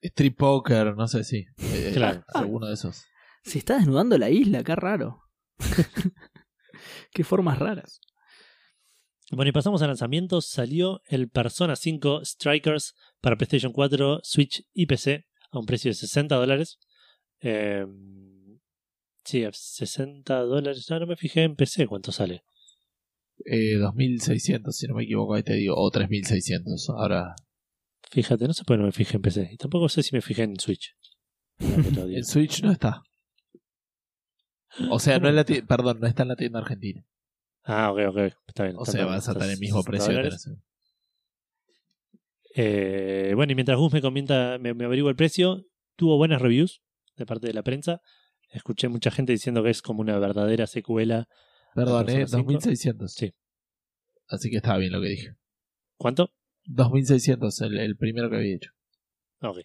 Street 0.01 0.35
Poker, 0.37 0.97
no 0.97 1.07
sé 1.07 1.23
si. 1.23 1.45
Eh, 1.59 1.91
Claro. 1.95 2.25
Alguno 2.35 2.67
de 2.67 2.75
esos. 2.75 3.05
Se 3.45 3.59
está 3.59 3.77
desnudando 3.77 4.19
la 4.19 4.31
isla, 4.31 4.65
qué 4.65 4.75
raro. 4.75 5.21
qué 7.13 7.23
formas 7.25 7.59
raras. 7.59 8.01
Bueno, 9.33 9.49
y 9.49 9.53
pasamos 9.53 9.81
a 9.83 9.87
lanzamientos. 9.87 10.47
Salió 10.47 11.01
el 11.07 11.29
Persona 11.29 11.75
5 11.75 12.25
Strikers 12.25 12.95
para 13.21 13.37
PlayStation 13.37 13.73
4, 13.73 14.21
Switch 14.23 14.65
y 14.75 14.87
PC 14.87 15.27
a 15.51 15.59
un 15.59 15.67
precio 15.67 15.91
de 15.91 15.95
60 15.95 16.37
dólares. 16.37 16.79
Eh, 17.41 17.87
sí, 19.25 19.45
a 19.45 19.51
60 19.53 20.41
dólares. 20.41 20.87
No, 20.91 21.01
no 21.01 21.07
me 21.07 21.17
fijé 21.17 21.45
en 21.45 21.57
PC 21.57 21.87
cuánto 21.87 22.13
sale. 22.13 22.45
Eh, 23.45 23.77
2600, 23.77 24.77
si 24.77 24.87
no 24.87 24.95
me 24.95 25.05
equivoco, 25.05 25.35
ahí 25.35 25.43
te 25.43 25.55
digo. 25.55 25.77
O 25.77 25.91
3600. 25.91 26.91
Ahora, 26.91 27.35
Fíjate, 28.13 28.47
no 28.47 28.53
sé 28.53 28.65
por 28.65 28.77
qué 28.77 28.81
no 28.81 28.87
me 28.87 28.93
fijé 28.93 29.17
en 29.17 29.23
PC. 29.23 29.49
Y 29.53 29.57
tampoco 29.57 29.89
sé 29.89 30.03
si 30.03 30.15
me 30.15 30.21
fijé 30.21 30.43
en 30.43 30.61
Switch. 30.61 30.95
En 31.59 32.25
Switch 32.25 32.63
no 32.63 32.71
está. 32.71 33.03
O 34.91 34.99
sea, 34.99 35.19
no 35.19 35.29
en 35.31 35.37
la 35.37 35.45
tienda, 35.45 35.67
perdón, 35.67 36.01
no 36.01 36.07
está 36.07 36.23
en 36.23 36.29
la 36.29 36.37
tienda 36.37 36.59
argentina. 36.59 37.07
Ah, 37.65 37.93
ok, 37.93 37.99
ok. 38.09 38.19
Está 38.49 38.65
bien. 38.65 38.77
O 38.79 38.85
sea, 38.85 39.05
vas 39.07 39.29
a 39.29 39.35
tener 39.35 39.51
el 39.51 39.59
mismo 39.59 39.83
60 39.83 40.21
precio. 40.21 40.57
Eh, 42.55 43.33
bueno, 43.35 43.53
y 43.53 43.55
mientras 43.55 43.79
Gus 43.79 43.93
me 43.93 44.03
comenta, 44.03 44.59
me, 44.59 44.75
me 44.75 44.85
averigua 44.85 45.11
el 45.11 45.17
precio, 45.17 45.65
tuvo 45.97 46.17
buenas 46.19 46.43
reviews 46.43 46.83
de 47.17 47.27
parte 47.27 47.47
de 47.47 47.55
la 47.55 47.63
prensa. 47.63 48.01
Escuché 48.51 48.89
mucha 48.89 49.11
gente 49.11 49.33
diciendo 49.33 49.63
que 49.63 49.71
es 49.71 49.81
como 49.81 50.01
una 50.03 50.19
verdadera 50.19 50.67
secuela. 50.67 51.29
Perdón, 51.75 52.09
eh, 52.11 52.27
5. 52.27 52.53
2600. 52.53 53.13
Sí. 53.15 53.33
Así 54.29 54.51
que 54.51 54.57
estaba 54.57 54.79
bien 54.79 54.93
lo 54.93 55.01
que 55.01 55.09
dije. 55.09 55.37
¿Cuánto? 55.97 56.31
2600, 56.65 57.61
el, 57.63 57.79
el 57.79 57.97
primero 57.97 58.29
que 58.29 58.37
había 58.37 58.57
hecho. 58.57 58.71
Ok. 59.41 59.59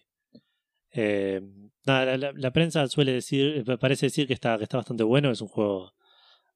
Eh, 0.92 1.40
nada, 1.86 2.04
la, 2.06 2.16
la- 2.16 2.32
la 2.34 2.50
prensa 2.52 2.86
suele 2.88 3.12
decir, 3.12 3.62
parece 3.78 4.06
decir 4.06 4.26
que 4.26 4.32
está, 4.32 4.56
que 4.56 4.64
está 4.64 4.78
bastante 4.78 5.04
bueno, 5.04 5.30
es 5.30 5.40
un 5.42 5.48
juego 5.48 5.92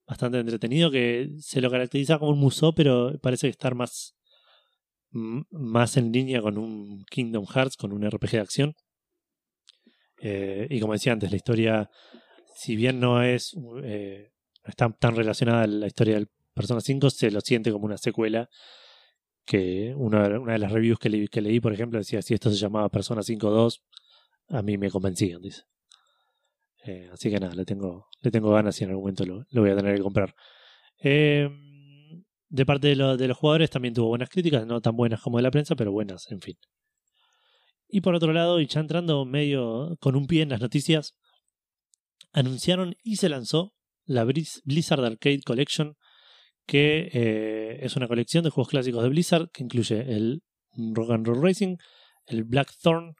bastante 0.07 0.39
entretenido, 0.41 0.91
que 0.91 1.31
se 1.41 1.61
lo 1.61 1.71
caracteriza 1.71 2.19
como 2.19 2.33
un 2.33 2.39
museo, 2.41 2.75
pero 2.75 3.19
parece 3.21 3.49
estar 3.49 3.75
más, 3.75 4.15
más 5.13 5.97
en 5.97 6.13
línea 6.13 6.43
con 6.43 6.59
un 6.59 7.05
Kingdom 7.11 7.47
Hearts, 7.47 7.77
con 7.77 7.93
un 7.93 8.05
RPG 8.05 8.31
de 8.33 8.41
acción. 8.41 8.75
Eh, 10.21 10.67
y 10.71 10.81
como 10.81 10.93
decía 10.93 11.13
antes, 11.13 11.31
la 11.31 11.37
historia, 11.37 11.91
si 12.57 12.77
bien 12.77 13.01
no 13.01 13.23
es 13.23 13.55
eh, 13.85 14.31
no 14.65 14.71
está 14.71 14.91
tan 14.93 15.17
relacionada 15.17 15.63
a 15.65 15.67
la 15.67 15.87
historia 15.87 16.15
del 16.15 16.29
Persona 16.55 16.81
5, 16.81 17.11
se 17.11 17.31
lo 17.31 17.41
siente 17.41 17.73
como 17.73 17.87
una 17.87 17.99
secuela 17.99 18.49
que 19.45 19.95
una, 19.97 20.41
una 20.41 20.55
de 20.55 20.59
las 20.59 20.73
reviews 20.73 20.99
que, 20.99 21.09
le- 21.11 21.29
que 21.29 21.41
leí, 21.43 21.61
por 21.61 21.73
ejemplo, 21.73 21.99
decía 21.99 22.23
si 22.23 22.35
esto 22.35 22.51
se 22.51 22.57
llamaba 22.57 22.89
Persona 22.91 23.23
5.2, 23.23 23.83
a 24.49 24.63
mí 24.63 24.79
me 24.79 24.91
convencían, 24.91 25.43
dice. 25.43 25.63
Eh, 26.85 27.09
así 27.13 27.31
que 27.31 27.39
nada, 27.39 27.55
le 27.55 27.65
tengo, 27.65 28.07
le 28.21 28.31
tengo 28.31 28.51
ganas 28.51 28.81
y 28.81 28.85
en 28.85 28.91
algún 28.91 29.05
momento 29.05 29.25
lo, 29.25 29.45
lo 29.51 29.61
voy 29.63 29.71
a 29.71 29.77
tener 29.77 29.97
que 29.97 30.03
comprar. 30.03 30.35
Eh, 31.03 31.49
de 32.49 32.67
parte 32.67 32.89
de, 32.89 32.97
lo- 32.97 33.17
de 33.17 33.29
los 33.29 33.37
jugadores 33.39 33.71
también 33.71 33.95
tuvo 33.95 34.09
buenas 34.09 34.29
críticas, 34.29 34.67
no 34.67 34.81
tan 34.81 34.97
buenas 34.97 35.21
como 35.23 35.37
de 35.39 35.43
la 35.45 35.51
prensa, 35.51 35.75
pero 35.77 35.93
buenas, 35.93 36.31
en 36.31 36.41
fin. 36.41 36.57
Y 37.89 38.01
por 38.01 38.15
otro 38.15 38.33
lado, 38.33 38.61
y 38.61 38.67
ya 38.67 38.81
entrando 38.81 39.25
medio 39.25 39.97
con 40.01 40.17
un 40.17 40.27
pie 40.27 40.43
en 40.43 40.49
las 40.51 40.61
noticias, 40.61 41.15
anunciaron 42.33 42.95
y 43.03 43.17
se 43.17 43.29
lanzó 43.29 43.75
la 44.05 44.25
Blizz- 44.25 44.61
Blizzard 44.65 45.05
Arcade 45.05 45.43
Collection, 45.45 45.95
que 46.67 47.11
eh, 47.13 47.79
es 47.83 47.97
una 47.97 48.09
colección 48.09 48.45
de 48.45 48.51
juegos 48.51 48.71
clásicos 48.71 49.03
de 49.03 49.09
Blizzard 49.09 49.51
que 49.53 49.63
incluye 49.65 50.01
el 50.01 50.43
Rock 50.95 51.11
and 51.11 51.27
Roll 51.27 51.43
Racing, 51.43 51.77
el 52.27 52.45
Blackthorn 52.45 53.15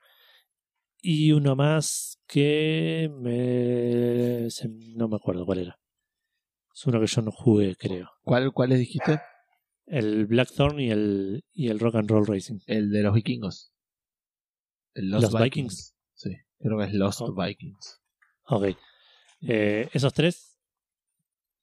y 1.03 1.33
uno 1.33 1.57
más 1.57 2.19
que 2.27 3.11
me... 3.13 4.49
no 4.95 5.09
me 5.09 5.17
acuerdo 5.17 5.45
cuál 5.45 5.59
era. 5.59 5.79
Es 6.75 6.87
uno 6.87 7.01
que 7.01 7.07
yo 7.07 7.23
no 7.23 7.33
jugué, 7.33 7.77
creo. 7.77 8.09
¿Cuál, 8.23 8.53
¿Cuáles 8.53 8.79
dijiste? 8.79 9.21
El 9.85 10.27
Blackthorn 10.27 10.81
y 10.81 10.91
el, 10.91 11.45
y 11.53 11.69
el 11.69 11.81
Rock 11.81 11.97
and 11.97 12.09
Roll 12.09 12.27
Racing. 12.27 12.61
El 12.67 12.91
de 12.91 13.03
los 13.03 13.15
vikingos. 13.15 13.73
El 14.95 15.11
Lost 15.11 15.25
Los 15.25 15.33
Vikings. 15.33 15.45
Vikings. 15.45 15.97
Sí, 16.15 16.31
creo 16.59 16.79
que 16.79 16.85
es 16.85 16.95
Lost 16.95 17.21
Oh. 17.23 17.35
Vikings. 17.35 18.01
Ok. 18.45 18.77
Eh, 19.43 19.89
esos 19.93 20.15
tres 20.15 20.57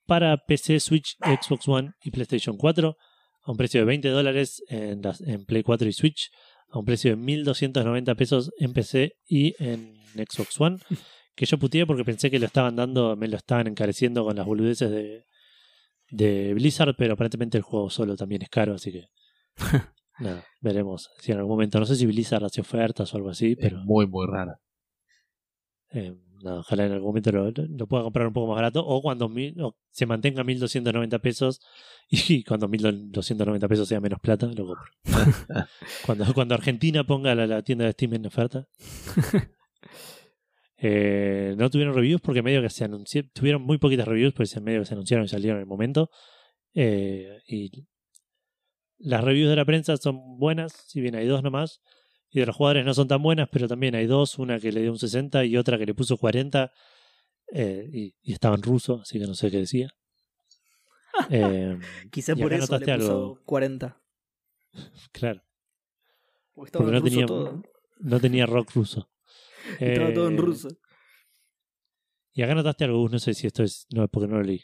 para 0.06 0.38
PC, 0.38 0.80
Switch, 0.80 1.16
Xbox 1.20 1.68
One 1.68 1.94
y 2.02 2.12
PlayStation 2.12 2.58
4 2.58 2.98
a 3.42 3.52
un 3.52 3.58
precio 3.58 3.80
de 3.80 3.86
20 3.86 4.10
dólares 4.10 4.62
en, 4.68 5.02
en 5.26 5.46
Play 5.46 5.64
4 5.64 5.88
y 5.88 5.94
Switch, 5.94 6.30
a 6.72 6.80
un 6.80 6.86
precio 6.86 7.16
de 7.16 7.18
1.290 7.18 8.16
pesos 8.16 8.52
en 8.58 8.74
PC 8.74 9.16
y 9.28 9.56
en 9.64 9.96
Xbox 10.16 10.60
One, 10.60 10.78
que 11.36 11.46
yo 11.46 11.58
puteé 11.58 11.86
porque 11.86 12.06
pensé 12.06 12.30
que 12.30 12.40
lo 12.40 12.46
estaban 12.46 12.76
dando, 12.76 13.16
me 13.16 13.28
lo 13.28 13.38
estaban 13.38 13.68
encareciendo 13.68 14.24
con 14.24 14.36
las 14.36 14.46
boludeces 14.46 14.90
de, 14.90 15.26
de 16.10 16.54
Blizzard, 16.54 16.96
pero 16.98 17.14
aparentemente 17.14 17.58
el 17.58 17.64
juego 17.64 17.90
solo 17.90 18.16
también 18.16 18.42
es 18.42 18.50
caro, 18.50 18.76
así 18.76 18.92
que 18.92 19.08
nada, 20.20 20.46
veremos 20.62 21.10
si 21.20 21.32
en 21.32 21.40
algún 21.40 21.54
momento, 21.54 21.80
no 21.80 21.86
sé 21.86 21.96
si 21.96 22.06
Blizzard 22.06 22.44
hace 22.44 22.62
ofertas 22.62 23.14
o 23.14 23.18
algo 23.18 23.30
así, 23.30 23.56
pero... 23.56 23.80
Es 23.80 23.86
muy, 23.86 24.08
muy 24.08 24.28
rara. 24.28 24.60
Eh, 25.92 26.16
no, 26.42 26.60
ojalá 26.60 26.86
en 26.86 26.94
algún 26.94 27.10
momento 27.10 27.32
lo, 27.32 27.52
lo 27.52 27.88
pueda 27.88 28.04
comprar 28.04 28.28
un 28.28 28.34
poco 28.34 28.48
más 28.48 28.56
barato 28.56 28.86
o 28.86 29.02
cuando 29.02 29.26
o 29.28 29.76
se 29.92 30.06
mantenga 30.06 30.44
1290 30.44 31.20
pesos 31.20 31.62
y 32.10 32.44
cuando 32.44 32.68
1290 32.68 33.68
pesos 33.68 33.88
sea 33.88 34.00
menos 34.00 34.20
plata, 34.20 34.48
lo 34.48 34.66
compro. 34.66 34.92
cuando, 36.06 36.34
cuando 36.34 36.56
Argentina 36.56 37.04
ponga 37.04 37.36
la, 37.36 37.48
la 37.48 37.62
tienda 37.62 37.86
de 37.86 37.92
Steam 37.92 38.14
en 38.16 38.26
oferta. 38.26 38.68
Eh, 40.82 41.56
no 41.58 41.70
tuvieron 41.70 41.94
reviews 41.94 42.22
porque 42.22 42.42
medio 42.42 42.62
que 42.62 42.70
se 42.70 42.86
anunciaron, 42.86 43.30
tuvieron 43.34 43.62
muy 43.62 43.78
poquitas 43.80 44.08
reviews, 44.08 44.34
en 44.56 44.64
medio 44.64 44.80
que 44.80 44.86
se 44.86 44.94
anunciaron 44.94 45.26
y 45.26 45.28
salieron 45.28 45.58
en 45.58 45.64
el 45.64 45.68
momento. 45.68 46.10
Eh, 46.74 47.42
y 47.46 47.86
las 48.98 49.24
reviews 49.24 49.50
de 49.50 49.58
la 49.58 49.66
prensa 49.66 49.98
son 49.98 50.38
buenas, 50.38 50.72
si 50.88 51.02
bien 51.02 51.16
hay 51.16 51.28
dos 51.28 51.44
nomás. 51.44 51.82
Y 52.32 52.40
de 52.42 52.46
los 52.46 52.56
jugadores 52.56 52.86
no 52.86 52.94
son 52.94 53.08
tan 53.08 53.22
buenas, 53.24 53.50
pero 53.52 53.68
también 53.68 53.96
hay 53.96 54.06
dos, 54.06 54.38
una 54.38 54.60
que 54.60 54.72
le 54.72 54.82
dio 54.82 54.92
un 54.92 55.00
60 55.00 55.46
y 55.46 55.58
otra 55.58 55.78
que 55.78 55.86
le 55.86 55.94
puso 55.96 56.18
40. 56.18 56.72
eh, 57.52 57.90
y, 57.92 58.16
y 58.22 58.34
estaba 58.34 58.56
en 58.56 58.62
ruso, 58.62 59.00
así 59.02 59.20
que 59.20 59.26
no 59.26 59.34
sé 59.36 59.50
qué 59.52 59.58
decía. 59.58 59.90
Eh, 61.32 61.78
Quizá 62.12 62.36
por 62.36 62.54
eso 62.54 62.78
le 62.80 62.86
puso 62.86 62.94
algo. 63.12 63.42
40. 63.46 64.02
claro, 65.12 65.42
Porque 66.54 66.68
estaba 66.70 66.86
Porque 66.86 66.90
en 66.90 66.94
no 66.94 67.00
ruso 67.02 67.10
tenía- 67.12 67.26
todo. 67.26 67.64
no 68.00 68.20
tenía 68.20 68.46
rock 68.46 68.72
ruso. 68.76 69.10
Estaba 69.80 70.14
todo 70.14 70.28
en 70.28 70.36
Eh, 70.36 70.38
ruso. 70.38 70.70
Y 72.34 72.42
acá 72.44 72.56
notaste 72.56 72.86
algo, 72.86 73.10
no 73.10 73.20
sé 73.20 73.34
si 73.34 73.48
esto 73.48 73.64
es. 73.64 73.86
No, 73.94 74.08
porque 74.08 74.28
no 74.30 74.38
lo 74.38 74.44
leí. 74.44 74.64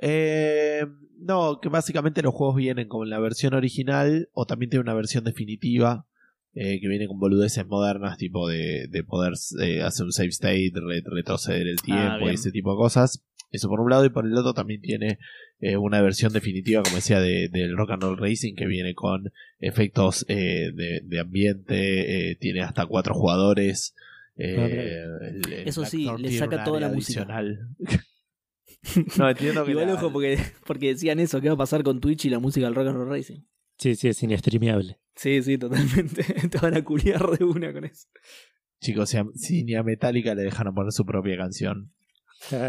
Eh, 0.00 0.86
no, 1.18 1.58
que 1.60 1.68
básicamente 1.70 2.22
los 2.22 2.34
juegos 2.34 2.56
vienen 2.56 2.86
con 2.86 3.08
la 3.10 3.18
versión 3.18 3.54
original 3.54 4.28
o 4.32 4.46
también 4.46 4.70
tiene 4.70 4.82
una 4.82 4.94
versión 4.94 5.24
definitiva 5.24 6.06
eh, 6.56 6.80
que 6.80 6.88
viene 6.88 7.06
con 7.06 7.20
boludeces 7.20 7.64
modernas, 7.66 8.18
tipo 8.18 8.48
de, 8.48 8.88
de 8.88 9.04
poder 9.04 9.34
eh, 9.62 9.82
hacer 9.82 10.04
un 10.06 10.12
save 10.12 10.30
state, 10.30 10.72
re- 10.74 11.02
retroceder 11.04 11.68
el 11.68 11.80
tiempo 11.80 12.02
Ah, 12.14 12.18
bien. 12.18 12.32
y 12.32 12.34
ese 12.34 12.50
tipo 12.50 12.72
de 12.72 12.78
cosas. 12.78 13.22
Eso 13.52 13.68
por 13.68 13.78
un 13.80 13.88
lado, 13.90 14.04
y 14.04 14.10
por 14.10 14.26
el 14.26 14.36
otro 14.36 14.54
también 14.54 14.80
tiene 14.80 15.18
eh, 15.60 15.76
una 15.76 16.02
versión 16.02 16.32
definitiva, 16.32 16.82
como 16.82 16.96
decía, 16.96 17.20
de- 17.20 17.48
del 17.48 17.76
Rock 17.76 17.92
and 17.92 18.02
Roll 18.02 18.18
Racing 18.18 18.54
que 18.56 18.66
viene 18.66 18.94
con 18.94 19.32
efectos 19.60 20.24
eh, 20.28 20.72
de, 20.74 21.00
de 21.04 21.20
ambiente, 21.20 22.30
eh, 22.32 22.36
tiene 22.36 22.62
hasta 22.62 22.86
cuatro 22.86 23.14
jugadores. 23.14 23.94
mira. 24.36 24.64
el- 24.64 25.52
el 25.52 25.68
Eso 25.68 25.84
sí, 25.84 26.08
le 26.18 26.30
saca 26.32 26.64
toda 26.64 26.80
la 26.80 26.88
música. 26.88 27.26
No 29.18 29.28
entiendo 29.28 29.64
que. 29.64 29.70
Igual 29.72 29.86
la- 29.88 29.94
ojo, 29.94 30.12
porque, 30.12 30.38
porque 30.66 30.88
decían 30.88 31.18
eso, 31.20 31.40
¿qué 31.40 31.48
va 31.48 31.54
a 31.54 31.58
pasar 31.58 31.82
con 31.82 32.00
Twitch 32.00 32.24
y 32.26 32.30
la 32.30 32.38
música 32.38 32.66
del 32.66 32.74
Rock 32.74 32.88
and 32.88 32.96
Roll 32.96 33.08
Racing? 33.10 33.40
Sí, 33.78 33.94
sí, 33.94 34.08
es 34.08 34.22
inestremeable. 34.22 34.98
Sí, 35.16 35.42
sí, 35.42 35.58
totalmente. 35.58 36.22
Te 36.50 36.58
van 36.58 36.76
a 36.76 36.84
culiar 36.84 37.26
de 37.38 37.44
una 37.44 37.72
con 37.72 37.84
eso. 37.84 38.06
Chicos, 38.80 39.08
si, 39.10 39.16
a- 39.16 39.26
si 39.34 39.64
ni 39.64 39.74
a 39.74 39.82
Metallica 39.82 40.34
le 40.34 40.42
dejaron 40.42 40.74
poner 40.74 40.92
su 40.92 41.04
propia 41.06 41.36
canción. 41.36 41.92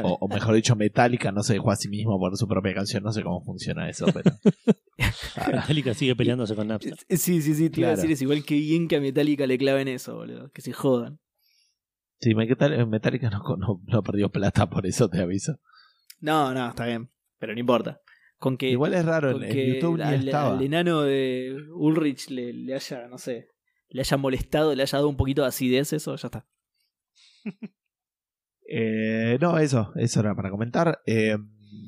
O, 0.04 0.18
o 0.22 0.28
mejor 0.30 0.56
dicho, 0.56 0.78
Metallica 0.78 1.34
no 1.34 1.44
se 1.44 1.54
dejó 1.54 1.72
a 1.72 1.76
sí 1.76 1.90
mismo 1.90 2.18
poner 2.18 2.38
su 2.38 2.48
propia 2.48 2.74
canción. 2.74 3.04
No 3.04 3.12
sé 3.12 3.22
cómo 3.22 3.44
funciona 3.44 3.90
eso, 3.90 4.06
pero. 4.14 4.32
Metallica 5.52 5.94
sigue 5.94 6.16
peleándose 6.16 6.56
con 6.56 6.68
Napster. 6.70 6.96
Sí, 7.10 7.42
sí, 7.42 7.54
sí, 7.54 7.70
te 7.70 7.82
iba 7.82 7.90
a 7.90 7.92
Claro. 7.94 7.96
decir, 7.98 8.12
es 8.12 8.22
igual 8.22 8.44
que 8.46 8.56
bien 8.56 8.88
que 8.88 8.96
a 8.96 9.02
Metallica 9.02 9.46
le 9.46 9.58
claven 9.58 9.88
eso, 9.90 10.16
boludo. 10.16 10.50
Que 10.52 10.62
se 10.62 10.72
jodan. 10.74 11.20
Sí, 12.22 12.34
Metal- 12.34 12.88
Metallica 12.88 13.30
no, 13.30 13.42
no, 13.58 13.82
no 13.86 14.04
perdió 14.04 14.30
plata, 14.30 14.70
por 14.70 14.88
eso 14.88 15.10
te 15.10 15.20
aviso. 15.22 15.60
No, 16.22 16.54
no, 16.54 16.70
está 16.70 16.86
bien. 16.86 17.10
Pero 17.38 17.54
no 17.54 17.60
importa. 17.60 18.00
Con 18.38 18.58
que, 18.58 18.70
Igual 18.70 18.94
es 18.94 19.06
raro, 19.06 19.32
en, 19.32 19.44
en 19.44 19.52
que 19.52 19.74
YouTube 19.74 19.98
ni 19.98 20.04
al, 20.04 20.26
estaba. 20.28 20.58
al 20.58 20.64
enano 20.64 21.02
de 21.02 21.58
Ulrich 21.74 22.30
le, 22.30 22.54
le 22.54 22.76
haya, 22.76 23.08
no 23.08 23.18
sé, 23.18 23.50
le 23.90 24.02
haya 24.02 24.18
molestado, 24.18 24.76
le 24.76 24.84
haya 24.84 24.98
dado 24.98 25.10
un 25.10 25.18
poquito 25.18 25.42
de 25.42 25.48
acidez, 25.48 25.94
eso 25.94 26.16
ya 26.16 26.28
está. 26.28 26.48
Eh, 28.70 29.38
no, 29.40 29.58
eso, 29.60 29.94
eso 29.96 30.20
era 30.20 30.36
para 30.36 30.50
comentar. 30.50 31.00
Eh, 31.06 31.38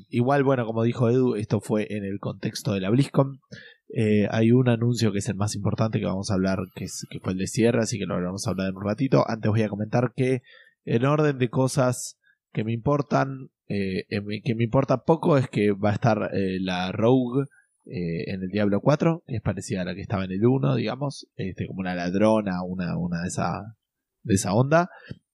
igual, 0.08 0.46
bueno, 0.46 0.66
como 0.66 0.84
dijo 0.84 1.10
Edu, 1.10 1.36
esto 1.36 1.60
fue 1.60 1.88
en 1.90 2.06
el 2.06 2.20
contexto 2.20 2.74
de 2.74 2.80
la 2.80 2.90
BlizzCon. 2.90 3.42
Eh, 3.90 4.28
hay 4.32 4.52
un 4.52 4.70
anuncio 4.70 5.12
que 5.12 5.18
es 5.18 5.28
el 5.28 5.36
más 5.36 5.56
importante 5.56 6.00
que 6.00 6.06
vamos 6.06 6.32
a 6.32 6.36
hablar, 6.36 6.60
que, 6.76 6.86
es, 6.86 7.06
que 7.10 7.20
fue 7.20 7.34
el 7.34 7.40
de 7.40 7.48
cierre, 7.48 7.82
así 7.82 8.00
que 8.00 8.06
lo 8.06 8.16
vamos 8.16 8.48
a 8.48 8.52
hablar 8.52 8.70
en 8.70 8.78
un 8.78 8.86
ratito. 8.86 9.26
Antes 9.28 9.52
voy 9.52 9.64
a 9.64 9.70
comentar 9.70 10.14
que 10.16 10.42
en 10.86 11.06
orden 11.06 11.38
de 11.38 11.50
cosas 11.50 12.18
que 12.54 12.64
me 12.64 12.72
importan, 12.72 13.50
eh, 13.70 14.06
que 14.44 14.56
me 14.56 14.64
importa 14.66 15.04
poco 15.06 15.38
es 15.38 15.48
que 15.48 15.72
va 15.72 15.92
a 15.92 15.94
estar 15.94 16.32
eh, 16.34 16.58
la 16.60 16.92
Rogue 16.92 17.46
eh, 17.86 18.26
en 18.32 18.44
el 18.44 18.50
Diablo 18.50 18.82
4, 18.82 19.24
que 19.26 19.36
es 19.38 19.42
parecida 19.42 19.82
a 19.82 19.86
la 19.86 19.96
que 19.96 20.02
estaba 20.02 20.26
en 20.26 20.32
el 20.32 20.46
1, 20.46 20.76
digamos, 20.76 21.28
este, 21.36 21.68
como 21.68 21.80
una 21.80 21.96
ladrona, 21.96 22.62
una, 22.64 22.98
una 22.98 23.22
de 23.22 23.28
esa, 23.30 23.78
de 24.24 24.34
esa 24.36 24.54
onda. 24.54 24.90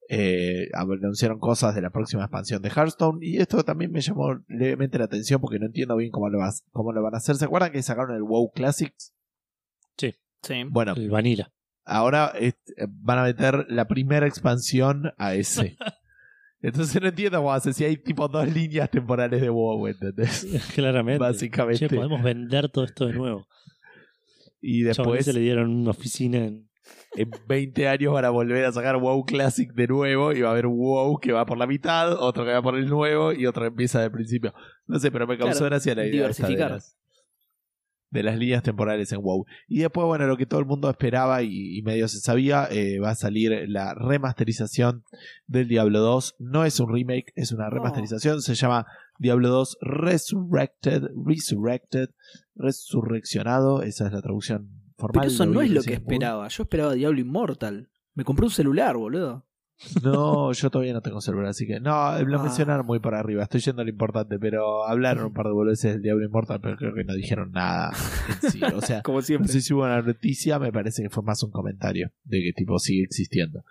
Eh, 0.07 0.67
anunciaron 0.73 1.39
cosas 1.39 1.73
de 1.73 1.81
la 1.81 1.89
próxima 1.89 2.21
expansión 2.23 2.61
de 2.61 2.69
Hearthstone 2.69 3.17
y 3.25 3.37
esto 3.37 3.63
también 3.63 3.91
me 3.91 4.01
llamó 4.01 4.35
levemente 4.47 4.99
la 4.99 5.05
atención 5.05 5.41
porque 5.41 5.57
no 5.57 5.65
entiendo 5.65 5.95
bien 5.97 6.11
cómo 6.11 6.29
lo, 6.29 6.37
vas- 6.37 6.63
cómo 6.71 6.91
lo 6.93 7.01
van 7.01 7.15
a 7.15 7.17
hacer. 7.17 7.35
¿Se 7.37 7.45
acuerdan 7.45 7.71
que 7.71 7.81
sacaron 7.81 8.15
el 8.15 8.21
WoW 8.21 8.51
Classics? 8.51 9.13
Sí. 9.97 10.13
Bueno, 10.69 10.93
El 10.95 11.09
Vanilla. 11.09 11.51
ahora 11.85 12.33
van 12.87 13.17
a 13.17 13.23
meter 13.23 13.65
la 13.67 13.87
primera 13.87 14.27
expansión 14.27 15.13
a 15.17 15.33
ese. 15.33 15.75
Entonces 16.65 16.99
no 16.99 17.07
entiendo 17.07 17.37
cómo 17.37 17.53
hace 17.53 17.73
si 17.73 17.83
hay 17.83 17.95
tipo 17.95 18.27
dos 18.27 18.51
líneas 18.51 18.89
temporales 18.89 19.39
de 19.39 19.49
WoW, 19.49 19.87
¿entendés? 19.87 20.47
Claramente. 20.73 21.19
Básicamente. 21.19 21.87
Che, 21.87 21.95
podemos 21.95 22.23
vender 22.23 22.69
todo 22.69 22.85
esto 22.85 23.05
de 23.05 23.13
nuevo. 23.13 23.47
Y 24.61 24.81
Después 24.81 25.25
se 25.25 25.33
le 25.33 25.41
dieron 25.41 25.69
una 25.69 25.91
oficina 25.91 26.39
en. 26.39 26.67
en 27.15 27.29
20 27.47 27.87
años 27.87 28.13
van 28.13 28.25
a 28.25 28.31
volver 28.31 28.65
a 28.65 28.71
sacar 28.71 28.97
WoW 28.97 29.25
Classic 29.25 29.71
de 29.73 29.87
nuevo 29.87 30.33
y 30.33 30.41
va 30.41 30.49
a 30.49 30.51
haber 30.53 30.65
un 30.65 30.75
WoW 30.75 31.19
que 31.19 31.33
va 31.33 31.45
por 31.45 31.59
la 31.59 31.67
mitad, 31.67 32.13
otro 32.13 32.43
que 32.43 32.51
va 32.53 32.63
por 32.63 32.75
el 32.75 32.87
nuevo 32.87 33.31
y 33.31 33.45
otro 33.45 33.61
que 33.61 33.67
empieza 33.67 34.01
del 34.01 34.09
principio. 34.09 34.51
No 34.87 34.97
sé, 34.97 35.11
pero 35.11 35.27
me 35.27 35.37
causó 35.37 35.59
Claro, 35.59 35.65
gracia 35.67 35.93
la 35.93 36.07
idea 36.07 36.27
esta 36.29 36.47
de 36.47 36.55
diversificar. 36.55 36.81
De 38.09 38.23
las 38.23 38.37
líneas 38.37 38.63
temporales 38.63 39.11
en 39.11 39.21
WoW. 39.21 39.45
Y 39.67 39.79
después, 39.79 40.05
bueno, 40.05 40.27
lo 40.27 40.37
que 40.37 40.45
todo 40.45 40.59
el 40.59 40.65
mundo 40.65 40.89
esperaba 40.89 41.43
y, 41.43 41.77
y 41.77 41.81
medio 41.81 42.07
se 42.07 42.19
sabía, 42.19 42.67
eh, 42.71 42.99
va 42.99 43.11
a 43.11 43.15
salir 43.15 43.65
la 43.67 43.93
remasterización 43.93 45.03
del 45.47 45.67
Diablo 45.67 45.99
2. 45.99 46.35
No 46.39 46.65
es 46.65 46.79
un 46.79 46.93
remake, 46.93 47.31
es 47.35 47.51
una 47.51 47.69
remasterización. 47.69 48.41
Se 48.41 48.55
llama 48.55 48.85
Diablo 49.19 49.49
2 49.49 49.77
Resurrected, 49.81 51.03
Resurrected, 51.25 52.09
Resurreccionado. 52.55 53.81
Esa 53.81 54.07
es 54.07 54.13
la 54.13 54.21
traducción 54.21 54.69
formal. 54.97 55.21
Pero 55.21 55.33
eso 55.33 55.45
no 55.45 55.61
es 55.61 55.71
lo 55.71 55.81
que 55.81 55.93
esperaba. 55.93 56.47
Yo 56.47 56.63
esperaba 56.63 56.93
Diablo 56.93 57.19
Immortal. 57.19 57.89
Me 58.13 58.23
compré 58.23 58.45
un 58.45 58.51
celular, 58.51 58.95
boludo. 58.95 59.45
No, 60.03 60.51
yo 60.53 60.69
todavía 60.69 60.93
no 60.93 61.01
tengo 61.01 61.19
celular, 61.21 61.47
así 61.49 61.67
que 61.67 61.79
no, 61.79 62.17
lo 62.23 62.39
Ah. 62.39 62.43
mencionaron 62.43 62.85
muy 62.85 62.99
por 62.99 63.13
arriba. 63.13 63.43
Estoy 63.43 63.59
yendo 63.61 63.81
a 63.81 63.85
lo 63.85 63.91
importante, 63.91 64.39
pero 64.39 64.85
hablaron 64.87 65.25
un 65.25 65.33
par 65.33 65.47
de 65.47 65.51
boludeces 65.51 65.93
del 65.93 66.01
Diablo 66.01 66.25
Inmortal, 66.25 66.59
pero 66.61 66.77
creo 66.77 66.93
que 66.93 67.03
no 67.03 67.13
dijeron 67.13 67.51
nada 67.51 67.91
en 68.43 68.51
sí. 68.51 68.61
O 68.63 68.81
sea, 68.81 69.01
Como 69.03 69.17
no 69.19 69.21
siempre. 69.21 69.51
sé 69.51 69.61
si 69.61 69.73
hubo 69.73 69.83
una 69.83 70.01
noticia, 70.01 70.59
me 70.59 70.71
parece 70.71 71.03
que 71.03 71.09
fue 71.09 71.23
más 71.23 71.43
un 71.43 71.51
comentario 71.51 72.11
de 72.23 72.41
que 72.41 72.53
tipo 72.53 72.79
sigue 72.79 73.03
existiendo. 73.03 73.63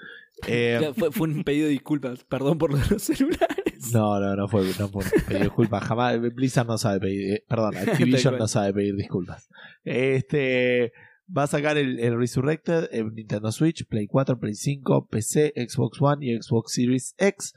Eh, 0.46 0.78
Ya, 0.80 0.92
Fue, 0.92 1.10
fue 1.10 1.28
un 1.28 1.42
pedido 1.42 1.66
de 1.66 1.72
disculpas. 1.72 2.22
Perdón 2.24 2.58
por 2.58 2.70
lo 2.72 2.76
de 2.78 2.84
los 2.90 3.02
celulares. 3.02 3.92
no, 3.94 4.20
no, 4.20 4.36
no 4.36 4.46
fue, 4.48 4.62
no 4.78 4.88
fue 4.88 5.04
un 5.04 5.10
pedido 5.26 5.44
disculpas. 5.44 5.84
Jamás, 5.84 6.20
Blizzard 6.34 6.66
no 6.66 6.76
sabe 6.76 7.00
pedir, 7.00 7.34
eh, 7.34 7.44
perdón, 7.48 7.74
Activision 7.78 8.36
no 8.38 8.46
sabe 8.46 8.74
pedir 8.74 8.94
disculpas. 8.94 9.48
Este, 9.84 10.92
va 11.26 11.44
a 11.44 11.46
sacar 11.46 11.78
el, 11.78 11.98
el 12.00 12.16
Resurrected 12.18 12.88
en 12.92 13.14
Nintendo 13.14 13.50
Switch, 13.52 13.86
Play 13.86 14.06
4, 14.06 14.38
Play 14.38 14.54
5, 14.54 15.08
PC, 15.08 15.52
Xbox 15.56 16.00
One 16.00 16.26
y 16.26 16.40
Xbox 16.40 16.72
Series 16.72 17.14
X 17.18 17.54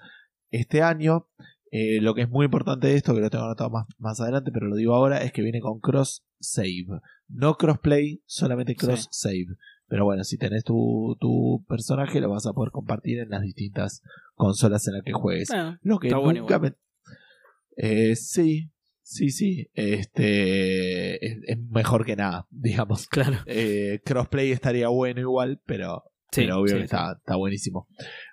este 0.52 0.82
año. 0.82 1.28
Eh, 1.72 2.00
lo 2.02 2.16
que 2.16 2.22
es 2.22 2.30
muy 2.30 2.46
importante 2.46 2.88
de 2.88 2.96
esto, 2.96 3.14
que 3.14 3.22
lo 3.22 3.30
tengo 3.30 3.44
anotado 3.46 3.70
más, 3.70 3.88
más 3.98 4.22
adelante, 4.22 4.52
pero 4.54 4.68
lo 4.68 4.76
digo 4.76 4.96
ahora, 4.96 5.22
es 5.24 5.34
que 5.34 5.42
viene 5.42 5.60
con 5.60 5.80
cross 5.80 6.26
save. 6.40 6.88
No 7.28 7.56
crossplay, 7.56 8.22
solamente 8.26 8.76
cross 8.76 9.10
save. 9.12 9.48
Pero 9.88 10.06
bueno, 10.06 10.24
si 10.24 10.38
tenés 10.38 10.64
tu, 10.64 11.18
tu 11.20 11.64
personaje, 11.68 12.20
lo 12.20 12.30
vas 12.30 12.46
a 12.46 12.54
poder 12.54 12.72
compartir 12.72 13.20
en 13.20 13.30
las 13.30 13.42
distintas 13.42 14.02
consolas 14.36 14.88
en 14.88 14.96
las 14.96 15.04
que 15.04 15.14
juegues. 15.14 15.50
Ah, 15.52 15.78
Lo 15.82 16.00
que 16.00 16.14
bueno 16.14 16.42
nunca 16.42 16.56
igual. 16.56 16.62
me... 16.62 16.78
Eh, 17.78 18.16
sí, 18.16 18.70
sí, 19.08 19.30
sí. 19.30 19.70
Este 19.74 21.26
es, 21.26 21.38
es 21.48 21.58
mejor 21.70 22.06
que 22.06 22.16
nada, 22.16 22.48
digamos. 22.52 23.08
claro. 23.08 23.38
Eh, 23.46 24.02
crossplay 24.04 24.52
estaría 24.52 24.90
bueno 24.90 25.22
igual, 25.22 25.62
pero, 25.66 26.04
Sí, 26.32 26.42
pero 26.42 26.60
obvio 26.60 26.74
sí, 26.74 26.78
que 26.80 26.84
está, 26.84 27.14
está 27.18 27.36
buenísimo. 27.38 27.88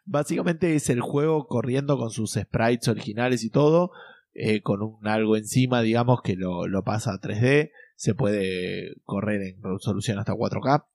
Básicamente 0.05 0.75
es 0.75 0.91
el 0.91 1.01
juego 1.01 1.47
corriendo 1.47 1.97
con 1.97 2.11
sus 2.11 2.33
sprites 2.33 2.89
originales 2.89 3.45
y 3.45 3.51
todo, 3.51 3.93
eh, 4.35 4.63
con 4.63 4.83
un 4.83 5.07
algo 5.07 5.37
encima, 5.37 5.81
digamos, 5.81 6.21
que 6.23 6.35
lo, 6.35 6.67
lo 6.67 6.83
pasa 6.83 7.13
a 7.13 7.21
3D. 7.21 7.71
Se 7.97 8.15
puede 8.15 8.97
correr 9.05 9.43
en 9.43 9.63
resolución 9.63 10.19
hasta 10.19 10.33
4K. 10.33 10.87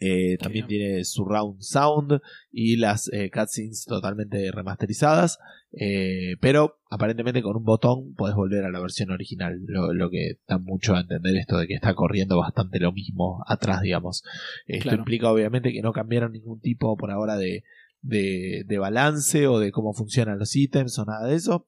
Eh, 0.00 0.36
también 0.38 0.66
tiene 0.68 1.04
surround 1.04 1.60
sound 1.60 2.20
y 2.52 2.76
las 2.76 3.12
eh, 3.12 3.30
cutscenes 3.30 3.84
totalmente 3.84 4.50
remasterizadas. 4.52 5.38
Eh, 5.72 6.36
pero 6.40 6.78
aparentemente 6.88 7.42
con 7.42 7.56
un 7.56 7.64
botón 7.64 8.14
podés 8.14 8.34
volver 8.36 8.64
a 8.64 8.70
la 8.70 8.80
versión 8.80 9.10
original. 9.10 9.60
Lo, 9.66 9.92
lo 9.92 10.08
que 10.10 10.38
da 10.46 10.58
mucho 10.58 10.94
a 10.94 11.00
entender 11.00 11.36
esto 11.36 11.58
de 11.58 11.66
que 11.66 11.74
está 11.74 11.94
corriendo 11.94 12.38
bastante 12.38 12.78
lo 12.78 12.92
mismo 12.92 13.42
atrás, 13.46 13.82
digamos. 13.82 14.22
Esto 14.66 14.84
Claro. 14.84 14.98
implica 14.98 15.30
obviamente 15.32 15.72
que 15.72 15.82
no 15.82 15.92
cambiaron 15.92 16.32
ningún 16.32 16.60
tipo 16.60 16.96
por 16.96 17.10
ahora 17.10 17.36
de, 17.36 17.64
de, 18.00 18.64
de 18.66 18.78
balance 18.78 19.46
o 19.46 19.58
de 19.58 19.72
cómo 19.72 19.92
funcionan 19.92 20.38
los 20.38 20.54
ítems 20.56 20.98
o 20.98 21.04
nada 21.04 21.26
de 21.26 21.34
eso. 21.34 21.66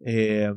Eh, 0.00 0.52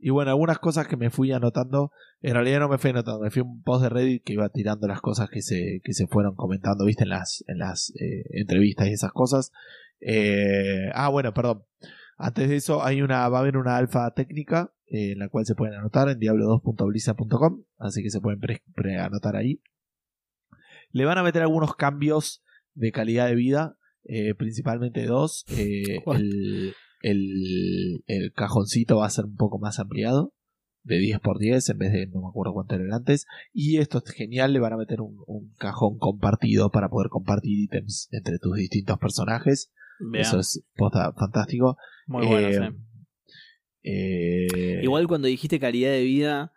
y 0.00 0.10
bueno, 0.10 0.30
algunas 0.30 0.58
cosas 0.58 0.86
que 0.88 0.96
me 0.96 1.10
fui 1.10 1.32
anotando. 1.32 1.92
En 2.22 2.34
realidad 2.34 2.60
no 2.60 2.68
me 2.68 2.78
fui 2.78 2.90
anotando, 2.90 3.20
me 3.20 3.30
fui 3.30 3.42
un 3.42 3.62
post 3.62 3.82
de 3.82 3.88
Reddit 3.88 4.24
que 4.24 4.32
iba 4.34 4.48
tirando 4.48 4.86
las 4.88 5.00
cosas 5.00 5.28
que 5.30 5.42
se, 5.42 5.80
que 5.84 5.92
se 5.94 6.06
fueron 6.06 6.34
comentando, 6.34 6.84
viste, 6.84 7.04
en 7.04 7.10
las, 7.10 7.44
en 7.48 7.58
las 7.58 7.90
eh, 8.00 8.24
entrevistas 8.32 8.88
y 8.88 8.92
esas 8.92 9.12
cosas. 9.12 9.52
Eh, 10.00 10.90
ah, 10.94 11.08
bueno, 11.08 11.32
perdón. 11.34 11.64
Antes 12.16 12.48
de 12.50 12.56
eso, 12.56 12.84
hay 12.84 13.00
una, 13.02 13.28
va 13.28 13.38
a 13.38 13.40
haber 13.40 13.56
una 13.56 13.76
alfa 13.76 14.10
técnica 14.12 14.72
eh, 14.88 15.12
en 15.12 15.18
la 15.20 15.28
cual 15.28 15.46
se 15.46 15.54
pueden 15.54 15.74
anotar 15.74 16.08
en 16.10 16.18
diablo2.blizzard.com, 16.18 17.64
así 17.78 18.02
que 18.02 18.10
se 18.10 18.20
pueden 18.20 18.40
pre- 18.40 18.62
pre-anotar 18.74 19.36
ahí. 19.36 19.62
Le 20.90 21.04
van 21.04 21.18
a 21.18 21.22
meter 21.22 21.40
algunos 21.42 21.76
cambios 21.76 22.42
de 22.74 22.92
calidad 22.92 23.26
de 23.28 23.34
vida, 23.36 23.76
principalmente 24.36 25.06
dos. 25.06 25.44
El, 25.56 26.74
el, 27.00 28.02
el 28.06 28.32
cajoncito 28.32 28.98
va 28.98 29.06
a 29.06 29.10
ser 29.10 29.24
un 29.26 29.36
poco 29.36 29.58
más 29.58 29.78
ampliado, 29.78 30.32
de 30.82 30.98
10 30.98 31.20
por 31.20 31.38
10 31.38 31.68
en 31.68 31.78
vez 31.78 31.92
de 31.92 32.06
no 32.06 32.22
me 32.22 32.28
acuerdo 32.28 32.54
cuánto 32.54 32.74
era 32.74 32.84
el 32.84 32.92
antes. 32.92 33.26
Y 33.52 33.78
esto 33.78 34.02
es 34.04 34.10
genial, 34.12 34.52
le 34.52 34.60
van 34.60 34.72
a 34.72 34.76
meter 34.78 35.00
un, 35.02 35.22
un 35.26 35.52
cajón 35.58 35.98
compartido 35.98 36.70
para 36.70 36.88
poder 36.88 37.10
compartir 37.10 37.58
ítems 37.64 38.08
entre 38.12 38.38
tus 38.38 38.56
distintos 38.56 38.98
personajes. 38.98 39.70
Eso 40.14 40.40
es 40.40 40.64
posta 40.76 41.12
fantástico. 41.12 41.76
Muy 42.06 42.26
bueno, 42.26 42.48
Eh, 42.48 42.52
sí. 42.54 42.76
eh, 43.82 44.80
Igual 44.82 45.06
cuando 45.08 45.28
dijiste 45.28 45.60
calidad 45.60 45.90
de 45.90 46.02
vida, 46.02 46.52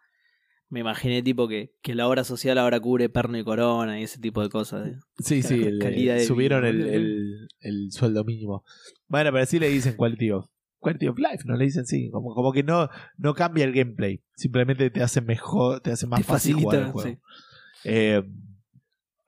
me 0.74 0.80
imaginé 0.80 1.22
tipo 1.22 1.48
que, 1.48 1.72
que 1.84 1.94
la 1.94 2.08
obra 2.08 2.24
social 2.24 2.58
ahora 2.58 2.80
cubre 2.80 3.08
perno 3.08 3.38
y 3.38 3.44
corona 3.44 4.00
y 4.00 4.04
ese 4.04 4.20
tipo 4.20 4.42
de 4.42 4.50
cosas. 4.50 4.88
¿eh? 4.88 4.96
Sí, 5.20 5.44
sí, 5.44 5.64
el- 5.64 5.78
calidad 5.78 6.16
de 6.16 6.26
subieron 6.26 6.66
el, 6.66 6.82
el- 6.88 7.48
el 7.60 7.92
sueldo 7.92 8.24
mínimo. 8.24 8.64
Bueno, 9.08 9.32
pero 9.32 9.46
sí 9.46 9.60
le 9.60 9.70
dicen 9.70 9.96
quality 9.96 10.32
of, 10.32 10.48
quality 10.80 11.08
of 11.10 11.20
life, 11.20 11.44
no 11.46 11.56
le 11.56 11.66
dicen 11.66 11.86
sí, 11.86 12.10
como, 12.10 12.34
como 12.34 12.52
que 12.52 12.64
no, 12.64 12.90
no 13.18 13.36
cambia 13.36 13.66
el 13.66 13.72
gameplay, 13.72 14.22
simplemente 14.36 14.90
te 14.90 15.04
hace 15.04 15.22
mejor, 15.22 15.80
te 15.82 15.92
hace 15.92 16.08
más 16.08 16.22
Te 16.22 16.24
fácil 16.26 16.56
jugar 16.56 16.80
el 16.80 16.86
facilita, 16.86 16.92
juego. 16.92 17.10
sí. 17.10 17.20
Eh, 17.86 18.24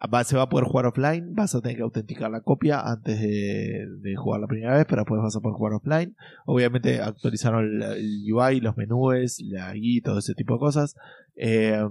va- 0.07 0.23
se 0.23 0.35
va 0.35 0.43
a 0.43 0.49
poder 0.49 0.65
jugar 0.67 0.85
offline, 0.85 1.33
vas 1.35 1.55
a 1.55 1.61
tener 1.61 1.77
que 1.77 1.83
autenticar 1.83 2.29
la 2.31 2.41
copia 2.41 2.81
antes 2.81 3.19
de, 3.19 3.85
de 4.01 4.15
jugar 4.15 4.41
la 4.41 4.47
primera 4.47 4.75
vez, 4.75 4.85
pero 4.87 5.01
después 5.01 5.21
vas 5.21 5.35
a 5.35 5.39
poder 5.39 5.55
jugar 5.57 5.73
offline. 5.73 6.15
Obviamente 6.45 6.99
actualizaron 7.01 7.65
el, 7.65 7.81
el 7.83 8.33
UI, 8.33 8.59
los 8.61 8.75
menús, 8.77 9.37
la 9.41 9.73
guía, 9.73 10.01
todo 10.03 10.19
ese 10.19 10.33
tipo 10.35 10.53
de 10.55 10.59
cosas. 10.59 10.95
Eh, 11.35 11.83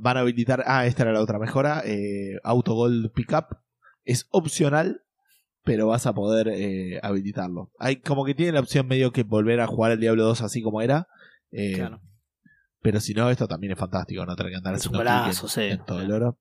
van 0.00 0.16
a 0.16 0.20
habilitar, 0.20 0.62
ah, 0.66 0.86
esta 0.86 1.02
era 1.04 1.12
la 1.12 1.20
otra 1.22 1.38
mejora, 1.38 1.82
eh, 1.84 2.38
Auto 2.44 2.74
Gold 2.74 3.12
Pickup. 3.12 3.46
Es 4.04 4.26
opcional, 4.30 5.02
pero 5.64 5.86
vas 5.88 6.06
a 6.06 6.12
poder 6.14 6.48
eh, 6.48 7.00
habilitarlo. 7.02 7.70
Hay 7.78 7.96
como 7.96 8.24
que 8.24 8.34
tiene 8.34 8.52
la 8.52 8.60
opción 8.60 8.86
medio 8.86 9.10
que 9.12 9.22
volver 9.24 9.60
a 9.60 9.66
jugar 9.66 9.92
el 9.92 10.00
Diablo 10.00 10.24
2 10.24 10.42
así 10.42 10.62
como 10.62 10.80
era. 10.82 11.08
eh, 11.50 11.74
Claro. 11.76 12.00
Pero 12.82 13.00
si 13.00 13.14
no, 13.14 13.30
esto 13.30 13.48
también 13.48 13.72
es 13.72 13.78
fantástico, 13.80 14.24
no 14.24 14.36
tener 14.36 14.52
que 14.52 14.58
andar 14.58 14.74
Es 14.74 14.86
un 14.86 14.94
haciendo 14.94 15.26
en- 15.26 15.48
sí. 15.50 15.60
en 15.62 15.84
todo 15.84 16.00
el 16.02 16.12
oro. 16.12 16.38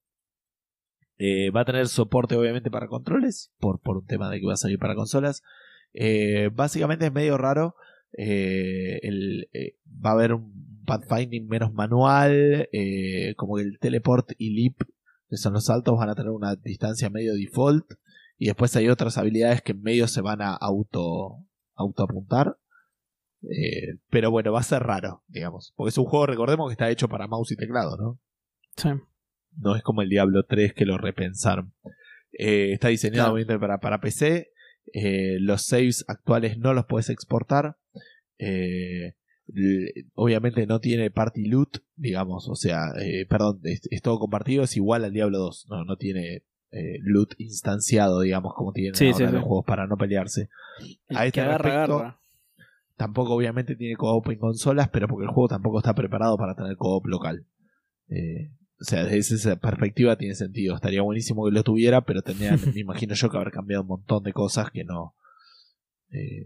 Eh, 1.17 1.49
va 1.49 1.61
a 1.61 1.65
tener 1.65 1.87
soporte 1.87 2.35
obviamente 2.35 2.69
para 2.69 2.87
controles, 2.87 3.53
por, 3.59 3.79
por 3.79 3.97
un 3.97 4.05
tema 4.05 4.29
de 4.29 4.39
que 4.39 4.45
va 4.45 4.53
a 4.53 4.57
salir 4.57 4.79
para 4.79 4.95
consolas. 4.95 5.43
Eh, 5.93 6.49
básicamente 6.53 7.05
es 7.05 7.13
medio 7.13 7.37
raro. 7.37 7.75
eh, 8.17 8.99
el, 9.03 9.49
va 10.03 10.11
a 10.11 10.13
haber 10.13 10.33
un 10.33 10.83
pathfinding 10.85 11.47
menos 11.47 11.73
manual, 11.73 12.69
como 13.37 13.55
que 13.55 13.63
el 13.63 13.79
teleport 13.79 14.31
y 14.37 14.51
leap, 14.51 14.75
que 15.29 15.37
son 15.37 15.53
los 15.53 15.65
saltos, 15.65 15.97
van 15.97 16.09
a 16.09 16.15
tener 16.15 16.31
una 16.31 16.55
distancia 16.55 17.09
medio 17.09 17.33
default. 17.33 17.85
Y 18.37 18.47
después 18.47 18.75
hay 18.75 18.89
otras 18.89 19.17
habilidades 19.17 19.61
que 19.61 19.71
en 19.71 19.81
medio 19.81 20.07
se 20.07 20.21
van 20.21 20.41
a 20.41 20.53
auto, 20.53 21.45
auto 21.75 22.03
apuntar. 22.03 22.57
Pero 24.09 24.31
bueno, 24.31 24.51
va 24.51 24.59
a 24.59 24.63
ser 24.63 24.83
raro, 24.83 25.23
digamos. 25.27 25.73
Porque 25.75 25.89
es 25.89 25.97
un 25.97 26.05
juego, 26.05 26.25
recordemos 26.25 26.67
que 26.67 26.73
está 26.73 26.89
hecho 26.89 27.07
para 27.07 27.27
mouse 27.27 27.51
y 27.53 27.55
teclado, 27.55 27.97
¿no? 27.97 28.19
Sí. 28.75 28.89
No 29.57 29.75
es 29.75 29.83
como 29.83 30.01
el 30.01 30.09
Diablo 30.09 30.43
3 30.43 30.73
que 30.73 30.85
lo 30.85 30.97
repensaron. 30.97 31.73
Eh, 32.37 32.73
está 32.73 32.89
diseñado 32.89 33.23
Claro. 33.27 33.33
obviamente 33.33 33.59
para, 33.59 33.79
para 33.79 34.01
PC. 34.01 34.51
Eh, 34.93 35.37
los 35.39 35.63
saves 35.65 36.05
actuales 36.07 36.57
no 36.57 36.73
los 36.73 36.85
puedes 36.85 37.09
exportar. 37.09 37.77
Eh, 38.37 39.13
obviamente 40.15 40.65
no 40.67 40.79
tiene 40.79 41.11
party 41.11 41.45
loot, 41.47 41.77
digamos. 41.95 42.47
O 42.49 42.55
sea, 42.55 42.91
perdón, 43.29 43.59
es, 43.63 43.81
es 43.89 44.01
todo 44.01 44.19
compartido. 44.19 44.63
Es 44.63 44.75
igual 44.75 45.05
al 45.05 45.13
Diablo 45.13 45.37
2. 45.39 45.67
No, 45.69 45.85
no 45.85 45.97
tiene 45.97 46.43
loot 47.01 47.35
instanciado, 47.37 48.19
digamos, 48.21 48.53
como 48.53 48.73
tienen 48.73 48.95
Sí, 48.95 49.05
ahora 49.05 49.17
sí, 49.17 49.23
los 49.23 49.31
sí. 49.33 49.39
juegos 49.47 49.65
para 49.65 49.87
no 49.87 49.95
pelearse. 49.97 50.49
El 51.07 51.17
A 51.17 51.21
que 51.21 51.27
este 51.27 51.41
agarra, 51.41 51.57
respecto, 51.69 51.99
agarra. 51.99 52.19
Tampoco 52.97 53.33
obviamente 53.35 53.75
tiene 53.75 53.95
co-op 53.95 54.27
en 54.29 54.39
consolas, 54.39 54.89
pero 54.89 55.07
porque 55.07 55.23
el 55.25 55.31
juego 55.31 55.47
tampoco 55.47 55.79
está 55.79 55.93
preparado 55.93 56.37
para 56.37 56.55
tener 56.55 56.75
co-op 56.75 57.05
local. 57.07 57.45
Eh, 58.09 58.51
o 58.79 58.83
sea, 58.83 59.05
desde 59.05 59.35
esa 59.35 59.55
perspectiva 59.55 60.17
tiene 60.17 60.35
sentido. 60.35 60.75
Estaría 60.75 61.01
buenísimo 61.01 61.45
que 61.45 61.51
lo 61.51 61.63
tuviera, 61.63 62.01
pero 62.01 62.21
tendrían, 62.21 62.59
me 62.73 62.81
imagino 62.81 63.13
yo, 63.13 63.29
que 63.29 63.37
haber 63.37 63.51
cambiado 63.51 63.83
un 63.83 63.89
montón 63.89 64.23
de 64.23 64.33
cosas 64.33 64.71
que 64.71 64.83
no 64.83 65.15
eh, 66.11 66.45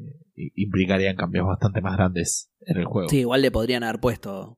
implicarían 0.55 1.15
cambios 1.15 1.45
bastante 1.45 1.81
más 1.81 1.97
grandes 1.97 2.51
en 2.61 2.77
el 2.77 2.85
juego. 2.85 3.09
Sí, 3.09 3.19
igual 3.19 3.41
le 3.41 3.51
podrían 3.51 3.83
haber 3.83 3.99
puesto 3.99 4.57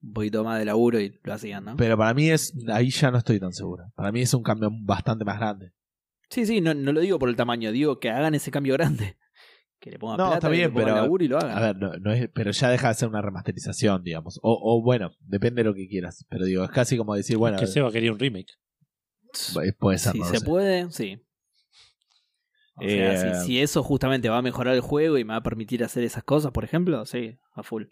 un 0.00 0.12
poquito 0.12 0.44
más 0.44 0.58
de 0.58 0.64
laburo 0.64 1.00
y 1.00 1.18
lo 1.22 1.32
hacían, 1.32 1.64
¿no? 1.64 1.76
Pero 1.76 1.96
para 1.96 2.14
mí 2.14 2.30
es, 2.30 2.54
ahí 2.68 2.90
ya 2.90 3.10
no 3.10 3.18
estoy 3.18 3.40
tan 3.40 3.52
seguro. 3.52 3.84
Para 3.96 4.12
mí 4.12 4.20
es 4.20 4.32
un 4.34 4.42
cambio 4.42 4.70
bastante 4.82 5.24
más 5.24 5.38
grande. 5.38 5.72
Sí, 6.30 6.46
sí, 6.46 6.60
no, 6.60 6.74
no 6.74 6.92
lo 6.92 7.00
digo 7.00 7.18
por 7.18 7.30
el 7.30 7.36
tamaño, 7.36 7.72
digo 7.72 7.98
que 7.98 8.10
hagan 8.10 8.34
ese 8.34 8.50
cambio 8.50 8.74
grande. 8.74 9.16
Que 9.80 9.90
le 9.92 9.98
pongan 9.98 10.16
No, 10.18 10.24
plata, 10.24 10.34
está 10.38 10.48
que 10.48 10.52
bien, 10.56 10.68
le 10.68 10.72
pongan 10.72 10.86
pero- 10.86 10.96
laburo 11.02 11.24
y 11.24 11.28
lo 11.28 11.38
hagan. 11.38 11.56
A 11.56 11.60
ver, 11.60 11.76
no, 11.76 11.92
no 12.00 12.12
es, 12.12 12.28
pero 12.34 12.50
ya 12.50 12.68
deja 12.70 12.88
de 12.88 12.94
ser 12.94 13.08
una 13.08 13.22
remasterización, 13.22 14.02
digamos. 14.02 14.38
O, 14.42 14.58
o 14.60 14.82
bueno, 14.82 15.12
depende 15.20 15.62
de 15.62 15.68
lo 15.68 15.74
que 15.74 15.86
quieras. 15.88 16.24
Pero 16.28 16.44
digo, 16.46 16.64
es 16.64 16.70
casi 16.70 16.96
como 16.96 17.14
decir, 17.14 17.36
bueno, 17.36 17.58
que 17.58 17.66
Seba 17.66 17.90
quería 17.92 18.10
un 18.12 18.18
remake. 18.18 18.52
eh, 19.64 19.72
puede 19.78 19.98
ser. 19.98 20.12
si 20.12 20.18
no 20.18 20.24
se 20.24 20.38
sé. 20.38 20.44
puede, 20.44 20.90
sí. 20.90 21.22
O 22.76 22.82
sea, 22.82 23.32
Eh, 23.32 23.34
si, 23.40 23.46
si 23.46 23.60
eso 23.60 23.82
justamente 23.82 24.28
va 24.28 24.38
a 24.38 24.42
mejorar 24.42 24.74
el 24.74 24.80
juego 24.80 25.18
y 25.18 25.24
me 25.24 25.32
va 25.32 25.36
a 25.38 25.42
permitir 25.42 25.82
hacer 25.84 26.04
esas 26.04 26.22
cosas, 26.24 26.52
por 26.52 26.64
ejemplo, 26.64 27.04
sí, 27.06 27.36
a 27.54 27.62
full. 27.62 27.84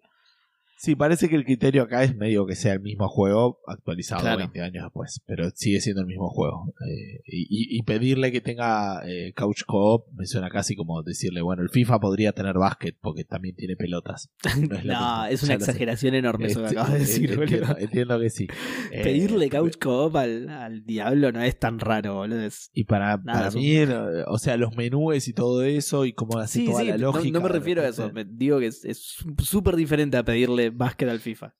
Sí, 0.78 0.94
parece 0.94 1.28
que 1.28 1.36
el 1.36 1.44
criterio 1.44 1.82
acá 1.84 2.04
es 2.04 2.14
medio 2.14 2.44
que 2.46 2.54
sea 2.54 2.74
el 2.74 2.80
mismo 2.80 3.08
juego 3.08 3.60
actualizado 3.66 4.20
Claro. 4.20 4.38
20 4.38 4.60
años 4.60 4.84
después, 4.84 5.22
pero 5.26 5.50
sigue 5.54 5.80
siendo 5.80 6.02
el 6.02 6.06
mismo 6.06 6.28
juego. 6.28 6.74
Eh, 6.86 7.22
y, 7.26 7.78
y 7.78 7.82
pedirle 7.82 8.30
que 8.30 8.40
tenga 8.42 9.00
eh, 9.08 9.32
couch 9.34 9.62
co-op 9.66 10.06
me 10.14 10.26
suena 10.26 10.50
casi 10.50 10.76
como 10.76 11.02
decirle, 11.02 11.40
bueno, 11.40 11.62
el 11.62 11.70
FIFA 11.70 11.98
podría 12.00 12.32
tener 12.32 12.54
básquet 12.58 12.96
porque 13.00 13.24
también 13.24 13.56
tiene 13.56 13.76
pelotas. 13.76 14.30
No, 14.86 15.26
es 15.26 15.42
no, 15.42 15.46
una 15.46 15.54
exageración 15.54 16.14
enorme 16.14 16.46
eso 16.48 16.60
que 16.60 16.66
Este, 16.66 16.78
acabas 16.78 16.92
de 16.94 16.98
decir, 17.00 17.30
eh, 17.32 17.36
boludo. 17.36 17.78
entiendo, 17.78 18.20
que 18.20 18.30
sí. 18.30 18.46
Eh, 18.92 19.02
Pedirle 19.02 19.48
couch 19.50 19.78
co-op 19.78 20.14
al, 20.16 20.48
al 20.48 20.84
diablo 20.84 21.32
no 21.32 21.40
es 21.42 21.58
tan 21.58 21.78
raro, 21.78 22.14
boludo. 22.16 22.42
Es- 22.42 22.70
Y 22.74 22.84
para, 22.84 23.16
Nada, 23.16 23.24
para 23.38 23.48
es 23.48 23.54
un- 23.54 23.60
mí, 23.62 23.76
eh, 23.76 23.88
o 24.26 24.38
sea, 24.38 24.56
los 24.56 24.76
menús 24.76 25.26
y 25.28 25.32
todo 25.32 25.62
eso 25.64 26.04
y 26.04 26.12
cómo 26.12 26.38
hace 26.38 26.60
Sí, 26.60 26.66
toda 26.66 26.82
sí, 26.82 26.88
la 26.88 26.98
lógica. 26.98 27.38
no 27.38 27.42
me 27.42 27.48
refiero 27.48 27.82
a 27.82 27.88
eso. 27.88 28.12
Me 28.12 28.24
digo 28.24 28.58
que 28.60 28.66
es 28.66 29.16
súper 29.42 29.76
diferente 29.76 30.16
a 30.16 30.24
pedirle 30.24 30.65
básquet 30.70 31.09
al 31.09 31.20
FIFA. 31.20 31.55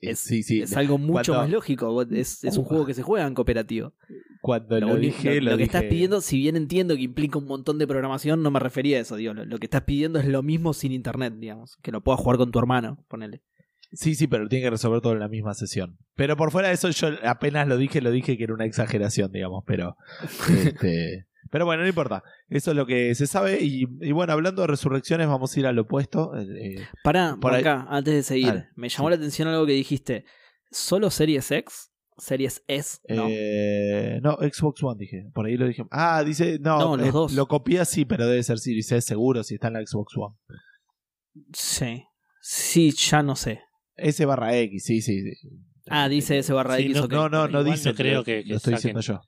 Es, 0.00 0.20
sí, 0.20 0.42
sí. 0.42 0.62
es 0.62 0.74
algo 0.76 0.96
mucho 0.96 1.32
Cuando- 1.32 1.42
más 1.42 1.50
lógico. 1.50 2.02
Es, 2.10 2.42
es 2.44 2.56
un 2.56 2.64
juego 2.64 2.86
que 2.86 2.94
se 2.94 3.02
juega 3.02 3.26
en 3.26 3.34
cooperativo. 3.34 3.92
Cuando 4.40 4.80
lo, 4.80 4.86
Lo, 4.88 4.96
dije, 4.96 5.34
lo- 5.36 5.40
lo, 5.42 5.50
lo 5.52 5.56
que 5.58 5.64
dije- 5.64 5.76
estás 5.76 5.82
pidiendo, 5.84 6.20
si 6.22 6.38
bien 6.38 6.56
entiendo 6.56 6.96
que 6.96 7.02
implica 7.02 7.38
un 7.38 7.44
montón 7.46 7.78
de 7.78 7.86
programación, 7.86 8.42
no 8.42 8.50
me 8.50 8.58
refería 8.58 8.96
a 8.96 9.00
eso. 9.00 9.16
Digo, 9.16 9.34
lo, 9.34 9.44
lo 9.44 9.58
que 9.58 9.66
estás 9.66 9.82
pidiendo 9.82 10.18
es 10.18 10.26
lo 10.26 10.42
mismo 10.42 10.72
sin 10.72 10.92
internet, 10.92 11.34
digamos. 11.38 11.76
Que 11.82 11.92
lo 11.92 12.00
puedas 12.02 12.20
jugar 12.22 12.38
con 12.38 12.50
tu 12.50 12.58
hermano, 12.58 13.04
ponele. 13.08 13.42
Sí, 13.92 14.14
sí, 14.14 14.26
pero 14.26 14.48
tiene 14.48 14.64
que 14.64 14.70
resolver 14.70 15.02
todo 15.02 15.12
en 15.12 15.18
la 15.18 15.28
misma 15.28 15.52
sesión. 15.52 15.98
Pero 16.16 16.34
por 16.38 16.50
fuera 16.50 16.68
de 16.68 16.74
eso, 16.74 16.88
yo 16.88 17.08
apenas 17.24 17.68
lo 17.68 17.76
dije, 17.76 18.00
lo 18.00 18.10
dije 18.10 18.38
que 18.38 18.44
era 18.44 18.54
una 18.54 18.64
exageración, 18.64 19.30
digamos, 19.30 19.62
pero. 19.66 19.96
este, 20.48 21.26
pero 21.52 21.66
bueno, 21.66 21.82
no 21.82 21.88
importa. 21.88 22.24
Eso 22.48 22.70
es 22.72 22.76
lo 22.76 22.86
que 22.86 23.14
se 23.14 23.26
sabe. 23.28 23.58
Y, 23.62 23.84
y 24.00 24.10
bueno, 24.12 24.32
hablando 24.32 24.62
de 24.62 24.68
resurrecciones, 24.68 25.28
vamos 25.28 25.54
a 25.54 25.60
ir 25.60 25.66
al 25.66 25.78
opuesto. 25.78 26.34
eh, 26.36 26.46
eh, 26.80 26.86
Pará, 27.04 27.36
Por 27.40 27.52
ahí- 27.54 27.60
acá, 27.60 27.86
antes 27.90 28.14
de 28.14 28.22
seguir. 28.24 28.46
Dale, 28.46 28.68
me 28.74 28.88
llamó 28.88 29.08
sí. 29.08 29.10
la 29.10 29.16
atención 29.16 29.46
algo 29.48 29.66
que 29.66 29.72
dijiste. 29.72 30.24
¿Solo 30.70 31.10
Series 31.10 31.50
X? 31.50 31.90
¿Series 32.16 32.62
S? 32.66 32.98
No. 33.08 33.26
eh, 33.28 34.18
no, 34.22 34.36
Xbox 34.40 34.82
One 34.82 34.96
dije. 34.98 35.24
Por 35.34 35.46
ahí 35.46 35.56
lo 35.56 35.66
dije. 35.66 35.84
Ah, 35.90 36.24
dice. 36.24 36.58
No, 36.60 36.78
No, 36.78 36.96
los 36.96 37.06
eh, 37.08 37.12
dos. 37.12 37.32
lo 37.34 37.46
copié 37.46 37.84
sí, 37.84 38.04
pero 38.06 38.26
debe 38.26 38.42
ser 38.42 38.58
Series 38.58 38.90
S 38.90 39.06
seguro 39.06 39.44
si 39.44 39.54
está 39.54 39.68
en 39.68 39.74
la 39.74 39.86
Xbox 39.86 40.14
One. 40.16 40.34
Sí. 41.54 42.04
Sí, 42.40 42.90
ya 42.92 43.22
no 43.22 43.36
sé. 43.36 43.60
S 43.96 44.24
barra 44.24 44.56
X, 44.56 44.84
sí, 44.84 45.00
sí. 45.02 45.20
sí. 45.34 45.48
Ah, 45.88 46.08
dice 46.08 46.38
S 46.38 46.52
barra 46.52 46.76
Sí, 46.76 46.84
X. 46.86 46.96
no. 46.96 47.06
No, 47.08 47.28
no, 47.28 47.48
no 47.48 47.64
dice. 47.64 47.90
no 47.90 47.94
creo 47.94 48.24
que 48.24 48.42
lo 48.44 48.56
estoy 48.56 48.74
saquen. 48.74 48.96
diciendo 48.96 49.00
yo. 49.00 49.20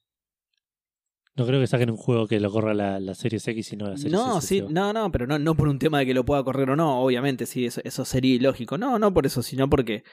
No 1.36 1.46
creo 1.46 1.60
que 1.60 1.66
saquen 1.66 1.90
un 1.90 1.96
juego 1.96 2.28
que 2.28 2.38
lo 2.38 2.50
corra 2.52 2.74
la, 2.74 3.00
la 3.00 3.14
Series 3.14 3.46
X 3.48 3.72
y 3.72 3.76
no 3.76 3.88
la 3.88 3.96
Series 3.96 4.12
No, 4.12 4.38
S, 4.38 4.46
sí, 4.46 4.62
no, 4.68 4.92
no, 4.92 5.10
pero 5.10 5.26
no, 5.26 5.38
no 5.38 5.56
por 5.56 5.66
un 5.68 5.78
tema 5.80 5.98
de 5.98 6.06
que 6.06 6.14
lo 6.14 6.24
pueda 6.24 6.44
correr 6.44 6.70
o 6.70 6.76
no, 6.76 7.00
obviamente, 7.00 7.46
sí, 7.46 7.66
eso, 7.66 7.80
eso 7.84 8.04
sería 8.04 8.34
ilógico. 8.34 8.78
No, 8.78 8.98
no 9.00 9.12
por 9.12 9.26
eso, 9.26 9.42
sino 9.42 9.68
porque, 9.68 10.04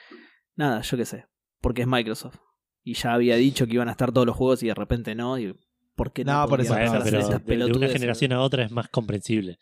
nada, 0.56 0.80
yo 0.80 0.96
qué 0.96 1.04
sé, 1.04 1.26
porque 1.60 1.82
es 1.82 1.88
Microsoft. 1.88 2.38
Y 2.82 2.94
ya 2.94 3.14
había 3.14 3.36
dicho 3.36 3.66
que 3.66 3.74
iban 3.74 3.88
a 3.88 3.92
estar 3.92 4.10
todos 4.10 4.26
los 4.26 4.34
juegos 4.36 4.62
y 4.64 4.66
de 4.66 4.74
repente 4.74 5.14
no, 5.14 5.38
y 5.38 5.54
¿por 5.94 6.12
qué 6.12 6.24
no? 6.24 6.40
No, 6.42 6.48
por 6.48 6.60
eso, 6.60 6.74
Bueno, 6.74 7.00
pero 7.46 7.66
de, 7.66 7.72
de 7.72 7.78
una 7.78 7.88
generación 7.88 8.32
a 8.32 8.40
otra 8.40 8.64
es 8.64 8.72
más 8.72 8.88
comprensible. 8.88 9.58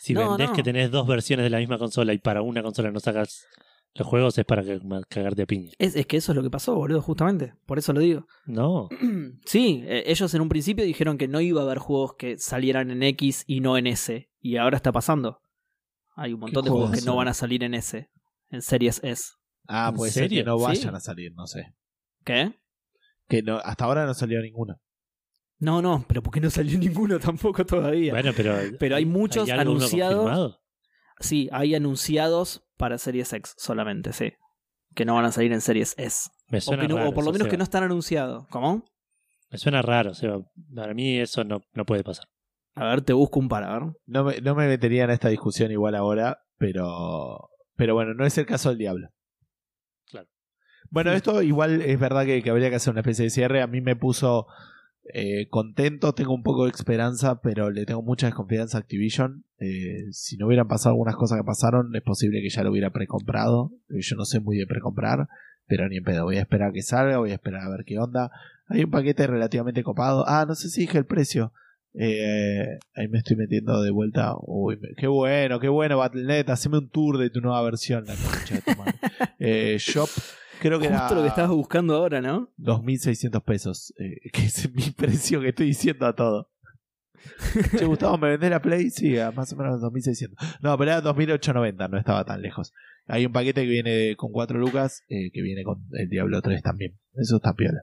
Si 0.00 0.12
No, 0.14 0.30
vendés 0.30 0.48
no. 0.48 0.56
que 0.56 0.62
tenés 0.64 0.90
dos 0.90 1.06
versiones 1.06 1.44
de 1.44 1.50
la 1.50 1.58
misma 1.58 1.78
consola 1.78 2.12
y 2.12 2.18
para 2.18 2.42
una 2.42 2.62
consola 2.62 2.90
no 2.90 2.98
sacas 2.98 3.46
los 3.94 4.06
juegos 4.06 4.38
es 4.38 4.44
para 4.44 4.62
cagarte 5.08 5.42
a 5.42 5.46
piña. 5.46 5.72
Es, 5.78 5.96
es 5.96 6.06
que 6.06 6.16
eso 6.16 6.32
es 6.32 6.36
lo 6.36 6.42
que 6.42 6.50
pasó, 6.50 6.74
boludo, 6.76 7.02
justamente, 7.02 7.54
por 7.66 7.78
eso 7.78 7.92
lo 7.92 8.00
digo. 8.00 8.26
No, 8.46 8.88
Sí, 9.44 9.82
eh, 9.86 10.04
ellos 10.06 10.32
en 10.34 10.40
un 10.42 10.48
principio 10.48 10.84
dijeron 10.84 11.18
que 11.18 11.28
no 11.28 11.40
iba 11.40 11.60
a 11.60 11.64
haber 11.64 11.78
juegos 11.78 12.14
que 12.16 12.38
salieran 12.38 12.90
en 12.90 13.02
X 13.02 13.44
y 13.46 13.60
no 13.60 13.76
en 13.76 13.86
S, 13.86 14.28
y 14.40 14.56
ahora 14.56 14.76
está 14.76 14.92
pasando. 14.92 15.40
Hay 16.16 16.32
un 16.32 16.40
montón 16.40 16.64
de 16.64 16.70
juegos 16.70 16.90
que 16.92 17.02
no 17.02 17.16
van 17.16 17.28
a 17.28 17.34
salir 17.34 17.62
en 17.64 17.74
S, 17.74 18.08
en 18.50 18.62
Series 18.62 19.00
S. 19.02 19.32
Ah, 19.66 19.88
¿En 19.90 19.96
puede 19.96 20.12
ser 20.12 20.28
que 20.28 20.42
no 20.44 20.58
vayan 20.58 20.90
Sí. 20.90 20.96
a 20.96 21.00
salir, 21.00 21.32
no 21.34 21.46
sé. 21.46 21.72
¿Qué? 22.24 22.52
Que 23.28 23.42
no, 23.42 23.56
hasta 23.58 23.84
ahora 23.84 24.04
no 24.06 24.14
salió 24.14 24.40
ninguno. 24.42 24.76
No, 25.60 25.80
no, 25.82 26.04
pero 26.08 26.22
¿por 26.22 26.32
qué 26.32 26.40
no 26.40 26.50
salió 26.50 26.78
ninguno 26.78 27.18
tampoco 27.18 27.64
todavía? 27.64 28.12
bueno, 28.12 28.32
pero. 28.36 28.54
Pero 28.78 28.96
hay 28.96 29.04
muchos 29.06 29.48
¿hay 29.48 29.58
anunciados. 29.58 30.58
Sí, 31.20 31.48
hay 31.52 31.74
anunciados 31.74 32.64
para 32.76 32.98
Series 32.98 33.32
X 33.32 33.54
solamente, 33.56 34.12
sí. 34.12 34.32
Que 34.94 35.04
no 35.04 35.14
van 35.14 35.26
a 35.26 35.32
salir 35.32 35.52
en 35.52 35.60
Series 35.60 35.94
S. 35.98 36.30
Me 36.48 36.58
O, 36.58 36.60
suena 36.60 36.82
que 36.82 36.88
no- 36.88 36.96
raro 36.96 37.10
o 37.10 37.14
por 37.14 37.24
lo 37.24 37.32
menos 37.32 37.46
que 37.48 37.56
no 37.56 37.62
están 37.64 37.84
anunciados. 37.84 38.46
¿Cómo? 38.48 38.84
Me 39.50 39.58
suena 39.58 39.82
raro, 39.82 40.14
Seba. 40.14 40.40
Para 40.74 40.94
mí 40.94 41.18
eso 41.18 41.44
no, 41.44 41.60
no 41.74 41.84
puede 41.84 42.02
pasar. 42.04 42.26
A 42.74 42.84
ver, 42.86 43.02
te 43.02 43.12
busco 43.12 43.38
un 43.38 43.48
par, 43.48 43.64
a 43.64 43.72
ver. 43.78 43.92
No 44.06 44.24
me, 44.24 44.40
no 44.40 44.54
me 44.54 44.66
metería 44.68 45.04
en 45.04 45.10
esta 45.10 45.28
discusión 45.28 45.70
igual 45.70 45.94
ahora, 45.94 46.40
pero, 46.56 47.50
pero 47.76 47.94
bueno, 47.94 48.14
no 48.14 48.24
es 48.24 48.38
el 48.38 48.46
caso 48.46 48.68
del 48.70 48.78
diablo. 48.78 49.08
Claro. 50.08 50.28
Bueno, 50.90 51.12
esto 51.12 51.42
igual 51.42 51.82
es 51.82 51.98
verdad 52.00 52.24
que, 52.24 52.42
que 52.42 52.50
habría 52.50 52.70
que 52.70 52.76
hacer 52.76 52.92
una 52.92 53.00
especie 53.00 53.24
de 53.24 53.30
cierre. 53.30 53.60
A 53.62 53.66
mí 53.66 53.80
me 53.80 53.96
puso 53.96 54.46
eh, 55.14 55.48
contento, 55.48 56.12
tengo 56.12 56.34
un 56.34 56.42
poco 56.42 56.64
de 56.64 56.70
esperanza, 56.70 57.40
pero 57.40 57.70
le 57.70 57.86
tengo 57.86 58.02
mucha 58.02 58.26
desconfianza 58.26 58.78
a 58.78 58.80
Activision. 58.80 59.44
Eh, 59.58 60.06
si 60.12 60.36
no 60.36 60.46
hubieran 60.46 60.68
pasado 60.68 60.94
algunas 60.94 61.16
cosas 61.16 61.38
que 61.38 61.44
pasaron, 61.44 61.94
es 61.94 62.02
posible 62.02 62.40
que 62.42 62.50
ya 62.50 62.62
lo 62.62 62.70
hubiera 62.70 62.90
precomprado. 62.90 63.72
Eh, 63.90 64.00
Yo 64.00 64.16
no 64.16 64.24
sé 64.24 64.40
muy 64.40 64.56
de 64.56 64.66
precomprar, 64.66 65.28
pero 65.66 65.88
ni 65.88 65.98
en 65.98 66.04
pedo. 66.04 66.24
Voy 66.24 66.36
a 66.36 66.40
esperar 66.40 66.70
a 66.70 66.72
que 66.72 66.82
salga, 66.82 67.18
voy 67.18 67.30
a 67.30 67.34
esperar 67.34 67.62
a 67.62 67.70
ver 67.70 67.84
qué 67.84 67.98
onda. 67.98 68.30
Hay 68.68 68.84
un 68.84 68.90
paquete 68.90 69.26
relativamente 69.26 69.82
copado. 69.82 70.24
Ah, 70.26 70.44
no 70.46 70.54
sé 70.54 70.68
si 70.68 70.82
dije 70.82 70.98
el 70.98 71.06
precio. 71.06 71.52
Eh, 71.94 72.78
ahí 72.94 73.08
me 73.08 73.18
estoy 73.18 73.36
metiendo 73.36 73.82
de 73.82 73.90
vuelta. 73.90 74.34
Uy, 74.42 74.78
qué 74.96 75.08
bueno, 75.08 75.58
qué 75.58 75.68
bueno, 75.68 75.98
Battle.net. 75.98 76.48
Haceme 76.48 76.78
un 76.78 76.88
tour 76.88 77.18
de 77.18 77.30
tu 77.30 77.40
nueva 77.40 77.62
versión. 77.62 78.04
La 78.06 78.14
concha 78.14 78.54
de 78.54 78.62
tu 78.62 78.78
madre. 78.78 78.94
Eh, 79.42 79.76
shop, 79.78 80.10
creo 80.60 80.78
que 80.78 80.88
Justo 80.88 81.06
era 81.06 81.14
lo 81.14 81.22
que 81.22 81.28
estabas 81.28 81.50
buscando 81.50 81.94
ahora, 81.96 82.20
¿no? 82.20 82.50
2.600 82.58 83.42
pesos. 83.42 83.92
eh, 83.98 84.30
que 84.32 84.44
es 84.46 84.72
mi 84.74 84.90
precio 84.96 85.40
que 85.40 85.48
estoy 85.48 85.66
diciendo 85.66 86.06
a 86.06 86.14
todo. 86.14 86.50
Che, 87.76 87.84
Gustavo, 87.84 88.16
¿me 88.18 88.30
vendés 88.30 88.50
la 88.50 88.62
Play? 88.62 88.90
Sí, 88.90 89.18
a 89.18 89.30
más 89.30 89.52
o 89.52 89.56
menos 89.56 89.80
2.600. 89.82 90.34
No, 90.62 90.76
pero 90.78 90.90
era 90.92 91.02
2.890, 91.02 91.90
no 91.90 91.98
estaba 91.98 92.24
tan 92.24 92.40
lejos. 92.40 92.72
Hay 93.06 93.26
un 93.26 93.32
paquete 93.32 93.62
que 93.62 93.68
viene 93.68 94.16
con 94.16 94.30
4 94.32 94.58
lucas, 94.58 95.02
eh, 95.08 95.30
que 95.32 95.42
viene 95.42 95.64
con 95.64 95.84
el 95.92 96.08
Diablo 96.08 96.40
3 96.40 96.62
también. 96.62 96.98
Eso 97.14 97.36
está 97.36 97.54
piola. 97.54 97.82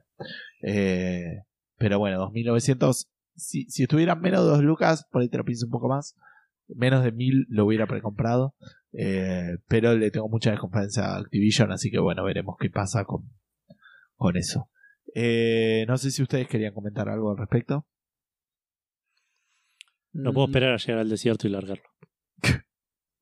Eh, 0.62 1.44
pero 1.78 2.00
bueno, 2.00 2.32
2.900. 2.32 3.08
Si, 3.36 3.66
si 3.70 3.84
estuvieran 3.84 4.22
menos 4.22 4.44
de 4.44 4.52
2 4.52 4.64
lucas, 4.64 5.06
por 5.12 5.22
ahí 5.22 5.30
te 5.30 5.38
lo 5.38 5.46
pienso 5.46 5.66
un 5.66 5.72
poco 5.72 5.90
más. 5.90 6.16
Menos 6.70 7.04
de 7.04 7.14
1.000 7.14 7.46
lo 7.50 7.66
hubiera 7.66 7.86
precomprado. 7.88 8.56
Eh, 8.94 9.58
pero 9.68 9.94
le 9.96 10.12
tengo 10.12 10.30
mucha 10.30 10.52
desconfianza 10.52 11.16
a 11.16 11.20
Activision, 11.20 11.72
así 11.72 11.92
que 11.92 12.00
bueno, 12.00 12.24
veremos 12.24 12.56
qué 12.60 12.70
pasa 12.70 13.04
con, 13.06 13.30
con 14.16 14.38
eso. 14.38 14.70
Eh, 15.14 15.86
no 15.88 15.98
sé 15.98 16.12
si 16.12 16.22
ustedes 16.24 16.48
querían 16.48 16.74
comentar 16.74 17.10
algo 17.10 17.32
al 17.32 17.38
respecto. 17.38 17.86
No 20.14 20.34
puedo 20.34 20.48
esperar 20.48 20.74
a 20.74 20.78
llegar 20.78 21.00
al 21.00 21.10
desierto 21.10 21.48
y 21.48 21.52
largarlo. 21.52 21.84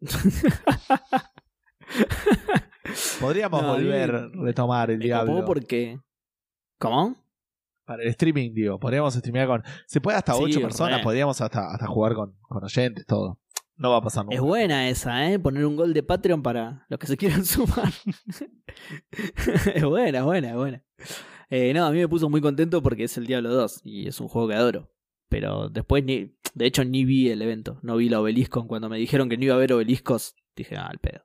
Podríamos 3.20 3.62
No, 3.62 3.74
volver 3.74 4.16
a 4.16 4.28
retomar 4.34 4.92
el 4.92 4.98
Me 5.00 5.06
Diablo. 5.06 5.46
porque. 5.46 6.00
¿Cómo? 6.80 7.16
Para 7.86 8.04
el 8.04 8.10
streaming, 8.10 8.54
digo. 8.54 8.80
Podríamos 8.80 9.14
streamear 9.16 9.48
con. 9.48 9.64
Se 9.88 10.02
puede 10.02 10.18
hasta 10.18 10.34
Sí, 10.34 10.44
8 10.44 10.62
personas, 10.62 10.98
re. 11.00 11.04
podríamos 11.04 11.40
hasta, 11.42 11.72
hasta 11.72 11.88
jugar 11.88 12.14
con, 12.14 12.36
con 12.42 12.64
oyentes, 12.64 13.06
todo. 13.06 13.40
No 13.77 13.91
va 13.91 13.97
a 13.97 14.02
pasar 14.02 14.23
nunca. 14.26 14.35
Es 14.35 14.41
buena 14.41 14.89
esa, 14.89 15.30
¿eh? 15.30 15.38
Poner 15.39 15.65
un 15.65 15.76
gol 15.76 15.93
de 15.93 16.02
Patreon 16.03 16.41
para 16.41 16.85
los 16.89 16.99
que 16.99 17.07
se 17.07 17.18
quieran 17.18 17.45
sumar. 17.45 17.91
es 19.73 19.84
buena, 19.84 20.19
es 20.19 20.23
buena, 20.23 20.49
es 20.49 20.56
buena. 20.56 20.84
Eh, 21.49 21.73
no, 21.73 21.85
a 21.85 21.91
mí 21.91 21.99
me 21.99 22.07
puso 22.07 22.30
muy 22.30 22.41
contento 22.41 22.81
porque 22.81 23.03
es 23.03 23.18
el 23.18 23.27
Diablo 23.27 23.53
2 23.53 23.81
y 23.84 24.07
es 24.07 24.19
un 24.19 24.27
juego 24.27 24.47
que 24.47 24.56
adoro. 24.56 24.91
Pero 25.30 25.69
después, 25.69 26.03
ni, 26.03 26.35
de 26.53 26.65
hecho, 26.65 26.85
ni 26.85 27.03
vi 27.06 27.30
el 27.30 27.41
evento. 27.41 27.80
No 27.81 27.97
vi 27.97 28.10
la 28.10 28.22
obelisco. 28.22 28.68
Cuando 28.68 28.89
me 28.89 28.97
dijeron 28.97 29.27
que 29.30 29.38
no 29.38 29.43
iba 29.43 29.53
a 29.53 29.57
haber 29.57 29.73
obeliscos, 29.73 30.35
dije, 30.56 30.76
ah, 30.77 30.88
al 30.88 30.99
pedo. 30.99 31.22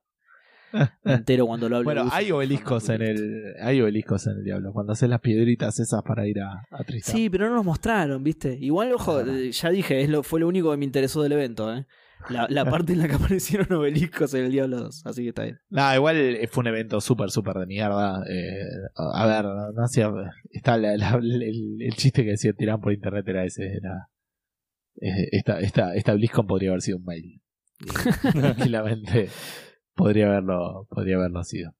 Me 1.03 1.13
entero 1.15 1.45
cuando 1.45 1.67
lo 1.67 1.77
hablo. 1.77 1.85
Bueno, 1.85 2.07
hay 2.11 2.31
obeliscos 2.31 2.87
no, 2.87 2.95
en 2.95 3.01
el. 3.01 3.53
Hay 3.61 3.81
obeliscos 3.81 4.25
en 4.27 4.37
el 4.37 4.43
Diablo. 4.43 4.71
Cuando 4.71 4.93
haces 4.93 5.09
las 5.09 5.19
piedritas 5.19 5.77
esas 5.79 6.01
para 6.01 6.25
ir 6.27 6.39
a, 6.39 6.65
a 6.71 6.83
Tristán. 6.85 7.15
Sí, 7.15 7.29
pero 7.29 7.49
no 7.49 7.55
nos 7.55 7.65
mostraron, 7.65 8.23
¿viste? 8.23 8.57
Igual, 8.59 8.93
ojo, 8.93 9.17
Ah. 9.17 9.25
ya 9.51 9.69
dije, 9.69 10.01
es 10.01 10.09
lo, 10.09 10.23
fue 10.23 10.39
lo 10.39 10.47
único 10.47 10.71
que 10.71 10.77
me 10.77 10.85
interesó 10.85 11.21
del 11.23 11.33
evento, 11.33 11.73
¿eh? 11.75 11.85
La, 12.29 12.47
la 12.49 12.65
parte 12.65 12.93
en 12.93 12.99
la 12.99 13.07
que 13.07 13.15
aparecieron 13.15 13.71
obeliscos 13.73 14.33
en 14.33 14.45
el 14.45 14.51
Diablo 14.51 14.77
2, 14.79 15.05
así 15.05 15.23
que 15.23 15.29
está 15.29 15.43
bien. 15.43 15.57
No, 15.69 15.95
igual 15.95 16.15
eh, 16.17 16.47
fue 16.47 16.61
un 16.61 16.67
evento 16.67 17.01
súper, 17.01 17.31
súper 17.31 17.55
de 17.57 17.65
mierda. 17.65 18.23
Eh, 18.29 18.63
a 18.95 19.25
ver, 19.27 19.45
no, 19.45 19.71
no 19.71 19.83
hacía- 19.83 20.11
Está 20.51 20.77
la- 20.77 20.97
la- 20.97 21.15
el, 21.21 21.77
el 21.81 21.93
chiste 21.95 22.23
que 22.23 22.31
decía 22.31 22.53
tiran 22.53 22.79
por 22.81 22.93
internet 22.93 23.27
era 23.27 23.43
ese. 23.45 23.65
Era, 23.73 24.07
eh, 25.01 25.29
esta, 25.31 25.59
esta, 25.59 25.95
esta 25.95 26.13
BlizzCon 26.13 26.47
podría 26.47 26.69
haber 26.69 26.81
sido 26.81 26.97
un 26.97 27.05
mail. 27.05 27.41
Tranquilamente 28.31 29.29
podría 29.95 30.27
haberlo, 30.27 30.85
podría 30.89 31.15
haberlo 31.17 31.43
sido. 31.43 31.73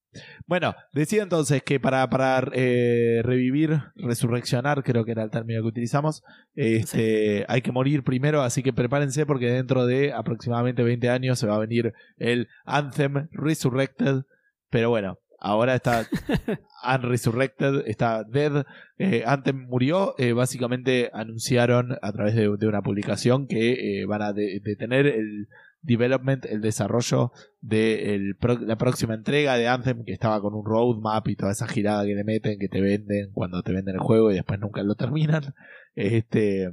Bueno, 0.46 0.76
decía 0.94 1.24
entonces 1.24 1.64
que 1.64 1.80
para, 1.80 2.10
para 2.10 2.46
eh, 2.54 3.22
revivir, 3.24 3.80
resurreccionar, 3.96 4.84
creo 4.84 5.06
que 5.06 5.12
era 5.12 5.24
el 5.24 5.32
término 5.32 5.62
que 5.62 5.68
utilizamos, 5.68 6.24
este, 6.56 7.46
hay 7.48 7.62
que 7.62 7.72
morir 7.72 8.04
primero, 8.04 8.42
así 8.42 8.62
que 8.62 8.74
prepárense 8.74 9.26
porque 9.26 9.48
dentro 9.52 9.86
de 9.86 10.12
aproximadamente 10.14 10.84
20 10.84 11.10
años 11.10 11.40
se 11.40 11.48
va 11.48 11.56
a 11.56 11.60
venir 11.60 11.94
el 12.18 12.48
Anthem 12.66 13.30
Resurrected, 13.32 14.24
pero 14.70 14.90
bueno, 14.90 15.18
ahora 15.40 15.76
está 15.76 16.06
Unresurrected, 16.96 17.84
está 17.88 18.24
Dead. 18.24 18.66
Eh, 18.98 19.24
Anthem 19.26 19.66
murió, 19.68 20.16
eh, 20.18 20.34
básicamente 20.34 21.10
anunciaron 21.14 21.98
a 22.02 22.12
través 22.12 22.36
de, 22.36 22.56
de 22.58 22.68
una 22.68 22.82
publicación 22.82 23.48
que 23.48 24.02
eh, 24.02 24.06
van 24.06 24.22
a 24.22 24.34
de- 24.34 24.60
detener 24.64 25.08
el 25.08 25.48
development, 25.82 26.45
el 26.45 26.62
desarrollo 26.62 27.32
de 27.60 28.16
el 28.16 28.38
la 28.62 28.78
próxima 28.78 29.14
entrega 29.14 29.58
de 29.58 29.68
Anthem 29.68 30.03
que 30.03 30.14
estaba 30.14 30.41
con 30.41 30.53
un 30.53 30.66
roadmap 30.66 31.28
y 31.28 31.36
toda 31.36 31.52
esa 31.52 31.68
girada 31.68 32.06
que 32.06 32.16
le 32.16 32.24
meten, 32.24 32.60
que 32.60 32.70
te 32.70 32.82
venden 32.82 33.32
cuando 33.34 33.64
te 33.64 33.74
venden 33.74 33.95
el 33.95 34.02
juego 34.02 34.32
y 34.32 34.36
después 34.36 34.60
nunca 34.60 34.84
lo 34.84 34.95
terminan. 34.95 35.53
Este 35.95 36.72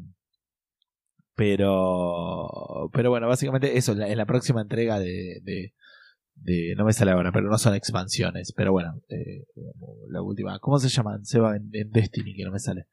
pero 1.34 2.90
pero 2.92 3.10
bueno, 3.10 3.28
básicamente 3.28 3.76
eso, 3.78 3.92
en 3.92 4.18
la, 4.18 4.26
próxima 4.26 4.60
entrega 4.60 4.98
de, 4.98 5.40
de, 5.44 6.74
no 6.76 6.84
me 6.84 6.92
sale 6.92 7.12
ahora, 7.12 7.32
pero 7.32 7.48
no 7.48 7.58
son 7.58 7.74
expansiones, 7.74 8.52
pero 8.56 8.72
bueno, 8.72 9.00
eh, 9.08 9.44
la 10.08 10.22
última, 10.22 10.58
¿cómo 10.58 10.78
se 10.78 10.88
llaman? 10.88 11.24
Seba 11.24 11.56
en, 11.56 11.70
en 11.72 11.90
Destiny 11.90 12.34
que 12.34 12.44
no 12.44 12.52
me 12.52 12.58
sale. 12.58 12.86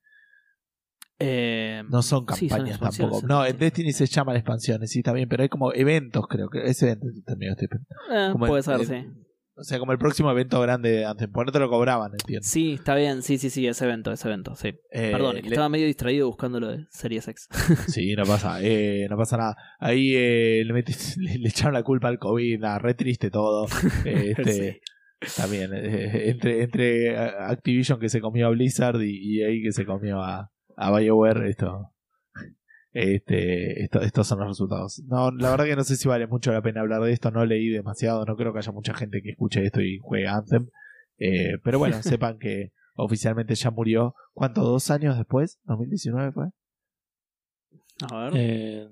Eh, 1.19 1.83
No 1.89 2.01
son 2.01 2.25
sí, 2.33 2.49
son 2.49 2.57
campañas 2.59 2.79
tampoco. 2.79 3.25
No, 3.27 3.45
en. 3.45 3.57
Destiny 3.57 3.93
se 3.93 4.05
llaman 4.05 4.35
expansiones, 4.35 4.91
sí, 4.91 5.01
también, 5.01 5.29
pero 5.29 5.43
hay 5.43 5.49
como 5.49 5.73
eventos, 5.73 6.25
creo 6.27 6.49
que 6.49 6.63
ese 6.65 6.87
evento 6.91 7.07
terminó 7.25 7.53
este 7.53 7.65
eh, 7.65 8.29
como 8.31 8.47
puede 8.47 8.59
el- 8.59 8.63
ser, 8.65 8.79
el- 8.81 8.85
sí. 8.87 9.21
O 9.57 9.63
sea, 9.63 9.79
como 9.79 9.93
el 9.93 9.97
próximo 9.97 10.29
evento 10.29 10.59
grande 10.59 10.89
de 10.91 11.05
Anthem, 11.05 11.31
por 11.31 11.45
no 11.45 11.51
te 11.53 11.59
lo 11.59 11.69
cobraban, 11.69 12.11
entiendo. 12.11 12.45
Sí, 12.45 12.73
está 12.73 12.93
bien, 12.93 13.21
sí, 13.21 13.37
sí, 13.37 13.49
sí, 13.49 13.65
ese 13.65 13.85
evento, 13.85 14.11
ese 14.11 14.27
evento, 14.27 14.53
sí. 14.55 14.73
Eh, 14.91 15.11
Perdón, 15.13 15.37
es 15.37 15.43
le- 15.43 15.47
estaba 15.51 15.69
medio 15.69 15.85
distraído 15.85 16.27
buscando 16.27 16.59
lo 16.59 16.67
de 16.67 16.85
Series 16.89 17.25
X. 17.29 17.47
Sí, 17.87 18.13
no 18.17 18.23
pasa, 18.23 18.57
eh, 18.61 19.07
no 19.09 19.15
pasa 19.15 19.37
nada. 19.37 19.55
Ahí 19.79 20.11
eh, 20.13 20.63
le, 20.65 20.73
metí- 20.73 21.15
le, 21.21 21.37
le 21.37 21.47
echaron 21.47 21.73
la 21.73 21.83
culpa 21.83 22.09
al 22.09 22.19
COVID, 22.19 22.59
nada, 22.59 22.79
re 22.79 22.95
triste 22.95 23.29
todo. 23.31 23.67
Este, 24.05 24.81
Sí. 25.21 25.41
También, 25.41 25.71
entre, 25.73 26.61
entre 26.61 27.17
Activision 27.17 27.97
que 27.99 28.09
se 28.09 28.19
comió 28.19 28.47
a 28.47 28.49
Blizzard 28.49 29.01
y, 29.01 29.37
y 29.37 29.43
ahí 29.43 29.63
que 29.63 29.71
se 29.71 29.85
comió 29.85 30.21
a, 30.21 30.51
a 30.77 30.91
BioWare, 30.97 31.49
esto, 31.49 31.91
este, 32.93 33.83
esto, 33.83 34.01
estos 34.01 34.27
son 34.27 34.39
los 34.39 34.47
resultados. 34.49 35.01
No, 35.07 35.31
la 35.31 35.51
verdad 35.51 35.65
que 35.65 35.75
no 35.75 35.83
sé 35.83 35.95
si 35.95 36.07
vale 36.07 36.27
mucho 36.27 36.51
la 36.51 36.61
pena 36.61 36.81
hablar 36.81 37.01
de 37.01 37.11
esto, 37.11 37.31
no 37.31 37.45
leí 37.45 37.69
demasiado, 37.69 38.25
no 38.25 38.35
creo 38.35 38.53
que 38.53 38.59
haya 38.59 38.71
mucha 38.71 38.93
gente 38.93 39.21
que 39.21 39.31
escuche 39.31 39.65
esto 39.65 39.81
y 39.81 39.99
juegue 40.01 40.27
Anthem. 40.27 40.69
Eh, 41.17 41.57
pero 41.63 41.79
bueno, 41.79 41.97
sepan 42.03 42.37
que 42.39 42.71
oficialmente 42.95 43.55
ya 43.55 43.71
murió. 43.71 44.15
¿Cuánto? 44.33 44.61
¿Dos 44.61 44.89
años 44.91 45.17
después? 45.17 45.59
¿2019 45.65 46.33
fue? 46.33 46.45
A 48.11 48.29
ver. 48.29 48.33
Eh, 48.35 48.87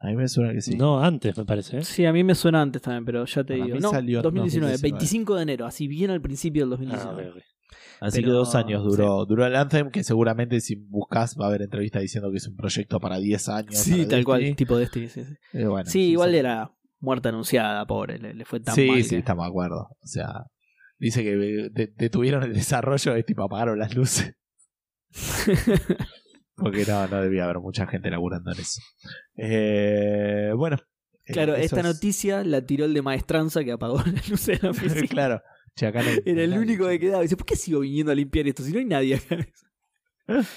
A 0.00 0.06
mí 0.06 0.16
me 0.16 0.26
suena 0.28 0.52
que 0.52 0.60
sí. 0.60 0.76
No, 0.76 1.00
antes 1.02 1.36
me 1.36 1.44
parece. 1.44 1.78
¿eh? 1.78 1.82
Sí, 1.82 2.04
a 2.06 2.12
mí 2.12 2.24
me 2.24 2.34
suena 2.34 2.62
antes 2.62 2.80
también, 2.82 3.04
pero 3.04 3.24
ya 3.24 3.44
te 3.44 3.54
Para 3.54 3.64
digo. 3.64 3.76
mí 3.76 3.82
No, 3.82 3.90
salió 3.90 4.18
en 4.18 4.22
2019, 4.22 4.72
2019. 4.72 4.98
25 4.98 5.34
de 5.36 5.42
enero, 5.42 5.66
así 5.66 5.86
bien 5.88 6.10
al 6.10 6.20
principio 6.20 6.62
del 6.64 6.72
Ah, 6.72 6.76
2019. 6.76 7.30
ok, 7.30 7.36
ok. 7.36 7.42
Así 8.00 8.18
Pero- 8.18 8.28
que 8.28 8.32
dos 8.32 8.54
años 8.54 8.82
duró, 8.84 9.24
duró 9.26 9.46
el 9.46 9.54
Anthem, 9.56 9.90
que 9.90 10.02
seguramente 10.04 10.60
si 10.60 10.74
buscas 10.76 11.36
va 11.40 11.44
a 11.46 11.48
haber 11.48 11.62
entrevistas 11.62 12.02
diciendo 12.02 12.30
que 12.30 12.38
es 12.38 12.46
un 12.48 12.56
proyecto 12.56 12.98
para 13.00 13.18
10 13.18 13.48
años. 13.48 13.76
Sí, 13.76 14.06
tal 14.06 14.24
cual, 14.24 14.54
tipo 14.56 14.76
de 14.76 14.84
este. 14.84 15.08
Sí, 15.08 15.24
sí. 15.24 15.34
Eh, 15.52 15.66
bueno, 15.66 15.88
Sí, 15.90 16.10
igual 16.10 16.30
sí. 16.30 16.36
era 16.38 16.72
muerte 16.98 17.28
anunciada, 17.28 17.86
pobre, 17.86 18.18
le, 18.18 18.34
le 18.34 18.44
fue 18.44 18.60
tan 18.60 18.74
Sí, 18.74 18.86
mal. 18.88 19.02
sí, 19.02 19.10
que- 19.10 19.18
estamos 19.18 19.44
de 19.44 19.48
acuerdo. 19.50 19.88
O 20.02 20.06
sea, 20.06 20.44
dice 20.98 21.22
que 21.22 21.36
de- 21.36 21.92
detuvieron 21.96 22.42
el 22.42 22.52
desarrollo, 22.54 23.14
es 23.14 23.24
tipo 23.26 23.42
apagaron 23.42 23.78
las 23.78 23.94
luces. 23.94 24.34
Porque 26.56 26.84
no, 26.86 27.08
no 27.08 27.22
debía 27.22 27.44
haber 27.44 27.58
mucha 27.60 27.86
gente 27.86 28.10
laburando 28.10 28.52
en 28.52 28.60
eso. 28.60 28.82
Eh, 29.36 30.52
bueno. 30.56 30.76
eh, 31.24 31.32
Claro, 31.32 31.54
esta 31.54 31.78
es- 31.78 31.84
noticia 31.84 32.44
la 32.44 32.64
tiró 32.66 32.84
el 32.84 32.92
de 32.94 33.02
Maestranza 33.02 33.64
que 33.64 33.72
apagó 33.72 33.96
la 34.04 34.22
luz 34.28 34.46
de 34.46 34.58
la 34.60 34.70
oficina. 34.70 35.06
claro. 35.08 35.42
Che, 35.76 35.86
acá 35.86 36.02
no 36.02 36.08
hay- 36.10 36.22
Era 36.26 36.44
el 36.44 36.52
único 36.58 36.86
que 36.88 36.98
quedaba. 36.98 37.22
Dice, 37.22 37.36
¿por 37.36 37.46
qué 37.46 37.56
sigo 37.56 37.80
viniendo 37.80 38.12
a 38.12 38.14
limpiar 38.14 38.46
esto 38.48 38.62
si 38.62 38.72
no 38.72 38.78
hay 38.78 38.84
nadie 38.84 39.14
acá? 39.16 39.36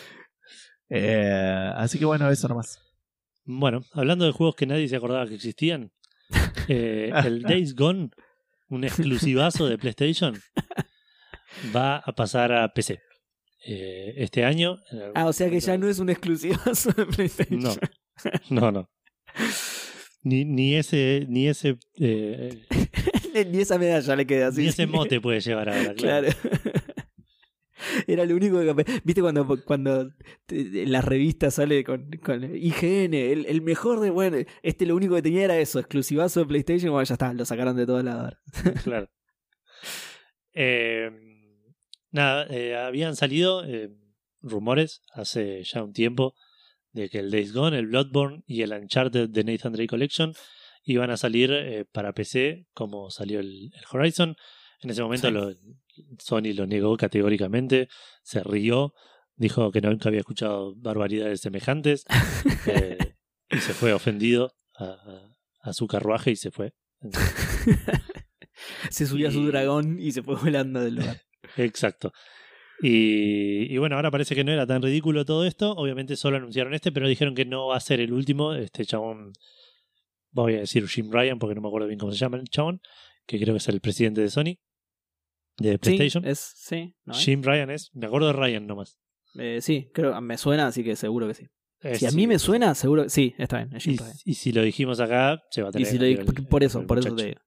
Eh, 0.89 1.71
así 1.75 1.97
que 1.97 2.05
bueno, 2.05 2.29
eso 2.29 2.47
nomás. 2.47 2.79
Bueno, 3.45 3.83
hablando 3.93 4.25
de 4.25 4.31
juegos 4.31 4.55
que 4.55 4.67
nadie 4.67 4.87
se 4.87 4.95
acordaba 4.95 5.25
que 5.27 5.33
existían, 5.35 5.91
eh, 6.67 7.11
el 7.25 7.41
Days 7.41 7.75
Gone, 7.75 8.11
un 8.69 8.83
exclusivazo 8.83 9.67
de 9.67 9.77
PlayStation, 9.79 10.39
va 11.75 11.97
a 11.97 12.11
pasar 12.13 12.51
a 12.53 12.71
PC. 12.73 12.99
Eh, 13.65 14.13
este 14.17 14.43
año. 14.45 14.77
Ah, 15.15 15.25
o 15.25 15.33
sea 15.33 15.49
que 15.49 15.59
ya 15.59 15.77
no 15.77 15.87
es 15.87 15.97
un 15.99 16.09
exclusivazo 16.09 16.91
de 16.91 17.05
PlayStation. 17.07 17.59
No, 17.61 17.75
no, 18.49 18.71
no. 18.71 18.89
Ni, 20.21 20.45
ni 20.45 20.75
ese, 20.75 21.25
ni 21.27 21.47
ese, 21.47 21.77
eh, 21.99 22.65
Ni 23.33 23.59
esa 23.59 23.77
medalla 23.77 24.15
le 24.15 24.25
queda 24.25 24.47
así. 24.47 24.61
ni 24.61 24.67
ese 24.67 24.87
mote 24.87 25.19
puede 25.19 25.39
llevar 25.39 25.69
ahora, 25.69 25.93
claro. 25.95 26.27
Claro. 26.41 26.73
Era 28.07 28.25
lo 28.25 28.35
único 28.35 28.59
que. 28.59 29.01
¿Viste 29.03 29.21
cuando, 29.21 29.63
cuando 29.63 30.11
en 30.49 30.91
las 30.91 31.03
revistas 31.03 31.55
sale 31.55 31.83
con, 31.83 32.09
con 32.23 32.43
IGN? 32.43 33.13
El, 33.13 33.45
el 33.45 33.61
mejor 33.61 33.99
de. 33.99 34.09
Bueno, 34.09 34.37
este 34.61 34.85
lo 34.85 34.95
único 34.95 35.15
que 35.15 35.21
tenía 35.21 35.43
era 35.43 35.57
eso, 35.57 35.79
exclusivazo 35.79 36.41
de 36.41 36.45
PlayStation. 36.45 36.91
Bueno, 36.91 37.05
ya 37.05 37.13
está, 37.13 37.33
lo 37.33 37.45
sacaron 37.45 37.75
de 37.75 37.85
todos 37.85 38.03
lados. 38.03 38.35
claro. 38.83 39.09
Eh, 40.53 41.11
nada, 42.11 42.45
eh, 42.49 42.75
habían 42.75 43.15
salido 43.15 43.63
eh, 43.65 43.89
rumores 44.41 45.01
hace 45.13 45.63
ya 45.63 45.83
un 45.83 45.93
tiempo 45.93 46.35
de 46.91 47.09
que 47.09 47.19
el 47.19 47.31
Days 47.31 47.53
Gone, 47.53 47.77
el 47.77 47.87
Bloodborne 47.87 48.43
y 48.45 48.61
el 48.61 48.71
Uncharted 48.71 49.29
de 49.29 49.43
Nathan 49.43 49.73
Drake 49.73 49.87
Collection 49.87 50.33
iban 50.83 51.09
a 51.11 51.17
salir 51.17 51.51
eh, 51.51 51.85
para 51.91 52.13
PC 52.13 52.67
como 52.73 53.09
salió 53.09 53.39
el, 53.39 53.71
el 53.73 53.83
Horizon. 53.91 54.35
En 54.81 54.89
ese 54.89 55.01
momento 55.03 55.27
Sí. 55.27 55.33
lo- 55.33 55.53
Sony 56.19 56.53
lo 56.55 56.65
negó 56.67 56.97
categóricamente, 56.97 57.87
se 58.23 58.41
rió, 58.43 58.93
dijo 59.35 59.71
que 59.71 59.79
nunca 59.81 60.09
había 60.09 60.19
escuchado 60.21 60.73
barbaridades 60.75 61.39
semejantes 61.41 62.05
eh, 62.67 62.97
y 63.49 63.57
se 63.57 63.73
fue 63.73 63.93
ofendido 63.93 64.53
a, 64.75 64.85
a- 64.85 65.35
a 65.69 65.73
su 65.73 65.87
carruaje 65.87 66.31
y 66.31 66.35
se 66.35 66.51
fue. 66.51 66.73
Se 68.89 69.05
subió 69.07 69.29
a 69.29 69.31
su 69.31 69.45
dragón 69.47 69.99
y 69.99 70.11
se 70.11 70.21
fue 70.23 70.35
volando 70.35 70.79
del 70.81 70.95
lugar. 70.95 71.21
Exacto. 71.57 72.13
Y, 72.81 73.73
y 73.73 73.77
bueno, 73.77 73.95
ahora 73.95 74.11
parece 74.11 74.35
que 74.35 74.43
no 74.43 74.51
era 74.51 74.67
tan 74.67 74.81
ridículo 74.81 75.25
todo 75.25 75.45
esto. 75.45 75.71
Obviamente 75.71 76.15
solo 76.15 76.37
anunciaron 76.37 76.73
este, 76.73 76.91
pero 76.91 77.07
dijeron 77.07 77.33
que 77.35 77.45
no 77.45 77.67
va 77.67 77.77
a 77.77 77.81
ser 77.81 77.99
el 77.99 78.13
último. 78.13 78.53
Este 78.53 78.85
chabón, 78.85 79.33
voy 80.33 80.55
a 80.55 80.59
decir 80.59 80.87
Jim 80.87 81.09
Ryan, 81.11 81.39
porque 81.39 81.55
no 81.55 81.61
me 81.61 81.67
acuerdo 81.67 81.87
bien 81.87 81.99
cómo 81.99 82.11
se 82.11 82.17
llama 82.17 82.37
el 82.37 82.47
chabón, 82.49 82.81
que 83.25 83.39
creo 83.39 83.53
que 83.53 83.57
es 83.59 83.67
el 83.69 83.79
presidente 83.79 84.21
de 84.21 84.29
Sony, 84.29 84.55
de 85.57 85.79
PlayStation. 85.79 86.23
Sí, 86.23 86.29
es, 86.29 86.53
sí, 86.57 86.95
¿no 87.05 87.13
es? 87.13 87.19
Jim 87.19 87.41
Ryan 87.43 87.69
es, 87.69 87.89
me 87.93 88.05
acuerdo 88.07 88.27
de 88.27 88.33
Ryan 88.33 88.67
nomás. 88.67 88.97
Eh, 89.35 89.59
sí, 89.61 89.89
creo 89.93 90.19
me 90.21 90.37
suena, 90.37 90.67
así 90.67 90.83
que 90.83 90.95
seguro 90.95 91.27
que 91.27 91.33
sí. 91.33 91.47
Eh, 91.81 91.95
Si 91.97 92.05
a 92.05 92.11
sí, 92.11 92.15
mí 92.15 92.27
me 92.27 92.39
suena, 92.39 92.75
seguro 92.75 93.03
que 93.03 93.09
sí, 93.09 93.33
está 93.37 93.57
bien. 93.63 93.75
es 93.75 93.83
Jim 93.83 93.93
Y, 93.93 93.97
Ryan. 93.97 94.13
y 94.25 94.33
si 94.35 94.51
lo 94.51 94.61
dijimos 94.61 94.99
acá, 94.99 95.39
se 95.51 95.61
va 95.61 95.67
a 95.67 95.71
Y 95.71 95.73
tener 95.73 95.87
si 95.87 95.97
que 95.99 96.13
lo 96.15 96.21
el- 96.21 96.47
por 96.47 96.63
eso, 96.63 96.85
por 96.85 96.99
eso 96.99 97.15
te 97.15 97.25
digo. 97.25 97.39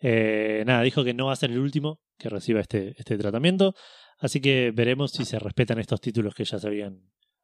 Eh, 0.00 0.62
nada, 0.66 0.82
dijo 0.82 1.04
que 1.04 1.14
no 1.14 1.26
va 1.26 1.32
a 1.32 1.36
ser 1.36 1.50
el 1.50 1.58
último 1.58 2.00
que 2.18 2.28
reciba 2.28 2.60
este, 2.60 2.94
este 2.98 3.16
tratamiento. 3.16 3.74
Así 4.18 4.40
que 4.40 4.70
veremos 4.74 5.12
si 5.12 5.24
se 5.24 5.38
respetan 5.38 5.78
estos 5.78 6.00
títulos 6.00 6.34
que 6.34 6.44
ya 6.44 6.58
se 6.58 6.66
habían 6.66 7.00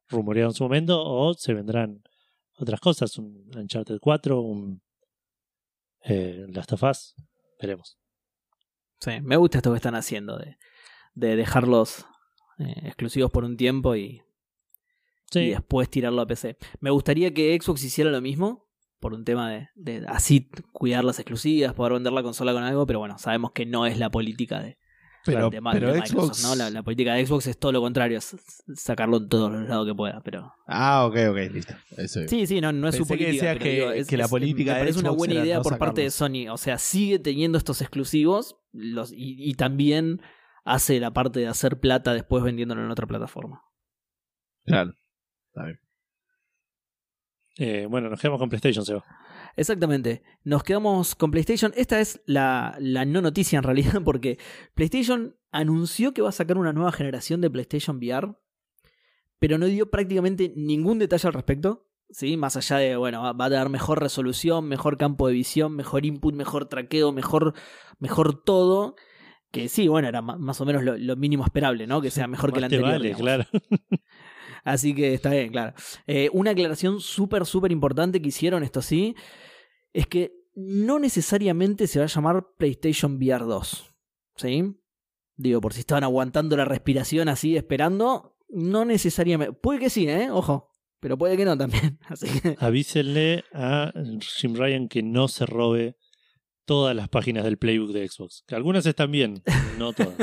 rumoreado 0.09 0.51
en 0.51 0.55
su 0.55 0.63
momento 0.63 1.03
o 1.03 1.33
se 1.33 1.53
vendrán 1.53 2.01
otras 2.57 2.79
cosas. 2.79 3.17
Un 3.17 3.49
Uncharted 3.55 3.99
4, 3.99 4.41
un 4.41 4.81
eh, 6.03 6.45
Last 6.49 6.73
of 6.73 6.83
Us. 6.83 7.15
Veremos. 7.59 7.97
Sí, 8.99 9.21
me 9.21 9.37
gusta 9.37 9.57
esto 9.57 9.71
que 9.71 9.77
están 9.77 9.95
haciendo 9.95 10.37
de, 10.37 10.57
de 11.13 11.35
dejarlos 11.35 12.05
eh, 12.59 12.81
exclusivos 12.83 13.31
por 13.31 13.43
un 13.43 13.57
tiempo 13.57 13.95
y, 13.95 14.01
y 14.01 14.21
Sí, 15.31 15.49
después 15.49 15.89
tirarlo 15.89 16.21
a 16.21 16.27
PC. 16.27 16.57
Me 16.79 16.89
gustaría 16.89 17.33
que 17.33 17.57
Xbox 17.59 17.83
hiciera 17.83 18.11
lo 18.11 18.21
mismo 18.21 18.69
por 18.99 19.13
un 19.13 19.25
tema 19.25 19.51
de, 19.51 19.69
de 19.75 20.05
así 20.07 20.49
cuidar 20.71 21.03
las 21.03 21.19
exclusivas, 21.19 21.73
poder 21.73 21.93
vender 21.93 22.13
la 22.13 22.23
consola 22.23 22.53
con 22.53 22.63
algo, 22.63 22.85
pero 22.85 22.99
bueno, 22.99 23.17
sabemos 23.17 23.51
que 23.51 23.65
no 23.65 23.85
es 23.85 23.97
la 23.97 24.09
política 24.09 24.61
de, 24.61 24.77
Pero, 25.25 25.49
de, 25.49 25.61
pero 25.71 25.87
de 25.93 26.01
Microsoft, 26.01 26.35
Xbox. 26.37 26.43
¿no? 26.43 26.55
La, 26.55 26.69
la 26.69 26.83
política 26.83 27.13
de 27.13 27.25
Xbox 27.25 27.47
es 27.47 27.57
todo 27.57 27.71
lo 27.71 27.79
contrario, 27.81 28.17
es 28.17 28.35
sacarlo 28.75 29.17
en 29.17 29.29
todos 29.29 29.51
los 29.51 29.69
lados 29.69 29.87
que 29.87 29.95
pueda, 29.95 30.21
pero... 30.21 30.53
Ah, 30.67 31.05
ok, 31.05 31.15
ok, 31.31 31.37
listo. 31.53 31.73
Eso 31.97 32.19
es. 32.21 32.29
Sí, 32.29 32.45
sí, 32.45 32.59
no, 32.59 32.71
no 32.73 32.89
es 32.89 32.95
su 32.95 33.07
Pensé 33.07 33.17
que 33.17 33.23
política. 33.25 33.45
decías 33.49 33.53
pero 33.53 33.63
que- 33.63 33.71
digo, 33.79 33.91
es- 33.91 34.07
que 34.07 34.17
la 34.17 34.25
es- 34.25 34.29
política 34.29 34.71
me 34.73 34.77
de 34.79 34.81
parece 34.83 34.99
una 34.99 35.11
buena 35.11 35.33
idea 35.35 35.57
no 35.57 35.63
por 35.63 35.77
parte 35.77 36.01
de 36.01 36.11
Sony. 36.11 36.49
O 36.51 36.57
sea, 36.57 36.77
sigue 36.77 37.19
teniendo 37.19 37.57
estos 37.57 37.81
exclusivos 37.81 38.57
los, 38.73 39.11
y, 39.13 39.35
y 39.49 39.53
también 39.53 40.21
hace 40.65 40.99
la 40.99 41.11
parte 41.11 41.39
de 41.39 41.47
hacer 41.47 41.79
plata 41.79 42.13
después 42.13 42.43
vendiéndolo 42.43 42.83
en 42.83 42.91
otra 42.91 43.07
plataforma. 43.07 43.61
Claro. 44.65 44.93
Está 45.53 45.65
bien. 45.65 45.79
eh, 47.59 47.85
bueno, 47.89 48.09
nos 48.09 48.19
quedamos 48.19 48.39
con 48.39 48.49
PlayStation, 48.49 48.83
Seba. 48.85 49.03
Exactamente. 49.55 50.23
Nos 50.43 50.63
quedamos 50.63 51.15
con 51.15 51.31
PlayStation. 51.31 51.73
Esta 51.75 51.99
es 51.99 52.21
la, 52.25 52.75
la 52.79 53.05
no 53.05 53.21
noticia 53.21 53.57
en 53.57 53.63
realidad 53.63 54.01
porque 54.05 54.37
PlayStation 54.73 55.35
anunció 55.51 56.13
que 56.13 56.21
va 56.21 56.29
a 56.29 56.33
sacar 56.33 56.57
una 56.57 56.73
nueva 56.73 56.91
generación 56.91 57.41
de 57.41 57.49
PlayStation 57.49 57.97
VR, 57.97 58.35
pero 59.39 59.57
no 59.57 59.65
dio 59.65 59.91
prácticamente 59.91 60.53
ningún 60.55 60.99
detalle 60.99 61.27
al 61.27 61.33
respecto. 61.33 61.87
¿sí? 62.09 62.37
Más 62.37 62.55
allá 62.57 62.77
de, 62.77 62.95
bueno, 62.95 63.21
va, 63.21 63.45
a 63.45 63.49
dar 63.49 63.69
mejor 63.69 64.01
resolución, 64.01 64.67
mejor 64.67 64.97
campo 64.97 65.27
de 65.27 65.33
visión, 65.33 65.75
mejor 65.75 66.05
input, 66.05 66.33
mejor 66.33 66.65
traqueo, 66.65 67.11
mejor, 67.11 67.53
mejor 67.99 68.43
todo. 68.43 68.95
Que 69.51 69.69
sí, 69.69 69.87
bueno, 69.87 70.07
era 70.07 70.23
más 70.23 70.59
o 70.61 70.65
menos 70.65 70.83
lo, 70.83 70.97
lo 70.97 71.15
mínimo 71.15 71.43
esperable, 71.43 71.85
¿no? 71.85 72.01
Que 72.01 72.09
sea 72.09 72.25
mejor 72.25 72.53
que 72.53 72.59
la 72.59 72.65
anterior. 72.65 72.89
vale, 72.89 73.13
claro. 73.13 73.45
Así 74.63 74.95
que 74.95 75.13
está 75.13 75.31
bien, 75.31 75.51
claro. 75.51 75.73
Eh, 76.07 76.29
una 76.33 76.51
aclaración 76.51 76.99
súper, 77.01 77.45
súper 77.45 77.71
importante 77.71 78.21
que 78.21 78.29
hicieron, 78.29 78.63
esto 78.63 78.81
sí, 78.81 79.15
es 79.91 80.07
que 80.07 80.33
no 80.55 80.99
necesariamente 80.99 81.87
se 81.87 81.99
va 81.99 82.05
a 82.05 82.09
llamar 82.09 82.47
PlayStation 82.57 83.17
VR 83.17 83.45
2. 83.45 83.93
¿Sí? 84.35 84.75
Digo, 85.35 85.61
por 85.61 85.73
si 85.73 85.81
estaban 85.81 86.03
aguantando 86.03 86.55
la 86.55 86.65
respiración 86.65 87.27
así, 87.27 87.57
esperando, 87.57 88.37
no 88.49 88.85
necesariamente. 88.85 89.53
Puede 89.53 89.79
que 89.79 89.89
sí, 89.89 90.07
¿eh? 90.07 90.29
Ojo. 90.31 90.69
Pero 90.99 91.17
puede 91.17 91.35
que 91.35 91.43
no 91.43 91.57
también. 91.57 91.99
Así 92.07 92.27
que. 92.39 92.55
Avísenle 92.59 93.43
a 93.51 93.91
Jim 94.37 94.55
Ryan 94.55 94.87
que 94.87 95.03
no 95.03 95.27
se 95.27 95.45
robe 95.45 95.97
todas 96.63 96.95
las 96.95 97.09
páginas 97.09 97.43
del 97.43 97.57
playbook 97.57 97.91
de 97.91 98.07
Xbox. 98.07 98.45
Que 98.47 98.55
algunas 98.55 98.85
están 98.85 99.11
bien, 99.11 99.43
no 99.77 99.91
todas. 99.91 100.15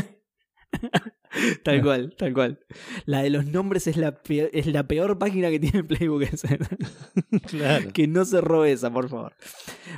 Tal 1.63 1.83
cual, 1.83 2.15
tal 2.17 2.33
cual. 2.33 2.59
La 3.07 3.23
de 3.23 3.31
los 3.31 3.47
nombres 3.47 3.87
es 3.87 3.97
la 3.97 4.23
peor, 4.23 4.51
es 4.53 4.67
la 4.67 4.87
peor 4.87 5.19
página 5.19 5.51
que 5.51 5.61
tiene 5.61 5.85
Playbook. 5.85 6.25
claro. 7.47 7.93
que 7.93 8.07
no 8.09 8.25
se 8.25 8.41
robe 8.41 8.73
esa, 8.73 8.93
por 8.93 9.09
favor. 9.09 9.35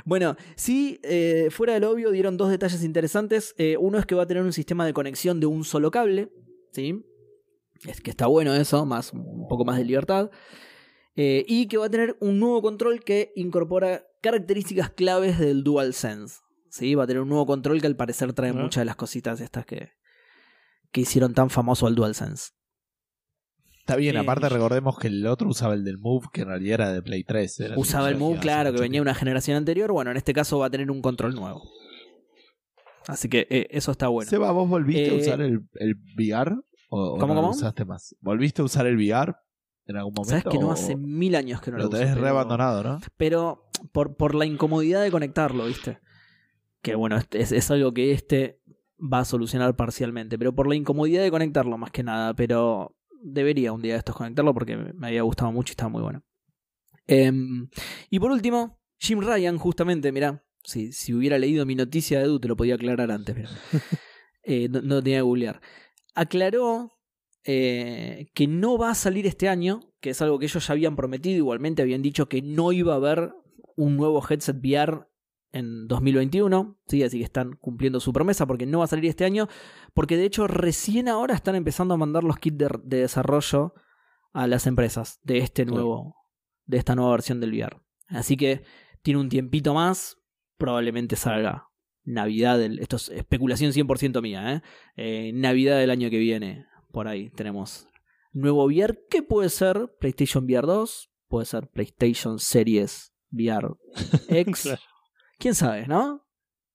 Bueno, 0.05 0.35
sí, 0.55 0.99
eh, 1.03 1.47
fuera 1.49 1.73
del 1.73 1.85
obvio, 1.85 2.11
dieron 2.11 2.37
dos 2.37 2.49
detalles 2.49 2.83
interesantes. 2.83 3.55
Eh, 3.57 3.77
uno 3.79 3.97
es 3.97 4.05
que 4.05 4.15
va 4.15 4.23
a 4.23 4.27
tener 4.27 4.43
un 4.43 4.53
sistema 4.53 4.85
de 4.85 4.93
conexión 4.93 5.39
de 5.39 5.47
un 5.47 5.63
solo 5.63 5.91
cable, 5.91 6.29
¿sí? 6.71 7.03
Es 7.87 7.99
que 8.01 8.11
está 8.11 8.27
bueno 8.27 8.53
eso, 8.53 8.85
más, 8.85 9.11
un 9.11 9.47
poco 9.47 9.65
más 9.65 9.77
de 9.77 9.85
libertad. 9.85 10.29
Eh, 11.15 11.45
y 11.47 11.67
que 11.67 11.77
va 11.77 11.87
a 11.87 11.89
tener 11.89 12.15
un 12.21 12.39
nuevo 12.39 12.61
control 12.61 13.03
que 13.03 13.31
incorpora 13.35 14.03
características 14.21 14.91
claves 14.91 15.37
del 15.37 15.63
DualSense. 15.63 16.41
¿sí? 16.69 16.95
Va 16.95 17.03
a 17.03 17.07
tener 17.07 17.21
un 17.21 17.29
nuevo 17.29 17.45
control 17.45 17.81
que 17.81 17.87
al 17.87 17.95
parecer 17.95 18.33
trae 18.33 18.53
muchas 18.53 18.81
de 18.81 18.85
las 18.85 18.95
cositas 18.95 19.41
estas 19.41 19.65
que, 19.65 19.91
que 20.93 21.01
hicieron 21.01 21.33
tan 21.33 21.49
famoso 21.49 21.87
al 21.87 21.95
DualSense. 21.95 22.51
Está 23.79 23.97
bien, 23.97 24.15
Eh, 24.15 24.19
aparte 24.19 24.47
recordemos 24.47 24.97
que 24.97 25.07
el 25.07 25.27
otro 25.27 25.49
usaba 25.49 25.73
el 25.73 25.83
del 25.83 25.97
Move, 25.97 26.27
que 26.31 26.41
en 26.43 26.47
realidad 26.47 26.75
era 26.75 26.93
de 26.93 27.01
Play 27.01 27.25
3. 27.25 27.59
era 27.59 27.77
Usaba 27.77 28.07
el 28.09 28.15
Move, 28.15 28.39
claro, 28.39 28.71
que 28.73 28.79
venía 28.79 28.99
de 28.99 29.01
una 29.01 29.13
generación 29.15 29.57
anterior. 29.57 29.91
Bueno, 29.91 30.11
en 30.11 30.15
este 30.17 30.31
caso 30.33 30.59
va 30.59 30.67
a 30.67 30.69
tener 30.69 30.89
un 30.89 31.01
control 31.01 31.35
nuevo. 31.35 31.61
Así 33.07 33.27
que 33.27 33.45
eh, 33.49 33.67
eso 33.71 33.91
está 33.91 34.07
bueno. 34.07 34.29
Seba, 34.29 34.51
¿vos 34.51 34.69
volviste 34.69 35.09
a 35.09 35.13
Eh, 35.13 35.19
usar 35.21 35.41
el, 35.41 35.67
el 35.73 35.95
VR? 36.17 36.55
¿O, 36.89 37.15
o 37.15 37.17
¿Cómo, 37.17 37.33
no 37.33 37.41
lo 37.41 37.47
cómo? 37.47 37.55
usaste 37.57 37.83
más? 37.83 38.15
¿Volviste 38.21 38.61
a 38.61 38.65
usar 38.65 38.85
el 38.87 38.95
VR 38.95 39.33
en 39.87 39.97
algún 39.97 40.13
momento? 40.13 40.29
Sabes 40.29 40.45
que 40.45 40.59
no 40.63 40.71
hace 40.71 40.95
mil 40.95 41.35
años 41.35 41.59
que 41.59 41.71
no 41.71 41.77
lo, 41.77 41.83
Lo 41.85 41.89
tenés 41.89 42.09
pero- 42.11 42.21
reabandonado, 42.21 42.83
¿no? 42.83 42.99
Pero 43.17 43.65
por, 43.91 44.15
por 44.15 44.35
la 44.35 44.45
incomodidad 44.45 45.03
de 45.03 45.11
conectarlo, 45.11 45.65
¿viste? 45.65 45.99
Que 46.81 46.95
bueno, 46.95 47.17
este- 47.17 47.41
es, 47.41 47.51
es 47.51 47.69
algo 47.71 47.93
que 47.93 48.13
este 48.13 48.61
va 49.11 49.19
a 49.19 49.25
solucionar 49.25 49.75
parcialmente. 49.75 50.37
Pero 50.37 50.53
por 50.53 50.67
la 50.67 50.75
incomodidad 50.75 51.23
de 51.23 51.31
conectarlo, 51.31 51.77
más 51.77 51.91
que 51.91 52.03
nada. 52.03 52.33
Pero 52.33 52.95
debería 53.21 53.73
un 53.73 53.81
día 53.81 53.93
de 53.93 53.99
estos 53.99 54.15
conectarlo 54.15 54.53
porque 54.53 54.77
me 54.77 55.07
había 55.07 55.21
gustado 55.23 55.51
mucho 55.51 55.71
y 55.71 55.73
estaba 55.73 55.89
muy 55.89 56.01
bueno. 56.01 56.23
Em, 57.07 57.69
y 58.09 58.19
por 58.19 58.31
último, 58.31 58.79
Jim 58.99 59.21
Ryan, 59.21 59.57
justamente, 59.57 60.11
mirá. 60.11 60.43
Si, 60.65 60.93
si 60.93 61.13
hubiera 61.13 61.37
leído 61.37 61.65
mi 61.65 61.75
noticia 61.75 62.19
de 62.19 62.25
Edu, 62.25 62.39
te 62.39 62.47
lo 62.47 62.55
podía 62.55 62.75
aclarar 62.75 63.11
antes, 63.11 63.35
pero 63.35 63.49
eh, 64.43 64.69
no, 64.69 64.81
no 64.81 65.03
tenía 65.03 65.17
que 65.17 65.23
googlear. 65.23 65.61
Aclaró 66.15 66.93
eh, 67.45 68.27
que 68.33 68.47
no 68.47 68.77
va 68.77 68.91
a 68.91 68.95
salir 68.95 69.27
este 69.27 69.49
año, 69.49 69.81
que 69.99 70.11
es 70.11 70.21
algo 70.21 70.39
que 70.39 70.45
ellos 70.45 70.65
ya 70.65 70.71
habían 70.71 70.95
prometido, 70.95 71.35
igualmente 71.35 71.81
habían 71.81 72.01
dicho 72.01 72.29
que 72.29 72.41
no 72.41 72.71
iba 72.71 72.93
a 72.93 72.97
haber 72.97 73.33
un 73.75 73.97
nuevo 73.97 74.23
headset 74.27 74.55
VR 74.57 75.07
en 75.53 75.87
2021, 75.87 76.77
¿sí? 76.87 77.03
así 77.03 77.19
que 77.19 77.23
están 77.23 77.53
cumpliendo 77.53 77.99
su 77.99 78.11
promesa 78.11 78.45
porque 78.45 78.65
no 78.65 78.79
va 78.79 78.85
a 78.85 78.87
salir 78.87 79.05
este 79.05 79.23
año, 79.23 79.47
porque 79.93 80.17
de 80.17 80.25
hecho 80.25 80.47
recién 80.47 81.07
ahora 81.07 81.35
están 81.35 81.55
empezando 81.55 81.93
a 81.93 81.97
mandar 81.97 82.23
los 82.23 82.37
kits 82.37 82.57
de, 82.57 82.69
de 82.83 82.97
desarrollo 82.97 83.73
a 84.33 84.47
las 84.47 84.67
empresas 84.67 85.19
de 85.23 85.37
este 85.37 85.63
nuevo, 85.65 86.15
de 86.65 86.77
esta 86.77 86.95
nueva 86.95 87.11
versión 87.11 87.39
del 87.39 87.53
VR. 87.53 87.77
Así 88.07 88.35
que 88.35 88.63
tiene 89.03 89.19
un 89.19 89.29
tiempito 89.29 89.73
más, 89.73 90.17
probablemente 90.57 91.15
salga 91.15 91.69
Navidad, 92.03 92.57
del, 92.57 92.79
esto 92.79 92.97
es 92.97 93.09
especulación 93.09 93.71
100% 93.71 94.21
mía, 94.21 94.55
¿eh? 94.55 94.61
Eh, 94.97 95.31
Navidad 95.33 95.77
del 95.77 95.91
año 95.91 96.09
que 96.09 96.17
viene, 96.17 96.65
por 96.91 97.07
ahí 97.07 97.29
tenemos 97.29 97.87
nuevo 98.33 98.65
VR, 98.65 98.99
que 99.09 99.21
puede 99.21 99.49
ser 99.49 99.95
PlayStation 99.99 100.45
VR 100.45 100.65
2, 100.65 101.11
puede 101.27 101.45
ser 101.45 101.69
PlayStation 101.69 102.39
Series 102.39 103.13
VR 103.31 103.75
X, 104.27 104.63
Claro. 104.63 104.81
Quién 105.43 105.55
sabe, 105.55 105.87
¿no? 105.87 106.25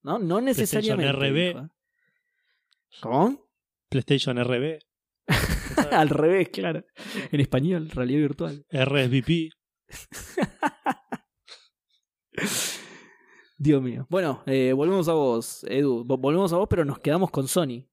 No, 0.02 0.18
no 0.18 0.40
necesariamente. 0.40 1.12
RB. 1.12 1.34
dijo, 1.48 1.58
¿eh? 1.64 1.68
¿Cómo? 3.00 3.48
PlayStation 3.88 4.38
RB, 4.44 4.78
Al 5.92 6.08
revés, 6.08 6.48
claro. 6.50 6.84
En 7.32 7.40
español, 7.40 7.90
realidad 7.90 8.20
virtual. 8.20 8.64
RSVP. 8.70 9.50
Dios 13.58 13.82
mío. 13.82 14.06
Bueno, 14.08 14.42
eh, 14.46 14.72
volvemos 14.72 15.08
a 15.08 15.12
vos, 15.14 15.64
Edu. 15.68 16.04
Vo- 16.04 16.18
Volvemos 16.20 16.52
a 16.52 16.56
vos, 16.58 16.68
pero 16.70 16.84
nos 16.84 17.00
quedamos 17.00 17.30
con 17.30 17.48
Sony. 17.48 17.86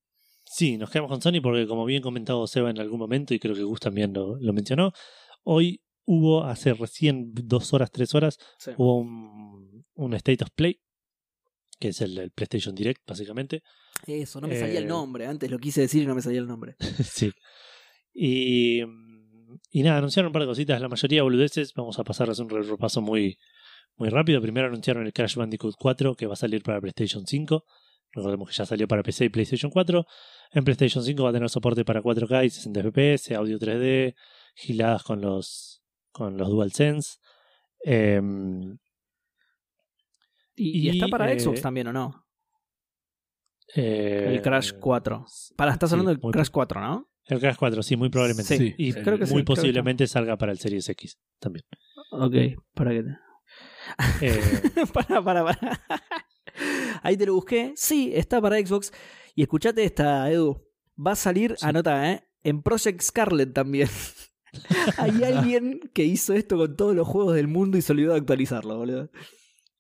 Sí, 0.43 0.77
nos 0.77 0.89
quedamos 0.91 1.09
con 1.11 1.21
Sony 1.21 1.41
porque, 1.41 1.67
como 1.67 1.85
bien 1.85 2.03
comentado 2.03 2.45
Seba 2.47 2.69
en 2.69 2.79
algún 2.79 2.99
momento, 2.99 3.33
y 3.33 3.39
creo 3.39 3.55
que 3.55 3.63
Gus 3.63 3.79
también 3.79 4.13
lo, 4.13 4.37
lo 4.39 4.53
mencionó, 4.53 4.91
hoy 5.43 5.81
hubo, 6.05 6.43
hace 6.43 6.73
recién 6.75 7.31
dos 7.33 7.73
horas, 7.73 7.89
tres 7.91 8.13
horas, 8.13 8.37
Sí. 8.59 8.71
hubo 8.77 8.99
un, 8.99 9.64
un 9.95 10.13
State 10.13 10.43
of 10.43 10.51
Play, 10.55 10.79
que 11.79 11.89
es 11.89 12.01
el, 12.01 12.17
el 12.17 12.31
PlayStation 12.31 12.75
Direct, 12.75 13.01
básicamente. 13.07 13.63
Eso, 14.07 14.39
no 14.41 14.47
me 14.47 14.59
salía 14.59 14.79
el 14.79 14.85
Eh, 14.85 14.87
nombre. 14.87 15.25
Antes 15.25 15.49
lo 15.49 15.57
quise 15.57 15.81
decir 15.81 16.03
y 16.03 16.05
no 16.05 16.15
me 16.15 16.21
salía 16.21 16.39
el 16.39 16.47
nombre. 16.47 16.75
sí. 17.03 17.31
Y, 18.13 18.81
y 19.71 19.83
nada, 19.83 19.97
anunciaron 19.97 20.27
un 20.29 20.33
par 20.33 20.43
de 20.43 20.47
cositas, 20.47 20.79
la 20.79 20.87
mayoría 20.89 21.23
boludeces. 21.23 21.73
Vamos 21.73 21.97
a 21.99 22.03
pasar 22.03 22.29
a 22.29 22.31
hacer 22.33 22.45
un 22.45 22.49
repaso 22.49 23.01
muy, 23.01 23.37
muy 23.97 24.09
rápido. 24.09 24.41
Primero 24.41 24.67
anunciaron 24.67 25.05
el 25.05 25.13
Crash 25.13 25.35
Bandicoot 25.35 25.75
4 25.77 26.15
que 26.15 26.27
va 26.27 26.33
a 26.33 26.37
salir 26.37 26.61
para 26.63 26.79
PlayStation 26.79 27.25
5. 27.25 27.63
Recordemos 28.11 28.49
que 28.49 28.55
ya 28.55 28.65
salió 28.65 28.87
para 28.87 29.03
PC 29.03 29.25
y 29.25 29.29
PlayStation 29.29 29.69
4. 29.71 30.05
En 30.51 30.63
PlayStation 30.63 31.03
5 31.03 31.23
va 31.23 31.29
a 31.31 31.33
tener 31.33 31.49
soporte 31.49 31.83
para 31.83 32.01
4K 32.01 32.45
y 32.45 32.49
60 32.49 32.81
FPS, 32.83 33.31
audio 33.35 33.59
3D, 33.59 34.15
giladas 34.55 35.03
con 35.03 35.19
los, 35.19 35.81
con 36.11 36.37
los 36.37 36.49
DualSense. 36.49 37.17
Em, 37.83 38.77
Y, 40.55 40.79
y 40.79 40.85
Y, 40.87 40.89
está 40.89 41.07
para 41.07 41.31
eh, 41.31 41.39
Xbox 41.39 41.61
también, 41.61 41.87
¿o 41.87 41.93
no? 41.93 42.25
eh, 43.75 44.25
El 44.27 44.41
Crash 44.41 44.73
4. 44.79 45.25
Para, 45.55 45.71
estás 45.73 45.89
sí, 45.89 45.93
hablando 45.95 46.11
del 46.13 46.31
Crash 46.31 46.49
4, 46.51 46.81
¿no? 46.81 47.09
El 47.25 47.39
Crash 47.39 47.55
4, 47.57 47.81
sí, 47.83 47.95
muy 47.95 48.09
probablemente. 48.09 48.57
Sí, 48.57 48.75
y 48.77 48.91
sí, 48.91 49.01
creo 49.01 49.17
que 49.17 49.25
sí, 49.25 49.33
muy 49.33 49.43
creo 49.43 49.55
que 49.55 49.61
posiblemente 49.61 50.07
salga 50.07 50.37
para 50.37 50.51
el 50.51 50.59
Series 50.59 50.87
X 50.89 51.17
también. 51.39 51.65
Ok, 52.11 52.35
para 52.73 52.91
que 52.91 53.03
te... 53.03 53.17
Eh, 54.21 54.41
para, 54.93 55.23
para, 55.23 55.43
para. 55.43 55.81
Ahí 57.01 57.17
te 57.17 57.25
lo 57.25 57.33
busqué. 57.35 57.73
Sí, 57.75 58.11
está 58.13 58.39
para 58.41 58.57
Xbox. 58.57 58.91
Y 59.35 59.41
escuchate 59.41 59.83
esta, 59.83 60.31
Edu. 60.31 60.63
Va 60.97 61.11
a 61.11 61.15
salir, 61.15 61.55
Sí. 61.57 61.65
anota, 61.65 62.11
¿eh? 62.11 62.27
En 62.43 62.61
Project 62.61 63.01
Scarlet 63.01 63.51
también. 63.53 63.89
Hay 64.97 65.23
alguien 65.23 65.81
que 65.93 66.03
hizo 66.05 66.33
esto 66.33 66.57
con 66.57 66.75
todos 66.77 66.95
los 66.95 67.07
juegos 67.07 67.35
del 67.35 67.47
mundo 67.47 67.77
y 67.77 67.81
se 67.81 67.91
olvidó 67.91 68.13
de 68.13 68.19
actualizarlo, 68.19 68.77
boludo. 68.77 69.09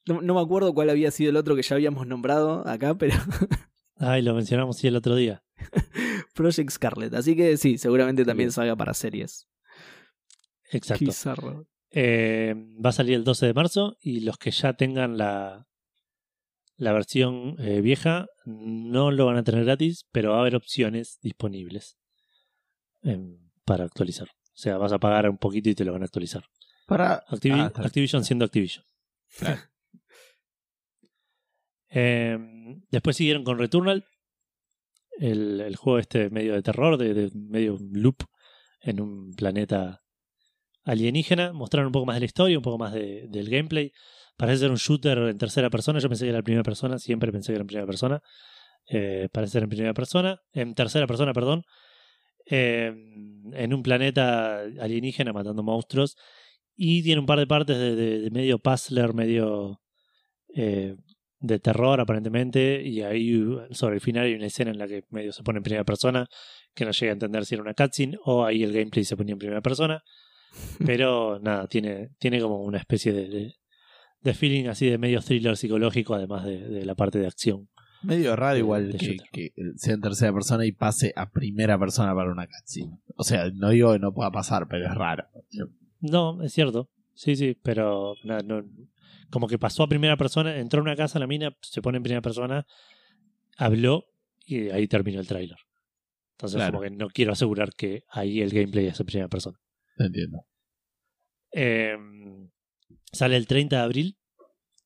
No, 0.07 0.21
no 0.21 0.33
me 0.35 0.41
acuerdo 0.41 0.73
cuál 0.73 0.89
había 0.89 1.11
sido 1.11 1.31
el 1.31 1.35
otro 1.37 1.55
que 1.55 1.63
ya 1.63 1.75
habíamos 1.75 2.05
nombrado 2.07 2.67
acá, 2.67 2.95
pero 2.95 3.15
Ay, 3.97 4.21
lo 4.21 4.33
mencionamos 4.35 4.77
sí 4.77 4.87
el 4.87 4.95
otro 4.95 5.15
día. 5.15 5.43
Project 6.33 6.69
Scarlet. 6.69 7.13
Así 7.13 7.35
que 7.35 7.57
sí, 7.57 7.77
seguramente 7.77 8.25
también 8.25 8.51
salga 8.51 8.75
para 8.75 8.93
series. 8.93 9.47
Exacto. 10.71 11.05
Bizarro. 11.05 11.67
Eh, 11.91 12.53
va 12.83 12.89
a 12.89 12.93
salir 12.93 13.15
el 13.15 13.23
12 13.23 13.45
de 13.45 13.53
marzo 13.53 13.95
y 14.01 14.19
los 14.19 14.37
que 14.37 14.51
ya 14.51 14.73
tengan 14.73 15.17
la, 15.17 15.65
la 16.75 16.91
versión 16.91 17.55
eh, 17.59 17.79
vieja 17.81 18.27
no 18.45 19.11
lo 19.11 19.25
van 19.27 19.37
a 19.37 19.43
tener 19.43 19.63
gratis, 19.63 20.05
pero 20.11 20.31
va 20.31 20.37
a 20.37 20.41
haber 20.41 20.55
opciones 20.57 21.19
disponibles 21.21 21.97
em, 23.01 23.37
para 23.63 23.85
actualizar. 23.85 24.27
O 24.27 24.57
sea, 24.57 24.77
vas 24.77 24.91
a 24.91 24.99
pagar 24.99 25.29
un 25.29 25.37
poquito 25.37 25.69
y 25.69 25.75
te 25.75 25.85
lo 25.85 25.93
van 25.93 26.01
a 26.01 26.05
actualizar. 26.05 26.43
Para. 26.85 27.25
Activi- 27.27 27.71
Ah. 27.75 27.81
Activision 27.83 28.23
siendo 28.25 28.43
Activision. 28.45 28.83
Claro. 29.37 29.61
Em, 31.97 32.81
después 32.91 33.15
siguieron 33.15 33.43
con 33.45 33.57
Returnal, 33.57 34.03
el, 35.17 35.61
el 35.61 35.75
juego 35.77 35.99
este 35.99 36.29
medio 36.29 36.53
de 36.53 36.61
terror, 36.61 36.97
de, 36.97 37.31
medio 37.33 37.77
loop 37.93 38.17
en 38.81 38.99
un 39.01 39.31
planeta 39.33 40.01
alienígena. 40.83 41.53
Mostraron 41.53 41.87
un 41.87 41.93
poco 41.93 42.05
más 42.05 42.17
de 42.17 42.19
la 42.21 42.25
historia, 42.25 42.57
un 42.57 42.63
poco 42.63 42.77
más 42.77 42.93
de- 42.93 43.27
del 43.29 43.49
gameplay. 43.49 43.91
Parece 44.37 44.59
ser 44.59 44.71
un 44.71 44.77
shooter 44.77 45.17
en 45.19 45.37
tercera 45.37 45.69
persona. 45.69 45.99
Yo 45.99 46.09
pensé 46.09 46.25
que 46.25 46.29
era 46.29 46.39
en 46.39 46.43
primera 46.43 46.63
persona, 46.63 46.99
siempre 46.99 47.31
pensé 47.31 47.47
que 47.51 47.55
era 47.55 47.61
en 47.61 47.67
primera 47.67 47.87
persona. 47.87 48.19
Eh, 48.89 49.29
parece 49.31 49.53
ser 49.53 49.63
en 49.63 49.69
primera 49.69 49.93
persona, 49.93 50.39
en 50.53 50.75
tercera 50.75 51.07
persona, 51.07 51.33
perdón. 51.33 51.63
Em, 52.45 53.53
en 53.53 53.73
un 53.73 53.81
planeta 53.83 54.59
alienígena 54.81 55.33
matando 55.33 55.63
monstruos. 55.63 56.17
Y 56.75 57.03
tiene 57.03 57.21
un 57.21 57.25
par 57.25 57.39
de 57.39 57.47
partes 57.47 57.77
de, 57.77 57.95
de- 57.95 58.19
de 58.21 58.31
medio 58.31 58.59
puzzler, 58.59 59.13
medio 59.13 59.79
eh, 60.55 60.95
de 61.47 61.59
terror 61.59 61.99
aparentemente. 61.99 62.81
Y 62.83 63.01
ahí 63.01 63.41
sobre 63.71 63.95
el 63.95 64.01
final 64.01 64.25
hay 64.25 64.33
una 64.33 64.47
escena 64.47 64.71
en 64.71 64.77
la 64.77 64.87
que 64.87 65.03
medio 65.09 65.31
se 65.31 65.43
pone 65.43 65.57
en 65.57 65.63
primera 65.63 65.83
persona, 65.83 66.27
que 66.73 66.85
no 66.85 66.91
llega 66.91 67.11
a 67.11 67.13
entender 67.13 67.45
si 67.45 67.55
era 67.55 67.63
una 67.63 67.73
cutscene 67.73 68.17
o 68.25 68.45
ahí 68.45 68.63
el 68.63 68.73
gameplay 68.73 69.03
se 69.03 69.17
ponía 69.17 69.33
en 69.33 69.39
primera 69.39 69.61
persona. 69.61 70.03
Pero 70.85 71.39
nada, 71.39 71.67
tiene, 71.67 72.11
tiene 72.19 72.39
como 72.39 72.61
una 72.61 72.77
especie 72.77 73.11
de, 73.11 73.27
de, 73.27 73.55
de 74.21 74.33
feeling 74.33 74.67
así 74.67 74.89
de 74.89 74.97
medio 74.97 75.21
thriller 75.21 75.57
psicológico, 75.57 76.15
además 76.15 76.45
de, 76.45 76.67
de 76.67 76.85
la 76.85 76.95
parte 76.95 77.19
de 77.19 77.27
acción. 77.27 77.69
Medio 78.03 78.35
raro 78.35 78.57
igual 78.57 78.95
que, 78.99 79.17
que 79.31 79.53
sea 79.77 79.95
en 79.95 80.01
tercera 80.01 80.31
persona 80.31 80.65
y 80.65 80.71
pase 80.71 81.11
a 81.15 81.29
primera 81.29 81.79
persona 81.79 82.13
para 82.13 82.31
una 82.31 82.45
cutscene. 82.45 82.99
O 83.15 83.23
sea, 83.23 83.49
no 83.49 83.69
digo 83.69 83.93
que 83.93 83.99
no 83.99 84.13
pueda 84.13 84.31
pasar, 84.31 84.67
pero 84.69 84.85
es 84.85 84.95
raro. 84.95 85.25
No, 86.01 86.43
es 86.43 86.53
cierto. 86.53 86.89
Sí, 87.15 87.35
sí, 87.35 87.57
pero 87.63 88.15
nada, 88.23 88.41
no, 88.43 88.63
como 89.31 89.47
que 89.47 89.57
pasó 89.59 89.83
a 89.83 89.87
primera 89.87 90.17
persona, 90.17 90.57
entró 90.57 90.79
a 90.79 90.83
una 90.83 90.95
casa, 90.95 91.19
la 91.19 91.27
mina 91.27 91.55
se 91.61 91.81
pone 91.81 91.97
en 91.97 92.03
primera 92.03 92.21
persona, 92.21 92.65
habló 93.57 94.05
y 94.45 94.69
ahí 94.69 94.87
terminó 94.87 95.19
el 95.19 95.27
tráiler. 95.27 95.57
Entonces, 96.33 96.57
Claro. 96.57 96.73
como 96.73 96.83
que 96.83 96.89
no 96.91 97.07
quiero 97.09 97.31
asegurar 97.31 97.69
que 97.73 98.03
ahí 98.09 98.41
el 98.41 98.49
gameplay 98.51 98.87
es 98.87 98.99
en 98.99 99.05
primera 99.05 99.27
persona. 99.29 99.57
Entiendo. 99.97 100.45
Eh, 101.51 101.97
sale 103.11 103.37
el 103.37 103.47
30 103.47 103.77
de 103.77 103.81
abril 103.83 104.17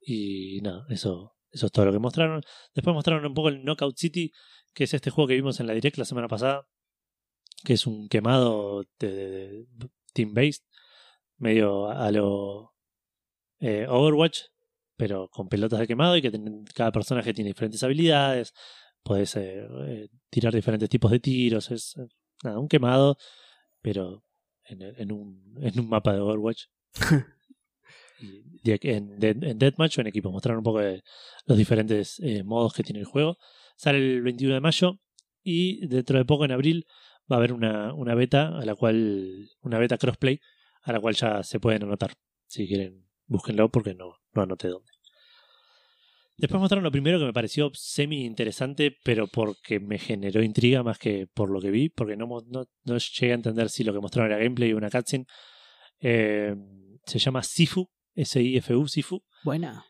y 0.02 0.60
nada, 0.62 0.86
eso, 0.90 1.36
eso 1.52 1.66
es 1.66 1.72
todo 1.72 1.86
lo 1.86 1.92
que 1.92 2.00
mostraron. 2.00 2.42
Después 2.76 2.94
mostraron 2.94 3.26
un 3.26 3.34
poco 3.34 3.50
el 3.50 3.64
Knockout 3.64 3.98
City, 3.98 4.32
que 4.74 4.84
es 4.84 4.94
este 4.94 5.10
juego 5.10 5.28
que 5.28 5.36
vimos 5.36 5.60
en 5.60 5.68
la 5.68 5.74
Direct 5.74 5.98
la 5.98 6.06
semana 6.06 6.28
pasada, 6.28 6.68
que 7.66 7.74
es 7.74 7.88
un 7.88 8.08
quemado 8.08 8.84
de, 9.00 9.12
de- 9.12 9.66
de 9.70 9.90
team-based, 10.14 10.64
medio 11.38 11.90
a 11.90 12.12
lo 12.12 12.69
eh, 13.60 13.86
Overwatch, 13.90 14.40
pero 14.98 15.30
con 15.30 15.48
pelotas 15.50 15.80
de 15.80 15.88
quemado 15.88 16.18
y 16.18 16.22
que 16.22 16.32
ten- 16.32 16.66
cada 16.76 16.92
personaje 16.92 17.34
tiene 17.34 17.50
diferentes 17.52 17.82
habilidades, 17.84 18.54
puedes 19.04 19.36
eh, 19.38 19.68
eh, 19.88 20.08
tirar 20.30 20.54
diferentes 20.54 20.90
tipos 20.90 21.12
de 21.12 21.20
tiros, 21.20 21.72
es 21.72 21.96
eh, 21.98 22.08
nada, 22.44 22.60
un 22.60 22.68
quemado, 22.68 23.18
pero 23.82 24.24
en, 24.66 24.82
en 24.82 25.12
un, 25.12 25.56
en 25.62 25.80
un 25.80 25.90
mapa 25.90 26.14
de 26.14 26.20
Overwatch. 26.20 26.66
Y 28.22 28.72
en, 28.90 29.18
en 29.24 29.58
Deathmatch 29.58 29.98
o 29.98 30.02
en 30.02 30.08
equipo. 30.08 30.32
Mostraron 30.32 30.58
un 30.60 30.64
poco 30.64 30.80
de 30.80 31.02
los 31.46 31.58
diferentes 31.58 32.20
eh, 32.20 32.44
modos 32.44 32.74
que 32.74 32.84
tiene 32.84 33.00
el 33.00 33.06
juego. 33.06 33.38
Sale 33.78 33.98
el 34.00 34.22
21 34.22 34.56
de 34.56 34.60
mayo 34.60 35.00
y 35.42 35.88
dentro 35.88 36.18
de 36.18 36.26
poco, 36.26 36.44
en 36.44 36.52
abril, 36.52 36.86
va 37.32 37.38
a 37.38 37.40
haber 37.40 37.54
una, 37.54 37.94
una 37.94 38.16
beta 38.16 38.58
a 38.58 38.66
la 38.66 38.76
cual. 38.76 39.48
una 39.62 39.80
beta 39.80 39.98
crossplay 39.98 40.40
a 40.82 40.92
la 40.92 41.00
cual 41.00 41.16
ya 41.16 41.44
se 41.44 41.60
pueden 41.62 41.84
anotar. 41.84 42.14
Si 42.48 42.68
quieren, 42.68 43.08
búsquenlo 43.30 43.70
porque 43.70 43.94
no, 43.94 44.18
no 44.34 44.42
anoté 44.42 44.68
dónde. 44.68 44.92
Después 46.38 46.60
mostraron 46.60 46.84
lo 46.86 46.92
primero 46.92 47.20
que 47.20 47.26
me 47.26 47.34
pareció 47.34 47.70
semi 47.74 48.26
interesante, 48.26 48.96
pero 49.04 49.28
porque 49.28 49.80
me 49.80 49.98
generó 50.00 50.42
intriga 50.42 50.84
más 50.84 50.98
que 50.98 51.28
por 51.28 51.50
lo 51.50 51.60
que 51.60 51.70
vi, 51.70 51.90
porque 51.90 52.16
no, 52.16 52.28
no, 52.48 52.66
no 52.86 52.98
llegué 52.98 53.32
a 53.34 53.36
entender 53.36 53.70
si 53.70 53.84
lo 53.84 53.92
que 53.94 54.00
mostraron 54.00 54.32
era 54.32 54.42
gameplay 54.42 54.72
o 54.72 54.78
una 54.78 54.90
cutscene. 54.90 55.26
Eh, 56.00 56.56
se 57.06 57.20
llama 57.20 57.44
Sifu, 57.44 57.90
S-I-F-U, 58.16 58.88
Sifu, 58.88 59.22
Buena. 59.44 59.84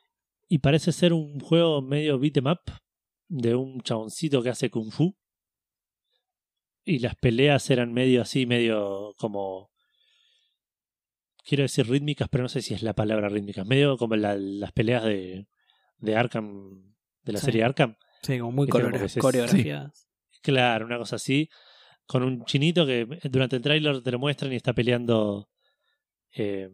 y 0.48 0.58
parece 0.58 0.92
ser 0.92 1.14
un 1.14 1.40
juego 1.40 1.84
medio 1.84 2.18
beat 2.18 2.38
'em 2.38 2.48
up 2.48 2.62
de 3.28 3.54
un 3.54 3.82
chaboncito 3.82 4.42
que 4.42 4.50
hace 4.50 4.72
kung 4.72 4.92
fu. 4.92 5.16
Y 6.84 6.98
las 6.98 7.16
peleas 7.16 7.70
eran 7.70 7.94
medio 7.94 8.24
así, 8.24 8.48
medio 8.48 9.14
como. 9.20 9.69
Quiero 11.44 11.64
decir 11.64 11.88
rítmicas, 11.90 12.28
pero 12.30 12.44
no 12.44 12.50
sé 12.50 12.62
si 12.62 12.74
es 12.74 12.84
la 12.84 12.94
palabra 12.94 13.30
rítmicas. 13.30 13.66
Medio 13.66 13.98
como 13.98 14.16
la- 14.16 14.36
las 14.38 14.72
peleas 14.72 15.04
de, 15.04 15.48
de 15.98 16.16
Arkham, 16.16 16.94
de 17.24 17.34
la 17.34 17.40
Sí. 17.40 17.46
serie 17.46 17.64
Arkham. 17.64 17.96
Sí, 18.24 18.38
como 18.40 18.52
muy 18.52 18.68
coreografiadas. 19.22 20.08
Claro, 20.42 20.86
una 20.86 20.98
cosa 20.98 21.16
así. 21.18 21.50
Con 22.06 22.24
un 22.24 22.44
chinito 22.46 22.86
que 22.86 23.08
durante 23.26 23.56
el 23.56 23.62
tráiler 23.62 24.02
te 24.02 24.12
lo 24.12 24.20
muestran 24.20 24.52
y 24.52 24.56
está 24.56 24.74
peleando 24.74 25.50
eh, 26.36 26.70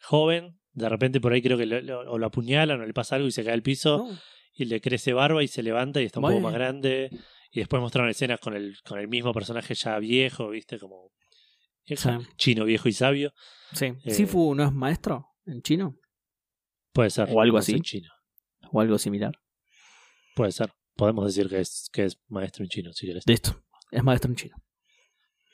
joven. 0.00 0.58
De 0.72 0.88
repente 0.88 1.20
por 1.20 1.32
ahí 1.32 1.42
creo 1.42 1.56
que 1.58 1.66
lo, 1.66 1.80
lo- 1.80 2.12
o 2.12 2.18
lo 2.18 2.26
apuñalan 2.26 2.80
o 2.80 2.86
le 2.86 2.92
pasa 2.94 3.16
algo 3.16 3.28
y 3.28 3.32
se 3.32 3.44
cae 3.44 3.54
al 3.54 3.62
piso 3.62 3.98
No, 4.08 4.18
y 4.54 4.64
le 4.66 4.80
crece 4.80 5.12
barba 5.12 5.42
y 5.42 5.48
se 5.48 5.62
levanta 5.62 6.00
y 6.00 6.04
está 6.06 6.20
un 6.20 6.26
poco 6.26 6.40
más 6.40 6.52
grande. 6.54 7.10
Y 7.50 7.60
después 7.60 7.80
mostraron 7.80 8.10
escenas 8.10 8.40
con 8.40 8.54
el, 8.54 8.76
con 8.84 8.98
el 8.98 9.06
mismo 9.08 9.32
personaje 9.32 9.74
ya 9.74 9.98
viejo, 9.98 10.50
¿viste? 10.50 10.78
Como 10.78 11.12
Sí. 11.86 12.08
chino 12.36 12.64
viejo 12.64 12.88
y 12.88 12.92
sabio. 12.92 13.32
Sí. 13.72 13.92
Eh, 14.04 14.10
¿Sifu 14.12 14.54
no 14.54 14.64
es 14.64 14.72
maestro 14.72 15.28
en 15.46 15.62
chino? 15.62 15.98
Puede 16.92 17.10
ser. 17.10 17.28
O 17.32 17.40
algo 17.40 17.58
así. 17.58 17.72
en 17.72 17.82
chino. 17.82 18.10
¿O 18.72 18.80
algo 18.80 18.98
similar? 18.98 19.38
Puede 20.34 20.52
ser. 20.52 20.72
Podemos 20.96 21.26
decir 21.26 21.48
que 21.50 21.60
es, 21.60 21.88
que 21.92 22.04
es 22.04 22.18
maestro 22.28 22.64
en 22.64 22.68
chino, 22.70 22.92
si 22.92 23.06
querés. 23.06 23.24
Listo. 23.26 23.62
Es 23.90 24.02
maestro 24.02 24.30
en 24.30 24.36
chino. 24.36 24.56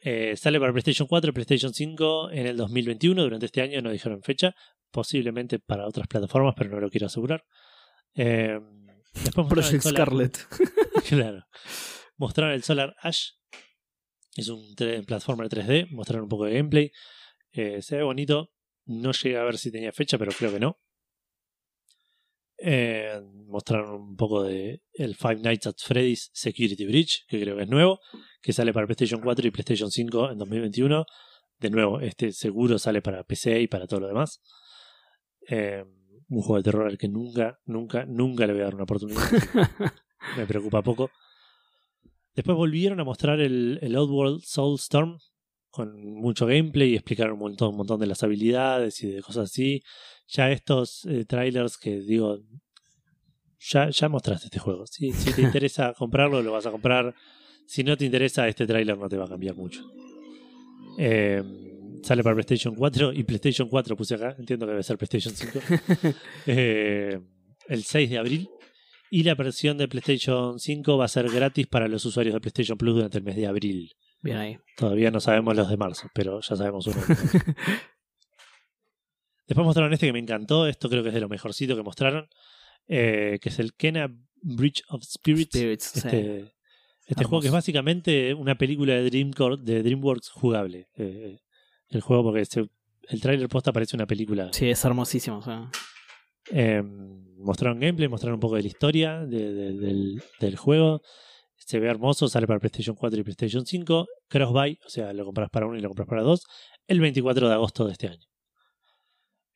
Eh, 0.03 0.37
sale 0.37 0.59
para 0.61 0.73
PlayStation 0.73 1.07
4 1.09 1.31
y 1.31 1.33
PlayStation 1.33 1.75
5 1.75 2.31
en 2.31 2.47
el 2.47 2.57
2021. 2.57 3.23
Durante 3.23 3.47
este 3.47 3.63
año 3.63 3.83
no 3.83 3.91
dijeron 3.91 4.23
fecha. 4.23 4.55
Posiblemente 4.91 5.59
para 5.59 5.87
otras 5.87 6.07
plataformas, 6.09 6.55
pero 6.57 6.71
no 6.71 6.81
lo 6.81 6.91
quiero 6.91 7.07
asegurar. 7.07 7.45
Eh, 8.15 8.59
después 9.15 9.47
Project 9.47 9.83
Solar- 9.83 10.07
Scarlet. 10.09 10.39
Claro. 11.09 11.45
Mostraron 12.17 12.53
el 12.55 12.63
Solar 12.63 12.95
Ash. 13.01 13.31
Es 14.35 14.49
un 14.49 14.75
platformer 15.07 15.49
3D. 15.49 15.91
Mostraron 15.91 16.25
un 16.25 16.29
poco 16.29 16.45
de 16.45 16.55
gameplay. 16.55 16.93
Eh, 17.53 17.83
se 17.83 17.97
ve 17.97 18.03
bonito. 18.03 18.51
No 18.87 19.13
llegué 19.13 19.37
a 19.37 19.45
ver 19.45 19.59
si 19.59 19.71
tenía 19.71 19.93
fecha, 19.93 20.19
pero 20.19 20.33
creo 20.33 20.53
que 20.53 20.61
no. 20.61 20.79
Eh, 22.63 23.19
mostraron 23.47 24.03
un 24.03 24.17
poco 24.17 24.43
de 24.43 24.83
el 24.93 25.17
Five 25.17 25.37
Nights 25.37 25.67
at 25.67 25.75
Freddy's 25.79 26.31
Security 26.35 26.85
Breach, 26.85 27.25
que 27.27 27.41
creo 27.41 27.57
que 27.57 27.63
es 27.63 27.69
nuevo, 27.69 28.01
que 28.43 28.53
sale 28.53 28.73
para 28.73 28.87
PlayStation 28.87 29.23
4 29.23 29.49
y 29.49 29.51
PlayStation 29.51 29.91
5 29.91 30.33
en 30.33 30.39
2021. 30.39 31.07
De 31.59 31.71
nuevo, 31.71 32.01
este 32.01 32.33
seguro 32.33 32.79
sale 32.79 33.01
para 33.01 33.25
PC 33.25 33.61
y 33.63 33.67
para 33.67 33.87
todo 33.87 34.01
lo 34.01 34.09
demás. 34.09 34.43
Eh, 35.49 35.85
un 36.29 36.43
juego 36.43 36.57
de 36.59 36.63
terror 36.63 36.87
al 36.87 36.99
que 36.99 37.09
nunca, 37.09 37.59
nunca, 37.65 38.05
nunca 38.07 38.47
le 38.47 38.53
voy 38.53 38.63
a 38.63 38.65
dar 38.65 38.75
una 38.75 38.85
oportunidad. 38.85 39.21
Me 40.37 40.47
preocupa 40.47 40.83
poco. 40.83 41.11
Después 42.35 42.57
volvieron 42.57 43.01
a 43.01 43.05
mostrar 43.05 43.41
el, 43.41 43.79
el 43.83 43.97
Oddworld 43.97 44.43
Soulstorm 44.43 45.19
con 45.71 46.15
mucho 46.15 46.47
gameplay 46.47 46.91
y 46.91 46.95
explicaron 46.97 47.35
un 47.35 47.41
montón, 47.41 47.71
un 47.71 47.77
montón 47.77 48.01
de 48.01 48.07
las 48.07 48.23
habilidades 48.23 49.03
y 49.03 49.11
de 49.11 49.23
cosas 49.23 49.51
así. 49.51 49.83
Ya 50.29 50.51
estos 50.51 51.05
eh, 51.07 51.25
trailers 51.25 51.79
que 51.79 52.01
digo, 52.01 52.41
ya, 53.59 53.91
ya 53.91 54.09
mostraste 54.09 54.47
este 54.47 54.59
juego. 54.59 54.87
Si, 54.87 55.13
si 55.13 55.33
te 55.33 55.43
interesa 55.43 55.95
comprarlo, 55.95 56.43
lo 56.43 56.53
vas 56.53 56.67
a 56.67 56.71
comprar. 56.71 57.15
Si 57.67 57.85
no 57.85 57.97
te 57.97 58.05
interesa, 58.05 58.49
este 58.49 58.67
trailer 58.67 58.99
no 58.99 59.09
te 59.09 59.17
va 59.17 59.27
a 59.27 59.29
cambiar 59.29 59.55
mucho. 59.55 59.83
Eh, 60.99 61.43
sale 62.03 62.23
para 62.23 62.35
PlayStation 62.35 62.75
4 62.75 63.13
y 63.13 63.23
PlayStation 63.23 63.69
4 63.69 63.97
puse 63.97 64.15
acá. 64.17 64.35
Entiendo 64.39 64.67
que 64.67 64.73
debe 64.73 64.83
ser 64.83 64.99
PlayStation 64.99 65.35
5. 65.35 65.61
Eh, 66.47 67.21
el 67.69 67.85
6 67.85 68.11
de 68.11 68.19
abril. 68.19 68.51
Y 69.13 69.25
la 69.25 69.35
versión 69.35 69.77
de 69.77 69.89
PlayStation 69.89 70.61
5 70.61 70.97
va 70.97 71.05
a 71.07 71.09
ser 71.09 71.29
gratis 71.29 71.67
para 71.67 71.89
los 71.89 72.05
usuarios 72.05 72.33
de 72.33 72.41
PlayStation 72.41 72.79
Plus 72.79 72.95
durante 72.95 73.19
el 73.19 73.25
mes 73.25 73.35
de 73.37 73.47
abril. 73.49 73.93
Bien 74.23 74.37
ahí. 74.37 74.59
Todavía 74.77 75.11
no 75.11 75.19
sabemos 75.19 75.57
los 75.57 75.69
de 75.69 75.77
marzo, 75.77 76.09
pero 76.15 76.41
ya 76.41 76.55
sabemos 76.55 76.87
uno. 76.87 76.97
Después 79.47 79.65
mostraron 79.65 79.93
este 79.93 80.07
que 80.07 80.13
me 80.13 80.19
encantó. 80.21 80.67
Esto 80.69 80.89
creo 80.89 81.03
que 81.03 81.09
es 81.09 81.15
de 81.15 81.21
lo 81.21 81.29
mejorcito 81.29 81.75
que 81.77 81.83
mostraron. 81.83 82.29
eh, 82.87 83.39
que 83.41 83.49
es 83.49 83.59
el 83.59 83.75
Kena 83.75 84.09
Bridge 84.43 84.83
of 84.89 85.03
Spirits. 85.03 85.57
Spirits, 85.57 85.85
sí. 85.87 85.99
Este, 85.99 86.53
este 87.07 87.25
juego 87.25 87.41
que 87.41 87.49
es 87.49 87.53
básicamente 87.53 88.33
una 88.35 88.57
película 88.57 88.95
de, 88.95 89.11
Dreamcore- 89.11 89.61
de 89.61 89.83
DreamWorks 89.83 90.31
jugable. 90.31 90.89
Eh, 90.97 91.39
el 91.89 92.01
juego 92.01 92.23
porque 92.25 92.45
se- 92.45 92.69
el 93.09 93.21
trailer 93.21 93.49
posta 93.49 93.73
parece 93.73 93.97
una 93.97 94.07
película. 94.07 94.51
Sí, 94.53 94.69
es 94.71 94.85
hermosísimo. 94.85 95.39
o 95.39 95.43
sea. 95.43 95.69
Eh, 96.53 96.83
mostraron 97.39 97.79
gameplay, 97.81 98.09
mostraron 98.09 98.35
un 98.35 98.41
poco 98.41 98.57
de 98.57 98.63
la 98.63 98.69
historia 98.69 99.21
de- 99.25 99.53
de- 99.53 99.73
del, 99.73 100.23
del 100.41 100.57
juego. 100.57 101.01
Se 101.57 101.79
ve 101.79 101.89
hermoso, 101.89 102.29
sale 102.29 102.47
para 102.47 102.59
PlayStation 102.59 102.97
4 102.97 103.21
y 103.21 103.23
PlayStation 103.23 103.65
5. 103.67 104.07
Cross-buy, 104.29 104.79
o 104.85 104.89
sea, 104.89 105.13
lo 105.13 105.25
compras 105.25 105.51
para 105.51 105.67
uno 105.67 105.77
y 105.79 105.81
lo 105.81 105.89
compras 105.89 106.09
para 106.09 106.23
dos. 106.23 106.45
El 106.87 107.01
24 107.01 107.49
de 107.49 107.55
agosto 107.55 107.85
de 107.87 107.93
este 107.93 108.09
año. 108.09 108.27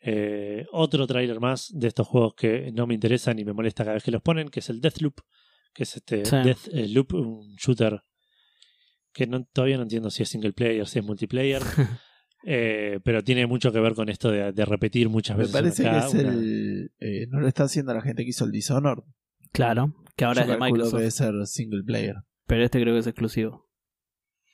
Eh, 0.06 0.66
otro 0.72 1.06
tráiler 1.06 1.40
más 1.40 1.68
de 1.72 1.88
estos 1.88 2.06
juegos 2.06 2.34
que 2.34 2.70
no 2.72 2.86
me 2.86 2.92
interesan 2.94 3.38
y 3.38 3.44
me 3.44 3.54
molesta 3.54 3.84
cada 3.84 3.94
vez 3.94 4.02
que 4.02 4.10
los 4.10 4.20
ponen, 4.22 4.48
que 4.50 4.60
es 4.60 4.68
el 4.68 4.80
Deathloop, 4.82 5.20
que 5.72 5.84
es 5.84 5.96
este 5.96 6.24
Sí. 6.26 6.36
Death 6.44 6.68
eh, 6.72 6.88
Loop, 6.88 7.14
un 7.14 7.54
shooter 7.56 8.02
que 9.14 9.26
no, 9.26 9.44
todavía 9.46 9.76
no 9.78 9.84
entiendo 9.84 10.10
si 10.10 10.22
es 10.22 10.28
single 10.28 10.52
player, 10.52 10.86
si 10.86 10.98
es 10.98 11.04
multiplayer, 11.04 11.62
eh, 12.46 13.00
pero 13.04 13.22
tiene 13.22 13.46
mucho 13.46 13.72
que 13.72 13.80
ver 13.80 13.94
con 13.94 14.08
esto 14.08 14.30
de, 14.30 14.52
de 14.52 14.64
repetir 14.64 15.08
muchas 15.08 15.36
Me 15.36 15.44
veces. 15.44 15.52
parece 15.60 15.82
que 15.82 15.98
es 15.98 16.14
una- 16.14 16.32
el. 16.34 16.92
eh, 17.00 17.26
no 17.30 17.40
lo 17.40 17.48
está 17.48 17.64
haciendo 17.64 17.94
la 17.94 18.02
gente 18.02 18.22
que 18.24 18.30
hizo 18.30 18.44
el 18.44 18.52
Dishonored. 18.52 19.02
Claro, 19.52 19.94
que 20.16 20.24
ahora 20.24 20.40
Yo 20.40 20.42
es 20.42 20.48
de 20.48 20.54
que 20.54 20.60
Microsoft. 20.72 20.98
debe 20.98 21.10
ser 21.10 21.46
single 21.46 21.82
player. 21.84 22.16
Pero 22.46 22.64
este 22.64 22.80
creo 22.80 22.94
que 22.94 23.00
es 23.00 23.06
exclusivo. 23.06 23.68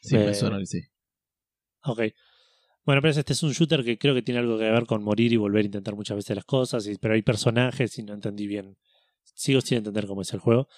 Sí, 0.03 0.17
Eh, 0.17 0.27
me 0.27 0.35
suena 0.35 0.59
que 0.59 0.67
sí. 0.67 0.81
Ok. 1.85 2.01
Bueno, 2.85 3.03
pero 3.03 3.11
este 3.11 3.33
es 3.33 3.43
un 3.43 3.53
shooter 3.53 3.85
que 3.85 3.99
creo 3.99 4.15
que 4.15 4.23
tiene 4.23 4.41
algo 4.41 4.59
que 4.59 4.71
ver 4.71 4.87
con 4.87 5.03
morir 5.03 5.33
y 5.33 5.37
volver 5.37 5.63
a 5.63 5.67
intentar 5.67 5.95
muchas 5.95 6.17
veces 6.17 6.35
las 6.37 6.45
cosas, 6.45 6.87
y- 6.87 6.97
pero 6.97 7.15
hay 7.15 7.23
personajes 7.23 7.99
y 7.99 8.03
no 8.03 8.15
entendí 8.15 8.47
bien. 8.47 8.77
Sigo 9.35 9.61
sin 9.61 9.79
entender 9.79 10.07
cómo 10.07 10.23
es 10.23 10.33
el 10.33 10.41
juego. 10.41 10.69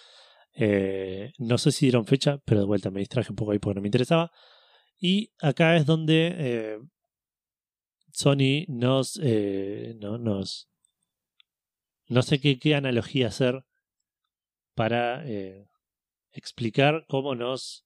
Eh, 0.54 1.32
no 1.38 1.58
sé 1.58 1.72
si 1.72 1.86
dieron 1.86 2.04
fecha, 2.06 2.38
pero 2.44 2.60
de 2.60 2.66
vuelta 2.66 2.90
me 2.90 3.00
distraje 3.00 3.30
un 3.30 3.36
poco 3.36 3.52
ahí 3.52 3.58
porque 3.58 3.76
no 3.76 3.80
me 3.82 3.88
interesaba. 3.88 4.30
Y 4.98 5.32
acá 5.40 5.76
es 5.76 5.86
donde 5.86 6.34
eh, 6.36 6.78
Sony 8.12 8.64
nos, 8.68 9.18
eh, 9.22 9.96
no, 10.00 10.18
nos... 10.18 10.68
No 12.08 12.22
sé 12.22 12.40
qué, 12.40 12.58
qué 12.58 12.74
analogía 12.74 13.28
hacer 13.28 13.64
para 14.74 15.26
eh, 15.26 15.68
explicar 16.32 17.04
cómo 17.08 17.34
nos 17.34 17.84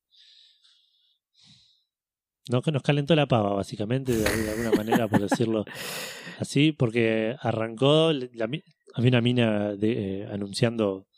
no 2.49 2.63
que 2.63 2.71
nos 2.71 2.83
calentó 2.83 3.17
la 3.17 3.27
pava, 3.27 3.55
básicamente, 3.55 4.13
de, 4.13 4.51
alguna 4.51 4.71
manera, 4.71 5.09
por 5.09 5.21
decirlo 5.21 5.65
así, 6.39 6.71
porque 6.71 7.37
arrancó, 7.41 8.13
la 8.13 8.49
había 8.95 9.09
una 9.11 9.21
mina 9.21 9.75
de, 9.75 10.23
eh, 10.23 10.29
anunciando 10.31 11.09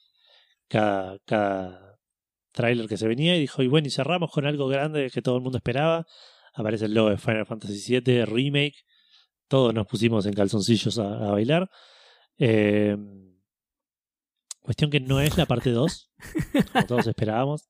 cada, 0.68 1.18
cada 1.26 1.98
tráiler 2.52 2.88
que 2.88 2.96
se 2.96 3.06
venía 3.06 3.36
y 3.36 3.40
dijo, 3.40 3.62
y 3.62 3.68
bueno, 3.68 3.88
y 3.88 3.90
cerramos 3.90 4.30
con 4.32 4.46
algo 4.46 4.68
grande 4.68 5.10
que 5.10 5.22
todo 5.22 5.36
el 5.36 5.42
mundo 5.42 5.58
esperaba. 5.58 6.06
Aparece 6.54 6.86
el 6.86 6.94
logo 6.94 7.10
de 7.10 7.18
Final 7.18 7.46
Fantasy 7.46 8.00
VII 8.00 8.24
Remake. 8.24 8.84
Todos 9.48 9.72
nos 9.74 9.86
pusimos 9.86 10.26
en 10.26 10.34
calzoncillos 10.34 10.98
a, 10.98 11.28
a 11.28 11.30
bailar. 11.32 11.70
Eh, 12.38 12.96
cuestión 14.60 14.90
que 14.90 15.00
no 15.00 15.20
es 15.20 15.36
la 15.36 15.46
parte 15.46 15.70
2, 15.70 16.10
como 16.72 16.86
todos 16.86 17.06
esperábamos. 17.06 17.68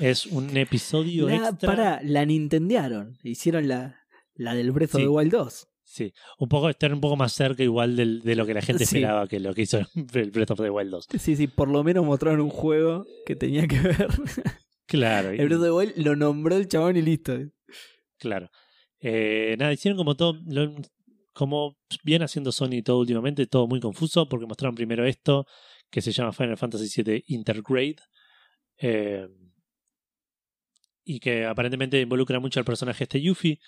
Es 0.00 0.26
un 0.26 0.56
episodio 0.56 1.28
La, 1.28 1.48
extra. 1.50 1.68
para, 1.70 2.00
la 2.02 2.24
nintendearon. 2.24 3.18
Hicieron 3.22 3.66
la, 3.68 3.98
la 4.34 4.54
del 4.54 4.70
Breath 4.72 4.94
of 4.94 5.00
Sí. 5.00 5.04
the 5.06 5.08
Wild 5.08 5.32
2. 5.32 5.68
Sí, 5.84 6.12
un 6.38 6.48
poco 6.50 6.68
estar 6.68 6.92
un 6.92 7.00
poco 7.00 7.16
más 7.16 7.32
cerca 7.32 7.62
igual 7.62 7.96
del- 7.96 8.20
de 8.20 8.36
lo 8.36 8.44
que 8.44 8.52
la 8.52 8.60
gente 8.60 8.84
Sí. 8.84 8.96
esperaba 8.96 9.26
que 9.26 9.40
lo 9.40 9.54
que 9.54 9.62
hizo 9.62 9.78
el 9.78 10.30
Breath 10.30 10.50
of 10.50 10.60
the 10.60 10.68
Wild 10.70 10.90
2. 10.90 11.06
Sí, 11.18 11.34
sí, 11.34 11.46
por 11.46 11.68
lo 11.68 11.82
menos 11.82 12.04
mostraron 12.04 12.40
un 12.40 12.50
juego 12.50 13.06
que 13.24 13.36
tenía 13.36 13.66
que 13.66 13.80
ver. 13.80 14.08
Claro, 14.86 15.30
El 15.30 15.46
Breath 15.48 15.58
of 15.60 15.64
the 15.64 15.70
Wild 15.72 15.92
lo 15.96 16.14
nombró 16.16 16.56
el 16.56 16.68
chabón 16.68 16.96
y 16.96 17.02
listo. 17.02 17.36
claro. 18.18 18.50
Eh, 19.00 19.56
nada, 19.58 19.72
hicieron 19.72 19.96
como 19.96 20.16
todo, 20.16 20.38
como 21.32 21.76
viene 22.02 22.24
haciendo 22.24 22.52
Sony 22.52 22.82
todo 22.84 22.98
últimamente, 22.98 23.46
todo 23.46 23.66
muy 23.68 23.80
confuso, 23.80 24.28
porque 24.28 24.46
mostraron 24.46 24.74
primero 24.74 25.04
esto, 25.06 25.46
que 25.90 26.02
se 26.02 26.12
llama 26.12 26.32
Final 26.32 26.56
Fantasy 26.56 27.02
VII 27.02 27.24
Intergrade, 27.28 27.96
eh, 28.78 29.28
y 31.04 31.20
que 31.20 31.46
aparentemente 31.46 32.00
involucra 32.00 32.40
mucho 32.40 32.60
al 32.60 32.66
personaje 32.66 33.04
este 33.04 33.20
Yuffie, 33.20 33.60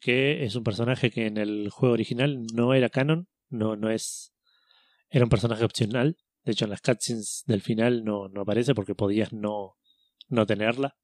que 0.00 0.44
es 0.44 0.56
un 0.56 0.64
personaje 0.64 1.10
que 1.10 1.26
en 1.26 1.36
el 1.36 1.70
juego 1.70 1.92
original 1.92 2.44
no 2.54 2.74
era 2.74 2.88
canon, 2.88 3.28
no, 3.50 3.76
no 3.76 3.90
es, 3.90 4.32
era 5.10 5.24
un 5.24 5.30
personaje 5.30 5.64
opcional, 5.64 6.16
de 6.44 6.52
hecho 6.52 6.64
en 6.64 6.70
las 6.70 6.80
cutscenes 6.80 7.44
del 7.46 7.60
final 7.60 8.04
no, 8.04 8.28
no 8.28 8.40
aparece 8.40 8.74
porque 8.74 8.94
podías 8.94 9.32
no, 9.32 9.76
no 10.28 10.46
tenerla. 10.46 10.96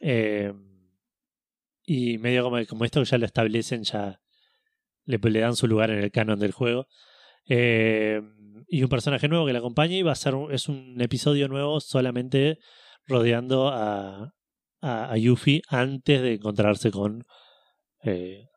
Eh, 0.00 0.52
y 1.84 2.18
medio 2.18 2.42
como, 2.42 2.64
como 2.66 2.84
esto 2.84 3.02
ya 3.02 3.18
lo 3.18 3.26
establecen, 3.26 3.84
ya 3.84 4.20
le, 5.04 5.18
le 5.18 5.40
dan 5.40 5.56
su 5.56 5.66
lugar 5.66 5.90
en 5.90 5.98
el 5.98 6.10
canon 6.10 6.38
del 6.38 6.52
juego. 6.52 6.86
Eh, 7.48 8.20
y 8.68 8.82
un 8.82 8.88
personaje 8.88 9.28
nuevo 9.28 9.46
que 9.46 9.52
le 9.52 9.58
acompaña 9.58 9.94
y 9.94 10.02
va 10.02 10.12
a 10.12 10.16
ser 10.16 10.34
es 10.50 10.68
un 10.68 11.00
episodio 11.00 11.48
nuevo 11.48 11.80
solamente 11.80 12.58
rodeando 13.06 13.68
a, 13.68 14.32
a, 14.80 15.12
a 15.12 15.16
Yuffie 15.18 15.62
antes 15.68 16.22
de 16.22 16.34
encontrarse 16.34 16.90
con, 16.90 17.24
eh, 18.02 18.48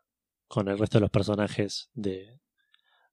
con 0.48 0.70
el 0.70 0.78
resto 0.78 0.98
de 0.98 1.02
los 1.02 1.12
personajes 1.12 1.90
de, 1.94 2.40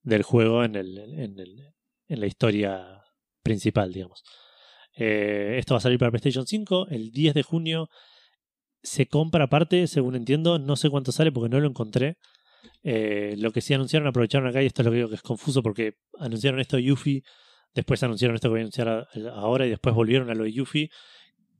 del 0.02 0.22
juego 0.22 0.64
en, 0.64 0.76
el, 0.76 0.98
en, 0.98 1.38
el, 1.38 1.74
en 2.06 2.20
la 2.20 2.26
historia 2.26 3.02
principal, 3.42 3.92
digamos. 3.92 4.22
Eh, 4.96 5.56
esto 5.58 5.74
va 5.74 5.78
a 5.78 5.80
salir 5.80 5.98
para 5.98 6.10
PlayStation 6.10 6.46
5 6.46 6.88
el 6.90 7.10
10 7.10 7.34
de 7.34 7.42
junio. 7.42 7.88
Se 8.84 9.06
compra 9.06 9.44
aparte, 9.44 9.88
según 9.88 10.14
entiendo. 10.14 10.60
No 10.60 10.76
sé 10.76 10.90
cuánto 10.90 11.10
sale 11.10 11.32
porque 11.32 11.48
no 11.48 11.58
lo 11.58 11.66
encontré. 11.66 12.18
Eh, 12.84 13.34
lo 13.38 13.50
que 13.50 13.60
sí 13.60 13.74
anunciaron, 13.74 14.06
aprovecharon 14.06 14.48
acá, 14.48 14.62
y 14.62 14.66
esto 14.66 14.82
es 14.82 14.86
lo 14.86 14.92
que 14.92 14.98
digo 14.98 15.08
que 15.08 15.16
es 15.16 15.22
confuso 15.22 15.62
porque 15.62 15.96
anunciaron 16.18 16.60
esto 16.60 16.78
Yuffie, 16.78 17.22
después 17.74 18.02
anunciaron 18.02 18.34
esto 18.36 18.48
que 18.48 18.52
voy 18.52 18.60
a 18.60 18.62
anunciar 18.62 19.08
ahora 19.32 19.66
y 19.66 19.70
después 19.70 19.94
volvieron 19.94 20.30
a 20.30 20.34
lo 20.34 20.44
de 20.44 20.52
Yuffie. 20.52 20.90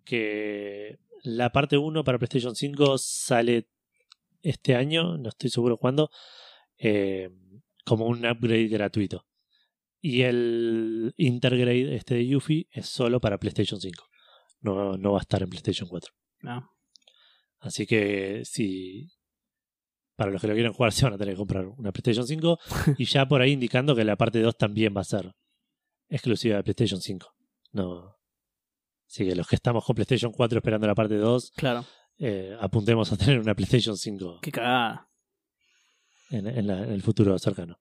Que 0.05 0.99
la 1.23 1.51
parte 1.51 1.79
1 1.79 2.05
para 2.05 2.19
PlayStation 2.19 2.55
5 2.55 2.99
sale 2.99 3.69
este 4.43 4.77
año, 4.77 5.17
no 5.17 5.31
estoy 5.31 5.49
seguro 5.51 5.79
cuándo, 5.79 6.11
eh, 6.79 7.31
como 7.85 8.07
un 8.07 8.27
upgrade 8.27 8.69
gratuito. 8.69 9.27
Y 10.03 10.23
el 10.23 11.15
Intergrade 11.17 11.97
este 11.97 12.17
de 12.17 12.27
Yuffie 12.27 12.69
es 12.71 12.87
solo 12.87 13.21
para 13.21 13.39
PlayStation 13.39 13.81
5. 13.81 14.05
No, 14.61 14.99
no 14.99 15.13
va 15.13 15.19
a 15.19 15.23
estar 15.23 15.43
en 15.43 15.49
PlayStation 15.49 15.89
4. 15.89 16.13
No. 16.43 16.74
Así 17.65 17.86
que 17.86 18.43
si 18.45 19.09
para 20.16 20.31
los 20.31 20.41
que 20.41 20.47
lo 20.49 20.55
quieran 20.55 20.73
jugar 20.73 20.93
se 20.93 21.05
van 21.05 21.15
a 21.15 21.19
tener 21.19 21.35
que 21.35 21.39
comprar 21.39 21.66
una 21.66 21.91
PlayStation 21.93 22.27
5 22.27 22.59
y 22.99 23.05
ya 23.07 23.27
por 23.27 23.41
ahí 23.43 23.53
indicando 23.53 23.97
que 23.97 24.05
la 24.05 24.16
parte 24.16 24.41
2 24.41 24.57
también 24.57 24.95
va 24.97 25.01
a 25.01 25.05
ser 25.05 25.32
exclusiva 26.09 26.57
de 26.57 26.62
PlayStation 26.62 27.01
5. 27.01 27.27
No 27.73 28.15
Así 29.09 29.27
que 29.27 29.35
los 29.35 29.47
que 29.47 29.57
estamos 29.57 29.85
con 29.85 29.95
PlayStation 29.95 30.32
4 30.32 30.59
esperando 30.59 30.86
la 30.86 30.95
parte 30.95 31.16
2, 31.16 31.53
Claro. 31.57 31.85
eh, 32.19 32.57
apuntemos 32.61 33.12
a 33.12 33.16
tener 33.16 33.39
una 33.39 33.55
PlayStation 33.55 33.97
5 33.97 34.39
Qué 34.43 34.51
cagada. 34.53 35.09
en, 36.31 36.47
en 36.47 36.66
la- 36.66 36.82
en 36.82 36.91
el 36.91 37.03
futuro 37.03 37.39
cercano. 37.39 37.78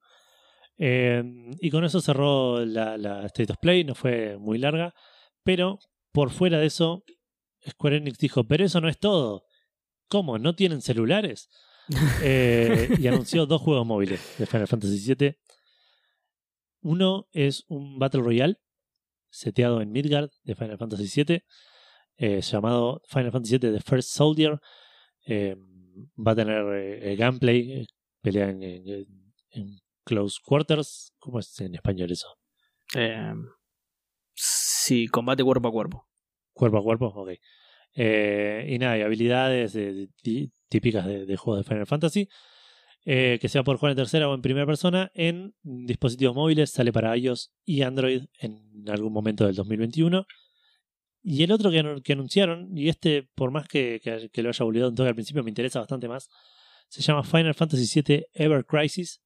Eh, 0.78 1.24
y 1.60 1.70
con 1.70 1.84
eso 1.86 2.02
cerró 2.02 2.66
la, 2.66 2.98
la 2.98 3.26
State 3.28 3.52
of 3.54 3.60
Play, 3.60 3.84
no 3.84 3.96
fue 3.96 4.38
muy 4.38 4.58
larga, 4.58 4.94
pero 5.44 5.80
por 6.12 6.30
fuera 6.32 6.60
de 6.60 6.66
eso, 6.68 7.04
Square 7.68 7.98
Enix 7.98 8.18
dijo, 8.18 8.44
pero 8.44 8.66
eso 8.66 8.82
no 8.82 8.90
es 8.90 9.00
todo. 9.00 9.44
¿Cómo? 10.14 10.38
¿No 10.38 10.54
tienen 10.54 10.82
celulares? 10.82 11.50
Eh, 12.22 12.96
y 12.98 13.08
anunció 13.08 13.46
dos 13.46 13.62
juegos 13.62 13.86
móviles 13.86 14.22
de 14.38 14.46
Final 14.46 14.68
Fantasy 14.68 15.16
VII. 15.16 15.36
Uno 16.82 17.28
es 17.32 17.66
un 17.68 17.98
Battle 18.00 18.22
Royale 18.22 18.56
seteado 19.30 19.82
en 19.82 19.92
Midgard 19.92 20.30
de 20.44 20.56
Final 20.56 20.78
Fantasy 20.78 21.24
VII, 21.26 21.42
eh, 22.18 22.42
llamado 22.42 23.02
Final 23.08 23.32
Fantasy 23.32 23.58
VII 23.58 23.72
The 23.74 23.82
First 23.82 24.10
Soldier. 24.12 24.60
Eh, 25.26 25.56
va 26.16 26.32
a 26.34 26.36
tener 26.36 26.64
eh, 26.76 27.16
gameplay, 27.18 27.86
pelea 28.22 28.50
en, 28.52 28.64
en- 28.64 29.34
en 29.52 29.80
close 30.06 30.40
quarters. 30.44 31.14
¿Cómo 31.20 31.40
es 31.40 31.60
en 31.60 31.76
español 31.76 32.12
eso? 32.12 32.28
Eh, 32.96 33.34
sí, 34.36 35.08
combate 35.08 35.44
cuerpo 35.44 35.68
a 35.68 35.72
cuerpo. 35.72 36.08
Cuerpo 36.54 36.78
a 36.78 36.84
cuerpo, 36.84 37.08
ok. 37.08 37.32
Eh, 37.96 38.66
y 38.70 38.80
nada, 38.80 38.98
y 38.98 39.02
habilidades 39.02 39.74
de- 39.74 39.94
de- 39.94 40.08
tí- 40.22 40.52
típicas 40.70 41.06
de, 41.06 41.36
juegos 41.38 41.64
de 41.64 41.70
Final 41.70 41.86
Fantasy. 41.88 42.28
Eh, 43.06 43.38
que 43.42 43.50
sea 43.50 43.64
por 43.64 43.76
jugar 43.78 43.92
en 43.92 43.98
tercera 43.98 44.30
o 44.30 44.34
en 44.34 44.42
primera 44.42 44.66
persona 44.66 45.12
en 45.14 45.54
dispositivos 45.62 46.34
móviles, 46.36 46.72
sale 46.72 46.94
para 46.94 47.16
iOS 47.18 47.52
y 47.66 47.82
Android 47.82 48.24
en 48.40 48.86
algún 48.88 49.12
momento 49.12 49.46
del 49.46 49.56
2021. 49.56 50.26
Y 51.22 51.44
el 51.44 51.52
otro 51.52 51.70
que, 51.70 51.80
anu- 51.84 52.02
que 52.02 52.14
anunciaron, 52.14 52.70
y 52.78 52.90
este 52.90 53.28
por 53.36 53.52
más 53.52 53.68
que, 53.68 54.00
que- 54.04 54.30
que 54.32 54.42
lo 54.44 54.50
haya 54.50 54.66
olvidado 54.66 54.90
un 54.90 54.96
toque 54.96 55.10
al 55.10 55.16
principio, 55.16 55.44
me 55.44 55.50
interesa 55.52 55.80
bastante 55.80 56.08
más, 56.08 56.30
se 56.88 57.02
llama 57.02 57.24
Final 57.24 57.54
Fantasy 57.54 58.02
VII 58.02 58.26
Ever 58.34 58.66
Crisis. 58.66 59.22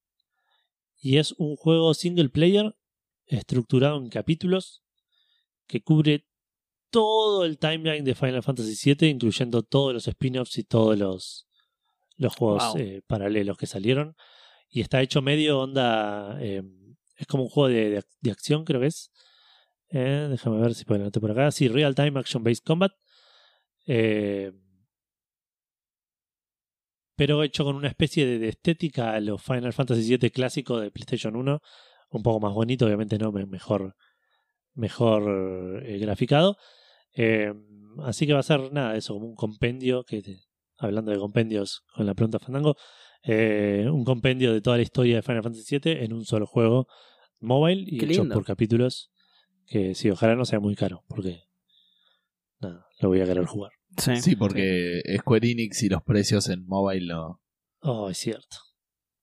Y 1.00 1.18
es 1.18 1.34
un 1.38 1.56
juego 1.56 1.94
single 1.94 2.30
player 2.30 2.74
estructurado 3.28 3.98
en 3.98 4.10
capítulos 4.10 4.84
que 5.68 5.82
cubre 5.82 6.26
todo 6.90 7.46
el 7.46 7.58
timeline 7.58 8.04
de 8.04 8.16
Final 8.16 8.44
Fantasy 8.44 8.94
VII, 8.96 9.10
incluyendo 9.10 9.64
todos 9.64 9.94
los 9.94 10.08
spin-offs 10.08 10.58
y 10.58 10.64
todos 10.64 10.98
los, 10.98 11.48
los 12.18 12.36
juegos 12.36 12.64
Wow. 12.74 12.78
eh, 12.80 13.02
paralelos 13.08 13.58
que 13.58 13.68
salieron. 13.68 14.16
Y 14.70 14.82
está 14.82 15.02
hecho 15.02 15.22
medio 15.22 15.60
onda. 15.60 16.38
eh, 16.42 16.64
es 17.16 17.26
como 17.28 17.44
un 17.44 17.50
juego 17.50 17.70
de, 17.70 17.90
de 17.90 17.98
ac- 18.00 18.16
de 18.22 18.32
acción, 18.32 18.64
creo 18.66 18.82
que 18.82 18.88
es. 18.88 19.12
Eh, 19.90 20.28
déjame 20.30 20.60
ver 20.60 20.76
si 20.76 20.84
puedo 20.86 21.02
anotar 21.02 21.22
por 21.22 21.32
acá. 21.32 21.50
Sí, 21.52 21.68
Real 21.68 21.96
Time 21.96 22.20
Action 22.20 22.44
Based 22.44 22.64
Combat. 22.66 22.92
Eh, 23.88 24.52
pero 27.16 27.42
hecho 27.44 27.64
con 27.64 27.76
una 27.76 27.88
especie 27.88 28.26
de, 28.26 28.38
de 28.40 28.50
estética 28.50 29.14
a 29.14 29.20
los 29.20 29.42
Final 29.42 29.74
Fantasy 29.74 30.18
VII 30.18 30.30
clásico 30.30 30.80
de 30.80 30.92
PlayStation 30.92 31.36
1. 31.36 31.60
Un 32.10 32.24
poco 32.24 32.40
más 32.40 32.54
bonito, 32.54 32.86
obviamente 32.86 33.18
no, 33.18 33.32
me- 33.32 33.46
mejor, 33.46 33.96
mejor 34.78 35.84
eh, 35.86 35.98
graficado. 35.98 36.58
Eh, 37.14 37.54
así 38.04 38.26
que 38.28 38.34
va 38.34 38.40
a 38.40 38.44
ser 38.44 38.72
nada, 38.72 38.96
eso, 38.96 39.14
como 39.16 39.26
un 39.28 39.36
compendio, 39.36 40.04
que 40.04 40.22
te- 40.22 40.40
hablando 40.78 41.12
de 41.12 41.18
compendios 41.18 41.84
con 41.94 42.06
la 42.06 42.14
pregunta 42.14 42.40
Fandango, 42.40 42.76
eh, 43.24 43.88
un 43.92 44.06
compendio 44.06 44.54
de 44.54 44.62
toda 44.62 44.78
la 44.78 44.84
historia 44.84 45.16
de 45.18 45.22
Final 45.24 45.44
Fantasy 45.44 45.80
VII 45.80 45.92
en 46.04 46.14
un 46.14 46.24
solo 46.26 46.46
juego 46.46 46.88
mobile 47.40 47.84
y 47.86 47.98
hecho 48.06 48.22
por 48.36 48.46
capítulos. 48.46 49.12
Que 49.66 49.96
sí, 49.96 50.10
ojalá 50.10 50.36
no 50.36 50.46
sea 50.46 50.60
muy 50.62 50.76
caro, 50.76 51.04
porque 51.10 51.42
nada, 52.60 52.86
lo 53.02 53.10
voy 53.10 53.22
a 53.22 53.26
querer 53.26 53.46
jugar. 53.46 53.72
Sí, 53.98 54.16
Sí, 54.22 54.36
porque 54.36 55.02
Square 55.20 55.50
Enix 55.52 55.84
y 55.84 55.90
los 55.90 56.04
precios 56.04 56.50
en 56.50 56.66
mobile 56.68 57.08
no, 57.08 57.42
Oh, 57.82 58.10
es 58.10 58.18
cierto. 58.18 58.58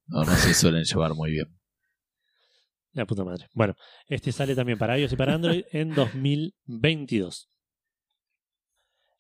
no, 0.07 0.25
no 0.25 0.35
se 0.37 0.53
suelen 0.55 0.85
llevar 0.85 1.15
muy 1.15 1.31
bien. 1.31 1.47
La 2.95 3.05
puta 3.07 3.25
madre. 3.25 3.47
Bueno, 3.55 3.75
este 4.09 4.33
sale 4.33 4.55
también 4.55 4.79
para 4.79 4.99
iOS 4.99 5.13
y 5.13 5.17
para 5.17 5.35
Android 5.35 5.65
en 5.73 5.95
2022. 5.95 7.49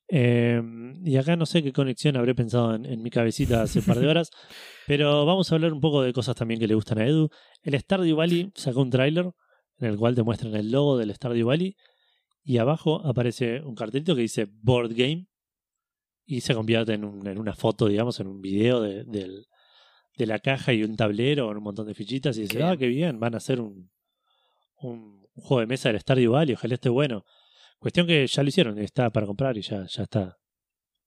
Eh, 0.08 0.60
y 1.02 1.16
acá 1.16 1.34
no 1.34 1.46
sé 1.46 1.62
qué 1.62 1.72
conexión 1.72 2.16
habré 2.16 2.34
pensado 2.34 2.74
en, 2.74 2.84
en 2.84 3.02
mi 3.02 3.10
cabecita 3.10 3.62
hace 3.62 3.78
un 3.78 3.86
par 3.86 3.98
de 3.98 4.06
horas, 4.06 4.30
pero 4.86 5.24
vamos 5.24 5.50
a 5.50 5.54
hablar 5.54 5.72
un 5.72 5.80
poco 5.80 6.02
de 6.02 6.12
cosas 6.12 6.36
también 6.36 6.60
que 6.60 6.68
le 6.68 6.74
gustan 6.74 6.98
a 6.98 7.06
Edu. 7.06 7.30
El 7.62 7.78
Stardew 7.80 8.14
Valley 8.16 8.52
sacó 8.54 8.82
un 8.82 8.90
tráiler 8.90 9.30
en 9.78 9.88
el 9.88 9.96
cual 9.96 10.14
te 10.14 10.22
muestran 10.22 10.54
el 10.54 10.70
logo 10.70 10.98
del 10.98 11.12
Stardew 11.14 11.46
Valley 11.46 11.74
y 12.44 12.58
abajo 12.58 13.04
aparece 13.06 13.60
un 13.62 13.74
cartelito 13.74 14.14
que 14.14 14.20
dice 14.22 14.46
Board 14.62 14.92
Game 14.94 15.26
y 16.26 16.42
se 16.42 16.54
convierte 16.54 16.92
en, 16.92 17.04
un- 17.04 17.26
en 17.26 17.38
una 17.38 17.54
foto, 17.54 17.86
digamos, 17.88 18.20
en 18.20 18.26
un 18.26 18.40
video 18.42 18.80
de, 18.82 19.04
del- 19.04 19.46
de 20.16 20.26
la 20.26 20.38
caja 20.38 20.72
y 20.72 20.82
un 20.82 20.96
tablero 20.96 21.46
con 21.46 21.56
un 21.56 21.62
montón 21.62 21.86
de 21.86 21.94
fichitas 21.94 22.36
y 22.36 22.42
dice, 22.42 22.58
Qué 22.58 22.62
ah, 22.62 22.76
qué 22.76 22.86
bien, 22.86 23.18
van 23.18 23.34
a 23.34 23.38
hacer 23.38 23.60
un, 23.60 23.90
un, 24.76 25.24
juego 25.34 25.60
de 25.60 25.66
mesa 25.66 25.88
del 25.88 26.00
Stardew 26.00 26.32
Valley, 26.32 26.54
ojalá 26.54 26.74
esté 26.74 26.88
bueno. 26.88 27.24
Cuestión 27.78 28.06
que 28.06 28.26
ya 28.26 28.42
lo 28.42 28.48
hicieron, 28.48 28.78
está 28.78 29.10
para 29.10 29.26
comprar 29.26 29.56
y 29.58 29.62
ya, 29.62 29.86
ya 29.86 30.04
está 30.04 30.38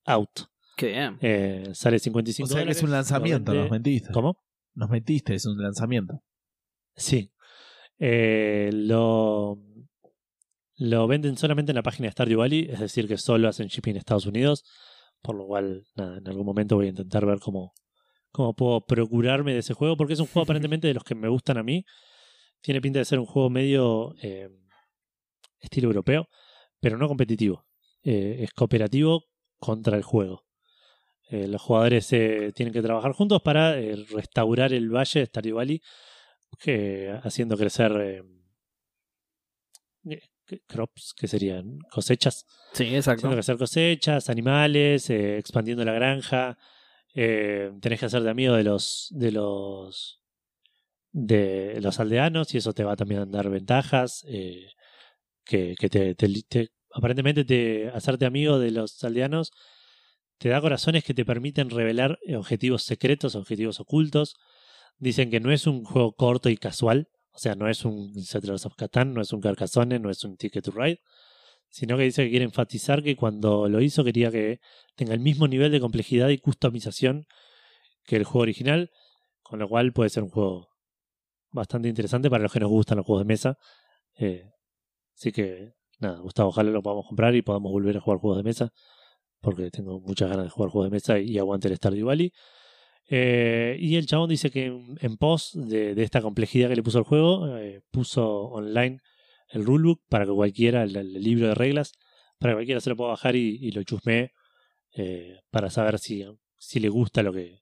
out. 0.05 0.41
Qué 0.75 0.87
bien. 0.87 1.17
Eh, 1.21 1.69
sale 1.73 1.97
55 1.97 2.45
O 2.45 2.47
sea 2.47 2.55
que 2.55 2.59
dólares, 2.59 2.77
es 2.77 2.83
un 2.83 2.91
lanzamiento, 2.91 3.53
nos 3.53 3.71
mentiste. 3.71 4.11
¿Cómo? 4.11 4.43
Nos 4.75 4.89
mentiste, 4.89 5.33
es 5.33 5.45
un 5.45 5.57
lanzamiento. 5.57 6.21
Sí. 6.95 7.31
Eh, 7.99 8.69
lo, 8.73 9.57
lo 10.75 11.07
venden 11.07 11.35
solamente 11.37 11.71
en 11.71 11.77
la 11.77 11.83
página 11.83 12.07
de 12.07 12.11
Stardew 12.11 12.39
Valley, 12.39 12.67
es 12.69 12.79
decir, 12.79 13.07
que 13.07 13.17
solo 13.17 13.47
hacen 13.47 13.67
shipping 13.67 13.91
en 13.91 13.97
Estados 13.97 14.27
Unidos, 14.27 14.63
por 15.21 15.35
lo 15.35 15.47
cual, 15.47 15.87
nada, 15.95 16.19
en 16.19 16.27
algún 16.27 16.45
momento 16.45 16.75
voy 16.75 16.87
a 16.87 16.89
intentar 16.89 17.25
ver 17.25 17.39
cómo, 17.39 17.73
cómo 18.37 18.53
puedo 18.53 18.81
procurarme 18.81 19.53
de 19.53 19.59
ese 19.59 19.73
juego, 19.73 19.97
porque 19.97 20.13
es 20.13 20.19
un 20.19 20.27
juego 20.27 20.43
aparentemente 20.43 20.87
de 20.87 20.93
los 20.93 21.03
que 21.03 21.15
me 21.15 21.27
gustan 21.27 21.57
a 21.57 21.63
mí. 21.63 21.83
Tiene 22.61 22.81
pinta 22.81 22.99
de 22.99 23.05
ser 23.05 23.17
un 23.17 23.25
juego 23.25 23.49
medio 23.49 24.13
eh, 24.21 24.47
estilo 25.59 25.87
europeo, 25.87 26.29
pero 26.79 26.97
no 26.97 27.07
competitivo. 27.07 27.65
Eh, 28.03 28.37
es 28.43 28.51
cooperativo 28.53 29.23
contra 29.57 29.97
el 29.97 30.03
juego. 30.03 30.45
Eh, 31.29 31.47
los 31.47 31.61
jugadores 31.61 32.07
tienen 32.07 32.71
que 32.71 32.81
trabajar 32.81 33.11
juntos 33.13 33.41
para 33.41 33.75
restaurar 33.75 34.71
el 34.71 34.89
valle 34.89 35.21
de 35.21 35.25
Stardew 35.25 35.55
Valley, 35.55 35.81
que, 36.59 37.19
haciendo 37.23 37.57
crecer 37.57 38.23
crops, 40.67 41.13
que 41.17 41.27
serían 41.27 41.79
cosechas, 41.91 42.45
Sí, 42.73 42.95
exacto. 42.95 43.19
haciendo 43.19 43.35
crecer 43.35 43.57
cosechas, 43.57 44.29
animales, 44.29 45.09
expandiendo 45.09 45.83
la 45.83 45.93
granja. 45.93 46.57
Eh, 47.17 47.73
tenés 47.81 47.99
que 48.01 48.07
hacerte 48.07 48.29
amigo 48.29 48.55
de 48.55 48.63
los 48.65 49.09
de 49.11 49.31
los 49.33 50.21
de 51.11 51.79
los 51.81 51.99
aldeanos 51.99 52.53
y 52.53 52.57
eso 52.59 52.73
te 52.73 52.83
va 52.83 52.95
también 52.95 53.21
a 53.21 53.25
dar 53.25 53.49
ventajas 53.49 54.23
eh, 54.27 54.67
que, 55.45 55.75
que 55.79 55.89
te, 55.89 56.15
te- 56.15 56.29
te- 56.49 56.69
aparentemente 56.93 57.45
te 57.45 57.89
hacerte 57.89 58.25
amigo 58.25 58.59
de 58.59 58.71
los 58.71 59.03
aldeanos 59.03 59.51
te 60.37 60.49
da 60.49 60.61
corazones 60.61 61.03
que 61.03 61.13
te 61.13 61.25
permiten 61.25 61.69
revelar 61.69 62.19
objetivos 62.35 62.83
secretos, 62.83 63.35
objetivos 63.35 63.79
ocultos. 63.79 64.35
Dicen 64.99 65.29
que 65.31 65.39
no 65.39 65.51
es 65.51 65.67
un 65.67 65.83
juego 65.83 66.13
corto 66.15 66.49
y 66.49 66.57
casual, 66.57 67.09
o 67.31 67.39
sea, 67.39 67.55
no 67.55 67.69
es 67.69 67.85
un 67.85 68.13
Settlers 68.23 68.65
of 68.65 68.75
Catan, 68.75 69.13
no 69.13 69.21
es 69.21 69.33
un 69.33 69.41
Carcassonne, 69.41 69.99
no 69.99 70.09
es 70.09 70.23
un 70.23 70.37
Ticket 70.37 70.63
to 70.65 70.71
Ride, 70.71 70.99
sino 71.69 71.97
que 71.97 72.03
dice 72.03 72.23
que 72.23 72.29
quiere 72.29 72.45
enfatizar 72.45 73.03
que 73.03 73.15
cuando 73.15 73.67
lo 73.67 73.81
hizo 73.81 74.03
quería 74.03 74.31
que 74.31 74.59
tenga 74.95 75.13
el 75.13 75.19
mismo 75.19 75.47
nivel 75.47 75.71
de 75.71 75.79
complejidad 75.79 76.29
y 76.29 76.37
customización 76.37 77.25
que 78.03 78.15
el 78.15 78.23
juego 78.23 78.43
original, 78.43 78.89
con 79.41 79.59
lo 79.59 79.67
cual 79.67 79.93
puede 79.93 80.09
ser 80.09 80.23
un 80.23 80.29
juego 80.29 80.69
bastante 81.51 81.89
interesante 81.89 82.29
para 82.29 82.43
los 82.43 82.51
que 82.51 82.59
nos 82.59 82.69
gustan 82.69 82.97
los 82.97 83.05
juegos 83.05 83.25
de 83.25 83.27
mesa. 83.27 83.57
Eh, 84.17 84.49
así 85.15 85.31
que, 85.31 85.73
nada, 85.99 86.19
Gustavo, 86.19 86.49
ojalá 86.49 86.71
lo 86.71 86.81
podamos 86.81 87.05
comprar 87.07 87.35
y 87.35 87.41
podamos 87.41 87.71
volver 87.71 87.97
a 87.97 88.01
jugar 88.01 88.19
juegos 88.19 88.37
de 88.37 88.43
mesa, 88.43 88.69
porque 89.41 89.69
tengo 89.69 89.99
muchas 89.99 90.29
ganas 90.29 90.45
de 90.45 90.49
jugar 90.49 90.71
juegos 90.71 90.89
de 90.89 90.95
mesa 90.95 91.19
y 91.19 91.37
aguante 91.37 91.67
el 91.67 91.75
Stardew 91.75 92.07
Valley. 92.07 92.31
Eh, 93.09 93.77
y 93.79 93.95
el 93.95 94.05
chabón 94.05 94.29
dice 94.29 94.49
que 94.49 94.65
en, 94.65 94.97
en 94.99 95.17
pos 95.17 95.51
de, 95.53 95.95
de 95.95 96.03
esta 96.03 96.21
complejidad 96.21 96.69
que 96.69 96.75
le 96.75 96.83
puso 96.83 96.99
el 96.99 97.05
juego, 97.05 97.57
eh, 97.57 97.81
puso 97.91 98.25
online 98.49 98.99
el 99.49 99.65
rulebook 99.65 100.01
para 100.09 100.25
que 100.25 100.31
cualquiera, 100.31 100.83
el, 100.83 100.95
el 100.95 101.13
libro 101.13 101.47
de 101.47 101.55
reglas, 101.55 101.93
para 102.39 102.53
que 102.53 102.57
cualquiera 102.57 102.81
se 102.81 102.89
lo 102.89 102.95
pueda 102.95 103.11
bajar 103.11 103.35
y, 103.35 103.57
y 103.61 103.71
lo 103.71 103.83
chusmee 103.83 104.31
eh, 104.95 105.41
para 105.51 105.69
saber 105.69 105.99
si, 105.99 106.25
si 106.57 106.79
le 106.79 106.89
gusta 106.89 107.23
lo 107.23 107.33
que, 107.33 107.61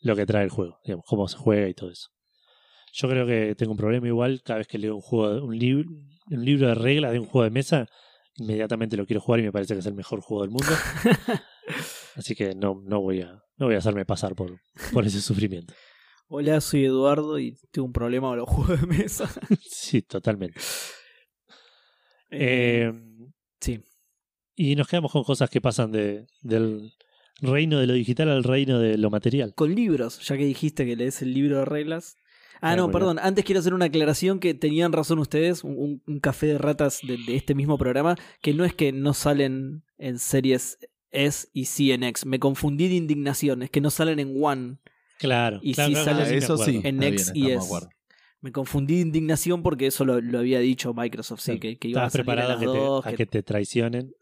lo 0.00 0.16
que 0.16 0.26
trae 0.26 0.44
el 0.44 0.50
juego, 0.50 0.80
digamos, 0.84 1.04
cómo 1.06 1.28
se 1.28 1.36
juega 1.36 1.68
y 1.68 1.74
todo 1.74 1.90
eso. 1.90 2.08
Yo 2.92 3.08
creo 3.08 3.26
que 3.26 3.54
tengo 3.54 3.72
un 3.72 3.78
problema 3.78 4.06
igual 4.06 4.42
cada 4.44 4.58
vez 4.58 4.66
que 4.66 4.78
leo 4.78 4.96
un 4.96 5.00
juego, 5.00 5.44
un, 5.44 5.58
libro 5.58 5.88
un 6.30 6.44
libro 6.44 6.68
de 6.68 6.74
reglas 6.74 7.12
de 7.12 7.20
un 7.20 7.26
juego 7.26 7.44
de 7.44 7.50
mesa, 7.50 7.88
inmediatamente 8.36 8.96
lo 8.96 9.06
quiero 9.06 9.20
jugar 9.20 9.40
y 9.40 9.44
me 9.44 9.52
parece 9.52 9.74
que 9.74 9.80
es 9.80 9.86
el 9.86 9.94
mejor 9.94 10.20
juego 10.20 10.42
del 10.42 10.50
mundo. 10.50 10.66
Así 12.16 12.34
que 12.34 12.54
no, 12.54 12.82
no 12.84 13.00
voy 13.00 13.22
a, 13.22 13.42
no 13.56 13.66
voy 13.66 13.74
a 13.74 13.78
hacerme 13.78 14.04
pasar 14.04 14.34
por, 14.34 14.60
por 14.92 15.06
ese 15.06 15.20
sufrimiento. 15.20 15.74
Hola, 16.34 16.62
soy 16.62 16.86
Eduardo 16.86 17.38
y 17.38 17.58
tengo 17.70 17.84
un 17.84 17.92
problema 17.92 18.28
con 18.28 18.38
los 18.38 18.48
juegos 18.48 18.80
de 18.80 18.86
mesa. 18.86 19.30
sí, 19.60 20.00
totalmente. 20.00 20.58
Eh, 22.30 22.90
Sí. 23.60 23.80
Y 24.56 24.74
nos 24.74 24.88
quedamos 24.88 25.12
con 25.12 25.24
cosas 25.24 25.50
que 25.50 25.60
pasan 25.60 25.92
de, 25.92 26.26
del 26.40 26.90
reino 27.42 27.78
de 27.78 27.86
lo 27.86 27.92
digital 27.92 28.30
al 28.30 28.44
reino 28.44 28.78
de 28.78 28.96
lo 28.96 29.10
material. 29.10 29.52
Con 29.54 29.74
libros, 29.74 30.26
ya 30.26 30.38
que 30.38 30.46
dijiste 30.46 30.86
que 30.86 30.96
lees 30.96 31.20
el 31.20 31.34
libro 31.34 31.58
de 31.58 31.64
reglas. 31.66 32.16
Ah, 32.62 32.76
no, 32.76 32.90
perdón. 32.90 33.18
Antes 33.18 33.44
quiero 33.44 33.60
hacer 33.60 33.74
una 33.74 33.84
aclaración 33.84 34.40
que 34.40 34.54
tenían 34.54 34.92
razón 34.92 35.18
ustedes, 35.18 35.64
un- 35.64 36.02
café 36.22 36.46
de 36.46 36.56
ratas 36.56 37.00
de, 37.06 37.18
de 37.18 37.36
este 37.36 37.54
mismo 37.54 37.76
programa, 37.76 38.16
que 38.40 38.54
no 38.54 38.64
es 38.64 38.74
que 38.74 38.90
no 38.92 39.12
salen 39.12 39.84
en 39.98 40.18
series 40.18 40.78
S 41.10 41.48
y 41.52 41.66
C 41.66 41.92
en 41.92 42.04
X. 42.04 42.24
Me 42.24 42.38
confundí 42.38 42.88
de 42.88 42.94
indignación, 42.94 43.62
es 43.62 43.70
que 43.70 43.82
no 43.82 43.90
salen 43.90 44.18
en 44.18 44.42
One. 44.42 44.78
Claro. 45.22 45.60
Y 45.62 45.72
claro, 45.74 45.88
si 45.88 45.94
claro, 46.02 46.18
sale- 46.18 46.28
sí 46.30 46.34
eso 46.36 46.56
sí. 46.58 46.80
En 46.84 46.98
bien, 46.98 47.14
y 47.14 47.16
estamos 47.16 47.36
S. 47.36 47.48
de 47.48 47.56
acuerdo. 47.64 47.88
Me 48.40 48.50
confundí 48.52 48.96
de 48.96 49.00
indignación 49.02 49.62
porque 49.62 49.86
eso 49.86 50.04
lo, 50.04 50.20
lo 50.20 50.38
había 50.40 50.58
dicho 50.58 50.92
Microsoft, 50.94 51.40
sí, 51.40 51.60
que, 51.60 51.78
que 51.78 51.88
iba 51.88 52.02
a 52.02 52.08
Estabas 52.08 52.26
salir 52.26 52.40
a 52.44 52.48
las 52.48 52.58
que, 52.58 52.66
te, 52.66 52.78
dos, 52.78 53.06
a 53.06 53.10
que- 53.10 53.16
que 53.16 53.26
te 53.26 53.42
traicionen. 53.42 54.12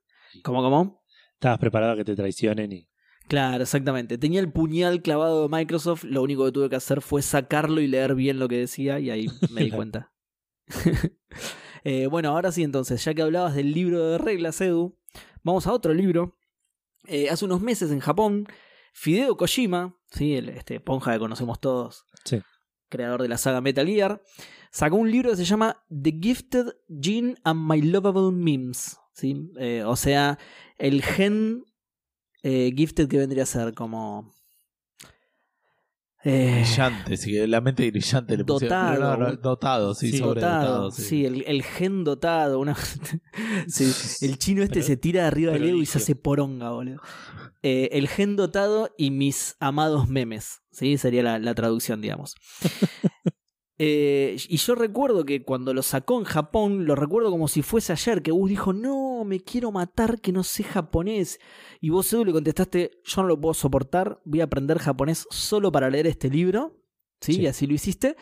¿Cómo, 0.45 0.63
cómo? 0.63 1.03
Estabas 1.35 1.59
preparado 1.59 1.93
a 1.93 1.97
que 1.97 2.05
te 2.05 2.15
traicionen 2.15 2.71
y. 2.73 2.87
Claro, 3.29 3.63
exactamente. 3.63 4.19
Tenía 4.19 4.41
el 4.41 4.53
puñal 4.53 5.03
clavado 5.03 5.49
de 5.49 5.57
Microsoft, 5.57 6.05
lo 6.05 6.23
único 6.23 6.45
que 6.45 6.53
tuve 6.53 6.69
que 6.69 6.77
hacer 6.77 7.01
fue 7.01 7.23
sacarlo 7.23 7.81
y 7.81 7.87
leer 7.87 8.15
bien 8.15 8.39
lo 8.39 8.49
que 8.49 8.57
decía 8.59 8.99
y 9.01 9.09
ahí 9.11 9.27
me 9.51 9.63
di 9.65 9.71
cuenta. 9.71 10.13
Eh, 11.83 12.09
bueno, 12.09 12.29
ahora 12.29 12.53
sí 12.53 12.63
entonces, 12.63 13.03
ya 13.03 13.15
que 13.15 13.23
hablabas 13.23 13.55
del 13.55 13.73
libro 13.73 14.07
de 14.11 14.19
reglas, 14.19 14.61
Edu, 14.61 14.99
vamos 15.43 15.67
a 15.67 15.73
otro 15.73 15.95
libro. 15.95 16.37
Eh, 17.07 17.31
hace 17.31 17.47
unos 17.47 17.63
meses 17.63 17.91
en 17.91 18.01
Japón, 18.01 18.47
Fideo 18.93 19.35
Kojima, 19.39 19.97
¿sí? 20.11 20.35
el, 20.37 20.49
este 20.51 20.81
ponja 20.81 21.13
que 21.13 21.19
conocemos 21.19 21.61
todos, 21.61 22.05
Sí. 22.25 22.41
creador 22.89 23.23
de 23.23 23.29
la 23.29 23.39
saga 23.39 23.61
Metal 23.61 23.87
Gear, 23.87 24.23
sacó 24.71 24.97
un 24.97 25.11
libro 25.11 25.31
que 25.31 25.37
se 25.37 25.45
llama 25.45 25.83
The 25.91 26.19
Gifted 26.21 26.67
Gene 27.01 27.35
and 27.45 27.69
My 27.71 27.81
Lovable 27.83 28.33
Memes. 28.33 28.99
¿sí? 29.15 29.51
Eh, 29.59 29.83
o 29.85 29.97
sea, 29.97 30.39
el 30.79 31.03
gen 31.03 31.65
eh, 32.43 32.73
gifted 32.75 33.09
que 33.09 33.19
vendría 33.19 33.43
a 33.43 33.47
ser 33.47 33.75
como... 33.75 34.33
eh, 36.25 36.63
Brillante, 36.65 37.17
sí, 37.17 37.47
la 37.47 37.61
mente 37.61 37.91
brillante 37.91 38.37
le. 38.37 38.45
Dotado. 38.45 38.93
Pero 38.95 39.17
no, 39.17 39.29
no, 39.31 39.37
dotado, 39.37 39.95
sí, 39.95 40.11
Sí, 40.11 40.19
sobredotado. 40.19 40.67
dotado, 40.85 40.91
sí. 40.91 41.03
sí, 41.03 41.25
el, 41.25 41.45
el 41.47 41.63
gen 41.63 42.05
dotado. 42.05 42.59
Una... 42.61 42.75
sí, 43.69 44.25
el 44.27 44.39
chino 44.39 44.63
este 44.63 44.75
Pero- 44.75 44.87
se 44.87 44.97
tira 44.97 45.23
de 45.23 45.29
arriba 45.29 45.53
del 45.53 45.65
ego 45.69 45.79
y 45.79 45.87
se 45.87 45.99
hace 45.99 46.15
poronga, 46.17 46.71
boludo. 46.71 47.01
Eh, 47.63 47.89
el 47.93 48.09
gen 48.09 48.37
dotado 48.37 48.95
y 48.99 49.11
mis 49.11 49.57
amados 49.61 50.09
memes, 50.09 50.61
¿sí? 50.71 50.97
Sería 50.99 51.23
la, 51.23 51.39
la 51.39 51.55
traducción, 51.55 52.01
digamos. 52.01 52.35
Eh, 53.83 54.37
y 54.51 54.59
yo 54.59 54.75
recuerdo 54.75 55.25
que 55.25 55.43
cuando 55.43 55.73
lo 55.73 55.83
sacó 55.83 56.19
en 56.19 56.25
Japón, 56.27 56.85
lo 56.85 56.95
recuerdo 56.97 57.31
como 57.31 57.49
si 57.49 57.63
fuese 57.63 57.95
ayer, 57.95 58.21
que 58.21 58.31
Gus 58.31 58.51
dijo, 58.51 58.75
no, 58.75 59.25
me 59.25 59.41
quiero 59.41 59.73
matar 59.73 60.21
que 60.21 60.33
no 60.33 60.43
sé 60.45 60.65
japonés. 60.65 61.39
Y 61.81 61.89
vos, 61.89 62.13
Edu, 62.13 62.27
le 62.27 62.33
contestaste, 62.33 63.01
yo 63.05 63.23
no 63.23 63.29
lo 63.29 63.41
puedo 63.41 63.55
soportar, 63.55 64.21
voy 64.25 64.43
a 64.43 64.45
aprender 64.45 64.79
japonés 64.79 65.27
solo 65.31 65.73
para 65.73 65.89
leer 65.89 66.07
este 66.07 66.29
libro. 66.29 66.77
¿Sí? 67.21 67.35
Sí. 67.35 67.41
Y 67.43 67.47
así 67.47 67.67
lo 67.67 67.75
hiciste. 67.75 68.17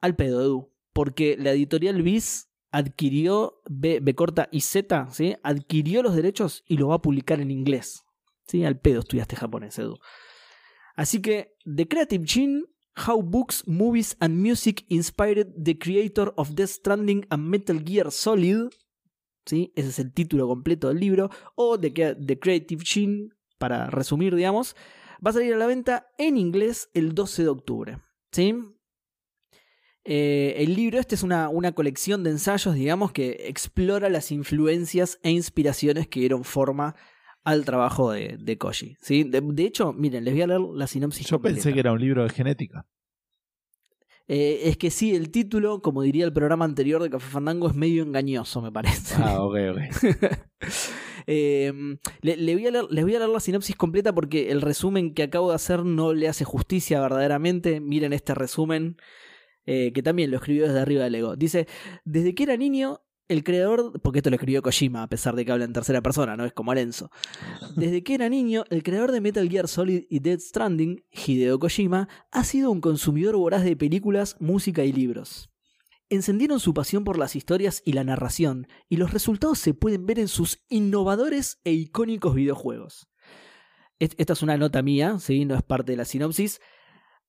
Al 0.00 0.14
pedo, 0.14 0.42
Edu. 0.42 0.72
Porque 0.92 1.36
la 1.38 1.52
editorial 1.52 2.02
Viz 2.02 2.50
adquirió, 2.70 3.60
B, 3.68 4.00
B 4.00 4.14
corta 4.14 4.48
y 4.50 4.60
Z, 4.60 5.08
¿sí? 5.10 5.36
Adquirió 5.42 6.02
los 6.02 6.14
derechos 6.14 6.64
y 6.66 6.76
lo 6.76 6.88
va 6.88 6.96
a 6.96 7.02
publicar 7.02 7.40
en 7.40 7.50
inglés. 7.50 8.04
¿Sí? 8.46 8.64
Al 8.64 8.78
pedo 8.78 9.00
estudiaste 9.00 9.36
japonés, 9.36 9.78
Edu. 9.78 9.98
Así 10.96 11.22
que, 11.22 11.54
The 11.64 11.88
Creative 11.88 12.26
Gene 12.26 12.64
How 13.06 13.22
Books, 13.22 13.66
Movies 13.66 14.16
and 14.20 14.36
Music 14.36 14.84
Inspired 14.88 15.54
the 15.62 15.78
Creator 15.78 16.34
of 16.36 16.50
Death 16.50 16.70
Stranding 16.70 17.26
and 17.30 17.44
Metal 17.44 17.82
Gear 17.82 18.10
Solid. 18.10 18.70
¿Sí? 19.44 19.72
Ese 19.76 19.88
es 19.88 19.98
el 19.98 20.12
título 20.12 20.46
completo 20.46 20.88
del 20.88 21.00
libro. 21.00 21.30
O 21.54 21.78
The, 21.78 21.90
The 21.90 22.38
Creative 22.38 22.84
Gene, 22.84 23.28
para 23.58 23.90
resumir, 23.90 24.34
digamos. 24.34 24.76
Va 25.24 25.30
a 25.30 25.34
salir 25.34 25.54
a 25.54 25.56
la 25.56 25.66
venta 25.66 26.08
en 26.18 26.36
inglés 26.36 26.90
el 26.94 27.14
12 27.14 27.42
de 27.42 27.48
octubre. 27.48 27.98
¿Sí? 28.32 28.54
Eh, 30.04 30.54
el 30.58 30.74
libro 30.74 30.98
este 30.98 31.14
es 31.14 31.22
una, 31.22 31.48
una 31.48 31.72
colección 31.72 32.24
de 32.24 32.30
ensayos, 32.30 32.74
digamos, 32.74 33.12
que 33.12 33.46
explora 33.48 34.08
las 34.08 34.32
influencias 34.32 35.20
e 35.22 35.30
inspiraciones 35.30 36.08
que 36.08 36.20
dieron 36.20 36.42
forma 36.44 36.96
al 37.44 37.64
trabajo 37.64 38.10
de, 38.10 38.36
de 38.38 38.58
Koji. 38.58 38.96
¿sí? 39.00 39.24
De, 39.24 39.40
de 39.40 39.64
hecho, 39.64 39.92
miren, 39.92 40.24
les 40.24 40.34
voy 40.34 40.42
a 40.42 40.46
leer 40.46 40.60
la 40.60 40.86
sinopsis. 40.86 41.26
Yo 41.28 41.40
pensé 41.40 41.72
que 41.72 41.80
era 41.80 41.92
un 41.92 42.00
libro 42.00 42.24
de 42.24 42.30
genética. 42.30 42.86
Eh, 44.28 44.60
es 44.64 44.76
que 44.76 44.90
sí, 44.90 45.14
el 45.14 45.30
título, 45.30 45.82
como 45.82 46.02
diría 46.02 46.24
el 46.24 46.32
programa 46.32 46.64
anterior 46.64 47.02
de 47.02 47.10
Café 47.10 47.28
Fandango, 47.28 47.68
es 47.68 47.74
medio 47.74 48.02
engañoso, 48.02 48.62
me 48.62 48.72
parece. 48.72 49.14
Ah, 49.18 49.42
ok, 49.42 49.56
ok. 49.72 49.78
Eh, 51.28 51.72
le, 52.20 52.36
le 52.36 52.54
voy 52.54 52.66
a 52.66 52.72
leer, 52.72 52.86
les 52.90 53.04
voy 53.04 53.14
a 53.14 53.20
leer 53.20 53.30
la 53.30 53.38
sinopsis 53.38 53.76
completa 53.76 54.12
porque 54.12 54.50
el 54.50 54.60
resumen 54.60 55.14
que 55.14 55.22
acabo 55.22 55.50
de 55.50 55.54
hacer 55.54 55.84
no 55.84 56.14
le 56.14 56.26
hace 56.26 56.44
justicia 56.44 57.00
verdaderamente. 57.00 57.78
Miren 57.78 58.12
este 58.12 58.34
resumen, 58.34 58.96
eh, 59.64 59.92
que 59.92 60.02
también 60.02 60.32
lo 60.32 60.38
escribió 60.38 60.66
desde 60.66 60.80
arriba 60.80 61.04
del 61.04 61.14
ego. 61.14 61.36
Dice, 61.36 61.68
desde 62.04 62.34
que 62.34 62.42
era 62.42 62.56
niño, 62.56 63.02
el 63.28 63.44
creador, 63.44 64.00
porque 64.02 64.18
esto 64.18 64.30
lo 64.30 64.36
escribió 64.36 64.62
Kojima, 64.62 65.02
a 65.02 65.08
pesar 65.08 65.34
de 65.34 65.44
que 65.44 65.52
habla 65.52 65.64
en 65.64 65.72
tercera 65.72 66.02
persona, 66.02 66.36
no 66.36 66.44
es 66.44 66.52
como 66.52 66.72
Alenzo. 66.72 67.10
Desde 67.76 68.02
que 68.02 68.14
era 68.14 68.28
niño, 68.28 68.64
el 68.70 68.82
creador 68.82 69.12
de 69.12 69.20
Metal 69.20 69.48
Gear 69.48 69.68
Solid 69.68 70.04
y 70.08 70.20
Dead 70.20 70.38
Stranding, 70.38 71.04
Hideo 71.10 71.58
Kojima, 71.58 72.08
ha 72.30 72.44
sido 72.44 72.70
un 72.70 72.80
consumidor 72.80 73.36
voraz 73.36 73.64
de 73.64 73.76
películas, 73.76 74.36
música 74.40 74.84
y 74.84 74.92
libros. 74.92 75.50
Encendieron 76.10 76.60
su 76.60 76.74
pasión 76.74 77.04
por 77.04 77.18
las 77.18 77.36
historias 77.36 77.82
y 77.86 77.94
la 77.94 78.04
narración, 78.04 78.66
y 78.88 78.96
los 78.96 79.12
resultados 79.12 79.58
se 79.58 79.72
pueden 79.72 80.04
ver 80.04 80.18
en 80.18 80.28
sus 80.28 80.62
innovadores 80.68 81.60
e 81.64 81.72
icónicos 81.72 82.34
videojuegos. 82.34 83.08
Esta 83.98 84.32
es 84.32 84.42
una 84.42 84.56
nota 84.56 84.82
mía, 84.82 85.18
¿sí? 85.20 85.44
no 85.44 85.54
es 85.54 85.62
parte 85.62 85.92
de 85.92 85.96
la 85.96 86.04
sinopsis. 86.04 86.60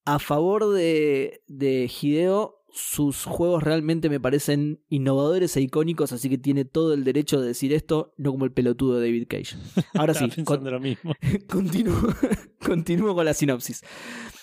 A 0.05 0.17
favor 0.19 0.73
de 0.73 1.91
Hideo, 2.01 2.62
sus 2.73 3.25
juegos 3.25 3.61
realmente 3.61 4.09
me 4.09 4.19
parecen 4.19 4.81
innovadores 4.89 5.55
e 5.55 5.61
icónicos, 5.61 6.11
así 6.11 6.27
que 6.27 6.39
tiene 6.39 6.65
todo 6.65 6.95
el 6.95 7.03
derecho 7.03 7.39
de 7.39 7.47
decir 7.47 7.71
esto, 7.71 8.13
no 8.17 8.31
como 8.31 8.45
el 8.45 8.51
pelotudo 8.51 8.99
de 8.99 9.05
David 9.05 9.27
Cage. 9.29 9.55
Ahora 9.93 10.13
sí, 10.15 10.27
pensando 10.27 10.71
lo 10.71 10.79
mismo. 10.79 11.13
Continúo, 11.47 12.01
continúo 12.65 13.13
con 13.13 13.25
la 13.25 13.33
sinopsis. 13.33 13.83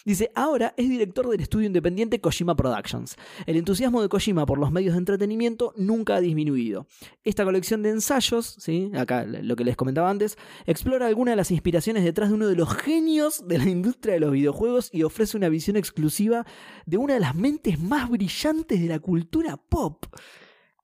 Dice, 0.05 0.31
ahora 0.35 0.73
es 0.79 0.89
director 0.89 1.29
del 1.29 1.41
estudio 1.41 1.67
independiente 1.67 2.21
Kojima 2.21 2.57
Productions. 2.57 3.17
El 3.47 3.57
entusiasmo 3.57 4.01
de 4.01 4.09
Kojima 4.09 4.47
por 4.47 4.59
los 4.59 4.73
medios 4.73 4.95
de 4.95 4.99
entretenimiento 4.99 5.75
nunca 5.77 6.17
ha 6.17 6.21
disminuido. 6.21 6.87
Esta 7.23 7.45
colección 7.45 7.83
de 7.83 7.91
ensayos, 7.91 8.57
¿sí? 8.59 8.91
acá 8.97 9.25
lo 9.25 9.57
que 9.57 9.65
les 9.65 9.77
comentaba 9.77 10.09
antes, 10.09 10.39
explora 10.67 11.07
algunas 11.07 11.33
de 11.33 11.37
las 11.37 11.51
inspiraciones 11.51 12.03
detrás 12.05 12.31
de 12.31 12.35
uno 12.37 12.49
de 12.49 12.57
los 12.57 12.75
genios 12.75 13.47
de 13.47 13.59
la 13.59 13.69
industria 13.69 14.15
de 14.15 14.21
los 14.21 14.33
videojuegos 14.33 14.89
y 14.93 15.03
ofrece 15.03 15.37
una 15.37 15.49
visión 15.49 15.77
exclusiva 15.77 16.47
de 16.87 16.97
una 16.97 17.15
de 17.15 17.21
las 17.21 17.35
mentes 17.35 17.79
más 17.79 18.09
brillantes 18.09 18.81
de 18.81 18.89
la 18.89 19.01
cultura 19.01 19.57
pop. 19.57 20.07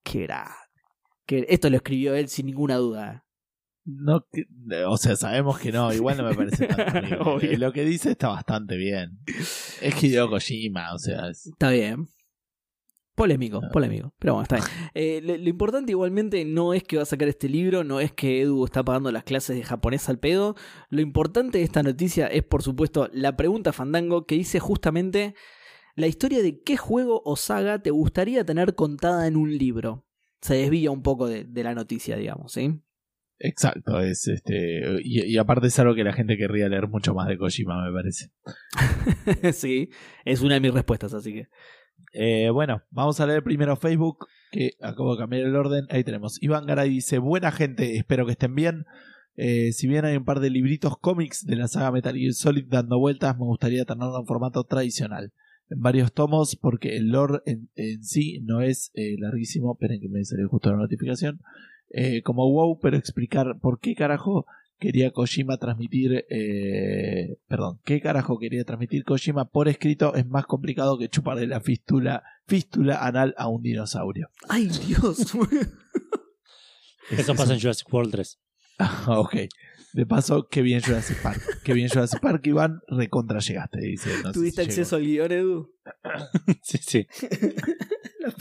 Que 0.03 0.23
era... 0.23 0.55
Que 1.25 1.45
esto 1.49 1.69
lo 1.69 1.75
escribió 1.75 2.15
él 2.15 2.29
sin 2.29 2.45
ninguna 2.45 2.77
duda. 2.77 3.26
No, 3.89 4.25
que- 4.31 4.45
o 4.85 4.97
sea, 4.97 5.15
sabemos 5.15 5.57
que 5.59 5.71
no, 5.71 5.93
igual 5.93 6.17
no 6.17 6.23
me 6.25 6.35
parece 6.35 6.67
tan 6.67 6.79
horrible. 6.95 7.17
Obvio. 7.21 7.57
Lo 7.57 7.71
que 7.71 7.85
dice 7.85 8.11
está 8.11 8.27
bastante 8.27 8.75
bien. 8.75 9.19
Es 9.81 10.03
Hideo 10.03 10.29
Kojima, 10.29 10.93
o 10.93 10.99
sea, 10.99 11.29
es- 11.29 11.47
Está 11.47 11.69
bien. 11.71 12.05
Polémico, 13.15 13.61
polémico. 13.73 14.13
Pero 14.19 14.33
bueno, 14.33 14.43
está 14.43 14.57
bien. 14.57 14.67
Eh, 14.93 15.21
lo, 15.23 15.35
lo 15.37 15.49
importante 15.49 15.91
igualmente 15.91 16.45
no 16.45 16.75
es 16.75 16.83
que 16.83 16.97
va 16.97 17.03
a 17.03 17.05
sacar 17.07 17.27
este 17.27 17.49
libro, 17.49 17.83
no 17.83 17.99
es 17.99 18.11
que 18.11 18.41
Edu 18.41 18.63
está 18.65 18.83
pagando 18.83 19.11
las 19.11 19.23
clases 19.23 19.55
de 19.55 19.63
japonés 19.63 20.07
al 20.07 20.19
pedo. 20.19 20.55
Lo 20.89 21.01
importante 21.01 21.57
de 21.57 21.63
esta 21.63 21.81
noticia 21.81 22.27
es, 22.27 22.43
por 22.43 22.61
supuesto, 22.61 23.09
la 23.13 23.35
pregunta 23.35 23.73
Fandango 23.73 24.27
que 24.27 24.35
dice 24.35 24.59
justamente 24.59 25.33
la 25.95 26.05
historia 26.05 26.43
de 26.43 26.61
qué 26.61 26.77
juego 26.77 27.23
o 27.25 27.35
saga 27.37 27.79
te 27.81 27.89
gustaría 27.89 28.45
tener 28.45 28.75
contada 28.75 29.25
en 29.25 29.35
un 29.35 29.57
libro. 29.57 30.05
Se 30.41 30.53
desvía 30.53 30.91
un 30.91 31.01
poco 31.01 31.25
de, 31.27 31.43
de 31.43 31.63
la 31.63 31.73
noticia, 31.73 32.17
digamos, 32.17 32.51
¿sí? 32.51 32.81
Exacto, 33.39 33.99
es 33.99 34.27
este 34.27 34.81
y, 35.03 35.25
y 35.25 35.37
aparte 35.37 35.67
es 35.67 35.79
algo 35.79 35.95
que 35.95 36.03
la 36.03 36.13
gente 36.13 36.37
querría 36.37 36.69
leer 36.69 36.87
mucho 36.87 37.13
más 37.13 37.27
de 37.27 37.37
Kojima, 37.37 37.85
me 37.85 37.93
parece. 37.93 38.31
sí, 39.53 39.89
es 40.25 40.41
una 40.41 40.55
de 40.55 40.61
mis 40.61 40.73
respuestas, 40.73 41.13
así 41.13 41.33
que. 41.33 41.47
Eh, 42.13 42.49
bueno, 42.49 42.83
vamos 42.89 43.19
a 43.19 43.27
leer 43.27 43.43
primero 43.43 43.75
Facebook, 43.75 44.27
que 44.51 44.71
acabo 44.81 45.13
de 45.13 45.19
cambiar 45.19 45.43
el 45.43 45.55
orden. 45.55 45.85
Ahí 45.89 46.03
tenemos. 46.03 46.41
Iván 46.41 46.65
Garay 46.65 46.89
dice, 46.89 47.19
buena 47.19 47.51
gente, 47.51 47.97
espero 47.97 48.25
que 48.25 48.31
estén 48.33 48.55
bien. 48.55 48.85
Eh, 49.35 49.71
si 49.71 49.87
bien 49.87 50.03
hay 50.03 50.17
un 50.17 50.25
par 50.25 50.39
de 50.39 50.49
libritos 50.49 50.97
cómics 50.97 51.45
de 51.45 51.55
la 51.55 51.67
saga 51.67 51.91
Metal 51.91 52.15
Gear 52.15 52.33
Solid 52.33 52.65
dando 52.67 52.97
vueltas, 52.97 53.37
me 53.37 53.45
gustaría 53.45 53.85
tenerlo 53.85 54.19
en 54.19 54.25
formato 54.25 54.63
tradicional. 54.63 55.31
En 55.69 55.79
varios 55.79 56.13
tomos, 56.13 56.55
porque 56.55 56.95
el 56.95 57.09
lore 57.09 57.41
en, 57.45 57.69
en 57.75 58.03
sí 58.03 58.39
no 58.41 58.61
es 58.61 58.89
eh, 58.95 59.15
larguísimo. 59.19 59.73
Esperen 59.73 59.99
que 60.01 60.09
me 60.09 60.23
salió 60.23 60.47
justo 60.49 60.71
la 60.71 60.77
notificación. 60.77 61.39
Eh, 61.89 62.21
como 62.21 62.49
wow, 62.51 62.79
pero 62.79 62.97
explicar 62.97 63.59
por 63.61 63.79
qué 63.79 63.95
carajo 63.95 64.45
quería 64.79 65.11
Kojima 65.11 65.57
transmitir, 65.57 66.25
eh, 66.29 67.37
perdón, 67.47 67.79
qué 67.83 68.01
carajo 68.01 68.37
quería 68.37 68.63
transmitir 68.63 69.03
Kojima 69.03 69.49
por 69.49 69.67
escrito 69.67 70.13
es 70.15 70.27
más 70.27 70.45
complicado 70.45 70.97
que 70.97 71.09
chuparle 71.09 71.47
la 71.47 71.61
fístula, 71.61 72.23
fístula 72.45 73.05
anal 73.05 73.33
a 73.37 73.47
un 73.47 73.61
dinosaurio. 73.61 74.29
¡Ay, 74.49 74.67
Dios! 74.67 75.33
Eso 77.09 77.35
pasa 77.35 77.53
en 77.53 77.59
Jurassic 77.59 77.91
World 77.91 78.11
3. 78.11 78.39
Ah, 78.79 79.05
ok. 79.19 79.35
De 79.93 80.05
paso, 80.05 80.47
qué 80.49 80.61
bien 80.61 80.81
Jurassic 80.81 81.21
Park. 81.21 81.41
Qué 81.63 81.73
bien 81.73 81.89
Jurassic 81.89 82.19
Park, 82.19 82.45
Iván. 82.45 82.81
Recontra 82.87 83.39
llegaste, 83.39 83.79
dice. 83.79 84.09
No 84.21 84.29
sé 84.29 84.33
¿Tuviste 84.33 84.63
si 84.63 84.69
acceso 84.69 84.97
al 84.97 85.03
guion, 85.03 85.31
Edu? 85.31 85.73
sí, 86.61 86.77
sí. 86.81 87.07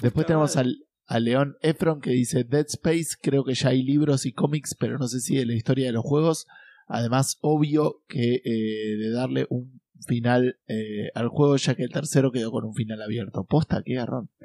Después 0.02 0.26
tenemos 0.26 0.56
al, 0.56 0.85
a 1.06 1.20
León 1.20 1.56
Efron 1.60 2.00
que 2.00 2.10
dice 2.10 2.44
Dead 2.44 2.66
Space, 2.66 3.16
creo 3.20 3.44
que 3.44 3.54
ya 3.54 3.68
hay 3.70 3.82
libros 3.82 4.26
y 4.26 4.32
cómics, 4.32 4.74
pero 4.78 4.98
no 4.98 5.06
sé 5.08 5.20
si 5.20 5.36
de 5.36 5.46
la 5.46 5.54
historia 5.54 5.86
de 5.86 5.92
los 5.92 6.04
juegos. 6.04 6.46
Además, 6.88 7.38
obvio 7.40 8.02
que 8.08 8.42
eh, 8.44 8.96
de 8.96 9.10
darle 9.10 9.46
un 9.50 9.80
final 10.06 10.58
eh, 10.68 11.10
al 11.14 11.28
juego, 11.28 11.56
ya 11.56 11.74
que 11.74 11.84
el 11.84 11.90
tercero 11.90 12.32
quedó 12.32 12.50
con 12.50 12.64
un 12.64 12.74
final 12.74 13.02
abierto. 13.02 13.44
Posta, 13.44 13.82
qué 13.84 13.94
garrón. 13.94 14.30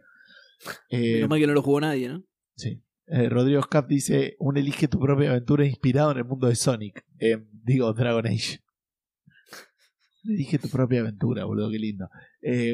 Eh, 0.92 1.16
Menos 1.16 1.30
mal 1.32 1.40
que 1.40 1.48
no 1.48 1.54
lo 1.54 1.64
jugó 1.64 1.82
nadie, 1.82 2.08
¿no? 2.08 2.24
sí. 2.56 2.84
Eh, 3.08 3.30
Rodrigo 3.30 3.64
Scap 3.64 3.88
dice: 3.88 4.36
Un 4.38 4.58
elige 4.58 4.88
tu 4.88 5.00
propia 5.00 5.32
aventura 5.32 5.66
inspirado 5.66 6.12
en 6.12 6.20
el 6.20 6.26
mundo 6.26 6.46
de 6.46 6.56
Sonic. 6.56 7.04
Digo, 7.64 7.92
Dragon 7.94 8.28
Age. 8.28 8.60
Elige 10.24 10.60
tu 10.60 10.70
propia 10.70 11.00
aventura, 11.00 11.46
boludo, 11.46 11.72
qué 11.72 11.80
lindo. 11.80 12.10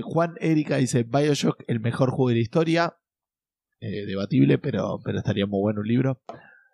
Juan 0.03 0.33
Erika 0.41 0.75
dice: 0.75 1.03
Bioshock, 1.03 1.63
el 1.67 1.79
mejor 1.79 2.09
juego 2.09 2.27
de 2.27 2.35
la 2.35 2.41
historia. 2.41 2.97
Eh, 3.79 4.05
debatible, 4.05 4.57
pero, 4.57 4.99
pero 5.03 5.19
estaría 5.19 5.45
muy 5.45 5.59
bueno 5.59 5.81
un 5.81 5.87
libro. 5.87 6.21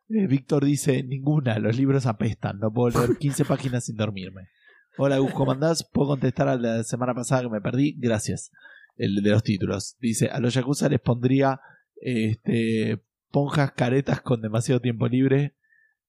Eh, 0.09 0.27
Víctor 0.27 0.65
dice: 0.65 1.03
Ninguna, 1.03 1.59
los 1.59 1.77
libros 1.77 2.05
apestan. 2.05 2.59
No 2.59 2.71
puedo 2.71 2.99
leer 2.99 3.17
15 3.17 3.45
páginas 3.45 3.85
sin 3.85 3.95
dormirme. 3.97 4.49
Hola, 4.97 5.17
Gus, 5.17 5.33
¿cómo 5.33 5.51
andás? 5.51 5.89
¿Puedo 5.91 6.09
contestar 6.09 6.47
a 6.47 6.55
la 6.55 6.83
semana 6.83 7.13
pasada 7.13 7.41
que 7.41 7.49
me 7.49 7.61
perdí? 7.61 7.95
Gracias. 7.97 8.51
El 8.95 9.15
de 9.23 9.31
los 9.31 9.43
títulos. 9.43 9.97
Dice: 9.99 10.29
A 10.29 10.39
los 10.39 10.53
Yakuza 10.53 10.87
les 10.87 11.01
pondría 11.01 11.59
este, 11.95 13.01
ponjas 13.31 13.71
caretas 13.71 14.21
con 14.21 14.41
demasiado 14.41 14.79
tiempo 14.79 15.07
libre. 15.07 15.55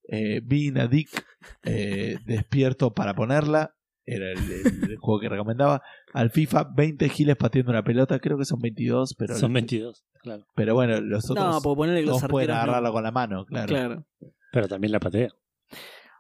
Eh, 0.09 0.43
being 0.45 0.77
a 0.77 0.87
Dick, 0.87 1.09
eh, 1.63 2.19
despierto 2.27 2.93
para 2.93 3.15
ponerla. 3.15 3.74
Era 4.07 4.33
el, 4.33 4.39
el- 4.39 4.91
el 4.91 4.97
juego 4.99 5.21
que 5.21 5.29
recomendaba. 5.29 5.83
Al 6.13 6.31
FIFA, 6.31 6.65
20 6.77 7.09
giles 7.09 7.37
pateando 7.37 7.71
una 7.71 7.83
pelota. 7.83 8.19
Creo 8.19 8.37
que 8.39 8.45
son 8.45 8.61
22, 8.61 9.15
pero, 9.19 9.35
Son 9.37 9.53
22, 9.53 10.05
claro. 10.23 10.47
pero 10.55 10.75
bueno, 10.75 11.01
los 11.01 11.29
No, 11.31 11.33
otros 11.49 11.63
porque 11.63 11.77
ponerle 11.77 12.01
que 12.03 12.07
los 12.07 12.23
pueden 12.25 12.51
no. 12.51 12.55
agarrarlo 12.57 12.93
con 12.93 13.03
la 13.03 13.11
mano. 13.13 13.45
Claro. 13.47 13.67
Claro. 13.69 14.07
Pero 14.53 14.69
también 14.69 14.93
la 14.93 15.01
patea. 15.01 15.29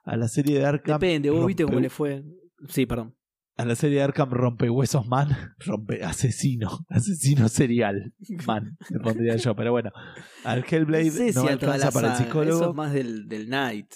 A 0.04 0.16
la 0.16 0.28
serie 0.28 0.58
de 0.58 0.64
Arkham. 0.66 0.98
Depende, 0.98 1.30
vos 1.30 1.46
viste 1.46 1.64
cómo 1.64 1.80
le 1.80 1.90
fue. 1.90 2.24
Sí, 2.68 2.86
perdón. 2.86 3.14
A 3.56 3.64
la 3.64 3.76
serie 3.76 3.98
de 3.98 4.02
Arkham 4.02 4.30
Rompehuesos 4.30 5.06
Man, 5.06 5.28
rompe 5.64 6.02
asesino, 6.02 6.84
asesino 6.88 7.48
serial 7.48 8.12
man, 8.48 8.76
le 8.90 8.98
pondría 8.98 9.36
yo, 9.36 9.54
pero 9.54 9.70
bueno. 9.70 9.90
Al 10.42 10.64
Hellblade 10.68 11.04
no 11.04 11.10
sé 11.12 11.24
no 11.26 11.28
si 11.28 11.34
toda 11.34 11.52
alcanza 11.52 11.86
la 11.86 11.90
para 11.92 12.10
el 12.12 12.16
psicólogo. 12.24 12.60
Eso 12.62 12.70
es 12.70 12.74
más 12.76 12.92
del, 12.92 13.28
del 13.28 13.48
Night. 13.48 13.86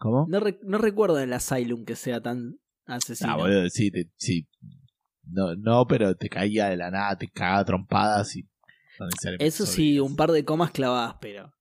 ¿Cómo? 0.00 0.26
No, 0.30 0.40
re- 0.40 0.58
no 0.62 0.78
recuerdo 0.78 1.18
en 1.18 1.24
el 1.24 1.32
Asylum 1.34 1.84
que 1.84 1.94
sea 1.94 2.22
tan 2.22 2.58
asesino. 2.86 3.32
Ah, 3.32 3.36
boludo, 3.36 3.68
sí, 3.68 3.90
te- 3.90 4.10
sí. 4.16 4.48
No, 5.24 5.54
no, 5.56 5.86
pero 5.86 6.14
te 6.16 6.30
caía 6.30 6.70
de 6.70 6.78
la 6.78 6.90
nada, 6.90 7.18
te 7.18 7.28
cagaba 7.28 7.64
trompadas 7.66 8.34
y 8.34 8.48
Eso 9.38 9.66
sí, 9.66 10.00
un 10.00 10.16
par 10.16 10.30
de 10.32 10.44
comas 10.44 10.70
clavadas, 10.70 11.16
pero. 11.20 11.52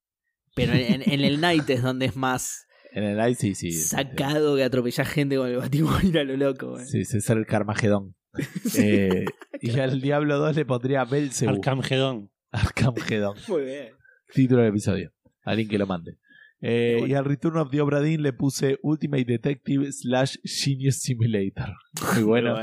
Pero 0.56 0.74
en, 0.74 1.03
en 1.06 1.22
el 1.22 1.40
Night 1.41 1.70
es 1.70 1.82
donde 1.84 2.06
es 2.07 2.16
más 2.16 2.66
En 2.94 3.03
el 3.03 3.18
Night 3.18 3.38
sí, 3.38 3.56
sí. 3.56 3.72
sacado 3.74 4.56
que 4.56 4.64
atropellar 4.64 5.06
gente 5.06 5.36
con 5.36 5.48
el 5.49 5.57
batimóvil 5.57 6.18
a 6.18 6.24
lo 6.24 6.38
loco. 6.38 6.72
güey. 6.72 6.86
Sí, 6.86 7.03
César 7.06 7.38
el 7.38 7.45
Carmagedón. 7.45 8.16
Eh, 8.78 9.26
y 9.61 9.78
al 9.80 9.99
Diablo 10.02 10.38
2 10.38 10.56
le 10.56 10.66
pondría 10.66 11.03
Belzebú. 11.03 11.52
Arkham 11.56 11.82
Hedon. 11.88 12.32
Arcamgedón. 12.52 13.36
Muy 13.49 13.64
bien. 13.64 13.90
Título 14.34 14.61
del 14.61 14.70
episodio. 14.70 15.11
Alguien 15.44 15.68
que 15.68 15.78
lo 15.78 15.86
mande. 15.88 16.18
Eh, 16.61 16.95
Bueno. 16.99 17.07
Y 17.07 17.14
al 17.15 17.26
Return 17.26 17.57
of 17.57 17.69
the 17.72 17.80
Obra 17.81 18.02
Dinn 18.02 18.22
le 18.22 18.34
puse 18.34 18.80
Ultimate 18.84 19.23
Detective 19.26 19.91
slash 19.91 20.36
Genius 20.44 20.98
Simulator. 21.02 21.73
Muy 22.15 22.23
bueno. 22.23 22.56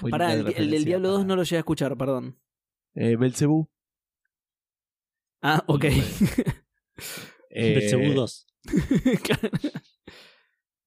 muy 0.00 0.10
Pará, 0.10 0.32
el, 0.34 0.46
el 0.56 0.70
del 0.70 0.84
Diablo 0.84 1.08
2 1.10 1.18
para- 1.18 1.28
no 1.28 1.36
lo 1.36 1.42
llegué 1.42 1.56
a 1.56 1.58
escuchar, 1.60 1.96
perdón. 1.96 2.38
Eh, 2.94 3.16
Belzebú. 3.16 3.68
Ah, 5.42 5.62
ok. 5.66 5.84
Eh, 7.54 7.74
Belzebú 7.74 8.12
2. 8.14 8.46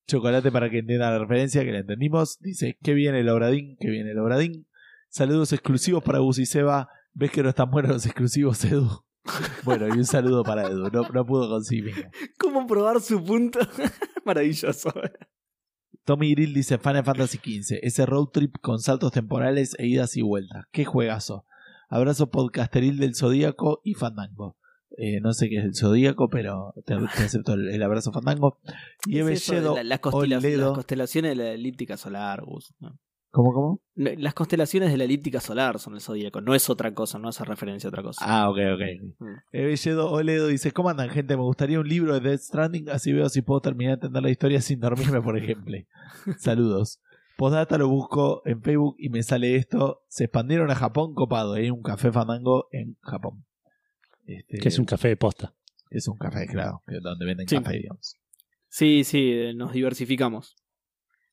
Chocolate 0.08 0.52
para 0.52 0.70
que 0.70 0.80
entienda 0.80 1.12
la 1.12 1.20
referencia, 1.20 1.64
que 1.64 1.72
la 1.72 1.80
entendimos. 1.80 2.40
Dice, 2.40 2.78
que 2.82 2.94
viene 2.94 3.20
el 3.20 3.30
Obradín, 3.30 3.76
que 3.80 3.90
viene 3.90 4.12
el 4.12 4.20
Obradín. 4.20 4.68
Saludos 5.10 5.52
exclusivos 5.54 6.04
para 6.04 6.20
Gus 6.20 6.40
y 6.40 6.46
Seba. 6.46 6.90
¿Ves 7.14 7.32
que 7.32 7.42
no 7.44 7.50
están 7.50 7.72
buenos 7.72 7.92
los 7.92 8.06
exclusivos, 8.06 8.64
Edu? 8.66 9.04
Bueno, 9.64 9.88
y 9.88 9.92
un 9.92 10.06
saludo 10.06 10.44
para 10.44 10.68
Edu. 10.68 10.90
No, 10.92 11.02
no 11.10 11.26
pudo 11.26 11.50
conseguir. 11.50 12.10
¿Cómo 12.40 12.66
probar 12.68 13.02
su 13.02 13.24
punto? 13.24 13.60
Maravilloso. 14.26 14.92
Tommy 16.04 16.32
Grill 16.36 16.54
dice 16.54 16.78
Final 16.78 17.04
Fantasy 17.04 17.38
XV. 17.38 17.80
Ese 17.82 18.06
road 18.06 18.28
trip 18.28 18.56
con 18.62 18.80
saltos 18.80 19.12
temporales 19.12 19.76
e 19.80 19.88
idas 19.88 20.16
y 20.18 20.22
vueltas. 20.22 20.66
Qué 20.72 20.86
juegazo. 20.86 21.46
Abrazo 21.90 22.30
podcasteril 22.30 22.98
del 23.00 23.16
Zodíaco 23.16 23.82
y 23.84 23.94
Fandango. 23.96 24.58
Eh, 24.98 25.20
no 25.22 25.34
sé 25.34 25.50
qué 25.50 25.58
es 25.58 25.66
el 25.66 25.76
Zodíaco, 25.76 26.30
pero 26.30 26.74
te, 26.86 26.96
te 26.96 27.24
acepto 27.24 27.54
el, 27.54 27.70
el 27.70 27.84
abrazo 27.84 28.12
Fandango. 28.12 28.60
Y 29.08 29.20
Es 29.20 29.50
la- 29.50 29.84
las, 29.84 30.00
constela- 30.02 30.38
Oledo. 30.38 30.68
las 30.68 30.74
constelaciones 30.76 31.32
de 31.38 31.44
la 31.44 31.52
elíptica 31.52 31.98
solar, 31.98 32.44
Gus, 32.46 32.74
¿no? 32.80 32.98
¿Cómo, 33.36 33.52
cómo? 33.52 33.82
Las 33.96 34.34
constelaciones 34.34 34.92
de 34.92 34.98
la 34.98 35.04
elíptica 35.04 35.42
solar 35.42 35.78
son 35.78 35.96
el 35.96 36.00
zodíaco, 36.00 36.40
no 36.40 36.56
es 36.56 36.70
otra 36.70 36.94
cosa, 36.94 37.20
no 37.20 37.28
hace 37.28 37.44
referencia 37.44 37.90
a 37.90 37.90
otra 37.90 38.02
cosa. 38.02 38.24
Ah, 38.26 38.50
ok, 38.50 38.58
ok. 38.76 38.82
Mm. 39.20 39.26
Evelledo 39.52 40.10
Oledo 40.10 40.48
dice, 40.48 40.72
¿cómo 40.72 40.88
andan 40.88 41.10
gente? 41.10 41.36
Me 41.36 41.44
gustaría 41.44 41.82
un 41.82 41.90
libro 41.90 42.14
de 42.14 42.22
Death 42.30 42.40
Stranding, 42.40 42.90
así 42.90 43.12
veo 43.12 43.28
si 43.28 43.42
puedo 43.42 43.60
terminar 43.60 43.96
de 44.00 44.06
entender 44.06 44.24
la 44.24 44.30
historia 44.30 44.62
sin 44.62 44.80
dormirme, 44.80 45.22
por 45.22 45.38
ejemplo. 45.38 45.76
Saludos. 46.40 47.02
Postdata 47.36 47.78
lo 47.78 47.90
busco 47.90 48.42
en 48.46 48.62
Facebook 48.62 48.96
y 49.00 49.10
me 49.10 49.22
sale 49.22 49.58
esto. 49.58 50.04
Se 50.08 50.24
expandieron 50.24 50.72
a 50.72 50.76
Japón, 50.76 51.14
copado. 51.14 51.56
Hay 51.56 51.70
un 51.70 51.82
café 51.82 52.14
fandango 52.14 52.70
en 52.72 52.96
Japón. 53.02 53.44
Este, 54.26 54.60
Que 54.60 54.70
es 54.70 54.80
un 54.80 54.86
café 54.86 55.10
de 55.10 55.18
posta. 55.18 55.54
es 55.90 56.08
un 56.08 56.18
café, 56.18 56.48
claro, 56.48 56.84
donde 57.02 57.26
venden 57.26 57.50
Sí. 57.50 57.58
café, 57.58 57.74
digamos. 57.80 58.16
Sí, 58.70 59.04
sí, 59.04 59.30
eh, 59.34 59.54
nos 59.54 59.74
diversificamos. 59.74 60.56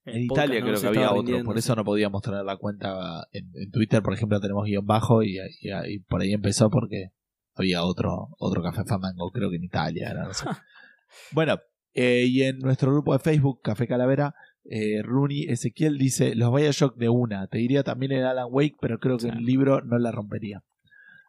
En 0.04 0.22
Italia 0.22 0.60
creo 0.62 0.80
que 0.80 0.86
había 0.86 1.10
otro, 1.10 1.16
vendiendo, 1.22 1.44
por 1.44 1.58
eso 1.58 1.72
sí. 1.74 1.76
no 1.76 1.84
podíamos 1.84 2.22
tener 2.22 2.44
la 2.44 2.56
cuenta 2.56 3.26
en, 3.32 3.50
en 3.54 3.70
Twitter, 3.70 4.02
por 4.02 4.14
ejemplo, 4.14 4.40
tenemos 4.40 4.64
guion 4.64 4.84
bajo 4.86 5.22
y, 5.22 5.38
y- 5.38 5.70
y 5.94 5.98
por 6.00 6.20
ahí 6.22 6.32
empezó 6.32 6.70
porque 6.70 7.10
había 7.54 7.84
otro, 7.84 8.28
otro 8.38 8.62
café 8.62 8.84
fandango, 8.84 9.30
creo 9.30 9.50
que 9.50 9.56
en 9.56 9.64
Italia 9.64 10.10
era, 10.10 10.24
no 10.24 10.34
sé. 10.34 10.46
bueno, 11.32 11.58
eh, 11.94 12.24
y 12.28 12.42
en 12.42 12.58
nuestro 12.58 12.90
grupo 12.92 13.12
de 13.12 13.18
Facebook, 13.20 13.60
Café 13.62 13.86
Calavera, 13.86 14.34
eh, 14.64 15.02
Rooney 15.02 15.44
Ezequiel 15.44 15.98
dice, 15.98 16.34
los 16.34 16.52
Bioshock 16.54 16.96
de 16.96 17.08
una, 17.08 17.46
te 17.48 17.58
diría 17.58 17.82
también 17.82 18.12
el 18.12 18.24
Alan 18.26 18.48
Wake, 18.50 18.76
pero 18.80 18.98
creo 18.98 19.18
que 19.18 19.24
Sí. 19.24 19.28
el 19.28 19.44
libro 19.44 19.82
no 19.82 19.98
la 19.98 20.10
rompería. 20.10 20.62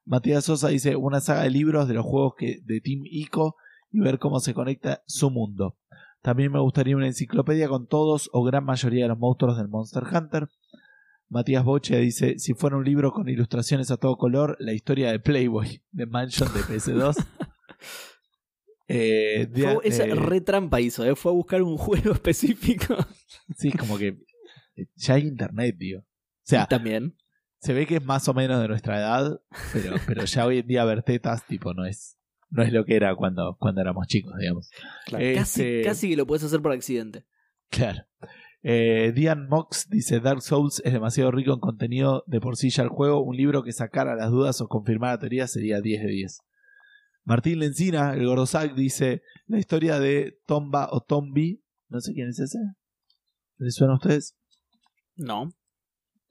Matías 0.05 0.45
Sosa 0.45 0.67
dice, 0.69 0.95
una 0.95 1.19
saga 1.21 1.43
de 1.43 1.49
libros 1.49 1.87
de 1.87 1.93
los 1.93 2.05
juegos 2.05 2.33
que, 2.37 2.59
de 2.63 2.81
Team 2.81 3.01
Ico 3.05 3.55
y 3.91 3.99
ver 3.99 4.19
cómo 4.19 4.39
se 4.39 4.53
conecta 4.53 5.01
su 5.05 5.29
mundo. 5.29 5.77
También 6.23 6.53
me 6.53 6.59
gustaría 6.59 6.95
una 6.95 7.07
enciclopedia 7.07 7.67
con 7.67 7.85
todos 7.85 8.29
o 8.31 8.43
gran 8.43 8.63
mayoría 8.63 9.03
de 9.03 9.09
los 9.09 9.19
monstruos 9.19 9.57
del 9.57 9.67
Monster 9.67 10.03
Hunter. 10.09 10.47
Matías 11.27 11.65
Boche 11.65 11.99
dice, 11.99 12.39
si 12.39 12.53
fuera 12.53 12.77
un 12.77 12.85
libro 12.85 13.11
con 13.11 13.27
ilustraciones 13.27 13.91
a 13.91 13.97
todo 13.97 14.15
color, 14.15 14.55
la 14.59 14.71
historia 14.71 15.11
de 15.11 15.19
Playboy 15.19 15.81
de 15.91 16.05
Mansion 16.05 16.51
de 16.53 16.61
PS2. 16.61 17.15
Eh, 18.89 19.49
esa 19.85 20.03
eh, 20.03 20.13
re 20.13 20.41
trampa 20.41 20.81
hizo, 20.81 21.05
¿eh? 21.05 21.15
fue 21.15 21.31
a 21.31 21.33
buscar 21.33 21.61
un 21.63 21.77
juego 21.77 22.11
específico. 22.13 22.95
sí, 23.55 23.71
como 23.71 23.97
que 23.97 24.19
eh, 24.75 24.87
ya 24.95 25.13
hay 25.13 25.23
internet, 25.23 25.77
tío. 25.79 25.99
O 25.99 26.05
sea, 26.43 26.67
También. 26.67 27.15
se 27.59 27.73
ve 27.73 27.87
que 27.87 27.95
es 27.95 28.03
más 28.03 28.27
o 28.27 28.33
menos 28.33 28.61
de 28.61 28.67
nuestra 28.67 28.99
edad, 28.99 29.41
pero, 29.71 29.95
pero 30.05 30.25
ya 30.25 30.45
hoy 30.45 30.59
en 30.59 30.67
día 30.67 30.83
ver 30.83 31.01
tetas, 31.01 31.47
tipo, 31.47 31.73
no 31.73 31.85
es, 31.85 32.17
no 32.53 32.63
es 32.63 32.71
lo 32.71 32.85
que 32.85 32.95
era 32.95 33.15
cuando, 33.15 33.57
cuando 33.59 33.81
éramos 33.81 34.07
chicos, 34.07 34.33
digamos. 34.39 34.69
Claro. 35.07 35.25
Casi, 35.35 35.61
Este, 35.61 35.81
casi 35.83 36.09
que 36.09 36.15
lo 36.15 36.27
puedes 36.27 36.43
hacer 36.43 36.61
por 36.61 36.71
accidente. 36.71 37.25
Claro. 37.69 38.03
Eh, 38.61 39.11
Dian 39.13 39.49
Mox 39.49 39.89
dice 39.89 40.19
Dark 40.21 40.41
Souls 40.41 40.81
es 40.85 40.93
demasiado 40.93 41.31
rico 41.31 41.51
en 41.53 41.59
contenido 41.59 42.23
de 42.27 42.39
por 42.39 42.55
sí 42.55 42.69
ya 42.69 42.83
el 42.83 42.89
juego. 42.89 43.21
Un 43.23 43.35
libro 43.35 43.63
que 43.63 43.71
sacara 43.73 44.15
las 44.15 44.29
dudas 44.31 44.61
o 44.61 44.67
confirmara 44.67 45.17
teorías 45.19 45.51
sería 45.51 45.81
10 45.81 46.01
de 46.03 46.07
10. 46.07 46.37
Martín 47.25 47.59
Lencina, 47.59 48.13
el 48.13 48.25
Gordosac, 48.27 48.73
dice 48.75 49.21
la 49.47 49.57
historia 49.57 49.99
de 49.99 50.37
Tomba 50.45 50.89
o 50.91 51.01
Tombi. 51.01 51.63
No 51.89 51.99
sé 52.01 52.13
quién 52.13 52.29
es 52.29 52.39
ese. 52.39 52.59
¿Les 53.57 53.75
suena 53.75 53.93
a 53.93 53.97
ustedes? 53.97 54.35
No. 55.15 55.49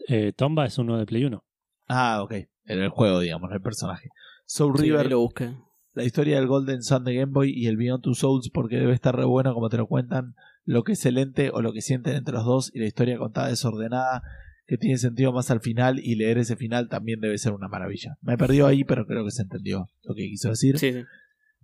Eh, 0.08 0.32
Tomba 0.32 0.66
es 0.66 0.78
uno 0.78 0.98
de 0.98 1.06
Play 1.06 1.24
1. 1.24 1.44
Ah, 1.88 2.22
ok. 2.22 2.32
Era 2.64 2.84
el 2.84 2.90
juego, 2.90 3.20
digamos, 3.20 3.50
el 3.52 3.60
personaje. 3.60 4.08
Soul 4.46 4.76
Sí, 4.76 4.84
River, 4.84 5.10
lo 5.10 5.20
busqué. 5.20 5.54
La 5.94 6.05
historia 6.05 6.36
del 6.36 6.47
Golden 6.47 6.82
Sun 6.82 7.05
de 7.05 7.14
Game 7.14 7.32
Boy 7.32 7.52
y 7.55 7.66
el 7.66 7.77
Beyond 7.77 8.02
Two 8.02 8.14
Souls 8.14 8.51
porque 8.51 8.77
debe 8.77 8.94
estar 8.94 9.14
re 9.14 9.24
bueno 9.24 9.55
como 9.55 9.69
te 9.69 9.77
lo 9.77 9.86
cuentan, 9.86 10.35
lo 10.64 10.85
que 10.85 10.93
es 10.93 11.05
el 11.06 11.19
ente 11.19 11.51
o 11.52 11.60
lo 11.60 11.73
que 11.73 11.82
sienten 11.82 12.14
entre 12.14 12.35
los 12.35 12.44
dos 12.44 12.70
y 12.74 12.81
la 12.81 12.86
historia 12.86 13.19
contada 13.19 13.48
desordenada 13.48 14.23
que 14.66 14.78
tiene 14.78 14.97
sentido 14.97 15.32
más 15.32 15.51
al 15.51 15.60
final 15.60 15.98
y 15.98 16.14
leer 16.14 16.39
ese 16.39 16.56
final 16.56 16.89
también 16.89 17.20
debe 17.20 17.36
ser 17.36 17.52
una 17.52 17.69
maravilla. 17.69 18.16
Me 18.23 18.39
perdió 18.39 18.66
ahí 18.66 18.85
pero 18.85 19.06
creo 19.06 19.24
que 19.24 19.31
se 19.31 19.43
entendió 19.43 19.89
lo 20.02 20.14
que 20.14 20.28
quiso 20.28 20.48
decir. 20.51 20.78
Sí, 20.78 20.93
sí. 20.93 21.02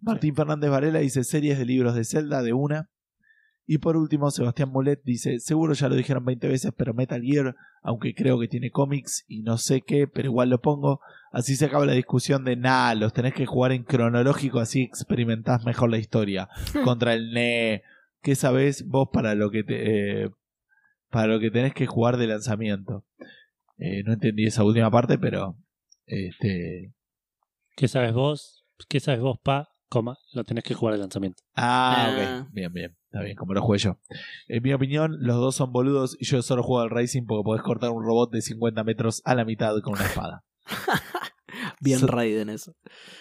Martín 0.01 0.35
Fernández 0.35 0.71
Varela 0.71 1.01
dice 1.01 1.25
series 1.25 1.59
de 1.59 1.65
libros 1.65 1.95
de 1.95 2.05
Zelda 2.05 2.43
de 2.43 2.53
una. 2.53 2.91
Y 3.71 3.77
por 3.77 3.99
último, 3.99 4.31
Sebastián 4.31 4.71
Molet 4.73 5.03
dice, 5.05 5.41
seguro 5.41 5.75
ya 5.75 5.91
lo 5.91 5.95
dijeron 5.95 6.25
20 6.25 6.49
veces, 6.49 6.73
pero 6.75 6.95
Metal 6.95 7.21
Gear, 7.21 7.55
aunque 7.83 8.15
creo 8.15 8.41
que 8.41 8.49
tiene 8.49 8.71
cómics 8.71 9.27
y 9.29 9.43
no 9.43 9.59
sé 9.59 9.83
qué, 9.83 10.09
pero 10.09 10.29
igual 10.29 10.49
lo 10.49 10.63
pongo. 10.63 11.01
Así 11.33 11.55
se 11.55 11.67
acaba 11.67 11.85
la 11.85 11.93
discusión 11.93 12.45
de, 12.45 12.57
nah, 12.57 12.95
los 12.95 13.13
tenés 13.13 13.35
que 13.35 13.45
jugar 13.45 13.73
en 13.73 13.85
cronológico, 13.85 14.59
así 14.59 14.81
experimentás 14.81 15.67
mejor 15.67 15.91
la 15.91 15.99
historia. 15.99 16.49
Contra 16.83 17.13
el 17.13 17.35
NE. 17.35 17.83
¿Qué 18.23 18.37
sabés 18.37 18.87
vos 18.87 19.11
para 19.13 19.35
lo 19.35 19.51
que 19.51 19.65
te, 19.65 20.23
eh, 20.23 20.31
para 21.11 21.27
lo 21.27 21.39
que 21.39 21.51
tenés 21.51 21.75
que 21.75 21.87
jugar 21.87 22.17
de 22.17 22.27
lanzamiento? 22.27 23.05
Eh, 23.77 24.03
no 24.03 24.15
entendí 24.15 24.47
esa 24.47 24.65
última 24.65 24.91
parte, 24.91 25.19
pero 25.19 25.59
este 26.07 26.95
¿Qué 27.77 27.87
sabes 27.87 28.15
vos? 28.15 28.65
¿Qué 28.89 28.99
sabes 28.99 29.21
vos, 29.21 29.39
pa? 29.45 29.69
Coma, 29.89 30.19
lo 30.33 30.45
tenés 30.45 30.65
que 30.65 30.75
jugar 30.75 30.95
de 30.95 31.01
lanzamiento. 31.01 31.43
Ah, 31.55 32.09
Ah. 32.11 32.43
ok. 32.45 32.49
Bien, 32.53 32.73
bien. 32.73 32.97
Está 33.07 33.23
bien, 33.23 33.37
como 33.37 33.55
lo 33.55 33.63
jugué 33.63 33.79
yo. 33.79 33.99
En 34.49 34.63
mi 34.63 34.73
opinión, 34.75 35.17
los 35.21 35.37
dos 35.37 35.55
son 35.55 35.73
boludos 35.73 36.17
y 36.21 36.27
yo 36.27 36.43
solo 36.43 36.63
juego 36.63 36.81
al 36.83 36.91
racing 36.91 37.25
porque 37.27 37.45
podés 37.45 37.63
cortar 37.63 37.91
un 37.91 38.05
robot 38.05 38.31
de 38.31 38.43
50 38.43 38.85
metros 38.85 39.23
a 39.25 39.35
la 39.35 39.45
mitad 39.47 39.75
con 39.83 39.95
una 39.95 40.05
espada. 40.05 40.45
Bien 41.81 41.99
So- 42.01 42.07
Raiden 42.07 42.51
eso. 42.51 42.75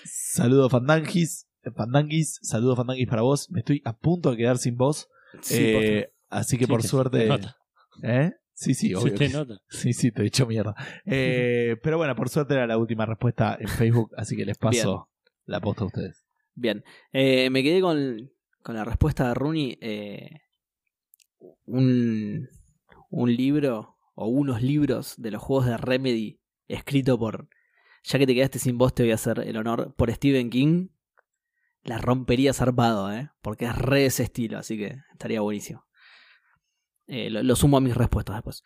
Saludos 0.03 0.71
Fandangis. 0.71 1.47
Fandanguis, 1.75 2.39
saludos 2.43 2.77
Fandangis 2.77 3.07
para 3.07 3.21
vos. 3.21 3.49
Me 3.51 3.59
estoy 3.59 3.81
a 3.85 3.93
punto 3.97 4.31
de 4.31 4.37
quedar 4.37 4.57
sin 4.57 4.75
voz. 4.77 5.07
Sí, 5.41 5.55
Eh, 5.59 6.13
así 6.29 6.57
que 6.57 6.65
Sí, 6.65 6.69
por 6.71 6.81
te- 6.81 6.87
suerte. 6.87 7.19
te 7.19 7.27
nota. 7.27 7.57
¿Eh? 8.03 8.31
Sí, 8.53 8.73
sí, 8.73 8.93
obvio. 8.93 9.13
te 9.15 9.29
nota. 9.29 9.57
Sí, 9.69 9.93
sí, 9.93 10.11
te 10.11 10.21
he 10.21 10.23
dicho 10.25 10.45
mierda. 10.47 10.73
Eh, 11.05 11.75
pero 11.83 11.97
bueno, 11.97 12.15
por 12.15 12.29
suerte 12.29 12.53
era 12.55 12.67
la 12.67 12.77
última 12.77 13.05
respuesta 13.05 13.57
en 13.59 13.67
Facebook, 13.67 14.11
así 14.17 14.35
que 14.35 14.45
les 14.45 14.57
paso 14.57 15.09
la 15.45 15.59
posta 15.61 15.83
a 15.83 15.87
ustedes. 15.87 16.25
Bien. 16.57 16.83
Eh, 17.13 17.51
me 17.51 17.61
quedé 17.61 17.81
con, 17.81 18.31
con 18.63 18.75
la 18.75 18.83
respuesta 18.83 19.27
de 19.27 19.33
Rooney. 19.35 19.77
eh, 19.79 20.29
un, 21.65 22.49
un 23.11 23.35
libro 23.35 23.95
o 24.15 24.27
unos 24.27 24.63
libros 24.63 25.13
de 25.17 25.29
los 25.29 25.41
juegos 25.41 25.67
de 25.67 25.77
Remedy 25.77 26.39
escrito 26.67 27.17
por. 27.19 27.47
Ya 28.03 28.17
que 28.17 28.25
te 28.25 28.33
quedaste 28.33 28.57
sin 28.57 28.77
voz, 28.77 28.95
te 28.95 29.03
voy 29.03 29.11
a 29.11 29.15
hacer 29.15 29.39
el 29.39 29.55
honor. 29.57 29.93
Por 29.95 30.11
Stephen 30.11 30.49
King. 30.49 30.89
La 31.83 31.99
rompería 31.99 32.53
zarpado, 32.53 33.13
¿eh? 33.13 33.29
Porque 33.41 33.65
es 33.65 33.77
re 33.77 34.07
ese 34.07 34.23
estilo, 34.23 34.57
así 34.57 34.77
que 34.77 34.97
estaría 35.11 35.39
buenísimo. 35.41 35.85
Eh, 37.05 37.29
lo, 37.29 37.43
lo 37.43 37.55
sumo 37.55 37.77
a 37.77 37.81
mis 37.81 37.95
respuestas 37.95 38.35
después. 38.37 38.63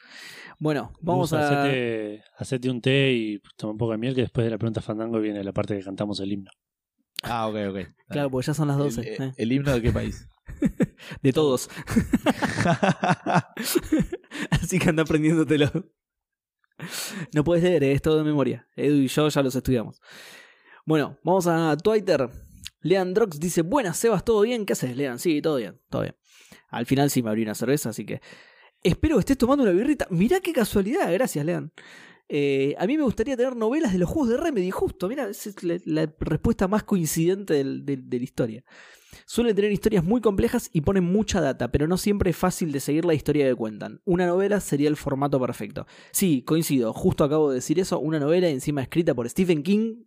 Bueno, 0.57 0.93
vamos 1.01 1.33
a. 1.33 1.63
Hacete, 1.63 2.23
hacete 2.37 2.69
un 2.69 2.81
té 2.81 3.11
y 3.11 3.39
toma 3.57 3.73
un 3.73 3.77
poco 3.77 3.91
de 3.91 3.97
miel 3.99 4.15
que 4.15 4.21
después 4.21 4.45
de 4.45 4.49
la 4.51 4.57
pregunta 4.57 4.81
fandango 4.81 5.19
viene 5.19 5.43
la 5.43 5.51
parte 5.51 5.77
que 5.77 5.83
cantamos 5.83 6.19
el 6.21 6.31
himno. 6.31 6.51
Ah, 7.21 7.47
ok, 7.47 7.55
ok. 7.69 7.77
Claro, 8.09 8.29
porque 8.29 8.47
ya 8.47 8.53
son 8.53 8.67
las 8.67 8.77
12. 8.77 9.01
¿El, 9.01 9.21
eh. 9.21 9.33
el 9.37 9.51
himno 9.51 9.73
de 9.73 9.81
qué 9.81 9.91
país? 9.91 10.27
De 11.21 11.33
todos. 11.33 11.69
Así 14.51 14.79
que 14.79 14.89
anda 14.89 15.03
aprendiéndotelo. 15.03 15.69
No 17.33 17.43
puedes 17.43 17.63
leer, 17.63 17.83
eh, 17.83 17.91
es 17.91 18.01
todo 18.01 18.17
de 18.17 18.23
memoria. 18.23 18.67
Edu 18.75 18.97
y 18.97 19.07
yo 19.07 19.29
ya 19.29 19.43
los 19.43 19.55
estudiamos. 19.55 20.01
Bueno, 20.85 21.17
vamos 21.23 21.47
a 21.47 21.77
Twitter. 21.77 22.29
Lean 22.81 23.13
Drox 23.13 23.39
dice: 23.39 23.61
Buenas, 23.61 23.97
Sebas, 23.97 24.25
¿todo 24.25 24.41
bien? 24.41 24.65
¿Qué 24.65 24.73
haces, 24.73 24.97
Lean? 24.97 25.19
Sí, 25.19 25.41
todo 25.41 25.57
bien, 25.57 25.79
todo 25.89 26.01
bien. 26.03 26.15
Al 26.69 26.85
final 26.85 27.09
sí 27.09 27.21
me 27.21 27.29
abrí 27.29 27.43
una 27.43 27.55
cerveza, 27.55 27.89
así 27.89 28.05
que. 28.05 28.21
Espero 28.83 29.17
que 29.17 29.19
estés 29.19 29.37
tomando 29.37 29.63
una 29.63 29.73
birrita. 29.73 30.07
Mirá 30.09 30.39
qué 30.39 30.53
casualidad, 30.53 31.13
gracias, 31.13 31.45
Lean. 31.45 31.71
Eh, 32.33 32.75
a 32.79 32.87
mí 32.87 32.95
me 32.95 33.03
gustaría 33.03 33.35
tener 33.35 33.57
novelas 33.57 33.91
de 33.91 33.99
los 33.99 34.09
juegos 34.09 34.29
de 34.29 34.37
Remedy, 34.37 34.71
justo. 34.71 35.09
Mira, 35.09 35.27
es 35.27 35.53
la, 35.85 36.09
respuesta 36.21 36.69
más 36.69 36.83
coincidente 36.83 37.61
de 37.61 38.17
la 38.17 38.23
historia. 38.23 38.63
Suelen 39.25 39.53
tener 39.53 39.71
historias 39.71 40.03
muy 40.05 40.21
complejas 40.21 40.69
y 40.71 40.79
ponen 40.79 41.03
mucha 41.03 41.41
data, 41.41 41.71
pero 41.73 41.87
no 41.87 41.97
siempre 41.97 42.29
es 42.29 42.37
fácil 42.37 42.71
de 42.71 42.79
seguir 42.79 43.03
la 43.03 43.13
historia 43.13 43.49
que 43.49 43.55
cuentan. 43.55 43.99
Una 44.05 44.25
novela 44.27 44.61
sería 44.61 44.87
el 44.87 44.95
formato 44.95 45.41
perfecto. 45.41 45.85
Sí, 46.11 46.43
coincido, 46.43 46.93
justo 46.93 47.25
acabo 47.25 47.49
de 47.49 47.55
decir 47.55 47.79
eso, 47.79 47.99
una 47.99 48.19
novela 48.19 48.47
encima 48.47 48.81
escrita 48.81 49.13
por 49.13 49.29
Stephen 49.29 49.61
King. 49.61 50.03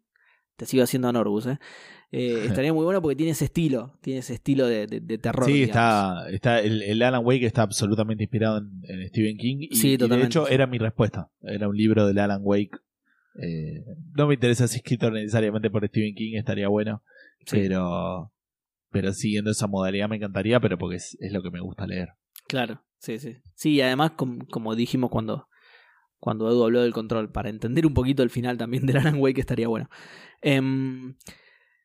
Te 0.57 0.67
sigo 0.67 0.85
haciendo 0.85 1.13
Norbus, 1.13 1.47
¿eh? 1.47 1.59
Eh, 2.13 2.45
estaría 2.47 2.73
muy 2.73 2.85
bueno 2.85 3.03
porque 3.03 3.17
tiene 3.17 3.33
ese 3.33 3.47
estilo, 3.47 3.97
tiene 4.01 4.21
ese 4.21 4.35
estilo 4.35 4.67
de, 4.67 4.87
de- 4.87 5.01
de 5.01 5.19
terror. 5.19 5.47
Sí, 5.47 5.53
digamos. 5.65 5.69
está, 5.71 6.31
está 6.31 6.61
el, 6.61 6.83
el 6.83 7.03
Alan 7.03 7.25
Wake 7.25 7.47
está 7.47 7.63
absolutamente 7.63 8.23
inspirado 8.25 8.59
en, 8.59 8.71
en 8.85 9.09
Stephen 9.09 9.37
King. 9.37 9.57
Y, 9.71 9.75
Sí, 9.77 9.95
y 9.95 9.97
de 9.97 10.23
hecho 10.23 10.47
era 10.49 10.67
mi 10.67 10.79
respuesta. 10.79 11.31
Era 11.43 11.69
un 11.69 11.77
libro 11.77 12.07
del 12.07 12.19
Alan 12.19 12.41
Wake. 12.43 12.79
Eh, 13.43 13.85
no 14.15 14.29
me 14.29 14.35
interesa 14.35 14.69
si 14.69 14.77
escrito 14.77 15.11
necesariamente 15.11 15.71
por 15.71 15.87
Stephen 15.89 16.15
King, 16.15 16.37
estaría 16.37 16.69
bueno. 16.69 17.03
Sí. 17.47 17.57
Pero, 17.59 18.33
pero 18.91 19.13
siguiendo 19.13 19.51
esa 19.51 19.67
modalidad 19.67 20.09
me 20.09 20.17
encantaría, 20.17 20.61
pero 20.61 20.79
porque 20.79 20.97
es, 20.97 21.17
es 21.21 21.33
lo 21.33 21.43
que 21.43 21.51
me 21.51 21.61
gusta 21.61 21.85
leer. 21.87 22.11
Claro, 22.47 22.81
sí, 22.99 23.19
sí. 23.19 23.39
Sí, 23.55 23.71
y 23.73 23.81
además, 23.81 24.13
com- 24.13 24.39
como 24.51 24.77
dijimos 24.77 25.11
cuando, 25.11 25.49
cuando 26.25 26.49
Edu 26.49 26.65
habló 26.65 26.81
del 26.81 26.95
control, 26.95 27.29
para 27.29 27.51
entender 27.51 27.85
un 27.85 27.93
poquito 27.93 28.23
el 28.23 28.31
final 28.31 28.57
también 28.57 28.87
del 28.87 28.97
Alan 28.97 29.21
Wake 29.21 29.43
estaría 29.43 29.69
bueno. 29.69 29.91
Em, 30.41 31.17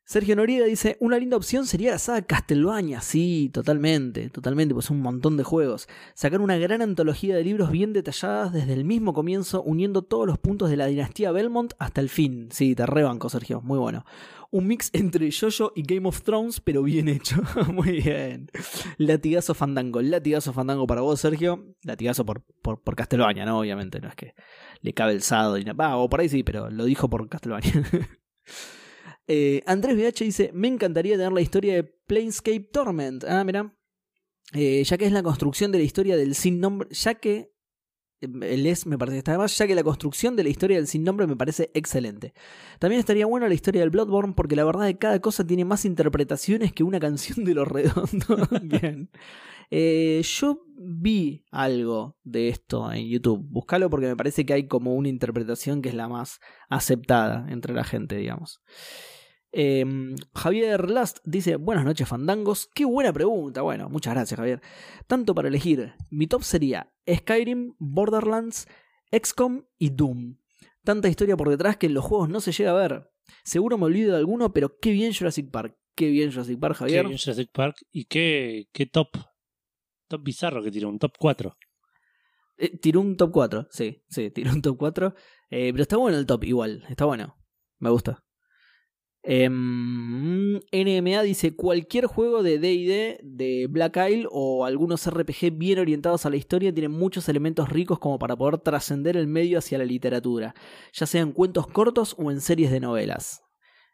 Sergio 0.02 0.34
Noriega 0.34 0.64
dice, 0.64 0.96
una 0.98 1.18
linda 1.18 1.36
opción 1.36 1.66
sería 1.66 1.90
la 1.90 1.98
saga 1.98 2.22
Castlevania. 2.22 3.02
Sí, 3.02 3.50
totalmente, 3.52 4.30
totalmente, 4.30 4.72
pues 4.72 4.88
un 4.88 5.02
montón 5.02 5.36
de 5.36 5.44
juegos. 5.44 5.88
Sacar 6.14 6.40
una 6.40 6.56
gran 6.56 6.80
antología 6.80 7.36
de 7.36 7.44
libros 7.44 7.70
bien 7.70 7.92
detalladas 7.92 8.50
desde 8.54 8.72
el 8.72 8.86
mismo 8.86 9.12
comienzo, 9.12 9.62
uniendo 9.62 10.00
todos 10.00 10.26
los 10.26 10.38
puntos 10.38 10.70
de 10.70 10.78
la 10.78 10.86
dinastía 10.86 11.32
Belmont 11.32 11.74
hasta 11.78 12.00
el 12.00 12.08
fin. 12.08 12.48
Sí, 12.50 12.74
te 12.74 12.86
rebanco, 12.86 13.28
Sergio, 13.28 13.60
muy 13.60 13.78
bueno. 13.78 14.06
Un 14.52 14.66
mix 14.66 14.90
entre 14.92 15.30
Jojo 15.30 15.72
y 15.76 15.82
Game 15.82 16.08
of 16.08 16.22
Thrones, 16.22 16.60
pero 16.60 16.82
bien 16.82 17.08
hecho. 17.08 17.36
muy 17.72 18.00
bien. 18.00 18.50
Latigazo 18.98 19.54
Fandango. 19.54 20.02
Latigazo 20.02 20.52
Fandango 20.52 20.86
para 20.88 21.02
vos, 21.02 21.20
Sergio. 21.20 21.76
Latigazo 21.84 22.26
por, 22.26 22.42
por, 22.60 22.82
por 22.82 22.96
Castlevania, 22.96 23.44
¿no? 23.44 23.60
Obviamente, 23.60 24.00
no 24.00 24.08
es 24.08 24.16
que 24.16 24.34
le 24.80 24.92
cabe 24.92 25.12
el 25.12 25.22
sado 25.22 25.56
y 25.56 25.64
nada. 25.64 25.96
o 25.96 26.08
por 26.08 26.20
ahí 26.20 26.28
sí, 26.28 26.42
pero 26.42 26.68
lo 26.68 26.84
dijo 26.84 27.08
por 27.08 27.28
Castlevania. 27.28 27.72
Eh, 29.32 29.62
Andrés 29.64 29.96
BH 29.96 30.24
dice: 30.24 30.50
Me 30.52 30.66
encantaría 30.66 31.16
tener 31.16 31.30
la 31.30 31.40
historia 31.40 31.74
de 31.74 31.84
Planescape 31.84 32.68
Torment. 32.72 33.22
Ah, 33.22 33.44
mira. 33.44 33.72
Eh, 34.54 34.82
ya 34.82 34.98
que 34.98 35.06
es 35.06 35.12
la 35.12 35.22
construcción 35.22 35.70
de 35.70 35.78
la 35.78 35.84
historia 35.84 36.16
del 36.16 36.34
sin 36.34 36.58
nombre. 36.58 36.88
Ya 36.90 37.14
que. 37.14 37.52
Es 38.20 38.86
me 38.86 38.98
parece 38.98 39.14
que 39.14 39.18
está 39.18 39.32
de 39.32 39.38
más, 39.38 39.56
ya 39.56 39.66
que 39.66 39.74
la 39.74 39.82
construcción 39.82 40.36
de 40.36 40.42
la 40.42 40.50
historia 40.50 40.76
del 40.76 40.86
sin 40.86 41.04
nombre 41.04 41.26
me 41.26 41.36
parece 41.36 41.70
excelente. 41.74 42.34
También 42.78 43.00
estaría 43.00 43.26
buena 43.26 43.48
la 43.48 43.54
historia 43.54 43.80
del 43.80 43.90
Bloodborne, 43.90 44.34
porque 44.34 44.56
la 44.56 44.64
verdad 44.64 44.84
de 44.84 44.98
cada 44.98 45.20
cosa 45.20 45.46
tiene 45.46 45.64
más 45.64 45.84
interpretaciones 45.84 46.72
que 46.72 46.84
una 46.84 47.00
canción 47.00 47.44
de 47.44 47.54
los 47.54 47.66
redondos. 47.66 48.48
Bien. 48.62 49.10
Eh, 49.70 50.20
yo 50.24 50.64
vi 50.76 51.44
algo 51.50 52.16
de 52.24 52.48
esto 52.48 52.92
en 52.92 53.08
YouTube. 53.08 53.46
Búscalo 53.48 53.88
porque 53.88 54.08
me 54.08 54.16
parece 54.16 54.44
que 54.44 54.52
hay 54.52 54.66
como 54.66 54.94
una 54.94 55.08
interpretación 55.08 55.80
que 55.80 55.90
es 55.90 55.94
la 55.94 56.08
más 56.08 56.40
aceptada 56.68 57.46
entre 57.50 57.72
la 57.72 57.84
gente, 57.84 58.16
digamos. 58.16 58.60
Eh, 59.52 59.84
Javier 60.34 60.90
Last 60.90 61.18
dice: 61.24 61.56
Buenas 61.56 61.84
noches, 61.84 62.08
fandangos. 62.08 62.68
Qué 62.74 62.84
buena 62.84 63.12
pregunta. 63.12 63.62
Bueno, 63.62 63.88
muchas 63.88 64.14
gracias, 64.14 64.38
Javier. 64.38 64.60
Tanto 65.06 65.34
para 65.34 65.48
elegir, 65.48 65.94
mi 66.10 66.26
top 66.26 66.42
sería 66.42 66.92
Skyrim, 67.08 67.74
Borderlands, 67.78 68.68
XCOM 69.10 69.64
y 69.78 69.90
Doom. 69.90 70.38
Tanta 70.84 71.08
historia 71.08 71.36
por 71.36 71.48
detrás 71.50 71.76
que 71.76 71.86
en 71.86 71.94
los 71.94 72.04
juegos 72.04 72.28
no 72.28 72.40
se 72.40 72.52
llega 72.52 72.70
a 72.70 72.74
ver. 72.74 73.10
Seguro 73.44 73.76
me 73.78 73.86
olvido 73.86 74.12
de 74.12 74.18
alguno, 74.18 74.52
pero 74.52 74.78
qué 74.80 74.92
bien 74.92 75.12
Jurassic 75.12 75.50
Park. 75.50 75.76
Qué 75.94 76.08
bien 76.10 76.30
Jurassic 76.32 76.58
Park, 76.58 76.74
Qué 76.74 76.78
Javier. 76.78 77.06
bien 77.06 77.18
Jurassic 77.18 77.50
Park 77.52 77.76
y 77.90 78.04
qué, 78.06 78.68
qué 78.72 78.86
top. 78.86 79.08
Top 80.08 80.22
bizarro 80.22 80.62
que 80.62 80.70
tiró, 80.70 80.88
un 80.88 80.98
top 80.98 81.12
4. 81.18 81.56
Eh, 82.58 82.78
tiró 82.78 83.00
un 83.00 83.16
top 83.16 83.30
4, 83.32 83.68
sí, 83.70 84.02
sí, 84.08 84.30
tiró 84.30 84.52
un 84.52 84.62
top 84.62 84.76
4. 84.78 85.14
Eh, 85.50 85.70
pero 85.72 85.82
está 85.82 85.96
bueno 85.96 86.16
el 86.18 86.26
top 86.26 86.44
igual, 86.44 86.84
está 86.88 87.04
bueno. 87.04 87.36
Me 87.78 87.90
gusta. 87.90 88.24
Em, 89.22 90.60
NMA 90.72 91.22
dice 91.22 91.54
cualquier 91.54 92.06
juego 92.06 92.42
de 92.42 92.58
DD 92.58 93.20
de 93.22 93.66
Black 93.68 93.98
Isle 94.10 94.26
o 94.30 94.64
algunos 94.64 95.06
RPG 95.06 95.52
bien 95.52 95.78
orientados 95.78 96.24
a 96.24 96.30
la 96.30 96.36
historia 96.36 96.72
tienen 96.72 96.92
muchos 96.92 97.28
elementos 97.28 97.68
ricos 97.68 97.98
como 97.98 98.18
para 98.18 98.34
poder 98.34 98.58
trascender 98.58 99.18
el 99.18 99.26
medio 99.26 99.58
hacia 99.58 99.76
la 99.76 99.84
literatura, 99.84 100.54
ya 100.92 101.06
sean 101.06 101.32
cuentos 101.32 101.66
cortos 101.66 102.14
o 102.18 102.30
en 102.30 102.40
series 102.40 102.70
de 102.70 102.80
novelas. 102.80 103.42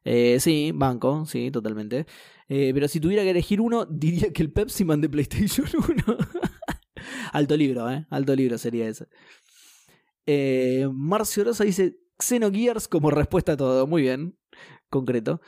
Eh, 0.04 0.38
sí, 0.38 0.70
banco, 0.72 1.26
sí, 1.26 1.50
totalmente. 1.50 2.06
Eh, 2.48 2.70
pero 2.72 2.86
si 2.86 3.00
tuviera 3.00 3.24
que 3.24 3.30
elegir 3.30 3.60
uno, 3.60 3.84
diría 3.90 4.32
que 4.32 4.42
el 4.42 4.52
Pepsi 4.52 4.84
Man 4.84 5.00
de 5.00 5.08
PlayStation 5.08 5.66
1. 5.76 6.18
Alto 7.32 7.56
libro, 7.56 7.90
¿eh? 7.90 8.06
Alto 8.10 8.36
libro 8.36 8.56
sería 8.56 8.88
ese. 8.88 9.08
Eh, 10.26 10.88
Marcio 10.92 11.44
Rosa 11.44 11.64
dice 11.64 11.98
Xenogears 12.20 12.86
como 12.86 13.10
respuesta 13.10 13.52
a 13.52 13.56
todo. 13.56 13.88
Muy 13.88 14.02
bien, 14.02 14.36
concreto. 14.96 15.40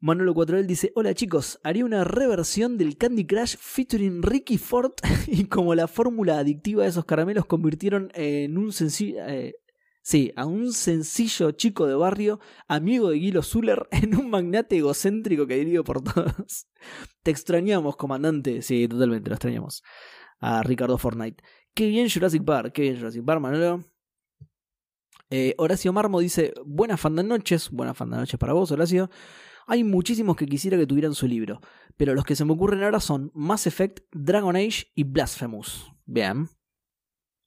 Manolo 0.00 0.34
4L 0.34 0.66
dice: 0.66 0.92
Hola 0.94 1.14
chicos, 1.14 1.60
haría 1.62 1.84
una 1.84 2.04
reversión 2.04 2.76
del 2.76 2.96
Candy 2.96 3.26
Crush 3.26 3.56
featuring 3.58 4.22
Ricky 4.22 4.58
Ford 4.58 4.92
y 5.26 5.44
como 5.46 5.74
la 5.74 5.88
fórmula 5.88 6.38
adictiva 6.38 6.82
de 6.82 6.90
esos 6.90 7.04
caramelos 7.04 7.46
convirtieron 7.46 8.10
en 8.14 8.58
un 8.58 8.72
sencillo. 8.72 9.26
eh, 9.26 9.54
Sí, 10.06 10.32
a 10.36 10.44
un 10.44 10.74
sencillo 10.74 11.52
chico 11.52 11.86
de 11.86 11.94
barrio, 11.94 12.38
amigo 12.68 13.08
de 13.08 13.16
Guilo 13.16 13.42
Zuller, 13.42 13.88
en 13.90 14.14
un 14.14 14.28
magnate 14.28 14.76
egocéntrico 14.76 15.46
que 15.46 15.56
dirigió 15.56 15.82
por 15.82 16.02
todos. 16.02 16.66
Te 17.22 17.30
extrañamos, 17.30 17.96
comandante. 17.96 18.60
Sí, 18.60 18.86
totalmente, 18.86 19.30
lo 19.30 19.36
extrañamos. 19.36 19.82
A 20.40 20.62
Ricardo 20.62 20.98
Fortnite. 20.98 21.42
Qué 21.72 21.86
bien 21.86 22.10
Jurassic 22.10 22.44
Park, 22.44 22.72
qué 22.74 22.82
bien 22.82 22.98
Jurassic 22.98 23.24
Park, 23.24 23.40
Manolo. 23.40 23.82
Eh, 25.30 25.54
Horacio 25.58 25.92
Marmo 25.92 26.20
dice, 26.20 26.52
buenas 26.64 27.02
noches, 27.10 27.70
buenas 27.70 28.00
noches 28.06 28.38
para 28.38 28.52
vos, 28.52 28.70
Horacio. 28.70 29.10
Hay 29.66 29.82
muchísimos 29.82 30.36
que 30.36 30.46
quisiera 30.46 30.76
que 30.76 30.86
tuvieran 30.86 31.14
su 31.14 31.26
libro, 31.26 31.60
pero 31.96 32.14
los 32.14 32.24
que 32.24 32.36
se 32.36 32.44
me 32.44 32.52
ocurren 32.52 32.82
ahora 32.82 33.00
son 33.00 33.30
Mass 33.34 33.66
Effect, 33.66 34.00
Dragon 34.12 34.54
Age 34.56 34.86
y 34.94 35.04
Blasphemous. 35.04 35.90
Bien. 36.04 36.48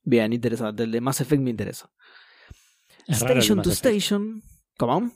Bien, 0.04 0.34
interesante. 0.34 0.84
El 0.84 0.91
de 0.91 1.02
Mass 1.02 1.22
Effect 1.22 1.41
me 1.41 1.52
interesa. 1.52 1.91
Es 3.08 3.18
Station 3.22 3.62
to 3.62 3.70
Effect. 3.70 3.86
Station. 3.86 4.41
¿Cómo? 4.78 5.12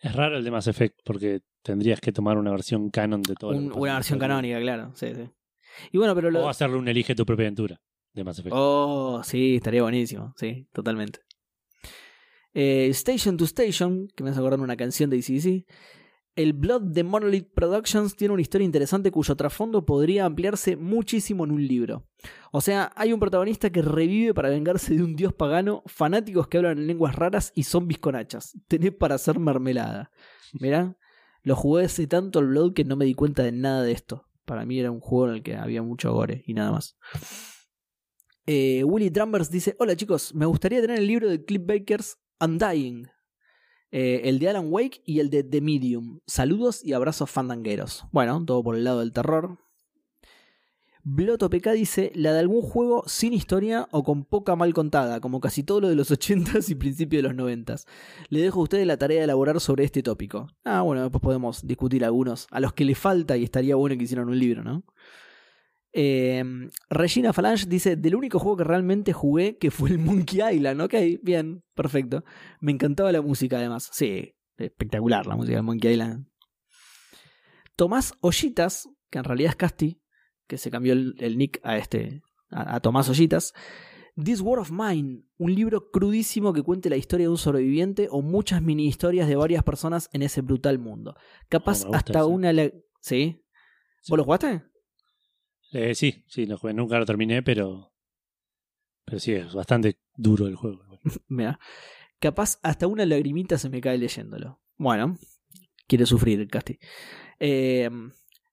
Es 0.00 0.14
raro 0.14 0.38
el 0.38 0.44
de 0.44 0.50
Mass 0.50 0.66
Effect 0.68 0.98
porque 1.04 1.42
tendrías 1.62 2.00
que 2.00 2.12
tomar 2.12 2.38
una 2.38 2.50
versión 2.50 2.90
canon 2.90 3.22
de 3.22 3.34
todo. 3.34 3.50
Un- 3.50 3.72
una 3.72 3.94
versión 3.94 4.18
canónica, 4.18 4.58
claro. 4.60 4.92
Sí, 4.94 5.08
sí. 5.14 5.28
Y 5.92 5.98
bueno, 5.98 6.14
pero 6.14 6.30
lo... 6.30 6.44
O 6.44 6.48
hacerle 6.48 6.76
un 6.78 6.88
elige 6.88 7.14
tu 7.14 7.26
propia 7.26 7.44
aventura 7.44 7.80
de 8.14 8.24
Mass 8.24 8.38
Effect. 8.38 8.54
Oh, 8.56 9.20
sí, 9.22 9.56
estaría 9.56 9.82
buenísimo. 9.82 10.32
Sí, 10.36 10.68
totalmente. 10.72 11.20
Eh, 12.58 12.88
Station 12.88 13.36
to 13.36 13.44
Station, 13.44 14.08
que 14.16 14.24
me 14.24 14.30
hace 14.30 14.38
acordar 14.38 14.60
una 14.60 14.78
canción 14.78 15.10
de 15.10 15.18
ACDC. 15.18 15.66
El 16.36 16.54
Blood 16.54 16.84
de 16.84 17.04
Monolith 17.04 17.52
Productions 17.52 18.16
tiene 18.16 18.32
una 18.32 18.40
historia 18.40 18.64
interesante 18.64 19.10
cuyo 19.10 19.36
trasfondo 19.36 19.84
podría 19.84 20.24
ampliarse 20.24 20.74
muchísimo 20.74 21.44
en 21.44 21.50
un 21.50 21.66
libro. 21.66 22.06
O 22.52 22.62
sea, 22.62 22.92
hay 22.96 23.12
un 23.12 23.20
protagonista 23.20 23.68
que 23.68 23.82
revive 23.82 24.32
para 24.32 24.48
vengarse 24.48 24.94
de 24.94 25.02
un 25.02 25.16
dios 25.16 25.34
pagano, 25.34 25.82
fanáticos 25.84 26.48
que 26.48 26.56
hablan 26.56 26.78
en 26.78 26.86
lenguas 26.86 27.14
raras 27.14 27.52
y 27.54 27.64
zombies 27.64 27.98
con 27.98 28.16
hachas. 28.16 28.58
Tenés 28.68 28.92
para 28.92 29.16
hacer 29.16 29.38
mermelada. 29.38 30.10
Mirá, 30.58 30.96
lo 31.42 31.56
jugué 31.56 31.84
hace 31.84 32.06
tanto 32.06 32.38
el 32.38 32.46
Blood 32.46 32.72
que 32.72 32.84
no 32.84 32.96
me 32.96 33.04
di 33.04 33.12
cuenta 33.12 33.42
de 33.42 33.52
nada 33.52 33.82
de 33.82 33.92
esto. 33.92 34.30
Para 34.46 34.64
mí 34.64 34.80
era 34.80 34.90
un 34.90 35.00
juego 35.00 35.28
en 35.28 35.34
el 35.34 35.42
que 35.42 35.56
había 35.56 35.82
mucho 35.82 36.10
gore 36.14 36.42
y 36.46 36.54
nada 36.54 36.72
más. 36.72 36.96
Eh, 38.46 38.82
Willy 38.82 39.12
dice: 39.50 39.76
Hola 39.78 39.94
chicos, 39.94 40.34
me 40.34 40.46
gustaría 40.46 40.80
tener 40.80 41.00
el 41.00 41.06
libro 41.06 41.28
de 41.28 41.44
Cliff 41.44 41.62
Baker's 41.62 42.18
Undying, 42.40 43.08
eh, 43.90 44.22
el 44.24 44.38
de 44.38 44.48
Alan 44.48 44.66
Wake 44.70 45.02
y 45.04 45.20
el 45.20 45.30
de 45.30 45.42
The 45.42 45.60
Medium. 45.60 46.20
Saludos 46.26 46.84
y 46.84 46.92
abrazos 46.92 47.30
fandangueros. 47.30 48.04
Bueno, 48.12 48.44
todo 48.44 48.62
por 48.62 48.76
el 48.76 48.84
lado 48.84 49.00
del 49.00 49.12
terror. 49.12 49.58
Bloto 51.02 51.48
PK 51.48 51.72
dice: 51.72 52.10
La 52.14 52.32
de 52.32 52.40
algún 52.40 52.62
juego 52.62 53.04
sin 53.06 53.32
historia 53.32 53.86
o 53.92 54.02
con 54.02 54.24
poca 54.24 54.56
mal 54.56 54.74
contada, 54.74 55.20
como 55.20 55.40
casi 55.40 55.62
todo 55.62 55.80
lo 55.80 55.88
de 55.88 55.94
los 55.94 56.10
80s 56.12 56.68
y 56.68 56.74
principios 56.74 57.22
de 57.22 57.28
los 57.28 57.38
90s. 57.38 57.84
Le 58.28 58.40
dejo 58.40 58.60
a 58.60 58.64
ustedes 58.64 58.86
la 58.86 58.96
tarea 58.96 59.18
de 59.18 59.24
elaborar 59.24 59.60
sobre 59.60 59.84
este 59.84 60.02
tópico. 60.02 60.48
Ah, 60.64 60.82
bueno, 60.82 61.02
después 61.02 61.22
podemos 61.22 61.64
discutir 61.64 62.04
algunos. 62.04 62.48
A 62.50 62.58
los 62.58 62.72
que 62.72 62.84
le 62.84 62.96
falta 62.96 63.36
y 63.36 63.44
estaría 63.44 63.76
bueno 63.76 63.96
que 63.96 64.02
hicieran 64.02 64.28
un 64.28 64.38
libro, 64.38 64.64
¿no? 64.64 64.82
Eh, 65.98 66.44
Regina 66.90 67.32
Falange 67.32 67.66
dice: 67.66 67.96
Del 67.96 68.14
único 68.14 68.38
juego 68.38 68.58
que 68.58 68.64
realmente 68.64 69.12
jugué, 69.14 69.56
que 69.56 69.70
fue 69.70 69.90
el 69.90 69.98
Monkey 69.98 70.40
Island. 70.56 70.80
Ok, 70.82 70.94
bien, 71.22 71.62
perfecto. 71.74 72.22
Me 72.60 72.70
encantaba 72.72 73.10
la 73.12 73.22
música, 73.22 73.56
además. 73.56 73.88
Sí, 73.92 74.34
espectacular 74.58 75.26
la 75.26 75.36
música 75.36 75.56
de 75.56 75.62
Monkey 75.62 75.92
Island. 75.92 76.26
Tomás 77.76 78.14
Ollitas, 78.20 78.88
que 79.10 79.18
en 79.18 79.24
realidad 79.24 79.50
es 79.50 79.56
Casti, 79.56 80.00
que 80.46 80.58
se 80.58 80.70
cambió 80.70 80.92
el, 80.92 81.14
el 81.18 81.36
nick 81.38 81.60
a 81.62 81.76
este. 81.78 82.22
A, 82.50 82.76
a 82.76 82.80
Tomás 82.80 83.08
Ollitas. 83.08 83.52
This 84.22 84.40
War 84.40 84.58
of 84.60 84.70
Mine, 84.70 85.24
un 85.36 85.54
libro 85.54 85.90
crudísimo 85.90 86.54
que 86.54 86.62
cuente 86.62 86.88
la 86.88 86.96
historia 86.96 87.24
de 87.26 87.30
un 87.30 87.36
sobreviviente 87.36 88.08
o 88.10 88.22
muchas 88.22 88.62
mini 88.62 88.86
historias 88.86 89.28
de 89.28 89.36
varias 89.36 89.62
personas 89.62 90.08
en 90.12 90.22
ese 90.22 90.40
brutal 90.40 90.78
mundo. 90.78 91.14
Capaz 91.50 91.82
Oh, 91.82 91.88
gusta 91.88 91.98
hasta 91.98 92.18
ese. 92.20 92.28
una. 92.28 92.52
¿Sí? 92.54 92.72
Sí. 93.00 93.42
¿Vos 94.08 94.16
lo 94.18 94.24
jugaste? 94.24 94.62
Eh, 95.72 95.94
sí, 95.94 96.24
sí, 96.26 96.46
lo 96.46 96.58
jugué. 96.58 96.74
Nunca 96.74 96.98
lo 96.98 97.06
terminé, 97.06 97.42
pero. 97.42 97.92
Pero 99.04 99.20
sí, 99.20 99.32
es 99.32 99.54
bastante 99.54 100.00
duro 100.16 100.46
el 100.46 100.56
juego. 100.56 100.82
Mira, 101.28 101.58
capaz 102.18 102.58
hasta 102.62 102.86
una 102.86 103.06
lagrimita 103.06 103.58
se 103.58 103.70
me 103.70 103.80
cae 103.80 103.98
leyéndolo. 103.98 104.60
Bueno, 104.76 105.16
quiere 105.86 106.06
sufrir 106.06 106.40
el 106.40 106.48
Casti. 106.48 106.78
Eh, 107.38 107.88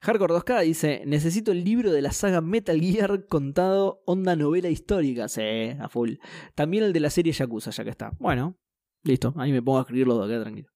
Hardcore 0.03 0.33
2K 0.33 0.63
dice: 0.63 1.03
Necesito 1.05 1.53
el 1.53 1.63
libro 1.63 1.91
de 1.91 2.01
la 2.01 2.11
saga 2.11 2.41
Metal 2.41 2.79
Gear 2.79 3.25
contado 3.27 4.03
onda 4.05 4.35
novela 4.35 4.69
histórica. 4.69 5.29
Sí, 5.29 5.41
a 5.79 5.87
full. 5.87 6.15
También 6.55 6.83
el 6.83 6.93
de 6.93 6.99
la 6.99 7.09
serie 7.09 7.31
Yakuza, 7.31 7.71
ya 7.71 7.85
que 7.85 7.89
está. 7.89 8.11
Bueno, 8.19 8.59
listo. 9.03 9.33
Ahí 9.37 9.53
me 9.53 9.61
pongo 9.61 9.77
a 9.77 9.81
escribir 9.81 10.07
los 10.07 10.17
dos, 10.17 10.27
queda 10.27 10.41
tranquilo. 10.41 10.69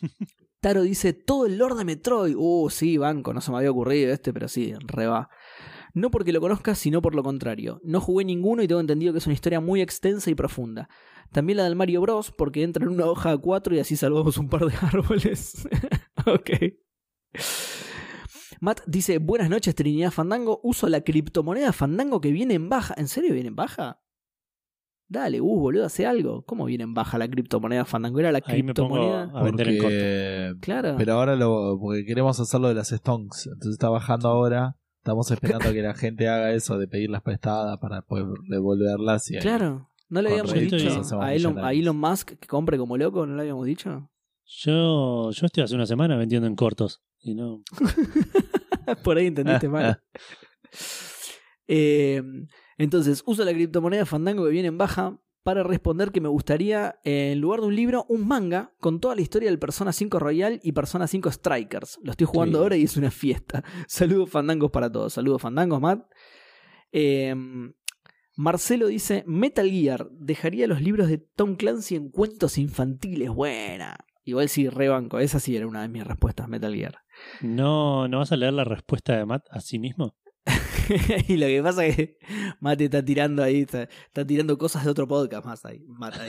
Taro 0.60 0.82
dice: 0.82 1.12
Todo 1.12 1.44
el 1.44 1.58
Lord 1.58 1.76
de 1.76 1.84
Metroid. 1.84 2.34
Uh, 2.34 2.70
sí, 2.70 2.96
banco, 2.96 3.34
no 3.34 3.42
se 3.42 3.50
me 3.50 3.58
había 3.58 3.70
ocurrido 3.70 4.10
este, 4.10 4.32
pero 4.32 4.48
sí, 4.48 4.72
re 4.86 5.06
va. 5.06 5.28
No 5.96 6.10
porque 6.10 6.30
lo 6.32 6.42
conozca, 6.42 6.74
sino 6.74 7.00
por 7.00 7.14
lo 7.14 7.22
contrario. 7.22 7.80
No 7.82 8.02
jugué 8.02 8.26
ninguno 8.26 8.62
y 8.62 8.68
tengo 8.68 8.82
entendido 8.82 9.12
que 9.14 9.18
es 9.18 9.26
una 9.26 9.32
historia 9.32 9.60
muy 9.60 9.80
extensa 9.80 10.30
y 10.30 10.34
profunda. 10.34 10.90
También 11.32 11.56
la 11.56 11.64
del 11.64 11.74
Mario 11.74 12.02
Bros. 12.02 12.32
porque 12.36 12.62
entra 12.62 12.84
en 12.84 12.90
una 12.90 13.06
hoja 13.06 13.30
a 13.32 13.38
cuatro 13.38 13.74
y 13.74 13.78
así 13.78 13.96
salvamos 13.96 14.36
un 14.36 14.50
par 14.50 14.66
de 14.66 14.74
árboles. 14.82 15.66
ok. 16.26 16.50
Matt 18.60 18.80
dice, 18.86 19.18
buenas 19.18 19.50
noches 19.50 19.74
Trinidad 19.74 20.10
Fandango, 20.10 20.60
uso 20.62 20.88
la 20.88 21.00
criptomoneda 21.02 21.72
Fandango 21.72 22.20
que 22.20 22.30
viene 22.30 22.54
en 22.54 22.68
baja. 22.68 22.94
¿En 22.96 23.08
serio 23.08 23.32
viene 23.32 23.48
en 23.48 23.56
baja? 23.56 24.02
Dale, 25.08 25.40
uh, 25.40 25.60
boludo, 25.60 25.86
hace 25.86 26.04
algo. 26.04 26.44
¿Cómo 26.44 26.64
viene 26.64 26.84
en 26.84 26.92
baja 26.92 27.16
la 27.16 27.28
criptomoneda 27.28 27.84
Fandango? 27.84 28.18
Era 28.20 28.32
la 28.32 28.40
Ahí 28.44 28.62
me 28.62 28.74
pongo 28.74 28.96
criptomoneda. 28.96 29.38
a 29.38 29.42
vender 29.44 29.68
en 29.68 29.78
corto. 29.78 29.84
Porque- 29.94 30.52
Claro. 30.60 30.94
Pero 30.98 31.12
ahora 31.14 31.36
lo, 31.36 31.78
porque 31.80 32.04
queremos 32.04 32.38
hacerlo 32.40 32.68
de 32.68 32.74
las 32.74 32.88
stonks. 32.88 33.46
Entonces 33.46 33.72
está 33.72 33.88
bajando 33.88 34.28
ahora. 34.28 34.76
Estamos 35.06 35.30
esperando 35.30 35.72
que 35.72 35.82
la 35.82 35.94
gente 35.94 36.28
haga 36.28 36.50
eso 36.50 36.78
de 36.78 36.88
pedir 36.88 37.10
las 37.10 37.22
prestadas 37.22 37.78
para 37.78 38.02
poder 38.02 38.26
devolverlas. 38.48 39.30
Y 39.30 39.38
Claro. 39.38 39.88
¿No 40.08 40.20
le 40.20 40.30
habíamos 40.30 40.52
dicho 40.52 40.74
a 40.74 40.80
Elon, 40.80 41.22
a 41.22 41.30
millonarios. 41.30 41.82
Elon 41.82 41.96
Musk 41.96 42.32
que 42.40 42.48
compre 42.48 42.76
como 42.76 42.96
loco? 42.96 43.24
¿No 43.24 43.36
le 43.36 43.42
habíamos 43.42 43.66
dicho? 43.66 44.10
Yo, 44.44 45.30
yo 45.30 45.46
estoy 45.46 45.62
hace 45.62 45.76
una 45.76 45.86
semana 45.86 46.16
vendiendo 46.16 46.48
en 46.48 46.56
cortos. 46.56 47.04
Y 47.20 47.36
no. 47.36 47.62
Por 49.04 49.16
ahí 49.16 49.26
entendiste 49.26 49.68
mal. 49.68 50.02
Eh, 51.68 52.22
entonces, 52.78 53.24
uso 53.26 53.44
la 53.44 53.52
criptomoneda 53.52 54.06
Fandango 54.06 54.44
que 54.44 54.52
viene 54.52 54.68
en 54.68 54.78
baja 54.78 55.18
para 55.46 55.62
responder 55.62 56.10
que 56.10 56.20
me 56.20 56.28
gustaría, 56.28 56.98
eh, 57.04 57.30
en 57.30 57.40
lugar 57.40 57.60
de 57.60 57.66
un 57.68 57.76
libro, 57.76 58.04
un 58.08 58.26
manga 58.26 58.72
con 58.80 58.98
toda 58.98 59.14
la 59.14 59.20
historia 59.20 59.48
del 59.48 59.60
Persona 59.60 59.92
5 59.92 60.18
Royal 60.18 60.58
y 60.64 60.72
Persona 60.72 61.06
5 61.06 61.30
Strikers. 61.30 62.00
Lo 62.02 62.10
estoy 62.10 62.26
jugando 62.26 62.58
ahora 62.58 62.76
y 62.76 62.82
es 62.82 62.96
una 62.96 63.12
fiesta. 63.12 63.62
Saludos 63.86 64.28
Fandangos 64.28 64.72
para 64.72 64.90
todos. 64.90 65.12
Saludos 65.12 65.40
Fandangos, 65.40 65.80
Matt. 65.80 66.04
Eh, 66.90 67.32
Marcelo 68.34 68.88
dice: 68.88 69.22
Metal 69.28 69.70
Gear 69.70 70.08
dejaría 70.10 70.66
los 70.66 70.82
libros 70.82 71.06
de 71.06 71.18
Tom 71.18 71.54
Clancy 71.54 71.94
en 71.94 72.10
cuentos 72.10 72.58
infantiles. 72.58 73.30
Buena. 73.30 73.98
Igual 74.24 74.48
sí, 74.48 74.68
rebanco. 74.68 75.20
Esa 75.20 75.38
sí 75.38 75.54
era 75.54 75.68
una 75.68 75.82
de 75.82 75.88
mis 75.88 76.04
respuestas, 76.04 76.48
Metal 76.48 76.74
Gear. 76.74 76.98
¿No, 77.40 78.08
¿No 78.08 78.18
vas 78.18 78.32
a 78.32 78.36
leer 78.36 78.52
la 78.52 78.64
respuesta 78.64 79.16
de 79.16 79.24
Matt 79.24 79.44
a 79.52 79.60
sí 79.60 79.78
mismo? 79.78 80.16
y 81.28 81.36
lo 81.36 81.46
que 81.46 81.62
pasa 81.62 81.84
es 81.86 81.96
que 81.96 82.18
Mate 82.60 82.84
está 82.86 83.04
tirando 83.04 83.42
ahí, 83.42 83.62
está, 83.62 83.82
está 83.84 84.26
tirando 84.26 84.56
cosas 84.58 84.84
de 84.84 84.90
otro 84.90 85.06
podcast 85.08 85.44
más 85.44 85.64
ahí. 85.64 85.84
Matt 85.86 86.14
ahí. 86.18 86.28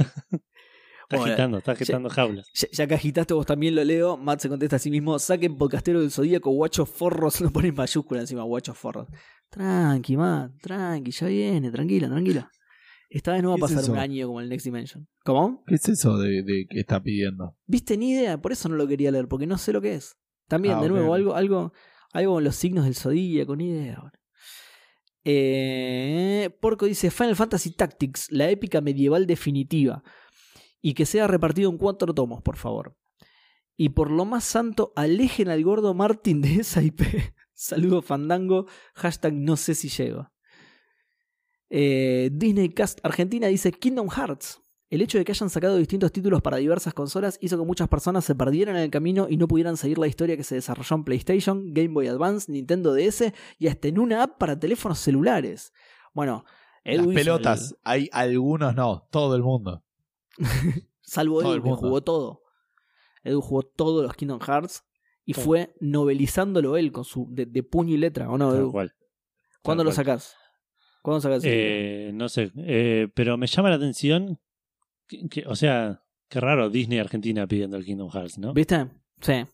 Está 1.10 1.18
Bueno, 1.18 1.24
agitando, 1.26 1.58
está 1.60 1.72
agitando 1.72 2.10
jaulas. 2.10 2.50
ya, 2.54 2.68
ya 2.72 2.88
que 2.88 2.96
agitaste 2.96 3.34
vos 3.34 3.46
también 3.46 3.76
lo 3.76 3.84
leo, 3.84 4.18
Matt 4.18 4.42
se 4.42 4.50
contesta 4.50 4.76
a 4.76 4.80
sí 4.80 4.92
mismo, 4.92 5.18
saquen 5.20 5.56
podcastero 5.58 6.02
del 6.02 6.12
Zodíaco, 6.12 6.52
guacho 6.52 6.86
forros, 6.86 7.40
lo 7.42 7.50
pone 7.52 7.70
en 7.70 7.76
mayúscula 7.76 8.20
encima, 8.22 8.44
guacho 8.44 8.74
forros. 8.74 9.08
Tranqui, 9.50 10.18
Matt, 10.18 10.52
tranqui, 10.62 11.12
ya 11.12 11.28
viene, 11.28 11.72
tranquilo, 11.72 12.08
tranquilo. 12.10 12.48
Esta 13.10 13.32
vez 13.32 13.42
no 13.42 13.50
va 13.52 13.56
a 13.56 13.58
¿Qué 13.60 13.66
es 13.68 13.74
pasar 13.76 13.92
un 13.92 14.00
año 14.00 14.28
como 14.28 14.42
el 14.42 14.50
Next 14.50 14.66
Dimension. 14.66 15.08
¿Cómo? 15.24 15.64
¿Qué 15.66 15.76
es 15.76 15.88
eso 15.88 16.18
de, 16.18 16.44
de 16.44 16.66
que 16.70 16.82
está 16.82 17.02
pidiendo? 17.02 17.56
¿Viste 17.66 17.96
ni 17.96 18.12
idea? 18.12 18.38
Por 18.42 18.52
eso 18.52 18.68
no 18.68 18.76
lo 18.76 18.86
quería 18.86 19.10
leer, 19.12 19.30
porque 19.30 19.48
no 19.48 19.58
sé 19.58 19.72
lo 19.72 19.80
que 19.82 19.94
es. 19.96 20.18
También, 20.50 20.76
Ah, 20.76 20.82
de 20.82 20.90
nuevo, 20.90 21.14
algo, 21.14 21.34
algo, 21.36 21.72
algo 22.12 22.34
con 22.34 22.44
los 22.44 22.56
signos 22.58 22.84
del 22.84 22.96
zodíaco, 22.96 23.56
ni 23.56 23.70
idea. 23.70 24.00
bueno. 24.02 24.12
Eh, 25.30 26.50
Porco 26.62 26.86
dice 26.86 27.12
Final 27.12 27.36
Fantasy 27.36 27.72
Tactics, 27.72 28.32
la 28.32 28.50
épica 28.50 28.80
medieval 28.80 29.28
definitiva. 29.28 30.02
Y 30.82 30.94
que 30.94 31.06
sea 31.06 31.28
repartido 31.28 31.70
en 31.70 31.78
cuatro 31.78 32.14
tomos, 32.14 32.42
por 32.42 32.56
favor. 32.56 32.96
Y 33.76 33.90
por 33.90 34.10
lo 34.10 34.24
más 34.24 34.46
santo, 34.46 34.94
alejen 34.96 35.50
al 35.50 35.62
gordo 35.66 35.94
Martin 35.94 36.42
de 36.42 36.56
esa 36.62 36.82
IP. 36.82 37.02
Saludo 37.54 38.02
Fandango, 38.02 38.68
hashtag 38.94 39.34
no 39.34 39.58
sé 39.58 39.76
si 39.76 39.90
llego. 39.90 40.32
Eh, 41.70 42.30
Disney 42.32 42.70
Cast 42.70 43.04
Argentina 43.04 43.48
dice 43.48 43.74
Kingdom 43.74 44.08
Hearts. 44.10 44.62
El 44.90 45.02
hecho 45.02 45.18
de 45.18 45.26
que 45.26 45.34
hayan 45.34 45.50
sacado 45.50 45.76
distintos 45.76 46.12
títulos 46.14 46.42
para 46.42 46.58
diversas 46.58 46.94
consolas 46.94 47.38
hizo 47.42 47.58
que 47.58 47.66
muchas 47.66 47.90
personas 47.90 48.24
se 48.24 48.36
perdieran 48.36 48.78
en 48.78 48.84
el 48.84 48.90
camino 48.90 49.28
y 49.30 49.36
no 49.36 49.48
pudieran 49.48 49.76
seguir 49.76 49.98
la 49.98 50.08
historia 50.08 50.38
que 50.38 50.44
se 50.46 50.56
desarrolló 50.56 50.96
en 50.96 51.04
PlayStation, 51.04 51.74
Game 51.74 51.90
Boy 51.90 52.08
Advance, 52.08 52.50
Nintendo 52.52 52.94
DS 52.94 53.34
y 53.60 53.68
hasta 53.68 53.90
en 53.90 54.00
una 54.00 54.24
app 54.24 54.38
para 54.38 54.58
teléfonos 54.58 55.00
celulares. 55.00 55.74
Bueno, 56.14 56.46
Las 56.86 56.96
Edu 56.96 57.12
hizo 57.12 57.20
pelotas, 57.20 57.76
hay 57.84 58.08
algunos 58.14 58.76
no, 58.76 59.06
todo 59.12 59.36
el 59.36 59.44
mundo. 59.44 59.84
Salvo 61.02 61.42
Todo 61.42 61.50
Edu, 61.54 61.58
el 61.58 61.64
que 61.64 61.70
jugó 61.72 62.02
todo. 62.02 62.44
Edu 63.24 63.42
jugó 63.42 63.64
todos 63.64 64.04
los 64.04 64.14
Kingdom 64.16 64.40
Hearts 64.40 64.84
y 65.26 65.34
fue 65.34 65.74
novelizándolo 65.82 66.78
él 66.78 66.94
con 66.94 67.04
su 67.04 67.28
de, 67.30 67.46
de 67.46 67.62
puño 67.64 67.94
y 67.94 67.98
letra, 67.98 68.30
¿o 68.30 68.38
no, 68.38 68.56
Edu? 68.56 68.72
cual. 68.72 68.96
¿Cuándo 69.62 69.82
Tal 69.84 69.86
lo 69.88 69.90
cual. 69.92 69.96
sacás? 69.96 70.36
¿Cuándo 71.02 71.20
sacás? 71.20 71.44
Eh, 71.46 72.12
no 72.14 72.30
sé, 72.30 72.52
eh, 72.58 73.10
pero 73.14 73.38
me 73.38 73.48
llama 73.48 73.70
la 73.70 73.76
atención, 73.76 74.40
que, 75.08 75.28
que- 75.30 75.46
o 75.48 75.56
sea, 75.56 76.04
qué 76.30 76.40
raro 76.40 76.70
Disney 76.70 77.00
Argentina 77.00 77.48
pidiendo 77.48 77.78
el 77.78 77.86
Kingdom 77.86 78.10
Hearts, 78.12 78.38
¿no? 78.38 78.54
¿Viste? 78.54 78.88
Sí. 79.22 79.46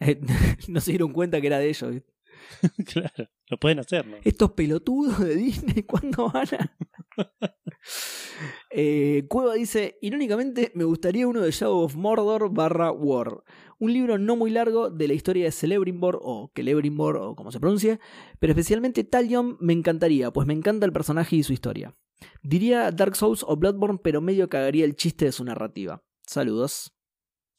Eh, 0.00 0.20
no 0.68 0.80
se 0.80 0.92
dieron 0.92 1.12
cuenta 1.12 1.40
que 1.40 1.46
era 1.46 1.58
de 1.58 1.68
ellos. 1.68 1.90
¿viste? 1.92 2.12
claro, 2.92 3.30
lo 3.48 3.58
pueden 3.58 3.78
hacer, 3.80 4.06
¿no? 4.06 4.16
Estos 4.24 4.52
pelotudos 4.52 5.18
de 5.20 5.34
Disney, 5.36 5.82
¿cuándo 5.82 6.30
van 6.30 6.46
a...? 6.58 6.76
Eh, 8.70 9.26
Cueva 9.28 9.54
dice, 9.54 9.98
irónicamente 10.00 10.72
me 10.74 10.84
gustaría 10.84 11.26
uno 11.26 11.40
de 11.42 11.50
Shadow 11.50 11.80
of 11.80 11.96
Mordor 11.96 12.50
barra 12.54 12.90
War. 12.90 13.42
Un 13.78 13.92
libro 13.92 14.16
no 14.16 14.36
muy 14.36 14.50
largo 14.50 14.90
de 14.90 15.08
la 15.08 15.14
historia 15.14 15.44
de 15.44 15.52
Celebrimbor 15.52 16.20
o 16.22 16.50
Celebrimbor 16.54 17.16
o 17.16 17.34
como 17.34 17.52
se 17.52 17.60
pronuncie, 17.60 17.98
pero 18.38 18.52
especialmente 18.52 19.04
Talion 19.04 19.58
me 19.60 19.72
encantaría, 19.74 20.30
pues 20.30 20.46
me 20.46 20.54
encanta 20.54 20.86
el 20.86 20.92
personaje 20.92 21.36
y 21.36 21.42
su 21.42 21.52
historia. 21.52 21.94
Diría 22.42 22.90
Dark 22.90 23.16
Souls 23.16 23.44
o 23.46 23.56
Bloodborne, 23.56 23.98
pero 24.02 24.20
medio 24.20 24.48
cagaría 24.48 24.84
el 24.84 24.94
chiste 24.96 25.26
de 25.26 25.32
su 25.32 25.44
narrativa. 25.44 26.02
Saludos. 26.26 26.92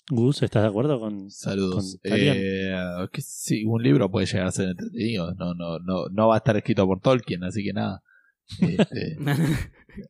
Gus, 0.09 0.41
¿estás 0.43 0.63
de 0.63 0.69
acuerdo 0.69 0.99
con...? 0.99 1.29
Saludos. 1.29 1.97
Con. 2.03 2.11
Eh, 2.13 2.73
que 3.11 3.21
sí, 3.21 3.63
un 3.65 3.81
libro 3.81 4.09
puede 4.09 4.25
llegar 4.25 4.47
a 4.47 4.51
ser 4.51 4.69
entretenido. 4.69 5.33
No, 5.35 5.53
no, 5.53 5.79
no, 5.79 6.07
no 6.11 6.27
va 6.27 6.35
a 6.35 6.38
estar 6.38 6.57
escrito 6.57 6.85
por 6.85 6.99
Tolkien, 6.99 7.43
así 7.43 7.63
que 7.63 7.71
nada. 7.73 8.01
Este, 8.59 9.17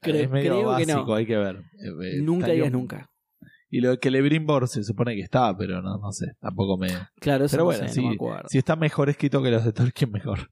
Cre- 0.01 0.15
es 0.23 0.29
medio 0.29 0.51
creo 0.53 0.59
que 0.61 0.65
básico, 0.65 1.05
no. 1.05 1.13
hay 1.13 1.25
que 1.27 1.37
ver. 1.37 1.57
Eh, 1.57 2.17
eh, 2.17 2.21
Nunca 2.21 2.47
digas 2.47 2.71
nunca. 2.71 3.09
Y 3.69 3.79
lo 3.81 3.89
de 3.91 3.99
Celebrimbor 4.01 4.67
se 4.67 4.83
supone 4.83 5.15
que 5.15 5.21
está, 5.21 5.55
pero 5.55 5.81
no, 5.81 5.97
no 5.97 6.11
sé, 6.11 6.33
tampoco 6.39 6.77
me. 6.77 6.87
Claro, 7.19 7.45
eso 7.45 7.53
Pero 7.53 7.61
no 7.63 7.65
bueno, 7.65 7.87
sé, 7.87 7.93
sí, 7.93 8.01
no 8.01 8.09
me 8.09 8.15
acuerdo. 8.15 8.49
si 8.49 8.57
está 8.57 8.75
mejor 8.75 9.09
escrito 9.09 9.41
que 9.43 9.51
los 9.51 9.63
de 9.63 9.71
Tolkien, 9.73 10.11
mejor. 10.11 10.49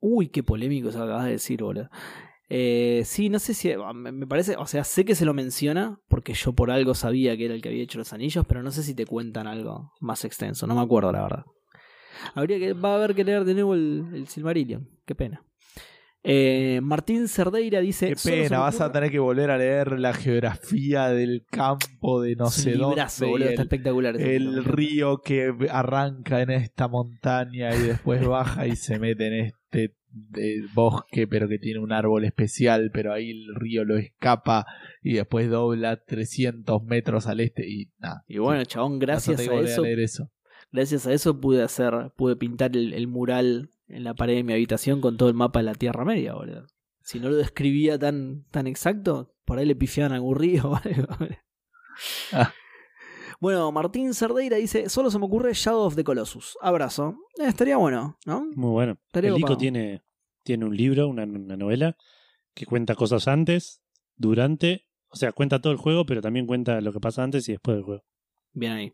Uy, 0.00 0.28
qué 0.28 0.42
polémico 0.42 0.90
eso 0.90 0.98
que 0.98 1.04
acabas 1.04 1.24
de 1.26 1.30
decir, 1.32 1.62
boludo. 1.62 1.88
Eh, 2.48 3.02
sí, 3.04 3.30
no 3.30 3.38
sé 3.38 3.54
si. 3.54 3.70
Me 3.94 4.12
me 4.12 4.26
parece. 4.26 4.56
O 4.56 4.66
sea, 4.66 4.84
sé 4.84 5.04
que 5.04 5.14
se 5.14 5.24
lo 5.24 5.32
menciona, 5.34 5.98
porque 6.08 6.34
yo 6.34 6.52
por 6.52 6.70
algo 6.70 6.94
sabía 6.94 7.36
que 7.36 7.46
era 7.46 7.54
el 7.54 7.62
que 7.62 7.70
había 7.70 7.82
hecho 7.82 7.98
los 7.98 8.12
anillos, 8.12 8.44
pero 8.46 8.62
no 8.62 8.70
sé 8.70 8.82
si 8.82 8.94
te 8.94 9.06
cuentan 9.06 9.46
algo 9.46 9.92
más 10.00 10.24
extenso. 10.24 10.66
No 10.66 10.74
me 10.74 10.82
acuerdo, 10.82 11.10
la 11.12 11.22
verdad. 11.22 11.44
Habría 12.34 12.58
que. 12.58 12.72
Va 12.74 12.92
a 12.92 12.96
haber 12.96 13.14
que 13.14 13.24
leer 13.24 13.44
de 13.44 13.54
nuevo 13.54 13.74
el, 13.74 14.04
el 14.14 14.28
Silmarillion. 14.28 14.88
Qué 15.06 15.14
pena. 15.14 15.42
Eh, 16.26 16.80
Martín 16.82 17.28
Cerdeira 17.28 17.80
dice. 17.80 18.08
Qué 18.08 18.16
"Solo 18.16 18.34
se 18.34 18.42
me 18.42 18.48
pena, 18.48 18.58
vas 18.60 18.80
a 18.80 18.84
ocurre-". 18.86 18.92
tener 18.92 19.10
que 19.10 19.18
volver 19.18 19.50
a 19.50 19.58
leer 19.58 19.98
la 19.98 20.14
geografía 20.14 21.08
del 21.08 21.44
campo 21.50 22.22
de 22.22 22.34
no 22.36 22.46
sé 22.46 22.76
librazo, 22.76 23.26
dónde. 23.26 23.30
boludo, 23.32 23.48
está 23.50 23.62
el, 23.62 23.66
espectacular. 23.66 24.16
el 24.20 24.64
río 24.64 25.18
que 25.18 25.52
arranca 25.70 26.40
en 26.40 26.50
esta 26.50 26.88
montaña 26.88 27.74
y 27.74 27.80
después 27.80 28.26
baja 28.26 28.66
y 28.66 28.76
se 28.76 28.98
mete 28.98 29.26
en 29.26 29.34
este 29.46 29.94
eh, 30.36 30.62
bosque, 30.74 31.26
pero 31.26 31.48
que 31.48 31.58
tiene 31.58 31.80
un 31.80 31.92
árbol 31.92 32.24
especial, 32.24 32.90
pero 32.92 33.12
ahí 33.12 33.30
el 33.30 33.54
río 33.54 33.84
lo 33.84 33.96
escapa 33.96 34.66
y 35.02 35.14
después 35.14 35.50
dobla 35.50 35.96
300 36.04 36.82
metros 36.84 37.26
al 37.26 37.40
este 37.40 37.68
y 37.68 37.90
nada. 37.98 38.24
Y 38.28 38.38
bueno, 38.38 38.64
chabón, 38.64 38.98
gracias 38.98 39.40
a 39.40 39.42
eso. 39.42 39.82
leer 39.82 40.00
eso. 40.00 40.30
Gracias 40.72 41.06
a 41.06 41.12
eso 41.12 41.40
pude 41.40 41.62
hacer. 41.62 42.12
Pude 42.16 42.36
pintar 42.36 42.76
el, 42.76 42.94
el 42.94 43.06
mural 43.06 43.70
en 43.88 44.04
la 44.04 44.14
pared 44.14 44.34
de 44.34 44.44
mi 44.44 44.52
habitación 44.52 45.00
con 45.00 45.16
todo 45.16 45.28
el 45.28 45.34
mapa 45.34 45.60
de 45.60 45.64
la 45.64 45.74
Tierra 45.74 46.04
Media, 46.04 46.34
boludo. 46.34 46.66
Si 47.00 47.20
no 47.20 47.28
lo 47.28 47.36
describía 47.36 47.98
tan, 47.98 48.44
tan 48.50 48.66
exacto, 48.66 49.34
por 49.44 49.58
ahí 49.58 49.66
le 49.66 49.76
pifiaban 49.76 50.12
algún 50.12 50.36
río 50.36 50.70
o 50.70 50.76
algo. 50.76 51.08
Ah. 52.32 52.52
Bueno, 53.38 53.70
Martín 53.70 54.14
Cerdeira 54.14 54.56
dice: 54.56 54.88
Solo 54.88 55.10
se 55.10 55.18
me 55.18 55.26
ocurre 55.26 55.52
Shadow 55.54 55.82
of 55.82 55.94
the 55.94 56.02
Colossus. 56.02 56.56
Abrazo. 56.60 57.16
Eh, 57.38 57.46
estaría 57.46 57.76
bueno, 57.76 58.18
¿no? 58.26 58.46
Muy 58.56 58.70
bueno. 58.70 58.98
Estaría 59.06 59.30
el 59.30 59.38
Ico 59.38 59.56
tiene, 59.56 60.02
tiene 60.44 60.64
un 60.64 60.76
libro, 60.76 61.08
una, 61.08 61.24
una 61.24 61.56
novela, 61.56 61.96
que 62.54 62.66
cuenta 62.66 62.94
cosas 62.94 63.26
antes, 63.26 63.82
durante, 64.16 64.86
o 65.08 65.16
sea, 65.16 65.32
cuenta 65.32 65.60
todo 65.60 65.72
el 65.72 65.78
juego, 65.78 66.06
pero 66.06 66.22
también 66.22 66.46
cuenta 66.46 66.80
lo 66.80 66.92
que 66.92 67.00
pasa 67.00 67.22
antes 67.22 67.48
y 67.48 67.52
después 67.52 67.76
del 67.76 67.84
juego. 67.84 68.04
Bien 68.52 68.72
ahí. 68.72 68.92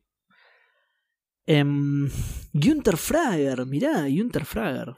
Em, 1.46 2.08
Günther 2.52 2.96
Frager, 2.96 3.66
mirá, 3.66 4.06
Günther 4.08 4.44
Frager. 4.44 4.94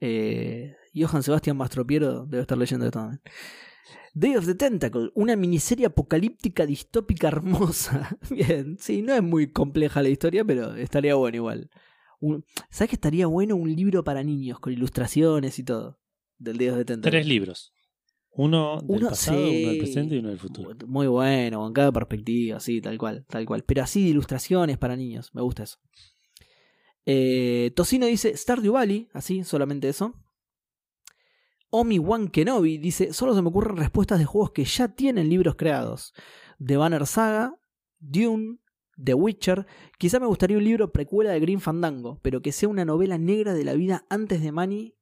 Eh, 0.00 0.76
Johann 0.94 1.22
Sebastian 1.22 1.56
Mastropiero 1.56 2.24
debe 2.26 2.42
estar 2.42 2.56
leyendo 2.56 2.86
esto 2.86 3.00
también. 3.00 3.20
Day 4.14 4.36
of 4.36 4.46
the 4.46 4.54
Tentacle, 4.54 5.10
una 5.14 5.36
miniserie 5.36 5.86
apocalíptica 5.86 6.66
distópica 6.66 7.28
hermosa. 7.28 8.16
Bien, 8.30 8.76
sí, 8.78 9.02
no 9.02 9.14
es 9.14 9.22
muy 9.22 9.52
compleja 9.52 10.02
la 10.02 10.08
historia, 10.08 10.44
pero 10.44 10.74
estaría 10.74 11.14
bueno 11.14 11.36
igual. 11.36 11.70
Un- 12.20 12.44
¿Sabes 12.70 12.90
que 12.90 12.96
estaría 12.96 13.26
bueno 13.26 13.56
un 13.56 13.74
libro 13.74 14.02
para 14.04 14.22
niños 14.22 14.58
con 14.60 14.72
ilustraciones 14.72 15.58
y 15.58 15.64
todo? 15.64 15.98
Del 16.38 16.58
the 16.58 16.84
Tentacle. 16.84 17.10
Tres 17.10 17.26
libros. 17.26 17.72
Uno 18.32 18.80
del 18.82 18.98
Uno, 19.00 19.08
pasado, 19.08 19.38
sí. 19.38 19.60
uno 19.62 19.68
del 19.70 19.78
presente 19.78 20.14
y 20.14 20.18
uno 20.18 20.28
del 20.28 20.38
futuro. 20.38 20.70
Muy 20.86 21.06
bueno, 21.08 21.58
con 21.60 21.72
cada 21.72 21.90
perspectiva, 21.90 22.60
sí, 22.60 22.80
tal 22.80 22.96
cual, 22.98 23.24
tal 23.28 23.44
cual. 23.46 23.64
Pero 23.64 23.82
así 23.82 24.04
de 24.04 24.10
ilustraciones 24.10 24.78
para 24.78 24.94
niños, 24.96 25.34
me 25.34 25.42
gusta 25.42 25.64
eso. 25.64 25.78
Eh, 27.06 27.72
Tocino 27.74 28.06
dice 28.06 28.36
Stardew 28.36 28.74
Valley, 28.74 29.08
así, 29.12 29.42
solamente 29.42 29.88
eso. 29.88 30.14
Omi 31.70 31.98
Wan 31.98 32.28
Kenobi 32.28 32.78
dice: 32.78 33.12
Solo 33.12 33.34
se 33.34 33.42
me 33.42 33.48
ocurren 33.48 33.76
respuestas 33.76 34.18
de 34.18 34.24
juegos 34.24 34.52
que 34.52 34.64
ya 34.64 34.88
tienen 34.88 35.28
libros 35.28 35.56
creados: 35.56 36.12
The 36.64 36.76
Banner 36.76 37.06
Saga, 37.06 37.54
Dune, 37.98 38.58
The 39.02 39.14
Witcher. 39.14 39.66
Quizá 39.98 40.20
me 40.20 40.26
gustaría 40.26 40.56
un 40.56 40.64
libro 40.64 40.92
precuela 40.92 41.30
de 41.30 41.40
Green 41.40 41.60
Fandango, 41.60 42.18
pero 42.22 42.42
que 42.42 42.52
sea 42.52 42.68
una 42.68 42.84
novela 42.84 43.18
negra 43.18 43.54
de 43.54 43.64
la 43.64 43.74
vida 43.74 44.04
antes 44.08 44.42
de 44.42 44.52
Manny 44.52 44.94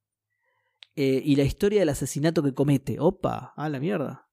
eh, 0.94 1.22
y 1.24 1.36
la 1.36 1.44
historia 1.44 1.80
del 1.80 1.88
asesinato 1.88 2.42
que 2.42 2.54
comete. 2.54 2.98
Opa, 3.00 3.52
a 3.56 3.68
la 3.68 3.80
mierda. 3.80 4.28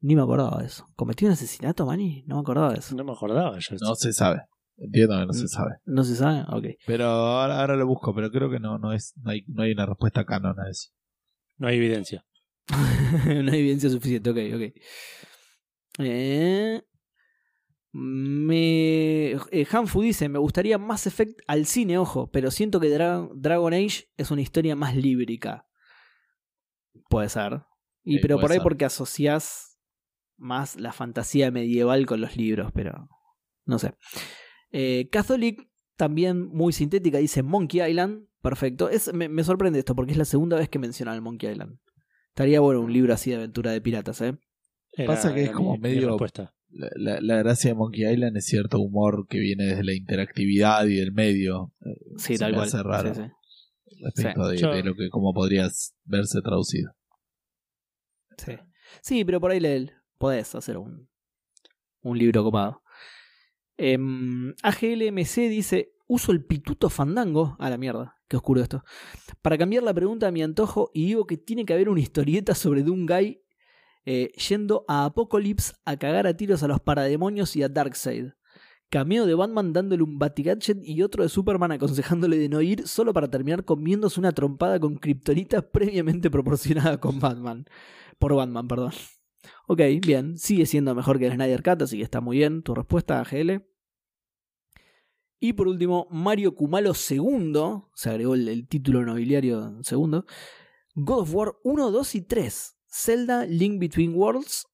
Ni 0.00 0.16
me 0.16 0.22
acordaba 0.22 0.60
de 0.60 0.66
eso. 0.66 0.88
¿Cometió 0.96 1.28
un 1.28 1.32
asesinato, 1.32 1.84
Manny? 1.84 2.24
No 2.26 2.36
me 2.36 2.40
acordaba 2.40 2.72
de 2.72 2.78
eso. 2.78 2.94
No 2.94 3.04
me 3.04 3.12
acordaba 3.12 3.58
yo. 3.58 3.76
No 3.80 3.94
se 3.94 4.12
sabe. 4.12 4.42
Entiendo 4.78 5.18
que 5.18 5.26
no 5.26 5.32
se 5.34 5.46
sabe. 5.46 5.72
¿No 5.84 6.04
se 6.04 6.16
sabe? 6.16 6.44
Ok. 6.48 6.78
Pero 6.86 7.04
ahora, 7.04 7.60
ahora 7.60 7.76
lo 7.76 7.86
busco, 7.86 8.14
pero 8.14 8.30
creo 8.30 8.50
que 8.50 8.58
no, 8.58 8.78
no 8.78 8.94
es, 8.94 9.12
no 9.22 9.30
hay, 9.30 9.44
no 9.46 9.62
hay 9.62 9.72
una 9.72 9.84
respuesta 9.84 10.24
canon 10.24 10.58
a 10.58 10.70
eso. 10.70 10.90
No 11.58 11.68
hay 11.68 11.76
evidencia. 11.76 12.24
no 12.68 13.52
hay 13.52 13.58
evidencia 13.58 13.90
suficiente, 13.90 14.30
ok, 14.30 14.38
ok. 14.54 14.82
Eh, 15.98 16.82
me, 17.92 19.32
eh, 19.32 19.66
Hanfu 19.70 20.02
dice, 20.02 20.28
me 20.28 20.38
gustaría 20.38 20.78
Mass 20.78 21.06
Effect 21.06 21.40
al 21.46 21.66
cine, 21.66 21.98
ojo, 21.98 22.30
pero 22.30 22.50
siento 22.50 22.80
que 22.80 22.88
Dra- 22.88 23.28
Dragon 23.34 23.72
Age 23.74 24.08
es 24.16 24.30
una 24.30 24.42
historia 24.42 24.76
más 24.76 24.96
líbrica. 24.96 25.66
Puede 27.08 27.28
ser. 27.28 27.62
Y 28.04 28.14
Sí, 28.14 28.18
pero 28.22 28.40
por 28.40 28.50
ahí 28.50 28.58
ser. 28.58 28.62
porque 28.62 28.84
asocias 28.84 29.78
más 30.36 30.76
la 30.76 30.92
fantasía 30.92 31.50
medieval 31.50 32.06
con 32.06 32.20
los 32.20 32.36
libros, 32.36 32.72
pero 32.72 33.08
no 33.66 33.78
sé. 33.78 33.94
Eh, 34.70 35.08
Catholic, 35.10 35.68
también 35.96 36.46
muy 36.48 36.72
sintética, 36.72 37.18
dice 37.18 37.42
Monkey 37.42 37.82
Island. 37.82 38.26
Perfecto. 38.40 38.88
Es, 38.88 39.12
me, 39.12 39.28
me 39.28 39.44
sorprende 39.44 39.78
esto 39.80 39.94
porque 39.94 40.12
es 40.12 40.18
la 40.18 40.24
segunda 40.24 40.56
vez 40.56 40.68
que 40.70 40.78
mencionan 40.78 41.14
el 41.16 41.20
Monkey 41.20 41.50
Island. 41.50 41.78
Estaría 42.28 42.60
bueno 42.60 42.80
un 42.80 42.92
libro 42.92 43.12
así 43.12 43.30
de 43.30 43.36
aventura 43.36 43.70
de 43.72 43.80
piratas, 43.82 44.20
¿eh? 44.22 44.38
Era- 44.92 45.06
Pasa 45.08 45.34
que 45.34 45.42
es 45.44 45.50
como 45.50 45.72
mi- 45.72 45.78
mi 45.78 45.82
medio- 45.94 46.08
respuesta. 46.08 46.54
La, 46.72 46.88
la- 46.96 47.20
la 47.20 47.36
gracia 47.38 47.70
de 47.70 47.74
Monkey 47.74 48.10
Island 48.10 48.36
es 48.36 48.44
cierto 48.46 48.78
humor 48.80 49.26
que 49.28 49.38
viene 49.40 49.64
desde 49.66 49.82
la 49.84 49.94
interactividad 49.94 50.86
y 50.86 50.96
del 50.96 51.12
medio. 51.12 51.72
Eh, 51.84 51.98
Sí, 52.16 52.34
se 52.34 52.38
tal 52.38 52.52
me 52.52 52.58
cual. 52.58 52.68
hace 52.68 52.82
raro 52.82 53.14
Sí, 53.14 53.20
sí. 53.22 53.96
respecto 54.04 54.48
de, 54.48 54.56
Yo- 54.58 54.72
de 54.72 54.82
lo 54.84 54.94
que 54.94 55.08
cómo 55.10 55.32
podrías 55.34 55.94
verse 56.04 56.40
traducido. 56.42 56.92
Sí. 58.38 58.52
Sí, 59.02 59.24
pero 59.24 59.40
por 59.40 59.50
ahí 59.50 59.60
le 59.60 59.90
podés 60.18 60.54
hacer 60.54 60.76
un, 60.78 61.08
un 62.02 62.18
libro 62.18 62.42
copado. 62.44 62.82
Em, 63.76 64.54
AGLMC 64.62 65.48
dice: 65.48 65.92
Uso 66.06 66.32
el 66.32 66.44
pituto 66.44 66.88
fandango. 66.90 67.56
A 67.58 67.70
la 67.70 67.78
mierda, 67.78 68.16
qué 68.28 68.36
oscuro 68.36 68.60
esto. 68.62 68.82
Para 69.42 69.56
cambiar 69.58 69.82
la 69.82 69.94
pregunta 69.94 70.28
a 70.28 70.32
mi 70.32 70.42
antojo, 70.42 70.90
y 70.94 71.06
digo 71.06 71.26
que 71.26 71.36
tiene 71.36 71.64
que 71.64 71.72
haber 71.72 71.88
una 71.88 72.00
historieta 72.00 72.54
sobre 72.54 72.82
Doomguy 72.82 73.40
eh, 74.12 74.32
yendo 74.32 74.84
a 74.88 75.04
Apocalypse 75.04 75.72
a 75.84 75.96
cagar 75.96 76.26
a 76.26 76.36
tiros 76.36 76.64
a 76.64 76.66
los 76.66 76.80
parademonios 76.80 77.54
y 77.54 77.62
a 77.62 77.68
Darkseid. 77.68 78.30
Cameo 78.88 79.24
de 79.24 79.36
Batman 79.36 79.72
dándole 79.72 80.02
un 80.02 80.18
Batigadget 80.18 80.78
y 80.82 81.02
otro 81.02 81.22
de 81.22 81.28
Superman 81.28 81.70
aconsejándole 81.70 82.36
de 82.36 82.48
no 82.48 82.60
ir 82.60 82.88
solo 82.88 83.12
para 83.12 83.30
terminar 83.30 83.64
comiéndose 83.64 84.18
una 84.18 84.32
trompada 84.32 84.80
con 84.80 84.96
kriptonita 84.96 85.62
previamente 85.70 86.28
proporcionada 86.28 86.98
con 86.98 87.20
Batman. 87.20 87.66
Por 88.18 88.34
Batman, 88.34 88.66
perdón. 88.66 88.90
Ok, 89.68 89.80
bien. 90.02 90.36
Sigue 90.38 90.66
siendo 90.66 90.92
mejor 90.92 91.20
que 91.20 91.28
el 91.28 91.34
Snyder 91.34 91.62
Cut, 91.62 91.82
así 91.82 91.98
que 91.98 92.02
está 92.02 92.20
muy 92.20 92.38
bien 92.38 92.64
tu 92.64 92.74
respuesta, 92.74 93.20
AGL. 93.20 93.64
Y 95.38 95.52
por 95.52 95.68
último, 95.68 96.08
Mario 96.10 96.56
Kumalo 96.56 96.94
II. 96.94 97.52
Se 97.94 98.10
agregó 98.10 98.34
el, 98.34 98.48
el 98.48 98.66
título 98.66 99.04
nobiliario 99.04 99.80
segundo. 99.84 100.26
God 100.96 101.20
of 101.20 101.32
War 101.32 101.54
1, 101.62 101.92
2 101.92 102.14
y 102.16 102.22
3. 102.22 102.79
Zelda 102.90 103.46
Link 103.46 103.78
Between 103.80 104.14
Worlds. 104.14 104.66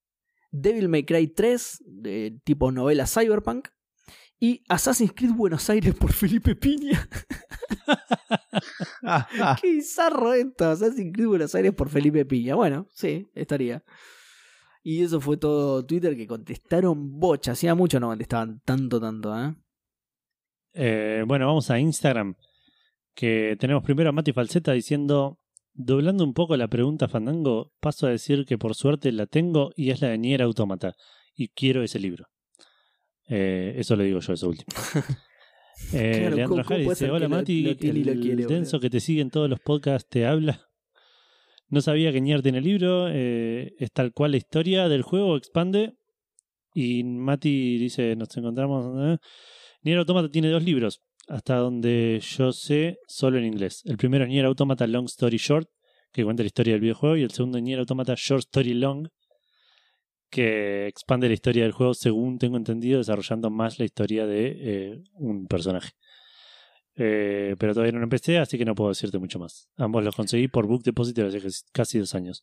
Devil 0.51 0.89
May 0.89 1.05
Cry 1.05 1.29
3, 1.29 1.83
de 1.87 2.41
tipo 2.45 2.73
novela 2.73 3.07
cyberpunk, 3.07 3.69
y 4.39 4.63
Assassin's 4.69 5.13
Creed 5.15 5.33
Buenos 5.33 5.69
Aires 5.71 5.95
por 5.95 6.13
Felipe 6.13 6.55
Piña. 6.57 7.09
Ah, 9.09 9.29
ah. 9.41 9.57
Qué 9.61 9.71
bizarro 9.71 10.33
esto, 10.33 10.69
Assassin's 10.69 11.13
Creed 11.13 11.29
Buenos 11.29 11.55
Aires 11.55 11.73
por 11.73 11.89
Felipe 11.89 12.25
Piña. 12.25 12.55
Bueno, 12.57 12.89
sí, 12.93 13.29
estaría. 13.35 13.85
Y 14.83 15.03
eso 15.03 15.21
fue 15.21 15.37
todo 15.37 15.85
Twitter 15.85 16.17
que 16.17 16.27
contestaron 16.27 17.21
bocha. 17.21 17.53
Hacía 17.53 17.75
mucho 17.75 18.01
no 18.01 18.09
contestaban 18.09 18.61
tanto, 18.65 19.01
tanto, 19.01 19.39
¿eh? 19.39 19.55
Eh, 20.73 21.25
bueno, 21.27 21.47
vamos 21.47 21.71
a 21.71 21.79
Instagram. 21.79 22.35
Que 23.15 23.57
tenemos 23.61 23.85
primero 23.85 24.09
a 24.09 24.13
Mati 24.13 24.33
Falseta 24.33 24.73
diciendo. 24.73 25.39
Doblando 25.79 26.25
un 26.25 26.33
poco 26.33 26.57
la 26.57 26.69
pregunta 26.69 27.07
Fandango, 27.07 27.73
paso 27.81 28.07
a 28.07 28.11
decir 28.11 28.47
que 28.47 28.57
por 28.57 28.75
suerte 28.75 29.13
la 29.13 29.27
tengo 29.27 29.71
y 29.77 29.91
es 29.91 30.01
la 30.01 30.09
de 30.09 30.19
Nier 30.19 30.43
Automata. 30.43 30.95
Y 31.35 31.49
quiero 31.49 31.83
ese 31.83 31.99
libro. 31.99 32.27
Eh, 33.29 33.75
eso 33.77 33.95
lo 33.97 34.03
digo 34.05 34.21
yo, 34.21 34.33
eso 34.33 34.49
último. 34.49 34.67
Eh, 35.93 36.21
Claro, 36.21 36.37
Leandro 36.37 36.49
¿cómo- 36.49 36.63
cómo 36.63 36.69
Jari 36.69 36.89
dice: 36.89 37.11
Hola 37.11 37.29
lo- 37.29 37.29
Mati, 37.29 37.63
lo 37.63 37.69
lo 37.69 38.13
el 38.13 38.21
quiere, 38.21 38.37
boludo?" 38.45 38.49
denso 38.49 38.81
que 38.81 38.89
te 38.89 38.99
sigue 38.99 39.21
en 39.21 39.29
todos 39.31 39.51
los 39.51 39.61
podcasts 39.61 40.09
te 40.09 40.25
habla. 40.25 40.67
No 41.69 41.83
sabía 41.83 42.13
que 42.13 42.21
Nier 42.23 42.41
tiene 42.41 42.63
libro, 42.63 43.09
eh, 43.11 43.75
es 43.79 43.93
tal 43.93 44.13
cual 44.15 44.31
la 44.31 44.37
historia 44.39 44.89
del 44.89 45.03
juego, 45.03 45.37
expande. 45.37 45.93
Y 46.73 47.05
Mati 47.05 47.77
dice: 47.77 48.17
Nos 48.17 48.35
encontramos. 48.39 48.87
eh. 49.07 49.19
Nier 49.83 49.99
Automata 49.99 50.31
tiene 50.31 50.49
dos 50.49 50.63
libros, 50.65 51.03
hasta 51.29 51.57
donde 51.57 52.21
yo 52.37 52.53
sé, 52.53 52.99
solo 53.09 53.39
en 53.39 53.45
inglés. 53.45 53.83
El 53.85 53.97
primero 53.97 54.25
es 54.25 54.31
Nier 54.31 54.45
Automata 54.47 54.87
Long 54.87 55.07
Story 55.07 55.37
Short, 55.39 55.69
que 56.13 56.25
cuenta 56.25 56.43
la 56.43 56.47
historia 56.49 56.75
del 56.75 56.81
videojuego, 56.81 57.17
y 57.17 57.23
el 57.23 57.31
segundo 57.31 57.59
es 57.59 57.65
Nier 57.65 57.79
Automata 57.81 58.15
Short 58.17 58.45
Story 58.45 58.75
Long, 58.75 59.09
que 60.31 60.87
expande 60.87 61.29
la 61.29 61.35
historia 61.35 61.63
del 61.63 61.73
juego, 61.73 61.95
según 61.95 62.39
tengo 62.39 62.57
entendido, 62.57 62.99
desarrollando 62.99 63.51
más 63.51 63.79
la 63.79 63.85
historia 63.85 64.27
de 64.27 64.57
eh, 64.59 65.05
un 65.15 65.47
personaje. 65.47 65.93
Eh, 66.97 67.55
pero 67.59 67.75
todavía 67.75 67.93
no 67.93 67.99
lo 67.99 68.05
empecé, 68.05 68.39
así 68.39 68.57
que 68.57 68.65
no 68.65 68.75
puedo 68.75 68.89
decirte 68.89 69.19
mucho 69.19 69.39
más. 69.39 69.69
Ambos 69.77 70.03
los 70.03 70.17
conseguí 70.17 70.49
por 70.49 70.67
Book 70.67 70.83
Depository 70.83 71.29
hace 71.29 71.63
casi- 71.73 71.99
dos 71.99 72.15
años. 72.15 72.43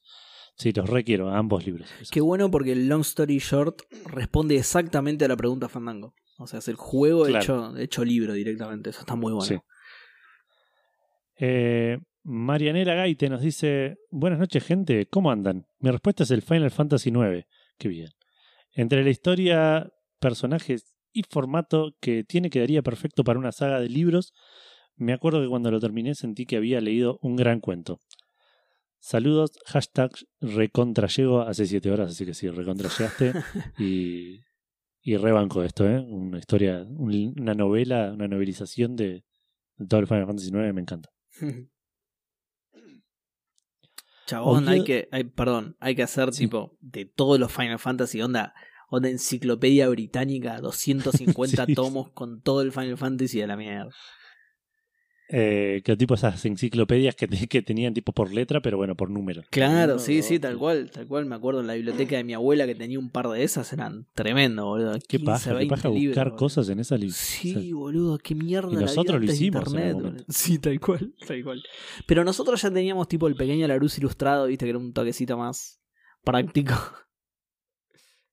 Sí, 0.55 0.71
los 0.71 0.87
requiero, 0.87 1.29
ambos 1.29 1.65
libros. 1.65 1.89
Qué 2.11 2.21
bueno 2.21 2.51
porque 2.51 2.73
el 2.73 2.87
Long 2.87 3.01
Story 3.01 3.39
Short 3.39 3.81
responde 4.05 4.55
exactamente 4.55 5.25
a 5.25 5.27
la 5.27 5.35
pregunta 5.35 5.67
Fandango. 5.67 6.13
O 6.43 6.47
sea, 6.47 6.59
es 6.59 6.67
el 6.67 6.75
juego 6.75 7.25
Claro. 7.25 7.39
hecho, 7.39 7.77
hecho 7.77 8.05
libro 8.05 8.33
directamente. 8.33 8.89
Eso 8.89 9.01
está 9.01 9.15
muy 9.15 9.33
bueno. 9.33 9.47
Sí. 9.47 9.57
Eh, 11.39 11.97
Marianela 12.23 12.93
Gaite 12.95 13.29
nos 13.29 13.41
dice: 13.41 13.97
Buenas 14.11 14.39
noches, 14.39 14.63
gente. 14.63 15.07
¿Cómo 15.07 15.31
andan? 15.31 15.65
Mi 15.79 15.89
respuesta 15.91 16.23
es 16.23 16.31
el 16.31 16.41
Final 16.41 16.71
Fantasy 16.71 17.09
IX. 17.09 17.45
Qué 17.77 17.87
bien. 17.87 18.09
Entre 18.71 19.03
la 19.03 19.09
historia, 19.09 19.91
personajes 20.19 20.93
y 21.11 21.23
formato 21.29 21.95
que 21.99 22.23
tiene 22.23 22.49
quedaría 22.49 22.81
perfecto 22.81 23.23
para 23.23 23.39
una 23.39 23.51
saga 23.51 23.79
de 23.79 23.89
libros, 23.89 24.33
me 24.95 25.13
acuerdo 25.13 25.41
que 25.41 25.47
cuando 25.47 25.71
lo 25.71 25.79
terminé 25.79 26.15
sentí 26.15 26.45
que 26.45 26.57
había 26.57 26.81
leído 26.81 27.19
un 27.21 27.35
gran 27.35 27.59
cuento. 27.59 27.99
Saludos, 28.99 29.51
hashtag 29.65 30.11
recontrallego 30.39 31.41
hace 31.41 31.65
siete 31.65 31.91
horas, 31.91 32.11
así 32.11 32.25
que 32.25 32.33
sí, 32.33 32.49
recontrallegaste 32.49 33.33
y, 33.77 34.39
y 35.03 35.17
rebanco 35.17 35.63
esto, 35.63 35.85
¿eh? 35.87 35.99
Una 35.99 36.39
historia, 36.39 36.81
un- 36.87 37.35
una 37.39 37.53
novela, 37.53 38.11
una 38.13 38.27
novelización 38.27 38.95
de, 38.95 39.23
de 39.77 39.87
todo 39.87 39.99
el 39.99 40.07
Final 40.07 40.25
Fantasy 40.25 40.47
IX, 40.49 40.73
me 40.73 40.81
encanta. 40.81 41.09
Chabón, 44.25 44.69
hay 44.69 44.83
que, 44.85 45.09
hay- 45.11 45.25
perdón, 45.25 45.75
hay 45.79 45.95
que 45.95 46.03
hacer 46.03 46.31
Sí. 46.33 46.45
tipo 46.45 46.77
de 46.79 47.05
todos 47.05 47.39
los 47.39 47.51
Final 47.51 47.77
Fantasy, 47.79 48.21
onda, 48.21 48.53
onda 48.89 49.09
enciclopedia 49.09 49.89
británica, 49.89 50.59
250 50.61 51.65
Sí. 51.65 51.75
tomos 51.75 52.11
con 52.11 52.41
todo 52.41 52.61
el 52.61 52.71
Final 52.71 52.97
Fantasy 52.97 53.39
de 53.39 53.47
la 53.47 53.57
mierda. 53.57 53.89
Eh, 55.29 55.81
que 55.85 55.95
tipo 55.95 56.13
esas 56.15 56.45
enciclopedias 56.45 57.15
que, 57.15 57.27
te- 57.27 57.47
que 57.47 57.61
tenían 57.61 57.93
tipo 57.93 58.11
por 58.11 58.31
letra, 58.33 58.61
pero 58.61 58.77
bueno, 58.77 58.95
por 58.95 59.09
número. 59.09 59.41
Claro, 59.49 59.97
sí, 59.97 60.21
sí, 60.21 60.37
tal 60.37 60.57
cual, 60.57 60.91
tal 60.91 61.07
cual. 61.07 61.25
Me 61.25 61.35
acuerdo 61.35 61.61
en 61.61 61.67
la 61.67 61.73
biblioteca 61.75 62.17
de 62.17 62.23
mi 62.23 62.33
abuela 62.33 62.65
que 62.67 62.75
tenía 62.75 62.99
un 62.99 63.09
par 63.09 63.29
de 63.29 63.41
esas, 63.43 63.71
eran 63.73 64.05
tremendo, 64.13 64.65
boludo. 64.65 64.93
Qué 65.07 65.17
15, 65.17 65.25
paja, 65.25 65.49
qué 65.51 65.55
20 65.55 65.75
paja 65.75 65.87
libros, 65.89 66.05
buscar 66.07 66.25
boludo. 66.27 66.37
cosas 66.37 66.69
en 66.69 66.79
esa. 66.79 66.97
Sí, 67.09 67.71
boludo, 67.73 68.17
qué 68.19 68.35
mierda. 68.35 68.69
Y 68.71 68.75
la 68.75 68.81
nosotros 68.81 69.19
vida 69.21 69.25
lo 69.27 69.33
hicimos 69.33 69.73
internet. 69.73 70.25
Sí, 70.29 70.59
tal 70.59 70.79
cual, 70.79 71.13
tal 71.25 71.43
cual. 71.43 71.63
Pero 72.05 72.23
nosotros 72.23 72.61
ya 72.61 72.69
teníamos 72.69 73.07
tipo 73.07 73.27
el 73.27 73.35
pequeño 73.35 73.65
Larus 73.67 73.97
ilustrado, 73.97 74.47
viste, 74.47 74.65
que 74.65 74.69
era 74.69 74.77
un 74.79 74.93
toquecito 74.93 75.37
más 75.37 75.81
práctico. 76.23 76.73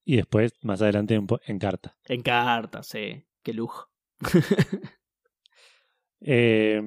Y 0.04 0.16
después, 0.16 0.52
más 0.62 0.82
adelante, 0.82 1.14
en, 1.14 1.26
en 1.46 1.58
carta. 1.58 1.96
En 2.06 2.20
cartas, 2.22 2.88
sí. 2.88 3.24
Qué 3.42 3.52
lujo. 3.54 3.86
Eh, 6.20 6.80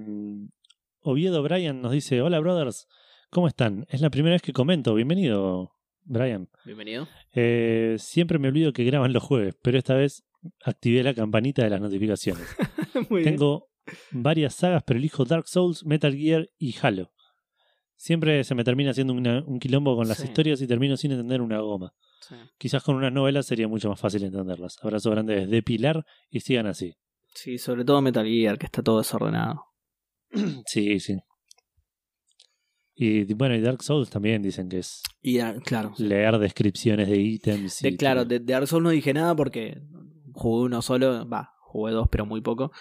Oviedo 1.01 1.41
Brian 1.43 1.81
nos 1.81 1.91
dice: 1.91 2.21
Hola, 2.21 2.39
brothers, 2.39 2.87
¿cómo 3.29 3.47
están? 3.47 3.85
Es 3.89 4.01
la 4.01 4.09
primera 4.09 4.33
vez 4.35 4.41
que 4.41 4.53
comento. 4.53 4.93
Bienvenido, 4.93 5.71
Brian. 6.03 6.49
Bienvenido. 6.65 7.07
Eh, 7.33 7.95
siempre 7.99 8.39
me 8.39 8.47
olvido 8.49 8.73
que 8.73 8.83
graban 8.83 9.11
los 9.13 9.23
jueves, 9.23 9.55
pero 9.61 9.77
esta 9.77 9.95
vez 9.95 10.23
activé 10.63 11.03
la 11.03 11.13
campanita 11.13 11.63
de 11.63 11.69
las 11.69 11.81
notificaciones. 11.81 12.45
Muy 13.09 13.21
bien. 13.21 13.35
Tengo 13.35 13.69
varias 14.11 14.55
sagas, 14.55 14.83
pero 14.85 14.99
elijo 14.99 15.25
Dark 15.25 15.47
Souls, 15.47 15.85
Metal 15.85 16.15
Gear 16.15 16.49
y 16.57 16.75
Halo. 16.81 17.11
Siempre 17.95 18.43
se 18.43 18.55
me 18.55 18.63
termina 18.63 18.91
haciendo 18.91 19.13
una- 19.13 19.43
un 19.45 19.59
quilombo 19.59 19.95
con 19.95 20.07
las 20.07 20.17
Sí. 20.17 20.25
historias 20.25 20.61
y 20.61 20.67
termino 20.67 20.97
sin 20.97 21.11
entender 21.11 21.41
una 21.41 21.59
goma. 21.59 21.93
Sí. 22.21 22.35
Quizás 22.57 22.83
con 22.83 22.95
unas 22.95 23.11
novelas 23.13 23.45
sería 23.45 23.67
mucho 23.67 23.89
más 23.89 23.99
fácil 23.99 24.23
entenderlas. 24.23 24.77
Abrazo 24.81 25.11
grande 25.11 25.35
desde 25.45 25.61
Pilar 25.63 26.05
y 26.29 26.39
sigan 26.41 26.65
así. 26.67 26.95
Sí, 27.33 27.57
sobre 27.57 27.83
todo 27.83 28.01
Metal 28.01 28.25
Gear, 28.25 28.57
que 28.57 28.65
está 28.65 28.81
todo 28.81 28.99
desordenado. 28.99 29.65
Sí, 30.65 30.99
sí. 30.99 31.17
Y 32.95 33.33
bueno, 33.33 33.55
y 33.55 33.61
Dark 33.61 33.81
Souls 33.81 34.09
también 34.09 34.41
dicen 34.43 34.69
que 34.69 34.79
es 34.79 35.01
Y 35.21 35.39
ah, 35.39 35.55
claro. 35.65 35.93
leer 35.97 36.37
descripciones 36.37 37.09
de 37.09 37.17
ítems. 37.17 37.81
y 37.81 37.91
De, 37.91 37.97
claro, 37.97 38.23
de, 38.25 38.39
de 38.39 38.53
Dark 38.53 38.67
Souls 38.67 38.83
no 38.83 38.91
dije 38.91 39.13
nada 39.13 39.35
porque 39.35 39.81
jugué 40.33 40.65
uno 40.65 40.81
solo, 40.81 41.27
va, 41.27 41.53
jugué 41.59 41.91
dos, 41.93 42.07
pero 42.09 42.25
muy 42.25 42.41
poco. 42.41 42.71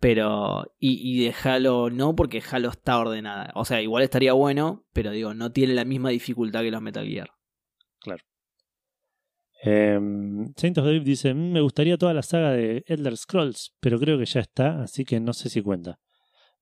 Pero, 0.00 0.64
y, 0.78 1.00
y 1.02 1.24
de 1.24 1.34
Halo 1.42 1.90
no, 1.90 2.14
porque 2.14 2.42
Halo 2.50 2.68
está 2.68 2.98
ordenada. 2.98 3.50
O 3.54 3.64
sea, 3.64 3.82
igual 3.82 4.04
estaría 4.04 4.32
bueno, 4.32 4.86
pero 4.92 5.10
digo, 5.10 5.34
no 5.34 5.50
tiene 5.50 5.74
la 5.74 5.84
misma 5.84 6.10
dificultad 6.10 6.60
que 6.62 6.70
los 6.70 6.82
Metal 6.82 7.06
Gear. 7.06 7.30
Eh, 9.62 9.98
Saint 10.56 10.78
of 10.78 10.84
Dave 10.84 11.00
dice: 11.00 11.34
"Mm, 11.34 11.52
Me 11.52 11.60
gustaría 11.60 11.98
toda 11.98 12.14
la 12.14 12.22
saga 12.22 12.52
de 12.52 12.84
Elder 12.86 13.16
Scrolls, 13.16 13.74
pero 13.80 13.98
creo 13.98 14.18
que 14.18 14.26
ya 14.26 14.40
está, 14.40 14.82
así 14.82 15.04
que 15.04 15.20
no 15.20 15.32
sé 15.32 15.48
si 15.48 15.62
cuenta. 15.62 15.98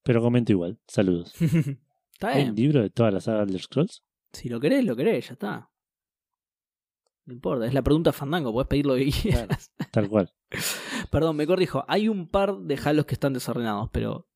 Pero 0.02 0.22
comento 0.22 0.52
igual. 0.52 0.78
Saludos. 0.86 1.34
está 2.12 2.28
¿Hay 2.28 2.48
un 2.48 2.54
libro 2.54 2.80
de 2.82 2.90
toda 2.90 3.10
la 3.10 3.20
saga 3.20 3.38
de 3.38 3.44
Elder 3.44 3.62
Scrolls? 3.62 4.02
Si 4.32 4.48
lo 4.48 4.60
querés, 4.60 4.84
lo 4.84 4.96
querés, 4.96 5.28
ya 5.28 5.32
está. 5.34 5.70
No 7.26 7.32
importa, 7.32 7.66
es 7.66 7.74
la 7.74 7.82
pregunta 7.82 8.12
Fandango, 8.12 8.52
podés 8.52 8.68
pedir 8.68 8.86
lo 8.86 8.94
que 8.94 9.10
quieras. 9.10 9.72
Tal 9.92 10.08
cual. 10.08 10.32
Perdón, 11.10 11.36
me 11.36 11.46
corrijo. 11.46 11.84
Hay 11.88 12.08
un 12.08 12.28
par 12.28 12.56
de 12.56 12.78
Halos 12.84 13.04
que 13.04 13.14
están 13.14 13.32
desordenados, 13.32 13.90
pero 13.92 14.28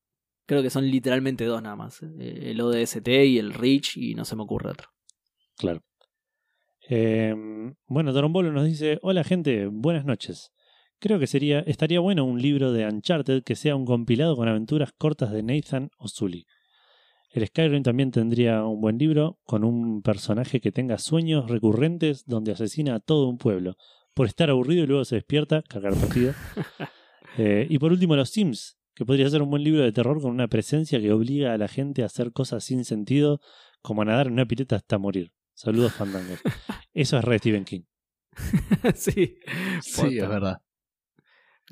creo 0.45 0.61
que 0.61 0.69
son 0.69 0.85
literalmente 0.91 1.45
dos 1.45 1.61
nada 1.61 1.77
más. 1.77 2.03
Eh, 2.03 2.51
El 2.51 2.59
ODST 2.59 3.07
y 3.07 3.37
el 3.37 3.53
Reach, 3.53 3.95
y 3.95 4.13
no 4.13 4.25
se 4.25 4.35
me 4.35 4.43
ocurre 4.43 4.71
otro. 4.71 4.89
Claro. 5.57 5.81
Eh, 6.89 7.35
bueno, 7.87 8.13
Torombolo 8.13 8.51
nos 8.51 8.65
dice: 8.65 8.99
Hola, 9.01 9.23
gente, 9.23 9.67
buenas 9.67 10.05
noches. 10.05 10.51
Creo 10.99 11.17
que 11.17 11.27
sería, 11.27 11.61
estaría 11.61 11.99
bueno 11.99 12.25
un 12.25 12.41
libro 12.41 12.71
de 12.71 12.85
Uncharted 12.85 13.43
que 13.43 13.55
sea 13.55 13.75
un 13.75 13.85
compilado 13.85 14.35
con 14.35 14.47
aventuras 14.47 14.91
cortas 14.97 15.31
de 15.31 15.41
Nathan 15.41 15.89
o. 15.97 16.07
El 17.33 17.47
Skyrim 17.47 17.81
también 17.81 18.11
tendría 18.11 18.65
un 18.65 18.81
buen 18.81 18.97
libro 18.97 19.39
con 19.45 19.63
un 19.63 20.01
personaje 20.01 20.59
que 20.59 20.71
tenga 20.71 20.97
sueños 20.97 21.49
recurrentes 21.49 22.25
donde 22.25 22.51
asesina 22.51 22.95
a 22.95 22.99
todo 22.99 23.29
un 23.29 23.37
pueblo 23.37 23.77
por 24.13 24.27
estar 24.27 24.49
aburrido 24.49 24.83
y 24.83 24.87
luego 24.87 25.05
se 25.05 25.15
despierta, 25.15 25.63
cargar 25.63 25.95
partido. 25.95 26.33
Eh, 27.37 27.65
y 27.69 27.79
por 27.79 27.93
último, 27.93 28.17
los 28.17 28.29
Sims, 28.29 28.77
que 28.93 29.05
podría 29.05 29.29
ser 29.29 29.41
un 29.41 29.49
buen 29.49 29.63
libro 29.63 29.83
de 29.83 29.93
terror 29.93 30.21
con 30.21 30.31
una 30.31 30.49
presencia 30.49 30.99
que 30.99 31.13
obliga 31.13 31.53
a 31.53 31.57
la 31.57 31.69
gente 31.69 32.03
a 32.03 32.07
hacer 32.07 32.33
cosas 32.33 32.65
sin 32.65 32.83
sentido, 32.83 33.39
como 33.81 34.01
a 34.01 34.05
nadar 34.05 34.27
en 34.27 34.33
una 34.33 34.45
pileta 34.45 34.75
hasta 34.75 34.97
morir. 34.97 35.31
Saludos, 35.61 35.93
Fandango. 35.93 36.33
Eso 36.91 37.19
es 37.19 37.23
re 37.23 37.37
Stephen 37.37 37.65
King. 37.65 37.81
sí. 38.95 39.37
Sí, 39.81 40.17
es 40.17 40.27
verdad. 40.27 40.59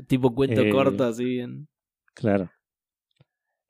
Tipo 0.07 0.35
cuento 0.35 0.61
Eh, 0.61 0.69
corto 0.69 1.03
así 1.05 1.23
bien. 1.25 1.67
Claro. 2.13 2.51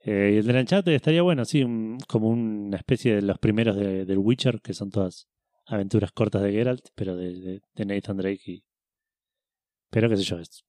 Eh, 0.03 0.31
y 0.33 0.37
el 0.39 0.45
del 0.45 0.57
Uncharted 0.57 0.91
estaría 0.91 1.21
bueno, 1.21 1.45
sí, 1.45 1.63
un- 1.63 1.97
como 2.07 2.27
una 2.27 2.75
especie 2.75 3.15
de 3.15 3.21
los 3.21 3.37
primeros 3.39 3.77
de, 3.77 4.03
del 4.05 4.17
Witcher, 4.17 4.59
que 4.61 4.73
son 4.73 4.89
todas 4.89 5.29
aventuras 5.67 6.11
cortas 6.11 6.41
de 6.43 6.51
Geralt, 6.51 6.89
pero 6.95 7.15
de, 7.15 7.39
de- 7.39 7.61
de 7.73 7.85
Nathan 7.85 8.17
Drake. 8.17 8.41
Y... 8.45 8.63
Pero 9.89 10.09
qué 10.09 10.17
sé 10.17 10.23
yo, 10.23 10.37
es, 10.39 10.65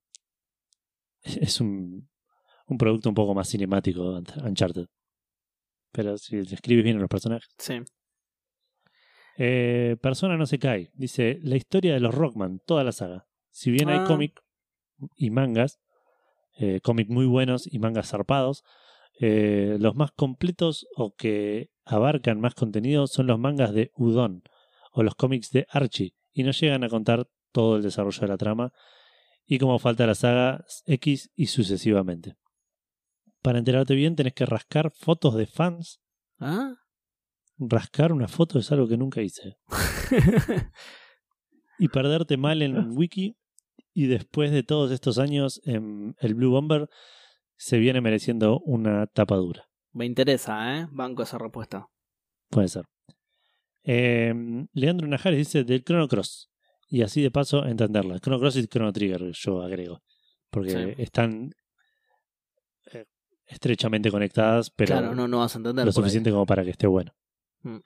es 1.22 1.60
un, 1.60 2.08
un 2.66 2.78
producto 2.78 3.08
un 3.08 3.14
poco 3.16 3.34
más 3.34 3.48
cinemático, 3.48 4.22
Uncharted. 4.44 4.86
Pero 5.92 6.16
si 6.18 6.36
describes 6.36 6.84
bien 6.84 6.98
a 6.98 7.00
los 7.00 7.08
personajes. 7.08 7.48
Sí. 7.58 7.80
Eh, 9.36 9.96
Persona 10.02 10.36
no 10.36 10.46
se 10.46 10.58
cae. 10.58 10.90
Dice, 10.94 11.38
la 11.42 11.56
historia 11.56 11.94
de 11.94 12.00
los 12.00 12.14
Rockman, 12.14 12.60
toda 12.66 12.84
la 12.84 12.92
saga. 12.92 13.26
Si 13.50 13.70
bien 13.70 13.88
hay 13.88 13.98
Ah. 14.00 14.04
cómic 14.06 14.40
y 15.16 15.30
mangas, 15.30 15.78
eh, 16.58 16.80
cómic 16.82 17.08
muy 17.08 17.26
buenos 17.26 17.66
y 17.72 17.78
mangas 17.78 18.08
zarpados, 18.10 18.62
eh, 19.20 19.76
los 19.80 19.94
más 19.96 20.12
completos 20.12 20.86
o 20.96 21.14
que 21.14 21.70
abarcan 21.84 22.40
más 22.40 22.54
contenido 22.54 23.06
son 23.06 23.26
los 23.26 23.38
mangas 23.38 23.72
de 23.72 23.90
Udon 23.96 24.42
o 24.92 25.02
los 25.02 25.14
cómics 25.14 25.50
de 25.50 25.66
Archie 25.70 26.14
y 26.32 26.42
no 26.42 26.52
llegan 26.52 26.84
a 26.84 26.88
contar 26.88 27.26
todo 27.52 27.76
el 27.76 27.82
desarrollo 27.82 28.20
de 28.20 28.28
la 28.28 28.36
trama 28.36 28.72
y 29.46 29.58
como 29.58 29.78
falta 29.78 30.06
la 30.06 30.14
saga 30.14 30.64
X 30.86 31.30
y 31.34 31.46
sucesivamente. 31.46 32.36
Para 33.42 33.58
enterarte 33.58 33.94
bien 33.94 34.16
tenés 34.16 34.34
que 34.34 34.46
rascar 34.46 34.90
fotos 34.90 35.34
de 35.34 35.46
fans. 35.46 36.00
¿Ah? 36.38 36.74
Rascar 37.60 38.12
una 38.12 38.26
foto 38.26 38.58
es 38.58 38.72
algo 38.72 38.88
que 38.88 38.96
nunca 38.96 39.20
hice. 39.22 39.56
y 41.78 41.88
perderte 41.88 42.36
mal 42.36 42.62
en 42.62 42.74
Wiki. 42.96 43.36
Y 43.92 44.06
después 44.06 44.50
de 44.52 44.62
todos 44.62 44.92
estos 44.92 45.18
años, 45.18 45.60
en 45.64 46.14
el 46.20 46.34
Blue 46.34 46.50
Bomber 46.50 46.88
se 47.56 47.78
viene 47.78 48.00
mereciendo 48.00 48.60
una 48.60 49.06
tapa 49.08 49.36
dura. 49.36 49.68
Me 49.92 50.06
interesa, 50.06 50.78
¿eh? 50.78 50.86
Banco 50.90 51.22
esa 51.24 51.38
respuesta. 51.38 51.88
Puede 52.48 52.68
ser. 52.68 52.84
Eh, 53.82 54.32
Leandro 54.72 55.06
Najares 55.08 55.38
dice 55.38 55.64
del 55.64 55.82
Chrono 55.84 56.06
Cross. 56.08 56.50
Y 56.88 57.02
así 57.02 57.20
de 57.22 57.30
paso 57.30 57.66
entenderla. 57.66 58.18
Chrono 58.20 58.38
Cross 58.40 58.56
y 58.56 58.66
Chrono 58.68 58.92
Trigger, 58.92 59.30
yo 59.32 59.62
agrego. 59.62 60.02
Porque 60.50 60.70
Sí. 60.96 61.02
están 61.02 61.50
eh, 62.92 63.04
estrechamente 63.46 64.10
conectadas, 64.10 64.70
pero 64.70 64.96
claro, 64.96 65.14
no, 65.14 65.26
no 65.28 65.38
vas 65.38 65.54
a 65.54 65.58
entender. 65.58 65.84
lo 65.84 65.90
ahí. 65.90 65.94
suficiente 65.94 66.30
como 66.30 66.46
para 66.46 66.64
que 66.64 66.70
esté 66.70 66.86
bueno. 66.86 67.12
Mm. 67.62 67.78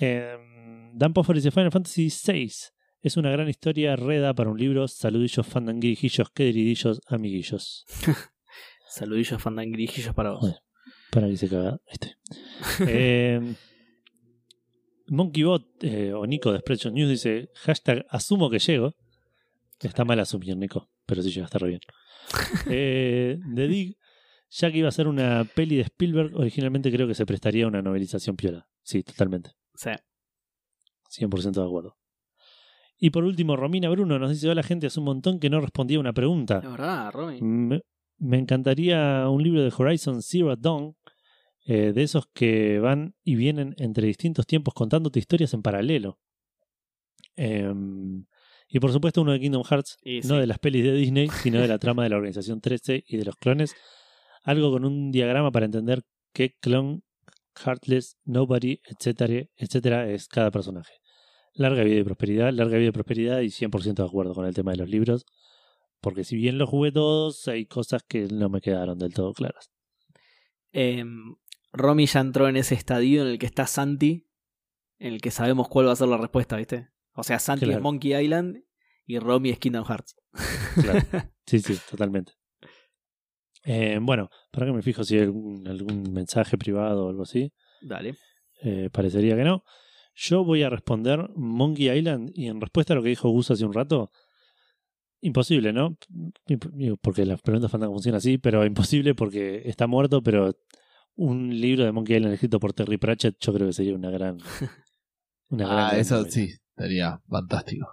Eh, 0.00 0.38
Dan 0.94 1.12
Poffer 1.12 1.36
dice 1.36 1.50
Final 1.50 1.72
Fantasy 1.72 2.08
VI 2.08 2.50
es 3.00 3.16
una 3.16 3.30
gran 3.30 3.48
historia 3.48 3.96
reda 3.96 4.34
para 4.34 4.50
un 4.50 4.58
libro. 4.58 4.88
Saludillos, 4.88 5.46
fandanguijillos, 5.46 6.30
queridillos, 6.30 7.00
amiguillos. 7.06 7.86
Saludillos 8.88 9.40
fandangrijillos 9.40 10.14
para 10.14 10.32
vos. 10.32 10.40
Bueno. 10.40 10.58
Para 11.10 11.28
que 11.28 11.36
se 11.36 11.48
caga. 11.48 11.80
Este. 11.86 12.16
Eh, 12.86 13.54
MonkeyBot 15.06 15.84
eh, 15.84 16.12
o 16.12 16.26
Nico 16.26 16.52
de 16.52 16.58
Spreadshot 16.58 16.92
News 16.92 17.08
dice 17.08 17.50
hashtag 17.54 18.04
asumo 18.10 18.50
que 18.50 18.58
llego. 18.58 18.94
Está 19.80 20.04
mal 20.04 20.18
asumir, 20.20 20.56
Nico, 20.56 20.90
pero 21.06 21.22
sí 21.22 21.30
llega 21.30 21.44
a 21.44 21.46
estar 21.46 21.62
re 21.62 21.68
bien. 21.68 21.80
Eh, 22.70 23.38
The 23.54 23.68
Dig, 23.68 23.96
ya 24.50 24.70
que 24.70 24.78
iba 24.78 24.88
a 24.88 24.92
ser 24.92 25.08
una 25.08 25.44
peli 25.44 25.76
de 25.76 25.82
Spielberg, 25.82 26.36
originalmente 26.36 26.90
creo 26.90 27.06
que 27.06 27.14
se 27.14 27.26
prestaría 27.26 27.64
a 27.64 27.68
una 27.68 27.82
novelización 27.82 28.36
piola. 28.36 28.66
Sí, 28.82 29.02
totalmente. 29.02 29.52
Sí. 29.74 29.90
100% 31.10 31.52
de 31.52 31.66
acuerdo. 31.66 31.96
Y 32.98 33.10
por 33.10 33.24
último, 33.24 33.56
Romina 33.56 33.88
Bruno 33.88 34.18
nos 34.18 34.30
dice: 34.30 34.48
Hola, 34.48 34.62
gente, 34.62 34.88
hace 34.88 34.98
un 34.98 35.06
montón 35.06 35.38
que 35.38 35.50
no 35.50 35.60
respondía 35.60 36.00
una 36.00 36.12
pregunta. 36.12 36.60
Es 36.62 36.70
verdad, 36.70 37.12
Romy. 37.12 37.40
Me, 37.40 37.80
me 38.18 38.38
encantaría 38.38 39.28
un 39.28 39.42
libro 39.42 39.62
de 39.62 39.72
Horizon 39.76 40.20
Zero 40.22 40.56
Dawn, 40.56 40.96
eh, 41.64 41.92
de 41.92 42.02
esos 42.02 42.26
que 42.32 42.80
van 42.80 43.14
y 43.22 43.36
vienen 43.36 43.74
entre 43.78 44.06
distintos 44.06 44.46
tiempos 44.46 44.74
contándote 44.74 45.18
historias 45.18 45.54
en 45.54 45.62
paralelo. 45.62 46.18
Em, 47.36 48.26
y 48.68 48.80
por 48.80 48.92
supuesto 48.92 49.22
uno 49.22 49.32
de 49.32 49.40
Kingdom 49.40 49.62
Hearts, 49.62 49.96
Y 50.02 50.20
no 50.22 50.34
sí. 50.34 50.40
de 50.40 50.46
las 50.46 50.58
pelis 50.58 50.82
de 50.82 50.92
Disney, 50.92 51.28
sino 51.28 51.60
de 51.60 51.68
la 51.68 51.78
trama 51.78 52.02
de 52.02 52.10
la 52.10 52.16
Organización 52.16 52.60
13 52.60 53.04
y 53.06 53.16
de 53.16 53.24
los 53.24 53.36
clones. 53.36 53.74
Algo 54.48 54.70
con 54.70 54.86
un 54.86 55.10
diagrama 55.10 55.50
para 55.52 55.66
entender 55.66 56.04
qué 56.32 56.56
clon, 56.58 57.04
Heartless, 57.62 58.16
Nobody, 58.24 58.80
etcétera, 58.82 59.44
etcétera 59.56 60.08
es 60.10 60.26
cada 60.26 60.50
personaje. 60.50 60.94
Larga 61.52 61.82
vida 61.84 62.00
y 62.00 62.02
prosperidad, 62.02 62.50
larga 62.54 62.78
vida 62.78 62.88
y 62.88 62.92
prosperidad 62.92 63.40
y 63.40 63.50
100% 63.50 64.02
de 64.02 64.08
acuerdo 64.08 64.32
con 64.32 64.46
el 64.46 64.54
tema 64.54 64.70
de 64.70 64.78
los 64.78 64.88
libros. 64.88 65.26
Porque 66.00 66.24
si 66.24 66.36
bien 66.36 66.56
los 66.56 66.70
jugué 66.70 66.92
todos, 66.92 67.46
hay 67.46 67.66
cosas 67.66 68.02
que 68.08 68.26
no 68.28 68.48
me 68.48 68.62
quedaron 68.62 68.96
del 68.98 69.12
todo 69.12 69.34
claras. 69.34 69.70
Eh, 70.72 71.04
Romy 71.74 72.06
ya 72.06 72.20
entró 72.20 72.48
en 72.48 72.56
ese 72.56 72.74
estadio 72.74 73.20
en 73.20 73.28
el 73.28 73.38
que 73.38 73.44
está 73.44 73.66
Santi, 73.66 74.30
en 74.98 75.12
el 75.12 75.20
que 75.20 75.30
sabemos 75.30 75.68
cuál 75.68 75.88
va 75.88 75.92
a 75.92 75.96
ser 75.96 76.08
la 76.08 76.16
respuesta, 76.16 76.56
¿viste? 76.56 76.88
O 77.12 77.22
sea, 77.22 77.38
Santi 77.38 77.66
Claro. 77.66 77.80
es 77.80 77.82
Monkey 77.82 78.14
Island 78.14 78.64
y 79.04 79.18
Romy 79.18 79.50
es 79.50 79.58
Kingdom 79.58 79.84
Hearts. 79.84 80.16
Claro. 80.80 81.00
Sí, 81.44 81.60
sí, 81.60 81.78
totalmente. 81.90 82.37
Eh, 83.64 83.98
bueno, 84.00 84.30
para 84.50 84.66
que 84.66 84.72
me 84.72 84.82
fijo 84.82 85.04
si 85.04 85.16
hay 85.16 85.22
algún, 85.22 85.66
algún 85.68 86.12
mensaje 86.12 86.56
privado 86.56 87.06
o 87.06 87.08
algo 87.10 87.22
así. 87.22 87.52
Dale. 87.82 88.14
Eh, 88.62 88.88
parecería 88.92 89.36
que 89.36 89.44
no. 89.44 89.64
Yo 90.14 90.44
voy 90.44 90.62
a 90.62 90.70
responder 90.70 91.28
Monkey 91.36 91.90
Island 91.90 92.30
y 92.34 92.46
en 92.48 92.60
respuesta 92.60 92.92
a 92.92 92.96
lo 92.96 93.02
que 93.02 93.10
dijo 93.10 93.28
Gus 93.30 93.50
hace 93.50 93.64
un 93.64 93.72
rato, 93.72 94.10
imposible, 95.20 95.72
¿no? 95.72 95.96
Porque 97.00 97.24
las 97.26 97.40
preguntas 97.42 97.70
fantasma 97.70 97.94
funcionan 97.94 98.18
así, 98.18 98.38
pero 98.38 98.64
imposible 98.64 99.14
porque 99.14 99.62
está 99.64 99.86
muerto, 99.86 100.22
pero 100.22 100.54
un 101.14 101.60
libro 101.60 101.84
de 101.84 101.92
Monkey 101.92 102.16
Island 102.16 102.34
escrito 102.34 102.58
por 102.60 102.72
Terry 102.72 102.96
Pratchett 102.98 103.36
yo 103.40 103.52
creo 103.52 103.66
que 103.68 103.72
sería 103.72 103.94
una 103.94 104.10
gran... 104.10 104.38
Una 105.50 105.64
gran, 105.66 105.78
Ah, 105.78 105.88
gran 105.88 106.00
eso 106.00 106.14
novela. 106.16 106.30
sí, 106.30 106.48
estaría 106.76 107.20
fantástico. 107.28 107.86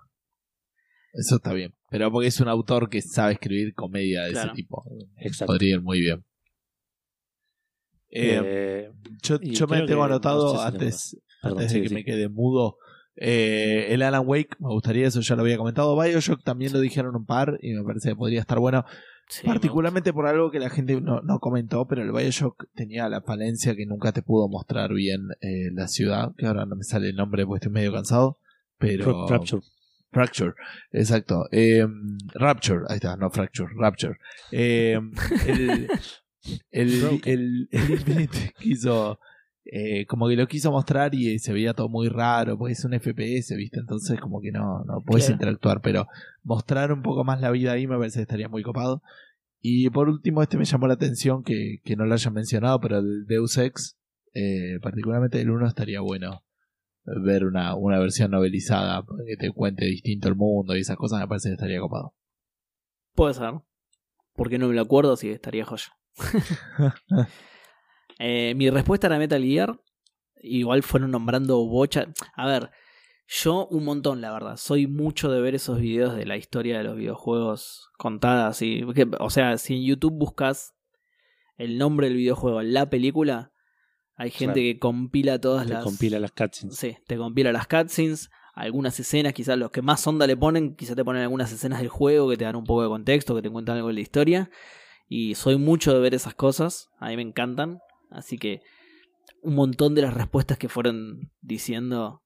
Eso 1.14 1.38
está 1.38 1.54
bien. 1.54 1.74
Pero 1.98 2.12
porque 2.12 2.28
es 2.28 2.40
un 2.42 2.50
autor 2.50 2.90
que 2.90 3.02
sabe 3.02 3.34
escribir 3.34 3.74
comedia 3.74 4.24
de 4.24 4.32
Claro. 4.34 4.48
ese 4.48 4.56
tipo. 4.56 4.84
Exacto. 5.18 5.54
Podría 5.54 5.76
ir 5.76 5.82
muy 5.82 6.02
bien. 6.02 6.26
Eh, 8.10 8.42
Eh, 8.44 8.92
yo 9.22 9.68
me 9.68 9.82
tengo 9.84 10.04
anotado 10.04 10.44
no 10.44 10.50
sé 10.50 10.56
si 10.58 10.58
tengo 10.58 10.68
antes, 10.84 11.18
perdón, 11.42 11.58
antes 11.60 11.72
de 11.74 11.78
sí, 11.78 11.84
que 11.84 11.90
sí. 11.90 11.96
me 11.96 12.04
quede 12.04 12.28
mudo. 12.30 12.78
eh, 13.18 13.88
el 13.94 14.02
Alan 14.02 14.24
Wake, 14.26 14.58
me 14.60 14.68
gustaría, 14.70 15.08
eso 15.08 15.22
ya 15.22 15.36
lo 15.38 15.44
había 15.44 15.56
comentado. 15.58 15.98
Bioshock 15.98 16.44
también 16.44 16.74
lo 16.74 16.82
dijeron 16.82 17.16
un 17.16 17.26
par 17.26 17.58
y 17.62 17.72
me 17.74 17.82
parece 17.84 18.10
que 18.10 18.16
podría 18.18 18.42
estar 18.42 18.60
bueno. 18.60 18.84
Sí, 19.30 19.48
Particularmente 19.48 20.12
por 20.12 20.28
algo 20.28 20.52
que 20.52 20.60
la 20.60 20.70
gente 20.70 21.00
no, 21.00 21.22
no 21.22 21.40
comentó, 21.40 21.88
pero 21.88 22.02
el 22.04 22.12
Bioshock 22.12 22.66
tenía 22.76 23.08
la 23.08 23.22
falencia 23.22 23.74
que 23.76 23.86
nunca 23.86 24.12
te 24.12 24.22
pudo 24.22 24.50
mostrar 24.50 24.94
bien 24.94 25.30
eh, 25.42 25.72
la 25.74 25.88
ciudad, 25.88 26.34
que 26.38 26.46
ahora 26.46 26.66
no 26.66 26.76
me 26.76 26.84
sale 26.84 27.10
el 27.10 27.16
nombre 27.16 27.46
porque 27.46 27.66
estoy 27.66 27.72
medio 27.72 27.94
cansado. 27.94 28.38
Pero. 28.78 29.28
Rapture. 29.28 29.62
Fracture, 30.16 30.54
exacto. 30.94 31.46
Eh, 31.52 31.86
Rapture, 32.36 32.86
ahí 32.88 32.96
está, 32.96 33.18
no 33.18 33.30
Fracture, 33.30 33.70
Rapture. 33.78 34.16
Eh, 34.52 34.98
el, 35.46 35.90
el, 36.72 37.22
el, 37.26 37.68
el 37.72 37.90
Infinite 37.92 38.54
quiso, 38.60 39.20
eh, 39.66 40.06
como 40.06 40.28
que 40.30 40.36
lo 40.36 40.48
quiso 40.48 40.72
mostrar 40.72 41.14
y 41.14 41.38
se 41.40 41.52
veía 41.54 41.74
todo 41.74 41.90
muy 41.90 42.08
raro, 42.08 42.58
porque 42.58 42.74
es 42.74 42.86
un 42.86 42.94
FPS, 42.94 43.56
¿viste? 43.58 43.80
Entonces, 43.80 44.20
como 44.20 44.40
que 44.42 44.52
no, 44.52 44.84
no 44.86 45.02
puedes 45.06 45.26
Claro. 45.26 45.34
interactuar, 45.36 45.82
pero 45.82 46.08
mostrar 46.44 46.92
un 46.94 47.02
poco 47.02 47.24
más 47.26 47.42
la 47.42 47.52
vida 47.52 47.74
ahí 47.74 47.88
me 47.88 47.98
parece 47.98 48.20
que 48.20 48.24
estaría 48.24 48.48
muy 48.48 48.64
copado. 48.64 49.02
Y 49.62 49.90
por 49.90 50.08
último, 50.10 50.42
este 50.44 50.58
me 50.58 50.66
llamó 50.66 50.88
la 50.88 50.94
atención 50.94 51.44
que, 51.44 51.80
que 51.84 51.96
no 51.96 52.06
lo 52.06 52.14
hayan 52.14 52.34
mencionado, 52.34 52.80
pero 52.80 53.00
el 53.00 53.26
Deus 53.26 53.58
Ex, 53.58 53.98
eh, 54.34 54.78
particularmente 54.82 55.42
el 55.42 55.50
1, 55.50 55.68
estaría 55.68 56.02
bueno 56.02 56.44
ver 57.06 57.46
una, 57.46 57.76
una 57.76 58.00
versión 58.00 58.32
novelizada 58.32 59.04
que 59.26 59.38
te 59.38 59.52
cuente 59.52 59.86
distinto 59.86 60.28
el 60.28 60.36
mundo 60.36 60.76
y 60.76 60.82
esas 60.82 60.98
cosas 60.98 61.20
me 61.20 61.28
parece 61.28 61.50
que 61.50 61.54
estaría 61.54 61.80
copado. 61.80 62.16
Puede 63.14 63.34
ser. 63.34 63.54
Porque 64.34 64.58
no 64.58 64.68
me 64.68 64.76
lo 64.76 64.82
acuerdo, 64.82 65.16
sí, 65.16 65.30
estaría 65.30 65.66
joya. 65.66 65.94
Eh, 68.18 68.54
mi 68.56 68.70
respuesta 68.70 69.08
era 69.08 69.18
Metal 69.18 69.44
Gear. 69.44 69.78
Igual 70.42 70.84
fueron 70.84 71.12
nombrando 71.12 71.66
bocha. 71.66 72.14
A 72.34 72.48
ver, 72.48 72.72
yo 73.28 73.68
un 73.68 73.84
montón, 73.84 74.22
la 74.22 74.32
verdad. 74.32 74.56
Soy 74.58 74.88
mucho 74.88 75.32
de 75.32 75.42
ver 75.42 75.56
esos 75.56 75.80
videos 75.80 76.16
de 76.16 76.26
la 76.26 76.38
historia 76.38 76.78
de 76.78 76.86
los 76.86 76.96
videojuegos 76.96 77.90
contadas. 77.98 78.62
Y, 78.62 78.86
o 79.20 79.30
sea, 79.30 79.58
si 79.58 79.76
en 79.76 79.84
YouTube 79.84 80.14
buscas 80.14 80.76
el 81.58 81.78
nombre 81.78 82.08
del 82.08 82.18
videojuego, 82.18 82.62
la 82.62 82.90
película, 82.90 83.52
hay 84.16 84.32
gente 84.32 84.54
Claro. 84.62 84.74
que 84.74 84.80
compila 84.80 85.40
todas 85.40 85.68
Te 85.68 85.74
las. 85.74 85.84
compila 85.84 86.20
las 86.20 86.32
cutscenes. 86.32 86.76
Sí, 86.78 86.96
te 87.08 87.18
compila 87.18 87.52
las 87.52 87.68
cutscenes, 87.68 88.30
algunas 88.54 89.00
escenas, 89.00 89.34
quizás 89.34 89.58
los 89.58 89.72
que 89.72 89.82
más 89.82 90.06
onda 90.08 90.26
le 90.28 90.38
ponen, 90.38 90.76
quizás 90.76 90.96
te 90.96 91.04
ponen 91.04 91.22
algunas 91.24 91.52
escenas 91.52 91.80
del 91.80 91.90
juego 91.90 92.30
que 92.30 92.38
te 92.38 92.46
dan 92.46 92.56
un 92.56 92.64
poco 92.64 92.84
de 92.84 92.90
contexto, 92.90 93.36
que 93.36 93.42
te 93.42 93.50
cuentan 93.50 93.76
algo 93.78 93.90
de 93.90 93.96
la 93.96 94.00
historia. 94.02 94.50
Y 95.08 95.36
soy 95.36 95.58
mucho 95.58 95.94
de 95.94 96.00
ver 96.00 96.14
esas 96.16 96.34
cosas, 96.36 96.90
a 97.00 97.10
mí 97.10 97.16
me 97.18 97.22
encantan. 97.22 97.80
Así 98.10 98.38
que 98.38 98.62
un 99.42 99.56
montón 99.56 99.94
de 99.96 100.02
las 100.02 100.14
respuestas 100.14 100.58
que 100.58 100.70
fueron 100.70 101.32
diciendo 101.42 102.22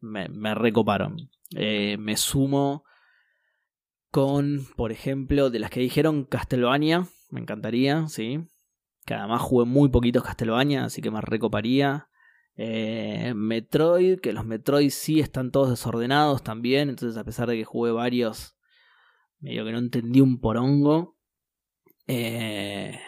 me, 0.00 0.28
me 0.28 0.54
recoparon. 0.54 1.16
Eh, 1.56 1.96
me 1.98 2.16
sumo 2.16 2.84
con, 4.10 4.66
por 4.76 4.92
ejemplo, 4.92 5.48
de 5.50 5.58
las 5.58 5.70
que 5.70 5.80
dijeron 5.80 6.24
Castlevania, 6.24 7.06
me 7.30 7.40
encantaría, 7.40 8.06
sí. 8.08 8.40
Que 9.04 9.14
además 9.14 9.42
jugué 9.42 9.64
muy 9.66 9.88
poquitos 9.88 10.22
Castlevania, 10.24 10.84
así 10.84 11.02
que 11.02 11.10
me 11.10 11.20
recoparía. 11.20 12.08
Eh, 12.56 13.32
Metroid, 13.34 14.20
que 14.20 14.32
los 14.32 14.44
Metroid 14.44 14.90
sí 14.90 15.20
están 15.20 15.50
todos 15.50 15.70
desordenados 15.70 16.42
también, 16.42 16.90
entonces 16.90 17.16
a 17.18 17.24
pesar 17.24 17.48
de 17.48 17.56
que 17.56 17.64
jugué 17.64 17.92
varios, 17.92 18.56
medio 19.40 19.64
que 19.64 19.72
no 19.72 19.78
entendí 19.78 20.20
un 20.20 20.38
porongo. 20.40 21.16
Eh, 22.06 22.98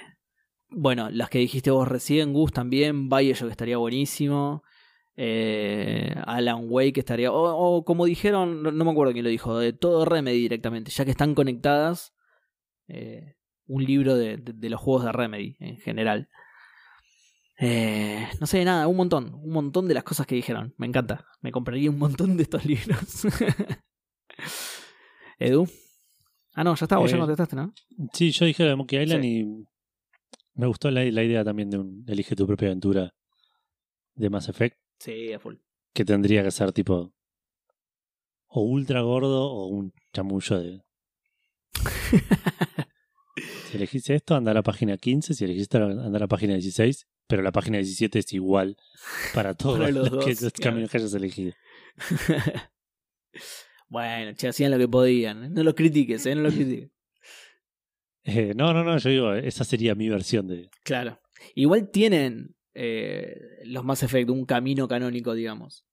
bueno, 0.70 1.10
las 1.10 1.28
que 1.30 1.38
dijiste 1.38 1.70
vos 1.70 1.86
recién, 1.86 2.32
Gus 2.32 2.52
también, 2.52 3.08
Bioshock 3.08 3.50
estaría 3.50 3.76
buenísimo. 3.76 4.62
eh, 5.16 6.14
Alan 6.26 6.66
Wake 6.68 6.98
estaría. 7.00 7.30
O, 7.32 7.84
como 7.84 8.06
dijeron, 8.06 8.62
no, 8.62 8.72
no 8.72 8.84
me 8.84 8.90
acuerdo 8.90 9.12
quién 9.12 9.24
lo 9.24 9.30
dijo, 9.30 9.58
de 9.58 9.72
todo 9.72 10.04
Remedy 10.04 10.38
directamente, 10.38 10.90
ya 10.90 11.04
que 11.04 11.10
están 11.12 11.34
conectadas. 11.34 12.14
eh, 12.88 13.36
un 13.66 13.84
libro 13.84 14.14
de, 14.16 14.36
de- 14.36 14.52
de 14.52 14.70
los 14.70 14.80
juegos 14.80 15.04
de 15.04 15.12
Remedy 15.12 15.56
en 15.60 15.78
general. 15.78 16.28
Eh, 17.58 18.28
no 18.40 18.46
sé, 18.46 18.64
nada, 18.64 18.88
un 18.88 18.96
montón. 18.96 19.32
Un 19.34 19.52
montón 19.52 19.86
de 19.88 19.94
las 19.94 20.02
cosas 20.04 20.26
que 20.26 20.34
dijeron. 20.34 20.74
Me 20.76 20.86
encanta. 20.86 21.24
Me 21.40 21.52
compraría 21.52 21.88
un 21.90 21.98
montón 21.98 22.36
de 22.36 22.42
estos 22.42 22.64
libros. 22.66 23.26
Edu. 25.38 25.66
Ah, 26.54 26.64
no, 26.64 26.74
ya 26.74 26.84
está, 26.84 26.98
vos 26.98 27.10
ya 27.10 27.16
Eh, 27.16 27.20
contestaste, 27.20 27.56
¿no? 27.56 27.72
Sí, 28.12 28.30
yo 28.30 28.46
dije 28.46 28.62
de 28.64 28.76
Monkey 28.76 29.02
Island 29.02 29.22
Sí. 29.22 29.28
y 29.40 29.66
me 30.54 30.66
gustó 30.68 30.90
la, 30.90 31.04
la 31.04 31.22
idea 31.24 31.42
también 31.44 31.70
de 31.70 31.78
un 31.78 32.04
elige 32.06 32.36
tu 32.36 32.46
propia 32.46 32.68
aventura 32.68 33.12
de 34.14 34.30
Mass 34.30 34.48
Effect, 34.48 34.76
Sí, 35.00 35.32
a 35.32 35.40
full. 35.40 35.56
que 35.92 36.04
tendría 36.04 36.44
que 36.44 36.52
ser 36.52 36.72
tipo 36.72 37.12
o 38.46 38.60
ultra 38.62 39.00
gordo 39.00 39.50
o 39.50 39.66
un 39.66 39.92
chamullo 40.12 40.60
de... 40.60 40.80
si 43.74 43.78
elegiste 43.78 44.14
esto, 44.14 44.34
anda 44.36 44.50
a 44.52 44.54
la 44.54 44.62
página 44.62 44.96
15, 44.96 45.34
si 45.34 45.44
elegiste 45.44 45.76
anda 45.78 46.16
a 46.16 46.20
la 46.20 46.26
página 46.28 46.54
16, 46.54 47.06
pero 47.26 47.42
la 47.42 47.52
página 47.52 47.78
17 47.78 48.18
es 48.20 48.32
igual 48.32 48.76
para 49.34 49.54
todos 49.56 49.78
Para 49.78 49.90
los 49.90 50.10
los, 50.10 50.24
que- 50.24 50.36
los 50.44 50.52
caminos 50.52 50.90
que 50.90 50.98
hayas 50.98 51.14
elegido. 51.14 51.52
bueno, 53.88 54.32
che, 54.34 54.48
hacían 54.48 54.70
lo 54.70 54.78
que 54.78 54.88
podían. 54.88 55.52
No 55.52 55.62
los 55.62 55.74
critiques, 55.74 56.24
¿eh? 56.26 56.34
No 56.34 56.42
los 56.42 56.54
critiques. 56.54 56.90
Eh, 58.26 58.54
no, 58.56 58.72
no, 58.72 58.82
no, 58.82 58.96
yo 58.96 59.10
digo, 59.10 59.34
esa 59.34 59.64
sería 59.64 59.94
mi 59.94 60.08
versión 60.08 60.48
de... 60.48 60.70
Claro. 60.82 61.20
Igual 61.54 61.90
tienen 61.90 62.56
eh, 62.72 63.38
los 63.66 63.84
Mass 63.84 64.02
Effect 64.02 64.30
un 64.30 64.46
camino 64.46 64.88
canónico, 64.88 65.34
digamos. 65.34 65.84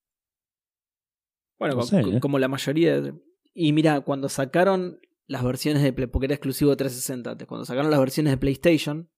Bueno, 1.58 1.74
No 1.74 1.82
sé, 1.82 2.00
¿eh? 2.00 2.20
como 2.20 2.38
la 2.38 2.48
mayoría. 2.48 3.02
de- 3.02 3.12
Y 3.52 3.74
mira, 3.74 4.00
cuando 4.00 4.30
sacaron 4.30 4.98
las 5.32 5.42
versiones 5.42 5.82
de 5.82 5.94
Play, 5.94 6.08
porque 6.08 6.26
era 6.26 6.34
exclusivo 6.34 6.70
de 6.70 6.76
360 6.76 7.30
antes, 7.30 7.48
cuando 7.48 7.64
sacaron 7.64 7.90
las 7.90 7.98
versiones 7.98 8.32
de 8.32 8.36
PlayStation, 8.36 9.10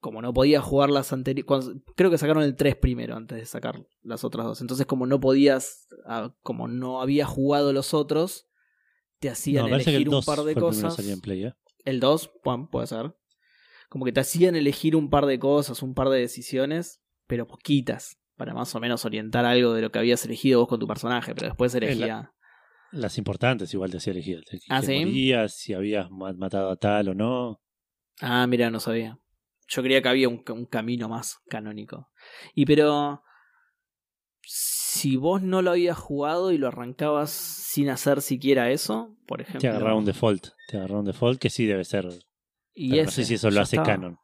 como 0.00 0.22
no 0.22 0.32
podía 0.32 0.60
jugar 0.60 0.90
las 0.90 1.12
anteriores, 1.12 1.74
creo 1.96 2.08
que 2.08 2.18
sacaron 2.18 2.44
el 2.44 2.54
3 2.54 2.76
primero 2.76 3.16
antes 3.16 3.38
de 3.38 3.44
sacar 3.44 3.84
las 4.02 4.22
otras 4.22 4.46
dos. 4.46 4.60
Entonces, 4.60 4.86
como 4.86 5.06
no 5.06 5.18
podías, 5.18 5.88
ah, 6.06 6.32
como 6.42 6.68
no 6.68 7.02
había 7.02 7.26
jugado 7.26 7.72
los 7.72 7.94
otros, 7.94 8.46
te 9.18 9.28
hacían 9.28 9.68
No, 9.68 9.74
elegir 9.74 10.08
un 10.08 10.12
2 10.12 10.24
par 10.24 10.42
de 10.44 10.52
el 10.52 10.58
cosas. 10.60 10.96
Play, 11.20 11.46
¿eh? 11.46 11.54
El 11.84 11.98
2, 11.98 12.30
Juan, 12.44 12.68
puede 12.68 12.86
ser. 12.86 13.16
Como 13.88 14.04
que 14.04 14.12
te 14.12 14.20
hacían 14.20 14.54
elegir 14.54 14.94
un 14.94 15.10
par 15.10 15.26
de 15.26 15.40
cosas, 15.40 15.82
un 15.82 15.94
par 15.94 16.10
de 16.10 16.20
decisiones, 16.20 17.02
pero 17.26 17.48
poquitas, 17.48 18.18
para 18.36 18.54
más 18.54 18.72
o 18.76 18.80
menos 18.80 19.04
orientar 19.04 19.44
algo 19.44 19.74
de 19.74 19.82
lo 19.82 19.90
que 19.90 19.98
habías 19.98 20.24
elegido 20.24 20.60
vos 20.60 20.68
con 20.68 20.78
tu 20.78 20.86
personaje, 20.86 21.34
pero 21.34 21.48
después 21.48 21.74
elegía... 21.74 22.32
Las 22.92 23.18
importantes 23.18 23.72
igual 23.74 23.90
te 23.90 23.96
hacía 23.96 24.12
elegir. 24.12 24.42
Te- 24.44 24.60
¿Ah, 24.68 24.82
sí? 24.82 24.98
morías, 25.04 25.56
si 25.56 25.72
habías 25.74 26.10
ma- 26.10 26.32
matado 26.34 26.70
a 26.70 26.76
tal 26.76 27.08
o 27.08 27.14
no. 27.14 27.60
Ah, 28.20 28.46
mira, 28.46 28.70
no 28.70 28.80
sabía. 28.80 29.18
Yo 29.68 29.82
creía 29.82 30.02
que 30.02 30.08
había 30.08 30.28
un, 30.28 30.44
un 30.50 30.66
camino 30.66 31.08
más 31.08 31.38
canónico. 31.48 32.10
Y 32.54 32.66
pero... 32.66 33.22
Si 34.44 35.16
vos 35.16 35.40
no 35.42 35.62
lo 35.62 35.70
habías 35.70 35.96
jugado 35.96 36.52
y 36.52 36.58
lo 36.58 36.68
arrancabas 36.68 37.30
sin 37.30 37.88
hacer 37.88 38.20
siquiera 38.20 38.70
eso, 38.70 39.16
por 39.26 39.40
ejemplo... 39.40 39.60
Te 39.60 39.68
agarraba 39.68 39.96
un 39.96 40.04
default. 40.04 40.48
Te 40.68 40.76
agarraba 40.76 41.00
un 41.00 41.06
default 41.06 41.40
que 41.40 41.48
sí 41.48 41.64
debe 41.66 41.84
ser. 41.84 42.08
y 42.74 42.90
pero 42.90 43.04
no 43.04 43.08
ese, 43.08 43.22
sé 43.22 43.24
si 43.28 43.34
eso 43.34 43.50
lo 43.50 43.60
hace 43.62 43.76
canon. 43.78 44.18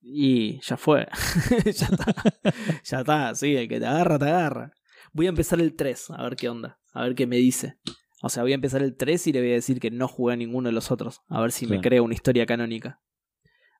Y 0.00 0.60
ya 0.60 0.76
fue. 0.76 1.08
ya 1.64 1.70
está. 1.70 2.14
ya 2.84 3.00
está, 3.00 3.34
sí, 3.34 3.56
el 3.56 3.68
que 3.68 3.80
te 3.80 3.86
agarra, 3.86 4.18
te 4.18 4.26
agarra. 4.26 4.72
Voy 5.16 5.24
a 5.24 5.30
empezar 5.30 5.58
el 5.60 5.74
3, 5.74 6.10
a 6.10 6.22
ver 6.24 6.36
qué 6.36 6.50
onda. 6.50 6.78
A 6.92 7.02
ver 7.02 7.14
qué 7.14 7.26
me 7.26 7.36
dice. 7.36 7.78
O 8.20 8.28
sea, 8.28 8.42
voy 8.42 8.52
a 8.52 8.54
empezar 8.54 8.82
el 8.82 8.98
3 8.98 9.28
y 9.28 9.32
le 9.32 9.40
voy 9.40 9.50
a 9.52 9.54
decir 9.54 9.80
que 9.80 9.90
no 9.90 10.08
jugué 10.08 10.34
a 10.34 10.36
ninguno 10.36 10.68
de 10.68 10.74
los 10.74 10.90
otros. 10.90 11.22
A 11.28 11.40
ver 11.40 11.52
si 11.52 11.66
me 11.66 11.80
crea 11.80 12.02
una 12.02 12.12
historia 12.12 12.44
canónica. 12.44 13.00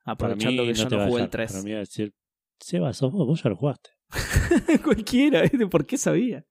Aprovechando 0.03 0.63
que 0.63 0.73
yo 0.73 0.89
no 0.89 1.01
a 1.03 1.05
jugué 1.05 1.21
el 1.21 1.29
dejar. 1.29 1.47
3. 1.47 1.51
Para 1.51 1.63
mí 1.63 1.73
a 1.73 1.77
decir, 1.77 2.15
Seba, 2.59 2.91
sos 2.91 3.11
vos, 3.11 3.27
vos 3.27 3.43
ya 3.43 3.51
lo 3.51 3.55
jugaste. 3.55 3.91
Cualquiera, 4.83 5.43
¿viste? 5.43 5.67
¿Por 5.67 5.85
qué 5.85 5.95
sabía? 5.99 6.43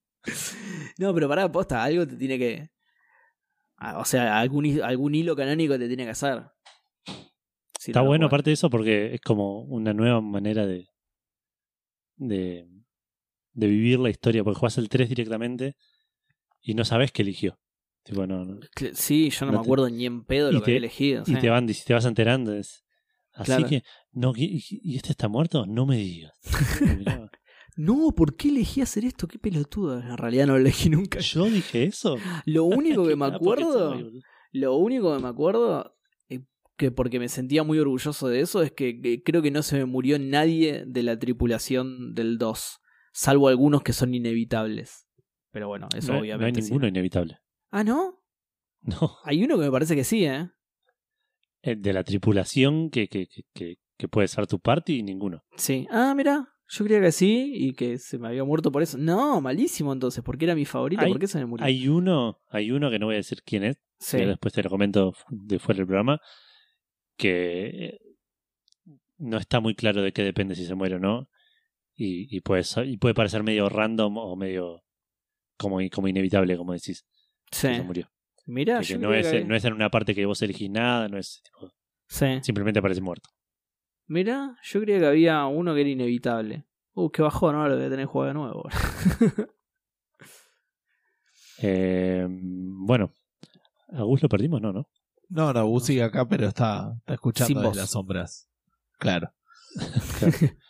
No, 0.98 1.12
pero 1.12 1.28
pará, 1.28 1.50
posta, 1.50 1.82
algo 1.82 2.06
te 2.06 2.15
tiene 2.15 2.39
que. 2.39 2.70
Ah, 3.78 3.98
O 3.98 4.05
sea, 4.05 4.39
algún, 4.39 4.81
algún 4.82 5.16
hilo 5.16 5.34
canónico 5.34 5.76
te 5.76 5.89
tiene 5.89 6.05
que 6.05 6.10
hacer. 6.10 6.44
Si 7.81 7.90
Está 7.90 8.02
no 8.02 8.06
bueno 8.06 8.26
aparte 8.26 8.50
de 8.50 8.55
eso 8.55 8.70
porque 8.70 9.15
es 9.15 9.20
como 9.20 9.62
una 9.62 9.92
nueva 9.92 10.20
manera 10.20 10.65
de, 10.65 10.86
de, 12.18 12.68
de 13.57 13.67
vivir 13.67 13.99
la 13.99 14.10
historia. 14.10 14.44
Porque 14.44 14.59
jugás 14.60 14.78
el 14.78 14.89
3 14.89 15.09
directamente 15.09 15.76
y 16.62 16.75
no 16.75 16.85
sabes 16.85 17.10
qué 17.12 17.23
eligió. 17.23 17.59
Tipo, 18.05 18.26
no, 18.26 18.44
no. 18.44 18.60
Cl- 18.76 18.94
Sí, 18.94 19.31
yo 19.31 19.47
no, 19.47 19.52
No 19.52 19.59
me 19.59 19.62
te- 19.62 19.67
acuerdo 19.67 19.89
ni 19.91 20.07
en 20.07 20.25
pedo 20.25 20.51
y 20.51 20.55
lo 20.55 20.60
que 20.60 20.67
te- 20.67 20.70
había 20.73 20.78
elegido. 20.78 21.23
Y 21.26 21.33
sí. 21.35 21.41
te 21.41 21.49
van, 21.51 21.67
te 21.67 21.93
vas 21.94 22.05
enterando. 22.05 22.55
es- 22.55 22.85
Así 23.33 23.47
Claro. 23.52 23.68
que, 23.68 23.83
no, 24.12 24.33
¿y, 24.35 24.65
y 24.70 24.97
este 24.97 25.10
está 25.10 25.28
muerto? 25.28 25.67
No 25.67 25.85
me 25.86 25.97
digas. 25.99 26.33
No, 27.78 28.10
¿por 28.17 28.36
qué 28.36 28.49
elegí 28.49 28.81
hacer 28.81 29.05
esto? 29.05 29.28
Qué 29.28 29.39
pelotudo. 29.39 30.01
En 30.01 30.17
realidad 30.17 30.47
no 30.47 30.55
lo 30.55 30.60
elegí 30.60 30.89
nunca. 30.89 31.18
Yo 31.18 31.44
dije 31.44 31.85
eso. 31.85 32.17
Lo 32.47 32.65
único 32.65 33.07
que 33.07 33.17
me 33.17 33.26
Ah, 33.26 33.35
acuerdo, 33.35 34.01
lo 34.52 34.76
único 34.76 35.15
que 35.15 35.23
me 35.23 35.28
acuerdo, 35.28 35.94
que 36.78 36.91
porque 36.91 37.18
me 37.18 37.28
sentía 37.28 37.65
muy 37.65 37.78
orgulloso 37.78 38.28
de 38.28 38.41
eso, 38.41 38.62
es 38.62 38.73
que, 38.73 38.99
que 39.02 39.23
creo 39.23 39.43
que 39.43 39.51
no 39.51 39.62
se 39.62 39.76
me 39.76 39.85
murió 39.85 40.18
nadie 40.18 40.85
de 40.86 41.02
la 41.02 41.18
tripulación 41.18 42.15
del 42.15 42.39
2, 42.39 42.78
salvo 43.19 43.49
algunos 43.49 43.83
que 43.83 43.93
son 43.95 44.12
inevitables. 44.15 45.07
Pero 45.51 45.69
bueno, 45.69 45.89
eso 45.97 46.09
no, 46.12 46.15
hay- 46.15 46.20
no 46.20 46.25
hay 46.25 46.33
obviamente. 46.33 46.61
sí. 46.62 46.69
ninguno 46.70 46.86
inevitable. 46.86 47.39
Ah, 47.70 47.83
¿no? 47.85 48.23
No. 48.83 49.17
Hay 49.25 49.43
uno 49.43 49.57
que 49.57 49.65
me 49.65 49.70
parece 49.70 49.97
que 49.97 50.05
sí, 50.05 50.25
¿eh? 50.27 50.49
De 51.62 51.93
la 51.93 52.05
tripulación 52.05 52.91
que, 52.91 53.09
que, 53.09 53.27
que, 53.55 53.78
que, 53.99 54.09
puede 54.09 54.28
ser 54.28 54.47
tu 54.47 54.61
party, 54.61 55.03
ninguno. 55.03 55.43
Sí. 55.57 55.89
Ah, 55.91 56.15
mira, 56.17 56.47
yo 56.69 56.85
creía 56.85 57.01
que 57.01 57.11
sí 57.11 57.53
y 57.55 57.73
que 57.73 57.99
se 57.99 58.19
me 58.19 58.28
había 58.28 58.45
muerto 58.45 58.70
por 58.70 58.83
eso. 58.83 58.97
No, 58.99 59.41
malísimo 59.41 59.93
entonces, 59.93 60.23
porque 60.23 60.45
era 60.45 60.55
mi 60.55 60.65
favorito, 60.67 61.03
Hay- 61.03 61.11
¿por 61.11 61.19
qué 61.19 61.27
se 61.27 61.39
me 61.39 61.47
murió? 61.47 61.67
Hay 61.67 61.89
uno, 61.89 62.39
hay 62.51 62.70
uno 62.70 62.89
que 62.91 62.99
no 63.01 63.07
voy 63.07 63.15
a 63.17 63.19
decir 63.19 63.43
quién 63.45 63.65
es, 63.65 63.77
Sí. 63.99 64.19
pero 64.19 64.28
después 64.31 64.55
te 64.55 64.62
lo 64.62 64.70
comento 64.70 65.15
de 65.31 65.59
fuera 65.59 65.78
del 65.78 65.86
programa, 65.86 66.20
que 67.17 67.99
no 69.19 69.39
está 69.39 69.59
muy 69.61 69.75
claro 69.75 70.03
de 70.03 70.12
qué 70.12 70.23
depende 70.23 70.55
si 70.55 70.67
se 70.67 70.75
muere 70.77 70.97
o 70.97 70.99
no. 71.01 71.28
Y, 71.97 72.34
y, 72.36 72.41
puede, 72.41 72.62
y 72.84 72.97
puede 72.99 73.15
parecer 73.15 73.42
medio 73.42 73.68
random 73.68 74.18
o 74.18 74.36
medio 74.36 74.83
como, 75.57 75.78
como 75.92 76.08
inevitable, 76.08 76.57
como 76.57 76.73
decís, 76.75 77.07
Sí. 77.50 77.68
que 77.68 77.76
se 77.76 77.83
murió. 77.83 78.10
Mira, 78.44 78.78
Que 78.81 78.84
yo 78.86 78.99
no, 78.99 79.15
es, 79.15 79.26
que- 79.28 79.44
no 79.44 79.57
es 79.57 79.65
en 79.65 79.73
una 79.73 79.91
parte 79.91 80.15
que 80.15 80.26
vos 80.26 80.41
elegís 80.42 80.70
nada, 80.70 81.08
no 81.08 81.16
es 81.18 81.41
tipo, 81.42 81.73
Sí. 82.08 82.39
simplemente 82.42 82.78
aparece 82.81 83.00
muerto. 83.00 83.31
Mira, 84.07 84.57
yo 84.62 84.81
creía 84.83 85.00
que 85.00 85.07
había 85.07 85.47
uno 85.47 85.75
que 85.75 85.81
era 85.81 85.91
inevitable. 85.91 86.65
Uh, 86.94 87.10
qué 87.10 87.23
bajón, 87.23 87.55
ahora 87.57 87.70
lo 87.70 87.76
voy 87.76 87.86
a 87.86 87.91
tener 87.91 88.07
que 88.07 88.12
jugar 88.12 88.28
de 88.28 88.34
nuevo. 88.34 88.68
Eh, 91.62 92.26
bueno, 92.28 93.12
¿a 93.89 94.02
Gus 94.02 94.23
lo 94.23 94.28
perdimos? 94.28 94.60
No, 94.60 94.73
¿no? 94.75 94.89
No, 95.31 95.52
no, 95.52 95.66
Gus 95.66 95.86
sigue 95.86 96.02
acá, 96.02 96.28
pero 96.28 96.47
está, 96.49 96.94
está 96.99 97.15
escuchando 97.15 97.47
Sin 97.47 97.57
desde 97.57 97.68
voz. 97.68 97.76
las 97.76 97.91
sombras. 97.91 98.49
Claro. 98.99 99.33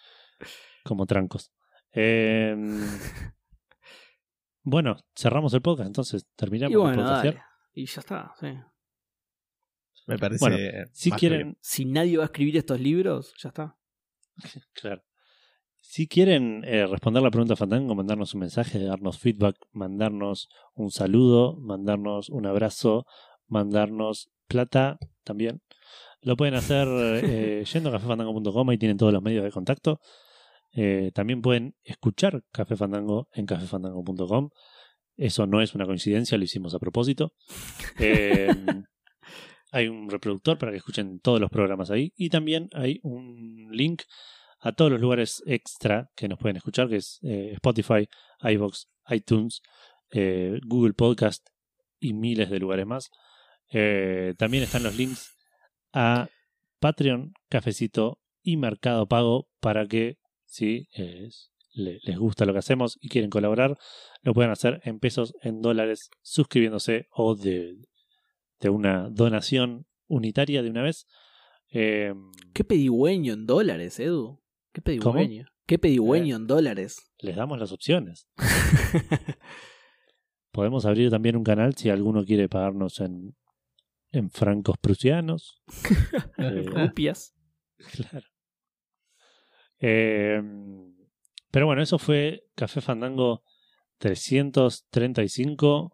Como 0.86 1.06
trancos. 1.06 1.50
Eh, 1.92 2.54
bueno, 4.62 4.96
cerramos 5.14 5.54
el 5.54 5.62
podcast, 5.62 5.86
entonces 5.86 6.26
terminamos 6.36 6.70
y 6.70 6.74
el 6.74 6.80
bueno, 6.80 7.02
podcast. 7.02 7.24
dale. 7.24 7.42
Y 7.72 7.86
ya 7.86 8.00
está, 8.00 8.32
sí. 8.40 8.48
Me 10.06 10.18
parece. 10.18 10.40
Bueno, 10.40 10.56
Si 10.92 11.10
bien. 11.10 11.18
quieren, 11.18 11.58
Si 11.60 11.84
nadie 11.84 12.16
va 12.16 12.24
a 12.24 12.26
escribir 12.26 12.56
estos 12.56 12.80
libros, 12.80 13.34
ya 13.42 13.48
está. 13.50 13.76
claro. 14.74 15.02
Si 15.80 16.08
quieren 16.08 16.64
eh, 16.64 16.86
responder 16.86 17.22
la 17.22 17.30
pregunta 17.30 17.54
Fandango, 17.54 17.94
mandarnos 17.94 18.34
un 18.34 18.40
mensaje, 18.40 18.80
darnos 18.80 19.18
feedback, 19.18 19.56
mandarnos 19.72 20.48
un 20.74 20.90
saludo, 20.90 21.56
mandarnos 21.60 22.28
un 22.28 22.46
abrazo, 22.46 23.06
mandarnos 23.46 24.30
plata 24.48 24.98
también. 25.22 25.62
Lo 26.22 26.36
pueden 26.36 26.54
hacer 26.54 26.88
eh, 27.24 27.64
yendo 27.72 27.90
a 27.90 27.92
cafefandango.com, 27.92 28.68
ahí 28.68 28.78
tienen 28.78 28.96
todos 28.96 29.12
los 29.12 29.22
medios 29.22 29.44
de 29.44 29.52
contacto. 29.52 30.00
Eh, 30.78 31.10
también 31.14 31.40
pueden 31.40 31.74
escuchar 31.84 32.44
Café 32.52 32.76
Fandango 32.76 33.28
en 33.32 33.46
cafefandango.com. 33.46 34.50
Eso 35.16 35.46
no 35.46 35.62
es 35.62 35.74
una 35.74 35.86
coincidencia, 35.86 36.36
lo 36.36 36.44
hicimos 36.44 36.74
a 36.74 36.78
propósito. 36.78 37.32
Eh, 37.98 38.48
hay 39.72 39.88
un 39.88 40.10
reproductor 40.10 40.58
para 40.58 40.72
que 40.72 40.78
escuchen 40.78 41.18
todos 41.20 41.40
los 41.40 41.48
programas 41.50 41.90
ahí. 41.90 42.12
Y 42.14 42.28
también 42.28 42.68
hay 42.74 43.00
un 43.02 43.68
link 43.70 44.02
a 44.60 44.72
todos 44.72 44.90
los 44.90 45.00
lugares 45.00 45.42
extra 45.46 46.10
que 46.14 46.28
nos 46.28 46.38
pueden 46.38 46.58
escuchar, 46.58 46.90
que 46.90 46.96
es 46.96 47.20
eh, 47.22 47.52
Spotify, 47.54 48.06
iVoox, 48.42 48.84
iTunes, 49.08 49.62
Google 50.12 50.92
Podcast 50.92 51.48
y 51.98 52.12
miles 52.12 52.50
de 52.50 52.58
lugares 52.58 52.86
más. 52.86 53.10
También 53.70 54.62
están 54.62 54.82
los 54.82 54.96
links 54.96 55.36
a 55.92 56.28
Patreon, 56.80 57.32
Cafecito 57.48 58.20
y 58.42 58.56
Mercado 58.56 59.08
Pago 59.08 59.48
para 59.60 59.86
que 59.86 60.18
si 60.46 60.88
le- 61.74 62.00
les 62.02 62.18
gusta 62.18 62.44
lo 62.46 62.52
que 62.52 62.58
hacemos 62.60 62.98
y 63.00 63.08
quieren 63.08 63.28
colaborar, 63.30 63.76
lo 64.22 64.32
pueden 64.32 64.50
hacer 64.50 64.80
en 64.84 64.98
pesos, 64.98 65.34
en 65.42 65.60
dólares, 65.60 66.08
suscribiéndose 66.22 67.06
o 67.10 67.34
de, 67.36 67.76
de 68.60 68.70
una 68.70 69.08
donación 69.10 69.86
unitaria 70.08 70.62
de 70.62 70.70
una 70.70 70.82
vez. 70.82 71.06
Eh, 71.72 72.14
Qué 72.54 72.64
pedigüeño 72.64 73.34
en 73.34 73.44
dólares, 73.46 74.00
Edu. 74.00 74.40
Qué 74.72 74.80
pedigüeño. 74.82 75.46
Qué 75.66 75.78
pedigüeño 75.78 76.36
en 76.36 76.46
dólares. 76.46 77.10
les 77.18 77.34
damos 77.36 77.58
las 77.58 77.72
opciones. 77.72 78.28
Podemos 80.52 80.86
abrir 80.86 81.10
también 81.10 81.36
un 81.36 81.44
canal 81.44 81.74
si 81.74 81.90
alguno 81.90 82.24
quiere 82.24 82.48
pagarnos 82.48 83.00
en, 83.00 83.36
en 84.12 84.30
francos 84.30 84.76
prusianos. 84.80 85.60
Eh, 86.38 86.62
Rupias. 86.66 87.34
Claro. 87.92 88.26
Eh, 89.80 90.42
pero 91.50 91.66
bueno, 91.66 91.82
eso 91.82 91.98
fue 91.98 92.44
Café 92.54 92.80
Fandango 92.80 93.42
335. 93.98 95.92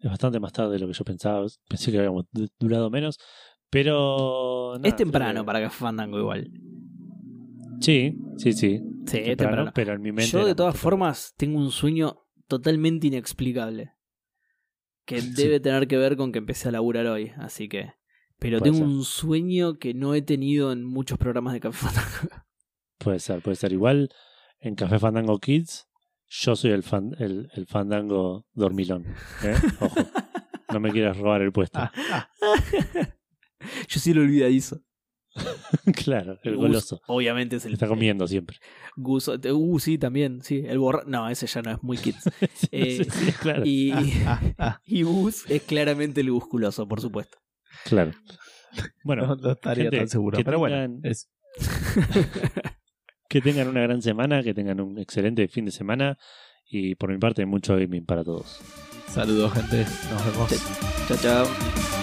Es 0.00 0.10
bastante 0.10 0.40
más 0.40 0.52
tarde 0.52 0.72
de 0.74 0.78
lo 0.80 0.86
que 0.88 0.92
yo 0.92 1.04
pensaba. 1.04 1.46
Pensé 1.68 1.92
que 1.92 1.98
habíamos 1.98 2.26
du- 2.32 2.48
durado 2.58 2.90
menos. 2.90 3.18
Pero. 3.70 4.74
nada, 4.76 4.88
es 4.88 4.96
temprano 4.96 5.40
que- 5.42 5.46
para 5.46 5.60
Café 5.60 5.78
Fandango 5.78 6.18
igual. 6.18 6.50
Sí, 7.80 8.16
sí, 8.36 8.52
sí. 8.52 8.80
Sí, 9.06 9.18
es 9.18 9.36
temprano. 9.36 9.70
Pero 9.74 9.92
en 9.94 10.02
mi 10.02 10.12
mente. 10.12 10.30
Yo 10.30 10.44
de 10.46 10.54
todas 10.54 10.76
formas 10.76 11.34
tengo 11.36 11.58
un 11.58 11.70
sueño 11.70 12.18
totalmente 12.48 13.06
inexplicable. 13.08 13.92
Que 15.04 15.16
debe 15.56 15.60
tener 15.60 15.88
que 15.88 15.96
ver 15.96 16.16
con 16.16 16.30
que 16.32 16.38
empecé 16.38 16.68
a 16.68 16.72
laburar 16.72 17.06
hoy. 17.06 17.32
Así 17.38 17.68
que... 17.68 17.92
Pero 18.38 18.58
Puede 18.58 18.72
tengo 18.72 18.84
ser. 18.86 18.94
un 18.96 19.04
sueño 19.04 19.78
que 19.78 19.94
no 19.94 20.14
he 20.14 20.22
tenido 20.22 20.72
en 20.72 20.84
muchos 20.84 21.16
programas 21.16 21.52
de 21.54 21.60
Café 21.60 21.86
Fandango. 21.86 22.41
Puede 23.02 23.18
ser, 23.18 23.40
puede 23.42 23.56
ser. 23.56 23.72
Igual 23.72 24.10
en 24.60 24.74
Café 24.74 24.98
Fandango 24.98 25.38
Kids, 25.38 25.86
yo 26.28 26.56
soy 26.56 26.70
el, 26.70 26.82
fan, 26.82 27.12
el, 27.18 27.48
el 27.54 27.66
Fandango 27.66 28.46
dormilón. 28.52 29.04
¿eh? 29.44 29.54
Ojo. 29.80 29.94
No 30.72 30.80
me 30.80 30.90
quieras 30.90 31.16
robar 31.18 31.42
el 31.42 31.52
puesto. 31.52 31.78
Yo 33.88 34.00
sí 34.00 34.12
lo 34.14 34.22
olvidadizo. 34.22 34.80
claro, 36.04 36.38
el 36.42 36.56
Gus, 36.56 36.66
goloso. 36.66 37.00
obviamente 37.06 37.56
es 37.56 37.64
el... 37.64 37.74
Está 37.74 37.86
comiendo 37.86 38.26
siempre. 38.26 38.56
Gus, 38.96 39.28
uh, 39.28 39.78
sí, 39.78 39.96
también, 39.98 40.42
sí. 40.42 40.62
El 40.66 40.78
borra... 40.78 41.04
No, 41.06 41.28
ese 41.28 41.46
ya 41.46 41.62
no 41.62 41.70
es 41.72 41.82
muy 41.82 41.96
kids. 41.98 42.24
Eh, 42.70 43.04
Sí, 43.04 43.10
sí, 43.10 43.32
claro. 43.32 43.62
Y, 43.64 43.92
Ah, 44.58 44.80
y 44.84 45.02
Gus 45.02 45.44
es 45.50 45.62
claramente 45.62 46.20
el 46.22 46.30
musculoso, 46.32 46.88
por 46.88 47.00
supuesto. 47.00 47.38
Claro. 47.84 48.12
Bueno, 49.04 49.26
no, 49.26 49.36
no 49.36 49.52
estaría 49.52 49.84
gente, 49.84 49.98
tan 49.98 50.08
seguro. 50.08 50.38
Pero 50.44 50.58
bueno, 50.58 50.98
es- 51.04 51.30
que 53.32 53.40
tengan 53.40 53.66
una 53.66 53.80
gran 53.80 54.02
semana, 54.02 54.42
que 54.42 54.52
tengan 54.52 54.78
un 54.78 54.98
excelente 54.98 55.48
fin 55.48 55.64
de 55.64 55.70
semana 55.70 56.18
y 56.68 56.96
por 56.96 57.10
mi 57.10 57.16
parte 57.16 57.46
mucho 57.46 57.74
gaming 57.76 58.04
para 58.04 58.22
todos. 58.22 58.60
saludos, 59.08 59.54
gente. 59.54 59.86
Nos 60.10 60.26
vemos. 60.26 60.50
Chao, 61.08 61.16
chao. 61.16 62.01